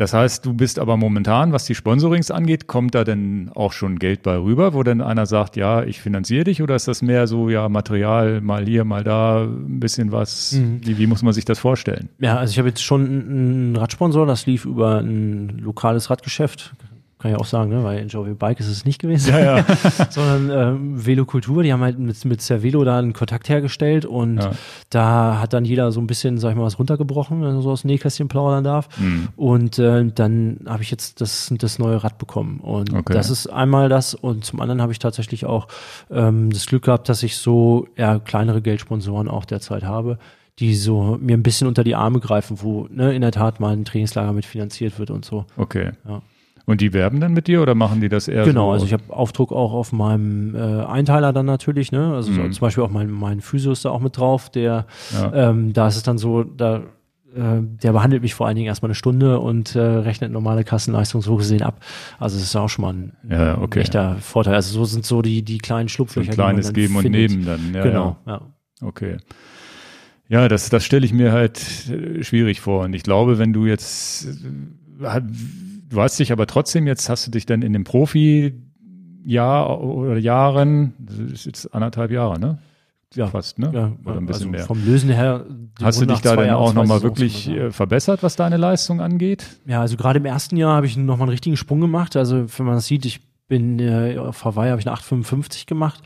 das 0.00 0.14
heißt, 0.14 0.46
du 0.46 0.54
bist 0.54 0.78
aber 0.78 0.96
momentan, 0.96 1.52
was 1.52 1.66
die 1.66 1.74
Sponsorings 1.74 2.30
angeht, 2.30 2.66
kommt 2.66 2.94
da 2.94 3.04
denn 3.04 3.50
auch 3.54 3.74
schon 3.74 3.98
Geld 3.98 4.22
bei 4.22 4.38
rüber, 4.38 4.72
wo 4.72 4.82
dann 4.82 5.02
einer 5.02 5.26
sagt, 5.26 5.56
ja, 5.56 5.82
ich 5.82 6.00
finanziere 6.00 6.44
dich 6.44 6.62
oder 6.62 6.74
ist 6.74 6.88
das 6.88 7.02
mehr 7.02 7.26
so, 7.26 7.50
ja, 7.50 7.68
Material, 7.68 8.40
mal 8.40 8.64
hier, 8.64 8.84
mal 8.84 9.04
da, 9.04 9.42
ein 9.42 9.78
bisschen 9.78 10.10
was? 10.10 10.52
Mhm. 10.52 10.80
Wie, 10.86 10.96
wie 10.96 11.06
muss 11.06 11.22
man 11.22 11.34
sich 11.34 11.44
das 11.44 11.58
vorstellen? 11.58 12.08
Ja, 12.18 12.38
also 12.38 12.50
ich 12.50 12.58
habe 12.58 12.68
jetzt 12.68 12.82
schon 12.82 13.04
einen 13.04 13.76
Radsponsor, 13.76 14.24
das 14.24 14.46
lief 14.46 14.64
über 14.64 15.00
ein 15.00 15.58
lokales 15.58 16.08
Radgeschäft, 16.08 16.72
kann 17.20 17.30
ich 17.32 17.36
auch 17.36 17.44
sagen, 17.44 17.70
ne? 17.70 17.84
weil 17.84 17.98
Enjoy 17.98 18.32
Bike 18.34 18.60
ist 18.60 18.68
es 18.68 18.84
nicht 18.84 19.00
gewesen, 19.00 19.30
ja, 19.30 19.58
ja. 19.58 19.66
sondern 20.10 20.50
ähm, 20.50 21.06
Velokultur, 21.06 21.62
die 21.62 21.72
haben 21.72 21.82
halt 21.82 21.98
mit, 21.98 22.24
mit 22.24 22.40
Cervelo 22.40 22.82
da 22.84 22.98
einen 22.98 23.12
Kontakt 23.12 23.48
hergestellt 23.48 24.06
und 24.06 24.38
ja. 24.38 24.52
da 24.88 25.38
hat 25.40 25.52
dann 25.52 25.64
jeder 25.64 25.92
so 25.92 26.00
ein 26.00 26.06
bisschen, 26.06 26.38
sag 26.38 26.50
ich 26.50 26.56
mal, 26.56 26.64
was 26.64 26.78
runtergebrochen, 26.78 27.42
wenn 27.42 27.52
man 27.54 27.62
so 27.62 27.70
aus 27.70 27.82
dem 27.82 27.88
Nähkästchen 27.88 28.28
plaudern 28.28 28.64
darf. 28.64 28.88
Mhm. 28.98 29.28
Und 29.36 29.78
äh, 29.78 30.06
dann 30.14 30.60
habe 30.66 30.82
ich 30.82 30.90
jetzt 30.90 31.20
das, 31.20 31.52
das 31.56 31.78
neue 31.78 32.02
Rad 32.02 32.18
bekommen. 32.18 32.60
Und 32.60 32.92
okay. 32.92 33.12
das 33.12 33.30
ist 33.30 33.46
einmal 33.46 33.88
das 33.88 34.14
und 34.14 34.44
zum 34.44 34.60
anderen 34.60 34.80
habe 34.80 34.92
ich 34.92 34.98
tatsächlich 34.98 35.44
auch 35.44 35.68
ähm, 36.10 36.50
das 36.50 36.66
Glück 36.66 36.84
gehabt, 36.84 37.08
dass 37.08 37.22
ich 37.22 37.36
so 37.36 37.86
eher 37.96 38.18
kleinere 38.20 38.62
Geldsponsoren 38.62 39.28
auch 39.28 39.44
derzeit 39.44 39.84
habe 39.84 40.18
die 40.58 40.74
so 40.74 41.16
mir 41.20 41.36
ein 41.36 41.42
bisschen 41.42 41.66
unter 41.66 41.82
die 41.84 41.94
Arme 41.94 42.20
greifen, 42.20 42.58
wo 42.60 42.86
ne, 42.90 43.14
in 43.14 43.22
der 43.22 43.32
Tat 43.32 43.60
mal 43.60 43.72
ein 43.72 43.86
Trainingslager 43.86 44.34
mit 44.34 44.44
finanziert 44.44 44.98
wird 44.98 45.10
und 45.10 45.24
so. 45.24 45.46
Okay. 45.56 45.92
Ja. 46.06 46.20
Und 46.66 46.80
die 46.80 46.92
werben 46.92 47.20
dann 47.20 47.32
mit 47.32 47.46
dir 47.48 47.62
oder 47.62 47.74
machen 47.74 48.00
die 48.00 48.08
das 48.08 48.28
eher 48.28 48.44
Genau, 48.44 48.66
so? 48.66 48.72
also 48.72 48.86
ich 48.86 48.92
habe 48.92 49.04
Aufdruck 49.08 49.52
auch 49.52 49.72
auf 49.72 49.92
meinem 49.92 50.54
äh, 50.54 50.84
Einteiler 50.84 51.32
dann 51.32 51.46
natürlich, 51.46 51.90
ne? 51.92 52.14
Also 52.14 52.30
mhm. 52.30 52.36
so, 52.36 52.48
zum 52.50 52.60
Beispiel 52.60 52.84
auch 52.84 52.90
mein, 52.90 53.10
mein 53.10 53.40
Physio 53.40 53.72
ist 53.72 53.84
da 53.84 53.90
auch 53.90 54.00
mit 54.00 54.16
drauf, 54.16 54.50
der 54.50 54.86
ja. 55.12 55.50
ähm, 55.50 55.72
da 55.72 55.88
ist 55.88 55.96
es 55.96 56.02
dann 56.02 56.18
so, 56.18 56.44
da 56.44 56.82
äh, 57.34 57.62
der 57.62 57.92
behandelt 57.92 58.22
mich 58.22 58.34
vor 58.34 58.46
allen 58.46 58.56
Dingen 58.56 58.66
erstmal 58.66 58.88
eine 58.88 58.94
Stunde 58.94 59.38
und 59.40 59.74
äh, 59.76 59.80
rechnet 59.80 60.32
normale 60.32 60.64
Kassenleistung 60.64 61.22
so 61.22 61.36
gesehen 61.36 61.62
ab. 61.62 61.80
Also 62.18 62.36
das 62.36 62.44
ist 62.44 62.56
auch 62.56 62.68
schon 62.68 62.82
mal 62.82 62.92
ein, 62.94 63.12
Ja, 63.28 63.58
okay. 63.58 63.78
ein 63.78 63.82
echter 63.82 64.16
Vorteil. 64.16 64.54
Also 64.54 64.72
so 64.72 64.84
sind 64.84 65.06
so 65.06 65.22
die, 65.22 65.42
die 65.42 65.58
kleinen 65.58 65.88
So 65.88 65.92
ein 66.02 66.06
Schlupflöcher. 66.08 66.32
die 66.32 66.36
man 66.36 66.46
kleines 66.56 66.72
Geben 66.72 66.96
und 66.96 67.02
findet. 67.02 67.30
Nehmen 67.30 67.46
dann. 67.46 67.74
Ja, 67.74 67.82
genau, 67.82 68.16
ja. 68.26 68.32
Ja. 68.32 68.40
Okay. 68.82 69.16
Ja, 70.28 70.48
das, 70.48 70.70
das 70.70 70.84
stelle 70.84 71.04
ich 71.04 71.12
mir 71.12 71.32
halt 71.32 71.60
äh, 71.88 72.22
schwierig 72.22 72.60
vor. 72.60 72.84
Und 72.84 72.94
ich 72.94 73.02
glaube, 73.02 73.38
wenn 73.38 73.52
du 73.52 73.66
jetzt, 73.66 74.26
äh, 75.02 75.20
du 75.90 76.00
hast 76.00 76.18
dich 76.18 76.32
aber 76.32 76.46
trotzdem 76.46 76.86
jetzt, 76.86 77.08
hast 77.08 77.26
du 77.26 77.30
dich 77.30 77.46
dann 77.46 77.62
in 77.62 77.72
dem 77.72 77.84
Profi-Jahr 77.84 79.80
oder 79.80 80.18
Jahren, 80.18 80.94
das 80.98 81.18
ist 81.18 81.46
jetzt 81.46 81.74
anderthalb 81.74 82.10
Jahre, 82.10 82.40
ne? 82.40 82.58
Ja. 83.14 83.26
Fast, 83.26 83.58
ne? 83.58 83.72
Ja, 83.74 83.92
oder 84.04 84.18
ein 84.18 84.26
bisschen 84.26 84.42
also 84.42 84.48
mehr. 84.50 84.64
vom 84.64 84.84
Lösen 84.84 85.10
her. 85.10 85.44
Hast 85.82 86.00
du 86.00 86.06
dich 86.06 86.20
da 86.20 86.36
dann 86.36 86.50
auch 86.50 86.72
nochmal 86.74 86.98
so 86.98 87.04
wirklich 87.04 87.46
sagen. 87.46 87.58
äh, 87.58 87.70
verbessert, 87.72 88.22
was 88.22 88.36
deine 88.36 88.56
Leistung 88.56 89.00
angeht? 89.00 89.46
Ja, 89.66 89.80
also 89.80 89.96
gerade 89.96 90.20
im 90.20 90.26
ersten 90.26 90.56
Jahr 90.56 90.76
habe 90.76 90.86
ich 90.86 90.96
nochmal 90.96 91.22
einen 91.22 91.30
richtigen 91.30 91.56
Sprung 91.56 91.80
gemacht. 91.80 92.14
Also 92.14 92.46
wenn 92.56 92.66
man 92.66 92.76
das 92.76 92.86
sieht, 92.86 93.04
ich 93.04 93.20
bin 93.48 93.80
äh, 93.80 94.16
auf 94.16 94.44
Hawaii 94.44 94.70
habe 94.70 94.80
ich 94.80 94.86
eine 94.86 94.96
8,55 94.96 95.66
gemacht 95.66 96.00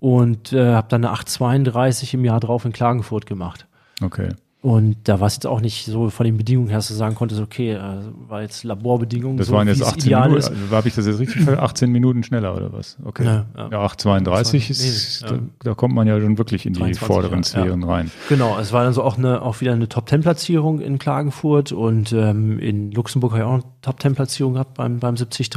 und 0.00 0.52
äh, 0.52 0.74
habe 0.74 0.88
dann 0.88 1.04
eine 1.04 1.14
8,32 1.14 2.14
im 2.14 2.24
Jahr 2.24 2.40
drauf 2.40 2.64
in 2.64 2.72
Klagenfurt 2.72 3.26
gemacht. 3.26 3.68
Okay. 4.02 4.30
Und 4.62 4.94
da 5.08 5.18
war 5.18 5.26
es 5.26 5.34
jetzt 5.34 5.46
auch 5.48 5.60
nicht 5.60 5.86
so 5.86 6.08
von 6.08 6.24
den 6.24 6.36
Bedingungen 6.36 6.68
her, 6.68 6.78
dass 6.78 6.86
du 6.86 6.94
sagen 6.94 7.16
konntest, 7.16 7.40
okay, 7.40 7.72
äh, 7.72 7.80
war 8.28 8.42
jetzt 8.42 8.62
Laborbedingungen, 8.62 9.36
Das 9.36 9.48
so 9.48 9.54
waren 9.54 9.66
jetzt 9.66 9.80
wie 9.80 9.82
es 9.82 9.88
18 9.88 10.02
ideal 10.04 10.28
Minuten. 10.28 10.38
ist. 10.38 10.50
Also, 10.50 10.76
Habe 10.76 10.86
ich 10.88 10.94
das 10.94 11.06
jetzt 11.06 11.18
richtig 11.18 11.42
ver 11.42 11.60
18 11.64 11.90
Minuten 11.90 12.22
schneller 12.22 12.56
oder 12.56 12.72
was? 12.72 12.96
Okay. 13.04 13.24
Ja, 13.24 13.46
ja. 13.56 13.68
Ja, 13.72 13.84
8,32 13.84 14.70
ist, 14.70 15.22
Ja. 15.22 15.30
da, 15.32 15.38
da 15.64 15.74
kommt 15.74 15.96
man 15.96 16.06
ja 16.06 16.20
schon 16.20 16.38
wirklich 16.38 16.64
in 16.64 16.74
die 16.74 16.78
23, 16.78 17.04
vorderen. 17.08 17.42
Sphären 17.42 17.82
rein. 17.82 18.12
Genau, 18.28 18.56
es 18.56 18.72
war 18.72 18.84
dann 18.84 18.92
so 18.92 19.02
auch 19.02 19.18
eine 19.18 19.42
auch 19.42 19.60
wieder 19.60 19.72
eine 19.72 19.88
Top 19.88 20.06
Ten 20.06 20.20
Platzierung 20.20 20.80
in 20.80 21.00
Klagenfurt 21.00 21.72
und 21.72 22.12
ähm, 22.12 22.60
in 22.60 22.92
Luxemburg 22.92 23.32
habe 23.32 23.40
ich 23.42 23.46
auch 23.48 23.52
eine 23.54 23.64
Top 23.82 23.98
Ten 23.98 24.14
Platzierung 24.14 24.52
gehabt 24.52 24.74
beim 24.74 25.00
beim 25.00 25.16
73 25.16 25.50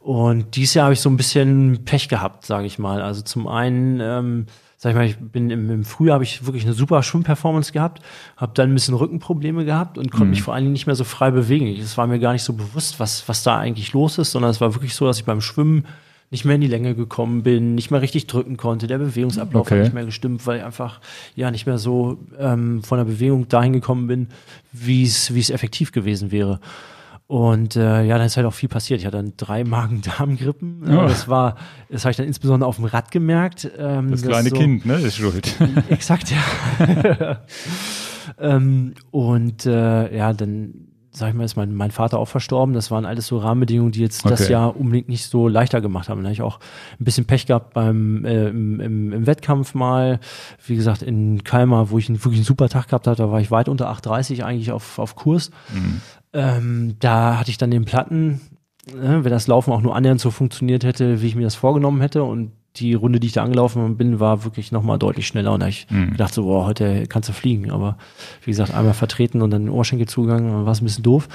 und 0.00 0.56
dieses 0.56 0.74
Jahr 0.74 0.84
habe 0.86 0.94
ich 0.94 1.00
so 1.00 1.10
ein 1.10 1.16
bisschen 1.16 1.84
Pech 1.84 2.08
gehabt, 2.08 2.44
sage 2.44 2.66
ich 2.66 2.78
mal. 2.80 3.02
Also 3.02 3.22
zum 3.22 3.46
einen 3.46 4.00
ähm, 4.00 4.46
sag 4.86 4.90
ich 4.90 4.96
mal, 4.96 5.06
ich 5.06 5.16
bin 5.32 5.50
im, 5.50 5.68
im 5.68 5.84
Frühjahr 5.84 6.14
habe 6.14 6.22
ich 6.22 6.46
wirklich 6.46 6.64
eine 6.64 6.72
super 6.72 7.02
Schwimmperformance 7.02 7.72
gehabt, 7.72 8.00
habe 8.36 8.52
dann 8.54 8.70
ein 8.70 8.74
bisschen 8.74 8.94
Rückenprobleme 8.94 9.64
gehabt 9.64 9.98
und 9.98 10.12
konnte 10.12 10.26
mich 10.26 10.42
vor 10.42 10.54
allen 10.54 10.62
Dingen 10.62 10.74
nicht 10.74 10.86
mehr 10.86 10.94
so 10.94 11.02
frei 11.02 11.32
bewegen. 11.32 11.66
Es 11.66 11.98
war 11.98 12.06
mir 12.06 12.20
gar 12.20 12.32
nicht 12.32 12.44
so 12.44 12.52
bewusst, 12.52 13.00
was 13.00 13.28
was 13.28 13.42
da 13.42 13.58
eigentlich 13.58 13.92
los 13.94 14.16
ist, 14.18 14.30
sondern 14.30 14.52
es 14.52 14.60
war 14.60 14.74
wirklich 14.74 14.94
so, 14.94 15.04
dass 15.04 15.18
ich 15.18 15.24
beim 15.24 15.40
Schwimmen 15.40 15.86
nicht 16.30 16.44
mehr 16.44 16.54
in 16.54 16.60
die 16.60 16.68
Länge 16.68 16.94
gekommen 16.94 17.42
bin, 17.42 17.74
nicht 17.74 17.90
mehr 17.90 18.00
richtig 18.00 18.28
drücken 18.28 18.56
konnte, 18.56 18.86
der 18.86 18.98
Bewegungsablauf 18.98 19.66
Okay. 19.66 19.78
hat 19.78 19.84
nicht 19.84 19.94
mehr 19.94 20.04
gestimmt, 20.04 20.46
weil 20.46 20.58
ich 20.58 20.64
einfach 20.64 21.00
ja 21.34 21.50
nicht 21.50 21.66
mehr 21.66 21.78
so 21.78 22.18
ähm, 22.38 22.84
von 22.84 22.98
der 22.98 23.06
Bewegung 23.06 23.48
dahin 23.48 23.72
gekommen 23.72 24.06
bin, 24.06 24.28
wie 24.72 25.02
es 25.02 25.34
wie 25.34 25.40
es 25.40 25.50
effektiv 25.50 25.90
gewesen 25.90 26.30
wäre. 26.30 26.60
Und 27.28 27.74
äh, 27.74 28.04
ja, 28.04 28.18
dann 28.18 28.26
ist 28.28 28.36
halt 28.36 28.46
auch 28.46 28.54
viel 28.54 28.68
passiert. 28.68 29.00
Ich 29.00 29.06
hatte 29.06 29.16
dann 29.16 29.32
drei 29.36 29.64
Magen-Darm-Grippen. 29.64 30.86
Äh, 30.88 30.94
Ja. 30.94 31.08
Das 31.08 31.26
war, 31.28 31.56
das 31.90 32.04
habe 32.04 32.12
ich 32.12 32.16
dann 32.16 32.26
insbesondere 32.26 32.68
auf 32.68 32.76
dem 32.76 32.84
Rad 32.84 33.10
gemerkt. 33.10 33.68
Ähm, 33.78 34.10
Das 34.12 34.22
kleine 34.22 34.50
so- 34.50 34.56
Kind, 34.56 34.86
ne, 34.86 34.94
ist 34.94 35.16
schuld. 35.16 35.52
Exakt, 35.90 36.30
ja. 36.30 37.40
ähm, 38.38 38.94
und 39.10 39.66
äh, 39.66 40.16
ja, 40.16 40.32
dann 40.32 40.74
sag 41.10 41.30
ich 41.30 41.34
mal, 41.34 41.44
ist 41.44 41.56
mein, 41.56 41.74
mein 41.74 41.90
Vater 41.92 42.18
auch 42.18 42.28
verstorben. 42.28 42.74
Das 42.74 42.90
waren 42.90 43.06
alles 43.06 43.26
so 43.28 43.38
Rahmenbedingungen, 43.38 43.90
die 43.90 44.00
jetzt 44.02 44.26
das 44.26 44.42
Okay. 44.42 44.52
Jahr 44.52 44.76
unbedingt 44.76 45.08
nicht 45.08 45.24
so 45.24 45.48
leichter 45.48 45.80
gemacht 45.80 46.10
haben. 46.10 46.20
Da 46.20 46.24
habe 46.26 46.34
ich 46.34 46.42
auch 46.42 46.60
ein 47.00 47.04
bisschen 47.06 47.24
Pech 47.24 47.46
gehabt 47.46 47.72
beim 47.72 48.26
äh, 48.26 48.48
im, 48.48 48.80
im, 48.80 49.12
im 49.14 49.26
Wettkampf 49.26 49.72
mal. 49.72 50.20
Wie 50.66 50.76
gesagt, 50.76 51.00
in 51.00 51.42
Kalmar, 51.42 51.88
wo 51.88 51.96
ich 51.96 52.10
einen, 52.10 52.18
wirklich 52.22 52.40
einen 52.40 52.44
super 52.44 52.68
Tag 52.68 52.88
gehabt 52.88 53.06
habe, 53.06 53.16
da 53.16 53.30
war 53.30 53.40
ich 53.40 53.50
weit 53.50 53.70
unter 53.70 53.90
8,30 53.90 54.42
eigentlich 54.42 54.72
auf, 54.72 54.98
auf 54.98 55.16
Kurs. 55.16 55.50
Ähm, 56.32 56.96
da 57.00 57.38
hatte 57.38 57.50
ich 57.50 57.58
dann 57.58 57.70
den 57.70 57.84
Platten, 57.84 58.40
ne, 58.92 59.24
wenn 59.24 59.30
das 59.30 59.46
Laufen 59.46 59.72
auch 59.72 59.82
nur 59.82 59.96
annähernd 59.96 60.20
so 60.20 60.30
funktioniert 60.30 60.84
hätte, 60.84 61.22
wie 61.22 61.26
ich 61.26 61.36
mir 61.36 61.44
das 61.44 61.54
vorgenommen 61.54 62.00
hätte. 62.00 62.22
Und 62.22 62.52
die 62.76 62.94
Runde, 62.94 63.20
die 63.20 63.28
ich 63.28 63.32
da 63.32 63.42
angelaufen 63.42 63.96
bin, 63.96 64.20
war 64.20 64.44
wirklich 64.44 64.70
nochmal 64.70 64.98
deutlich 64.98 65.26
schneller. 65.26 65.52
Und 65.52 65.60
da 65.60 65.68
ich 65.68 65.86
gedacht 66.10 66.34
so, 66.34 66.44
boah, 66.44 66.66
heute 66.66 67.06
kannst 67.06 67.28
du 67.28 67.32
fliegen. 67.32 67.70
Aber 67.70 67.96
wie 68.42 68.50
gesagt, 68.50 68.74
einmal 68.74 68.92
vertreten 68.92 69.40
und 69.40 69.50
dann 69.50 69.64
den 69.64 69.70
Ohrschenkel 69.70 70.06
zugegangen, 70.06 70.50
dann 70.50 70.66
war 70.66 70.72
es 70.72 70.82
ein 70.82 70.84
bisschen 70.84 71.02
doof. 71.02 71.28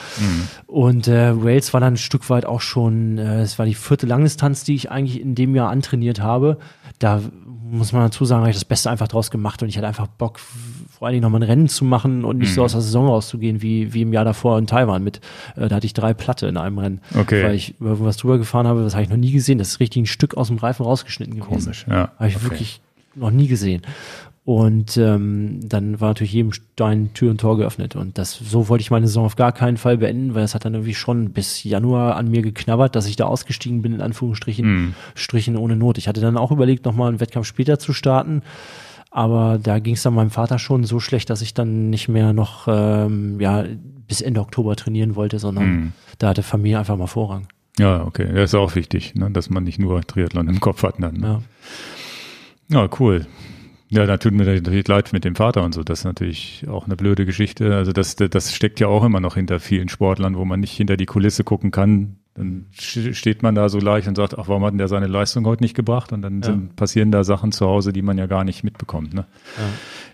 Und 0.67 1.07
äh, 1.07 1.43
Wales 1.43 1.73
war 1.73 1.81
dann 1.81 1.95
ein 1.95 1.97
Stück 1.97 2.29
weit 2.29 2.45
auch 2.45 2.61
schon, 2.61 3.17
äh, 3.17 3.41
es 3.41 3.57
war 3.57 3.65
die 3.65 3.73
vierte 3.73 4.05
Langdistanz, 4.05 4.63
die 4.63 4.75
ich 4.75 4.91
eigentlich 4.91 5.19
in 5.19 5.33
dem 5.33 5.55
Jahr 5.55 5.69
antrainiert 5.69 6.21
habe. 6.21 6.59
Da 6.99 7.21
muss 7.71 7.91
man 7.91 8.03
dazu 8.03 8.25
sagen, 8.25 8.41
habe 8.41 8.51
ich 8.51 8.57
das 8.57 8.65
Beste 8.65 8.91
einfach 8.91 9.07
draus 9.07 9.31
gemacht 9.31 9.63
und 9.63 9.69
ich 9.69 9.77
hatte 9.77 9.87
einfach 9.87 10.07
Bock, 10.07 10.39
vor 11.01 11.07
allen 11.07 11.13
Dingen 11.13 11.23
nochmal 11.23 11.41
ein 11.41 11.49
Rennen 11.49 11.67
zu 11.67 11.83
machen 11.83 12.23
und 12.23 12.37
nicht 12.37 12.53
so 12.53 12.61
aus 12.63 12.73
der 12.73 12.81
Saison 12.81 13.07
rauszugehen, 13.07 13.63
wie, 13.63 13.91
wie 13.91 14.03
im 14.03 14.13
Jahr 14.13 14.23
davor 14.23 14.59
in 14.59 14.67
Taiwan 14.67 15.03
mit, 15.03 15.19
äh, 15.55 15.67
da 15.67 15.77
hatte 15.77 15.87
ich 15.87 15.93
drei 15.93 16.13
Platte 16.13 16.45
in 16.45 16.57
einem 16.57 16.77
Rennen. 16.77 17.01
Okay. 17.17 17.43
Weil 17.43 17.55
ich 17.55 17.73
was 17.79 18.17
drüber 18.17 18.37
gefahren 18.37 18.67
habe, 18.67 18.83
das 18.83 18.93
habe 18.93 19.01
ich 19.01 19.09
noch 19.09 19.17
nie 19.17 19.31
gesehen. 19.31 19.57
Das 19.57 19.69
ist 19.69 19.79
richtig 19.79 20.03
ein 20.03 20.05
Stück 20.05 20.37
aus 20.37 20.49
dem 20.49 20.57
Reifen 20.59 20.83
rausgeschnitten 20.85 21.33
gewesen. 21.39 21.49
Komisch, 21.63 21.85
ja. 21.89 22.11
Habe 22.19 22.27
ich 22.27 22.35
Okay. 22.35 22.45
wirklich 22.45 22.81
noch 23.15 23.31
nie 23.31 23.47
gesehen. 23.47 23.81
Und 24.45 24.95
ähm, 24.97 25.59
dann 25.63 25.99
war 26.01 26.09
natürlich 26.09 26.33
jedem 26.33 26.53
Stein 26.53 27.09
Tür 27.15 27.31
und 27.31 27.41
Tor 27.41 27.57
geöffnet. 27.57 27.95
Und 27.95 28.19
das 28.19 28.33
so 28.33 28.69
wollte 28.69 28.83
ich 28.83 28.91
meine 28.91 29.07
Saison 29.07 29.25
auf 29.25 29.35
gar 29.35 29.53
keinen 29.53 29.77
Fall 29.77 29.97
beenden, 29.97 30.35
weil 30.35 30.43
es 30.43 30.53
hat 30.53 30.65
dann 30.65 30.75
irgendwie 30.75 30.93
schon 30.93 31.31
bis 31.31 31.63
Januar 31.63 32.15
an 32.15 32.29
mir 32.29 32.43
geknabbert, 32.43 32.95
dass 32.95 33.07
ich 33.07 33.15
da 33.15 33.25
ausgestiegen 33.25 33.81
bin, 33.81 33.93
in 33.93 34.01
Anführungsstrichen, 34.01 34.65
Mhm. 34.71 34.93
Strichen 35.15 35.57
ohne 35.57 35.75
Not. 35.75 35.97
Ich 35.97 36.07
hatte 36.07 36.21
dann 36.21 36.37
auch 36.37 36.51
überlegt, 36.51 36.85
nochmal 36.85 37.09
einen 37.09 37.19
Wettkampf 37.19 37.47
später 37.47 37.79
zu 37.79 37.91
starten. 37.91 38.43
Aber 39.13 39.59
da 39.61 39.79
ging 39.79 39.95
es 39.95 40.03
dann 40.03 40.13
meinem 40.13 40.29
Vater 40.29 40.57
schon 40.57 40.85
so 40.85 40.99
schlecht, 41.01 41.29
dass 41.29 41.41
ich 41.41 41.53
dann 41.53 41.89
nicht 41.89 42.07
mehr 42.07 42.31
noch 42.31 42.67
ähm, 42.69 43.39
ja, 43.41 43.65
bis 44.07 44.21
Ende 44.21 44.39
Oktober 44.39 44.75
trainieren 44.77 45.15
wollte, 45.15 45.37
sondern 45.37 45.65
Mhm. 45.65 45.91
da 46.17 46.29
hatte 46.29 46.43
Familie 46.43 46.79
einfach 46.79 46.95
mal 46.97 47.07
Vorrang. 47.07 47.47
Ja, 47.77 48.03
okay. 48.05 48.27
Das 48.33 48.51
ist 48.51 48.55
auch 48.55 48.75
wichtig, 48.75 49.13
ne? 49.15 49.29
dass 49.31 49.49
man 49.49 49.63
nicht 49.65 49.79
nur 49.79 50.01
Triathlon 50.01 50.47
im 50.47 50.59
Kopf 50.61 50.83
hat. 50.83 50.95
Dann, 50.99 51.15
ne? 51.15 51.41
Ja. 52.69 52.81
Ja, 52.83 52.89
cool. 52.99 53.25
Ja, 53.89 54.05
da 54.05 54.15
tut 54.17 54.31
mir 54.33 54.45
natürlich 54.45 54.87
leid 54.87 55.11
mit 55.11 55.25
dem 55.25 55.35
Vater 55.35 55.63
und 55.63 55.73
so. 55.73 55.83
Das 55.83 55.99
ist 55.99 56.05
natürlich 56.05 56.65
auch 56.69 56.85
eine 56.85 56.95
blöde 56.95 57.25
Geschichte. 57.25 57.75
Also 57.75 57.91
das, 57.91 58.15
das 58.15 58.53
steckt 58.55 58.79
ja 58.79 58.87
auch 58.87 59.03
immer 59.03 59.19
noch 59.19 59.35
hinter 59.35 59.59
vielen 59.59 59.89
Sportlern, 59.89 60.37
wo 60.37 60.45
man 60.45 60.61
nicht 60.61 60.71
hinter 60.71 60.95
die 60.95 61.05
Kulisse 61.05 61.43
gucken 61.43 61.71
kann. 61.71 62.15
Dann 62.33 62.67
steht 62.71 63.43
man 63.43 63.55
da 63.55 63.67
so 63.67 63.79
leicht 63.79 64.07
und 64.07 64.15
sagt, 64.15 64.37
ach, 64.39 64.47
warum 64.47 64.63
hat 64.63 64.71
denn 64.71 64.77
der 64.77 64.87
seine 64.87 65.07
Leistung 65.07 65.45
heute 65.45 65.61
nicht 65.63 65.75
gebracht? 65.75 66.13
Und 66.13 66.21
dann 66.21 66.41
sind, 66.41 66.77
passieren 66.77 67.11
da 67.11 67.25
Sachen 67.25 67.51
zu 67.51 67.67
Hause, 67.67 67.91
die 67.91 68.01
man 68.01 68.17
ja 68.17 68.25
gar 68.25 68.45
nicht 68.45 68.63
mitbekommt. 68.63 69.13
Ne? 69.13 69.25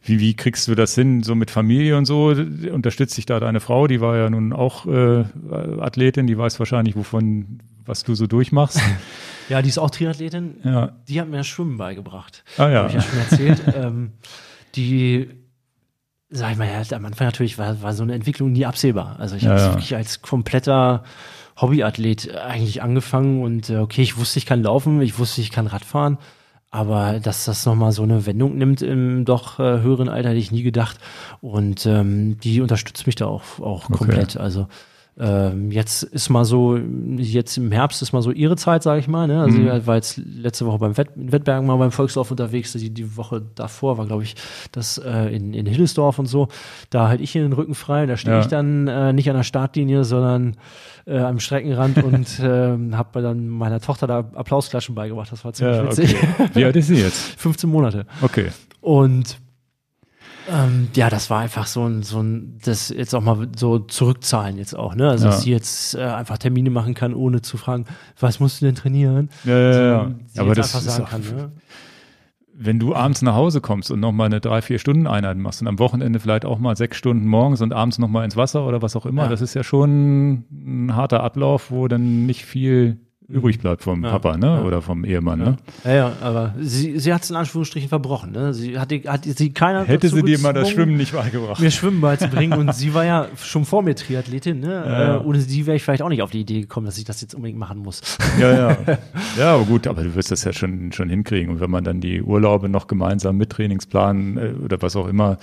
Wie, 0.03 0.19
wie 0.19 0.33
kriegst 0.35 0.67
du 0.67 0.73
das 0.73 0.95
hin, 0.95 1.21
so 1.21 1.35
mit 1.35 1.51
Familie 1.51 1.95
und 1.95 2.05
so? 2.05 2.33
Unterstützt 2.71 3.15
dich 3.17 3.27
da 3.27 3.39
deine 3.39 3.59
Frau? 3.59 3.85
Die 3.85 4.01
war 4.01 4.17
ja 4.17 4.31
nun 4.31 4.51
auch 4.51 4.87
äh, 4.87 5.25
Athletin, 5.79 6.25
die 6.25 6.35
weiß 6.37 6.57
wahrscheinlich, 6.57 6.95
wovon, 6.95 7.59
was 7.85 8.03
du 8.03 8.15
so 8.15 8.25
durchmachst. 8.27 8.81
Ja, 9.49 9.61
die 9.61 9.69
ist 9.69 9.77
auch 9.77 9.89
Triathletin. 9.89 10.55
Ja. 10.65 10.91
Die 11.07 11.21
hat 11.21 11.29
mir 11.29 11.37
das 11.37 11.47
Schwimmen 11.47 11.77
beigebracht. 11.77 12.43
Ah 12.57 12.67
ja. 12.67 12.79
Habe 12.79 12.89
ich 12.89 12.95
ja 12.95 13.01
schon 13.01 13.19
erzählt. 13.19 13.61
ähm, 13.77 14.11
die, 14.75 15.29
sag 16.29 16.51
ich 16.51 16.57
mal, 16.57 16.67
ja, 16.67 16.81
am 16.97 17.05
Anfang 17.05 17.27
natürlich 17.27 17.57
war, 17.57 17.81
war 17.81 17.93
so 17.93 18.03
eine 18.03 18.13
Entwicklung 18.13 18.51
nie 18.51 18.65
absehbar. 18.65 19.15
Also 19.19 19.37
ich 19.37 19.43
Ja, 19.43 19.51
habe 19.51 19.61
ja. 19.61 19.71
wirklich 19.71 19.95
als 19.95 20.21
kompletter 20.21 21.03
Hobbyathlet 21.61 22.35
eigentlich 22.35 22.81
angefangen 22.81 23.41
und 23.41 23.69
äh, 23.69 23.77
okay, 23.77 24.01
ich 24.01 24.17
wusste, 24.17 24.39
ich 24.39 24.45
kann 24.45 24.61
laufen, 24.63 25.01
ich 25.01 25.17
wusste, 25.19 25.41
ich 25.41 25.51
kann 25.51 25.67
Radfahren. 25.67 26.17
Aber 26.69 27.19
dass 27.21 27.45
das 27.45 27.65
nochmal 27.65 27.93
so 27.93 28.03
eine 28.03 28.25
Wendung 28.25 28.57
nimmt 28.57 28.81
im 28.81 29.23
doch 29.23 29.57
äh, 29.59 29.79
höheren 29.81 30.09
Alter, 30.09 30.29
hätte 30.29 30.39
ich 30.39 30.51
nie 30.51 30.63
gedacht. 30.63 30.97
Und 31.39 31.85
ähm, 31.85 32.37
die 32.41 32.59
unterstützt 32.61 33.05
mich 33.07 33.15
da 33.15 33.25
auch, 33.25 33.41
auch 33.61 33.85
Okay. 33.85 33.97
komplett. 33.97 34.35
Also 34.37 34.67
ähm, 35.19 35.71
jetzt 35.71 36.03
ist 36.03 36.29
mal 36.29 36.43
so, 36.45 36.77
jetzt 37.17 37.57
im 37.57 37.71
Herbst 37.71 38.01
ist 38.03 38.11
mal 38.11 38.21
so 38.21 38.31
ihre 38.31 38.55
Zeit, 38.57 38.83
sage 38.83 38.99
ich 38.99 39.07
mal. 39.07 39.27
Ne? 39.27 39.41
Also 39.41 39.57
Mhm. 39.59 39.71
ich 39.77 39.87
war 39.87 39.95
jetzt 39.95 40.17
letzte 40.17 40.65
Woche 40.67 40.77
beim 40.77 40.97
Wett, 40.97 41.09
Wettbergen 41.15 41.65
mal 41.65 41.77
beim 41.77 41.91
Volkslauf 41.91 42.29
unterwegs. 42.31 42.73
Die, 42.73 42.89
die 42.91 43.15
Woche 43.17 43.41
davor 43.55 43.97
war, 43.97 44.05
glaube 44.05 44.23
ich, 44.23 44.35
das 44.73 44.97
äh, 44.99 45.33
in, 45.33 45.53
in 45.53 45.65
Hillesdorf 45.65 46.19
und 46.19 46.27
so. 46.27 46.49
Da 46.89 47.07
halte 47.07 47.23
ich 47.23 47.33
in 47.35 47.43
den 47.43 47.53
Rücken 47.53 47.73
frei. 47.75 48.05
Da 48.05 48.17
stehe 48.17 48.35
Ja. 48.35 48.41
ich 48.41 48.47
dann 48.47 48.87
äh, 48.87 49.13
nicht 49.13 49.29
an 49.29 49.37
der 49.37 49.43
Startlinie, 49.43 50.03
sondern 50.03 50.57
äh, 51.07 51.17
am 51.17 51.39
Streckenrand 51.39 51.97
und 52.03 52.27
ähm, 52.43 52.95
habe 52.97 53.21
dann 53.21 53.47
meiner 53.47 53.79
Tochter 53.79 54.05
da 54.05 54.19
Applausklatschen 54.19 54.93
beigebracht. 54.93 55.31
Das 55.31 55.43
war 55.43 55.53
ziemlich 55.53 55.77
Ja, 55.77 55.85
witzig. 55.85 56.15
okay. 56.15 56.49
Wie 56.53 56.65
alt 56.65 56.75
ist 56.75 56.87
sie 56.87 56.95
jetzt? 56.95 57.19
15 57.39 57.69
Monate. 57.69 58.05
Okay. 58.21 58.49
Und 58.81 59.37
ähm, 60.49 60.87
ja, 60.95 61.09
das 61.09 61.29
war 61.29 61.39
einfach 61.41 61.67
so 61.67 61.85
ein, 61.85 62.03
so 62.03 62.21
ein, 62.21 62.57
das 62.63 62.87
jetzt 62.89 63.13
auch 63.13 63.21
mal 63.21 63.47
so 63.57 63.79
zurückzahlen 63.79 64.57
jetzt 64.57 64.75
auch, 64.77 64.95
ne? 64.95 65.09
Also, 65.09 65.25
Ja. 65.25 65.31
dass 65.31 65.41
sie 65.41 65.51
jetzt 65.51 65.95
äh, 65.95 66.03
einfach 66.03 66.37
Termine 66.37 66.69
machen 66.69 66.93
kann, 66.93 67.13
ohne 67.13 67.41
zu 67.41 67.57
fragen, 67.57 67.83
was 68.19 68.39
musst 68.39 68.61
du 68.61 68.65
denn 68.65 68.75
trainieren? 68.75 69.29
Ja, 69.43 69.57
ja, 69.57 69.81
ja. 69.81 70.11
Sie 70.27 70.39
Aber 70.39 70.55
das 70.55 70.73
einfach 70.73 70.87
ist 70.87 70.95
sagen 70.95 71.03
auch, 71.05 71.09
kann, 71.09 71.21
ne? 71.21 71.51
Wenn 72.59 72.79
du 72.79 72.95
abends 72.95 73.21
nach 73.21 73.35
Hause 73.35 73.61
kommst 73.61 73.91
und 73.91 73.99
nochmal 73.99 74.25
eine 74.25 74.39
drei, 74.41 74.61
vier 74.63 74.79
Stunden 74.79 75.05
Einheit 75.05 75.37
machst 75.37 75.61
und 75.61 75.67
am 75.67 75.77
Wochenende 75.77 76.19
vielleicht 76.19 76.43
auch 76.43 76.57
mal 76.57 76.75
sechs 76.75 76.97
Stunden 76.97 77.27
morgens 77.27 77.61
und 77.61 77.71
abends 77.71 77.99
nochmal 77.99 78.25
ins 78.25 78.35
Wasser 78.35 78.65
oder 78.65 78.81
was 78.81 78.95
auch 78.95 79.05
immer, 79.05 79.23
Ja. 79.25 79.29
das 79.29 79.41
ist 79.41 79.53
ja 79.53 79.63
schon 79.63 80.43
ein 80.51 80.95
harter 80.95 81.23
Ablauf, 81.23 81.69
wo 81.69 81.87
dann 81.87 82.25
nicht 82.25 82.45
viel 82.45 82.97
übrig 83.29 83.59
bleibt 83.59 83.83
vom 83.83 84.03
Ja, 84.03 84.11
Papa, 84.11 84.37
ne? 84.37 84.45
ja. 84.45 84.61
Oder 84.63 84.81
vom 84.81 85.03
Ehemann, 85.03 85.39
Ja, 85.39 85.45
ne? 85.45 85.57
ja, 85.83 85.93
ja 85.93 86.11
aber 86.21 86.55
sie, 86.59 86.97
sie 86.99 87.13
hat 87.13 87.23
es 87.23 87.29
in 87.29 87.35
Anführungsstrichen 87.35 87.89
verbrochen. 87.89 88.31
Ne? 88.31 88.53
Sie 88.53 88.79
hat, 88.79 88.91
hat 88.91 89.25
sie 89.25 89.53
keiner 89.53 89.83
Hätte 89.85 90.09
sie 90.09 90.21
dir 90.23 90.39
mal 90.39 90.53
das 90.53 90.69
Schwimmen 90.69 90.97
nicht 90.97 91.13
beigebracht. 91.13 91.59
mir 91.61 91.71
Schwimmen 91.71 92.01
beizubringen 92.01 92.57
und 92.57 92.73
sie 92.73 92.93
war 92.93 93.05
ja 93.05 93.27
schon 93.41 93.65
vor 93.65 93.81
mir 93.83 93.95
Triathletin. 93.95 94.59
Ne? 94.59 95.19
Äh, 95.21 95.25
ohne 95.25 95.41
sie 95.41 95.65
wäre 95.65 95.75
ich 95.77 95.83
vielleicht 95.83 96.01
auch 96.01 96.09
nicht 96.09 96.21
auf 96.21 96.31
die 96.31 96.41
Idee 96.41 96.61
gekommen, 96.61 96.85
dass 96.85 96.97
ich 96.97 97.05
das 97.05 97.21
jetzt 97.21 97.35
unbedingt 97.35 97.59
machen 97.59 97.79
muss. 97.79 98.01
Ja, 98.39 98.51
ja. 98.53 98.77
Ja, 99.37 99.53
aber 99.55 99.65
gut, 99.65 99.87
aber 99.87 100.03
du 100.03 100.15
wirst 100.15 100.31
das 100.31 100.43
ja 100.43 100.53
schon, 100.53 100.91
schon 100.91 101.09
hinkriegen. 101.09 101.49
Und 101.51 101.59
wenn 101.59 101.69
man 101.69 101.83
dann 101.83 102.01
die 102.01 102.21
Urlaube 102.21 102.69
noch 102.69 102.87
gemeinsam 102.87 103.37
mit 103.37 103.51
Trainingsplan 103.51 104.37
äh, 104.37 104.53
oder 104.63 104.81
was 104.81 104.95
auch 104.95 105.07
immer, 105.07 105.37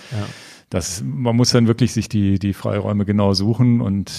das, 0.70 1.04
man 1.06 1.36
muss 1.36 1.50
dann 1.50 1.66
wirklich 1.68 1.92
sich 1.92 2.08
die, 2.08 2.38
die 2.38 2.52
Freiräume 2.54 3.04
genau 3.04 3.34
suchen 3.34 3.80
und 3.80 4.10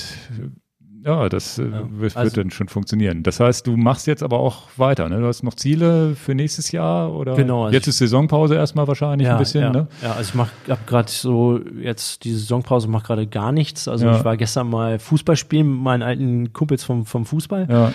ja, 1.06 1.30
das 1.30 1.60
äh, 1.60 1.72
wird, 1.72 2.00
wird 2.00 2.18
Also- 2.18 2.36
dann 2.36 2.50
schon 2.52 2.68
funktionieren. 2.68 3.24
Das 3.24 3.40
heißt, 3.40 3.68
du 3.68 3.78
machst 3.78 4.08
jetzt 4.08 4.24
aber 4.24 4.40
auch 4.40 4.64
weiter, 4.78 5.08
ne? 5.08 5.20
Du 5.20 5.28
hast 5.28 5.44
noch 5.44 5.54
Ziele 5.54 6.16
für 6.16 6.34
nächstes 6.36 6.72
Jahr 6.72 7.14
oder 7.14 7.36
Genau, 7.36 7.66
also 7.66 7.74
jetzt 7.76 7.88
ist 7.88 8.00
Saisonpause 8.00 8.56
erstmal 8.56 8.88
wahrscheinlich 8.88 9.30
ein 9.30 9.38
bisschen, 9.38 9.62
ja, 9.62 9.70
ne? 9.72 9.88
ja, 10.02 10.14
also 10.14 10.30
ich 10.30 10.36
mach, 10.36 10.50
hab 10.68 10.86
gerade 10.88 11.12
so 11.12 11.60
jetzt 11.80 12.24
die 12.24 12.34
Saisonpause 12.34 12.88
mache 12.88 13.06
gerade 13.06 13.28
gar 13.28 13.52
nichts. 13.52 13.88
Also 13.88 14.06
Ja. 14.06 14.18
ich 14.18 14.26
war 14.26 14.36
gestern 14.36 14.70
mal 14.70 15.00
Fußball 15.00 15.36
spielen 15.36 15.72
mit 15.76 15.82
meinen 15.84 16.02
alten 16.04 16.52
Kumpels 16.54 16.84
vom, 16.84 17.06
vom 17.06 17.26
Fußball, 17.26 17.68
Ja, 17.70 17.94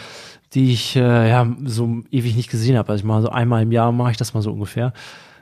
die 0.55 0.73
ich 0.73 0.97
äh, 0.97 1.29
ja 1.31 1.47
so 1.65 2.03
ewig 2.11 2.37
nicht 2.37 2.51
gesehen 2.51 2.77
habe. 2.79 2.91
Also 2.91 3.01
ich 3.03 3.05
mal 3.07 3.23
so 3.23 3.29
einmal 3.31 3.63
im 3.63 3.73
Jahr 3.73 3.93
mache 3.93 4.13
ich 4.13 4.17
das 4.17 4.35
mal 4.35 4.41
so 4.43 4.53
ungefähr. 4.53 4.93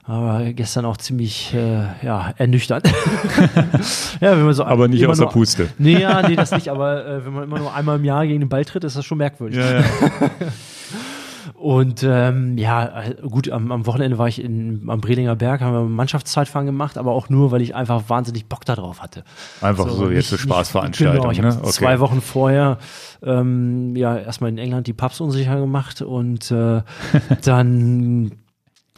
Aber 0.09 0.43
gestern 0.55 0.87
auch 0.87 0.97
ziemlich 0.97 1.53
äh, 1.53 1.83
ja, 2.03 2.33
ernüchternd. 2.39 2.87
ja, 4.23 4.33
wenn 4.39 4.45
man 4.47 4.55
so 4.55 4.65
aber 4.65 4.89
nicht 4.89 5.07
aus 5.07 5.19
der 5.19 5.27
nur- 5.27 5.33
Puste. 5.35 5.69
Nee, 5.77 6.01
ja, 6.01 6.27
nee, 6.27 6.35
das 6.35 6.51
nicht, 6.51 6.71
aber 6.71 7.07
äh, 7.07 7.27
wenn 7.27 7.35
man 7.35 7.45
immer 7.45 7.59
nur 7.59 7.75
einmal 7.75 7.97
im 7.99 8.05
Jahr 8.07 8.27
gegen 8.27 8.41
den 8.41 8.49
Ball 8.49 8.65
tritt, 8.65 8.85
ist 8.85 8.97
das 8.97 9.05
schon 9.05 9.19
merkwürdig. 9.19 9.59
Ja, 9.59 9.81
ja. 9.81 9.85
Und 11.55 12.03
ähm, 12.05 12.57
ja, 12.57 13.03
äh, 13.03 13.15
gut, 13.29 13.51
am, 13.51 13.71
am 13.73 13.85
Wochenende 13.85 14.17
war 14.17 14.29
ich 14.29 14.43
in, 14.43 14.85
am 14.89 15.01
Brelinger 15.01 15.37
Berg, 15.37 15.61
haben 15.61 15.73
wir 15.75 15.83
Mannschaftszeitfahren 15.83 16.67
gemacht, 16.67 16.97
aber 16.97 17.13
auch 17.13 17.29
nur, 17.29 17.51
weil 17.51 17.61
ich 17.61 17.75
einfach 17.75 18.05
wahnsinnig 18.09 18.47
Bock 18.47 18.65
darauf 18.65 19.03
hatte. 19.03 19.25
Einfach 19.61 19.89
so, 19.91 20.09
jetzt 20.11 20.33
nicht- 20.33 20.41
Spaßveranstaltung, 20.41 21.17
Genau, 21.21 21.31
ich 21.33 21.41
ne? 21.43 21.55
habe 21.55 21.69
zwei 21.69 22.01
Wochen 22.01 22.21
vorher 22.23 22.79
ähm, 23.23 23.95
ja 23.97 24.17
erstmal 24.17 24.51
in 24.51 24.59
England 24.59 24.87
die 24.87 24.93
Pubs 24.95 25.21
unsicher 25.21 25.59
gemacht 25.59 26.01
und 26.01 26.51
äh, 26.51 26.81
dann 27.45 28.33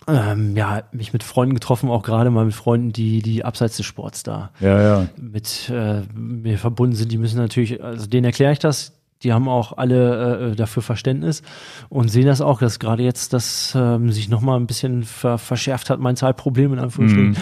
ähm, 0.09 0.57
ja 0.57 0.83
mich 0.93 1.13
mit 1.13 1.23
Freunden 1.23 1.55
getroffen, 1.55 1.91
auch 1.91 2.03
gerade 2.03 2.31
mal 2.31 2.45
mit 2.45 2.55
Freunden, 2.55 2.93
die 2.93 3.23
die 3.23 3.45
abseits 3.45 3.77
des 3.77 3.87
Sports 3.87 4.23
da 4.23 4.51
Ja, 4.61 4.83
ja. 4.83 5.07
mit 5.21 5.71
äh, 5.71 6.03
mir 6.15 6.59
verbunden 6.59 6.97
sind. 6.97 7.13
Die 7.13 7.19
müssen 7.19 7.39
natürlich, 7.39 7.83
also 7.83 8.07
denen 8.07 8.25
erkläre 8.25 8.53
ich 8.53 8.59
das. 8.59 8.93
Die 9.23 9.35
haben 9.35 9.49
auch 9.49 9.77
alle 9.77 10.53
äh, 10.53 10.57
dafür 10.57 10.83
Verständnis 10.83 11.43
und 11.91 12.09
sehen 12.09 12.27
das 12.27 12.41
auch, 12.41 12.59
dass 12.59 12.79
gerade 12.79 13.03
jetzt 13.03 13.35
das 13.35 13.75
ähm, 13.77 14.11
sich 14.13 14.31
nochmal 14.31 14.59
ein 14.59 14.67
bisschen 14.67 15.03
ver 15.03 15.37
verschärft 15.37 15.91
hat, 15.91 16.01
mein 16.01 16.17
Zeitproblem 16.17 16.73
in 16.73 16.79
Anführungsstrichen. 16.79 17.33
Mhm. 17.33 17.37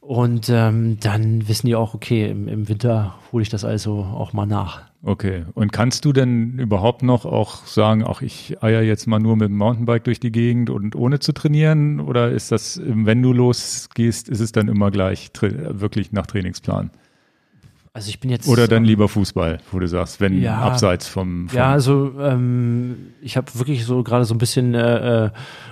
Und 0.00 0.48
ähm, 0.50 0.98
dann 1.00 1.48
wissen 1.48 1.66
die 1.66 1.74
auch, 1.74 1.94
okay, 1.94 2.30
im, 2.30 2.46
im 2.48 2.68
Winter 2.68 3.14
hole 3.32 3.42
ich 3.42 3.48
das 3.48 3.64
also 3.64 3.98
auch 3.98 4.32
mal 4.32 4.46
nach. 4.46 4.82
Okay. 5.06 5.44
Und 5.54 5.72
kannst 5.72 6.04
du 6.04 6.12
denn 6.12 6.58
überhaupt 6.58 7.04
noch 7.04 7.26
auch 7.26 7.64
sagen, 7.64 8.02
ach, 8.04 8.22
ich 8.22 8.60
eier 8.60 8.82
jetzt 8.82 9.06
mal 9.06 9.20
nur 9.20 9.36
mit 9.36 9.48
dem 9.48 9.56
Mountainbike 9.56 10.02
durch 10.02 10.18
die 10.18 10.32
Gegend 10.32 10.68
und 10.68 10.96
ohne 10.96 11.20
zu 11.20 11.32
trainieren? 11.32 12.00
Oder 12.00 12.32
ist 12.32 12.50
das, 12.50 12.80
wenn 12.84 13.22
du 13.22 13.32
losgehst, 13.32 14.28
ist 14.28 14.40
es 14.40 14.50
dann 14.50 14.66
immer 14.66 14.90
gleich 14.90 15.30
wirklich 15.40 16.10
nach 16.10 16.26
Trainingsplan? 16.26 16.90
Also 17.92 18.08
ich 18.08 18.18
bin 18.18 18.30
jetzt 18.30 18.48
Oder 18.48 18.66
dann 18.66 18.84
lieber 18.84 19.08
Fußball, 19.08 19.58
wo 19.70 19.78
du 19.78 19.86
sagst, 19.86 20.20
wenn 20.20 20.42
Ja. 20.42 20.58
abseits 20.58 21.06
vom, 21.06 21.48
vom 21.48 21.56
Ja, 21.56 21.70
also 21.70 22.12
ähm, 22.20 22.96
ich 23.22 23.36
habe 23.36 23.46
wirklich 23.54 23.84
so 23.84 24.02
gerade 24.02 24.24
so 24.24 24.34
ein 24.34 24.38
bisschen 24.38 24.74
äh, 24.74 25.26
äh, 25.26 25.30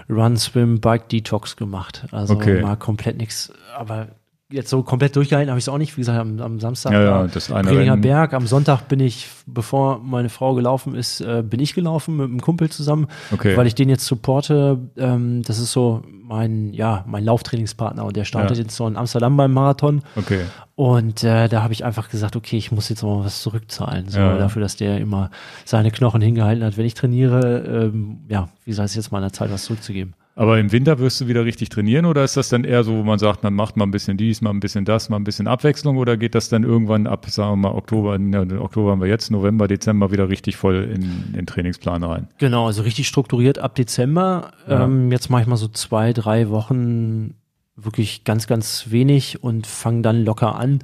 Run, 0.09 0.37
Swim, 0.37 0.81
Bike 0.81 1.09
Detox 1.09 1.57
gemacht. 1.57 2.07
Also 2.13 2.35
Okay. 2.35 2.63
mal 2.63 2.77
komplett 2.77 3.19
nichts, 3.19 3.53
aber 3.77 4.07
jetzt 4.51 4.69
so 4.71 4.83
komplett 4.83 5.17
durchgehalten 5.17 5.51
habe 5.51 5.59
ich 5.59 5.65
es 5.65 5.69
auch 5.69 5.79
nicht. 5.79 5.97
Wie 5.97 6.01
gesagt, 6.03 6.19
am, 6.21 6.39
am 6.41 6.61
Samstag 6.61 6.93
Ja, 6.93 7.03
ja, 7.03 7.27
das 7.27 7.51
Rennen. 7.51 8.01
Berg. 8.01 8.35
Am 8.35 8.47
Sonntag 8.47 8.83
bin 8.89 9.01
ich, 9.01 9.29
bevor 9.47 9.99
meine 10.01 10.29
Frau 10.29 10.55
gelaufen 10.55 10.95
ist, 10.95 11.21
äh, 11.23 11.43
bin 11.43 11.61
ich 11.61 11.75
gelaufen 11.75 12.17
mit 12.17 12.27
einem 12.27 12.41
Kumpel 12.41 12.69
zusammen, 12.71 13.07
Okay. 13.33 13.57
weil 13.57 13.67
ich 13.67 13.75
den 13.75 13.89
jetzt 13.89 14.05
supporte. 14.07 14.79
Ähm, 14.97 15.43
das 15.43 15.59
ist 15.59 15.73
so 15.73 16.03
mein, 16.23 16.73
ja, 16.73 17.05
mein 17.07 17.25
Lauftrainingspartner 17.25 18.05
und 18.05 18.17
der 18.17 18.25
startet 18.25 18.57
Ja. 18.59 18.63
jetzt 18.65 18.77
so 18.77 18.87
in 18.87 18.97
Amsterdam 18.97 19.37
beim 19.37 19.53
Marathon. 19.53 20.03
okay. 20.17 20.43
Und 20.77 21.23
äh, 21.23 21.49
da 21.49 21.63
habe 21.63 21.73
ich 21.73 21.85
einfach 21.85 22.09
gesagt, 22.09 22.35
okay, 22.35 22.57
ich 22.57 22.73
muss 22.73 22.89
jetzt 22.89 23.03
mal 23.05 23.25
was 23.25 23.43
zurückzahlen, 23.43 24.09
so 24.09 24.19
Ja. 24.19 24.37
dafür, 24.39 24.61
dass 24.61 24.75
der 24.77 24.99
immer 24.99 25.31
seine 25.65 25.91
Knochen 25.93 26.21
hingehalten 26.21 26.65
hat. 26.65 26.77
Wenn 26.77 26.85
ich 26.87 26.95
trainiere, 26.95 27.59
ähm, 27.93 28.19
ja, 28.29 28.49
wie 28.65 28.73
sei 28.73 28.83
es 28.85 28.95
jetzt 28.97 29.13
mal 29.13 29.19
an 29.19 29.25
der 29.25 29.33
Zeit, 29.33 29.53
was 29.53 29.65
zurückzugeben? 29.65 30.15
Aber 30.37 30.59
im 30.59 30.73
Winter 30.73 30.99
wirst 30.99 31.21
du 31.21 31.29
wieder 31.29 31.45
richtig 31.45 31.69
trainieren 31.69 32.07
oder 32.07 32.25
ist 32.25 32.37
das 32.37 32.49
dann 32.49 32.65
eher 32.65 32.83
so, 32.83 32.97
wo 32.97 33.03
man 33.05 33.21
sagt, 33.21 33.45
man 33.45 33.55
macht 33.55 33.77
mal 33.77 33.87
ein 33.87 33.93
bisschen 33.93 34.17
dies, 34.17 34.41
mal 34.41 34.51
ein 34.51 34.59
bisschen 34.59 34.85
das, 34.85 35.09
mal 35.09 35.17
ein 35.17 35.25
bisschen 35.25 35.47
Abwechslung 35.47 35.97
oder 35.97 36.17
geht 36.17 36.35
das 36.35 36.49
dann 36.49 36.65
irgendwann 36.65 37.07
ab, 37.07 37.27
sagen 37.31 37.53
wir 37.53 37.69
mal 37.69 37.77
Oktober, 37.77 38.19
ne, 38.19 38.61
Oktober 38.61 38.91
haben 38.91 39.01
wir 39.01 39.09
jetzt, 39.09 39.31
November, 39.31 39.69
Dezember 39.69 40.11
wieder 40.11 40.29
richtig 40.29 40.57
voll 40.57 40.91
in 40.93 41.33
den 41.35 41.47
Trainingsplan 41.47 42.03
rein? 42.03 42.29
Genau, 42.39 42.67
also 42.67 42.83
richtig 42.83 43.07
strukturiert 43.07 43.61
ab 43.61 43.77
Dezember. 43.77 44.51
Ja. 44.69 44.85
Ähm, 44.85 45.13
jetzt 45.13 45.31
mache 45.31 45.43
ich 45.43 45.49
mal 45.49 45.57
so 45.57 45.69
zwei, 45.69 46.13
drei 46.13 46.49
Wochen 46.51 47.35
wirklich 47.77 48.25
ganz, 48.25 48.47
ganz 48.47 48.87
wenig 48.91 49.43
und 49.43 49.67
fange 49.67 50.03
dann 50.03 50.25
locker 50.25 50.57
an. 50.57 50.81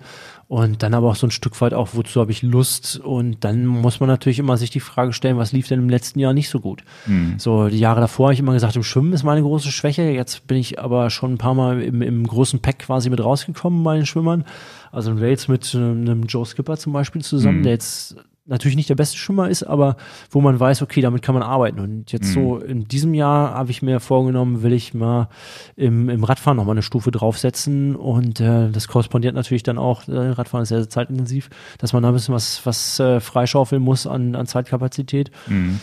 Und 0.51 0.83
dann 0.83 0.95
aber 0.95 1.11
auch 1.11 1.15
so 1.15 1.29
ein 1.29 1.31
Stück 1.31 1.61
weit 1.61 1.75
auch, 1.75 1.91
wozu 1.93 2.21
habe 2.21 2.33
ich 2.33 2.43
Lust? 2.43 2.99
Und 2.99 3.45
dann 3.45 3.67
muss 3.67 4.01
man 4.01 4.09
natürlich 4.09 4.41
immer 4.41 4.57
sich 4.57 4.71
die 4.71 4.81
Frage 4.81 5.13
stellen, 5.13 5.39
was 5.39 5.53
lief 5.53 5.69
denn 5.69 5.79
im 5.79 5.89
letzten 5.89 6.19
Jahr 6.19 6.33
nicht 6.33 6.49
so 6.49 6.59
gut? 6.59 6.83
Hm. 7.05 7.35
So, 7.39 7.69
die 7.69 7.79
Jahre 7.79 8.01
davor 8.01 8.27
habe 8.27 8.35
ich 8.35 8.41
immer 8.41 8.55
gesagt, 8.55 8.75
im 8.75 8.83
Schwimmen 8.83 9.13
ist 9.13 9.23
meine 9.23 9.43
große 9.43 9.71
Schwäche. 9.71 10.03
Jetzt 10.03 10.49
bin 10.49 10.59
ich 10.59 10.81
aber 10.81 11.09
schon 11.11 11.35
ein 11.35 11.39
paar 11.39 11.55
Mal 11.55 11.81
im, 11.81 12.03
im 12.03 12.27
großen 12.27 12.59
Pack 12.59 12.81
quasi 12.81 13.11
mit 13.11 13.23
rausgekommen 13.23 13.85
bei 13.85 13.95
den 13.95 14.07
Schwimmern. 14.07 14.45
Also 14.91 15.13
in 15.13 15.21
Wales 15.21 15.47
mit 15.47 15.73
äh, 15.73 15.79
einem 15.79 16.25
Joe 16.25 16.45
Skipper 16.45 16.77
zum 16.77 16.93
Beispiel 16.95 17.23
zusammen, 17.23 17.59
Mhm. 17.59 17.63
der 17.63 17.73
jetzt 17.75 18.17
natürlich 18.51 18.77
nicht 18.77 18.89
der 18.89 18.97
beste 18.97 19.17
Schwimmer 19.17 19.49
ist, 19.49 19.63
aber 19.63 19.97
wo 20.31 20.41
man 20.41 20.59
weiß, 20.59 20.83
okay, 20.83 21.01
damit 21.01 21.23
kann 21.23 21.35
man 21.35 21.43
arbeiten. 21.43 21.81
Und 21.81 22.13
jetzt 22.13 22.33
so 22.33 22.59
in 22.59 22.85
diesem 22.85 23.15
Jahr 23.15 23.55
habe 23.55 23.71
ich 23.71 23.81
mir 23.81 24.01
vorgenommen, 24.01 24.63
will 24.63 24.73
ich 24.73 24.93
mal 24.93 25.29
im, 25.77 26.09
im 26.09 26.25
Radfahren 26.25 26.57
nochmal 26.57 26.75
eine 26.75 26.83
Stufe 26.83 27.11
draufsetzen. 27.11 27.97
Und 27.97 28.41
äh, 28.41 28.71
das 28.71 28.89
korrespondiert 28.89 29.35
natürlich 29.35 29.63
dann 29.63 29.79
auch, 29.79 30.07
äh, 30.09 30.13
Radfahren 30.13 30.65
ist 30.65 30.71
sehr, 30.71 30.81
sehr 30.81 30.91
zeitintensiv, 30.91 31.49
dass 31.79 31.93
man 31.93 32.03
da 32.03 32.09
ein 32.11 32.15
bisschen 32.15 32.35
was, 32.35 32.65
was 32.67 33.01
äh, 33.01 33.21
freischaufeln 33.21 33.81
muss 33.81 34.07
an, 34.07 34.35
an 34.35 34.47
Zeitkapazität. 34.47 35.31
Mhm. 35.47 35.81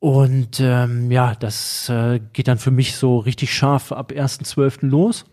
Und 0.00 0.58
ähm, 0.58 1.12
ja, 1.12 1.34
das 1.38 1.88
äh, 1.88 2.18
geht 2.32 2.48
dann 2.48 2.58
für 2.58 2.72
mich 2.72 2.96
so 2.96 3.18
richtig 3.18 3.54
scharf 3.54 3.92
ab 3.92 4.10
1.12. 4.10 4.86
los. 4.88 5.24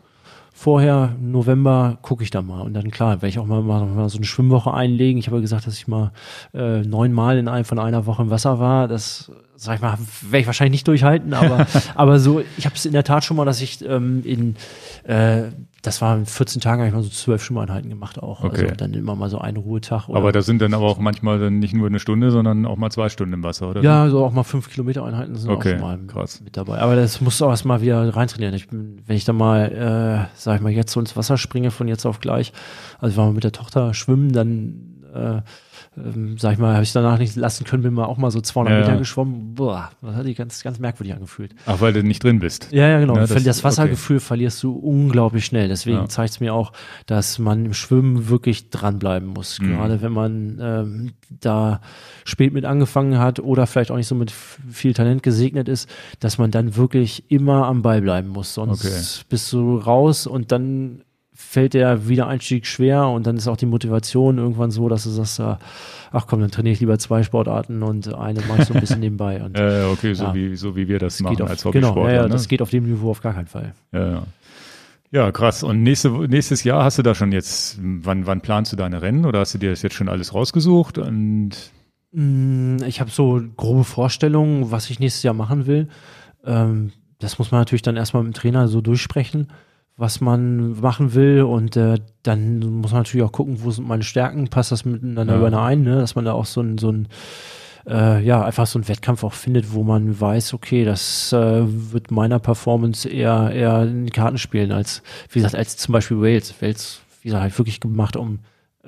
Vorher, 0.61 1.15
November, 1.21 1.99
gucke 2.01 2.21
ich 2.21 2.31
dann 2.31 2.45
mal. 2.45 2.59
Und 2.59 2.73
dann 2.73 2.91
klar, 2.91 3.21
werde 3.21 3.29
ich 3.29 3.39
auch 3.39 3.45
mal, 3.45 3.61
mal, 3.61 3.85
mal 3.85 4.09
so 4.09 4.17
eine 4.17 4.25
Schwimmwoche 4.25 4.73
einlegen. 4.73 5.17
Ich 5.17 5.27
habe 5.27 5.37
ja 5.37 5.41
gesagt, 5.41 5.65
dass 5.65 5.77
ich 5.77 5.87
mal 5.87 6.11
äh, 6.53 6.81
neunmal 6.81 7.37
in 7.37 7.47
einem 7.47 7.63
von 7.63 7.79
einer 7.79 8.05
Woche 8.05 8.23
im 8.23 8.29
Wasser 8.29 8.59
war. 8.59 8.89
Das, 8.89 9.31
sag 9.59 9.75
ich 9.75 9.81
mal, 9.81 9.97
werde 10.21 10.39
ich 10.39 10.45
wahrscheinlich 10.47 10.71
nicht 10.71 10.87
durchhalten, 10.87 11.33
aber, 11.33 11.67
aber 11.95 12.19
so, 12.19 12.41
ich 12.57 12.65
habe 12.65 12.75
es 12.75 12.85
in 12.85 12.93
der 12.93 13.03
Tat 13.03 13.25
schon 13.25 13.35
mal, 13.35 13.43
dass 13.43 13.59
ich 13.61 13.83
ähm, 13.85 14.21
in, 14.23 14.55
äh, 15.03 15.49
das 15.81 16.01
war 16.01 16.15
in 16.15 16.25
14 16.25 16.61
Tagen, 16.61 16.79
habe 16.79 16.87
ich 16.87 16.93
mal 16.93 17.03
so 17.03 17.09
zwölf 17.09 17.43
Schwimmeinheiten 17.43 17.89
gemacht 17.89 18.23
auch. 18.23 18.43
Okay. 18.43 18.63
Also 18.63 18.75
dann 18.75 18.93
immer 18.93 19.15
mal 19.15 19.29
so 19.29 19.37
einen 19.37 19.57
Ruhetag. 19.57 20.07
Aber 20.07 20.31
da 20.31 20.41
sind 20.41 20.61
dann 20.61 20.73
aber 20.73 20.85
auch 20.85 20.97
manchmal 20.99 21.39
dann 21.39 21.59
nicht 21.59 21.73
nur 21.73 21.87
eine 21.87 21.99
Stunde, 21.99 22.31
sondern 22.31 22.65
auch 22.65 22.77
mal 22.77 22.89
zwei 22.89 23.09
Stunden 23.09 23.33
im 23.33 23.43
Wasser, 23.43 23.69
oder? 23.69 23.81
Ja, 23.81 24.09
so 24.09 24.23
auch 24.23 24.31
mal 24.31 24.43
fünf 24.43 24.69
Kilometer 24.69 25.03
Einheiten 25.03 25.35
sind 25.35 25.49
Okay, 25.49 25.75
auch 25.75 25.81
mal 25.81 25.99
krass. 26.07 26.39
mit 26.41 26.55
dabei. 26.55 26.79
Aber 26.79 26.95
das 26.95 27.19
musst 27.19 27.41
du 27.41 27.45
auch 27.45 27.49
erstmal 27.49 27.81
wieder 27.81 28.15
reintrainieren. 28.15 28.55
Ich 28.55 28.69
bin, 28.69 29.01
wenn 29.05 29.17
ich 29.17 29.25
da 29.25 29.33
mal, 29.33 30.27
äh, 30.29 30.35
sag 30.35 30.55
ich 30.55 30.61
mal, 30.61 30.71
jetzt 30.71 30.93
so 30.93 31.01
ins 31.01 31.17
Wasser 31.17 31.37
springe 31.37 31.71
von 31.71 31.89
jetzt 31.89 32.05
auf 32.05 32.21
gleich, 32.21 32.53
also 32.99 33.17
wenn 33.17 33.25
wir 33.25 33.33
mit 33.33 33.43
der 33.43 33.51
Tochter 33.51 33.93
schwimmen, 33.93 34.31
dann 34.31 34.98
äh, 35.13 35.41
ähm, 35.97 36.37
sag 36.37 36.53
ich 36.53 36.59
mal, 36.59 36.73
habe 36.73 36.83
ich 36.83 36.91
danach 36.93 37.17
nicht 37.19 37.35
lassen 37.35 37.63
können, 37.65 37.83
bin 37.83 37.93
mal 37.93 38.05
auch 38.05 38.17
mal 38.17 38.31
so 38.31 38.41
200 38.41 38.73
Ja, 38.73 38.79
Meter 38.81 38.97
geschwommen. 38.99 39.55
Boah, 39.55 39.91
das 40.01 40.15
hat 40.15 40.25
sich 40.25 40.37
ganz, 40.37 40.61
ganz 40.63 40.79
merkwürdig 40.79 41.13
angefühlt. 41.13 41.55
Ach, 41.65 41.81
weil 41.81 41.93
du 41.93 42.03
nicht 42.03 42.23
drin 42.23 42.39
bist. 42.39 42.67
Ja, 42.71 42.87
ja, 42.87 42.99
genau. 42.99 43.15
Ja, 43.15 43.25
das, 43.25 43.43
das- 43.43 43.63
Wassergefühl 43.63 44.19
verlierst 44.19 44.61
du 44.63 44.73
unglaublich 44.73 45.45
schnell. 45.45 45.67
Deswegen 45.67 45.97
Ja. 45.97 46.07
zeigt 46.09 46.31
es 46.33 46.39
mir 46.39 46.53
auch, 46.53 46.71
dass 47.07 47.39
man 47.39 47.65
im 47.65 47.73
Schwimmen 47.73 48.29
wirklich 48.29 48.69
dranbleiben 48.69 49.29
muss. 49.29 49.59
Mhm. 49.59 49.69
Gerade 49.69 50.01
wenn 50.01 50.11
man 50.13 50.59
ähm, 50.61 51.11
da 51.41 51.81
spät 52.25 52.53
mit 52.53 52.65
angefangen 52.65 53.17
hat 53.19 53.39
oder 53.39 53.65
vielleicht 53.67 53.91
auch 53.91 53.97
nicht 53.97 54.07
so 54.07 54.15
mit 54.15 54.31
viel 54.31 54.93
Talent 54.93 55.23
gesegnet 55.23 55.67
ist, 55.67 55.89
dass 56.19 56.37
man 56.37 56.51
dann 56.51 56.75
wirklich 56.75 57.29
immer 57.31 57.65
am 57.67 57.81
Ball 57.81 58.01
bleiben 58.01 58.29
muss. 58.29 58.53
Sonst 58.53 58.85
Okay. 58.85 59.25
bist 59.29 59.51
du 59.53 59.77
raus 59.77 60.27
und 60.27 60.51
dann 60.51 61.01
fällt 61.41 61.73
der 61.73 62.07
Wiedereinstieg 62.09 62.65
schwer 62.67 63.07
und 63.07 63.25
dann 63.25 63.37
ist 63.37 63.47
auch 63.47 63.55
die 63.57 63.65
Motivation 63.65 64.37
irgendwann 64.37 64.71
so, 64.71 64.89
dass 64.89 65.05
du 65.05 65.09
sagst, 65.09 65.39
äh, 65.39 65.55
ach 66.11 66.27
komm, 66.27 66.41
dann 66.41 66.51
trainiere 66.51 66.73
ich 66.73 66.79
lieber 66.81 66.99
zwei 66.99 67.23
Sportarten 67.23 67.81
und 67.81 68.13
eine 68.13 68.41
mache 68.41 68.61
ich 68.61 68.67
so 68.67 68.73
ein 68.73 68.81
bisschen 68.81 68.99
nebenbei. 69.01 69.41
Und 69.41 69.57
Äh, 69.57 69.83
okay, 69.85 70.13
so, 70.13 70.25
Ja. 70.25 70.33
wie, 70.35 70.55
so 70.55 70.75
wie 70.75 70.87
wir 70.87 70.99
das 70.99 71.15
das 71.15 71.21
machen 71.21 71.41
auf, 71.41 71.49
als 71.49 71.63
genau, 71.63 71.69
Hobbysportler. 71.89 72.11
ja, 72.13 72.17
ja, 72.17 72.23
ne? 72.23 72.29
das 72.29 72.47
geht 72.49 72.61
auf 72.61 72.69
dem 72.69 72.83
Niveau 72.83 73.09
auf 73.11 73.21
gar 73.21 73.33
keinen 73.33 73.47
Fall. 73.47 73.73
Ja, 73.93 74.11
ja. 74.11 74.23
Ja, 75.11 75.31
krass. 75.31 75.63
Und 75.63 75.81
nächste, 75.81 76.09
nächstes 76.27 76.63
Jahr 76.63 76.83
hast 76.83 76.99
du 76.99 77.01
da 77.03 77.15
schon 77.15 77.31
jetzt, 77.31 77.79
wann, 77.81 78.27
wann 78.27 78.41
planst 78.41 78.71
du 78.73 78.75
deine 78.75 79.01
Rennen 79.01 79.25
oder 79.25 79.39
hast 79.39 79.55
du 79.55 79.57
dir 79.57 79.71
das 79.71 79.81
jetzt 79.81 79.95
schon 79.95 80.07
alles 80.09 80.33
rausgesucht? 80.35 80.97
Und 80.99 81.51
Mm, 82.11 82.77
ich 82.87 83.01
habe 83.01 83.11
so 83.11 83.39
grobe 83.55 83.83
Vorstellungen, 83.83 84.71
was 84.71 84.89
ich 84.89 84.99
nächstes 84.99 85.21
Jahr 85.23 85.35
machen 85.35 85.67
will. 85.67 85.87
Ähm, 86.43 86.91
das 87.19 87.37
muss 87.37 87.51
man 87.51 87.61
natürlich 87.61 87.83
dann 87.83 87.97
erstmal 87.97 88.23
mit 88.23 88.35
dem 88.35 88.39
Trainer 88.39 88.67
so 88.67 88.81
durchsprechen, 88.81 89.49
was 89.99 90.21
man 90.21 90.79
machen 90.79 91.13
will. 91.13 91.41
Und 91.43 91.75
äh, 91.75 91.99
dann 92.23 92.59
muss 92.59 92.91
man 92.91 93.01
natürlich 93.01 93.25
auch 93.25 93.31
gucken, 93.31 93.59
wo 93.63 93.69
sind 93.71 93.87
meine 93.87 94.03
Stärken, 94.03 94.47
passt 94.47 94.71
das 94.71 94.85
miteinander 94.85 95.33
Ja. 95.33 95.39
überein, 95.47 95.83
ne? 95.83 95.97
dass 95.97 96.15
man 96.15 96.25
da 96.25 96.33
auch 96.33 96.45
so 96.45 96.61
ein, 96.61 96.77
so 96.77 96.91
ein 96.91 97.07
äh, 97.87 98.23
ja, 98.23 98.43
einfach 98.43 98.67
so 98.67 98.77
einen 98.77 98.87
Wettkampf 98.87 99.23
auch 99.23 99.33
findet, 99.33 99.73
wo 99.73 99.83
man 99.83 100.19
weiß, 100.19 100.53
okay, 100.53 100.85
das 100.85 101.33
äh, 101.33 101.63
wird 101.65 102.11
meiner 102.11 102.39
Performance 102.39 103.07
eher, 103.09 103.51
eher 103.51 103.83
in 103.83 104.09
Karten 104.11 104.37
spielen, 104.37 104.71
als, 104.71 105.01
wie 105.31 105.39
gesagt, 105.39 105.55
als 105.55 105.77
zum 105.77 105.93
Beispiel 105.93 106.21
Wales. 106.21 106.53
Wales, 106.61 107.01
wie 107.21 107.29
gesagt, 107.29 107.41
halt 107.43 107.57
wirklich 107.57 107.79
gemacht, 107.79 108.15
um 108.15 108.39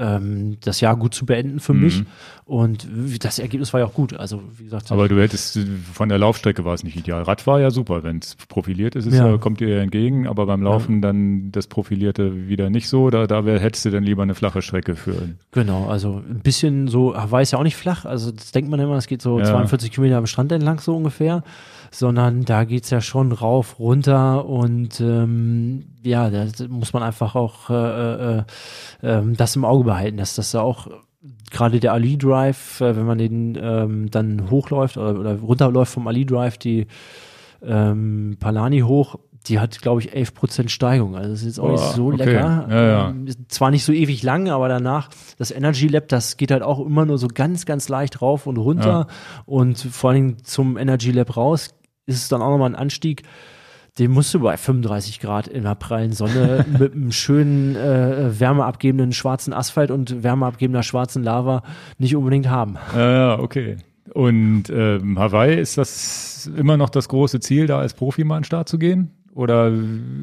ähm, 0.01 0.57
das 0.61 0.81
Jahr 0.81 0.95
gut 0.97 1.13
zu 1.13 1.25
beenden 1.27 1.59
für 1.59 1.73
Mhm. 1.73 1.81
mich. 1.81 2.03
Und 2.45 2.87
das 3.21 3.39
Ergebnis 3.39 3.71
war 3.71 3.79
ja 3.79 3.85
auch 3.85 3.93
gut. 3.93 4.13
Also, 4.13 4.41
wie 4.57 4.65
gesagt, 4.65 4.91
Aber 4.91 5.07
du 5.07 5.21
hättest, 5.21 5.57
von 5.93 6.09
der 6.09 6.17
Laufstrecke 6.17 6.65
war 6.65 6.73
es 6.73 6.83
nicht 6.83 6.97
ideal. 6.97 7.21
Rad 7.23 7.47
war 7.47 7.61
ja 7.61 7.71
super, 7.71 8.03
wenn 8.03 8.17
es 8.17 8.35
profiliert 8.35 8.95
ist, 8.95 9.05
ist 9.05 9.13
ja. 9.15 9.27
Ja. 9.29 9.37
kommt 9.37 9.59
dir 9.61 9.69
ja 9.69 9.81
entgegen, 9.81 10.27
aber 10.27 10.45
beim 10.47 10.61
Laufen 10.61 11.01
dann 11.01 11.51
das 11.53 11.67
Profilierte 11.67 12.49
wieder 12.49 12.69
nicht 12.69 12.89
so. 12.89 13.09
Da, 13.09 13.27
da 13.27 13.45
wär, 13.45 13.59
hättest 13.59 13.85
du 13.85 13.91
dann 13.91 14.03
lieber 14.03 14.23
eine 14.23 14.35
flache 14.35 14.61
Strecke 14.61 14.95
für. 14.97 15.29
Genau, 15.51 15.87
also 15.87 16.21
ein 16.29 16.41
bisschen 16.41 16.87
so, 16.89 17.15
Hawaii 17.15 17.43
ist 17.43 17.51
ja 17.51 17.59
auch 17.59 17.63
nicht 17.63 17.77
flach, 17.77 18.03
also 18.05 18.31
das 18.31 18.51
denkt 18.51 18.69
man 18.69 18.79
immer, 18.81 18.95
es 18.95 19.07
geht 19.07 19.21
so 19.21 19.39
Ja. 19.39 19.45
42 19.45 19.91
Kilometer 19.91 20.17
am 20.17 20.25
Strand 20.25 20.51
entlang 20.51 20.79
so 20.79 20.95
ungefähr, 20.97 21.43
sondern 21.91 22.45
da 22.45 22.63
geht's 22.63 22.89
ja 22.89 23.01
schon 23.01 23.31
rauf, 23.31 23.77
runter 23.77 24.45
und 24.45 24.99
ähm, 25.01 25.85
ja, 26.03 26.29
da 26.29 26.45
muss 26.69 26.93
man 26.93 27.03
einfach 27.03 27.35
auch 27.35 27.69
äh, 27.69 28.37
äh, 28.39 28.43
ähm, 29.03 29.35
das 29.35 29.55
im 29.55 29.65
Auge 29.65 29.83
behalten, 29.83 30.17
dass 30.17 30.35
das 30.35 30.51
da 30.51 30.61
auch 30.61 30.87
gerade 31.51 31.79
der 31.79 31.93
Ali 31.93 32.17
Drive, 32.17 32.81
äh, 32.81 32.95
wenn 32.95 33.05
man 33.05 33.17
den 33.17 33.57
ähm, 33.61 34.09
dann 34.09 34.49
hochläuft 34.49 34.97
oder, 34.97 35.19
oder 35.19 35.39
runterläuft 35.39 35.93
vom 35.93 36.07
Ali 36.07 36.25
Drive, 36.25 36.57
die 36.57 36.87
ähm, 37.61 38.37
Palani 38.39 38.79
hoch, 38.79 39.17
die 39.47 39.59
hat, 39.59 39.81
glaube 39.81 40.01
ich, 40.01 40.13
11% 40.13 40.69
Steigung. 40.69 41.15
Also 41.15 41.29
das 41.31 41.39
ist 41.41 41.45
jetzt 41.45 41.59
auch 41.59 41.71
nicht 41.71 41.83
Boah, 41.83 41.93
so 41.93 42.07
okay. 42.07 42.17
lecker. 42.17 42.67
Ja, 42.69 42.83
ja. 42.83 43.09
Ähm, 43.09 43.27
zwar 43.47 43.71
nicht 43.71 43.83
so 43.83 43.91
ewig 43.91 44.21
lang, 44.23 44.49
aber 44.49 44.67
danach, 44.69 45.09
das 45.37 45.51
Energy 45.51 45.87
Lab, 45.87 46.07
das 46.07 46.37
geht 46.37 46.51
halt 46.51 46.61
auch 46.63 46.79
immer 46.79 47.05
nur 47.05 47.17
so 47.17 47.27
ganz, 47.27 47.65
ganz 47.65 47.89
leicht 47.89 48.21
rauf 48.21 48.45
und 48.45 48.57
runter. 48.57 49.07
Und 49.45 49.79
vor 49.79 50.11
allen 50.11 50.15
Dingen 50.15 50.43
zum 50.43 50.77
Energy 50.77 51.11
Lab 51.11 51.35
raus 51.37 51.73
ist 52.11 52.23
es 52.23 52.29
dann 52.29 52.41
auch 52.41 52.49
nochmal 52.49 52.69
ein 52.69 52.75
Anstieg. 52.75 53.23
Den 53.99 54.11
musst 54.11 54.33
du 54.33 54.39
bei 54.39 54.55
35 54.55 55.19
Grad 55.19 55.47
in 55.47 55.63
der 55.63 55.75
prallen 55.75 56.13
Sonne 56.13 56.65
mit 56.79 56.93
einem 56.93 57.11
schönen 57.11 57.75
äh, 57.75 58.39
wärmeabgebenden 58.39 59.11
schwarzen 59.11 59.53
Asphalt 59.53 59.91
und 59.91 60.23
wärmeabgebender 60.23 60.83
schwarzen 60.83 61.23
Lava 61.23 61.63
nicht 61.97 62.15
unbedingt 62.15 62.49
haben. 62.49 62.77
Ja, 62.95 63.11
ja, 63.11 63.39
okay. 63.39 63.77
Und 64.13 64.69
ähm, 64.69 65.19
Hawaii, 65.19 65.59
ist 65.59 65.77
das 65.77 66.49
immer 66.55 66.77
noch 66.77 66.89
das 66.89 67.07
große 67.09 67.39
Ziel, 67.39 67.67
da 67.67 67.79
als 67.79 67.93
Profi 67.93 68.23
mal 68.23 68.37
an 68.37 68.41
den 68.41 68.45
Start 68.45 68.69
zu 68.69 68.77
gehen? 68.77 69.11
Oder 69.33 69.71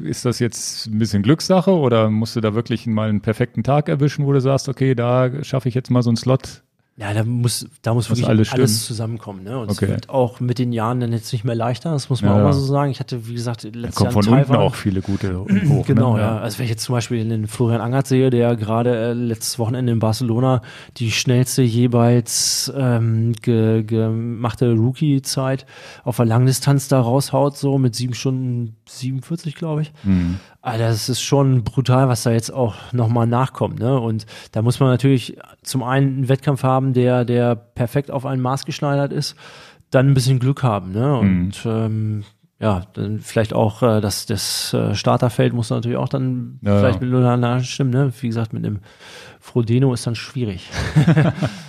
ist 0.03 0.25
das 0.25 0.39
jetzt 0.39 0.85
ein 0.87 0.99
bisschen 0.99 1.23
Glückssache 1.23 1.71
oder 1.71 2.09
musst 2.09 2.35
du 2.35 2.41
da 2.41 2.53
wirklich 2.53 2.85
mal 2.85 3.09
einen 3.09 3.21
perfekten 3.21 3.63
Tag 3.63 3.89
erwischen, 3.89 4.25
wo 4.25 4.33
du 4.33 4.41
sagst, 4.41 4.69
okay, 4.69 4.93
da 4.93 5.43
schaffe 5.43 5.67
ich 5.67 5.75
jetzt 5.75 5.89
mal 5.89 6.03
so 6.03 6.11
einen 6.11 6.17
Slot? 6.17 6.63
Ja, 6.99 7.13
da 7.13 7.23
muss, 7.23 7.65
da 7.81 7.93
muss 7.93 8.09
Muss 8.09 8.17
wirklich 8.19 8.27
alles 8.29 8.51
alles, 8.51 8.85
zusammenkommen. 8.85 9.43
Ne? 9.45 9.57
Und 9.57 9.71
Okay. 9.71 9.85
es 9.85 9.91
wird 9.91 10.09
auch 10.09 10.41
mit 10.41 10.59
den 10.59 10.73
Jahren 10.73 10.99
dann 10.99 11.13
jetzt 11.13 11.31
nicht 11.31 11.45
mehr 11.45 11.55
leichter, 11.55 11.91
das 11.93 12.09
muss 12.09 12.21
man 12.21 12.31
Ja, 12.31 12.39
auch 12.39 12.43
mal 12.43 12.51
so 12.51 12.59
sagen. 12.59 12.91
Ich 12.91 12.99
hatte, 12.99 13.25
wie 13.25 13.33
gesagt, 13.35 13.63
Da 13.63 13.69
letztes 13.69 13.95
kommen 13.95 14.11
Jahr 14.11 14.23
von 14.23 14.33
unten 14.33 14.55
auch 14.57 14.75
viele 14.75 15.01
gute 15.01 15.39
hoch. 15.69 15.85
Genau, 15.85 16.15
ne? 16.15 16.21
ja. 16.23 16.37
Also 16.39 16.57
wenn 16.59 16.65
ich 16.65 16.71
jetzt 16.71 16.83
zum 16.83 16.93
Beispiel 16.95 17.23
den 17.27 17.47
Florian 17.47 17.79
Angert 17.79 18.07
sehe, 18.07 18.29
der 18.29 18.57
gerade 18.57 18.95
äh, 18.97 19.13
letztes 19.13 19.57
Wochenende 19.59 19.93
in 19.93 19.99
Barcelona 19.99 20.61
die 20.97 21.09
schnellste 21.11 21.61
jeweils 21.61 22.69
ähm, 22.75 23.31
ge, 23.41 23.83
gemachte 23.83 24.73
Rookie-Zeit 24.73 25.65
auf 26.03 26.17
der 26.17 26.25
Langdistanz 26.25 26.89
da 26.89 26.99
raushaut, 26.99 27.55
so 27.57 27.77
mit 27.77 27.95
sieben 27.95 28.13
Stunden 28.13 28.75
47, 28.89 29.55
glaube 29.55 29.83
ich. 29.83 29.93
Mhm. 30.03 30.39
Alter, 30.69 30.87
das 30.87 31.09
ist 31.09 31.21
schon 31.21 31.63
brutal, 31.63 32.07
was 32.07 32.23
da 32.23 32.31
jetzt 32.31 32.51
auch 32.51 32.75
nochmal 32.91 33.27
nachkommt. 33.27 33.79
Ne? 33.79 33.99
Und 33.99 34.25
da 34.51 34.61
muss 34.61 34.79
man 34.79 34.89
natürlich 34.89 35.37
zum 35.63 35.83
einen 35.83 36.07
einen 36.17 36.29
Wettkampf 36.29 36.63
haben, 36.63 36.93
der, 36.93 37.25
der 37.25 37.55
perfekt 37.55 38.11
auf 38.11 38.25
einen 38.25 38.41
Maß 38.41 38.65
geschneidert 38.65 39.11
ist, 39.11 39.35
dann 39.89 40.07
ein 40.07 40.13
bisschen 40.13 40.39
Glück 40.39 40.63
haben. 40.63 40.91
Ne? 40.91 41.17
Und 41.17 41.53
ähm, 41.65 42.23
ja, 42.59 42.83
dann 42.93 43.19
vielleicht 43.19 43.53
auch 43.53 43.81
äh, 43.81 44.01
das, 44.01 44.25
das 44.25 44.73
äh, 44.73 44.93
Starterfeld 44.93 45.53
muss 45.53 45.69
natürlich 45.69 45.97
auch 45.97 46.09
dann 46.09 46.59
Ja, 46.61 46.77
vielleicht 46.77 47.01
ja. 47.01 47.05
mit 47.05 47.11
Luna 47.11 47.59
stimmen. 47.61 47.91
Ne? 47.91 48.11
Wie 48.19 48.27
gesagt, 48.27 48.53
mit 48.53 48.65
einem 48.65 48.79
Frodeno 49.39 49.93
ist 49.93 50.05
dann 50.05 50.15
schwierig. 50.15 50.69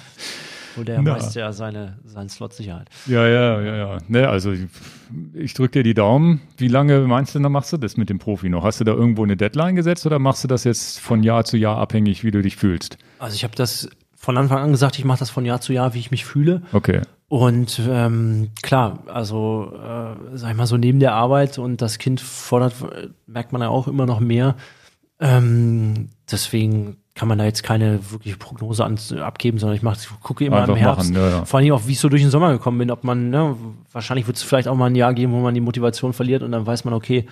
Wo 0.76 0.82
der 0.82 1.02
Na. 1.02 1.12
meist 1.12 1.34
ja 1.34 1.52
seine, 1.52 1.98
seinen 2.04 2.28
Slot 2.28 2.52
Sicherheit. 2.52 2.88
Ja, 3.06 3.26
ja, 3.26 3.60
ja, 3.60 3.76
ja. 3.76 3.98
Ne, 4.08 4.28
also 4.28 4.52
ich, 4.52 4.66
ich 5.34 5.54
drücke 5.54 5.72
dir 5.72 5.82
die 5.82 5.94
Daumen. 5.94 6.40
Wie 6.56 6.68
lange 6.68 7.00
meinst 7.00 7.34
du, 7.34 7.40
dann 7.40 7.52
machst 7.52 7.72
du 7.72 7.76
das 7.76 7.96
mit 7.96 8.10
dem 8.10 8.18
Profi 8.18 8.48
noch? 8.48 8.64
Hast 8.64 8.80
du 8.80 8.84
da 8.84 8.92
irgendwo 8.92 9.24
eine 9.24 9.36
Deadline 9.36 9.76
gesetzt 9.76 10.06
oder 10.06 10.18
machst 10.18 10.44
du 10.44 10.48
das 10.48 10.64
jetzt 10.64 11.00
von 11.00 11.22
Jahr 11.22 11.44
zu 11.44 11.56
Jahr 11.56 11.78
abhängig, 11.78 12.24
wie 12.24 12.30
du 12.30 12.42
dich 12.42 12.56
fühlst? 12.56 12.98
Also 13.18 13.34
ich 13.34 13.44
habe 13.44 13.54
das 13.56 13.88
von 14.16 14.36
Anfang 14.36 14.58
an 14.58 14.70
gesagt, 14.70 14.98
ich 14.98 15.04
mache 15.04 15.18
das 15.20 15.30
von 15.30 15.46
Jahr 15.46 15.60
zu 15.60 15.72
Jahr, 15.72 15.94
wie 15.94 15.98
ich 15.98 16.10
mich 16.10 16.26
fühle. 16.26 16.62
Okay. 16.72 17.00
Und 17.28 17.80
ähm, 17.88 18.50
klar, 18.60 19.04
also 19.06 19.72
äh, 19.72 20.36
sag 20.36 20.50
ich 20.50 20.56
mal 20.56 20.66
so 20.66 20.76
neben 20.76 21.00
der 21.00 21.14
Arbeit 21.14 21.58
und 21.58 21.80
das 21.80 21.98
Kind 21.98 22.20
fordert, 22.20 22.74
merkt 23.26 23.52
man 23.52 23.62
ja 23.62 23.68
auch 23.68 23.88
immer 23.88 24.04
noch 24.04 24.20
mehr. 24.20 24.56
Ähm, 25.20 26.10
deswegen 26.30 26.96
kann 27.14 27.28
man 27.28 27.38
da 27.38 27.44
jetzt 27.44 27.62
keine 27.62 27.98
wirkliche 28.10 28.36
Prognose 28.36 28.84
an, 28.84 28.98
abgeben, 29.20 29.58
sondern 29.58 29.76
ich, 29.76 29.82
mach, 29.82 29.96
ich 29.96 30.08
gucke 30.22 30.44
immer 30.44 30.58
Einfach 30.58 30.74
im 30.74 30.78
Herbst. 30.78 31.12
machen, 31.12 31.22
ja, 31.22 31.30
ja. 31.30 31.44
Vor 31.44 31.58
allem 31.58 31.72
auch, 31.72 31.86
wie 31.86 31.92
ich 31.92 32.00
so 32.00 32.08
durch 32.08 32.22
den 32.22 32.30
Sommer 32.30 32.52
gekommen 32.52 32.78
bin, 32.78 32.90
ob 32.90 33.04
man, 33.04 33.30
ne, 33.30 33.56
wahrscheinlich 33.92 34.26
wird 34.26 34.36
es 34.36 34.42
vielleicht 34.42 34.68
auch 34.68 34.76
mal 34.76 34.86
ein 34.86 34.94
Jahr 34.94 35.12
geben, 35.12 35.32
wo 35.32 35.40
man 35.40 35.54
die 35.54 35.60
Motivation 35.60 36.12
verliert 36.12 36.42
und 36.42 36.52
dann 36.52 36.66
weiß 36.66 36.84
man, 36.84 36.94
okay, 36.94 37.26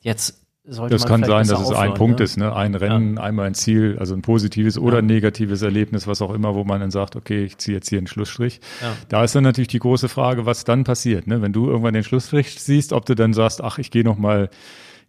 jetzt 0.00 0.42
sollte 0.68 0.94
Das 0.94 1.08
man 1.08 1.22
kann 1.22 1.24
sein, 1.28 1.48
dass 1.48 1.60
es 1.60 1.72
ein 1.72 1.94
Punkt 1.94 2.18
ne? 2.18 2.24
ist, 2.24 2.36
ne? 2.36 2.54
Ein 2.54 2.74
Rennen, 2.74 3.18
einmal 3.18 3.46
ein 3.46 3.54
Ziel, 3.54 3.96
also 3.98 4.14
ein 4.14 4.22
positives 4.22 4.78
oder 4.78 4.98
ein 4.98 5.06
negatives 5.06 5.62
Erlebnis, 5.62 6.06
was 6.06 6.20
auch 6.20 6.32
immer, 6.32 6.54
wo 6.54 6.64
man 6.64 6.80
dann 6.80 6.90
sagt, 6.90 7.16
okay, 7.16 7.44
ich 7.44 7.58
ziehe 7.58 7.76
jetzt 7.76 7.88
hier 7.88 7.98
einen 7.98 8.06
Schlussstrich. 8.06 8.60
Ja. 8.82 8.92
Da 9.08 9.24
ist 9.24 9.34
dann 9.34 9.44
natürlich 9.44 9.68
die 9.68 9.78
große 9.78 10.08
Frage, 10.08 10.46
was 10.46 10.64
dann 10.64 10.84
passiert, 10.84 11.26
ne? 11.26 11.40
Wenn 11.42 11.52
du 11.52 11.68
irgendwann 11.68 11.94
den 11.94 12.04
Schlussstrich 12.04 12.60
siehst, 12.60 12.92
ob 12.92 13.06
du 13.06 13.14
dann 13.14 13.32
sagst, 13.32 13.62
ach, 13.62 13.78
ich 13.78 13.90
gehe 13.90 14.04
noch 14.04 14.18
mal 14.18 14.50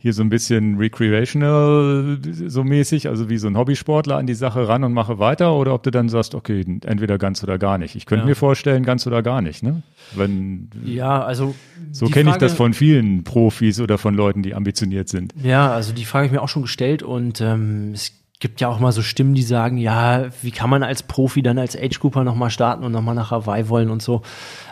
hier 0.02 0.14
so 0.14 0.24
ein 0.24 0.30
bisschen 0.30 0.78
recreational 0.78 2.18
so 2.48 2.64
mäßig, 2.64 3.10
also 3.10 3.30
wie 3.30 3.38
so 3.38 3.48
ein 3.48 3.58
Hobbysportler 3.58 4.16
an 4.16 4.28
die 4.28 4.34
Sache 4.34 4.66
ran 4.68 4.86
und 4.86 4.94
mache 4.94 5.20
weiter 5.20 5.54
oder 5.54 5.74
ob 5.74 5.84
du 5.84 5.92
dann 5.92 6.08
sagst, 6.08 6.36
okay, 6.36 6.66
entweder 6.86 7.18
ganz 7.18 7.44
oder 7.44 7.58
gar 7.58 7.78
nicht. 7.78 7.96
Ich 7.96 8.06
könnte 8.06 8.24
Ja. 8.24 8.30
mir 8.30 8.36
vorstellen, 8.36 8.84
ganz 8.84 9.06
oder 9.06 9.22
gar 9.22 9.42
nicht, 9.42 9.62
ne? 9.62 9.84
Wenn 10.16 10.70
Ja, 10.86 11.22
also 11.22 11.54
so 11.92 12.08
kenne 12.08 12.30
ich 12.30 12.38
das 12.38 12.54
von 12.54 12.74
vielen 12.74 13.26
Profis 13.26 13.82
oder 13.82 13.98
von 13.98 14.16
Leuten, 14.16 14.42
die 14.42 14.56
ambitioniert 14.56 15.10
sind. 15.10 15.34
Ja, 15.44 15.70
also 15.72 15.92
die 15.94 16.06
Frage 16.06 16.24
habe 16.24 16.26
ich 16.28 16.40
mir 16.40 16.42
auch 16.44 16.50
schon 16.50 16.62
gestellt 16.62 17.04
und 17.04 17.42
ähm, 17.42 17.92
es 17.94 18.14
gibt 18.40 18.62
ja 18.62 18.70
auch 18.70 18.80
mal 18.80 18.94
so 18.94 19.02
Stimmen, 19.02 19.34
die 19.36 19.44
sagen, 19.44 19.78
ja, 19.78 20.28
wie 20.42 20.52
kann 20.52 20.70
man 20.70 20.82
als 20.82 21.04
Profi 21.04 21.42
dann 21.44 21.58
als 21.58 21.76
Age 21.78 22.00
Grouper 22.00 22.24
nochmal 22.24 22.52
starten 22.52 22.86
und 22.86 22.94
nochmal 22.94 23.16
nach 23.16 23.32
Hawaii 23.32 23.68
wollen 23.68 23.90
und 23.90 24.02
so. 24.02 24.22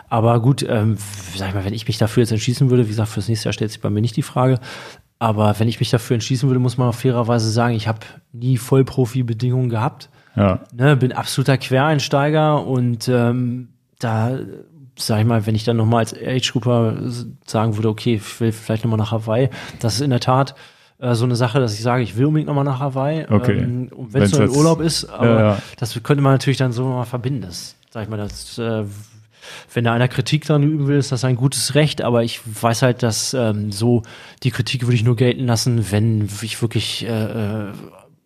Aber 0.08 0.40
gut, 0.40 0.64
ähm, 0.66 0.96
sag 1.36 1.48
ich 1.48 1.54
mal, 1.54 1.66
wenn 1.66 1.74
ich 1.74 1.86
mich 1.86 1.98
dafür 1.98 2.22
jetzt 2.22 2.30
entschließen 2.32 2.70
würde, 2.70 2.86
wie 2.86 2.90
gesagt, 2.90 3.10
fürs 3.10 3.28
nächste 3.28 3.48
Jahr 3.48 3.52
stellt 3.52 3.70
sich 3.70 3.82
bei 3.82 3.90
mir 3.90 4.00
nicht 4.00 4.16
die 4.16 4.22
Frage. 4.22 4.58
Aber 5.20 5.58
wenn 5.58 5.68
ich 5.68 5.80
mich 5.80 5.90
dafür 5.90 6.14
entschließen 6.14 6.48
würde, 6.48 6.60
muss 6.60 6.78
man 6.78 6.88
auch 6.88 6.94
fairerweise 6.94 7.50
sagen, 7.50 7.74
ich 7.74 7.88
habe 7.88 8.00
nie 8.32 8.56
Vollprofi-Bedingungen 8.56 9.68
gehabt 9.68 10.10
Ja. 10.36 10.60
ne, 10.72 10.96
bin 10.96 11.12
absoluter 11.12 11.58
Quereinsteiger 11.58 12.64
und 12.64 13.08
ähm, 13.08 13.68
da 13.98 14.38
sag 14.96 15.20
ich 15.20 15.26
mal, 15.26 15.46
wenn 15.46 15.54
ich 15.54 15.64
dann 15.64 15.76
nochmal 15.76 16.00
als 16.00 16.12
Age-Grouper 16.14 16.96
sagen 17.46 17.76
würde, 17.76 17.88
okay, 17.88 18.14
ich 18.16 18.40
will 18.40 18.50
vielleicht 18.52 18.84
nochmal 18.84 18.98
nach 18.98 19.12
Hawaii, 19.12 19.48
das 19.80 19.94
ist 19.94 20.00
in 20.00 20.10
der 20.10 20.18
Tat 20.20 20.54
äh, 20.98 21.14
so 21.14 21.24
eine 21.24 21.36
Sache, 21.36 21.60
dass 21.60 21.74
ich 21.74 21.82
sage, 21.82 22.02
ich 22.02 22.16
will 22.16 22.26
unbedingt 22.26 22.48
nochmal 22.48 22.64
nach 22.64 22.80
Hawaii, 22.80 23.24
Okay. 23.30 23.58
ähm, 23.58 23.90
wenn 23.96 24.22
es 24.22 24.32
nur 24.32 24.40
ein 24.42 24.48
jetzt- 24.48 24.56
Urlaub 24.56 24.80
ist, 24.80 25.04
aber 25.04 25.28
Ja, 25.28 25.40
ja. 25.52 25.58
das 25.78 26.00
könnte 26.02 26.22
man 26.22 26.32
natürlich 26.32 26.56
dann 26.58 26.72
so 26.72 26.84
mal 26.84 27.04
verbinden. 27.04 27.42
Das, 27.42 27.76
sag 27.90 28.04
ich 28.04 28.08
mal, 28.08 28.16
das 28.16 28.58
äh, 28.58 28.84
wenn 29.72 29.84
da 29.84 29.92
einer 29.92 30.08
Kritik 30.08 30.44
dran 30.46 30.62
üben 30.62 30.86
will, 30.86 30.98
ist 30.98 31.12
das 31.12 31.24
ein 31.24 31.36
gutes 31.36 31.74
Recht, 31.74 32.02
aber 32.02 32.22
ich 32.24 32.40
weiß 32.44 32.82
halt, 32.82 33.02
dass 33.02 33.34
ähm, 33.34 33.72
so 33.72 34.02
die 34.42 34.50
Kritik 34.50 34.82
würde 34.82 34.94
ich 34.94 35.04
nur 35.04 35.16
gelten 35.16 35.46
lassen, 35.46 35.90
wenn 35.90 36.28
ich 36.42 36.60
wirklich 36.62 37.06
äh, 37.06 37.08
äh, 37.08 37.72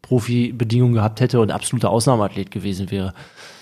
Profi-Bedingungen 0.03 0.95
gehabt 0.95 1.21
hätte 1.21 1.41
und 1.41 1.51
absoluter 1.51 1.91
Ausnahmeathlet 1.91 2.51
gewesen 2.51 2.91
wäre, 2.91 3.15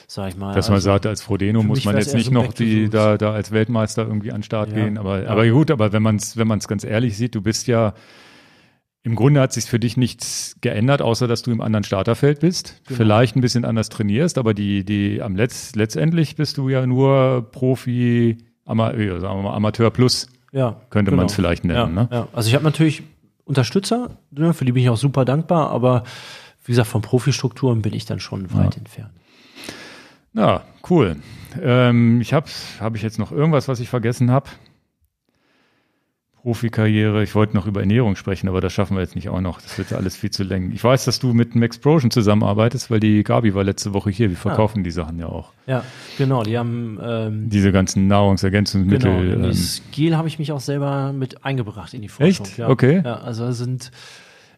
sag 0.06 0.30
ich 0.30 0.36
mal. 0.36 0.54
Dass 0.54 0.68
man 0.68 0.76
Also, 0.76 0.86
sagt, 0.86 1.06
als 1.06 1.22
Frodeno 1.22 1.62
muss 1.62 1.84
man 1.84 1.96
jetzt 1.96 2.14
nicht 2.14 2.26
so 2.26 2.32
noch 2.32 2.52
die, 2.52 2.88
da, 2.88 3.16
da 3.16 3.32
als 3.32 3.52
Weltmeister 3.52 4.02
irgendwie 4.02 4.32
an 4.32 4.38
den 4.38 4.42
Start 4.44 4.70
Ja. 4.70 4.76
gehen. 4.76 4.98
Aber, 4.98 5.26
aber 5.28 5.48
gut, 5.48 5.70
aber 5.70 5.92
wenn 5.92 6.02
man 6.02 6.16
es 6.16 6.36
wenn 6.36 6.48
man's 6.48 6.66
ganz 6.66 6.82
ehrlich 6.84 7.16
sieht, 7.16 7.34
du 7.34 7.40
bist 7.42 7.66
ja, 7.66 7.94
im 9.02 9.14
Grunde 9.14 9.40
hat 9.40 9.52
sich 9.52 9.64
für 9.64 9.78
dich 9.78 9.97
nichts 9.97 10.56
geändert, 10.60 11.01
außer 11.01 11.27
dass 11.27 11.43
du 11.43 11.51
im 11.51 11.60
anderen 11.60 11.85
Starterfeld 11.85 12.40
bist. 12.40 12.82
Genau. 12.86 12.98
Vielleicht 12.98 13.35
ein 13.35 13.40
bisschen 13.40 13.64
anders 13.64 13.89
trainierst, 13.89 14.36
aber 14.36 14.52
die, 14.52 14.85
die 14.85 15.22
am 15.22 15.36
Letz, 15.36 15.74
letztendlich 15.74 16.36
bist 16.36 16.59
du 16.59 16.68
ja 16.68 16.86
nur 16.86 17.48
Profi, 17.51 18.39
Ama, 18.66 18.94
ja, 18.94 19.18
sagen 19.18 19.39
wir 19.39 19.43
mal 19.43 19.55
Amateur 19.55 19.90
Plus, 19.90 20.28
ja, 20.52 20.81
könnte 20.90 21.10
genau. 21.10 21.22
man 21.22 21.27
es 21.27 21.35
vielleicht 21.35 21.64
nennen. 21.64 21.97
ja, 21.97 22.02
ne? 22.02 22.09
ja. 22.12 22.28
Also 22.32 22.48
ich 22.48 22.55
habe 22.55 22.64
natürlich 22.64 23.02
Unterstützer, 23.44 24.10
ne, 24.31 24.52
für 24.52 24.64
die 24.64 24.72
bin 24.72 24.82
ich 24.82 24.90
auch 24.90 24.97
super 24.97 25.24
dankbar, 25.24 25.70
aber 25.70 26.05
wie 26.64 26.72
gesagt, 26.72 26.89
von 26.89 27.01
Profistrukturen 27.01 27.82
bin 27.82 27.94
ich 27.94 28.05
dann 28.05 28.20
schon 28.20 28.52
weit 28.52 28.77
entfernt. 28.77 29.12
Ja, 30.35 30.62
cool. 30.89 31.16
Ähm, 31.60 32.20
ich 32.20 32.32
habe 32.32 32.47
hab 32.78 32.94
ich 32.94 33.02
jetzt 33.02 33.18
noch 33.18 33.32
irgendwas, 33.32 33.66
was 33.66 33.81
ich 33.81 33.89
vergessen 33.89 34.31
habe? 34.31 34.51
Profikarriere. 36.42 37.22
Ich 37.22 37.34
wollte 37.34 37.54
noch 37.56 37.66
über 37.66 37.80
Ernährung 37.80 38.16
sprechen, 38.16 38.48
aber 38.48 38.60
das 38.60 38.72
schaffen 38.72 38.96
wir 38.96 39.02
jetzt 39.02 39.14
nicht 39.14 39.28
auch 39.28 39.40
noch. 39.40 39.60
Das 39.60 39.76
wird 39.78 39.92
alles 39.92 40.16
viel 40.16 40.30
zu 40.30 40.42
lang. 40.42 40.70
Ich 40.72 40.82
weiß, 40.82 41.04
dass 41.04 41.18
du 41.18 41.32
mit 41.34 41.54
Maxplosion 41.54 42.10
zusammenarbeitest, 42.10 42.90
weil 42.90 42.98
die 43.00 43.22
Gabi 43.22 43.54
war 43.54 43.62
letzte 43.64 43.92
Woche 43.94 44.10
hier. 44.10 44.30
Wir 44.30 44.36
Ah. 44.36 44.40
verkaufen 44.40 44.82
die 44.84 44.90
Sachen 44.90 45.18
ja 45.18 45.26
auch. 45.26 45.52
Ja, 45.66 45.84
genau. 46.18 46.42
Die 46.42 46.56
haben 46.58 46.98
ähm, 47.02 47.48
Diese 47.50 47.72
ganzen 47.72 48.06
Nahrungsergänzungsmittel. 48.08 49.20
genau. 49.30 49.34
Ähm, 49.34 49.42
das 49.50 49.82
Gel 49.92 50.16
habe 50.16 50.28
ich 50.28 50.38
mich 50.38 50.50
auch 50.52 50.60
selber 50.60 51.12
mit 51.12 51.44
eingebracht 51.44 51.92
in 51.94 52.02
die 52.02 52.08
Forschung. 52.08 52.46
Echt? 52.46 52.58
Ja. 52.58 52.68
Okay. 52.68 53.02
Ja, 53.04 53.16
also 53.16 53.50
sind 53.52 53.90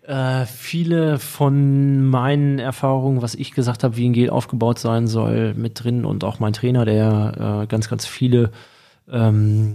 äh, 0.06 0.46
viele 0.46 1.18
von 1.18 2.06
meinen 2.08 2.58
Erfahrungen, 2.58 3.22
was 3.22 3.34
ich 3.34 3.52
gesagt 3.52 3.84
habe, 3.84 3.96
wie 3.96 4.08
ein 4.08 4.12
Gel 4.12 4.30
aufgebaut 4.30 4.78
sein 4.78 5.06
soll, 5.06 5.54
mit 5.54 5.82
drin 5.82 6.04
und 6.04 6.24
auch 6.24 6.40
mein 6.40 6.52
Trainer, 6.52 6.84
der 6.84 7.62
äh, 7.62 7.66
ganz, 7.66 7.88
ganz 7.88 8.06
viele 8.06 8.50
ähm, 9.10 9.74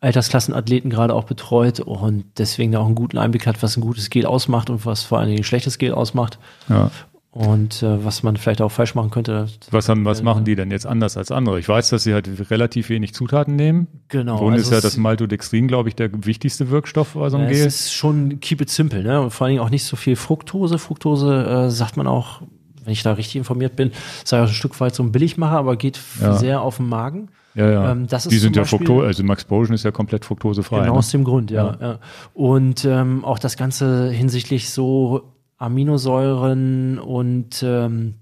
Altersklassenathleten 0.00 0.90
gerade 0.90 1.14
auch 1.14 1.24
betreut 1.24 1.80
und 1.80 2.24
deswegen 2.38 2.74
auch 2.76 2.86
einen 2.86 2.94
guten 2.94 3.18
Einblick 3.18 3.46
hat, 3.46 3.62
was 3.62 3.76
ein 3.76 3.80
gutes 3.80 4.10
Gel 4.10 4.26
ausmacht 4.26 4.70
und 4.70 4.86
was 4.86 5.02
vor 5.02 5.18
allen 5.18 5.28
Dingen 5.28 5.40
ein 5.40 5.44
schlechtes 5.44 5.78
Gel 5.78 5.92
ausmacht 5.92 6.38
ja. 6.68 6.90
und 7.32 7.82
äh, 7.82 8.04
was 8.04 8.22
man 8.22 8.36
vielleicht 8.36 8.62
auch 8.62 8.70
falsch 8.70 8.94
machen 8.94 9.10
könnte. 9.10 9.48
Was, 9.72 9.88
haben, 9.88 10.04
was 10.04 10.22
machen 10.22 10.44
die 10.44 10.54
denn 10.54 10.70
jetzt 10.70 10.86
anders 10.86 11.16
als 11.16 11.32
andere? 11.32 11.58
Ich 11.58 11.68
weiß, 11.68 11.90
dass 11.90 12.04
sie 12.04 12.14
halt 12.14 12.28
relativ 12.50 12.88
wenig 12.90 13.12
Zutaten 13.12 13.56
nehmen. 13.56 13.88
Genau. 14.08 14.36
Grunde 14.38 14.54
also 14.58 14.66
ist 14.66 14.70
ja 14.70 14.76
es- 14.78 14.82
das 14.84 14.96
Maltodextrin, 14.96 15.66
glaube 15.66 15.88
ich, 15.88 15.96
der 15.96 16.10
wichtigste 16.24 16.70
Wirkstoff 16.70 17.14
bei 17.14 17.28
so 17.28 17.36
einem 17.36 17.46
es 17.50 17.56
Gel. 17.58 17.66
ist 17.66 17.92
schon 17.92 18.38
keep 18.40 18.60
it 18.60 18.70
simple, 18.70 19.02
ne? 19.02 19.20
Und 19.20 19.30
vor 19.32 19.46
allen 19.46 19.54
Dingen 19.54 19.64
auch 19.64 19.70
nicht 19.70 19.84
so 19.84 19.96
viel 19.96 20.14
Fructose. 20.14 20.78
Fructose 20.78 21.44
äh, 21.66 21.70
sagt 21.70 21.96
man 21.96 22.06
auch, 22.06 22.42
wenn 22.84 22.92
ich 22.92 23.02
da 23.02 23.12
richtig 23.14 23.36
informiert 23.36 23.74
bin, 23.76 23.90
sei 24.24 24.38
auch 24.40 24.46
ein 24.46 24.54
Stück 24.54 24.78
weit 24.80 24.94
so 24.94 25.02
ein 25.02 25.10
Billigmacher, 25.12 25.58
aber 25.58 25.76
geht 25.76 25.98
Ja. 26.22 26.34
sehr 26.38 26.62
auf 26.62 26.76
den 26.76 26.88
Magen. 26.88 27.28
Ja, 27.54 27.70
ja. 27.70 27.92
ähm, 27.92 28.06
das 28.06 28.26
ist 28.26 28.32
die 28.32 28.38
sind 28.38 28.54
zum 28.54 28.62
ja 28.62 28.66
Fructose, 28.66 29.06
also 29.06 29.24
Max 29.24 29.44
Potion 29.44 29.74
ist 29.74 29.84
ja 29.84 29.90
komplett 29.90 30.24
fruktosefrei. 30.24 30.80
Genau 30.80 30.92
ne? 30.92 30.98
aus 30.98 31.10
dem 31.10 31.24
Grund, 31.24 31.50
ja. 31.50 31.76
ja. 31.80 31.98
Und 32.34 32.84
ähm, 32.84 33.24
auch 33.24 33.38
das 33.38 33.56
Ganze 33.56 34.10
hinsichtlich 34.10 34.70
so 34.70 35.32
Aminosäuren 35.56 36.98
und 36.98 37.62
ähm, 37.66 38.14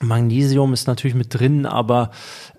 Magnesium 0.00 0.72
ist 0.72 0.86
natürlich 0.86 1.16
mit 1.16 1.34
drin, 1.38 1.66
aber 1.66 2.10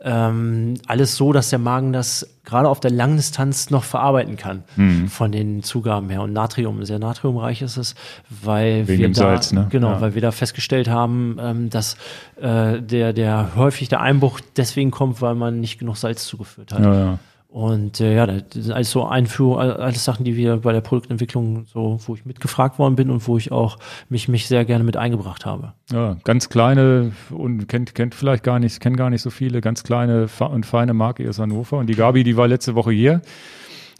ähm, 0.02 0.74
alles 0.88 1.16
so, 1.16 1.32
dass 1.32 1.50
der 1.50 1.60
Magen 1.60 1.94
das 1.94 2.28
gerade 2.44 2.68
auf 2.68 2.80
der 2.80 2.92
Langdistanz 2.92 3.70
noch 3.70 3.84
verarbeiten 3.84 4.36
kann 4.36 4.64
Mhm. 4.76 5.08
von 5.08 5.32
den 5.32 5.64
Zugaben 5.64 6.10
her. 6.10 6.22
Und 6.22 6.34
Natrium, 6.34 6.84
sehr 6.84 7.00
natriumreich 7.00 7.62
ist 7.62 7.78
es, 7.78 7.96
weil 8.30 8.88
Wegen 8.88 9.00
wir 9.04 9.08
da, 9.10 9.14
Salz, 9.14 9.52
ne? 9.54 9.68
genau, 9.70 9.92
Ja. 9.92 10.02
weil 10.02 10.16
wir 10.16 10.22
da 10.22 10.32
festgestellt 10.32 10.90
haben, 10.90 11.38
ähm, 11.40 11.70
dass 11.70 11.96
äh, 12.42 12.82
der, 12.82 13.14
der 13.14 13.52
häufig 13.56 13.88
der 13.88 14.02
Einbruch 14.02 14.40
deswegen 14.58 14.92
kommt, 14.92 15.22
weil 15.22 15.36
man 15.36 15.60
nicht 15.60 15.80
genug 15.80 15.98
Salz 15.98 16.26
zugeführt 16.26 16.74
hat. 16.74 16.84
Ja, 16.84 16.94
ja. 16.94 17.20
Und 17.52 18.00
äh, 18.00 18.16
ja, 18.16 18.28
das 18.28 18.44
sind 18.54 18.72
alles 18.72 18.92
so 18.92 19.06
Einführung, 19.06 19.58
all- 19.58 19.74
alles 19.78 20.06
Sachen, 20.06 20.24
die 20.24 20.36
wir 20.36 20.58
bei 20.58 20.72
der 20.72 20.82
Produktentwicklung 20.82 21.66
so, 21.66 22.00
wo 22.06 22.14
ich 22.14 22.24
mitgefragt 22.24 22.78
worden 22.78 22.96
bin 22.96 23.10
und 23.10 23.28
wo 23.28 23.38
ich 23.38 23.52
auch 23.52 23.80
mich, 24.08 24.28
mich 24.28 24.48
sehr 24.48 24.66
gerne 24.66 24.84
mit 24.84 24.98
eingebracht 24.98 25.48
habe. 25.48 25.74
Ja, 25.92 26.18
ganz 26.24 26.50
kleine 26.50 27.12
und 27.32 27.68
kennt, 27.68 27.96
kennt 27.96 28.14
vielleicht 28.14 28.44
gar 28.44 28.60
nicht, 28.60 28.80
kennen 28.80 28.98
gar 28.98 29.10
nicht 29.10 29.24
so 29.24 29.32
viele, 29.32 29.62
ganz 29.62 29.82
kleine 29.84 30.28
und 30.40 30.66
feine 30.68 30.94
Marke 30.94 31.28
aus 31.28 31.40
Hannover. 31.40 31.80
Und 31.80 31.88
die 31.88 31.96
Gabi, 31.96 32.24
die 32.24 32.38
war 32.38 32.48
letzte 32.48 32.76
Woche 32.76 32.92
hier. 32.92 33.22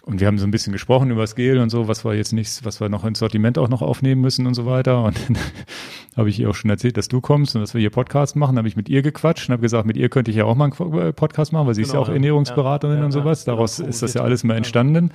Und 0.04 0.20
wir 0.20 0.28
haben 0.28 0.40
so 0.40 0.48
ein 0.48 0.52
bisschen 0.52 0.74
gesprochen 0.74 1.12
über 1.12 1.22
das 1.22 1.36
Gel 1.36 1.60
und 1.60 1.70
so, 1.70 1.88
was 1.88 2.04
wir 2.04 2.16
jetzt 2.16 2.34
nicht, 2.34 2.66
was 2.66 2.82
wir 2.82 2.90
noch 2.90 3.06
ins 3.06 3.20
Sortiment 3.20 3.58
auch 3.58 3.70
noch 3.70 3.82
aufnehmen 3.82 4.22
müssen 4.22 4.48
und 4.48 4.54
so 4.54 4.66
weiter. 4.66 5.04
Und 5.04 5.18
dann 5.28 5.38
habe 6.18 6.30
ich 6.30 6.40
ihr 6.40 6.50
auch 6.50 6.56
schon 6.56 6.70
erzählt, 6.70 6.98
dass 6.98 7.08
du 7.08 7.22
kommst 7.22 7.56
und 7.56 7.62
dass 7.62 7.74
wir 7.74 7.82
hier 7.82 7.90
Podcast 7.90 8.36
machen. 8.36 8.58
Habe 8.58 8.68
ich 8.68 8.76
mit 8.76 8.90
ihr 8.90 9.02
gequatscht 9.02 9.50
und 9.50 9.54
habe 9.54 9.62
gesagt, 9.62 9.86
mit 9.86 9.98
ihr 9.98 10.10
könnte 10.10 10.32
ich 10.32 10.38
ja 10.38 10.46
auch 10.46 10.56
mal 10.56 10.72
einen 10.72 11.00
äh, 11.00 11.14
Podcast 11.14 11.54
machen, 11.54 11.68
weil 11.68 11.76
sie 11.76 11.82
ist 11.82 11.90
ja 11.90 11.94
Genau, 11.94 12.04
auch 12.04 12.08
ja. 12.08 12.14
Ernährungsberaterin 12.14 12.96
Ja, 12.96 13.00
ja, 13.02 13.06
und 13.06 13.12
sowas. 13.12 13.44
Daraus 13.44 13.78
genau, 13.78 13.90
ist 13.90 14.02
das 14.02 14.14
ja 14.14 14.22
alles 14.22 14.44
mal 14.44 14.56
entstanden. 14.56 15.12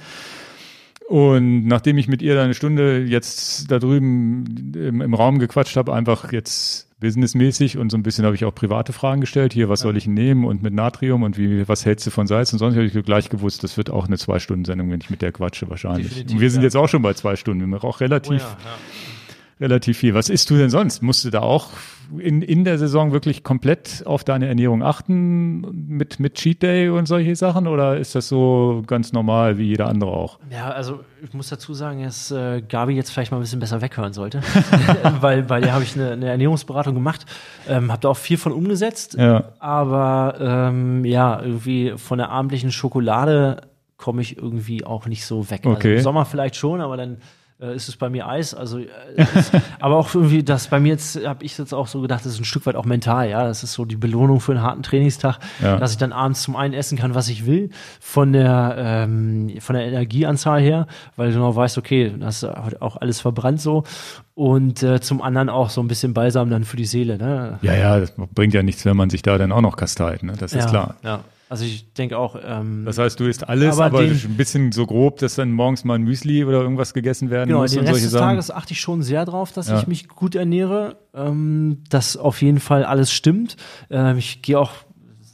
Und 1.08 1.66
nachdem 1.66 1.98
ich 1.98 2.08
mit 2.08 2.22
ihr 2.22 2.34
da 2.34 2.44
eine 2.44 2.54
Stunde 2.54 3.04
jetzt 3.04 3.70
da 3.70 3.78
drüben 3.78 4.72
im, 4.74 5.00
im 5.00 5.14
Raum 5.14 5.38
gequatscht 5.38 5.76
habe, 5.76 5.92
einfach 5.92 6.32
jetzt 6.32 6.88
businessmäßig 7.04 7.76
und 7.76 7.90
so 7.90 7.98
ein 7.98 8.02
bisschen 8.02 8.24
habe 8.24 8.34
ich 8.34 8.46
auch 8.46 8.54
private 8.54 8.94
Fragen 8.94 9.20
gestellt. 9.20 9.52
Hier, 9.52 9.68
was 9.68 9.80
soll 9.80 9.98
ich 9.98 10.06
nehmen 10.06 10.46
und 10.46 10.62
mit 10.62 10.72
Natrium 10.72 11.22
und 11.22 11.36
wie, 11.36 11.68
was 11.68 11.84
hältst 11.84 12.06
du 12.06 12.10
von 12.10 12.26
Salz? 12.26 12.50
Und 12.54 12.60
sonst 12.60 12.76
habe 12.76 12.86
ich 12.86 13.04
gleich 13.04 13.28
gewusst, 13.28 13.62
das 13.62 13.76
wird 13.76 13.90
auch 13.90 14.06
eine 14.06 14.16
Zwei-Stunden-Sendung, 14.16 14.90
wenn 14.90 15.02
ich 15.02 15.10
mit 15.10 15.20
der 15.20 15.30
quatsche 15.30 15.68
wahrscheinlich. 15.68 16.08
Definitiv, 16.08 16.34
und 16.34 16.40
wir 16.40 16.50
sind 16.50 16.62
ja. 16.62 16.64
jetzt 16.64 16.76
auch 16.76 16.88
schon 16.88 17.02
bei 17.02 17.12
zwei 17.12 17.36
Stunden. 17.36 17.60
Wir 17.60 17.66
machen 17.66 17.86
auch 17.86 18.00
relativ, 18.00 18.42
relativ 19.60 19.98
viel. 19.98 20.14
Was 20.14 20.28
isst 20.28 20.50
du 20.50 20.56
denn 20.56 20.70
sonst? 20.70 21.02
Musst 21.02 21.24
du 21.24 21.30
da 21.30 21.40
auch 21.40 21.68
in, 22.18 22.42
in 22.42 22.64
der 22.64 22.76
Saison 22.78 23.12
wirklich 23.12 23.44
komplett 23.44 24.02
auf 24.04 24.24
deine 24.24 24.46
Ernährung 24.46 24.82
achten 24.82 25.60
mit, 25.88 26.20
mit 26.20 26.34
Cheat 26.34 26.62
Day 26.62 26.88
und 26.88 27.06
solche 27.06 27.34
Sachen? 27.36 27.66
Oder 27.66 27.96
ist 27.96 28.14
das 28.14 28.28
so 28.28 28.82
ganz 28.86 29.12
normal 29.12 29.56
wie 29.58 29.64
jeder 29.64 29.88
andere 29.88 30.10
auch? 30.10 30.38
Ja, 30.50 30.70
also 30.70 31.00
ich 31.22 31.32
muss 31.32 31.48
dazu 31.48 31.72
sagen, 31.72 32.02
dass 32.02 32.30
äh, 32.30 32.62
Gabi 32.68 32.94
jetzt 32.94 33.10
vielleicht 33.10 33.30
mal 33.30 33.38
ein 33.38 33.42
bisschen 33.42 33.60
besser 33.60 33.80
weghören 33.80 34.12
sollte, 34.12 34.40
weil 35.20 35.42
bei 35.44 35.60
der 35.60 35.72
habe 35.72 35.84
ich 35.84 35.94
eine, 35.96 36.10
eine 36.12 36.26
Ernährungsberatung 36.28 36.94
gemacht, 36.94 37.24
ähm, 37.68 37.90
habe 37.90 38.00
da 38.02 38.08
auch 38.10 38.16
viel 38.16 38.36
von 38.36 38.52
umgesetzt, 38.52 39.14
Ja. 39.18 39.52
aber 39.60 40.34
ähm, 40.40 41.04
ja, 41.04 41.40
irgendwie 41.40 41.94
von 41.96 42.18
der 42.18 42.30
abendlichen 42.30 42.70
Schokolade 42.72 43.62
komme 43.96 44.20
ich 44.20 44.36
irgendwie 44.36 44.84
auch 44.84 45.06
nicht 45.06 45.24
so 45.24 45.48
weg. 45.50 45.60
Also 45.64 45.76
Okay. 45.76 45.96
Im 45.96 46.02
Sommer 46.02 46.24
vielleicht 46.26 46.56
schon, 46.56 46.80
aber 46.80 46.96
dann 46.96 47.18
äh, 47.60 47.74
ist 47.74 47.88
es 47.88 47.96
bei 47.96 48.08
mir 48.10 48.26
Eis. 48.28 48.54
Also, 48.54 48.78
äh, 48.78 48.86
ist, 49.16 49.52
aber 49.80 49.96
auch 49.96 50.14
irgendwie, 50.14 50.42
das 50.42 50.68
bei 50.68 50.80
mir 50.80 50.90
jetzt 50.92 51.24
habe 51.24 51.44
ich 51.44 51.56
jetzt 51.56 51.72
auch 51.72 51.86
so 51.86 52.00
gedacht, 52.00 52.24
das 52.24 52.32
ist 52.32 52.40
ein 52.40 52.44
Stück 52.44 52.66
weit 52.66 52.76
auch 52.76 52.84
mental. 52.84 53.28
Ja, 53.28 53.44
das 53.44 53.62
ist 53.62 53.72
so 53.72 53.84
die 53.84 53.96
Belohnung 53.96 54.40
für 54.40 54.52
einen 54.52 54.62
harten 54.62 54.82
Trainingstag, 54.82 55.38
Ja. 55.62 55.76
dass 55.78 55.92
ich 55.92 55.98
dann 55.98 56.12
abends 56.12 56.42
zum 56.42 56.56
einen 56.56 56.74
essen 56.74 56.98
kann, 56.98 57.14
was 57.14 57.28
ich 57.28 57.46
will, 57.46 57.70
von 58.00 58.32
der 58.32 58.74
ähm, 58.78 59.54
von 59.60 59.74
der 59.76 59.86
Energieanzahl 59.86 60.60
her, 60.60 60.86
weil 61.16 61.32
du 61.32 61.38
noch 61.38 61.56
weißt, 61.56 61.78
okay, 61.78 62.12
das 62.18 62.42
ist 62.42 62.48
auch 62.80 62.96
alles 62.96 63.20
verbrannt 63.20 63.60
so. 63.60 63.84
Und 64.34 64.82
äh, 64.82 65.00
zum 65.00 65.22
anderen 65.22 65.48
auch 65.48 65.70
so 65.70 65.80
ein 65.80 65.86
bisschen 65.86 66.12
Balsam 66.12 66.50
dann 66.50 66.64
für 66.64 66.76
die 66.76 66.86
Seele. 66.86 67.18
Ne? 67.18 67.58
Ja, 67.62 67.74
ja, 67.74 68.00
das 68.00 68.12
bringt 68.16 68.52
ja 68.52 68.64
nichts, 68.64 68.84
wenn 68.84 68.96
man 68.96 69.08
sich 69.08 69.22
da 69.22 69.38
dann 69.38 69.52
auch 69.52 69.60
noch 69.60 69.76
kasteit, 69.76 70.24
ne? 70.24 70.32
Das 70.38 70.52
ist 70.52 70.64
ja, 70.64 70.70
klar. 70.70 70.94
Ja. 71.04 71.20
Also 71.50 71.64
ich 71.64 71.92
denke 71.92 72.16
auch. 72.18 72.36
Ähm, 72.42 72.84
Das 72.86 72.98
heißt, 72.98 73.20
du 73.20 73.24
isst 73.26 73.46
alles, 73.48 73.74
Aber 73.76 73.84
aber, 73.86 74.02
den- 74.06 74.12
ein 74.16 74.36
bisschen 74.36 74.72
so 74.72 74.86
grob, 74.86 75.18
dass 75.18 75.34
dann 75.34 75.52
morgens 75.52 75.84
mal 75.84 75.94
ein 75.94 76.02
Müsli 76.02 76.44
oder 76.44 76.60
irgendwas 76.62 76.94
gegessen 76.94 77.30
werden 77.30 77.48
Genau, 77.48 77.60
muss 77.60 77.72
den 77.72 77.80
und 77.80 77.86
Rest 77.88 78.04
des 78.04 78.10
Sachen. 78.12 78.28
Tages 78.28 78.50
achte 78.50 78.72
ich 78.72 78.80
schon 78.80 79.02
sehr 79.02 79.24
drauf, 79.26 79.52
dass 79.52 79.68
Ja. 79.68 79.78
ich 79.78 79.86
mich 79.86 80.08
gut 80.08 80.34
ernähre, 80.34 80.96
ähm, 81.14 81.82
dass 81.90 82.16
auf 82.16 82.40
jeden 82.42 82.60
Fall 82.60 82.84
alles 82.84 83.12
stimmt. 83.12 83.56
Ähm, 83.90 84.16
ich 84.16 84.40
gehe 84.42 84.58
auch 84.58 84.72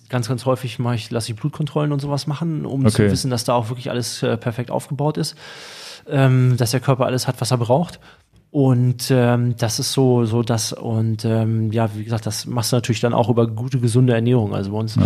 ganz, 0.09 0.29
ganz 0.29 0.45
häufig 0.47 0.81
mache 0.81 0.97
ich, 0.97 1.11
lasse 1.13 1.31
ich 1.33 1.39
Blutkontrollen 1.39 1.93
und 1.93 2.01
sowas 2.01 2.27
machen, 2.27 2.67
um 2.67 2.87
zu 2.89 3.01
Okay. 3.03 3.11
wissen, 3.13 3.31
dass 3.31 3.45
da 3.45 3.55
auch 3.55 3.69
wirklich 3.69 3.89
alles 3.91 4.23
äh, 4.25 4.37
perfekt 4.37 4.73
aufgebaut 4.73 5.17
ist, 5.17 5.37
ähm, 6.09 6.57
dass 6.57 6.73
der 6.73 6.81
Körper 6.81 7.07
alles 7.07 7.29
hat, 7.29 7.41
was 7.41 7.53
er 7.53 7.59
braucht. 7.59 8.01
Und 8.53 9.13
ähm, 9.13 9.55
das 9.59 9.79
ist 9.79 9.93
so, 9.93 10.25
so 10.25 10.43
das. 10.43 10.73
Und 10.73 11.25
ähm, 11.25 11.71
ja, 11.71 11.89
wie 11.95 12.03
gesagt, 12.03 12.27
das 12.27 12.47
machst 12.47 12.73
du 12.73 12.77
natürlich 12.77 12.99
dann 13.01 13.15
auch 13.15 13.29
über 13.29 13.47
gute, 13.47 13.79
gesunde 13.79 14.13
Ernährung. 14.13 14.55
Also 14.57 14.73
bei 14.73 14.79
uns, 14.79 14.97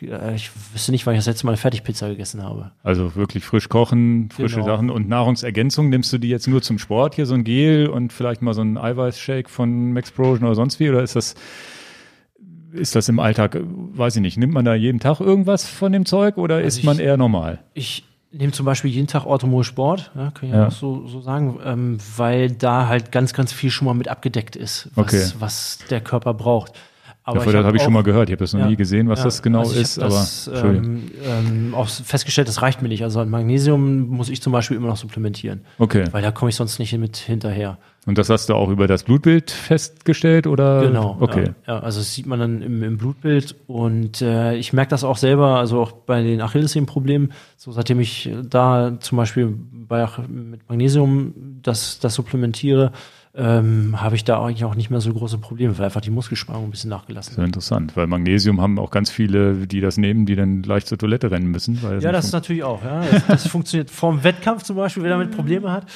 äh, 0.00 0.34
ich 0.36 0.50
wüsste 0.72 0.92
nicht, 0.92 1.04
weil 1.04 1.14
ich 1.14 1.18
das 1.18 1.26
letzte 1.26 1.44
Mal 1.46 1.50
eine 1.52 1.56
Fertigpizza 1.56 2.08
gegessen 2.08 2.44
habe. 2.44 2.70
Also 2.84 3.16
wirklich 3.16 3.44
frisch 3.44 3.68
kochen, 3.68 4.30
frische 4.30 4.56
Genau. 4.60 4.66
Sachen 4.66 4.88
und 4.88 5.08
Nahrungsergänzung. 5.08 5.88
Nimmst 5.88 6.12
du 6.12 6.18
die 6.18 6.28
jetzt 6.28 6.46
nur 6.46 6.62
zum 6.62 6.78
Sport, 6.78 7.16
hier 7.16 7.26
so 7.26 7.34
ein 7.34 7.42
Gel 7.42 7.88
und 7.88 8.12
vielleicht 8.12 8.40
mal 8.40 8.54
so 8.54 8.62
ein 8.62 8.78
Eiweißshake 8.78 9.48
von 9.48 9.92
Max 9.92 10.12
Prosion 10.12 10.44
oder 10.46 10.54
sonst 10.54 10.78
wie? 10.78 10.88
Oder 10.88 11.02
ist 11.02 11.16
das, 11.16 11.34
ist 12.72 12.94
das 12.94 13.08
im 13.08 13.18
Alltag, 13.18 13.56
äh, 13.56 13.62
weiß 13.64 14.14
ich 14.14 14.22
nicht, 14.22 14.38
nimmt 14.38 14.54
man 14.54 14.64
da 14.64 14.74
jeden 14.76 15.00
Tag 15.00 15.18
irgendwas 15.18 15.68
von 15.68 15.90
dem 15.90 16.06
Zeug 16.06 16.38
oder 16.38 16.54
Also 16.58 16.66
ist 16.78 16.84
man 16.84 16.98
ich- 16.98 17.02
eher 17.04 17.16
normal? 17.16 17.64
Ich 17.74 18.04
nehme 18.32 18.52
zum 18.52 18.66
Beispiel 18.66 18.90
jeden 18.90 19.06
Tag 19.06 19.26
Orthomol 19.26 19.64
Sport, 19.64 20.10
ja, 20.14 20.30
kann 20.30 20.48
ich. 20.48 20.54
Ja. 20.54 20.68
auch 20.68 20.72
so, 20.72 21.06
so 21.06 21.20
sagen, 21.20 21.58
ähm, 21.64 21.98
weil 22.16 22.50
da 22.50 22.86
halt 22.86 23.12
ganz, 23.12 23.32
ganz 23.34 23.52
viel 23.52 23.70
schon 23.70 23.86
mal 23.86 23.94
mit 23.94 24.08
abgedeckt 24.08 24.56
ist, 24.56 24.88
was, 24.94 25.06
Okay. 25.06 25.26
was 25.38 25.78
der 25.90 26.00
Körper 26.00 26.34
braucht. 26.34 26.72
Aber 27.24 27.38
Davon 27.38 27.52
das 27.52 27.64
habe 27.64 27.76
ich 27.76 27.82
schon 27.84 27.92
mal 27.92 28.02
gehört. 28.02 28.28
Ich 28.28 28.32
habe 28.32 28.42
das 28.42 28.52
noch 28.52 28.60
Ja. 28.60 28.66
nie 28.66 28.74
gesehen, 28.76 29.08
was 29.08 29.20
ja, 29.20 29.26
das 29.26 29.42
genau 29.42 29.60
also 29.60 29.78
ist, 29.78 29.98
aber 29.98 30.08
das, 30.08 30.48
Entschuldigung. 30.48 30.86
ähm, 31.24 31.68
ähm, 31.68 31.74
auch 31.74 31.88
festgestellt, 31.88 32.48
das 32.48 32.62
reicht 32.62 32.82
mir 32.82 32.88
nicht. 32.88 33.04
Also 33.04 33.24
Magnesium 33.24 34.08
muss 34.08 34.28
ich 34.28 34.42
zum 34.42 34.52
Beispiel 34.52 34.76
immer 34.76 34.88
noch 34.88 34.96
supplementieren, 34.96 35.60
Okay. 35.78 36.04
weil 36.10 36.20
da 36.22 36.32
komme 36.32 36.48
ich 36.48 36.56
sonst 36.56 36.80
nicht 36.80 36.92
mit 36.98 37.16
hinterher. 37.16 37.78
Und 38.06 38.18
das 38.18 38.28
hast 38.28 38.48
du 38.48 38.54
auch 38.56 38.68
über 38.68 38.88
das 38.88 39.04
Blutbild 39.04 39.52
festgestellt 39.52 40.48
oder? 40.48 40.80
Genau. 40.82 41.16
Okay. 41.20 41.50
Ja, 41.68 41.74
ja, 41.74 41.80
also 41.80 42.00
das 42.00 42.12
sieht 42.12 42.26
man 42.26 42.40
dann 42.40 42.60
im, 42.60 42.82
im 42.82 42.98
Blutbild 42.98 43.54
und 43.68 44.20
äh, 44.20 44.56
ich 44.56 44.72
merke 44.72 44.90
das 44.90 45.04
auch 45.04 45.16
selber, 45.16 45.58
also 45.58 45.80
auch 45.80 45.92
bei 45.92 46.22
den 46.24 46.40
Achillessehnenproblemen, 46.40 47.32
so 47.56 47.70
seitdem 47.70 48.00
ich 48.00 48.28
da 48.50 48.96
zum 48.98 49.16
Beispiel 49.18 49.54
bei 49.72 50.08
mit 50.26 50.68
Magnesium 50.68 51.32
das, 51.62 52.00
das 52.00 52.14
supplementiere, 52.14 52.90
ähm, 53.34 53.98
habe 54.00 54.14
ich 54.14 54.24
da 54.24 54.42
eigentlich 54.44 54.64
auch 54.64 54.74
nicht 54.74 54.90
mehr 54.90 55.00
so 55.00 55.12
große 55.12 55.38
Probleme, 55.38 55.76
weil 55.78 55.86
einfach 55.86 56.02
die 56.02 56.10
Muskelspannung 56.10 56.64
ein 56.64 56.70
bisschen 56.70 56.90
nachgelassen 56.90 57.34
Sehr 57.34 57.44
interessant, 57.44 57.96
weil 57.96 58.06
Magnesium 58.06 58.60
haben 58.60 58.78
auch 58.78 58.90
ganz 58.90 59.10
viele, 59.10 59.66
die 59.66 59.80
das 59.80 59.96
nehmen, 59.96 60.26
die 60.26 60.36
dann 60.36 60.60
gleich 60.60 60.84
zur 60.84 60.98
Toilette 60.98 61.30
rennen 61.30 61.50
müssen. 61.50 61.78
Ja, 62.00 62.12
das 62.12 62.26
ist 62.26 62.32
natürlich 62.32 62.62
auch. 62.62 62.84
Ja. 62.84 63.02
Das, 63.10 63.26
das 63.26 63.46
funktioniert 63.48 63.90
vorm 63.90 64.22
Wettkampf 64.22 64.64
zum 64.64 64.76
Beispiel, 64.76 65.02
wer 65.02 65.10
damit 65.10 65.30
Probleme 65.30 65.72
hat. 65.72 65.86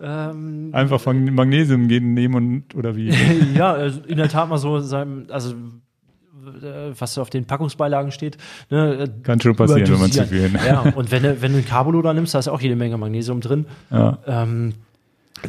Ähm, 0.00 0.70
Einfach 0.72 1.00
von 1.00 1.34
Magnesium 1.34 1.88
gehen 1.88 2.14
nehmen 2.14 2.34
und 2.34 2.74
oder 2.74 2.96
wie? 2.96 3.12
ja, 3.54 3.72
also 3.72 4.00
in 4.06 4.16
der 4.16 4.30
Tat 4.30 4.48
mal 4.48 4.58
so, 4.58 4.80
sein, 4.80 5.26
also 5.28 5.50
äh, 5.50 6.92
was 6.98 7.18
auf 7.18 7.28
den 7.28 7.44
Packungsbeilagen 7.44 8.12
steht. 8.12 8.38
Ne, 8.70 9.12
Kann 9.24 9.40
schon 9.42 9.54
passieren, 9.54 9.90
wenn 9.90 10.00
man 10.00 10.12
zu 10.12 10.26
viel. 10.26 10.50
Ja, 10.66 10.80
und 10.80 11.10
wenn 11.10 11.22
du, 11.22 11.42
wenn 11.42 11.52
du 11.52 11.58
einen 11.58 11.66
Carboloader 11.66 12.14
nimmst, 12.14 12.34
da 12.34 12.38
ist 12.38 12.48
auch 12.48 12.62
jede 12.62 12.76
Menge 12.76 12.96
Magnesium 12.96 13.42
drin. 13.42 13.66
Ja. 13.90 14.18
Ähm, 14.26 14.72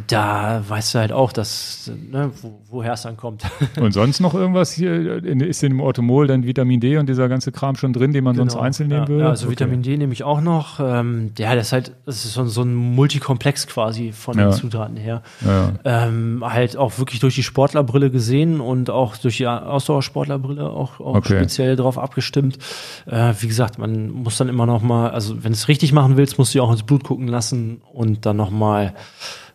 da 0.07 0.63
weißt 0.67 0.95
du 0.95 0.99
halt 0.99 1.11
auch, 1.11 1.31
dass, 1.31 1.91
ne, 2.11 2.31
wo, 2.41 2.59
woher 2.69 2.93
es 2.93 3.01
dann 3.03 3.17
kommt. 3.17 3.43
Und 3.79 3.91
sonst 3.93 4.19
noch 4.19 4.33
irgendwas 4.33 4.71
hier? 4.71 5.23
In, 5.23 5.39
ist 5.39 5.63
in 5.63 5.69
dem 5.71 5.79
Orthomol 5.81 6.27
dann 6.27 6.43
Vitamin 6.45 6.79
D 6.79 6.97
und 6.97 7.07
dieser 7.09 7.27
ganze 7.29 7.51
Kram 7.51 7.75
schon 7.75 7.93
drin, 7.93 8.11
den 8.13 8.23
man 8.23 8.35
sonst 8.35 8.53
Genau. 8.53 8.63
einzeln 8.65 8.89
nehmen 8.89 9.03
ja, 9.03 9.07
würde? 9.07 9.23
Ja, 9.23 9.29
also 9.29 9.45
Okay. 9.47 9.51
Vitamin 9.59 9.81
D 9.81 9.97
nehme 9.97 10.13
ich 10.13 10.23
auch 10.23 10.41
noch. 10.41 10.79
Ähm, 10.79 11.31
ja, 11.37 11.55
das 11.55 11.67
ist 11.67 11.73
halt, 11.73 11.91
das 12.05 12.25
ist 12.25 12.33
so, 12.33 12.45
so 12.45 12.61
ein 12.61 12.73
Multikomplex 12.75 13.67
quasi 13.67 14.11
von 14.11 14.37
Ja. 14.37 14.49
den 14.49 14.53
Zutaten 14.53 14.97
her. 14.97 15.21
Ja. 15.45 15.73
Ähm, 15.83 16.43
halt 16.45 16.77
auch 16.77 16.97
wirklich 16.99 17.19
durch 17.19 17.35
die 17.35 17.43
Sportlerbrille 17.43 18.11
gesehen 18.11 18.59
und 18.61 18.89
auch 18.89 19.17
durch 19.17 19.37
die 19.37 19.47
Ausdauersportlerbrille 19.47 20.69
auch, 20.69 20.99
auch 20.99 21.15
Okay. 21.15 21.37
speziell 21.37 21.75
drauf 21.75 21.97
abgestimmt. 21.97 22.57
Äh, 23.05 23.33
wie 23.39 23.47
gesagt, 23.47 23.77
man 23.79 24.09
muss 24.11 24.37
dann 24.37 24.49
immer 24.49 24.65
noch 24.65 24.81
mal, 24.81 25.09
also 25.11 25.35
wenn 25.43 25.51
du 25.51 25.55
es 25.57 25.67
richtig 25.67 25.93
machen 25.93 26.17
willst, 26.17 26.37
musst 26.37 26.53
du 26.53 26.59
ja 26.59 26.63
auch 26.63 26.71
ins 26.71 26.83
Blut 26.83 27.03
gucken 27.03 27.27
lassen 27.27 27.81
und 27.93 28.25
dann 28.25 28.37
noch 28.37 28.51
mal 28.51 28.93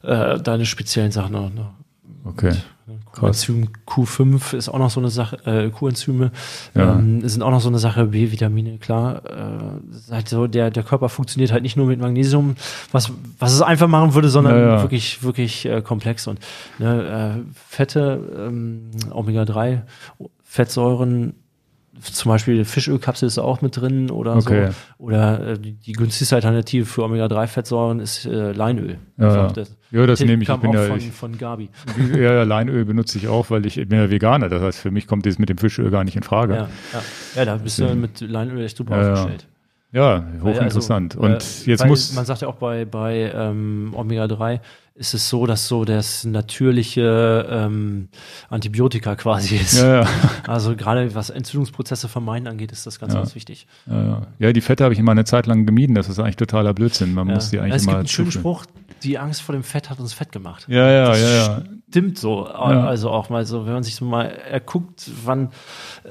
äh, 0.05 0.41
deine 0.41 0.67
speziellen 0.67 1.13
Sachen 1.13 1.33
noch. 1.33 1.53
noch 1.53 1.73
Okay. 2.25 2.55
Coenzym 3.13 3.69
Q5 3.87 4.55
ist 4.57 4.69
auch 4.69 4.79
noch 4.79 4.91
so 4.91 4.99
eine 5.01 5.09
Sache, 5.09 5.37
äh, 5.47 5.71
Coenzyme 5.71 6.33
Ja. 6.75 6.95
ähm, 6.99 7.27
sind 7.27 7.43
auch 7.43 7.51
noch 7.51 7.61
so 7.61 7.69
eine 7.69 7.79
Sache, 7.79 8.07
B-Vitamine, 8.07 8.79
klar. 8.79 9.23
Äh, 9.25 10.13
halt 10.13 10.29
so, 10.29 10.47
der, 10.47 10.71
der 10.71 10.83
Körper 10.83 11.09
funktioniert 11.09 11.53
halt 11.53 11.63
nicht 11.63 11.77
nur 11.77 11.87
mit 11.87 12.01
Magnesium, 12.01 12.57
was, 12.93 13.13
was 13.39 13.53
es 13.53 13.63
einfach 13.63 13.89
machen 13.89 14.15
würde, 14.15 14.29
sondern 14.29 14.55
Ja, 14.57 14.67
ja. 14.77 14.83
wirklich, 14.83 15.23
wirklich 15.23 15.65
äh, 15.67 15.81
komplex. 15.83 16.27
Und 16.27 16.41
ne, 16.79 17.37
äh, 17.47 17.53
Fette, 17.69 18.21
ähm, 18.37 18.91
Omega-3, 19.11 19.83
Fettsäuren, 20.43 21.35
zum 22.01 22.31
Beispiel 22.31 22.65
Fischölkapsel 22.65 23.27
ist 23.27 23.39
auch 23.39 23.63
mit 23.63 23.77
drin 23.77 24.11
oder 24.11 24.37
Okay. 24.37 24.69
so. 24.69 24.75
Oder 25.05 25.49
äh, 25.53 25.59
die, 25.59 25.93
günstigste 25.93 26.35
Alternative 26.37 26.87
für 26.87 27.05
Omega-3-Fettsäuren 27.05 28.01
ist 28.01 28.27
äh, 28.27 28.53
Leinöl. 28.53 28.99
Ja, 29.17 29.49
das- 29.49 29.77
Ja, 29.91 30.07
das 30.07 30.21
nehme 30.21 30.43
ich. 30.43 30.49
Ich 30.49 30.57
bin 30.57 30.71
auch 30.71 30.75
ja, 30.75 30.83
von, 30.87 30.99
ich, 30.99 31.11
von 31.13 31.39
Gabi. 31.39 31.69
ja, 32.19 32.43
Leinöl 32.43 32.85
benutze 32.85 33.19
ich 33.19 33.29
auch, 33.29 33.51
weil 33.51 33.65
ich, 33.67 33.79
ich 33.79 33.89
bin 33.89 33.99
ja 33.99 34.11
Veganer. 34.11 34.49
Das 34.49 34.63
heißt, 34.63 34.79
für 34.81 34.91
mich 34.91 35.07
kommt 35.07 35.25
das 35.27 35.39
mit 35.39 35.49
dem 35.49 35.59
Fischöl 35.59 35.91
gar 35.91 36.05
nicht 36.05 36.17
in 36.17 36.23
Frage. 36.23 36.55
Ja, 36.55 36.69
ja. 36.93 37.03
ja, 37.37 37.45
da 37.45 37.57
bist 37.57 37.79
du 37.79 37.95
mit 37.95 38.21
Leinöl 38.21 38.65
echt 38.65 38.77
super 38.77 38.97
aufgestellt. 39.13 39.47
Ja, 39.95 40.25
hochinteressant. 40.43 41.15
also, 41.17 41.25
und 41.27 41.35
äh, 41.67 41.71
jetzt 41.71 41.87
muss. 41.87 42.13
Man 42.15 42.25
sagt 42.27 42.41
ja 42.43 42.49
auch 42.49 42.57
bei, 42.57 42.85
bei 42.85 43.33
ähm, 43.35 43.93
Omega-3 43.97 44.61
ist 44.97 45.15
es 45.15 45.29
so, 45.29 45.47
dass 45.47 45.67
so 45.67 45.85
das 45.85 46.25
natürliche 46.25 47.47
ähm, 47.51 48.09
Antibiotika 48.49 49.17
quasi 49.17 49.57
ist. 49.57 49.81
ja, 49.81 50.03
ja, 50.03 50.09
Also 50.47 50.77
gerade 50.77 51.15
was 51.15 51.31
Entzündungsprozesse 51.31 52.09
vermeiden 52.09 52.47
angeht, 52.47 52.71
ist 52.73 52.87
das 52.87 53.01
ganz, 53.01 53.13
Ja. 53.13 53.21
ganz 53.21 53.35
wichtig. 53.35 53.67
ja, 53.87 54.53
die 54.53 54.61
Fette 54.61 54.85
habe 54.85 54.95
ich 54.95 55.01
immer 55.01 55.13
eine 55.13 55.25
Zeit 55.25 55.47
lang 55.47 55.67
gemieden. 55.67 55.95
Das 55.95 56.09
ist 56.09 56.19
eigentlich 56.19 56.37
totaler 56.37 56.75
Blödsinn. 56.75 57.13
Man 57.15 57.27
muss 57.29 57.51
die 57.51 57.59
eigentlich 57.59 57.75
es 57.77 57.83
gibt 57.83 57.91
immer. 57.91 57.99
einen 57.99 58.09
schönen. 58.09 58.31
Spruch, 58.31 58.67
die 59.05 59.19
Angst 59.19 59.43
vor 59.43 59.53
dem 59.55 59.63
Fett 59.63 59.91
hat 59.91 60.01
uns 60.01 60.13
fett 60.13 60.33
gemacht. 60.33 60.67
Ja, 60.69 60.91
ja, 60.91 61.09
Das 61.09 61.21
ja, 61.21 61.29
ja. 61.29 61.63
Stimmt 61.91 62.19
so. 62.19 62.45
Also 62.47 63.11
auch 63.11 63.29
mal 63.29 63.47
so, 63.47 63.67
wenn 63.67 63.73
man 63.75 63.83
sich 63.85 63.95
so 63.95 64.05
mal 64.05 64.25
erguckt, 64.25 65.09
wann 65.25 65.51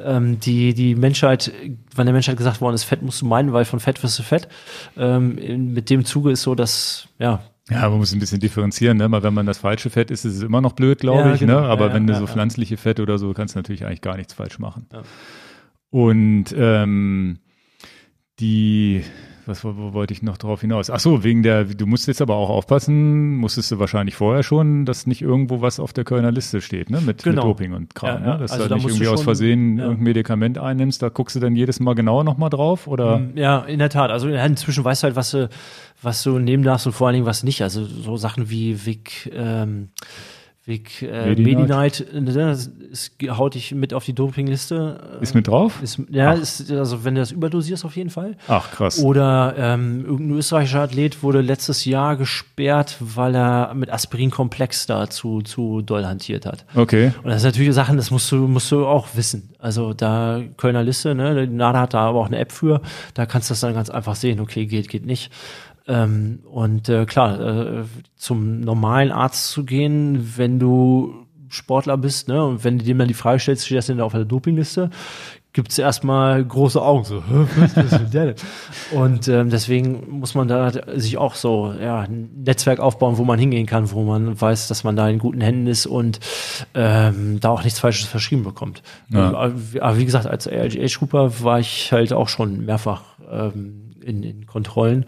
ähm, 0.01 0.39
die, 0.39 0.73
die 0.73 0.95
Menschheit, 0.95 1.51
wann 1.95 2.05
der 2.05 2.13
Menschheit 2.13 2.37
gesagt 2.37 2.61
worden 2.61 2.75
ist, 2.75 2.83
Fett 2.85 3.01
musst 3.01 3.21
du 3.21 3.25
meinen, 3.25 3.51
weil 3.51 3.65
von 3.65 3.79
Fett 3.81 4.01
wirst 4.03 4.17
du 4.19 4.23
fett. 4.23 4.47
Ähm, 4.95 5.73
mit 5.73 5.89
dem 5.89 6.05
Zuge 6.05 6.31
ist 6.31 6.43
so, 6.43 6.55
dass, 6.55 7.07
ja, 7.19 7.41
Ja, 7.69 7.89
man 7.89 7.97
muss 7.97 8.13
ein 8.13 8.19
bisschen 8.19 8.39
differenzieren, 8.39 8.97
ne? 8.97 9.11
Weil 9.11 9.23
wenn 9.23 9.33
man 9.33 9.45
das 9.45 9.57
falsche 9.57 9.89
Fett 9.89 10.11
isst, 10.11 10.23
ist 10.25 10.35
es 10.37 10.43
immer 10.43 10.61
noch 10.61 10.73
blöd, 10.73 10.99
glaube 10.99 11.21
Ja, 11.29 11.33
ich, 11.33 11.39
genau. 11.41 11.61
ne? 11.61 11.67
Aber 11.67 11.85
Ja, 11.85 11.87
ja, 11.89 11.93
wenn 11.95 12.07
du 12.07 12.13
ja, 12.13 12.19
so 12.19 12.25
ja. 12.25 12.31
pflanzliche 12.31 12.77
Fette 12.77 13.01
oder 13.01 13.17
so, 13.17 13.33
kannst 13.33 13.55
du 13.55 13.59
natürlich 13.59 13.85
eigentlich 13.85 14.01
gar 14.01 14.15
nichts 14.15 14.33
falsch 14.33 14.59
machen. 14.59 14.85
Ja. 14.93 15.01
Und 15.89 16.45
ähm, 16.57 17.39
die, 18.39 19.03
was 19.47 19.63
wo, 19.63 19.75
wo 19.77 19.93
wollte 19.93 20.13
ich 20.13 20.21
noch 20.21 20.37
drauf 20.37 20.61
hinaus? 20.61 20.89
Ach 20.89 20.99
so, 20.99 21.23
wegen 21.23 21.43
der, 21.43 21.65
du 21.65 21.85
musst 21.85 22.07
jetzt 22.07 22.21
aber 22.21 22.35
auch 22.35 22.49
aufpassen, 22.49 23.35
musstest 23.35 23.71
du 23.71 23.79
wahrscheinlich 23.79 24.15
vorher 24.15 24.43
schon, 24.43 24.85
dass 24.85 25.07
nicht 25.07 25.21
irgendwo 25.21 25.61
was 25.61 25.79
auf 25.79 25.93
der 25.93 26.03
Kölner 26.03 26.31
Liste 26.31 26.61
steht, 26.61 26.89
ne? 26.89 27.01
Mit, 27.01 27.23
Genau. 27.23 27.41
mit 27.41 27.43
Doping 27.59 27.73
und 27.73 27.95
Kram, 27.95 28.21
Ja, 28.21 28.27
ja. 28.27 28.33
ne? 28.33 28.39
Dass 28.39 28.51
Also 28.51 28.63
du 28.63 28.69
da 28.69 28.75
nicht 28.75 28.83
musst 28.83 28.95
du 28.95 28.97
irgendwie 29.03 29.13
aus 29.13 29.19
schon- 29.19 29.23
Versehen 29.25 29.77
ja. 29.77 29.83
irgendein 29.83 30.03
Medikament 30.03 30.57
einnimmst, 30.57 31.01
da 31.01 31.09
guckst 31.09 31.35
du 31.35 31.39
dann 31.39 31.55
jedes 31.55 31.79
Mal 31.79 31.93
genauer 31.95 32.23
nochmal 32.23 32.49
drauf, 32.49 32.87
oder? 32.87 33.21
Ja, 33.35 33.59
in 33.59 33.79
der 33.79 33.89
Tat. 33.89 34.11
Also 34.11 34.27
inzwischen 34.27 34.83
weißt 34.83 35.03
du 35.03 35.05
halt, 35.05 35.15
was 35.15 35.31
du, 35.31 35.49
was 36.01 36.23
du 36.23 36.39
nehmen 36.39 36.63
darfst 36.63 36.85
und 36.85 36.93
vor 36.93 37.07
allen 37.07 37.13
Dingen 37.15 37.25
was 37.25 37.43
nicht. 37.43 37.61
Also 37.61 37.83
so 37.85 38.17
Sachen 38.17 38.49
wie 38.49 38.85
Vic, 38.85 39.31
ähm, 39.33 39.89
Vic 40.65 41.01
äh, 41.01 41.35
Medi-Night. 41.35 42.05
Äh, 42.13 42.51
ist, 42.89 43.11
haut 43.27 43.55
dich 43.55 43.73
mit 43.73 43.93
auf 43.93 44.05
die 44.05 44.13
Dopingliste. 44.13 45.17
Ist 45.19 45.35
mit 45.35 45.47
drauf? 45.47 45.81
Ist, 45.81 45.99
ja, 46.09 46.31
ist, 46.31 46.71
also 46.71 47.03
wenn 47.03 47.15
du 47.15 47.21
das 47.21 47.31
überdosierst 47.31 47.83
auf 47.83 47.97
jeden 47.97 48.09
Fall. 48.09 48.37
Ach, 48.47 48.71
krass. 48.71 48.99
Oder 48.99 49.55
ähm, 49.57 50.05
irgendein 50.05 50.37
österreichischer 50.37 50.81
Athlet 50.81 51.21
wurde 51.21 51.41
letztes 51.41 51.83
Jahr 51.83 52.15
gesperrt, 52.15 52.95
weil 53.01 53.35
er 53.35 53.73
mit 53.73 53.91
Aspirin-Komplex 53.91 54.85
da 54.85 55.09
zu, 55.09 55.41
zu 55.41 55.81
doll 55.81 56.05
hantiert 56.05 56.45
hat. 56.45 56.63
Okay. 56.75 57.11
Und 57.23 57.31
das 57.31 57.41
sind 57.41 57.51
natürlich 57.51 57.73
Sachen, 57.73 57.97
das 57.97 58.09
musst 58.09 58.31
du, 58.31 58.47
musst 58.47 58.71
du 58.71 58.85
auch 58.85 59.07
wissen. 59.15 59.49
Also 59.59 59.93
da 59.93 60.41
Kölner 60.55 60.83
Liste, 60.83 61.13
ne, 61.13 61.45
die 61.45 61.53
NADA 61.53 61.81
hat 61.81 61.93
da 61.93 62.07
aber 62.07 62.19
auch 62.19 62.27
eine 62.27 62.37
App 62.37 62.53
für, 62.53 62.81
da 63.15 63.25
kannst 63.25 63.49
du 63.49 63.51
das 63.51 63.59
dann 63.59 63.73
ganz 63.73 63.89
einfach 63.89 64.15
sehen, 64.15 64.39
okay, 64.39 64.65
geht, 64.65 64.87
geht 64.87 65.05
nicht. 65.05 65.29
Ähm, 65.87 66.39
und 66.49 66.87
äh, 66.89 67.05
klar, 67.05 67.39
äh, 67.39 67.83
zum 68.15 68.61
normalen 68.61 69.11
Arzt 69.11 69.49
zu 69.51 69.65
gehen, 69.65 70.33
wenn 70.37 70.59
du 70.59 71.25
Sportler 71.49 71.97
bist, 71.97 72.27
ne, 72.29 72.43
und 72.43 72.63
wenn 72.63 72.79
du 72.79 72.85
dem 72.85 72.97
dann 72.97 73.07
die 73.07 73.13
Frage 73.13 73.39
stellst, 73.39 73.65
steht 73.65 73.77
das 73.77 73.87
denn 73.87 73.99
auf 74.01 74.13
der 74.13 74.25
Dopingliste, 74.25 74.89
gibt's 75.51 75.77
erstmal 75.77 76.43
große 76.43 76.81
Augen, 76.81 77.03
so, 77.03 77.17
"Hä, 77.29 77.45
was 77.57 77.77
ist 77.77 77.91
denn 77.91 78.09
der 78.11 78.25
denn? 78.27 78.35
Und 78.91 79.27
ähm, 79.27 79.49
deswegen 79.51 80.19
muss 80.19 80.33
man 80.33 80.47
da 80.47 80.71
sich 80.97 81.17
auch 81.17 81.35
so 81.35 81.73
ja, 81.79 81.99
ein 81.99 82.29
Netzwerk 82.43 82.79
aufbauen, 82.79 83.17
wo 83.17 83.23
man 83.23 83.37
hingehen 83.37 83.67
kann, 83.67 83.91
wo 83.91 84.03
man 84.03 84.39
weiß, 84.39 84.67
dass 84.69 84.83
man 84.83 84.95
da 84.95 85.07
in 85.09 85.19
guten 85.19 85.41
Händen 85.41 85.67
ist 85.67 85.85
und 85.85 86.19
ähm, 86.73 87.39
da 87.39 87.49
auch 87.49 87.63
nichts 87.63 87.79
Falsches 87.79 88.07
verschrieben 88.07 88.43
bekommt. 88.43 88.81
Ja. 89.09 89.27
Aber 89.27 89.51
wie- 89.73 89.81
aber 89.81 89.97
wie 89.99 90.05
gesagt, 90.05 90.25
als 90.25 90.47
Age-Grupper 90.47 91.43
war 91.43 91.59
ich 91.59 91.91
halt 91.91 92.13
auch 92.13 92.29
schon 92.29 92.65
mehrfach 92.65 93.01
ähm, 93.29 93.91
in, 94.01 94.23
in 94.23 94.45
Kontrollen. 94.47 95.05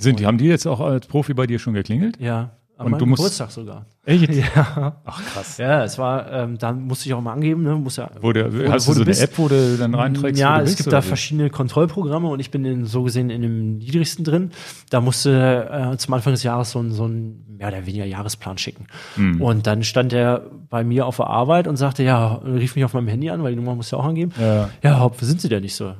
Sind 0.00 0.18
die, 0.20 0.26
haben 0.26 0.38
die 0.38 0.46
jetzt 0.46 0.66
auch 0.66 0.80
als 0.80 1.06
Profi 1.06 1.34
bei 1.34 1.46
dir 1.46 1.58
schon 1.58 1.74
geklingelt? 1.74 2.18
Ja, 2.20 2.50
am 2.78 2.94
Und 2.94 2.98
du 3.00 3.04
musst- 3.06 3.18
Geburtstag 3.20 3.50
sogar. 3.50 3.84
Echt? 4.06 4.32
Ja, 4.34 4.96
Ach, 5.04 5.22
krass. 5.34 5.58
ja, 5.58 5.84
es 5.84 5.98
war, 5.98 6.32
ähm, 6.32 6.56
da 6.56 6.72
musste 6.72 7.06
ich 7.08 7.12
auch 7.14 7.20
mal 7.20 7.34
angeben, 7.34 7.62
ne, 7.62 7.74
muss 7.74 7.96
ja, 7.96 8.08
Wo 8.22 8.32
der, 8.32 8.50
wo- 8.52 8.72
hast 8.72 8.86
wo 8.88 8.92
du 8.92 8.94
so 8.94 9.00
eine 9.02 9.04
bist. 9.04 9.22
App, 9.22 9.36
wo 9.36 9.48
du 9.48 9.76
dann 9.76 9.94
reinträgst? 9.94 10.40
Ja, 10.40 10.60
es 10.62 10.76
gibt 10.76 10.90
da 10.90 11.02
wie? 11.04 11.06
verschiedene 11.08 11.50
Kontrollprogramme 11.50 12.26
und 12.28 12.40
ich 12.40 12.50
bin 12.50 12.64
in, 12.64 12.86
so 12.86 13.02
gesehen 13.02 13.28
in 13.28 13.42
dem 13.42 13.76
niedrigsten 13.76 14.24
drin. 14.24 14.50
Da 14.88 15.02
musste 15.02 15.68
äh, 15.92 15.96
zum 15.98 16.14
Anfang 16.14 16.32
des 16.32 16.42
Jahres 16.42 16.70
so 16.70 16.80
ein, 16.80 16.90
so 16.92 17.06
ein 17.06 17.44
mehr 17.58 17.68
oder 17.68 17.84
weniger 17.84 18.06
Jahresplan 18.06 18.56
schicken. 18.56 18.86
Hm. 19.16 19.42
Und 19.42 19.66
dann 19.66 19.84
stand 19.84 20.14
er 20.14 20.46
bei 20.70 20.82
mir 20.82 21.04
auf 21.06 21.16
der 21.18 21.26
Arbeit 21.26 21.68
und 21.68 21.76
sagte, 21.76 22.02
ja, 22.02 22.36
rief 22.36 22.74
mich 22.74 22.86
auf 22.86 22.94
meinem 22.94 23.08
Handy 23.08 23.28
an, 23.28 23.42
weil 23.42 23.50
die 23.52 23.56
Nummer 23.56 23.74
muss 23.74 23.90
ja 23.90 23.98
auch 23.98 24.06
angeben. 24.06 24.32
Ja. 24.40 24.70
Ja, 24.82 24.98
Haupt, 24.98 25.20
wo 25.20 25.26
sind 25.26 25.42
Sie 25.42 25.50
denn 25.50 25.62
nicht 25.62 25.74
so? 25.76 25.92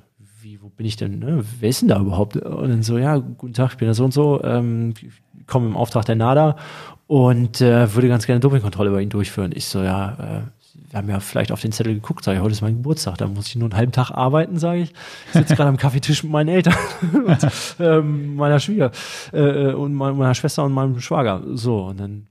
Bin 0.81 0.87
ich 0.87 0.97
denn? 0.97 1.19
Ne? 1.19 1.45
Wer 1.59 1.69
ist 1.69 1.83
denn 1.83 1.89
da 1.91 2.01
überhaupt? 2.01 2.37
Und 2.39 2.71
dann 2.71 2.83
so, 2.83 2.97
ja, 2.97 3.19
guten 3.19 3.53
Tag, 3.53 3.73
ich 3.73 3.77
bin 3.77 3.87
da 3.87 3.93
so 3.93 4.03
und 4.03 4.15
so, 4.15 4.43
ähm, 4.43 4.95
komme 5.47 5.67
im 5.67 5.77
Auftrag 5.77 6.07
der 6.07 6.17
NADA 6.17 6.57
und 7.07 7.61
äh, 7.61 7.95
würde 7.95 8.09
ganz 8.09 8.25
gerne 8.25 8.41
Dopingkontrolle 8.41 8.91
bei 8.91 9.03
Ihnen 9.03 9.11
durchführen. 9.11 9.53
Ich 9.55 9.67
so, 9.67 9.83
ja, 9.83 10.13
äh, 10.15 10.41
wir 10.91 10.97
haben 10.99 11.11
ja 11.11 11.21
vielleicht 11.21 11.53
auf 11.53 11.61
den 11.61 11.71
Zettel 11.73 11.93
geguckt, 11.93 12.25
sage 12.25 12.39
ich, 12.39 12.43
heute 12.43 12.53
ist 12.53 12.63
mein 12.63 12.77
Geburtstag, 12.77 13.19
da 13.19 13.27
muss 13.27 13.49
ich 13.49 13.57
nur 13.57 13.67
einen 13.67 13.77
halben 13.77 13.93
Tag 13.93 14.11
arbeiten, 14.11 14.59
sage 14.59 14.81
ich. 14.85 14.93
Ich 15.27 15.33
sitze 15.35 15.55
gerade 15.55 15.69
am 15.69 15.77
Kaffeetisch 15.77 16.23
mit 16.23 16.33
meinen 16.33 16.49
Eltern 16.49 16.73
und 17.27 17.47
ähm, 17.79 18.37
meiner 18.37 18.59
Schwieger 18.59 18.91
äh, 19.35 19.73
und 19.75 19.93
mein- 19.93 20.17
meiner 20.17 20.35
Schwester 20.35 20.65
und 20.65 20.73
meinem 20.73 20.99
Schwager. 21.01 21.43
So, 21.53 21.89
und 21.89 22.01
dann 22.01 22.27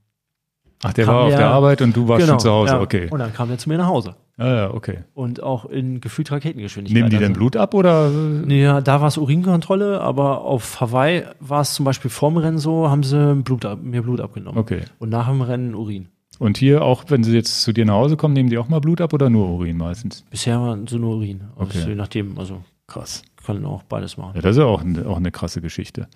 Ach, 0.82 0.92
der 0.94 1.06
war 1.06 1.20
auf 1.24 1.34
der- 1.34 1.48
Arbeit 1.50 1.82
und 1.82 1.94
du 1.96 2.08
warst 2.08 2.26
schon 2.26 2.38
zu 2.40 2.50
Hause, 2.50 2.72
ja. 2.74 2.80
okay. 2.80 3.08
Und 3.10 3.18
dann 3.18 3.32
kam 3.34 3.48
der 3.48 3.58
zu 3.58 3.68
mir 3.68 3.76
nach 3.78 3.86
Hause. 3.88 4.14
Ja, 4.38 4.54
ja, 4.56 4.74
okay. 4.74 5.00
Und 5.12 5.42
auch 5.42 5.66
in 5.66 6.00
gefühlt 6.00 6.32
Raketengeschwindigkeit. 6.32 6.96
Nehmen 7.02 7.10
die 7.10 7.16
denn 7.18 7.28
Also- 7.32 7.38
Blut 7.38 7.56
ab 7.56 7.74
oder? 7.74 8.08
Nee, 8.10 8.62
Ja, 8.62 8.80
da 8.80 9.00
war 9.02 9.08
es 9.08 9.18
Urinkontrolle, 9.18 10.00
aber 10.00 10.40
auf 10.40 10.80
Hawaii 10.80 11.24
war 11.40 11.60
es 11.60 11.74
zum 11.74 11.84
Beispiel 11.84 12.10
vorm 12.10 12.38
Rennen 12.38 12.56
so, 12.58 12.88
haben 12.88 13.02
sie 13.02 13.34
Blut 13.44 13.66
ab, 13.66 13.80
mir 13.82 14.00
Blut 14.02 14.20
abgenommen. 14.20 14.58
Okay. 14.58 14.80
Und 14.98 15.10
nach 15.10 15.28
dem 15.28 15.42
Rennen 15.42 15.74
Urin. 15.74 16.08
Und 16.38 16.56
hier 16.56 16.82
auch, 16.82 17.04
wenn 17.08 17.22
sie 17.22 17.34
jetzt 17.34 17.62
zu 17.62 17.74
dir 17.74 17.84
nach 17.84 17.94
Hause 17.94 18.16
kommen, 18.16 18.32
nehmen 18.32 18.48
die 18.48 18.56
auch 18.56 18.68
mal 18.68 18.80
Blut 18.80 19.02
ab 19.02 19.12
oder 19.12 19.28
nur 19.28 19.46
Urin 19.50 19.76
meistens? 19.76 20.24
Bisher 20.30 20.58
waren 20.58 20.86
so 20.86 20.96
nur 20.96 21.16
Urin. 21.16 21.42
Also 21.58 21.78
Okay. 21.78 21.90
je 21.90 21.94
nachdem, 21.94 22.38
also 22.38 22.62
Krass. 22.86 23.20
können 23.44 23.66
auch 23.66 23.82
beides 23.82 24.16
machen. 24.16 24.32
Ja, 24.36 24.40
das 24.40 24.52
ist 24.52 24.60
ja 24.60 24.64
auch, 24.64 24.80
eine- 24.80 25.06
auch 25.06 25.18
eine 25.18 25.30
krasse 25.30 25.60
Geschichte. 25.60 26.08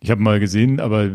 Ich 0.00 0.10
habe 0.10 0.20
mal 0.20 0.40
gesehen, 0.40 0.80
aber 0.80 1.10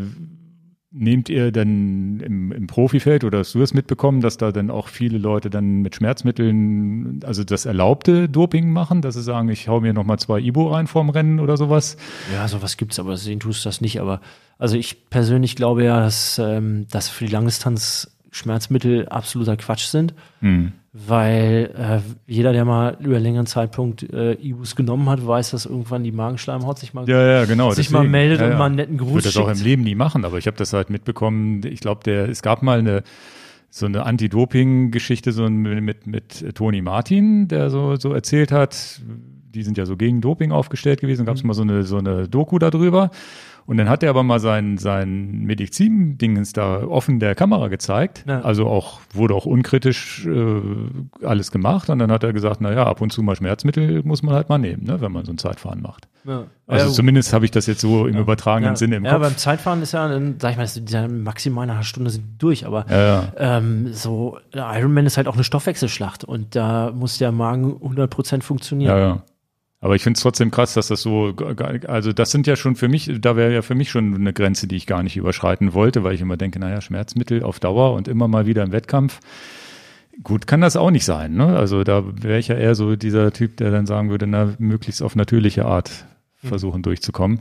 nehmt 0.90 1.28
ihr 1.28 1.52
dann 1.52 2.20
im, 2.20 2.52
im 2.52 2.66
Profifeld 2.66 3.24
oder 3.24 3.40
hast 3.40 3.54
du 3.54 3.58
das 3.58 3.74
mitbekommen, 3.74 4.20
dass 4.20 4.38
da 4.38 4.52
dann 4.52 4.70
auch 4.70 4.88
viele 4.88 5.18
Leute 5.18 5.50
dann 5.50 5.82
mit 5.82 5.96
Schmerzmitteln, 5.96 7.20
also 7.24 7.44
das 7.44 7.66
erlaubte 7.66 8.28
Doping 8.28 8.70
machen, 8.70 9.02
dass 9.02 9.14
sie 9.14 9.22
sagen, 9.22 9.50
ich 9.50 9.68
hau 9.68 9.80
mir 9.80 9.92
nochmal 9.92 10.18
zwei 10.18 10.40
Ibo 10.40 10.68
rein 10.68 10.86
vorm 10.86 11.10
Rennen 11.10 11.40
oder 11.40 11.56
sowas? 11.56 11.96
Ja, 12.32 12.48
sowas 12.48 12.76
gibt's, 12.76 12.98
aber 12.98 13.16
sehen 13.16 13.40
tust 13.40 13.64
du 13.64 13.68
das 13.68 13.80
nicht. 13.80 14.00
Aber 14.00 14.20
also 14.58 14.76
ich 14.76 15.10
persönlich 15.10 15.56
glaube 15.56 15.84
ja, 15.84 16.00
dass 16.00 16.38
ähm, 16.38 16.86
das 16.90 17.08
für 17.08 17.26
die 17.26 17.32
Langdistanz 17.32 18.16
Schmerzmittel 18.30 19.08
absoluter 19.08 19.56
Quatsch 19.56 19.86
sind, 19.86 20.14
Hm. 20.40 20.72
Weil 20.92 21.70
äh, 21.76 22.00
jeder, 22.26 22.52
der 22.52 22.64
mal 22.64 22.96
über 23.00 23.16
einen 23.16 23.24
längeren 23.24 23.46
Zeitpunkt 23.46 24.02
äh, 24.10 24.32
Ibus 24.34 24.74
genommen 24.74 25.08
hat, 25.08 25.24
weiß, 25.26 25.50
dass 25.50 25.66
irgendwann 25.66 26.02
die 26.02 26.12
Magenschleimhaut 26.12 26.78
sich 26.78 26.94
mal 26.94 27.08
Ja, 27.08 27.22
ja, 27.40 27.44
genau. 27.44 27.70
sich 27.70 27.86
deswegen. 27.86 28.04
mal 28.04 28.08
meldet 28.08 28.40
ja, 28.40 28.50
und 28.50 28.58
mal 28.58 28.66
einen 28.66 28.76
netten 28.76 28.94
Ich 28.94 29.00
Gruß 29.00 29.12
würde 29.12 29.24
das 29.24 29.36
auch 29.36 29.48
im 29.48 29.54
schickt. 29.54 29.66
Leben 29.66 29.82
nie 29.82 29.94
machen, 29.94 30.24
aber 30.24 30.38
ich 30.38 30.46
habe 30.46 30.56
das 30.56 30.72
halt 30.72 30.90
mitbekommen. 30.90 31.60
Ich 31.66 31.80
glaube, 31.80 32.02
der 32.04 32.28
es 32.28 32.42
gab 32.42 32.62
mal 32.62 32.78
eine 32.78 33.02
so 33.70 33.84
eine 33.84 34.06
Anti-Doping-Geschichte 34.06 35.32
so 35.32 35.48
mit, 35.48 35.82
mit 35.82 36.06
mit 36.06 36.54
Toni 36.54 36.80
Martin, 36.80 37.48
der 37.48 37.68
so 37.70 37.96
so 37.96 38.12
erzählt 38.14 38.50
hat. 38.50 39.00
Die 39.54 39.62
sind 39.62 39.76
ja 39.78 39.84
so 39.86 39.96
gegen 39.96 40.20
Doping 40.20 40.52
aufgestellt 40.52 41.00
gewesen. 41.00 41.26
Gab 41.26 41.36
es 41.36 41.42
Mhm. 41.42 41.48
mal 41.48 41.54
so 41.54 41.62
eine 41.62 41.82
so 41.84 41.98
eine 41.98 42.28
Doku 42.28 42.58
darüber. 42.58 43.10
Und 43.68 43.76
dann 43.76 43.90
hat 43.90 44.02
er 44.02 44.08
aber 44.08 44.22
mal 44.22 44.40
sein, 44.40 44.78
sein 44.78 45.42
Medizin-Dingens 45.42 46.54
da 46.54 46.84
offen 46.84 47.20
der 47.20 47.34
Kamera 47.34 47.68
gezeigt. 47.68 48.24
Ja. 48.26 48.40
Also 48.40 48.66
auch, 48.66 49.00
wurde 49.12 49.34
auch 49.34 49.44
unkritisch 49.44 50.26
äh, 50.26 50.62
alles 51.22 51.50
gemacht. 51.52 51.90
Und 51.90 51.98
dann 51.98 52.10
hat 52.10 52.24
er 52.24 52.32
gesagt, 52.32 52.62
na 52.62 52.72
ja, 52.72 52.86
ab 52.86 53.02
und 53.02 53.12
zu 53.12 53.22
mal 53.22 53.36
Schmerzmittel 53.36 54.02
muss 54.04 54.22
man 54.22 54.34
halt 54.34 54.48
mal 54.48 54.56
nehmen, 54.56 54.84
ne, 54.84 55.02
wenn 55.02 55.12
man 55.12 55.26
so 55.26 55.32
ein 55.32 55.36
Zeitfahren 55.36 55.82
macht. 55.82 56.08
Ja. 56.24 56.44
Also 56.66 56.86
Ja, 56.86 56.92
zumindest 56.92 57.34
habe 57.34 57.44
ich 57.44 57.50
das 57.50 57.66
jetzt 57.66 57.82
so 57.82 58.06
im 58.06 58.16
übertragenen 58.16 58.72
ja, 58.72 58.76
Sinne 58.76 58.96
im 58.96 59.04
ja, 59.04 59.12
Kopf. 59.12 59.20
beim 59.20 59.36
Zeitfahren 59.36 59.82
ist 59.82 59.92
ja, 59.92 60.08
dann, 60.08 60.36
sag 60.40 60.52
ich 60.52 60.56
mal, 60.56 60.66
ja 60.88 61.06
maximal 61.06 61.68
eine 61.68 61.84
Stunde 61.84 62.08
sind 62.08 62.24
durch, 62.38 62.66
aber 62.66 62.86
Ja, 62.88 62.98
ja. 63.02 63.32
ähm, 63.36 63.92
so 63.92 64.38
Ironman 64.54 65.04
ist 65.04 65.18
halt 65.18 65.28
auch 65.28 65.34
eine 65.34 65.44
Stoffwechselschlacht 65.44 66.24
und 66.24 66.56
da 66.56 66.90
muss 66.94 67.18
der 67.18 67.32
Magen 67.32 67.74
100% 67.82 68.40
funktionieren. 68.40 68.96
Ja, 68.96 68.98
ja. 68.98 69.22
Aber 69.80 69.94
ich 69.94 70.02
finde 70.02 70.16
es 70.16 70.22
trotzdem 70.22 70.50
krass, 70.50 70.74
dass 70.74 70.88
das 70.88 71.02
so, 71.02 71.34
also 71.86 72.12
das 72.12 72.32
sind 72.32 72.48
ja 72.48 72.56
schon 72.56 72.74
für 72.74 72.88
mich, 72.88 73.12
da 73.20 73.36
wäre 73.36 73.54
ja 73.54 73.62
für 73.62 73.76
mich 73.76 73.90
schon 73.90 74.14
eine 74.14 74.32
Grenze, 74.32 74.66
die 74.66 74.74
ich 74.74 74.86
gar 74.86 75.04
nicht 75.04 75.16
überschreiten 75.16 75.72
wollte, 75.72 76.02
weil 76.02 76.14
ich 76.14 76.20
immer 76.20 76.36
denke, 76.36 76.58
naja, 76.58 76.80
Schmerzmittel 76.80 77.44
auf 77.44 77.60
Dauer 77.60 77.94
und 77.94 78.08
immer 78.08 78.26
mal 78.26 78.46
wieder 78.46 78.64
im 78.64 78.72
Wettkampf. 78.72 79.20
Gut, 80.24 80.48
kann 80.48 80.60
das 80.60 80.74
auch 80.74 80.90
nicht 80.90 81.04
sein. 81.04 81.34
Ne? 81.34 81.56
Also 81.56 81.84
da 81.84 82.02
wäre 82.20 82.40
ich 82.40 82.48
ja 82.48 82.56
eher 82.56 82.74
so 82.74 82.96
dieser 82.96 83.32
Typ, 83.32 83.56
der 83.58 83.70
dann 83.70 83.86
sagen 83.86 84.10
würde, 84.10 84.26
na, 84.26 84.54
möglichst 84.58 85.00
auf 85.00 85.14
natürliche 85.14 85.64
Art 85.64 86.06
versuchen 86.42 86.82
durchzukommen. 86.82 87.40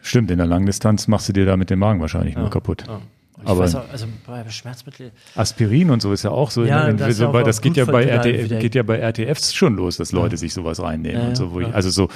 Stimmt, 0.00 0.30
in 0.30 0.38
der 0.38 0.46
Langdistanz 0.46 1.08
machst 1.08 1.28
du 1.28 1.32
dir 1.32 1.44
da 1.44 1.56
mit 1.56 1.70
dem 1.70 1.80
Magen 1.80 2.00
wahrscheinlich 2.00 2.36
nur 2.36 2.50
kaputt. 2.50 2.84
Ja. 2.86 3.00
Ich 3.42 3.48
Aber- 3.48 3.60
weiß 3.60 3.74
auch, 3.74 3.88
also 3.92 4.06
bei 4.26 4.48
Schmerzmitteln, 4.48 5.10
Aspirin 5.34 5.90
und 5.90 6.00
so 6.00 6.12
ist 6.12 6.22
ja 6.22 6.30
auch 6.30 6.50
so. 6.50 6.64
Ja, 6.64 6.86
ne, 6.86 6.94
das 6.96 7.08
ist 7.10 7.16
so 7.18 7.24
ja 7.24 7.30
auch 7.30 7.42
das 7.42 7.60
geht 7.60 7.76
ja 7.76 7.84
bei, 7.84 8.04
RT, 8.10 8.60
geht 8.60 8.74
ja 8.74 8.82
bei 8.82 8.96
RTFs 8.98 9.52
schon 9.54 9.76
los, 9.76 9.98
dass 9.98 10.12
Leute 10.12 10.36
sich 10.38 10.54
sowas 10.54 10.80
reinnehmen 10.80 11.20
Ja, 11.20 11.28
und 11.28 11.36
so. 11.36 11.60
Ja. 11.60 11.68
ich, 11.68 11.74
also 11.74 11.90
so 11.90 12.08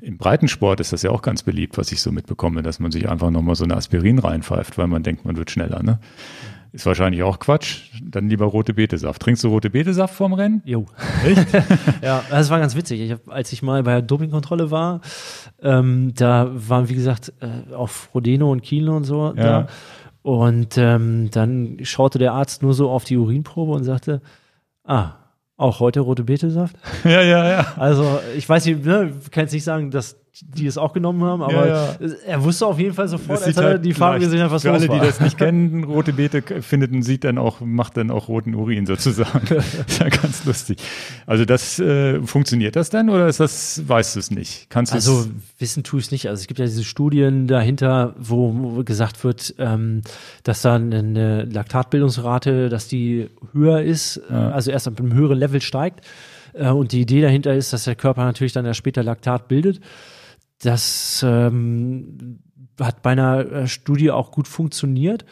im 0.00 0.16
Breitensport 0.18 0.78
ist 0.78 0.92
das 0.92 1.02
ja 1.02 1.10
auch 1.10 1.22
ganz 1.22 1.42
beliebt, 1.42 1.76
was 1.78 1.90
ich 1.90 2.00
so 2.00 2.12
mitbekomme, 2.12 2.62
dass 2.62 2.78
man 2.78 2.92
sich 2.92 3.08
einfach 3.08 3.30
nochmal 3.30 3.56
so 3.56 3.64
eine 3.64 3.76
Aspirin 3.76 4.20
reinpfeift, 4.20 4.78
weil 4.78 4.86
man 4.86 5.02
denkt, 5.02 5.24
man 5.24 5.36
wird 5.36 5.50
schneller. 5.50 5.82
Ne? 5.82 5.98
Ist 6.70 6.84
wahrscheinlich 6.86 7.22
auch 7.22 7.38
Quatsch. 7.38 7.84
Dann 8.02 8.28
lieber 8.28 8.44
rote 8.44 8.74
Betesaft. 8.74 9.22
Trinkst 9.22 9.42
du 9.42 9.48
rote 9.48 9.70
Betesaft 9.70 10.14
vorm 10.14 10.34
Rennen? 10.34 10.62
Jo. 10.66 10.84
Echt? 11.26 11.46
ja, 12.02 12.22
das 12.30 12.50
war 12.50 12.60
ganz 12.60 12.76
witzig. 12.76 13.00
Ich 13.00 13.10
hab, 13.10 13.26
als 13.28 13.52
ich 13.52 13.62
mal 13.62 13.82
bei 13.82 13.92
der 13.92 14.02
Dopingkontrolle 14.02 14.70
war, 14.70 15.00
ähm, 15.62 16.12
da 16.14 16.48
waren, 16.52 16.88
wie 16.90 16.94
gesagt, 16.94 17.32
äh, 17.40 17.74
auf 17.74 18.10
Rodeno 18.14 18.52
und 18.52 18.62
Kino 18.62 18.94
und 18.96 19.04
so 19.04 19.32
Ja. 19.36 19.42
da. 19.42 19.66
Und 20.28 20.76
ähm, 20.76 21.30
dann 21.30 21.78
schaute 21.84 22.18
der 22.18 22.34
Arzt 22.34 22.62
nur 22.62 22.74
so 22.74 22.90
auf 22.90 23.04
die 23.04 23.16
Urinprobe 23.16 23.72
und 23.72 23.84
sagte, 23.84 24.20
ah, 24.84 25.12
auch 25.56 25.80
heute 25.80 26.00
rote 26.00 26.22
Betesaft? 26.22 26.76
ja, 27.04 27.22
ja, 27.22 27.48
ja. 27.48 27.72
Also 27.78 28.20
ich 28.36 28.46
weiß 28.46 28.66
nicht, 28.66 28.84
ne, 28.84 29.10
kann 29.30 29.44
jetzt 29.44 29.54
nicht 29.54 29.64
sagen, 29.64 29.90
dass 29.90 30.20
die 30.46 30.66
es 30.66 30.78
auch 30.78 30.92
genommen 30.92 31.22
haben, 31.24 31.42
aber 31.42 31.66
Ja, 31.66 31.96
er 32.26 32.44
wusste 32.44 32.66
auf 32.66 32.78
jeden 32.78 32.94
Fall 32.94 33.08
sofort, 33.08 33.42
als 33.42 33.56
er 33.56 33.64
halt 33.64 33.84
die 33.84 33.94
Farbe 33.94 34.20
gesehen 34.20 34.40
hat, 34.42 34.50
was 34.50 34.62
Für 34.62 34.68
los 34.68 34.80
alle, 34.82 34.88
war. 34.88 35.00
die 35.00 35.06
das 35.06 35.20
nicht 35.20 35.38
kennen, 35.38 35.84
rote 35.84 36.12
Beete 36.12 36.42
findet 36.62 36.92
und 36.92 37.02
sieht 37.02 37.24
dann 37.24 37.38
auch, 37.38 37.60
macht 37.60 37.96
dann 37.96 38.10
auch 38.10 38.28
roten 38.28 38.54
Urin 38.54 38.86
sozusagen. 38.86 39.46
ist 39.86 40.00
ja 40.00 40.08
ganz 40.08 40.44
lustig. 40.44 40.78
Also 41.26 41.44
das, 41.44 41.78
äh, 41.78 42.20
funktioniert 42.22 42.76
das 42.76 42.90
denn 42.90 43.10
oder 43.10 43.28
ist 43.28 43.40
das, 43.40 43.82
weißt 43.86 44.16
du 44.16 44.20
es 44.20 44.30
nicht? 44.30 44.70
Kannst 44.70 44.92
Also 44.92 45.26
wissen 45.58 45.82
tue 45.82 46.00
ich 46.00 46.06
es 46.06 46.12
nicht. 46.12 46.28
Also 46.28 46.40
es 46.40 46.46
gibt 46.46 46.60
ja 46.60 46.66
diese 46.66 46.84
Studien 46.84 47.46
dahinter, 47.46 48.14
wo, 48.18 48.82
gesagt 48.84 49.24
wird, 49.24 49.54
ähm, 49.58 50.02
dass 50.44 50.62
da 50.62 50.76
eine 50.76 51.44
Laktatbildungsrate, 51.44 52.68
dass 52.68 52.88
die 52.88 53.28
höher 53.52 53.82
ist, 53.82 54.20
äh, 54.30 54.34
also 54.34 54.70
erst 54.70 54.88
ab 54.88 54.98
einem 54.98 55.12
höheren 55.12 55.38
Level 55.38 55.60
steigt. 55.60 56.04
Äh, 56.54 56.70
und 56.70 56.92
die 56.92 57.00
Idee 57.00 57.20
dahinter 57.20 57.54
ist, 57.54 57.72
dass 57.72 57.84
der 57.84 57.94
Körper 57.94 58.24
natürlich 58.24 58.52
dann 58.52 58.66
ja 58.66 58.74
später 58.74 59.02
Laktat 59.02 59.48
bildet. 59.48 59.80
Das 60.58 61.24
ähm, 61.26 62.40
hat 62.80 63.02
bei 63.02 63.10
einer 63.10 63.50
äh, 63.50 63.68
Studie 63.68 64.10
auch 64.10 64.30
gut 64.30 64.48
funktioniert. 64.48 65.24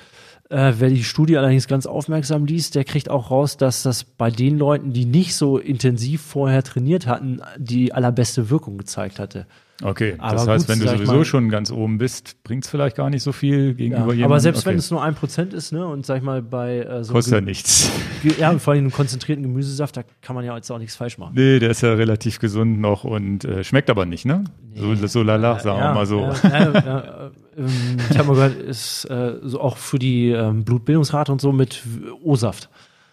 Äh, 0.49 0.75
wer 0.79 0.91
die 0.91 1.03
Studie 1.03 1.37
allerdings 1.39 1.67
ganz 1.67 1.87
aufmerksam 1.87 2.47
liest, 2.47 2.77
der 2.77 2.85
kriegt 2.85 3.11
auch 3.11 3.31
raus, 3.33 3.57
dass 3.57 3.83
das 3.83 4.05
bei 4.05 4.31
den 4.31 4.59
Leuten, 4.59 4.93
die 4.93 5.05
nicht 5.05 5.35
so 5.35 5.59
intensiv 5.59 6.23
vorher 6.23 6.63
trainiert 6.63 7.07
hatten, 7.09 7.41
die 7.59 7.93
allerbeste 7.93 8.49
Wirkung 8.49 8.79
gezeigt 8.79 9.19
hatte. 9.19 9.47
Okay, 9.83 10.15
Aber 10.19 10.33
das 10.37 10.49
heißt, 10.49 10.67
gut, 10.69 10.77
wenn 10.77 10.87
du 10.87 10.89
sowieso 10.89 11.13
mal- 11.17 11.25
schon 11.25 11.49
ganz 11.51 11.71
oben 11.71 11.99
bist, 11.99 12.43
bringt 12.45 12.65
es 12.65 12.71
vielleicht 12.71 12.97
gar 12.97 13.11
nicht 13.11 13.23
so 13.23 13.33
viel 13.33 13.75
gegenüber 13.75 14.07
Ja, 14.07 14.13
jemandem. 14.13 14.25
aber 14.25 14.41
selbst 14.41 14.61
okay. 14.61 14.71
wenn 14.71 14.79
es 14.79 14.91
nur 14.91 15.03
ein 15.03 15.15
Prozent 15.15 15.53
ist, 15.53 15.73
ne, 15.73 15.85
und 15.87 16.07
sag 16.07 16.19
ich 16.19 16.23
mal, 16.23 16.41
bei 16.41 16.79
äh, 16.79 17.05
so 17.05 17.13
Kostet 17.13 17.35
ja 17.35 17.41
nichts. 17.43 17.91
Ja, 18.39 18.51
und 18.51 18.63
vor 18.63 18.73
allem 18.73 18.85
einem 18.85 18.93
konzentrierten 18.93 19.43
Gemüsesaft, 19.43 19.97
da 19.99 20.05
kann 20.23 20.35
man 20.35 20.45
ja 20.47 20.55
jetzt 20.57 20.71
auch 20.71 20.79
nichts 20.79 20.97
falsch 20.97 21.19
machen. 21.19 21.33
Nee, 21.35 21.59
der 21.59 21.71
ist 21.71 21.83
ja 21.83 21.93
relativ 21.93 22.39
gesund 22.39 22.81
noch 22.81 23.05
und 23.05 23.45
äh, 23.45 23.65
schmeckt 23.65 23.91
aber 23.91 24.07
nicht, 24.07 24.25
ne? 24.25 24.45
So, 24.77 24.95
so 24.95 25.23
lala, 25.23 25.59
sagen 25.59 25.79
wir 25.81 25.93
mal 25.93 26.07
so. 26.07 26.21
Ja, 26.21 26.73
ja, 26.73 27.27
äh, 27.27 27.31
ähm, 27.57 27.97
ich 28.11 28.19
habe 28.19 28.29
mal 28.29 28.35
gehört, 28.35 28.57
ist 28.57 29.05
äh, 29.07 29.35
so 29.43 29.61
auch 29.61 29.77
für 29.77 29.99
die 29.99 30.31
ähm, 30.31 30.65
Blutbildungsrate 30.65 31.33
und 31.33 31.41
so 31.41 31.53
mit 31.53 31.83
O-Saft 32.23 32.69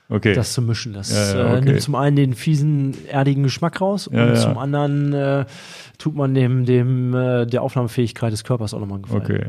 Okay. 0.10 0.34
das 0.34 0.53
zu 0.53 0.61
mischen. 0.61 0.94
Das 0.94 1.11
Ja, 1.11 1.36
ja, 1.36 1.53
äh, 1.53 1.57
okay. 1.57 1.65
nimmt 1.65 1.82
zum 1.82 1.95
einen 1.95 2.15
den 2.15 2.34
fiesen, 2.34 2.94
erdigen 3.07 3.44
Geschmack 3.44 3.82
raus 3.82 4.10
Ja, 4.11 4.26
und 4.28 4.38
zum 4.38 4.57
anderen 4.57 5.14
äh, 5.14 5.45
tut 5.98 6.15
man 6.15 6.36
dem, 6.36 6.65
dem 6.65 7.15
äh, 7.15 7.45
der 7.45 7.61
Aufnahmefähigkeit 7.64 8.32
des 8.32 8.44
Körpers 8.44 8.74
auch 8.74 8.80
nochmal 8.80 8.98
einen 8.98 9.03
Gefallen. 9.03 9.24
Okay. 9.24 9.45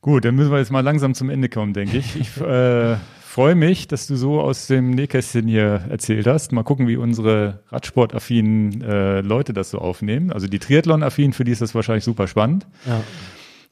Gut, 0.00 0.24
dann 0.24 0.36
müssen 0.36 0.50
wir 0.52 0.58
jetzt 0.58 0.70
mal 0.70 0.80
langsam 0.80 1.14
zum 1.14 1.28
Ende 1.28 1.48
kommen, 1.48 1.72
denke 1.74 1.96
ich. 1.98 2.16
Ich 2.16 2.40
äh, 2.40 2.96
freue 3.24 3.54
mich, 3.54 3.88
dass 3.88 4.06
du 4.06 4.16
so 4.16 4.40
aus 4.40 4.68
dem 4.68 4.90
Nähkästchen 4.90 5.48
hier 5.48 5.82
erzählt 5.90 6.26
hast. 6.26 6.52
Mal 6.52 6.62
gucken, 6.62 6.86
wie 6.88 6.96
unsere 6.96 7.60
Radsportaffinen 7.70 8.80
äh, 8.82 9.20
Leute 9.22 9.52
das 9.52 9.70
so 9.70 9.78
aufnehmen. 9.78 10.30
Also 10.30 10.46
die 10.46 10.58
Triathlon-Affinen, 10.58 11.32
für 11.32 11.44
die 11.44 11.52
ist 11.52 11.62
das 11.62 11.74
wahrscheinlich 11.74 12.04
super 12.04 12.28
spannend. 12.28 12.66
Ja. 12.86 13.02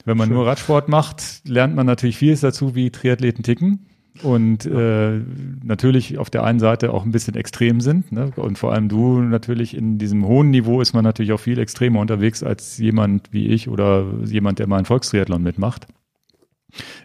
Wenn 0.05 0.17
man 0.17 0.29
nur 0.29 0.45
Radsport 0.45 0.89
macht, 0.89 1.47
lernt 1.47 1.75
man 1.75 1.85
natürlich 1.85 2.17
vieles 2.17 2.41
dazu, 2.41 2.75
wie 2.75 2.91
Triathleten 2.91 3.43
ticken. 3.43 3.87
Und 4.21 4.65
äh, 4.67 5.21
natürlich 5.63 6.19
auf 6.19 6.29
der 6.29 6.43
einen 6.43 6.59
Seite 6.59 6.93
auch 6.93 7.03
ein 7.03 7.11
bisschen 7.11 7.35
extrem 7.35 7.81
sind. 7.81 8.11
Ne? 8.11 8.31
Und 8.35 8.59
vor 8.59 8.71
allem 8.71 8.87
du 8.87 9.21
natürlich 9.21 9.75
in 9.75 9.97
diesem 9.97 10.27
hohen 10.27 10.51
Niveau 10.51 10.81
ist 10.81 10.93
man 10.93 11.03
natürlich 11.03 11.31
auch 11.31 11.39
viel 11.39 11.57
extremer 11.57 11.99
unterwegs 11.99 12.43
als 12.43 12.77
jemand 12.77 13.33
wie 13.33 13.47
ich 13.47 13.69
oder 13.69 14.05
jemand, 14.23 14.59
der 14.59 14.67
mal 14.67 14.77
einen 14.77 14.85
Volkstriathlon 14.85 15.41
mitmacht. 15.41 15.87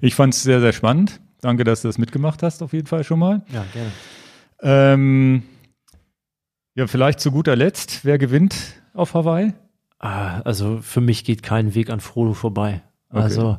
Ich 0.02 0.14
fand 0.14 0.34
es 0.34 0.42
sehr, 0.42 0.60
sehr 0.60 0.72
spannend. 0.72 1.20
Danke, 1.40 1.64
dass 1.64 1.82
du 1.82 1.88
das 1.88 1.98
mitgemacht 1.98 2.42
hast, 2.42 2.62
auf 2.62 2.72
jeden 2.72 2.86
Fall 2.86 3.04
schon 3.04 3.20
mal. 3.20 3.42
ja, 3.52 3.64
gerne. 3.72 3.92
Ähm, 4.60 5.42
ja, 6.74 6.86
vielleicht 6.86 7.20
zu 7.20 7.30
guter 7.30 7.56
Letzt, 7.56 8.04
wer 8.04 8.18
gewinnt 8.18 8.82
auf 8.92 9.14
Hawaii? 9.14 9.54
Ah, 9.98 10.40
also 10.40 10.78
für 10.82 11.00
mich 11.00 11.24
geht 11.24 11.42
kein 11.42 11.74
Weg 11.74 11.90
an 11.90 12.00
Frodo 12.00 12.34
vorbei. 12.34 12.82
Okay. 13.10 13.22
Also 13.22 13.58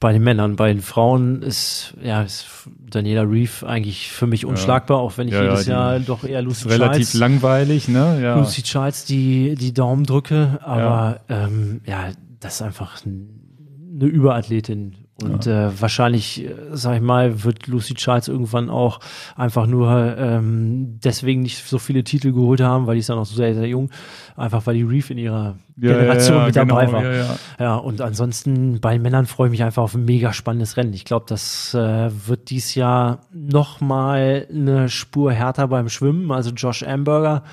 bei 0.00 0.12
den 0.12 0.22
Männern, 0.22 0.56
bei 0.56 0.68
den 0.68 0.82
Frauen 0.82 1.40
ist 1.40 1.94
ja 2.02 2.22
ist 2.22 2.46
Daniela 2.90 3.22
Reeve 3.22 3.66
eigentlich 3.66 4.10
für 4.10 4.26
mich 4.26 4.44
unschlagbar, 4.44 4.98
auch 4.98 5.16
wenn 5.16 5.28
ich 5.28 5.34
Ja, 5.34 5.42
ja, 5.42 5.50
jedes 5.50 5.64
die 5.64 5.70
Jahr 5.70 6.00
doch 6.00 6.24
eher 6.24 6.42
Lucy 6.42 6.68
Relativ 6.68 7.10
Charles, 7.10 7.14
langweilig, 7.14 7.88
ne? 7.88 8.20
Ja. 8.22 8.38
Lucy 8.38 8.62
Charles 8.62 9.06
die 9.06 9.54
die 9.54 9.72
Daumen 9.72 10.04
drücke, 10.04 10.58
aber 10.62 11.20
ja, 11.28 11.46
ähm, 11.46 11.80
ja 11.86 12.10
das 12.40 12.56
ist 12.56 12.62
einfach 12.62 13.00
eine 13.06 14.06
Überathletin. 14.06 14.96
Und 15.22 15.46
äh, 15.46 15.80
wahrscheinlich, 15.80 16.44
äh, 16.44 16.54
sag 16.72 16.96
ich 16.96 17.00
mal, 17.00 17.44
wird 17.44 17.68
Lucy 17.68 17.94
Charles 17.94 18.26
irgendwann 18.26 18.68
auch 18.68 18.98
einfach 19.36 19.66
nur 19.66 20.16
ähm, 20.18 20.98
deswegen 21.04 21.42
nicht 21.42 21.64
so 21.64 21.78
viele 21.78 22.02
Titel 22.02 22.32
geholt 22.32 22.60
haben, 22.60 22.88
weil 22.88 22.94
die 22.94 23.00
ist 23.00 23.08
ja 23.08 23.14
noch 23.14 23.24
sehr, 23.24 23.54
sehr 23.54 23.68
jung. 23.68 23.90
Einfach 24.36 24.66
weil 24.66 24.74
die 24.74 24.82
Reeve 24.82 25.12
in 25.12 25.18
ihrer 25.18 25.56
Ja, 25.76 25.92
Generation 25.92 26.34
ja, 26.34 26.40
ja, 26.40 26.46
mit 26.46 26.56
dabei 26.56 26.86
genau, 26.86 26.98
war. 26.98 27.04
Ja, 27.04 27.12
ja. 27.12 27.36
Ja, 27.60 27.76
und 27.76 28.00
ansonsten 28.00 28.80
bei 28.80 28.94
den 28.94 29.02
Männern 29.02 29.26
freue 29.26 29.46
ich 29.46 29.52
mich 29.52 29.62
einfach 29.62 29.84
auf 29.84 29.94
ein 29.94 30.04
mega 30.04 30.32
spannendes 30.32 30.76
Rennen. 30.76 30.92
Ich 30.92 31.04
glaube, 31.04 31.26
das 31.28 31.72
äh, 31.74 32.10
wird 32.26 32.50
dies 32.50 32.74
Jahr 32.74 33.20
noch 33.32 33.80
mal 33.80 34.48
eine 34.50 34.88
Spur 34.88 35.32
härter 35.32 35.68
beim 35.68 35.88
Schwimmen. 35.88 36.32
Also 36.32 36.50
Josh 36.50 36.82
Amberger 36.82 37.44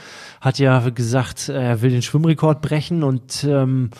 hat 0.41 0.57
ja 0.57 0.89
gesagt, 0.89 1.49
er 1.49 1.83
will 1.83 1.91
den 1.91 2.01
Schwimmrekord 2.01 2.63
brechen 2.63 3.03
und 3.03 3.43
ähm, 3.43 3.91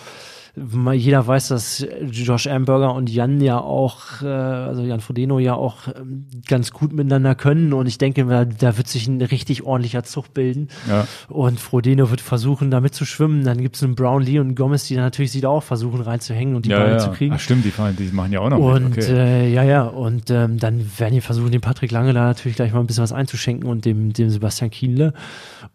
jeder 0.94 1.26
weiß, 1.26 1.48
dass 1.48 1.86
Josh 2.11 2.48
Amberger 2.48 2.94
und 2.94 3.10
Jan 3.10 3.40
ja 3.40 3.60
auch, 3.60 4.22
äh, 4.22 4.26
also 4.26 4.82
Jan 4.84 4.99
Frodeno 4.99 5.40
ja 5.40 5.53
auch 5.53 5.88
ähm, 5.88 6.26
ganz 6.45 6.72
gut 6.72 6.91
miteinander 6.91 7.36
können 7.36 7.72
und 7.73 7.88
ich 7.88 7.98
denke, 7.98 8.26
da, 8.26 8.44
da 8.44 8.78
wird 8.78 8.88
sich 8.90 9.07
ein 9.07 9.22
richtig 9.22 9.64
ordentlicher 9.64 10.03
Zug 10.03 10.34
bilden 10.34 10.68
Ja. 10.90 11.07
und 11.30 11.60
Frodeno 11.60 12.10
wird 12.10 12.19
versuchen, 12.22 12.69
da 12.69 12.82
mitzuschwimmen. 12.82 13.45
Dann 13.45 13.60
gibt 13.61 13.78
es 13.78 13.84
einen 13.84 13.95
Brownlee 13.95 14.40
und 14.40 14.56
Gomez, 14.56 14.88
die 14.88 14.95
dann 14.95 15.06
natürlich 15.06 15.32
sich 15.32 15.41
da 15.41 15.48
auch 15.49 15.64
versuchen 15.64 16.02
reinzuhängen 16.02 16.56
und 16.56 16.65
die 16.65 16.72
Ja, 16.72 16.80
Beine 16.80 16.91
ja. 16.94 16.99
zu 16.99 17.11
kriegen. 17.11 17.34
Ach, 17.34 17.40
stimmt, 17.40 17.64
die, 17.64 17.72
fahren, 17.72 17.95
die 17.98 18.11
machen 18.11 18.34
ja 18.34 18.41
auch 18.41 18.49
noch 18.49 18.60
Und 18.60 18.90
mit. 18.95 18.98
Okay. 19.06 19.14
äh, 19.48 19.53
ja, 19.53 19.64
ja, 19.64 19.84
und 19.84 20.30
ähm, 20.32 20.57
dann 20.60 20.86
werden 20.98 21.14
die 21.14 21.22
versuchen, 21.22 21.52
dem 21.52 21.61
Patrick 21.61 21.91
Lange 21.91 22.14
da 22.14 22.26
natürlich 22.26 22.56
gleich 22.57 22.73
mal 22.73 22.82
ein 22.82 22.88
bisschen 22.88 23.03
was 23.03 23.14
einzuschenken 23.14 23.69
und 23.69 23.86
dem, 23.86 24.11
dem 24.11 24.30
Sebastian 24.30 24.69
Kienle. 24.69 25.14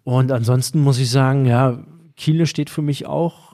Und 0.05 0.33
ansonsten 0.33 0.81
muss 0.81 0.99
ich 0.99 1.11
sagen, 1.11 1.47
ja, 1.47 1.79
Kienle 2.17 2.47
steht 2.47 2.71
für 2.71 2.83
mich 2.83 3.07
auch 3.07 3.46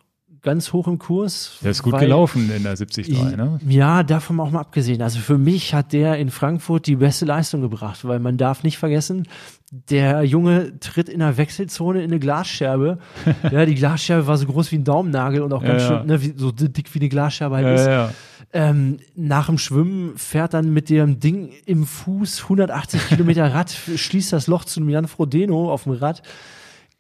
ganz 0.43 0.73
hoch 0.73 0.89
im 0.89 0.99
Kurs. 0.99 1.59
der 1.63 1.71
ist 1.71 1.83
gut 1.83 1.93
weil- 1.95 2.01
gelaufen 2.01 2.51
in 2.55 2.63
der 2.65 2.75
73, 2.75 3.09
ne? 3.37 3.61
Ja, 3.69 4.03
davon 4.03 4.41
auch 4.41 4.51
mal 4.51 4.61
abgesehen. 4.61 5.01
Also 5.01 5.21
für 5.21 5.39
mich 5.39 5.73
hat 5.75 5.93
der 5.93 6.17
in 6.19 6.31
Frankfurt 6.31 6.87
die 6.87 6.97
beste 6.97 7.25
Leistung 7.25 7.61
gebracht, 7.61 8.05
weil 8.05 8.19
man 8.19 8.37
darf 8.37 8.63
nicht 8.65 8.79
vergessen, 8.79 9.29
der 9.71 10.23
Junge 10.25 10.79
tritt 10.81 11.09
in 11.09 11.21
der 11.21 11.37
Wechselzone 11.39 12.01
in 12.03 12.11
eine 12.11 12.19
Glasscherbe. 12.19 12.99
ja, 13.51 13.65
die 13.65 13.75
Glasscherbe 13.77 14.27
war 14.27 14.37
so 14.37 14.47
groß 14.47 14.73
wie 14.73 14.77
ein 14.77 14.85
Daumennagel 14.85 15.43
und 15.43 15.53
auch 15.53 15.63
ganz 15.63 15.83
Ja, 15.85 15.91
ja. 15.93 15.99
schön, 15.99 16.07
ne, 16.09 16.23
wie, 16.23 16.35
so 16.37 16.51
dick 16.53 16.93
wie 16.95 16.99
eine 16.99 17.09
Glasscherbe 17.09 17.57
halt 17.57 17.67
Ja, 17.67 17.75
ist. 17.75 17.87
ja. 17.87 18.11
Ähm, 18.55 18.99
nach 19.15 19.47
dem 19.47 19.57
Schwimmen 19.57 20.17
fährt 20.19 20.53
dann 20.53 20.75
mit 20.75 20.91
dem 20.91 21.21
Ding 21.21 21.51
im 21.65 21.87
Fuß 21.87 22.43
180 22.43 23.09
Kilometer 23.09 23.55
Rad, 23.55 23.71
schließt 23.71 24.33
das 24.35 24.47
Loch 24.47 24.65
zu 24.67 24.83
Jan 24.83 25.09
Frodeno 25.09 25.73
auf 25.73 25.85
dem 25.85 25.93
Rad, 25.93 26.23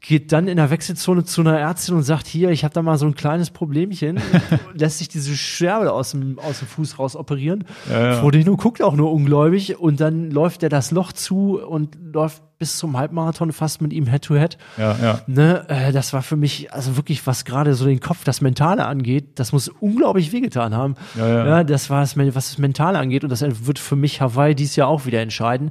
geht 0.02 0.32
dann 0.32 0.48
in 0.48 0.56
der 0.56 0.70
Wechselzone 0.70 1.22
zu 1.22 1.42
einer 1.42 1.58
Ärztin 1.58 1.94
und 1.94 2.02
sagt, 2.02 2.26
hier, 2.26 2.50
ich 2.50 2.64
habe 2.64 2.74
da 2.74 2.82
mal 2.82 2.98
so 2.98 3.06
ein 3.06 3.14
kleines 3.14 3.50
Problemchen, 3.50 4.20
lässt 4.74 4.98
sich 4.98 5.08
diese 5.08 5.36
Scherbe 5.36 5.92
aus 5.92 6.10
dem, 6.10 6.40
aus 6.40 6.58
dem 6.58 6.66
Fuß 6.66 6.98
raus 6.98 7.14
operieren. 7.14 7.64
Ja, 7.88 8.06
ja. 8.06 8.20
Frodeno 8.20 8.56
guckt 8.56 8.82
auch 8.82 8.96
nur 8.96 9.12
ungläubig 9.12 9.78
und 9.78 10.00
dann 10.00 10.32
läuft 10.32 10.64
er 10.64 10.68
das 10.68 10.90
Loch 10.90 11.12
zu 11.12 11.60
und 11.60 11.96
läuft 12.02 12.42
bis 12.58 12.78
zum 12.78 12.96
Halbmarathon 12.96 13.52
fast 13.52 13.80
mit 13.80 13.92
ihm 13.92 14.06
Head-to-Head. 14.06 14.58
ja, 14.76 14.96
ja. 15.00 15.20
Ne, 15.28 15.68
äh, 15.68 15.92
das 15.92 16.12
war 16.12 16.22
für 16.22 16.36
mich, 16.36 16.72
also 16.72 16.96
wirklich, 16.96 17.24
was 17.26 17.44
gerade 17.44 17.74
so 17.74 17.86
den 17.86 18.00
Kopf, 18.00 18.24
das 18.24 18.40
Mentale 18.40 18.86
angeht, 18.86 19.38
das 19.38 19.52
muss 19.52 19.68
unglaublich 19.68 20.32
wehgetan 20.32 20.74
haben. 20.74 20.96
Ja, 21.16 21.46
ja. 21.46 21.64
das 21.64 21.90
war 21.90 22.02
es, 22.02 22.16
was 22.16 22.32
das 22.32 22.58
Mentale 22.58 22.98
angeht 22.98 23.22
und 23.22 23.30
das 23.30 23.42
wird 23.66 23.78
für 23.78 23.96
mich 23.96 24.20
Hawaii 24.20 24.56
dieses 24.56 24.74
Jahr 24.74 24.88
auch 24.88 25.06
wieder 25.06 25.20
entscheiden. 25.20 25.70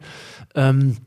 Ähm, 0.56 0.98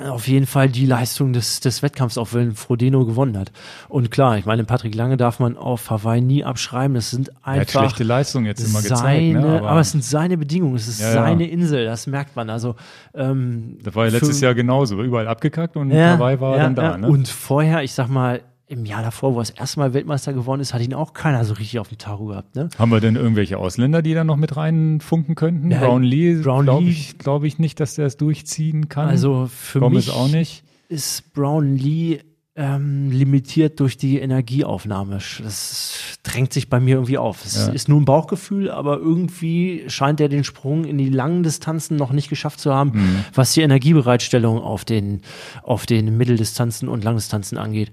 auf 0.00 0.26
jeden 0.26 0.46
Fall 0.46 0.70
die 0.70 0.86
Leistung 0.86 1.34
des, 1.34 1.60
des 1.60 1.82
Wettkampfs, 1.82 2.16
auch 2.16 2.32
wenn 2.32 2.52
Frodeno 2.54 3.04
gewonnen 3.04 3.36
hat. 3.36 3.52
Und 3.90 4.10
klar, 4.10 4.38
ich 4.38 4.46
meine, 4.46 4.64
Patrick 4.64 4.94
Lange 4.94 5.18
darf 5.18 5.38
man 5.38 5.56
auf 5.58 5.90
Hawaii 5.90 6.22
nie 6.22 6.44
abschreiben. 6.44 6.94
Das 6.94 7.10
sind 7.10 7.28
Er 7.28 7.34
hat 7.52 7.58
einfach 7.60 7.80
schlechte 7.80 8.02
Leistung 8.04 8.46
jetzt 8.46 8.66
immer 8.66 8.80
gezeigt. 8.80 9.00
seine, 9.02 9.40
Ne? 9.40 9.62
aber, 9.62 9.80
es 9.80 9.90
sind 9.90 10.02
seine 10.02 10.38
Bedingungen, 10.38 10.76
es 10.76 10.88
ist 10.88 11.00
Ja, 11.00 11.08
ja. 11.08 11.12
seine 11.12 11.46
Insel, 11.46 11.84
das 11.84 12.06
merkt 12.06 12.34
man. 12.36 12.48
Also 12.48 12.74
ähm, 13.14 13.76
das 13.82 13.94
war 13.94 14.06
ja 14.06 14.12
letztes 14.12 14.38
für- 14.38 14.46
Jahr 14.46 14.54
genauso. 14.54 15.02
Überall 15.02 15.28
abgekackt 15.28 15.76
und 15.76 15.92
Hawaii 15.92 16.40
war 16.40 16.56
ja, 16.56 16.62
dann 16.62 16.74
da. 16.74 16.82
ja. 16.92 16.96
Ne? 16.96 17.08
Und 17.08 17.28
vorher, 17.28 17.82
ich 17.82 17.92
sag 17.92 18.08
mal, 18.08 18.40
im 18.72 18.86
Jahr 18.86 19.02
davor, 19.02 19.34
wo 19.34 19.38
er 19.38 19.42
das 19.42 19.50
erste 19.50 19.80
Mal 19.80 19.92
Weltmeister 19.92 20.32
geworden 20.32 20.62
ist, 20.62 20.72
hat 20.72 20.80
ihn 20.80 20.94
auch 20.94 21.12
keiner 21.12 21.44
so 21.44 21.52
richtig 21.54 21.78
auf 21.78 21.88
dem 21.88 21.98
Tacho 21.98 22.24
gehabt. 22.24 22.56
Ne? 22.56 22.70
Haben 22.78 22.90
wir 22.90 23.00
denn 23.00 23.16
irgendwelche 23.16 23.58
Ausländer, 23.58 24.00
die 24.00 24.14
da 24.14 24.24
noch 24.24 24.36
mit 24.36 24.56
reinfunken 24.56 25.34
könnten? 25.34 25.70
Ja, 25.70 25.80
Brown 25.80 26.02
Lee, 26.02 26.36
Brown 26.36 26.64
glaube 26.64 26.88
ich, 26.88 27.18
glaub 27.18 27.44
ich 27.44 27.58
nicht, 27.58 27.80
dass 27.80 27.94
der 27.96 28.06
es 28.06 28.16
durchziehen 28.16 28.88
kann. 28.88 29.08
Also 29.08 29.46
für 29.46 29.80
Gomez 29.80 30.06
mich 30.06 30.14
auch 30.14 30.28
nicht. 30.28 30.64
ist 30.88 31.34
Brown 31.34 31.76
Lee 31.76 32.20
ähm, 32.54 33.10
limitiert 33.10 33.80
durch 33.80 33.96
die 33.96 34.18
Energieaufnahme. 34.18 35.20
Das 35.42 36.18
drängt 36.22 36.52
sich 36.52 36.68
bei 36.68 36.80
mir 36.80 36.96
irgendwie 36.96 37.16
auf. 37.16 37.44
Es 37.46 37.66
Ja. 37.68 37.72
ist 37.72 37.88
nur 37.88 37.98
ein 38.00 38.04
Bauchgefühl, 38.04 38.70
aber 38.70 38.98
irgendwie 38.98 39.84
scheint 39.88 40.20
er 40.20 40.28
den 40.28 40.44
Sprung 40.44 40.84
in 40.84 40.98
die 40.98 41.08
langen 41.08 41.42
Distanzen 41.42 41.96
noch 41.96 42.12
nicht 42.12 42.28
geschafft 42.28 42.60
zu 42.60 42.74
haben, 42.74 42.90
Mhm. 42.94 43.24
was 43.34 43.54
die 43.54 43.62
Energiebereitstellung 43.62 44.60
auf 44.60 44.84
den, 44.84 45.22
auf 45.62 45.86
den 45.86 46.16
Mitteldistanzen 46.18 46.88
und 46.88 47.02
Langdistanzen 47.04 47.56
angeht. 47.56 47.90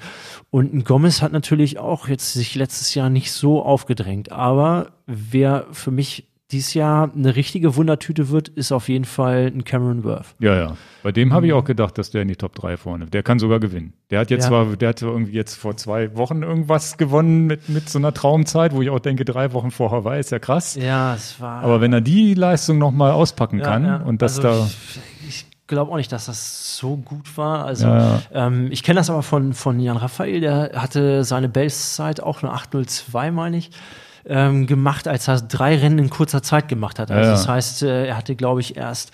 Und 0.52 0.74
ein 0.74 0.84
Gomez 0.84 1.22
hat 1.22 1.32
natürlich 1.32 1.80
auch 1.80 2.10
jetzt 2.10 2.34
sich 2.34 2.56
letztes 2.56 2.94
Jahr 2.96 3.10
nicht 3.10 3.32
so 3.32 3.64
aufgedrängt, 3.64 4.32
aber 4.32 4.92
wer 5.08 5.68
für 5.72 5.92
mich 5.92 6.26
dieses 6.52 6.74
Jahr 6.74 7.12
eine 7.16 7.36
richtige 7.36 7.76
Wundertüte 7.76 8.30
wird, 8.30 8.48
ist 8.50 8.72
auf 8.72 8.90
jeden 8.90 9.06
Fall 9.06 9.52
ein 9.54 9.64
Cameron 9.64 10.04
Worth. 10.04 10.34
Ja, 10.40 10.56
ja. 10.56 10.78
Bei 11.04 11.12
dem 11.12 11.32
habe 11.32 11.46
ich 11.46 11.54
auch 11.54 11.64
gedacht, 11.64 11.98
dass 11.98 12.10
der 12.10 12.24
in 12.24 12.28
die 12.28 12.36
Top 12.36 12.56
3 12.56 12.76
vorne. 12.78 13.06
Der 13.06 13.22
kann 13.22 13.38
sogar 13.38 13.60
gewinnen. 13.60 13.94
Der 14.10 14.20
hat 14.20 14.32
jetzt 14.32 14.46
Ja. 14.46 14.50
zwar, 14.50 14.66
der 14.76 14.90
hat 14.90 15.02
irgendwie 15.02 15.34
jetzt 15.34 15.56
vor 15.56 15.78
zwei 15.78 16.16
Wochen 16.18 16.42
irgendwas 16.42 16.98
gewonnen 16.98 17.46
mit, 17.46 17.70
mit 17.70 17.88
so 17.90 18.00
einer 18.00 18.14
Traumzeit, 18.14 18.74
wo 18.74 18.82
ich 18.82 18.90
auch 18.90 19.00
denke, 19.00 19.26
drei 19.26 19.54
Wochen 19.54 19.70
vor 19.70 19.92
Hawaii 19.92 20.20
ist 20.20 20.32
ja 20.32 20.40
krass. 20.40 20.76
Ja, 20.76 21.14
es 21.14 21.40
war. 21.40 21.62
Aber 21.64 21.82
wenn 21.82 21.94
er 21.94 22.02
die 22.02 22.34
Leistung 22.34 22.80
nochmal 22.80 23.12
auspacken 23.12 23.60
Ja, 23.60 23.66
kann 23.66 23.86
ja. 23.86 23.98
und 23.98 24.22
das 24.24 24.40
also 24.40 24.62
da. 24.64 24.66
Ich, 24.66 25.00
ich 25.28 25.46
glaube 25.68 25.92
auch 25.92 25.98
nicht, 25.98 26.12
dass 26.12 26.26
das 26.26 26.76
so 26.78 26.98
gut 26.98 27.38
war. 27.38 27.66
Also 27.66 27.86
Ja, 27.86 28.22
Ähm, 28.34 28.70
ich 28.72 28.82
kenne 28.82 29.00
das 29.00 29.12
aber 29.12 29.22
von, 29.22 29.54
von 29.54 29.80
Jan 29.80 29.98
Raphael, 29.98 30.42
der 30.42 30.72
hatte 30.76 31.24
seine 31.24 31.48
Bestzeit 31.48 32.22
auch 32.22 32.42
eine 32.42 32.52
802, 32.54 33.30
meine 33.30 33.58
ich. 33.58 33.70
Ähm, 34.32 34.68
gemacht, 34.68 35.08
als 35.08 35.28
er 35.28 35.42
drei 35.42 35.76
Rennen 35.76 35.98
in 35.98 36.10
kurzer 36.12 36.44
Zeit 36.44 36.68
gemacht 36.68 37.00
hat. 37.00 37.10
Also 37.10 37.22
Ja, 37.22 37.26
ja. 37.26 37.32
das 37.32 37.48
heißt, 37.48 37.84
äh, 37.84 38.08
er 38.08 38.16
hatte, 38.18 38.36
glaube 38.36 38.62
ich, 38.62 38.78
erst 38.78 39.12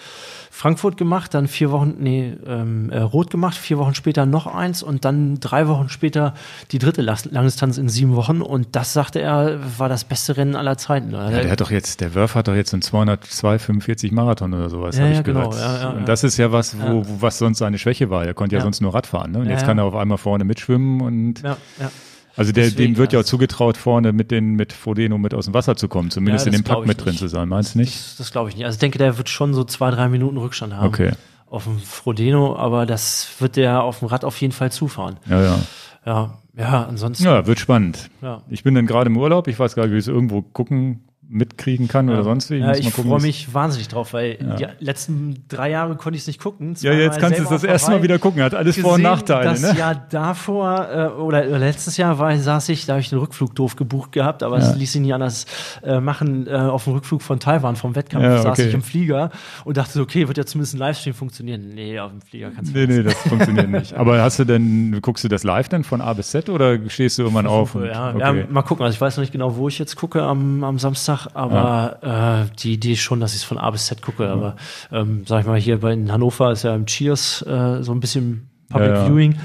Frankfurt 0.56 0.96
gemacht, 0.96 1.34
dann 1.34 1.50
vier 1.50 1.70
Wochen, 1.72 1.96
nee, 2.00 2.34
ähm, 2.48 2.90
äh, 2.90 3.00
Rot 3.00 3.30
gemacht, 3.30 3.56
vier 3.56 3.78
Wochen 3.78 3.94
später 3.94 4.26
noch 4.26 4.48
eins 4.48 4.84
und 4.84 5.04
dann 5.04 5.42
drei 5.42 5.68
Wochen 5.68 5.90
später 5.90 6.34
die 6.72 6.80
dritte 6.80 7.02
Langdistanz 7.02 7.78
in 7.78 7.90
sieben 7.90 8.16
Wochen 8.16 8.42
und 8.42 8.74
das, 8.74 8.94
sagte 8.94 9.20
er, 9.20 9.60
war 9.78 9.90
das 9.90 10.06
beste 10.06 10.38
Rennen 10.38 10.56
aller 10.56 10.78
Zeiten. 10.78 11.12
Ja, 11.12 11.30
der 11.30 11.52
hat 11.52 11.60
doch 11.60 11.72
jetzt, 11.72 12.00
der 12.00 12.16
Wurf 12.16 12.36
hat 12.36 12.48
doch 12.48 12.56
jetzt 12.56 12.74
einen 12.74 12.82
245 12.82 14.14
Marathon 14.14 14.54
oder 14.54 14.70
sowas, 14.70 14.98
habe 14.98 15.12
ich 15.12 15.24
genau, 15.24 15.50
gehört. 15.50 15.96
und 15.98 16.08
das 16.08 16.24
ist 16.24 16.38
ja 16.38 16.54
was, 16.54 16.80
wo, 16.80 17.06
was 17.20 17.38
sonst 17.38 17.58
seine 17.58 17.78
Schwäche 17.78 18.10
war. 18.10 18.26
Er 18.26 18.34
konnte 18.34 18.56
ja, 18.56 18.62
sonst 18.62 18.82
nur 18.82 18.94
Radfahren. 18.94 19.34
Ne? 19.34 19.40
Und 19.40 19.50
jetzt 19.50 19.66
kann 19.66 19.78
er 19.78 19.84
auf 19.84 19.96
einmal 19.96 20.18
vorne 20.18 20.46
mitschwimmen 20.46 21.02
und 21.02 21.42
ja, 21.42 21.58
ja. 21.82 21.92
Also 22.38 22.52
der, 22.52 22.66
Deswegen, 22.66 22.94
dem 22.94 22.98
wird 22.98 23.14
ja 23.14 23.20
auch 23.20 23.24
zugetraut, 23.24 23.78
vorne 23.78 24.12
mit 24.14 24.32
den 24.32 24.56
mit 24.56 24.74
Frodeno 24.74 25.18
mit 25.18 25.34
aus 25.34 25.46
dem 25.46 25.54
Wasser 25.54 25.76
zu 25.76 25.88
kommen, 25.88 26.12
zumindest 26.12 26.46
Ja, 26.46 26.52
in 26.52 26.58
dem 26.62 26.64
Pack 26.64 26.86
mit 26.86 27.00
drin 27.00 27.12
nicht. 27.12 27.20
zu 27.20 27.28
sein. 27.28 27.48
Meinst 27.48 27.76
du 27.76 27.80
nicht? 27.80 27.96
Das, 27.96 28.16
das 28.18 28.32
glaube 28.32 28.50
ich 28.50 28.56
nicht. 28.56 28.66
Also 28.66 28.76
ich 28.76 28.80
denke, 28.80 28.98
der 28.98 29.18
wird 29.18 29.30
schon 29.30 29.54
so 29.54 29.64
zwei, 29.64 29.92
drei 29.92 30.08
Minuten 30.10 30.38
Rückstand 30.38 30.74
haben. 30.76 30.88
Okay. 30.88 31.12
Auf 31.48 31.64
dem 31.66 31.80
Frodeno, 31.80 32.56
aber 32.58 32.86
das 32.86 33.28
wird 33.40 33.56
der 33.56 33.84
auf 33.84 34.00
dem 34.00 34.08
Rad 34.08 34.26
auf 34.26 34.40
jeden 34.42 34.52
Fall 34.54 34.72
zufahren. 34.72 35.18
Ja, 35.30 35.42
ja. 35.42 35.60
Ja, 36.06 36.38
ja, 36.58 36.84
ansonsten. 36.86 37.24
Ja, 37.24 37.48
wird 37.48 37.60
spannend. 37.60 38.10
Ja. 38.22 38.42
Ich 38.50 38.64
bin 38.64 38.76
dann 38.76 38.86
gerade 38.86 39.10
im 39.10 39.18
Urlaub. 39.18 39.48
Ich 39.48 39.58
weiß 39.58 39.76
gar 39.76 39.86
nicht, 39.86 39.94
wie 39.94 39.98
es 39.98 40.08
irgendwo 40.08 40.42
gucken, 40.42 41.08
mitkriegen 41.28 41.88
kann 41.88 42.10
oder 42.10 42.24
sonst 42.24 42.50
wie. 42.52 42.58
Ja, 42.58 42.74
ich 42.76 42.86
mal 42.86 42.92
gucken, 42.92 43.12
freue 43.12 43.22
mich 43.22 43.54
wahnsinnig 43.54 43.88
drauf, 43.88 44.14
weil 44.14 44.38
die 44.38 44.66
letzten 44.84 45.44
drei 45.48 45.70
Jahre 45.72 45.96
konnte 45.96 46.16
ich 46.18 46.24
es 46.24 46.28
nicht 46.28 46.40
gucken. 46.40 46.76
Ja, 46.80 46.94
jetzt 46.94 47.20
kannst 47.20 47.40
du 47.40 47.44
es 47.44 47.50
das 47.50 47.64
erste 47.64 47.92
Mal 47.92 48.04
wieder 48.04 48.20
gucken. 48.20 48.44
Hat 48.44 48.54
alles 48.54 48.78
Vor- 48.78 48.92
und 48.94 48.98
gesehen, 49.02 49.12
Nachteile, 49.12 49.50
Das 49.50 49.62
ne? 49.62 49.78
Jahr 49.78 49.96
davor 50.10 50.88
äh, 50.92 51.08
oder 51.20 51.46
letztes 51.58 51.98
Jahr 51.98 52.20
war, 52.20 52.36
saß 52.38 52.70
ich, 52.70 52.86
da 52.86 52.94
habe 52.94 53.02
ich 53.02 53.10
den 53.10 53.20
Rückflug 53.20 53.56
doof 53.56 53.76
gebucht 53.76 54.12
gehabt, 54.12 54.44
aber 54.44 54.58
es 54.58 54.76
ließ 54.76 54.92
sich 54.92 55.02
nicht 55.02 55.14
anders 55.14 55.46
äh, 55.84 56.00
machen. 56.00 56.48
Äh, 56.48 56.52
auf 56.56 56.84
dem 56.84 56.94
Rückflug 56.94 57.22
von 57.22 57.40
Taiwan 57.40 57.76
vom 57.76 57.96
Wettkampf 57.96 58.24
Ja, 58.24 58.38
saß 58.42 58.60
okay. 58.60 58.68
ich 58.68 58.74
im 58.74 58.82
Flieger 58.84 59.32
und 59.64 59.78
dachte, 59.78 60.00
okay, 60.02 60.28
wird 60.28 60.38
ja 60.38 60.46
zumindest 60.46 60.76
ein 60.76 60.80
Livestream 60.80 61.14
funktionieren. 61.16 61.70
Nee, 61.74 62.00
auf 62.00 62.12
dem 62.12 62.22
Flieger 62.22 62.52
kannst 62.52 62.74
du 62.76 62.80
Nee, 62.80 62.88
nee, 62.88 63.04
das 63.04 63.16
funktioniert 63.16 63.70
nicht. 63.70 63.94
Aber 63.96 64.22
hast 64.22 64.38
du 64.40 64.44
denn, 64.46 65.00
guckst 65.02 65.24
du 65.24 65.28
das 65.28 65.44
live 65.44 65.70
dann 65.70 65.84
von 65.84 66.02
A 66.02 66.14
bis 66.14 66.30
Z 66.30 66.50
oder 66.50 66.78
stehst 66.90 67.18
du 67.18 67.24
irgendwann 67.24 67.48
auf? 67.48 67.76
und- 67.76 67.86
Ja, 67.86 68.12
okay. 68.12 68.20
ja, 68.40 68.46
mal 68.50 68.62
gucken. 68.62 68.84
Also 68.86 68.94
ich 68.96 69.02
weiß 69.02 69.18
noch 69.18 69.22
nicht 69.22 69.32
genau, 69.32 69.56
wo 69.58 69.68
ich 69.68 69.80
jetzt 69.80 69.96
gucke 69.96 70.22
am, 70.22 70.64
am 70.64 70.78
Samstag, 70.80 71.15
aber 71.34 72.48
äh, 72.52 72.56
die 72.60 72.74
Idee 72.74 72.94
ist 72.94 73.00
schon, 73.00 73.20
dass 73.20 73.32
ich 73.32 73.38
es 73.42 73.44
von 73.44 73.58
A 73.58 73.70
bis 73.72 73.86
Z 73.88 74.02
gucke. 74.02 74.28
Aber 74.30 74.56
ähm, 74.92 75.24
sag 75.26 75.42
ich 75.42 75.48
mal, 75.48 75.60
hier 75.60 75.80
bei 75.80 75.94
in 75.94 76.12
Hannover 76.12 76.52
ist 76.52 76.64
ja 76.64 76.76
im 76.76 76.86
Cheers 76.86 77.42
äh, 77.44 77.82
so 77.84 77.92
ein 77.92 78.00
bisschen 78.00 78.50
Public 78.70 78.90
Ja, 78.90 78.96
ja. 78.96 79.06
Viewing. 79.08 79.36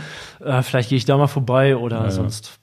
Äh, 0.44 0.62
vielleicht 0.62 0.88
gehe 0.88 0.98
ich 0.98 1.04
da 1.04 1.16
mal 1.16 1.26
vorbei 1.26 1.76
oder 1.76 2.10
sonst 2.10 2.58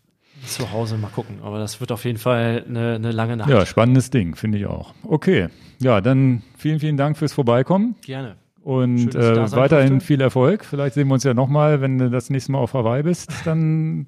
zu 0.46 0.72
Hause 0.72 0.98
mal 0.98 1.10
gucken. 1.10 1.40
Aber 1.44 1.60
das 1.60 1.80
wird 1.80 1.92
auf 1.92 2.06
jeden 2.06 2.18
Fall 2.18 2.64
eine, 2.68 2.96
eine 2.96 3.12
lange 3.12 3.38
Nacht. 3.38 3.50
Ja, 3.50 3.66
spannendes 3.66 4.10
Ding, 4.10 4.36
finde 4.36 4.58
ich 4.58 4.66
auch. 4.66 4.94
Okay. 5.04 5.50
Ja, 5.80 6.02
dann 6.02 6.42
vielen, 6.58 6.80
vielen 6.80 6.98
Dank 6.98 7.18
fürs 7.18 7.34
Vorbeikommen 7.34 7.96
Gerne. 8.04 8.36
und 8.64 9.12
Schön, 9.14 9.22
äh, 9.22 9.52
weiterhin 9.52 9.90
durfte. 9.90 10.06
viel 10.08 10.22
Erfolg. 10.22 10.66
Vielleicht 10.66 10.96
sehen 10.96 11.08
wir 11.08 11.14
uns 11.16 11.24
ja 11.24 11.34
nochmal, 11.34 11.82
wenn 11.82 11.98
du 11.98 12.10
das 12.10 12.30
nächste 12.30 12.52
Mal 12.54 12.60
auf 12.60 12.74
Hawaii 12.74 13.04
bist. 13.04 13.32
Dann 13.46 14.08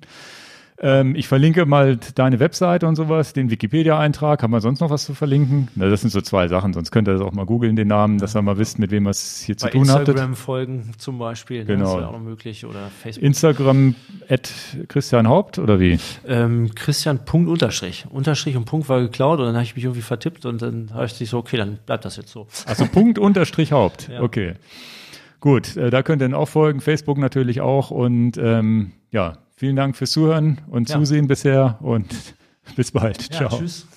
ähm, 0.81 1.15
ich 1.15 1.27
verlinke 1.27 1.65
mal 1.65 1.97
deine 2.15 2.39
Webseite 2.39 2.87
und 2.87 2.95
sowas, 2.95 3.33
den 3.33 3.49
Wikipedia-Eintrag. 3.49 4.41
Haben 4.43 4.51
wir 4.51 4.61
sonst 4.61 4.79
noch 4.79 4.89
was 4.89 5.05
zu 5.05 5.13
verlinken? 5.13 5.67
Na, 5.75 5.89
das 5.89 6.01
sind 6.01 6.09
so 6.09 6.21
zwei 6.21 6.47
Sachen, 6.47 6.73
sonst 6.73 6.91
könnt 6.91 7.07
ihr 7.07 7.13
das 7.13 7.21
auch 7.21 7.33
mal 7.33 7.45
googeln, 7.45 7.75
den 7.75 7.89
Namen, 7.89 8.17
dass 8.17 8.35
ihr 8.35 8.41
mal 8.41 8.57
wisst, 8.57 8.79
mit 8.79 8.91
wem 8.91 9.07
ihr 9.07 9.11
es 9.11 9.41
hier 9.41 9.57
zu 9.57 9.65
Bei 9.65 9.71
tun 9.71 9.89
habtet. 9.89 10.09
Instagram 10.09 10.35
folgen 10.35 10.91
zum 10.97 11.19
Beispiel. 11.19 11.59
Ne? 11.59 11.65
Genau. 11.65 11.95
Das 11.95 12.01
ist 12.01 12.07
auch 12.07 12.11
noch 12.13 12.19
möglich. 12.21 12.65
Oder 12.65 12.89
Facebook. 13.01 13.23
Instagram 13.23 13.95
at 14.29 14.51
Christian 14.87 15.27
Haupt 15.27 15.59
oder 15.59 15.79
wie? 15.79 15.99
ähm, 16.27 16.73
Christian 16.75 17.25
Punkt 17.25 17.49
Unterstrich. 17.49 18.05
Unterstrich 18.09 18.55
und 18.55 18.65
Punkt 18.65 18.87
war 18.89 19.01
geklaut 19.01 19.39
und 19.39 19.45
dann 19.45 19.55
habe 19.55 19.63
ich 19.63 19.75
mich 19.75 19.83
irgendwie 19.83 20.01
vertippt 20.01 20.45
und 20.45 20.61
dann 20.61 20.91
habe 20.93 21.05
ich 21.05 21.13
sich 21.13 21.29
so, 21.29 21.37
okay, 21.37 21.57
dann 21.57 21.79
bleibt 21.85 22.05
das 22.05 22.15
jetzt 22.17 22.31
so. 22.31 22.47
Also 22.65 22.85
Punkt 22.85 23.19
unterstrich 23.19 23.71
Haupt. 23.71 24.09
Ja. 24.09 24.21
Okay. 24.21 24.53
Gut, 25.41 25.77
äh, 25.77 25.89
da 25.89 26.03
könnt 26.03 26.21
ihr 26.21 26.27
dann 26.27 26.35
auch 26.35 26.49
folgen, 26.49 26.81
Facebook 26.81 27.17
natürlich 27.17 27.61
auch. 27.61 27.91
Und 27.91 28.37
ähm, 28.37 28.91
ja, 29.11 29.37
vielen 29.59 29.75
Dank 29.75 29.97
fürs 29.97 30.11
Zuhören 30.11 30.59
und 30.69 30.89
Ja. 30.89 30.95
Zusehen 30.97 31.27
bisher 31.27 31.77
und 31.81 32.07
Bis 32.75 32.91
bald. 32.91 33.29
Ja, 33.33 33.47
Ciao. 33.49 33.59
tschüss. 33.59 33.87